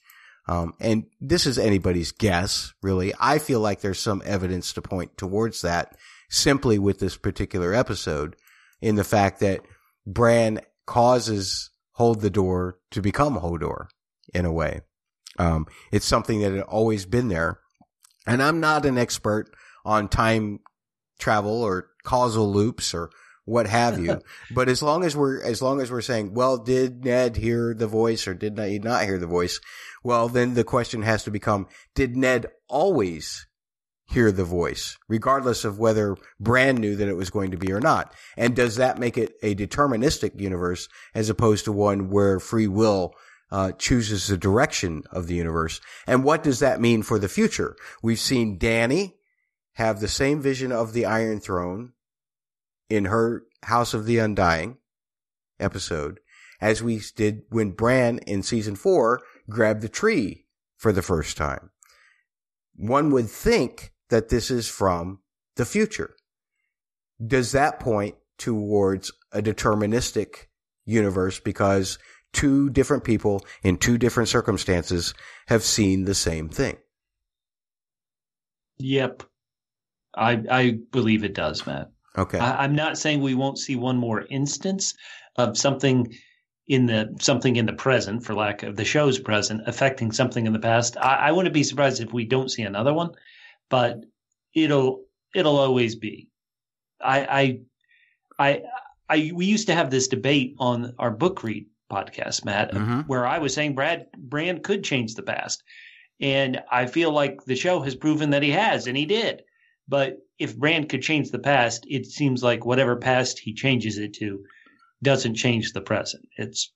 Um, 0.48 0.74
and 0.80 1.06
this 1.20 1.46
is 1.46 1.58
anybody's 1.58 2.12
guess, 2.12 2.74
really. 2.82 3.14
I 3.20 3.38
feel 3.40 3.60
like 3.60 3.82
there's 3.82 4.00
some 4.00 4.22
evidence 4.26 4.74
to 4.74 4.82
point 4.82 5.18
towards 5.18 5.62
that 5.62 5.96
simply 6.30 6.80
with 6.80 7.00
this 7.00 7.18
particular 7.18 7.74
episode 7.74 8.36
in 8.82 8.96
the 8.96 9.04
fact 9.04 9.40
that 9.42 9.62
Bran 10.06 10.60
causes 10.86 11.70
Hold 11.94 12.22
the 12.22 12.30
Door 12.30 12.80
to 12.92 13.02
become 13.02 13.38
Hodor 13.38 13.88
in 14.34 14.46
a 14.46 14.52
way. 14.52 14.82
Um, 15.38 15.68
it's 15.92 16.06
something 16.06 16.42
that 16.42 16.52
had 16.52 16.64
always 16.64 17.06
been 17.06 17.28
there. 17.28 17.60
And 18.26 18.42
I'm 18.42 18.60
not 18.60 18.86
an 18.86 18.98
expert 18.98 19.54
on 19.86 20.08
time 20.08 20.60
travel 21.20 21.62
or 21.62 21.90
causal 22.04 22.52
loops 22.52 22.94
or 22.94 23.10
what 23.46 23.68
have 23.68 24.00
you. 24.00 24.22
but 24.52 24.70
as 24.70 24.82
long 24.82 25.04
as 25.04 25.16
we're, 25.16 25.42
as 25.44 25.62
long 25.62 25.82
as 25.82 25.92
we're 25.92 26.02
saying, 26.02 26.34
well, 26.34 26.58
did 26.58 27.04
Ned 27.04 27.38
hear 27.38 27.74
the 27.74 27.88
voice 27.88 28.28
or 28.28 28.34
did 28.34 28.58
he 28.58 28.80
not 28.80 29.06
hear 29.06 29.18
the 29.18 29.28
voice? 29.28 29.60
Well, 30.04 30.30
then 30.30 30.54
the 30.54 30.64
question 30.64 31.02
has 31.04 31.24
to 31.24 31.32
become, 31.32 31.68
did 31.96 32.16
Ned 32.16 32.48
always 32.68 33.48
hear 34.12 34.32
the 34.32 34.44
voice, 34.44 34.98
regardless 35.08 35.64
of 35.64 35.80
whether 35.80 36.18
Bran 36.40 36.76
knew 36.76 36.96
that 36.98 37.08
it 37.08 37.16
was 37.16 37.30
going 37.30 37.52
to 37.52 37.58
be 37.58 37.72
or 37.72 37.80
not? 37.80 38.14
And 38.38 38.56
does 38.56 38.76
that 38.76 39.00
make 39.00 39.18
it 39.18 39.34
a 39.42 39.56
deterministic 39.56 40.40
universe 40.40 40.88
as 41.16 41.30
opposed 41.30 41.66
to 41.66 41.72
one 41.72 42.10
where 42.10 42.40
free 42.40 42.68
will 42.68 43.14
uh, 43.52 43.72
chooses 43.74 44.28
the 44.28 44.38
direction 44.38 45.04
of 45.12 45.28
the 45.28 45.36
universe? 45.36 45.82
And 46.08 46.24
what 46.24 46.44
does 46.44 46.60
that 46.60 46.82
mean 46.82 47.04
for 47.04 47.20
the 47.20 47.30
future? 47.30 47.76
We've 48.04 48.20
seen 48.20 48.60
Dany 48.60 49.14
have 49.74 50.00
the 50.00 50.08
same 50.08 50.42
vision 50.42 50.72
of 50.72 50.94
the 50.94 51.06
Iron 51.06 51.40
Throne 51.40 51.94
in 52.92 53.06
her 53.06 53.44
House 53.64 53.94
of 53.94 54.06
the 54.06 54.18
Undying 54.18 54.78
episode 55.60 56.20
as 56.60 56.84
we 56.84 57.02
did 57.16 57.44
when 57.50 57.72
Bran 57.72 58.20
in 58.20 58.44
season 58.44 58.76
four 58.76 59.22
grabbed 59.50 59.82
the 59.82 59.90
tree 59.90 60.46
for 60.78 60.92
the 60.92 61.02
first 61.02 61.38
time. 61.38 61.72
One 62.76 63.10
would 63.12 63.30
think 63.30 63.94
that 64.10 64.30
this 64.30 64.52
is 64.52 64.68
from 64.68 65.20
the 65.56 65.66
future. 65.66 66.16
Does 67.26 67.54
that 67.54 67.80
point 67.80 68.16
towards 68.38 69.12
a 69.32 69.42
deterministic 69.42 70.48
universe 70.86 71.40
because 71.40 71.98
two 72.34 72.70
different 72.70 73.04
people 73.04 73.46
in 73.64 73.78
two 73.78 73.98
different 73.98 74.30
circumstances 74.30 75.14
have 75.48 75.64
seen 75.64 76.06
the 76.06 76.16
same 76.16 76.50
thing? 76.50 76.78
Yep. 78.78 79.24
I 80.16 80.44
I 80.50 80.80
believe 80.92 81.24
it 81.24 81.36
does, 81.36 81.66
Matt. 81.66 81.92
Okay. 82.18 82.40
I, 82.40 82.66
am 82.66 82.76
not 82.76 82.98
saying 82.98 83.22
we 83.22 83.36
won't 83.36 83.58
see 83.58 83.76
one 83.76 83.98
more 83.98 84.26
instance 84.30 84.94
of 85.38 85.58
something 85.58 86.14
in 86.68 86.86
the 86.86 87.16
something 87.20 87.56
in 87.56 87.66
the 87.66 87.74
present, 87.74 88.26
for 88.26 88.34
lack 88.34 88.64
of 88.64 88.76
the 88.76 88.86
show's 88.86 89.20
present, 89.20 89.62
affecting 89.66 90.12
something 90.12 90.46
in 90.46 90.54
the 90.54 90.60
past. 90.60 90.98
I, 90.98 91.16
I 91.16 91.32
wouldn't 91.32 91.54
be 91.54 91.64
surprised 91.64 92.02
if 92.02 92.14
we 92.14 92.26
don't 92.26 92.52
see 92.52 92.64
another 92.64 92.94
one, 92.94 93.12
but 93.70 94.04
it'll 94.54 95.06
it'll 95.34 95.58
always 95.58 95.96
be. 95.96 96.30
I 97.02 97.60
I 98.40 98.48
I, 98.48 98.62
I 99.10 99.32
we 99.34 99.46
used 99.46 99.68
to 99.68 99.76
have 99.76 99.90
this 99.90 100.08
debate 100.08 100.56
on 100.60 100.94
our 101.00 101.12
book 101.12 101.44
read 101.44 101.68
podcast, 101.92 102.46
Matt, 102.46 102.72
mm-hmm. 102.72 103.02
where 103.02 103.28
I 103.28 103.40
was 103.40 103.54
saying 103.54 103.76
Brad 103.76 104.08
Bran 104.18 104.62
could 104.62 104.84
change 104.84 105.16
the 105.16 105.24
past. 105.24 105.64
And 106.20 106.62
I 106.72 106.86
feel 106.86 107.12
like 107.12 107.44
the 107.46 107.56
show 107.56 107.82
has 107.82 107.96
proven 107.96 108.30
that 108.30 108.44
he 108.44 108.52
has, 108.52 108.86
and 108.86 108.96
he 108.96 109.06
did. 109.06 109.42
But 109.92 110.20
if 110.40 110.58
Bran 110.58 110.88
could 110.88 111.02
change 111.02 111.32
the 111.32 111.38
past, 111.38 111.86
it 111.86 112.06
seems 112.06 112.42
like 112.42 112.66
whatever 112.66 112.96
past 112.96 113.40
he 113.40 113.54
changes 113.54 113.98
it 113.98 114.14
to 114.16 114.46
doesn't 115.04 115.36
change 115.36 115.74
the 115.74 115.82
present. 115.82 116.24
It's, 116.38 116.72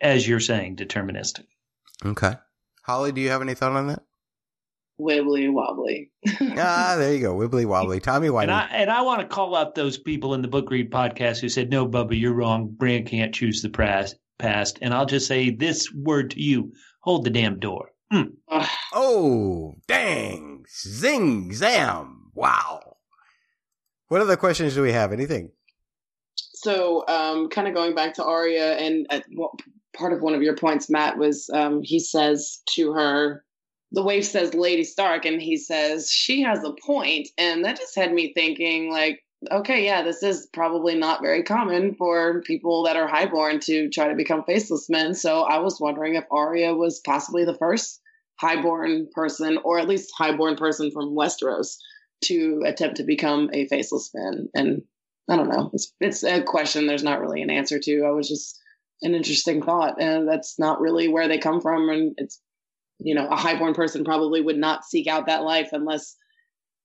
as 0.00 0.26
you're 0.26 0.40
saying, 0.40 0.74
deterministic. 0.74 1.44
Okay. 2.04 2.34
Holly, 2.82 3.12
do 3.12 3.20
you 3.20 3.28
have 3.30 3.42
any 3.42 3.54
thought 3.54 3.76
on 3.76 3.86
that? 3.86 4.02
Wibbly 5.00 5.52
wobbly. 5.52 6.10
ah, 6.58 6.96
there 6.98 7.14
you 7.14 7.20
go. 7.20 7.36
Wibbly 7.36 7.64
wobbly. 7.64 8.00
timey 8.00 8.26
wimey. 8.26 8.42
And 8.42 8.50
I, 8.50 8.68
and 8.72 8.90
I 8.90 9.02
want 9.02 9.20
to 9.20 9.28
call 9.28 9.54
out 9.54 9.76
those 9.76 9.96
people 9.96 10.34
in 10.34 10.42
the 10.42 10.48
Book 10.48 10.68
Read 10.68 10.90
podcast 10.90 11.38
who 11.38 11.48
said, 11.48 11.70
no, 11.70 11.86
Bubba, 11.86 12.18
you're 12.18 12.34
wrong. 12.34 12.74
Bran 12.76 13.04
can't 13.04 13.32
choose 13.32 13.62
the 13.62 13.70
past. 13.70 14.78
And 14.82 14.92
I'll 14.92 15.06
just 15.06 15.28
say 15.28 15.50
this 15.50 15.92
word 15.94 16.32
to 16.32 16.40
you 16.42 16.72
hold 17.02 17.24
the 17.24 17.30
damn 17.30 17.60
door. 17.60 17.90
Mm. 18.12 18.32
Oh, 18.92 19.74
dang. 19.86 20.64
Zing, 20.68 21.52
zam. 21.54 22.27
Wow. 22.38 22.98
What 24.06 24.20
other 24.20 24.36
questions 24.36 24.76
do 24.76 24.82
we 24.82 24.92
have? 24.92 25.12
Anything? 25.12 25.50
So, 26.36 27.04
um, 27.08 27.48
kind 27.48 27.66
of 27.66 27.74
going 27.74 27.96
back 27.96 28.14
to 28.14 28.24
Arya, 28.24 28.74
and 28.74 29.06
uh, 29.10 29.20
well, 29.34 29.56
part 29.92 30.12
of 30.12 30.22
one 30.22 30.34
of 30.34 30.42
your 30.42 30.54
points, 30.54 30.88
Matt, 30.88 31.18
was 31.18 31.50
um, 31.52 31.82
he 31.82 31.98
says 31.98 32.62
to 32.74 32.92
her, 32.92 33.44
the 33.90 34.04
waif 34.04 34.24
says 34.24 34.54
Lady 34.54 34.84
Stark, 34.84 35.24
and 35.24 35.42
he 35.42 35.56
says 35.56 36.12
she 36.12 36.42
has 36.42 36.62
a 36.62 36.74
point, 36.86 37.28
and 37.36 37.64
that 37.64 37.76
just 37.76 37.96
had 37.96 38.12
me 38.12 38.32
thinking, 38.32 38.92
like, 38.92 39.20
okay, 39.50 39.84
yeah, 39.84 40.02
this 40.02 40.22
is 40.22 40.48
probably 40.52 40.94
not 40.94 41.20
very 41.20 41.42
common 41.42 41.96
for 41.96 42.40
people 42.42 42.84
that 42.84 42.96
are 42.96 43.08
highborn 43.08 43.58
to 43.60 43.90
try 43.90 44.06
to 44.06 44.14
become 44.14 44.44
faceless 44.44 44.88
men. 44.88 45.12
So 45.12 45.42
I 45.42 45.58
was 45.58 45.80
wondering 45.80 46.14
if 46.14 46.24
Arya 46.30 46.72
was 46.74 47.00
possibly 47.00 47.44
the 47.44 47.58
first 47.58 48.00
highborn 48.36 49.08
person, 49.12 49.58
or 49.64 49.80
at 49.80 49.88
least 49.88 50.12
highborn 50.16 50.54
person 50.54 50.92
from 50.92 51.16
Westeros, 51.16 51.76
to 52.24 52.62
attempt 52.66 52.96
to 52.96 53.04
become 53.04 53.50
a 53.52 53.66
faceless 53.66 54.10
man. 54.14 54.48
And 54.54 54.82
I 55.28 55.36
don't 55.36 55.48
know, 55.48 55.70
it's 55.72 55.92
it's 56.00 56.24
a 56.24 56.42
question. 56.42 56.86
There's 56.86 57.02
not 57.02 57.20
really 57.20 57.42
an 57.42 57.50
answer 57.50 57.78
to. 57.78 58.04
I 58.04 58.10
was 58.10 58.28
just 58.28 58.58
an 59.02 59.14
interesting 59.14 59.62
thought, 59.62 60.00
and 60.00 60.26
that's 60.26 60.58
not 60.58 60.80
really 60.80 61.08
where 61.08 61.28
they 61.28 61.38
come 61.38 61.60
from. 61.60 61.88
And 61.88 62.14
it's 62.16 62.40
you 63.00 63.14
know, 63.14 63.28
a 63.28 63.36
highborn 63.36 63.74
person 63.74 64.04
probably 64.04 64.40
would 64.40 64.58
not 64.58 64.84
seek 64.84 65.06
out 65.06 65.26
that 65.26 65.44
life 65.44 65.70
unless 65.72 66.16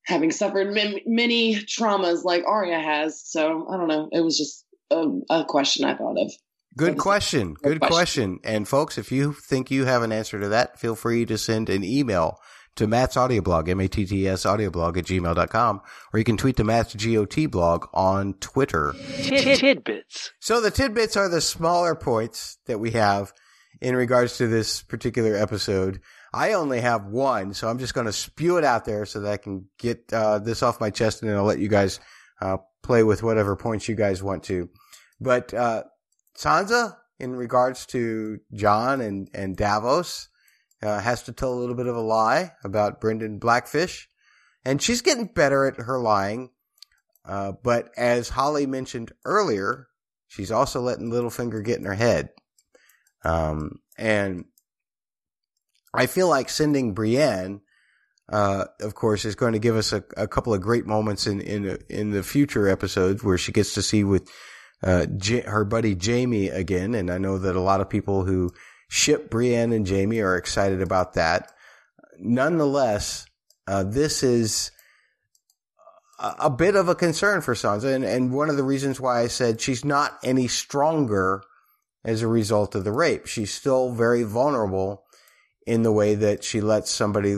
having 0.06 0.32
suffered 0.32 0.78
m- 0.78 1.00
many 1.06 1.56
traumas 1.56 2.24
like 2.24 2.44
Arya 2.46 2.80
has. 2.80 3.22
So 3.26 3.68
I 3.70 3.78
don't 3.78 3.88
know. 3.88 4.10
It 4.12 4.22
was 4.22 4.38
just 4.38 4.66
a, 4.92 5.06
a 5.30 5.46
question 5.46 5.86
I 5.86 5.96
thought 5.96 6.20
of. 6.20 6.32
Good 6.76 6.98
question. 6.98 7.54
Good 7.54 7.80
question. 7.80 8.40
question. 8.40 8.40
And 8.44 8.68
folks, 8.68 8.98
if 8.98 9.12
you 9.12 9.34
think 9.34 9.70
you 9.70 9.86
have 9.86 10.02
an 10.02 10.12
answer 10.12 10.40
to 10.40 10.50
that, 10.50 10.80
feel 10.80 10.96
free 10.96 11.26
to 11.26 11.38
send 11.38 11.70
an 11.70 11.84
email 11.84 12.40
to 12.76 12.88
Matt's 12.88 13.18
audio 13.18 13.42
blog, 13.42 13.70
M-A-T-T-S 13.70 14.46
audio 14.46 14.70
blog 14.70 14.98
at 14.98 15.06
gmail.com, 15.06 15.82
or 16.12 16.20
you 16.20 16.26
can 16.26 16.38
tweet 16.38 16.58
to 16.58 16.64
Matt's 16.64 16.96
GOT 16.96 17.50
blog 17.50 17.88
on 17.94 18.34
Twitter. 18.36 18.94
Tidbits. 19.18 20.32
So 20.40 20.60
the 20.60 20.72
tidbits 20.72 21.16
are 21.16 21.30
the 21.30 21.42
smaller 21.42 21.96
points 21.96 22.58
that 22.66 22.80
we 22.80 22.92
have 22.92 23.34
in 23.82 23.96
regards 23.96 24.38
to 24.38 24.48
this 24.48 24.82
particular 24.82 25.36
episode. 25.36 26.00
I 26.34 26.54
only 26.54 26.82
have 26.82 27.06
one, 27.06 27.54
so 27.54 27.70
I'm 27.70 27.78
just 27.78 27.94
going 27.94 28.08
to 28.08 28.14
spew 28.14 28.58
it 28.58 28.64
out 28.64 28.86
there 28.86 29.06
so 29.06 29.20
that 29.20 29.32
I 29.32 29.38
can 29.38 29.68
get 29.78 30.12
uh, 30.12 30.40
this 30.40 30.64
off 30.64 30.82
my 30.82 30.90
chest, 30.90 31.22
and 31.22 31.30
then 31.30 31.38
I'll 31.38 31.44
let 31.44 31.60
you 31.60 31.68
guys 31.68 32.00
uh, 32.42 32.58
play 32.82 33.04
with 33.04 33.22
whatever 33.22 33.56
points 33.56 33.88
you 33.88 33.96
guys 33.96 34.24
want 34.24 34.44
to. 34.44 34.70
But 35.20 35.54
uh, 35.54 35.84
Sansa, 36.36 36.96
in 37.20 37.36
regards 37.36 37.86
to 37.88 38.40
Jon 38.54 39.00
and 39.00 39.30
and 39.34 39.56
Davos, 39.56 40.30
uh, 40.84 41.00
has 41.00 41.24
to 41.24 41.32
tell 41.32 41.54
a 41.54 41.56
little 41.56 41.76
bit 41.76 41.88
of 41.88 41.96
a 41.96 42.02
lie 42.02 42.54
about 42.64 43.00
Brynden 43.00 43.40
Blackfish, 43.40 44.10
and 44.66 44.82
she's 44.82 45.02
getting 45.02 45.26
better 45.26 45.66
at 45.66 45.78
her 45.78 46.00
lying. 46.00 46.50
Uh, 47.26 47.54
but 47.64 47.90
as 47.96 48.30
Holly 48.30 48.66
mentioned 48.66 49.14
earlier, 49.24 49.88
she's 50.28 50.52
also 50.52 50.82
letting 50.82 51.10
Littlefinger 51.10 51.64
get 51.64 51.80
in 51.80 51.86
her 51.86 51.94
head. 51.94 52.30
Um, 53.24 53.80
and 53.98 54.46
I 55.94 56.08
feel 56.08 56.28
like 56.28 56.50
sending 56.50 56.94
Brienne, 56.94 57.62
uh, 58.30 58.66
of 58.82 58.94
course, 58.96 59.24
is 59.24 59.36
going 59.36 59.54
to 59.54 59.60
give 59.60 59.78
us 59.78 59.94
a, 59.94 60.04
a 60.18 60.28
couple 60.28 60.54
of 60.54 60.62
great 60.62 60.86
moments 60.86 61.28
in 61.28 61.40
in 61.40 61.78
in 61.90 62.12
the 62.12 62.24
future 62.24 62.68
episodes 62.68 63.24
where 63.24 63.38
she 63.38 63.52
gets 63.52 63.74
to 63.76 63.82
see 63.82 64.04
with 64.04 64.30
uh, 64.82 65.06
J- 65.18 65.42
her 65.42 65.64
buddy 65.64 65.96
Jaime 65.96 66.50
again. 66.50 66.94
And 66.94 67.10
I 67.10 67.18
know 67.18 67.38
that 67.38 67.56
a 67.56 67.62
lot 67.62 67.80
of 67.80 67.90
people 67.90 68.26
who 68.26 68.52
ship 68.94 69.28
Brienne 69.32 69.74
and 69.74 69.90
Jaime 69.90 70.20
are 70.20 70.38
excited 70.38 70.80
about 70.80 71.14
that. 71.14 71.52
Nonetheless, 72.20 73.26
uh, 73.66 73.82
this 73.82 74.22
is 74.22 74.70
a, 76.20 76.36
a 76.42 76.50
bit 76.52 76.76
of 76.76 76.88
a 76.88 76.96
concern 76.96 77.42
for 77.42 77.56
Sansa, 77.56 77.96
and, 77.96 78.04
and 78.04 78.32
one 78.32 78.52
of 78.52 78.56
the 78.56 78.64
reasons 78.64 79.02
why 79.02 79.22
I 79.22 79.28
said 79.28 79.60
she's 79.60 79.84
not 79.84 80.20
any 80.24 80.48
stronger 80.48 81.42
as 82.06 82.22
a 82.22 82.28
result 82.28 82.76
of 82.76 82.84
the 82.84 82.92
rape. 82.92 83.26
She's 83.26 83.52
still 83.52 83.92
very 83.92 84.22
vulnerable 84.22 85.06
in 85.66 85.82
the 85.82 85.92
way 85.92 86.14
that 86.14 86.44
she 86.44 86.62
lets 86.62 86.92
somebody 86.92 87.38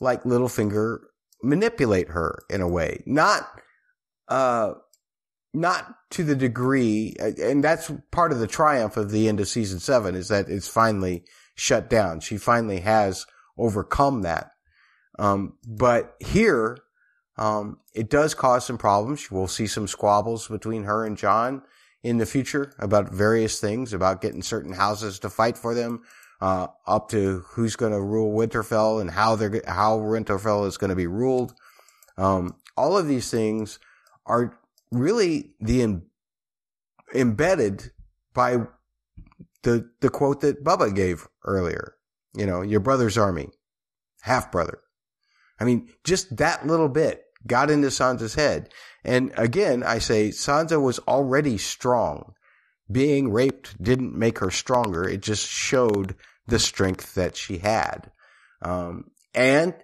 like 0.00 0.22
Littlefinger 0.22 0.98
manipulate 1.42 2.10
her 2.10 2.44
in 2.48 2.60
a 2.60 2.68
way. 2.68 3.02
Not, 3.06 3.42
uh, 4.28 4.74
not 5.56 6.10
to 6.10 6.22
the 6.22 6.36
degree, 6.36 7.16
and 7.18 7.64
that's 7.64 7.90
part 8.10 8.30
of 8.30 8.38
the 8.38 8.46
triumph 8.46 8.98
of 8.98 9.10
the 9.10 9.26
end 9.26 9.40
of 9.40 9.48
season 9.48 9.80
seven 9.80 10.14
is 10.14 10.28
that 10.28 10.50
it's 10.50 10.68
finally 10.68 11.24
shut 11.54 11.88
down. 11.88 12.20
She 12.20 12.36
finally 12.36 12.80
has 12.80 13.26
overcome 13.56 14.20
that. 14.22 14.50
Um, 15.18 15.54
but 15.66 16.14
here, 16.20 16.76
um, 17.38 17.78
it 17.94 18.10
does 18.10 18.34
cause 18.34 18.66
some 18.66 18.76
problems. 18.76 19.30
We'll 19.30 19.48
see 19.48 19.66
some 19.66 19.88
squabbles 19.88 20.46
between 20.46 20.84
her 20.84 21.06
and 21.06 21.16
Jon 21.16 21.62
in 22.02 22.18
the 22.18 22.26
future 22.26 22.74
about 22.78 23.10
various 23.10 23.58
things, 23.58 23.94
about 23.94 24.20
getting 24.20 24.42
certain 24.42 24.74
houses 24.74 25.18
to 25.20 25.30
fight 25.30 25.56
for 25.56 25.74
them, 25.74 26.02
uh, 26.42 26.66
up 26.86 27.08
to 27.08 27.44
who's 27.48 27.76
going 27.76 27.92
to 27.92 28.00
rule 28.00 28.36
Winterfell 28.38 29.00
and 29.00 29.10
how 29.10 29.36
they're, 29.36 29.62
how 29.66 29.98
Winterfell 29.98 30.66
is 30.66 30.76
going 30.76 30.90
to 30.90 30.96
be 30.96 31.06
ruled. 31.06 31.54
Um, 32.18 32.56
all 32.76 32.98
of 32.98 33.08
these 33.08 33.30
things 33.30 33.78
are 34.26 34.58
really 34.90 35.54
the 35.60 36.00
embedded 37.14 37.90
by 38.34 38.58
the, 39.62 39.90
the 40.00 40.10
quote 40.10 40.40
that 40.42 40.64
Bubba 40.64 40.94
gave 40.94 41.26
earlier. 41.44 41.94
You 42.34 42.46
know, 42.46 42.62
your 42.62 42.80
brother's 42.80 43.16
army, 43.16 43.48
half 44.22 44.52
brother. 44.52 44.80
I 45.58 45.64
mean, 45.64 45.88
just 46.04 46.36
that 46.36 46.66
little 46.66 46.88
bit 46.88 47.22
got 47.46 47.70
into 47.70 47.88
Sansa's 47.88 48.34
head. 48.34 48.70
And 49.04 49.32
again, 49.36 49.82
I 49.82 49.98
say 49.98 50.28
Sansa 50.28 50.80
was 50.80 50.98
already 51.00 51.58
strong. 51.58 52.34
Being 52.90 53.32
raped 53.32 53.82
didn't 53.82 54.16
make 54.16 54.38
her 54.38 54.50
stronger. 54.50 55.08
It 55.08 55.22
just 55.22 55.46
showed 55.46 56.14
the 56.46 56.58
strength 56.58 57.14
that 57.14 57.36
she 57.36 57.58
had. 57.58 58.10
Um, 58.62 59.10
and 59.34 59.74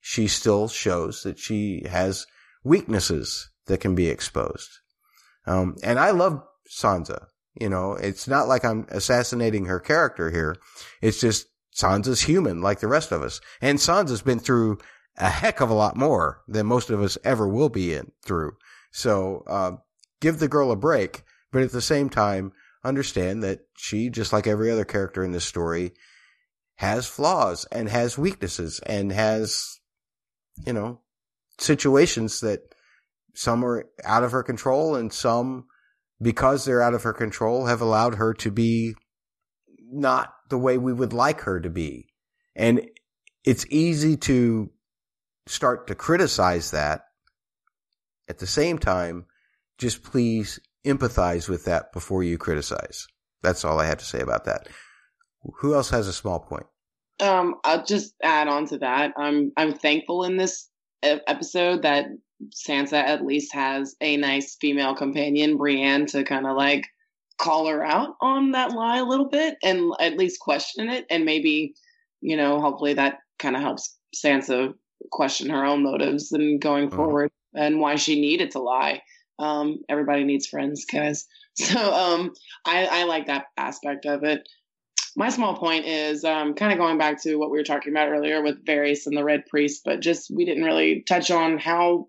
she 0.00 0.28
still 0.28 0.68
shows 0.68 1.22
that 1.22 1.38
she 1.38 1.84
has 1.88 2.26
weaknesses 2.64 3.50
that 3.68 3.80
can 3.80 3.94
be 3.94 4.08
exposed. 4.08 4.68
Um, 5.46 5.76
and 5.82 5.98
I 5.98 6.10
love 6.10 6.42
Sansa. 6.70 7.26
You 7.58 7.68
know, 7.68 7.94
it's 7.94 8.28
not 8.28 8.48
like 8.48 8.64
I'm 8.64 8.86
assassinating 8.90 9.66
her 9.66 9.80
character 9.80 10.30
here. 10.30 10.56
It's 11.00 11.20
just 11.20 11.46
Sansa's 11.74 12.22
human 12.22 12.60
like 12.60 12.80
the 12.80 12.86
rest 12.86 13.12
of 13.12 13.22
us. 13.22 13.40
And 13.60 13.78
Sansa's 13.78 14.22
been 14.22 14.38
through 14.38 14.78
a 15.16 15.28
heck 15.28 15.60
of 15.60 15.70
a 15.70 15.74
lot 15.74 15.96
more 15.96 16.42
than 16.46 16.66
most 16.66 16.90
of 16.90 17.00
us 17.00 17.18
ever 17.24 17.48
will 17.48 17.68
be 17.68 17.94
in 17.94 18.12
through. 18.24 18.52
So, 18.92 19.44
uh, 19.46 19.72
give 20.20 20.38
the 20.38 20.48
girl 20.48 20.70
a 20.70 20.76
break, 20.76 21.22
but 21.50 21.62
at 21.62 21.72
the 21.72 21.80
same 21.80 22.08
time, 22.08 22.52
understand 22.84 23.42
that 23.42 23.60
she, 23.76 24.08
just 24.08 24.32
like 24.32 24.46
every 24.46 24.70
other 24.70 24.84
character 24.84 25.24
in 25.24 25.32
this 25.32 25.44
story, 25.44 25.92
has 26.76 27.06
flaws 27.06 27.66
and 27.72 27.88
has 27.88 28.16
weaknesses 28.16 28.80
and 28.86 29.10
has, 29.10 29.80
you 30.64 30.72
know, 30.72 31.00
situations 31.58 32.40
that 32.40 32.67
some 33.38 33.64
are 33.64 33.88
out 34.04 34.24
of 34.24 34.32
her 34.32 34.42
control 34.42 34.96
and 34.96 35.12
some, 35.12 35.66
because 36.20 36.64
they're 36.64 36.82
out 36.82 36.94
of 36.94 37.04
her 37.04 37.12
control, 37.12 37.66
have 37.66 37.80
allowed 37.80 38.16
her 38.16 38.34
to 38.34 38.50
be 38.50 38.96
not 39.80 40.34
the 40.50 40.58
way 40.58 40.76
we 40.76 40.92
would 40.92 41.12
like 41.12 41.42
her 41.42 41.60
to 41.60 41.70
be. 41.70 42.08
And 42.56 42.90
it's 43.44 43.64
easy 43.70 44.16
to 44.16 44.70
start 45.46 45.86
to 45.86 45.94
criticize 45.94 46.72
that, 46.72 47.02
at 48.28 48.38
the 48.38 48.46
same 48.46 48.76
time, 48.76 49.26
just 49.78 50.02
please 50.02 50.58
empathize 50.84 51.48
with 51.48 51.64
that 51.66 51.92
before 51.92 52.24
you 52.24 52.38
criticize. 52.38 53.06
That's 53.42 53.64
all 53.64 53.78
I 53.78 53.86
have 53.86 53.98
to 53.98 54.04
say 54.04 54.18
about 54.18 54.46
that. 54.46 54.66
Who 55.60 55.74
else 55.74 55.90
has 55.90 56.08
a 56.08 56.12
small 56.12 56.40
point? 56.40 56.66
Um, 57.20 57.54
I'll 57.62 57.84
just 57.84 58.14
add 58.20 58.48
on 58.48 58.66
to 58.66 58.78
that. 58.78 59.12
I'm 59.16 59.52
I'm 59.56 59.74
thankful 59.74 60.24
in 60.24 60.36
this 60.36 60.68
episode 61.02 61.82
that 61.82 62.06
Sansa 62.50 62.94
at 62.94 63.24
least 63.24 63.52
has 63.54 63.96
a 64.00 64.16
nice 64.16 64.56
female 64.60 64.94
companion, 64.94 65.56
Brienne, 65.56 66.06
to 66.06 66.24
kind 66.24 66.46
of 66.46 66.56
like 66.56 66.86
call 67.38 67.68
her 67.68 67.84
out 67.84 68.16
on 68.20 68.52
that 68.52 68.72
lie 68.72 68.98
a 68.98 69.04
little 69.04 69.28
bit 69.28 69.56
and 69.62 69.92
at 70.00 70.16
least 70.16 70.40
question 70.40 70.88
it, 70.88 71.06
and 71.10 71.24
maybe 71.24 71.74
you 72.20 72.36
know, 72.36 72.60
hopefully 72.60 72.94
that 72.94 73.18
kind 73.38 73.56
of 73.56 73.62
helps 73.62 73.96
Sansa 74.14 74.74
question 75.10 75.50
her 75.50 75.64
own 75.64 75.82
motives 75.82 76.32
and 76.32 76.60
going 76.60 76.88
uh-huh. 76.88 76.96
forward 76.96 77.30
and 77.54 77.80
why 77.80 77.96
she 77.96 78.20
needed 78.20 78.52
to 78.52 78.58
lie. 78.58 79.02
Um, 79.38 79.80
everybody 79.88 80.24
needs 80.24 80.46
friends, 80.46 80.84
guys. 80.84 81.26
So 81.58 81.92
um, 81.92 82.34
I, 82.64 82.86
I 82.86 83.02
like 83.02 83.26
that 83.26 83.46
aspect 83.56 84.06
of 84.06 84.22
it. 84.22 84.48
My 85.16 85.28
small 85.28 85.56
point 85.56 85.86
is 85.86 86.22
um, 86.22 86.54
kind 86.54 86.72
of 86.72 86.78
going 86.78 86.98
back 86.98 87.20
to 87.24 87.34
what 87.34 87.50
we 87.50 87.58
were 87.58 87.64
talking 87.64 87.92
about 87.92 88.10
earlier 88.10 88.40
with 88.44 88.64
Varys 88.64 89.06
and 89.06 89.16
the 89.16 89.24
Red 89.24 89.44
Priest, 89.46 89.82
but 89.84 89.98
just 89.98 90.30
we 90.30 90.44
didn't 90.44 90.62
really 90.62 91.02
touch 91.02 91.32
on 91.32 91.58
how 91.58 92.06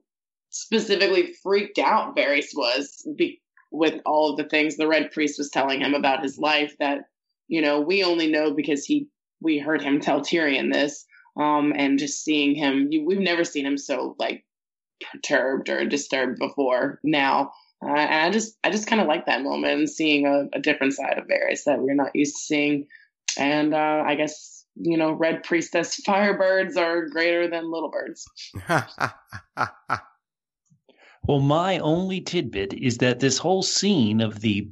specifically 0.62 1.34
freaked 1.44 1.80
out 1.80 2.16
Varys 2.16 2.50
was 2.54 3.08
be- 3.16 3.42
with 3.72 4.02
all 4.06 4.32
of 4.32 4.38
the 4.38 4.50
things 4.50 4.76
the 4.76 4.88
Red 4.88 5.12
Priest 5.12 5.38
was 5.38 5.50
telling 5.50 5.82
him 5.82 5.94
about 5.94 6.24
his 6.24 6.38
life 6.38 6.76
that, 6.80 7.02
you 7.48 7.62
know, 7.62 7.82
we 7.82 8.04
only 8.04 8.28
know 8.28 8.54
because 8.54 8.86
he 8.86 9.08
we 9.42 9.58
heard 9.58 9.82
him 9.82 10.02
tell 10.02 10.22
Tyrion 10.22 10.74
this. 10.74 11.06
Um, 11.38 11.72
and 11.76 12.00
just 12.00 12.24
seeing 12.24 12.56
him, 12.56 12.90
you, 12.92 13.06
we've 13.06 13.20
never 13.20 13.46
seen 13.46 13.66
him 13.66 13.78
so 13.78 14.16
like 14.20 14.44
perturbed 15.14 15.70
or 15.70 15.86
disturbed 15.86 16.38
before 16.38 17.00
now. 17.04 17.54
Uh, 17.82 17.96
and 17.96 18.26
I 18.26 18.30
just, 18.30 18.58
I 18.64 18.72
just 18.72 18.88
kind 18.88 19.02
of 19.02 19.08
like 19.08 19.28
that 19.28 19.44
moment 19.44 19.80
and 19.80 19.90
seeing 19.90 20.26
a, 20.26 20.50
a, 20.58 20.60
different 20.60 20.94
side 20.94 21.18
of 21.18 21.28
Varys 21.28 21.64
that 21.66 21.80
we're 21.80 21.94
not 21.94 22.14
used 22.14 22.36
to 22.36 22.42
seeing. 22.42 22.88
And 23.38 23.74
uh, 23.74 24.04
I 24.06 24.16
guess 24.16 24.60
you 24.80 24.98
know, 24.98 25.12
Red 25.12 25.44
Priestess 25.44 26.00
firebirds 26.06 26.78
are 26.78 27.08
greater 27.08 27.50
than 27.50 27.72
little 27.72 27.92
birds. 27.92 28.26
well, 31.30 31.40
my 31.40 31.78
only 31.78 32.22
tidbit 32.22 32.74
is 32.74 32.98
that 32.98 33.20
this 33.20 33.38
whole 33.38 33.62
scene 33.62 34.20
of 34.20 34.40
the 34.40 34.68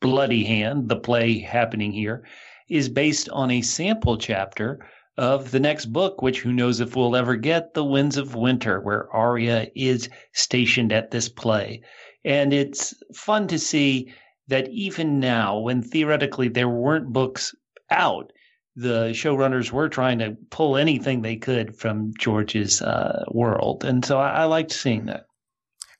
bloody 0.00 0.44
hand, 0.44 0.88
the 0.88 0.94
play 0.94 1.40
happening 1.40 1.90
here, 1.90 2.24
is 2.68 2.88
based 2.88 3.28
on 3.30 3.50
a 3.50 3.62
sample 3.62 4.16
chapter 4.16 4.78
of 5.16 5.50
the 5.50 5.58
next 5.58 5.86
book, 5.86 6.22
which 6.22 6.40
who 6.40 6.52
knows 6.52 6.78
if 6.78 6.94
we'll 6.94 7.16
ever 7.16 7.34
get, 7.34 7.74
The 7.74 7.84
Winds 7.84 8.16
of 8.16 8.36
Winter, 8.36 8.80
where 8.80 9.12
Arya 9.12 9.72
is 9.74 10.08
stationed 10.32 10.92
at 10.92 11.10
this 11.10 11.28
play. 11.28 11.82
And 12.24 12.52
it's 12.52 12.94
fun 13.12 13.48
to 13.48 13.58
see 13.58 14.14
that 14.46 14.68
even 14.68 15.18
now, 15.18 15.58
when 15.58 15.82
theoretically 15.82 16.46
there 16.46 16.68
weren't 16.68 17.12
books 17.12 17.52
out, 17.90 18.32
the 18.76 19.08
showrunners 19.10 19.72
were 19.72 19.88
trying 19.88 20.20
to 20.20 20.36
pull 20.50 20.76
anything 20.76 21.22
they 21.22 21.38
could 21.38 21.76
from 21.76 22.12
George's 22.16 22.80
uh, 22.80 23.24
world. 23.32 23.82
And 23.82 24.04
so 24.04 24.20
I, 24.20 24.42
I, 24.42 24.44
liked 24.44 24.70
seeing 24.70 25.06
that. 25.06 25.24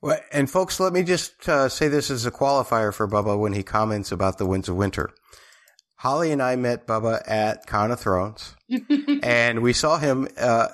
Well, 0.00 0.20
and 0.32 0.48
folks, 0.48 0.78
let 0.78 0.92
me 0.92 1.02
just 1.02 1.48
uh, 1.48 1.68
say 1.68 1.88
this 1.88 2.10
as 2.10 2.24
a 2.24 2.30
qualifier 2.30 2.94
for 2.94 3.08
Bubba 3.08 3.38
when 3.38 3.52
he 3.52 3.64
comments 3.64 4.12
about 4.12 4.38
the 4.38 4.46
Winds 4.46 4.68
of 4.68 4.76
Winter. 4.76 5.10
Holly 5.96 6.30
and 6.30 6.40
I 6.40 6.54
met 6.54 6.86
Bubba 6.86 7.20
at 7.28 7.66
Con 7.66 7.90
of 7.90 7.98
Thrones, 7.98 8.54
and 9.22 9.60
we 9.60 9.72
saw 9.72 9.98
him. 9.98 10.28
Uh, 10.38 10.68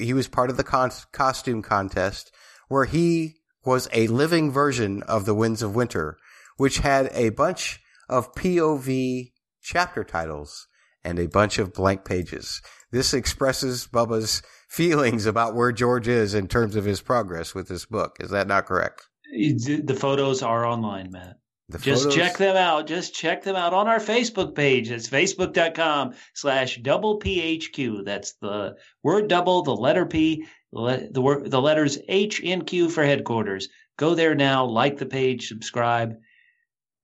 he 0.00 0.12
was 0.12 0.26
part 0.26 0.50
of 0.50 0.56
the 0.56 0.64
con- 0.64 0.90
costume 1.12 1.62
contest 1.62 2.32
where 2.66 2.84
he 2.84 3.36
was 3.64 3.88
a 3.92 4.08
living 4.08 4.50
version 4.50 5.04
of 5.04 5.24
the 5.24 5.34
Winds 5.34 5.62
of 5.62 5.76
Winter, 5.76 6.18
which 6.56 6.78
had 6.78 7.08
a 7.12 7.28
bunch 7.28 7.80
of 8.08 8.34
POV 8.34 9.30
chapter 9.62 10.02
titles 10.02 10.66
and 11.04 11.20
a 11.20 11.28
bunch 11.28 11.58
of 11.58 11.72
blank 11.72 12.04
pages. 12.04 12.60
This 12.90 13.14
expresses 13.14 13.86
Bubba's 13.86 14.42
feelings 14.74 15.24
about 15.24 15.54
where 15.54 15.70
George 15.70 16.08
is 16.08 16.34
in 16.34 16.48
terms 16.48 16.74
of 16.74 16.84
his 16.84 17.00
progress 17.00 17.54
with 17.54 17.68
this 17.68 17.86
book. 17.86 18.16
Is 18.18 18.30
that 18.30 18.48
not 18.48 18.66
correct? 18.66 19.06
The 19.30 19.96
photos 19.98 20.42
are 20.42 20.66
online, 20.66 21.12
Matt. 21.12 21.36
The 21.68 21.78
Just 21.78 22.04
photos? 22.04 22.16
check 22.16 22.36
them 22.36 22.56
out. 22.56 22.86
Just 22.86 23.14
check 23.14 23.42
them 23.42 23.56
out 23.56 23.72
on 23.72 23.86
our 23.86 24.00
Facebook 24.00 24.54
page. 24.54 24.90
It's 24.90 25.08
facebook.com 25.08 26.14
slash 26.34 26.78
double 26.82 27.20
PHQ. 27.20 28.04
That's 28.04 28.32
the 28.34 28.76
word 29.02 29.28
double, 29.28 29.62
the 29.62 29.74
letter 29.74 30.04
P, 30.04 30.44
the, 30.72 31.20
word, 31.22 31.50
the 31.50 31.62
letters 31.62 31.98
H 32.08 32.42
and 32.44 32.66
Q 32.66 32.90
for 32.90 33.04
headquarters. 33.04 33.68
Go 33.96 34.14
there 34.14 34.34
now, 34.34 34.66
like 34.66 34.98
the 34.98 35.06
page, 35.06 35.48
subscribe, 35.48 36.16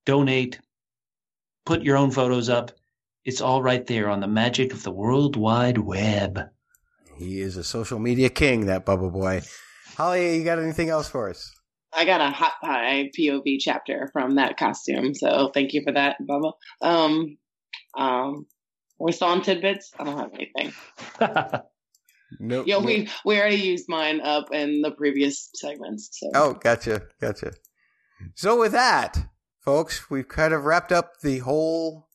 donate, 0.05 0.59
put 1.65 1.83
your 1.83 1.97
own 1.97 2.11
photos 2.11 2.49
up. 2.49 2.71
It's 3.23 3.41
all 3.41 3.63
right 3.63 3.85
there 3.87 4.09
on 4.09 4.19
the 4.19 4.27
magic 4.27 4.73
of 4.73 4.83
the 4.83 4.91
World 4.91 5.37
Wide 5.37 5.77
Web. 5.77 6.49
He 7.21 7.39
is 7.39 7.55
a 7.55 7.63
social 7.63 7.99
media 7.99 8.29
king, 8.29 8.65
that 8.65 8.83
Bubba 8.83 9.13
Boy. 9.13 9.43
Holly, 9.95 10.37
you 10.37 10.43
got 10.43 10.57
anything 10.57 10.89
else 10.89 11.07
for 11.07 11.29
us? 11.29 11.53
I 11.93 12.03
got 12.03 12.19
a 12.19 12.31
hot 12.31 12.53
pie 12.63 13.11
POV 13.15 13.57
chapter 13.59 14.09
from 14.11 14.35
that 14.35 14.57
costume, 14.57 15.13
so 15.13 15.51
thank 15.53 15.73
you 15.73 15.83
for 15.83 15.91
that, 15.91 16.17
Bubba. 16.19 16.53
Um, 16.81 17.37
um, 17.95 18.47
we 18.99 19.11
saw 19.11 19.27
on 19.27 19.43
tidbits. 19.43 19.91
I 19.99 20.03
don't 20.03 20.17
have 20.17 20.33
anything. 20.33 20.73
nope. 22.39 22.65
Yo, 22.65 22.79
nope. 22.79 22.85
we 22.85 23.09
we 23.23 23.39
already 23.39 23.57
used 23.57 23.85
mine 23.87 24.21
up 24.21 24.51
in 24.51 24.81
the 24.81 24.89
previous 24.89 25.51
segments. 25.53 26.09
So. 26.13 26.31
Oh, 26.33 26.53
gotcha, 26.53 27.03
gotcha. 27.19 27.51
So 28.33 28.59
with 28.59 28.71
that, 28.71 29.29
folks, 29.59 30.09
we've 30.09 30.27
kind 30.27 30.55
of 30.55 30.65
wrapped 30.65 30.91
up 30.91 31.19
the 31.21 31.37
whole 31.39 32.07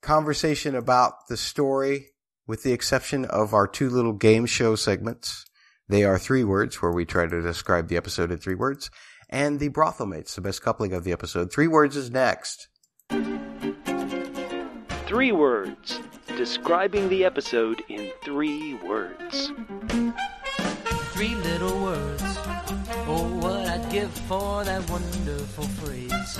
conversation 0.00 0.74
about 0.74 1.28
the 1.28 1.36
story, 1.36 2.06
with 2.46 2.62
the 2.62 2.72
exception 2.72 3.24
of 3.24 3.52
our 3.52 3.66
two 3.66 3.90
little 3.90 4.12
game 4.12 4.46
show 4.46 4.76
segments. 4.76 5.44
They 5.88 6.04
are 6.04 6.18
three 6.18 6.44
words, 6.44 6.82
where 6.82 6.92
we 6.92 7.04
try 7.04 7.26
to 7.26 7.42
describe 7.42 7.88
the 7.88 7.96
episode 7.96 8.30
in 8.30 8.38
three 8.38 8.54
words, 8.54 8.90
and 9.28 9.60
the 9.60 9.68
brothel 9.68 10.06
mates, 10.06 10.34
the 10.34 10.40
best 10.40 10.62
coupling 10.62 10.92
of 10.92 11.04
the 11.04 11.12
episode. 11.12 11.52
Three 11.52 11.68
words 11.68 11.96
is 11.96 12.10
next. 12.10 12.68
Three 15.06 15.32
words, 15.32 16.00
describing 16.36 17.08
the 17.08 17.24
episode 17.24 17.82
in 17.88 18.10
three 18.24 18.74
words. 18.74 19.52
Three 21.12 21.34
little 21.36 21.80
words. 21.82 22.22
Oh, 23.08 23.38
what 23.40 23.68
I'd 23.68 23.88
give 23.90 24.10
for 24.10 24.64
that 24.64 24.90
wonderful 24.90 25.64
phrase. 25.64 26.38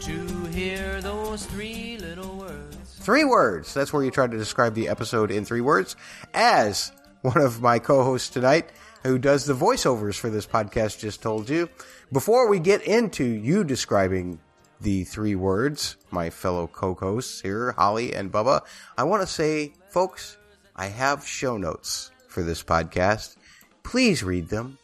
To 0.00 0.44
hear 0.50 1.00
those 1.00 1.46
three 1.46 1.96
little 1.98 2.36
words. 2.36 2.67
Three 3.08 3.24
words. 3.24 3.72
That's 3.72 3.90
where 3.90 4.04
you 4.04 4.10
try 4.10 4.26
to 4.26 4.36
describe 4.36 4.74
the 4.74 4.90
episode 4.90 5.30
in 5.30 5.46
three 5.46 5.62
words. 5.62 5.96
As 6.34 6.92
one 7.22 7.40
of 7.40 7.62
my 7.62 7.78
co-hosts 7.78 8.28
tonight, 8.28 8.68
who 9.02 9.16
does 9.16 9.46
the 9.46 9.54
voiceovers 9.54 10.16
for 10.16 10.28
this 10.28 10.46
podcast, 10.46 10.98
just 10.98 11.22
told 11.22 11.48
you. 11.48 11.70
Before 12.12 12.50
we 12.50 12.58
get 12.58 12.82
into 12.82 13.24
you 13.24 13.64
describing 13.64 14.40
the 14.82 15.04
three 15.04 15.36
words, 15.36 15.96
my 16.10 16.28
fellow 16.28 16.66
co-hosts 16.66 17.40
here, 17.40 17.72
Holly 17.78 18.12
and 18.12 18.30
Bubba, 18.30 18.60
I 18.98 19.04
want 19.04 19.22
to 19.22 19.26
say, 19.26 19.72
folks, 19.88 20.36
I 20.76 20.88
have 20.88 21.26
show 21.26 21.56
notes 21.56 22.10
for 22.28 22.42
this 22.42 22.62
podcast. 22.62 23.36
Please 23.84 24.22
read 24.22 24.50
them. 24.50 24.76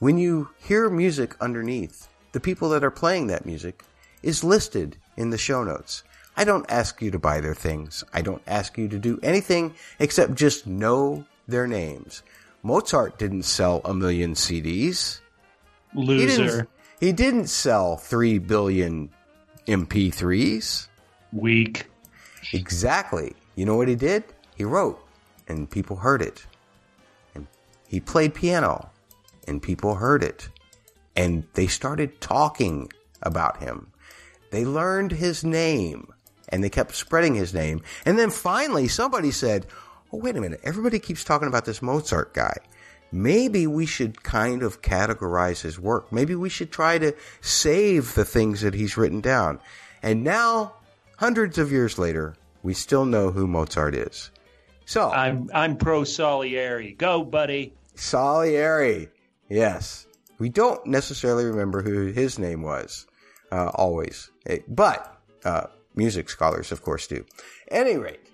When 0.00 0.18
you 0.18 0.50
hear 0.58 0.90
music 0.90 1.36
underneath, 1.40 2.08
the 2.32 2.40
people 2.40 2.70
that 2.70 2.82
are 2.82 2.90
playing 2.90 3.28
that 3.28 3.46
music 3.46 3.84
is 4.24 4.42
listed 4.42 4.96
in 5.16 5.30
the 5.30 5.38
show 5.38 5.62
notes. 5.62 6.02
I 6.36 6.44
don't 6.44 6.68
ask 6.70 7.00
you 7.00 7.10
to 7.12 7.18
buy 7.18 7.40
their 7.40 7.54
things. 7.54 8.02
I 8.12 8.22
don't 8.22 8.42
ask 8.46 8.76
you 8.76 8.88
to 8.88 8.98
do 8.98 9.18
anything 9.22 9.74
except 9.98 10.34
just 10.34 10.66
know 10.66 11.24
their 11.46 11.66
names. 11.66 12.22
Mozart 12.62 13.18
didn't 13.18 13.44
sell 13.44 13.80
a 13.84 13.94
million 13.94 14.34
CDs. 14.34 15.20
Loser. 15.94 16.20
He 16.20 16.26
didn't, 16.26 16.68
he 17.00 17.12
didn't 17.12 17.46
sell 17.46 17.96
three 17.96 18.38
billion 18.38 19.10
MP3s. 19.66 20.88
Weak. 21.32 21.86
Exactly. 22.52 23.34
You 23.54 23.66
know 23.66 23.76
what 23.76 23.88
he 23.88 23.94
did? 23.94 24.24
He 24.56 24.64
wrote, 24.64 25.04
and 25.48 25.70
people 25.70 25.96
heard 25.96 26.22
it. 26.22 26.46
And 27.34 27.46
he 27.86 28.00
played 28.00 28.34
piano, 28.34 28.90
and 29.46 29.62
people 29.62 29.94
heard 29.94 30.22
it. 30.22 30.48
And 31.16 31.44
they 31.54 31.66
started 31.66 32.20
talking 32.20 32.90
about 33.22 33.62
him. 33.62 33.92
They 34.50 34.64
learned 34.64 35.12
his 35.12 35.44
name, 35.44 36.12
and 36.48 36.62
they 36.62 36.70
kept 36.70 36.94
spreading 36.94 37.34
his 37.34 37.54
name. 37.54 37.82
And 38.04 38.18
then 38.18 38.30
finally, 38.30 38.88
somebody 38.88 39.30
said, 39.30 39.66
oh, 40.12 40.18
wait 40.18 40.36
a 40.36 40.40
minute, 40.40 40.60
everybody 40.64 40.98
keeps 40.98 41.24
talking 41.24 41.48
about 41.48 41.64
this 41.64 41.82
Mozart 41.82 42.34
guy. 42.34 42.56
Maybe 43.12 43.66
we 43.66 43.86
should 43.86 44.22
kind 44.22 44.62
of 44.62 44.82
categorize 44.82 45.60
his 45.62 45.78
work. 45.78 46.10
Maybe 46.12 46.34
we 46.34 46.48
should 46.48 46.72
try 46.72 46.98
to 46.98 47.14
save 47.40 48.14
the 48.14 48.24
things 48.24 48.60
that 48.62 48.74
he's 48.74 48.96
written 48.96 49.20
down. 49.20 49.60
And 50.02 50.24
now, 50.24 50.74
hundreds 51.16 51.58
of 51.58 51.70
years 51.70 51.98
later, 51.98 52.34
we 52.62 52.74
still 52.74 53.04
know 53.04 53.30
who 53.30 53.46
Mozart 53.46 53.94
is. 53.94 54.30
So 54.86 55.10
I'm 55.10 55.48
I'm 55.54 55.76
pro 55.76 56.04
Salieri. 56.04 56.92
Go, 56.92 57.24
buddy. 57.24 57.74
Salieri. 57.94 59.08
Yes. 59.48 60.06
We 60.38 60.48
don't 60.48 60.84
necessarily 60.86 61.44
remember 61.44 61.82
who 61.82 62.06
his 62.06 62.38
name 62.38 62.62
was, 62.62 63.06
uh, 63.52 63.70
always. 63.74 64.30
Eh, 64.46 64.58
but 64.66 65.20
uh, 65.44 65.68
music 65.94 66.28
scholars, 66.28 66.72
of 66.72 66.82
course, 66.82 67.06
do. 67.06 67.24
Any 67.68 67.96
rate, 67.96 68.28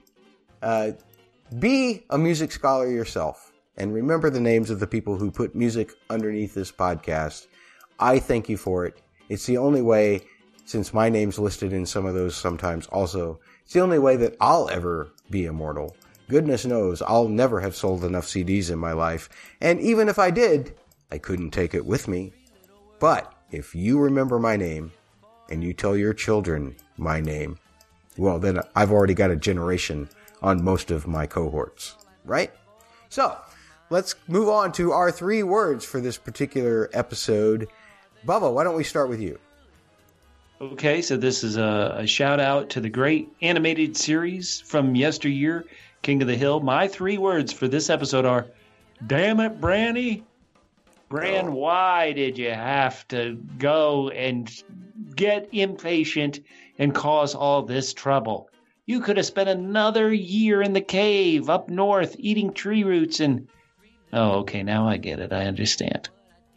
uh, 0.63 0.93
be 1.59 2.05
a 2.11 2.19
music 2.19 2.53
scholar 2.53 2.89
yourself 2.89 3.53
and 3.77 3.95
remember 3.95 4.31
the 4.31 4.41
names 4.41 4.71
of 4.71 4.81
the 4.81 4.87
people 4.87 5.17
who 5.17 5.31
put 5.31 5.55
music 5.55 5.93
underneath 6.11 6.55
this 6.55 6.71
podcast. 6.71 7.47
I 7.99 8.19
thank 8.19 8.49
you 8.49 8.57
for 8.57 8.85
it. 8.85 9.01
It's 9.29 9.47
the 9.47 9.59
only 9.59 9.83
way, 9.83 10.23
since 10.65 10.93
my 10.93 11.09
name's 11.09 11.39
listed 11.39 11.73
in 11.73 11.87
some 11.87 12.07
of 12.07 12.15
those 12.15 12.37
sometimes 12.37 12.87
also, 12.89 13.41
it's 13.65 13.73
the 13.73 13.81
only 13.81 13.99
way 13.99 14.17
that 14.17 14.37
I'll 14.41 14.69
ever 14.69 15.13
be 15.31 15.47
immortal. 15.47 15.97
Goodness 16.29 16.65
knows 16.65 17.03
I'll 17.03 17.29
never 17.29 17.61
have 17.61 17.75
sold 17.75 18.05
enough 18.05 18.27
CDs 18.27 18.71
in 18.71 18.79
my 18.79 18.93
life. 18.93 19.29
And 19.61 19.81
even 19.81 20.09
if 20.09 20.19
I 20.19 20.31
did, 20.31 20.75
I 21.11 21.19
couldn't 21.19 21.51
take 21.51 21.75
it 21.75 21.87
with 21.87 22.07
me. 22.07 22.33
But 22.99 23.33
if 23.51 23.75
you 23.75 23.99
remember 23.99 24.39
my 24.39 24.57
name 24.57 24.93
and 25.51 25.63
you 25.63 25.73
tell 25.73 25.97
your 25.97 26.15
children 26.15 26.77
my 26.97 27.21
name, 27.21 27.59
well, 28.17 28.39
then 28.39 28.61
I've 28.75 28.93
already 28.93 29.15
got 29.15 29.31
a 29.31 29.37
generation 29.37 30.09
on 30.43 30.65
most 30.65 30.91
of 30.91 31.07
my 31.07 31.27
cohorts, 31.27 31.97
right? 32.25 32.53
So 33.09 33.37
let's 33.91 34.15
move 34.29 34.49
on 34.49 34.73
to 34.73 34.93
our 34.93 35.11
three 35.11 35.43
words 35.43 35.85
for 35.85 36.01
this 36.01 36.17
particular 36.17 36.91
episode. 36.93 37.69
Bubba, 38.27 38.53
why 38.53 38.65
don't 38.65 38.77
we 38.77 38.85
start 38.85 39.09
with 39.09 39.21
you? 39.21 39.39
Okay, 40.61 41.01
so 41.01 41.17
this 41.17 41.43
is 41.43 41.57
a, 41.57 41.97
a 41.99 42.07
shout 42.07 42.39
out 42.39 42.69
to 42.71 42.81
the 42.81 42.91
great 42.91 43.29
animated 43.41 43.97
series 43.97 44.61
from 44.61 44.95
yesteryear, 44.95 45.65
King 46.03 46.21
of 46.21 46.29
the 46.29 46.37
Hill. 46.37 46.61
My 46.61 46.87
three 46.87 47.17
words 47.17 47.53
for 47.53 47.67
this 47.67 47.89
episode 47.89 48.27
are 48.27 48.47
Damn 49.07 49.41
it, 49.41 49.59
Branny. 49.61 50.23
Bran, 51.11 51.53
why 51.55 52.13
did 52.13 52.39
you 52.39 52.51
have 52.51 53.07
to 53.09 53.35
go 53.59 54.11
and 54.11 54.49
get 55.17 55.49
impatient 55.51 56.39
and 56.79 56.95
cause 56.95 57.35
all 57.35 57.63
this 57.63 57.93
trouble? 57.93 58.49
You 58.87 59.01
could 59.01 59.17
have 59.17 59.27
spent 59.27 59.49
another 59.49 60.13
year 60.13 60.63
in 60.63 60.73
the 60.73 60.81
cave 60.81 61.51
up 61.51 61.69
north 61.69 62.15
eating 62.21 62.53
tree 62.53 62.85
roots 62.85 63.19
and. 63.19 63.49
Oh, 64.13 64.39
okay, 64.41 64.63
now 64.63 64.87
I 64.87 64.99
get 64.99 65.19
it. 65.19 65.33
I 65.33 65.47
understand. 65.47 66.09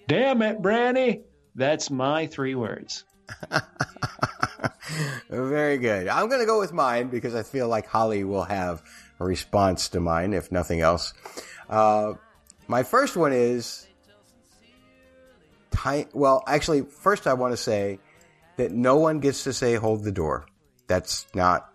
Damn 0.07 0.43
it, 0.43 0.61
Branny. 0.61 1.23
That's 1.55 1.89
my 1.89 2.27
three 2.27 2.53
words. 2.53 3.05
Very 5.31 5.79
good. 5.79 6.07
I'm 6.07 6.27
going 6.27 6.41
to 6.41 6.45
go 6.45 6.59
with 6.59 6.73
mine 6.73 7.07
because 7.09 7.33
I 7.33 7.41
feel 7.41 7.67
like 7.67 7.87
Holly 7.87 8.23
will 8.23 8.43
have 8.43 8.83
a 9.19 9.25
response 9.25 9.89
to 9.89 9.99
mine, 9.99 10.33
if 10.33 10.51
nothing 10.51 10.81
else. 10.81 11.15
Uh, 11.67 12.13
my 12.67 12.83
first 12.83 13.17
one 13.17 13.33
is. 13.33 13.87
Well, 16.13 16.43
actually, 16.47 16.81
first 16.81 17.27
I 17.27 17.33
want 17.33 17.53
to 17.53 17.57
say 17.57 17.99
that 18.57 18.71
no 18.71 18.97
one 18.97 19.19
gets 19.19 19.43
to 19.45 19.53
say 19.53 19.75
hold 19.75 20.03
the 20.03 20.11
door. 20.11 20.45
That's 20.87 21.27
not 21.33 21.69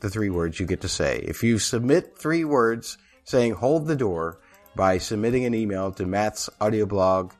the 0.00 0.10
three 0.10 0.30
words 0.30 0.58
you 0.58 0.66
get 0.66 0.80
to 0.82 0.88
say. 0.88 1.18
If 1.18 1.42
you 1.42 1.58
submit 1.58 2.18
three 2.18 2.44
words 2.44 2.98
saying 3.24 3.54
hold 3.54 3.86
the 3.86 3.96
door 3.96 4.40
by 4.74 4.98
submitting 4.98 5.44
an 5.44 5.54
email 5.54 5.92
to 5.92 6.06
Matt's 6.06 6.48
audioblog 6.60 7.32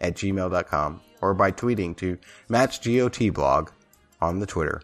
at 0.00 0.14
gmail.com 0.14 1.00
or 1.20 1.34
by 1.34 1.52
tweeting 1.52 1.96
to 1.96 2.18
Matt's 2.48 2.78
GOT 2.78 3.32
blog 3.32 3.70
on 4.20 4.40
the 4.40 4.46
Twitter. 4.46 4.82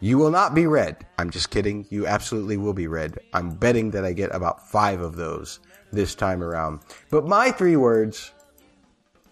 You 0.00 0.18
will 0.18 0.30
not 0.30 0.54
be 0.54 0.66
read. 0.66 1.06
I'm 1.18 1.30
just 1.30 1.50
kidding. 1.50 1.86
You 1.90 2.06
absolutely 2.06 2.58
will 2.58 2.74
be 2.74 2.86
read. 2.86 3.18
I'm 3.32 3.50
betting 3.50 3.90
that 3.92 4.04
I 4.04 4.12
get 4.12 4.34
about 4.34 4.68
five 4.68 5.00
of 5.00 5.16
those 5.16 5.60
this 5.90 6.14
time 6.14 6.42
around. 6.42 6.80
But 7.10 7.26
my 7.26 7.50
three 7.50 7.76
words, 7.76 8.32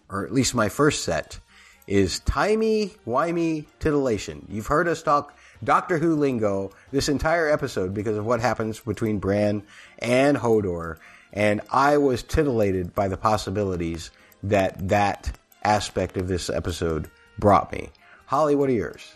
or 0.09 0.25
at 0.25 0.33
least 0.33 0.55
my 0.55 0.69
first 0.69 1.05
set, 1.05 1.39
is 1.87 2.21
timey, 2.21 2.93
wimey 3.07 3.67
titillation. 3.79 4.47
You've 4.49 4.67
heard 4.67 4.89
us 4.89 5.03
talk 5.03 5.37
Doctor 5.63 5.99
Who 5.99 6.17
lingo 6.17 6.71
this 6.93 7.09
entire 7.09 7.49
episode 7.51 7.95
because 7.95 8.17
of 8.17 8.27
what 8.27 8.41
happens 8.41 8.81
between 8.81 9.19
Bran 9.19 9.63
and 9.99 10.37
Hodor, 10.37 10.99
and 11.33 11.61
I 11.71 11.99
was 11.99 12.23
titillated 12.23 12.95
by 12.95 13.09
the 13.09 13.17
possibilities 13.17 14.11
that 14.43 14.89
that 14.89 15.37
aspect 15.63 16.17
of 16.17 16.29
this 16.29 16.51
episode 16.51 17.11
brought 17.39 17.73
me. 17.73 17.91
Holly, 18.27 18.55
what 18.55 18.69
are 18.69 18.73
yours? 18.73 19.15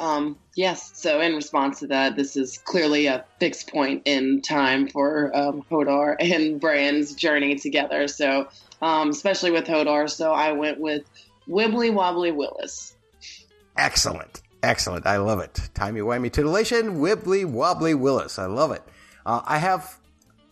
Um, 0.00 0.38
yes. 0.54 0.92
So 0.94 1.20
in 1.20 1.34
response 1.34 1.80
to 1.80 1.86
that, 1.88 2.16
this 2.16 2.34
is 2.34 2.58
clearly 2.58 3.06
a 3.06 3.24
fixed 3.38 3.70
point 3.70 4.02
in 4.06 4.40
time 4.40 4.88
for 4.88 5.30
um, 5.36 5.62
Hodor 5.70 6.16
and 6.18 6.58
Bran's 6.58 7.14
journey 7.14 7.56
together. 7.56 8.08
So, 8.08 8.48
um, 8.80 9.10
especially 9.10 9.50
with 9.50 9.66
Hodor, 9.66 10.08
so 10.08 10.32
I 10.32 10.52
went 10.52 10.80
with 10.80 11.02
Wibbly 11.48 11.92
Wobbly 11.92 12.32
Wylis. 12.32 12.94
Excellent. 13.76 14.42
Excellent. 14.62 15.06
I 15.06 15.16
love 15.16 15.40
it. 15.40 15.70
Timey 15.74 16.00
wimey 16.00 16.30
titillation, 16.30 16.98
Wibbly 16.98 17.44
Wobbly 17.44 17.94
Wylis. 17.94 18.38
I 18.38 18.46
love 18.46 18.72
it. 18.72 18.82
Uh, 19.24 19.40
I 19.44 19.58
have 19.58 19.98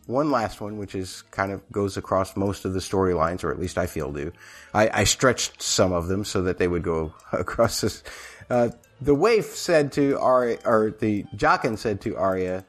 one 0.07 0.31
last 0.31 0.61
one, 0.61 0.79
which 0.79 0.95
is 0.95 1.23
kind 1.31 1.53
of 1.53 1.63
goes 1.71 1.99
across 1.99 2.35
most 2.35 2.65
of 2.65 2.73
the 2.73 2.81
storylines, 2.81 3.45
or 3.45 3.53
at 3.53 3.61
least 3.61 3.77
I 3.77 3.87
feel 3.87 4.11
do. 4.11 4.33
I, 4.73 5.01
I, 5.01 5.05
stretched 5.05 5.61
some 5.61 5.93
of 5.93 6.09
them 6.09 6.25
so 6.25 6.43
that 6.43 6.57
they 6.57 6.67
would 6.67 6.83
go 6.83 7.13
across 7.33 7.83
this. 7.83 8.03
Uh, 8.49 8.71
the 9.01 9.15
waif 9.15 9.55
said 9.55 9.93
to 9.93 10.19
Arya, 10.19 10.59
or 10.65 10.95
the 10.99 11.25
Jaqen 11.37 11.77
said 11.77 12.01
to 12.03 12.17
Arya 12.17 12.65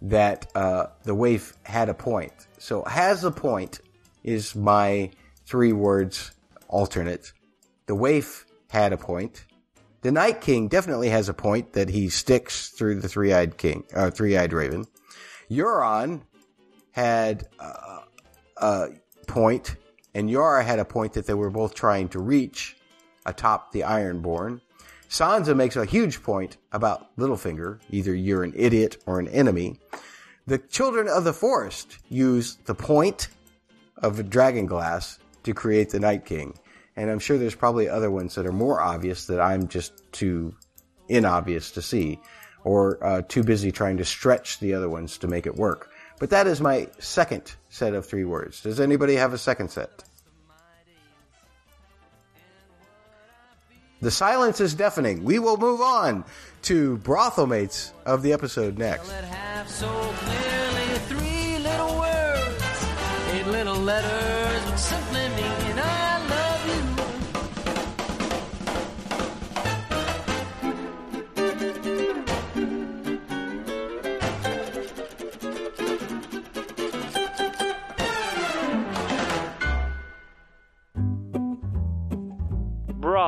that 0.00 0.50
uh, 0.54 0.86
the 1.02 1.14
waif 1.14 1.54
had 1.64 1.90
a 1.90 1.94
point. 1.94 2.32
So 2.58 2.82
has 2.84 3.22
a 3.22 3.30
point 3.30 3.80
is 4.28 4.54
my 4.54 5.10
three 5.46 5.72
words 5.72 6.32
alternate. 6.68 7.32
The 7.86 7.94
waif 7.94 8.44
had 8.68 8.92
a 8.92 8.98
point. 8.98 9.44
The 10.02 10.12
Night 10.12 10.40
King 10.40 10.68
definitely 10.68 11.08
has 11.08 11.28
a 11.28 11.34
point 11.34 11.72
that 11.72 11.88
he 11.88 12.08
sticks 12.08 12.68
through 12.68 13.00
the 13.00 13.08
three-eyed 13.08 13.56
king, 13.56 13.84
uh, 13.94 14.10
three-eyed 14.10 14.52
raven. 14.52 14.86
Euron 15.50 16.20
had 16.92 17.48
uh, 17.58 18.00
a 18.58 18.88
point, 19.26 19.76
and 20.14 20.30
Yara 20.30 20.62
had 20.62 20.78
a 20.78 20.84
point 20.84 21.14
that 21.14 21.26
they 21.26 21.34
were 21.34 21.50
both 21.50 21.74
trying 21.74 22.08
to 22.10 22.20
reach 22.20 22.76
atop 23.26 23.72
the 23.72 23.80
Ironborn. 23.80 24.60
Sansa 25.08 25.56
makes 25.56 25.76
a 25.76 25.86
huge 25.86 26.22
point 26.22 26.58
about 26.70 27.16
Littlefinger, 27.16 27.80
either 27.90 28.14
you're 28.14 28.44
an 28.44 28.52
idiot 28.54 28.98
or 29.06 29.18
an 29.18 29.28
enemy. 29.28 29.78
The 30.46 30.58
Children 30.58 31.08
of 31.08 31.24
the 31.24 31.32
Forest 31.32 31.98
use 32.08 32.56
the 32.66 32.74
point 32.74 33.28
of 33.98 34.30
dragon 34.30 34.66
glass 34.66 35.18
to 35.44 35.54
create 35.54 35.90
the 35.90 36.00
Night 36.00 36.24
King. 36.24 36.58
And 36.96 37.10
I'm 37.10 37.18
sure 37.18 37.38
there's 37.38 37.54
probably 37.54 37.88
other 37.88 38.10
ones 38.10 38.34
that 38.34 38.46
are 38.46 38.52
more 38.52 38.80
obvious 38.80 39.26
that 39.26 39.40
I'm 39.40 39.68
just 39.68 40.12
too 40.12 40.54
inobvious 41.08 41.70
to 41.72 41.82
see 41.82 42.20
or 42.64 43.02
uh, 43.04 43.22
too 43.22 43.44
busy 43.44 43.72
trying 43.72 43.98
to 43.98 44.04
stretch 44.04 44.58
the 44.58 44.74
other 44.74 44.88
ones 44.88 45.18
to 45.18 45.28
make 45.28 45.46
it 45.46 45.56
work. 45.56 45.90
But 46.18 46.30
that 46.30 46.46
is 46.46 46.60
my 46.60 46.88
second 46.98 47.54
set 47.68 47.94
of 47.94 48.04
three 48.04 48.24
words. 48.24 48.62
Does 48.62 48.80
anybody 48.80 49.14
have 49.14 49.32
a 49.32 49.38
second 49.38 49.70
set? 49.70 50.02
The 54.00 54.10
silence 54.10 54.60
is 54.60 54.74
deafening. 54.74 55.24
We 55.24 55.38
will 55.38 55.56
move 55.56 55.80
on 55.80 56.24
to 56.62 56.98
brothel 56.98 57.46
mates 57.46 57.92
of 58.06 58.22
the 58.22 58.32
episode 58.32 58.78
next. 58.78 59.10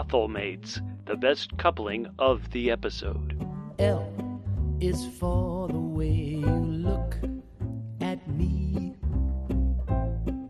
Brothel 0.00 0.28
Mates, 0.28 0.80
the 1.04 1.14
best 1.14 1.58
coupling 1.58 2.06
of 2.18 2.50
the 2.52 2.70
episode. 2.70 3.38
L 3.78 4.10
is 4.80 5.06
for 5.18 5.68
the 5.68 5.76
way 5.76 6.08
you 6.08 6.46
look 6.46 7.18
at 8.00 8.26
me. 8.26 8.96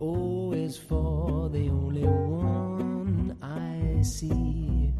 O 0.01 0.53
is 0.53 0.79
for 0.79 1.49
the 1.49 1.69
only 1.69 2.07
one 2.07 3.37
I 3.43 4.03
see. 4.03 4.95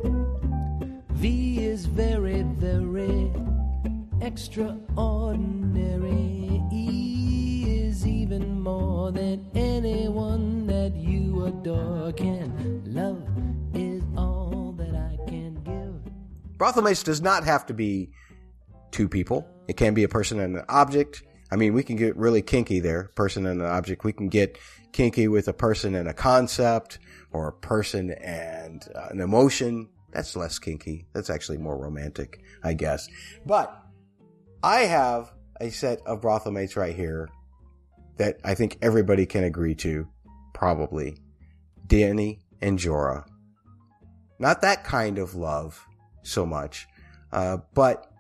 V 1.11 1.65
is 1.65 1.87
very, 1.87 2.43
very 2.43 3.31
extraordinary. 4.21 6.61
E 6.73 7.85
is 7.85 8.05
even 8.05 8.61
more 8.61 9.13
than 9.13 9.49
anyone 9.55 10.67
that 10.67 10.97
you 10.97 11.45
adore 11.45 12.13
can 12.15 12.83
love 12.85 13.30
Brothel 16.61 16.83
mates 16.83 17.03
does 17.03 17.23
not 17.23 17.45
have 17.45 17.65
to 17.69 17.73
be 17.73 18.11
two 18.91 19.09
people. 19.09 19.49
It 19.67 19.79
can 19.79 19.95
be 19.95 20.05
a 20.05 20.09
person 20.09 20.39
and 20.41 20.59
an 20.59 20.65
object. 20.69 21.23
I 21.51 21.57
mean, 21.57 21.73
we 21.73 21.83
can 21.83 21.97
get 21.97 22.15
really 22.19 22.43
kinky 22.43 22.81
there, 22.81 23.05
person 23.15 23.47
and 23.47 23.63
an 23.63 23.67
object. 23.67 24.05
We 24.05 24.13
can 24.13 24.29
get 24.29 24.59
kinky 24.93 25.27
with 25.27 25.49
a 25.49 25.55
person 25.55 25.95
and 25.95 26.07
a 26.07 26.13
concept 26.13 26.99
or 27.33 27.49
a 27.49 27.53
person 27.53 28.11
and 28.11 28.87
uh, 28.95 29.07
an 29.09 29.23
emotion. 29.23 29.89
That's 30.13 30.37
less 30.37 30.59
kinky. 30.59 31.07
That's 31.15 31.31
actually 31.31 31.57
more 31.57 31.79
romantic, 31.79 32.43
I 32.63 32.75
guess. 32.75 33.09
But 33.47 33.75
I 34.63 34.81
have 34.81 35.33
a 35.63 35.71
set 35.71 36.03
of 36.05 36.21
brothel 36.21 36.53
mates 36.53 36.77
right 36.77 36.95
here 36.95 37.31
that 38.19 38.39
I 38.45 38.55
think 38.55 38.77
everybody 38.83 39.25
can 39.25 39.45
agree 39.45 39.77
to, 39.77 40.07
probably. 40.53 41.23
Dany 41.87 42.41
and 42.61 42.79
Jorah. 42.79 43.25
Not 44.39 44.61
that 44.61 44.85
kind 44.85 45.17
of 45.17 45.35
love 45.35 45.87
so 46.23 46.47
much, 46.47 46.87
uh, 47.33 47.59
but 47.75 48.13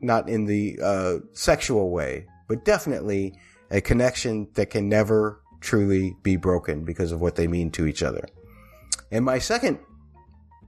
not 0.00 0.28
in 0.28 0.46
the 0.46 0.78
uh, 0.82 1.18
sexual 1.32 1.90
way, 1.90 2.26
but 2.48 2.64
definitely 2.64 3.34
a 3.70 3.80
connection 3.80 4.48
that 4.54 4.70
can 4.70 4.88
never 4.88 5.40
truly 5.60 6.16
be 6.22 6.36
broken 6.36 6.84
because 6.84 7.12
of 7.12 7.20
what 7.20 7.36
they 7.36 7.46
mean 7.46 7.70
to 7.70 7.86
each 7.86 8.02
other. 8.02 8.26
And 9.10 9.24
my 9.24 9.38
second 9.38 9.78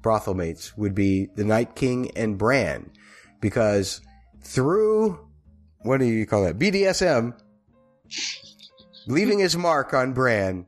brothel 0.02 0.34
mates 0.34 0.76
would 0.76 0.94
be 0.94 1.26
the 1.34 1.44
Night 1.44 1.74
King 1.74 2.10
and 2.16 2.38
Bran, 2.38 2.90
because 3.40 4.00
through 4.42 5.18
what 5.84 5.98
do 5.98 6.06
you 6.06 6.26
call 6.26 6.44
that 6.44 6.58
BDSM, 6.58 7.38
leaving 9.06 9.38
his 9.38 9.56
mark 9.56 9.92
on 9.92 10.12
Bran, 10.12 10.66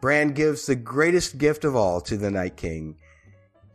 Bran 0.00 0.32
gives 0.32 0.66
the 0.66 0.76
greatest 0.76 1.38
gift 1.38 1.64
of 1.64 1.74
all 1.74 2.00
to 2.02 2.16
the 2.16 2.30
Night 2.30 2.56
King 2.56 2.96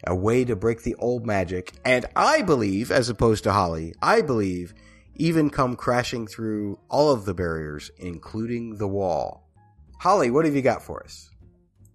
a 0.06 0.16
way 0.16 0.44
to 0.46 0.56
break 0.56 0.84
the 0.84 0.96
old 0.96 1.26
magic, 1.26 1.74
and 1.86 2.06
I 2.16 2.42
believe, 2.42 2.92
as 2.92 3.10
opposed 3.10 3.44
to 3.44 3.52
Holly, 3.52 3.94
I 4.02 4.22
believe, 4.22 4.74
even 5.16 5.50
come 5.50 5.76
crashing 5.76 6.28
through 6.28 6.80
all 6.90 7.12
of 7.12 7.26
the 7.26 7.34
barriers, 7.34 7.92
including 7.98 8.78
the 8.78 8.88
wall. 8.88 9.48
Holly, 10.00 10.32
what 10.32 10.46
have 10.46 10.56
you 10.56 10.62
got 10.62 10.82
for 10.82 11.04
us? 11.04 11.30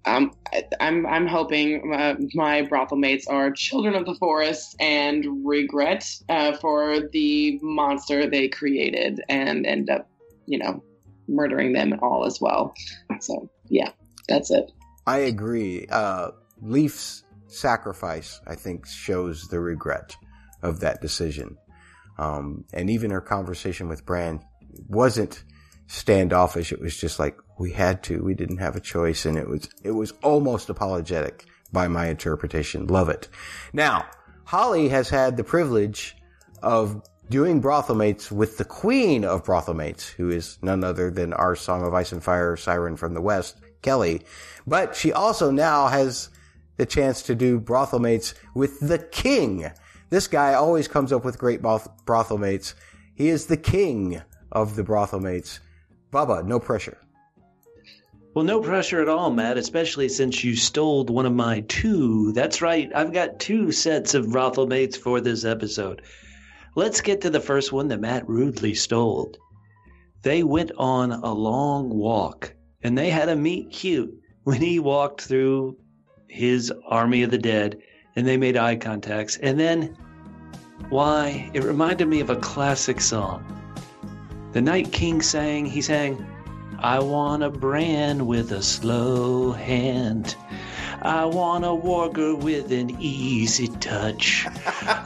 Um, 0.04 0.32
I'm 0.78 1.04
I'm 1.04 1.26
hoping 1.26 1.92
uh, 1.92 2.14
my 2.34 2.62
brothel 2.62 2.96
mates 2.96 3.26
are 3.26 3.50
children 3.50 3.96
of 3.96 4.06
the 4.06 4.14
forest 4.14 4.76
and 4.78 5.44
regret 5.44 6.08
uh, 6.28 6.52
for 6.58 7.00
the 7.12 7.58
monster 7.60 8.30
they 8.30 8.46
created 8.46 9.20
and 9.28 9.66
end 9.66 9.90
up, 9.90 10.08
you 10.46 10.58
know, 10.58 10.84
murdering 11.26 11.72
them 11.72 11.98
all 12.02 12.24
as 12.24 12.40
well. 12.40 12.72
So 13.18 13.50
yeah, 13.68 13.90
that's 14.28 14.52
it. 14.52 14.70
I 15.08 15.18
agree. 15.18 15.86
Uh, 15.90 16.30
Leaf's 16.62 17.24
sacrifice, 17.56 18.40
I 18.46 18.54
think, 18.54 18.86
shows 18.86 19.48
the 19.48 19.60
regret 19.60 20.16
of 20.62 20.80
that 20.80 21.00
decision. 21.00 21.56
Um, 22.18 22.64
and 22.72 22.88
even 22.90 23.10
her 23.10 23.20
conversation 23.20 23.88
with 23.88 24.06
Bran 24.06 24.40
wasn't 24.88 25.44
standoffish. 25.86 26.72
It 26.72 26.80
was 26.80 26.96
just 26.96 27.18
like, 27.18 27.36
we 27.58 27.72
had 27.72 28.02
to, 28.04 28.22
we 28.22 28.34
didn't 28.34 28.58
have 28.58 28.76
a 28.76 28.80
choice. 28.80 29.26
And 29.26 29.38
it 29.38 29.48
was, 29.48 29.68
it 29.82 29.92
was 29.92 30.12
almost 30.22 30.68
apologetic 30.68 31.44
by 31.72 31.88
my 31.88 32.06
interpretation. 32.08 32.86
Love 32.86 33.08
it. 33.08 33.28
Now, 33.72 34.06
Holly 34.44 34.88
has 34.88 35.08
had 35.08 35.36
the 35.36 35.44
privilege 35.44 36.16
of 36.62 37.02
doing 37.28 37.60
brothel 37.60 37.96
mates 37.96 38.30
with 38.30 38.56
the 38.56 38.64
queen 38.64 39.24
of 39.24 39.44
brothel 39.44 39.74
mates, 39.74 40.08
who 40.08 40.30
is 40.30 40.58
none 40.62 40.84
other 40.84 41.10
than 41.10 41.32
our 41.32 41.56
Song 41.56 41.82
of 41.82 41.92
Ice 41.92 42.12
and 42.12 42.22
Fire 42.22 42.56
siren 42.56 42.96
from 42.96 43.14
the 43.14 43.20
West, 43.20 43.58
Kelly. 43.82 44.22
But 44.66 44.94
she 44.94 45.12
also 45.12 45.50
now 45.50 45.88
has 45.88 46.30
the 46.76 46.86
chance 46.86 47.22
to 47.22 47.34
do 47.34 47.58
brothel 47.58 47.98
mates 47.98 48.34
with 48.54 48.80
the 48.80 48.98
king. 48.98 49.70
This 50.10 50.28
guy 50.28 50.54
always 50.54 50.88
comes 50.88 51.12
up 51.12 51.24
with 51.24 51.38
great 51.38 51.62
broth- 51.62 51.88
brothel 52.04 52.38
mates. 52.38 52.74
He 53.14 53.28
is 53.28 53.46
the 53.46 53.56
king 53.56 54.22
of 54.52 54.76
the 54.76 54.84
brothel 54.84 55.20
mates. 55.20 55.60
Bubba, 56.12 56.44
no 56.46 56.60
pressure. 56.60 56.98
Well, 58.34 58.44
no 58.44 58.60
pressure 58.60 59.00
at 59.00 59.08
all, 59.08 59.30
Matt, 59.30 59.56
especially 59.56 60.10
since 60.10 60.44
you 60.44 60.56
stole 60.56 61.06
one 61.06 61.24
of 61.24 61.32
my 61.32 61.60
two. 61.68 62.32
That's 62.32 62.60
right, 62.60 62.90
I've 62.94 63.12
got 63.12 63.40
two 63.40 63.72
sets 63.72 64.12
of 64.12 64.30
brothel 64.30 64.66
mates 64.66 64.96
for 64.96 65.22
this 65.22 65.46
episode. 65.46 66.02
Let's 66.74 67.00
get 67.00 67.22
to 67.22 67.30
the 67.30 67.40
first 67.40 67.72
one 67.72 67.88
that 67.88 68.00
Matt 68.02 68.28
rudely 68.28 68.74
stole. 68.74 69.34
They 70.20 70.42
went 70.42 70.72
on 70.76 71.12
a 71.12 71.32
long 71.32 71.88
walk, 71.88 72.54
and 72.82 72.98
they 72.98 73.08
had 73.08 73.30
a 73.30 73.36
meet 73.36 73.70
cute 73.70 74.14
when 74.44 74.60
he 74.60 74.80
walked 74.80 75.22
through 75.22 75.78
his 76.28 76.72
army 76.86 77.22
of 77.22 77.30
the 77.30 77.38
dead, 77.38 77.80
and 78.14 78.26
they 78.26 78.36
made 78.36 78.56
eye 78.56 78.76
contacts. 78.76 79.36
And 79.38 79.58
then, 79.58 79.96
why, 80.88 81.50
it 81.54 81.62
reminded 81.64 82.08
me 82.08 82.20
of 82.20 82.30
a 82.30 82.36
classic 82.36 83.00
song. 83.00 83.44
The 84.52 84.60
Night 84.60 84.92
King 84.92 85.20
sang, 85.22 85.66
he 85.66 85.82
sang, 85.82 86.24
I 86.78 86.98
want 86.98 87.42
a 87.42 87.50
brand 87.50 88.26
with 88.26 88.52
a 88.52 88.62
slow 88.62 89.52
hand. 89.52 90.36
I 91.02 91.24
want 91.24 91.64
a 91.64 91.68
warger 91.68 92.36
with 92.36 92.72
an 92.72 92.96
easy 93.00 93.68
touch. 93.68 94.46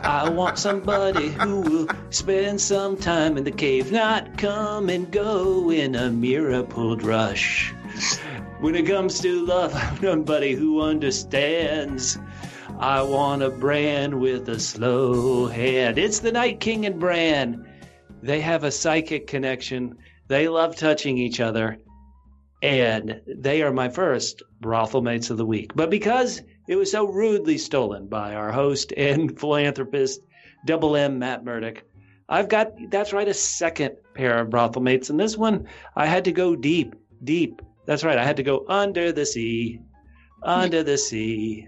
I 0.02 0.28
want 0.30 0.58
somebody 0.58 1.28
who 1.28 1.60
will 1.60 1.88
spend 2.10 2.60
some 2.60 2.96
time 2.96 3.36
in 3.36 3.44
the 3.44 3.50
cave, 3.50 3.92
not 3.92 4.38
come 4.38 4.88
and 4.88 5.10
go 5.10 5.70
in 5.70 5.94
a 5.94 6.10
mirror 6.10 6.62
pulled 6.62 7.02
rush. 7.02 7.74
When 8.60 8.74
it 8.74 8.86
comes 8.86 9.20
to 9.20 9.46
love, 9.46 9.74
I'm 9.74 9.98
nobody 10.02 10.52
who 10.52 10.82
understands. 10.82 12.18
I 12.78 13.00
want 13.00 13.42
a 13.42 13.48
brand 13.48 14.20
with 14.20 14.50
a 14.50 14.60
slow 14.60 15.46
hand. 15.46 15.96
It's 15.96 16.18
the 16.18 16.30
Night 16.30 16.60
King 16.60 16.84
and 16.84 17.00
Bran. 17.00 17.66
They 18.22 18.42
have 18.42 18.62
a 18.62 18.70
psychic 18.70 19.26
connection. 19.26 19.96
They 20.28 20.46
love 20.46 20.76
touching 20.76 21.16
each 21.16 21.40
other. 21.40 21.78
And 22.62 23.22
they 23.26 23.62
are 23.62 23.72
my 23.72 23.88
first 23.88 24.42
brothel 24.60 25.00
mates 25.00 25.30
of 25.30 25.38
the 25.38 25.46
week. 25.46 25.72
But 25.74 25.88
because 25.88 26.42
it 26.68 26.76
was 26.76 26.90
so 26.90 27.06
rudely 27.06 27.56
stolen 27.56 28.08
by 28.08 28.34
our 28.34 28.52
host 28.52 28.92
and 28.94 29.40
philanthropist, 29.40 30.20
Double 30.66 30.96
M 30.96 31.18
Matt 31.18 31.46
Murdock, 31.46 31.82
I've 32.28 32.50
got, 32.50 32.72
that's 32.90 33.14
right, 33.14 33.26
a 33.26 33.32
second 33.32 33.96
pair 34.12 34.38
of 34.38 34.50
brothel 34.50 34.82
mates. 34.82 35.08
And 35.08 35.18
this 35.18 35.38
one, 35.38 35.66
I 35.96 36.04
had 36.04 36.26
to 36.26 36.32
go 36.32 36.54
deep, 36.54 36.94
deep. 37.24 37.62
That's 37.86 38.04
right, 38.04 38.18
I 38.18 38.24
had 38.24 38.36
to 38.36 38.42
go 38.42 38.64
under 38.68 39.12
the 39.12 39.26
sea, 39.26 39.80
under 40.42 40.82
the 40.82 40.98
sea. 40.98 41.66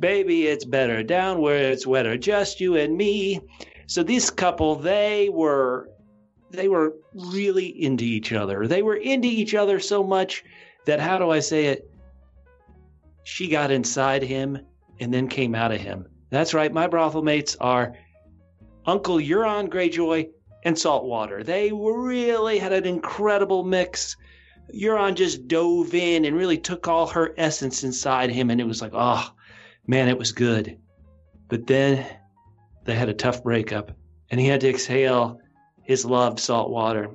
Baby, 0.00 0.46
it's 0.46 0.64
better 0.64 1.02
down 1.02 1.40
where 1.40 1.70
it's 1.70 1.86
wetter, 1.86 2.16
just 2.16 2.60
you 2.60 2.76
and 2.76 2.96
me. 2.96 3.40
So 3.86 4.02
this 4.02 4.30
couple, 4.30 4.76
they 4.76 5.28
were 5.28 5.88
they 6.50 6.68
were 6.68 6.94
really 7.14 7.66
into 7.82 8.04
each 8.04 8.32
other. 8.32 8.66
They 8.66 8.82
were 8.82 8.96
into 8.96 9.28
each 9.28 9.54
other 9.54 9.80
so 9.80 10.04
much 10.04 10.44
that 10.84 11.00
how 11.00 11.18
do 11.18 11.30
I 11.30 11.40
say 11.40 11.66
it? 11.66 11.90
She 13.24 13.48
got 13.48 13.70
inside 13.70 14.22
him 14.22 14.58
and 15.00 15.12
then 15.12 15.28
came 15.28 15.54
out 15.54 15.72
of 15.72 15.80
him. 15.80 16.06
That's 16.30 16.54
right, 16.54 16.72
my 16.72 16.86
brothel 16.86 17.22
mates 17.22 17.56
are 17.60 17.94
Uncle 18.86 19.16
Euron 19.16 19.68
Greyjoy 19.68 20.28
and 20.64 20.78
Saltwater. 20.78 21.42
They 21.42 21.72
really 21.72 22.58
had 22.58 22.72
an 22.72 22.86
incredible 22.86 23.64
mix. 23.64 24.16
Euron 24.74 25.14
just 25.14 25.48
dove 25.48 25.94
in 25.94 26.24
and 26.24 26.36
really 26.36 26.58
took 26.58 26.88
all 26.88 27.06
her 27.06 27.34
essence 27.36 27.84
inside 27.84 28.30
him, 28.30 28.50
and 28.50 28.60
it 28.60 28.66
was 28.66 28.80
like, 28.80 28.92
oh, 28.94 29.32
man, 29.86 30.08
it 30.08 30.18
was 30.18 30.32
good. 30.32 30.78
But 31.48 31.66
then 31.66 32.06
they 32.84 32.94
had 32.94 33.08
a 33.08 33.14
tough 33.14 33.42
breakup, 33.42 33.92
and 34.30 34.40
he 34.40 34.46
had 34.46 34.60
to 34.62 34.68
exhale 34.68 35.38
his 35.82 36.04
love, 36.04 36.40
salt 36.40 36.70
water. 36.70 37.10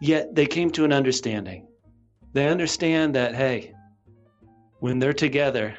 Yet 0.00 0.34
they 0.34 0.46
came 0.46 0.70
to 0.72 0.84
an 0.84 0.92
understanding. 0.92 1.66
They 2.32 2.48
understand 2.48 3.14
that, 3.16 3.34
hey, 3.34 3.74
when 4.78 4.98
they're 4.98 5.12
together, 5.12 5.76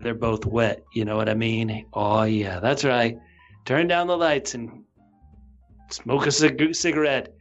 they're 0.00 0.14
both 0.14 0.46
wet. 0.46 0.84
You 0.94 1.04
know 1.04 1.16
what 1.16 1.28
I 1.28 1.34
mean? 1.34 1.86
Oh, 1.92 2.22
yeah, 2.22 2.60
that's 2.60 2.84
right. 2.84 3.18
Turn 3.64 3.88
down 3.88 4.06
the 4.06 4.16
lights 4.16 4.54
and 4.54 4.84
smoke 5.90 6.26
a 6.26 6.30
cig- 6.30 6.74
cigarette. 6.74 7.34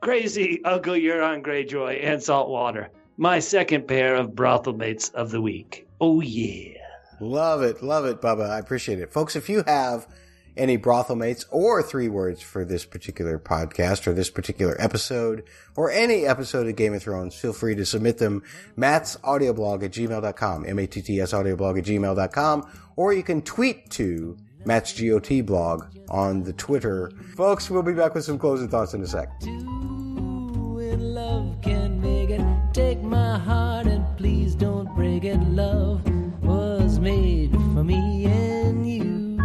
Crazy 0.00 0.64
Uncle 0.64 0.94
Euron 0.94 1.42
Greyjoy 1.42 2.02
and 2.02 2.22
Saltwater. 2.22 2.88
My 3.18 3.38
second 3.38 3.86
pair 3.86 4.14
of 4.14 4.34
brothel 4.34 4.72
mates 4.72 5.10
of 5.10 5.30
the 5.30 5.42
week. 5.42 5.86
Oh, 6.00 6.22
yeah. 6.22 6.78
Love 7.20 7.60
it. 7.62 7.82
Love 7.82 8.06
it, 8.06 8.22
Bubba. 8.22 8.48
I 8.48 8.58
appreciate 8.58 8.98
it. 8.98 9.12
Folks, 9.12 9.36
if 9.36 9.50
you 9.50 9.62
have 9.66 10.08
any 10.56 10.78
brothel 10.78 11.16
mates 11.16 11.44
or 11.50 11.82
three 11.82 12.08
words 12.08 12.40
for 12.40 12.64
this 12.64 12.86
particular 12.86 13.38
podcast 13.38 14.06
or 14.06 14.14
this 14.14 14.30
particular 14.30 14.74
episode 14.80 15.44
or 15.76 15.90
any 15.90 16.24
episode 16.24 16.66
of 16.66 16.76
Game 16.76 16.94
of 16.94 17.02
Thrones, 17.02 17.34
feel 17.34 17.52
free 17.52 17.74
to 17.74 17.84
submit 17.84 18.16
them. 18.16 18.42
Matt's 18.76 19.16
audioblog 19.16 19.84
at 19.84 19.90
gmail.com, 19.90 20.64
M-A-T-T-S 20.66 21.32
audioblog 21.32 21.78
at 21.78 21.84
gmail.com, 21.84 22.70
or 22.96 23.12
you 23.12 23.22
can 23.22 23.42
tweet 23.42 23.90
to 23.90 24.38
Matt's 24.64 24.98
GOT 24.98 25.46
blog 25.46 25.86
on 26.10 26.42
the 26.42 26.52
Twitter. 26.52 27.10
Folks, 27.34 27.70
we'll 27.70 27.82
be 27.82 27.94
back 27.94 28.14
with 28.14 28.24
some 28.24 28.38
closing 28.38 28.68
thoughts 28.68 28.94
in 28.94 29.02
a 29.02 29.06
sec. 29.06 29.28
When 29.40 31.14
love 31.14 31.56
can 31.62 32.00
make 32.00 32.30
it, 32.30 32.42
take 32.72 33.02
my 33.02 33.38
heart 33.38 33.86
and 33.86 34.04
please 34.16 34.54
don't 34.54 34.94
break 34.94 35.24
it. 35.24 35.38
Love 35.40 36.02
was 36.42 36.98
made 36.98 37.52
for 37.52 37.84
me 37.84 38.26
and 38.26 38.86
you. 38.86 39.38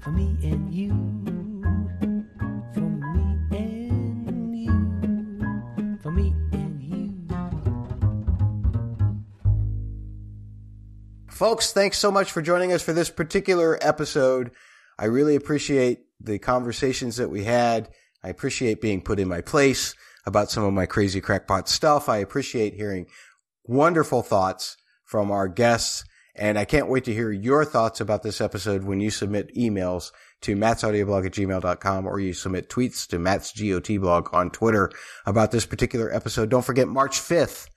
For 0.00 0.10
me 0.10 0.36
and 0.42 0.74
you. 0.74 0.90
For 2.74 2.80
me 2.80 3.56
and 3.56 4.56
you. 4.58 5.98
For 6.02 6.10
me 6.10 6.34
Folks, 11.36 11.70
thanks 11.70 11.98
so 11.98 12.10
much 12.10 12.32
for 12.32 12.40
joining 12.40 12.72
us 12.72 12.80
for 12.80 12.94
this 12.94 13.10
particular 13.10 13.78
episode. 13.82 14.52
I 14.98 15.04
really 15.04 15.36
appreciate 15.36 16.06
the 16.18 16.38
conversations 16.38 17.18
that 17.18 17.28
we 17.28 17.44
had. 17.44 17.90
I 18.24 18.30
appreciate 18.30 18.80
being 18.80 19.02
put 19.02 19.20
in 19.20 19.28
my 19.28 19.42
place 19.42 19.94
about 20.24 20.50
some 20.50 20.64
of 20.64 20.72
my 20.72 20.86
crazy 20.86 21.20
crackpot 21.20 21.68
stuff. 21.68 22.08
I 22.08 22.16
appreciate 22.16 22.72
hearing 22.72 23.04
wonderful 23.64 24.22
thoughts 24.22 24.78
from 25.04 25.30
our 25.30 25.46
guests. 25.46 26.04
And 26.34 26.58
I 26.58 26.64
can't 26.64 26.88
wait 26.88 27.04
to 27.04 27.12
hear 27.12 27.30
your 27.30 27.66
thoughts 27.66 28.00
about 28.00 28.22
this 28.22 28.40
episode 28.40 28.84
when 28.84 29.00
you 29.00 29.10
submit 29.10 29.54
emails 29.54 30.12
to 30.40 30.56
mattsaudioblog 30.56 31.26
at 31.26 31.32
gmail.com 31.32 32.06
or 32.06 32.18
you 32.18 32.32
submit 32.32 32.70
tweets 32.70 33.06
to 33.08 33.18
Matt's 33.18 33.52
GOT 33.52 34.00
blog 34.00 34.32
on 34.32 34.50
Twitter 34.50 34.90
about 35.26 35.50
this 35.50 35.66
particular 35.66 36.10
episode. 36.14 36.48
Don't 36.48 36.64
forget 36.64 36.88
March 36.88 37.20
5th, 37.20 37.68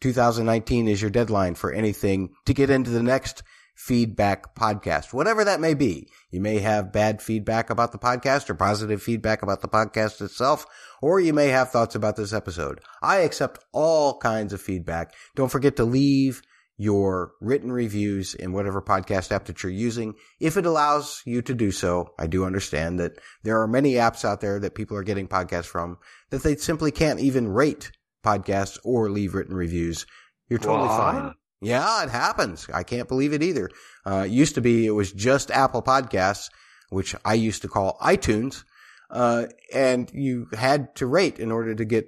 2019 0.00 0.88
is 0.88 1.02
your 1.02 1.10
deadline 1.10 1.54
for 1.54 1.72
anything 1.72 2.30
to 2.46 2.54
get 2.54 2.70
into 2.70 2.90
the 2.90 3.02
next 3.02 3.42
feedback 3.78 4.56
podcast, 4.56 5.12
whatever 5.12 5.44
that 5.44 5.60
may 5.60 5.72
be. 5.72 6.08
You 6.30 6.40
may 6.40 6.58
have 6.58 6.92
bad 6.92 7.22
feedback 7.22 7.70
about 7.70 7.92
the 7.92 7.98
podcast 7.98 8.50
or 8.50 8.54
positive 8.54 9.00
feedback 9.00 9.42
about 9.42 9.60
the 9.60 9.68
podcast 9.68 10.20
itself, 10.20 10.66
or 11.00 11.20
you 11.20 11.32
may 11.32 11.48
have 11.48 11.70
thoughts 11.70 11.94
about 11.94 12.16
this 12.16 12.32
episode. 12.32 12.80
I 13.00 13.18
accept 13.18 13.64
all 13.72 14.18
kinds 14.18 14.52
of 14.52 14.60
feedback. 14.60 15.14
Don't 15.36 15.50
forget 15.50 15.76
to 15.76 15.84
leave 15.84 16.42
your 16.76 17.32
written 17.40 17.72
reviews 17.72 18.34
in 18.34 18.52
whatever 18.52 18.80
podcast 18.80 19.32
app 19.32 19.46
that 19.46 19.62
you're 19.62 19.72
using. 19.72 20.14
If 20.40 20.56
it 20.56 20.66
allows 20.66 21.22
you 21.24 21.42
to 21.42 21.54
do 21.54 21.70
so, 21.70 22.14
I 22.18 22.26
do 22.26 22.44
understand 22.44 23.00
that 23.00 23.18
there 23.42 23.60
are 23.60 23.68
many 23.68 23.94
apps 23.94 24.24
out 24.24 24.40
there 24.40 24.60
that 24.60 24.76
people 24.76 24.96
are 24.96 25.02
getting 25.02 25.28
podcasts 25.28 25.66
from 25.66 25.98
that 26.30 26.42
they 26.42 26.56
simply 26.56 26.92
can't 26.92 27.20
even 27.20 27.48
rate 27.48 27.90
podcasts 28.24 28.78
or 28.84 29.10
leave 29.10 29.34
written 29.34 29.54
reviews. 29.54 30.06
You're 30.48 30.58
totally 30.58 30.88
What? 30.88 30.96
fine. 30.98 31.34
Yeah, 31.60 32.04
it 32.04 32.10
happens. 32.10 32.68
I 32.72 32.84
can't 32.84 33.08
believe 33.08 33.32
it 33.32 33.42
either. 33.42 33.68
Uh, 34.06 34.24
it 34.26 34.30
used 34.30 34.54
to 34.54 34.60
be 34.60 34.86
it 34.86 34.92
was 34.92 35.12
just 35.12 35.50
Apple 35.50 35.82
Podcasts, 35.82 36.50
which 36.90 37.14
I 37.24 37.34
used 37.34 37.62
to 37.62 37.68
call 37.68 37.98
iTunes, 38.00 38.62
uh, 39.10 39.46
and 39.74 40.10
you 40.14 40.46
had 40.56 40.94
to 40.96 41.06
rate 41.06 41.38
in 41.40 41.50
order 41.50 41.74
to 41.74 41.84
get, 41.84 42.06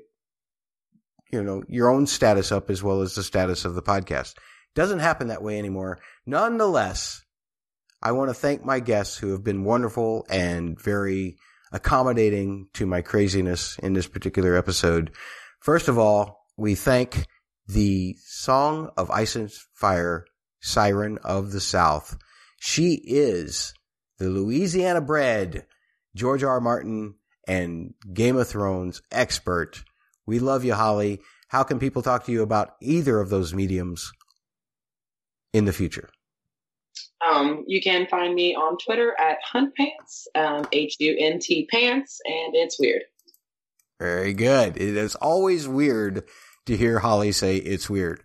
you 1.33 1.43
know, 1.43 1.63
your 1.69 1.89
own 1.91 2.07
status 2.07 2.53
up 2.53 2.71
as 2.71 2.83
well 2.83 3.03
as 3.03 3.15
the 3.15 3.23
status 3.25 3.65
of 3.65 3.75
the 3.75 3.83
podcast. 3.83 4.35
Doesn't 4.75 5.01
happen 5.01 5.29
that 5.29 5.43
way 5.43 5.59
anymore. 5.59 5.99
Nonetheless, 6.27 7.23
I 8.03 8.13
want 8.13 8.31
to 8.31 8.35
thank 8.35 8.65
my 8.65 8.79
guests 8.81 9.19
who 9.19 9.33
have 9.33 9.43
been 9.43 9.65
wonderful 9.65 10.27
and 10.31 10.81
very 10.81 11.37
accommodating 11.73 12.69
to 12.75 12.87
my 12.87 13.03
craziness 13.03 13.79
in 13.81 13.95
this 13.95 14.07
particular 14.07 14.55
episode. 14.57 15.11
First 15.61 15.89
of 15.89 15.99
all, 15.99 16.47
we 16.57 16.75
thank 16.75 17.27
the 17.67 18.17
Song 18.25 18.91
of 18.97 19.11
Ice 19.11 19.37
and 19.37 19.53
Fire 19.75 20.25
Siren 20.61 21.19
of 21.23 21.53
the 21.53 21.61
South. 21.61 22.17
She 22.59 22.95
is 22.95 23.75
the 24.19 24.29
Louisiana 24.29 25.01
bred 25.01 25.67
George 26.15 26.43
R. 26.43 26.51
R. 26.53 26.61
Martin 26.61 27.15
and 27.47 27.95
Game 28.13 28.37
of 28.37 28.49
Thrones 28.49 29.03
expert. 29.13 29.85
We 30.27 30.39
love 30.39 30.65
you, 30.65 30.75
Holly. 30.75 31.21
How 31.49 31.63
can 31.63 31.79
people 31.79 32.03
talk 32.03 32.25
to 32.25 32.33
you 32.33 32.43
about 32.43 32.77
either 32.81 33.21
of 33.21 33.29
those 33.29 33.55
mediums 33.55 34.13
in 35.53 35.65
the 35.65 35.73
future? 35.73 36.09
Um, 37.29 37.65
you 37.67 37.83
can 37.83 38.07
find 38.07 38.35
me 38.35 38.55
on 38.55 38.79
Twitter 38.79 39.15
at 39.19 39.39
huntpants, 39.53 40.27
um, 40.35 40.67
H 40.73 40.97
U 41.01 41.17
N 41.19 41.39
T 41.39 41.67
pants, 41.71 42.21
and 42.25 42.55
it's 42.55 42.79
weird. 42.81 43.03
Very 44.01 44.33
good. 44.33 44.79
It 44.79 44.97
is 44.97 45.15
always 45.15 45.69
weird 45.69 46.25
to 46.65 46.75
hear 46.75 47.01
Holly 47.01 47.33
say 47.33 47.57
it's 47.57 47.91
weird. 47.91 48.23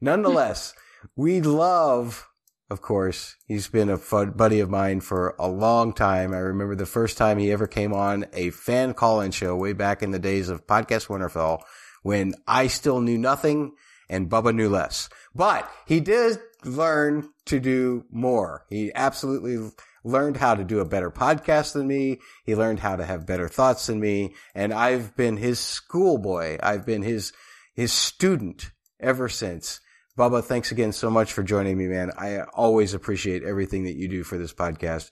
Nonetheless, 0.00 0.72
we 1.16 1.42
love, 1.42 2.26
of 2.70 2.80
course, 2.80 3.36
he's 3.46 3.68
been 3.68 3.90
a 3.90 3.98
fun 3.98 4.30
buddy 4.30 4.60
of 4.60 4.70
mine 4.70 5.00
for 5.00 5.34
a 5.38 5.46
long 5.46 5.92
time. 5.92 6.32
I 6.32 6.38
remember 6.38 6.74
the 6.74 6.86
first 6.86 7.18
time 7.18 7.36
he 7.36 7.52
ever 7.52 7.66
came 7.66 7.92
on 7.92 8.24
a 8.32 8.48
fan 8.48 8.94
call-in 8.94 9.32
show 9.32 9.54
way 9.54 9.74
back 9.74 10.02
in 10.02 10.10
the 10.10 10.18
days 10.18 10.48
of 10.48 10.66
Podcast 10.66 11.08
Winterfell 11.08 11.60
when 12.02 12.34
I 12.46 12.68
still 12.68 13.02
knew 13.02 13.18
nothing 13.18 13.72
and 14.08 14.30
Bubba 14.30 14.54
knew 14.54 14.70
less. 14.70 15.10
But 15.34 15.70
he 15.86 16.00
did 16.00 16.38
learn 16.64 17.28
to 17.44 17.60
do 17.60 18.06
more. 18.10 18.64
He 18.70 18.90
absolutely 18.94 19.70
learned 20.04 20.38
how 20.38 20.54
to 20.54 20.64
do 20.64 20.80
a 20.80 20.84
better 20.84 21.10
podcast 21.10 21.72
than 21.72 21.86
me. 21.86 22.18
He 22.44 22.56
learned 22.56 22.80
how 22.80 22.96
to 22.96 23.04
have 23.04 23.26
better 23.26 23.48
thoughts 23.48 23.86
than 23.86 24.00
me. 24.00 24.34
And 24.54 24.72
I've 24.72 25.16
been 25.16 25.36
his 25.36 25.58
schoolboy. 25.58 26.58
I've 26.62 26.86
been 26.86 27.02
his, 27.02 27.32
his 27.74 27.92
student 27.92 28.70
ever 28.98 29.28
since. 29.28 29.80
Bubba, 30.18 30.44
thanks 30.44 30.72
again 30.72 30.92
so 30.92 31.10
much 31.10 31.32
for 31.32 31.42
joining 31.42 31.78
me, 31.78 31.86
man. 31.86 32.10
I 32.18 32.40
always 32.40 32.94
appreciate 32.94 33.42
everything 33.42 33.84
that 33.84 33.94
you 33.94 34.08
do 34.08 34.24
for 34.24 34.36
this 34.36 34.52
podcast. 34.52 35.10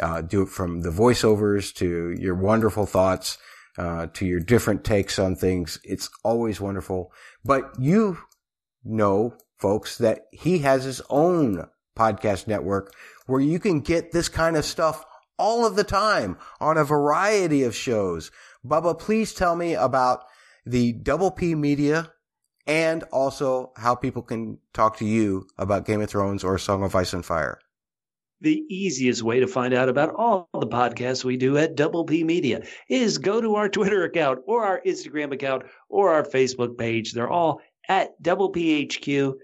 Uh, 0.00 0.20
do 0.20 0.42
it 0.42 0.48
from 0.48 0.82
the 0.82 0.90
voiceovers 0.90 1.74
to 1.74 2.14
your 2.18 2.34
wonderful 2.34 2.86
thoughts, 2.86 3.38
uh, 3.78 4.06
to 4.14 4.26
your 4.26 4.40
different 4.40 4.84
takes 4.84 5.18
on 5.18 5.34
things. 5.34 5.78
It's 5.84 6.08
always 6.22 6.60
wonderful. 6.60 7.12
But 7.44 7.74
you 7.78 8.18
know, 8.84 9.36
folks, 9.58 9.98
that 9.98 10.26
he 10.32 10.58
has 10.58 10.84
his 10.84 11.02
own 11.10 11.66
podcast 11.96 12.46
network 12.46 12.94
where 13.26 13.40
you 13.40 13.58
can 13.58 13.80
get 13.80 14.12
this 14.12 14.28
kind 14.28 14.56
of 14.56 14.64
stuff 14.64 15.04
all 15.38 15.66
of 15.66 15.76
the 15.76 15.84
time 15.84 16.38
on 16.60 16.76
a 16.76 16.84
variety 16.84 17.62
of 17.62 17.74
shows. 17.74 18.30
Bubba, 18.64 18.98
please 18.98 19.34
tell 19.34 19.56
me 19.56 19.74
about 19.74 20.24
the 20.64 20.92
Double 20.92 21.30
P 21.30 21.54
Media 21.54 22.12
and 22.66 23.04
also 23.04 23.72
how 23.76 23.94
people 23.94 24.22
can 24.22 24.58
talk 24.72 24.96
to 24.98 25.04
you 25.04 25.46
about 25.56 25.86
Game 25.86 26.00
of 26.00 26.10
Thrones 26.10 26.42
or 26.42 26.58
Song 26.58 26.82
of 26.82 26.94
Ice 26.94 27.12
and 27.12 27.24
Fire. 27.24 27.58
The 28.40 28.64
easiest 28.68 29.22
way 29.22 29.40
to 29.40 29.46
find 29.46 29.72
out 29.72 29.88
about 29.88 30.14
all 30.14 30.48
the 30.52 30.66
podcasts 30.66 31.24
we 31.24 31.36
do 31.36 31.56
at 31.56 31.74
Double 31.74 32.04
P 32.04 32.22
Media 32.22 32.62
is 32.88 33.18
go 33.18 33.40
to 33.40 33.54
our 33.54 33.68
Twitter 33.68 34.04
account 34.04 34.40
or 34.46 34.64
our 34.64 34.82
Instagram 34.84 35.32
account 35.32 35.62
or 35.88 36.12
our 36.12 36.22
Facebook 36.22 36.76
page. 36.76 37.12
They're 37.12 37.30
all 37.30 37.60
at 37.88 38.20
Double 38.20 38.52
PHQ 38.52 39.34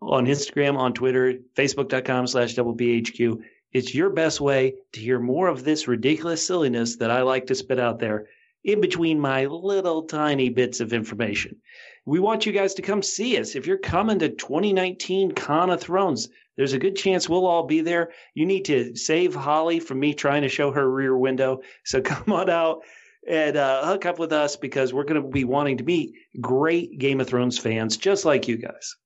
on 0.00 0.26
Instagram, 0.26 0.76
on 0.76 0.92
Twitter, 0.92 1.34
Facebook.com 1.56 2.26
slash 2.26 2.54
Double 2.54 2.76
PHQ. 2.76 3.38
It's 3.72 3.94
your 3.94 4.10
best 4.10 4.40
way 4.40 4.74
to 4.92 5.00
hear 5.00 5.18
more 5.18 5.48
of 5.48 5.64
this 5.64 5.88
ridiculous 5.88 6.46
silliness 6.46 6.96
that 6.96 7.10
I 7.10 7.22
like 7.22 7.46
to 7.46 7.54
spit 7.54 7.78
out 7.78 7.98
there 7.98 8.26
in 8.64 8.80
between 8.80 9.20
my 9.20 9.46
little 9.46 10.02
tiny 10.02 10.48
bits 10.48 10.80
of 10.80 10.92
information. 10.92 11.56
We 12.04 12.20
want 12.20 12.46
you 12.46 12.52
guys 12.52 12.74
to 12.74 12.82
come 12.82 13.02
see 13.02 13.38
us. 13.38 13.54
If 13.54 13.66
you're 13.66 13.78
coming 13.78 14.18
to 14.20 14.28
2019 14.28 15.32
Con 15.32 15.70
of 15.70 15.80
Thrones, 15.80 16.28
there's 16.56 16.72
a 16.72 16.78
good 16.78 16.96
chance 16.96 17.28
we'll 17.28 17.46
all 17.46 17.64
be 17.64 17.80
there. 17.80 18.10
You 18.34 18.46
need 18.46 18.64
to 18.66 18.96
save 18.96 19.34
Holly 19.34 19.80
from 19.80 20.00
me 20.00 20.14
trying 20.14 20.42
to 20.42 20.48
show 20.48 20.70
her 20.72 20.90
rear 20.90 21.16
window. 21.16 21.60
So 21.84 22.00
come 22.02 22.32
on 22.32 22.50
out 22.50 22.82
and 23.28 23.56
uh, 23.56 23.84
hook 23.86 24.06
up 24.06 24.18
with 24.18 24.32
us 24.32 24.56
because 24.56 24.92
we're 24.92 25.04
going 25.04 25.22
to 25.22 25.28
be 25.28 25.44
wanting 25.44 25.78
to 25.78 25.84
meet 25.84 26.14
great 26.40 26.98
Game 26.98 27.20
of 27.20 27.28
Thrones 27.28 27.58
fans 27.58 27.96
just 27.96 28.24
like 28.24 28.48
you 28.48 28.56
guys. 28.56 28.96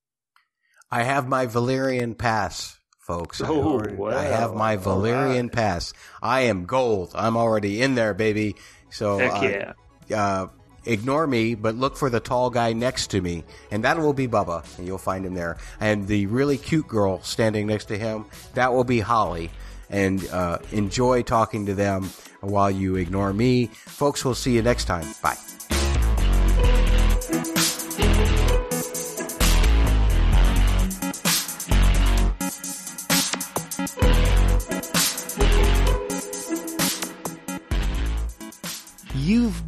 I 0.90 1.02
have 1.04 1.28
my 1.28 1.46
Valyrian 1.46 2.16
pass, 2.18 2.76
folks. 2.98 3.40
I, 3.40 3.48
Oh, 3.48 3.62
already- 3.78 4.16
I 4.16 4.24
have 4.24 4.54
my 4.54 4.76
wow. 4.76 4.82
Valyrian 4.82 5.52
pass. 5.52 5.92
I 6.22 6.42
am 6.42 6.64
gold. 6.66 7.12
I'm 7.14 7.36
already 7.36 7.80
in 7.82 7.94
there, 7.94 8.14
baby. 8.14 8.56
So 8.90 9.18
Heck 9.18 9.32
uh, 9.34 9.72
yeah. 10.08 10.22
uh, 10.22 10.46
ignore 10.84 11.26
me, 11.26 11.54
but 11.54 11.76
look 11.76 11.96
for 11.96 12.10
the 12.10 12.18
tall 12.20 12.50
guy 12.50 12.72
next 12.72 13.10
to 13.10 13.20
me, 13.20 13.44
and 13.70 13.84
that 13.84 13.98
will 13.98 14.12
be 14.14 14.26
Bubba, 14.26 14.64
and 14.78 14.86
you'll 14.86 14.98
find 14.98 15.24
him 15.24 15.34
there. 15.34 15.58
And 15.78 16.08
the 16.08 16.26
really 16.26 16.58
cute 16.58 16.88
girl 16.88 17.22
standing 17.22 17.66
next 17.68 17.84
to 17.86 17.98
him, 17.98 18.24
that 18.54 18.72
will 18.72 18.84
be 18.84 18.98
Holly. 19.00 19.50
And 19.90 20.24
uh, 20.28 20.58
enjoy 20.70 21.22
talking 21.22 21.66
to 21.66 21.74
them 21.74 22.10
while 22.40 22.70
you 22.70 22.94
ignore 22.96 23.32
me. 23.32 23.66
Folks, 23.66 24.24
we'll 24.24 24.36
see 24.36 24.54
you 24.54 24.62
next 24.62 24.84
time. 24.84 25.04
Bye. 25.20 25.36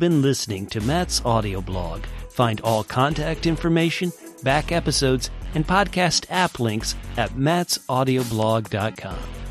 Been 0.03 0.21
listening 0.21 0.67
to 0.67 0.81
Matt's 0.81 1.25
audio 1.25 1.61
blog. 1.61 2.03
Find 2.31 2.61
all 2.63 2.83
contact 2.83 3.47
information, 3.47 4.13
back 4.43 4.73
episodes, 4.73 5.31
and 5.55 5.65
podcast 5.65 6.27
app 6.29 6.59
links 6.59 6.97
at 7.17 7.31
mattsaudioblog.com. 7.35 9.42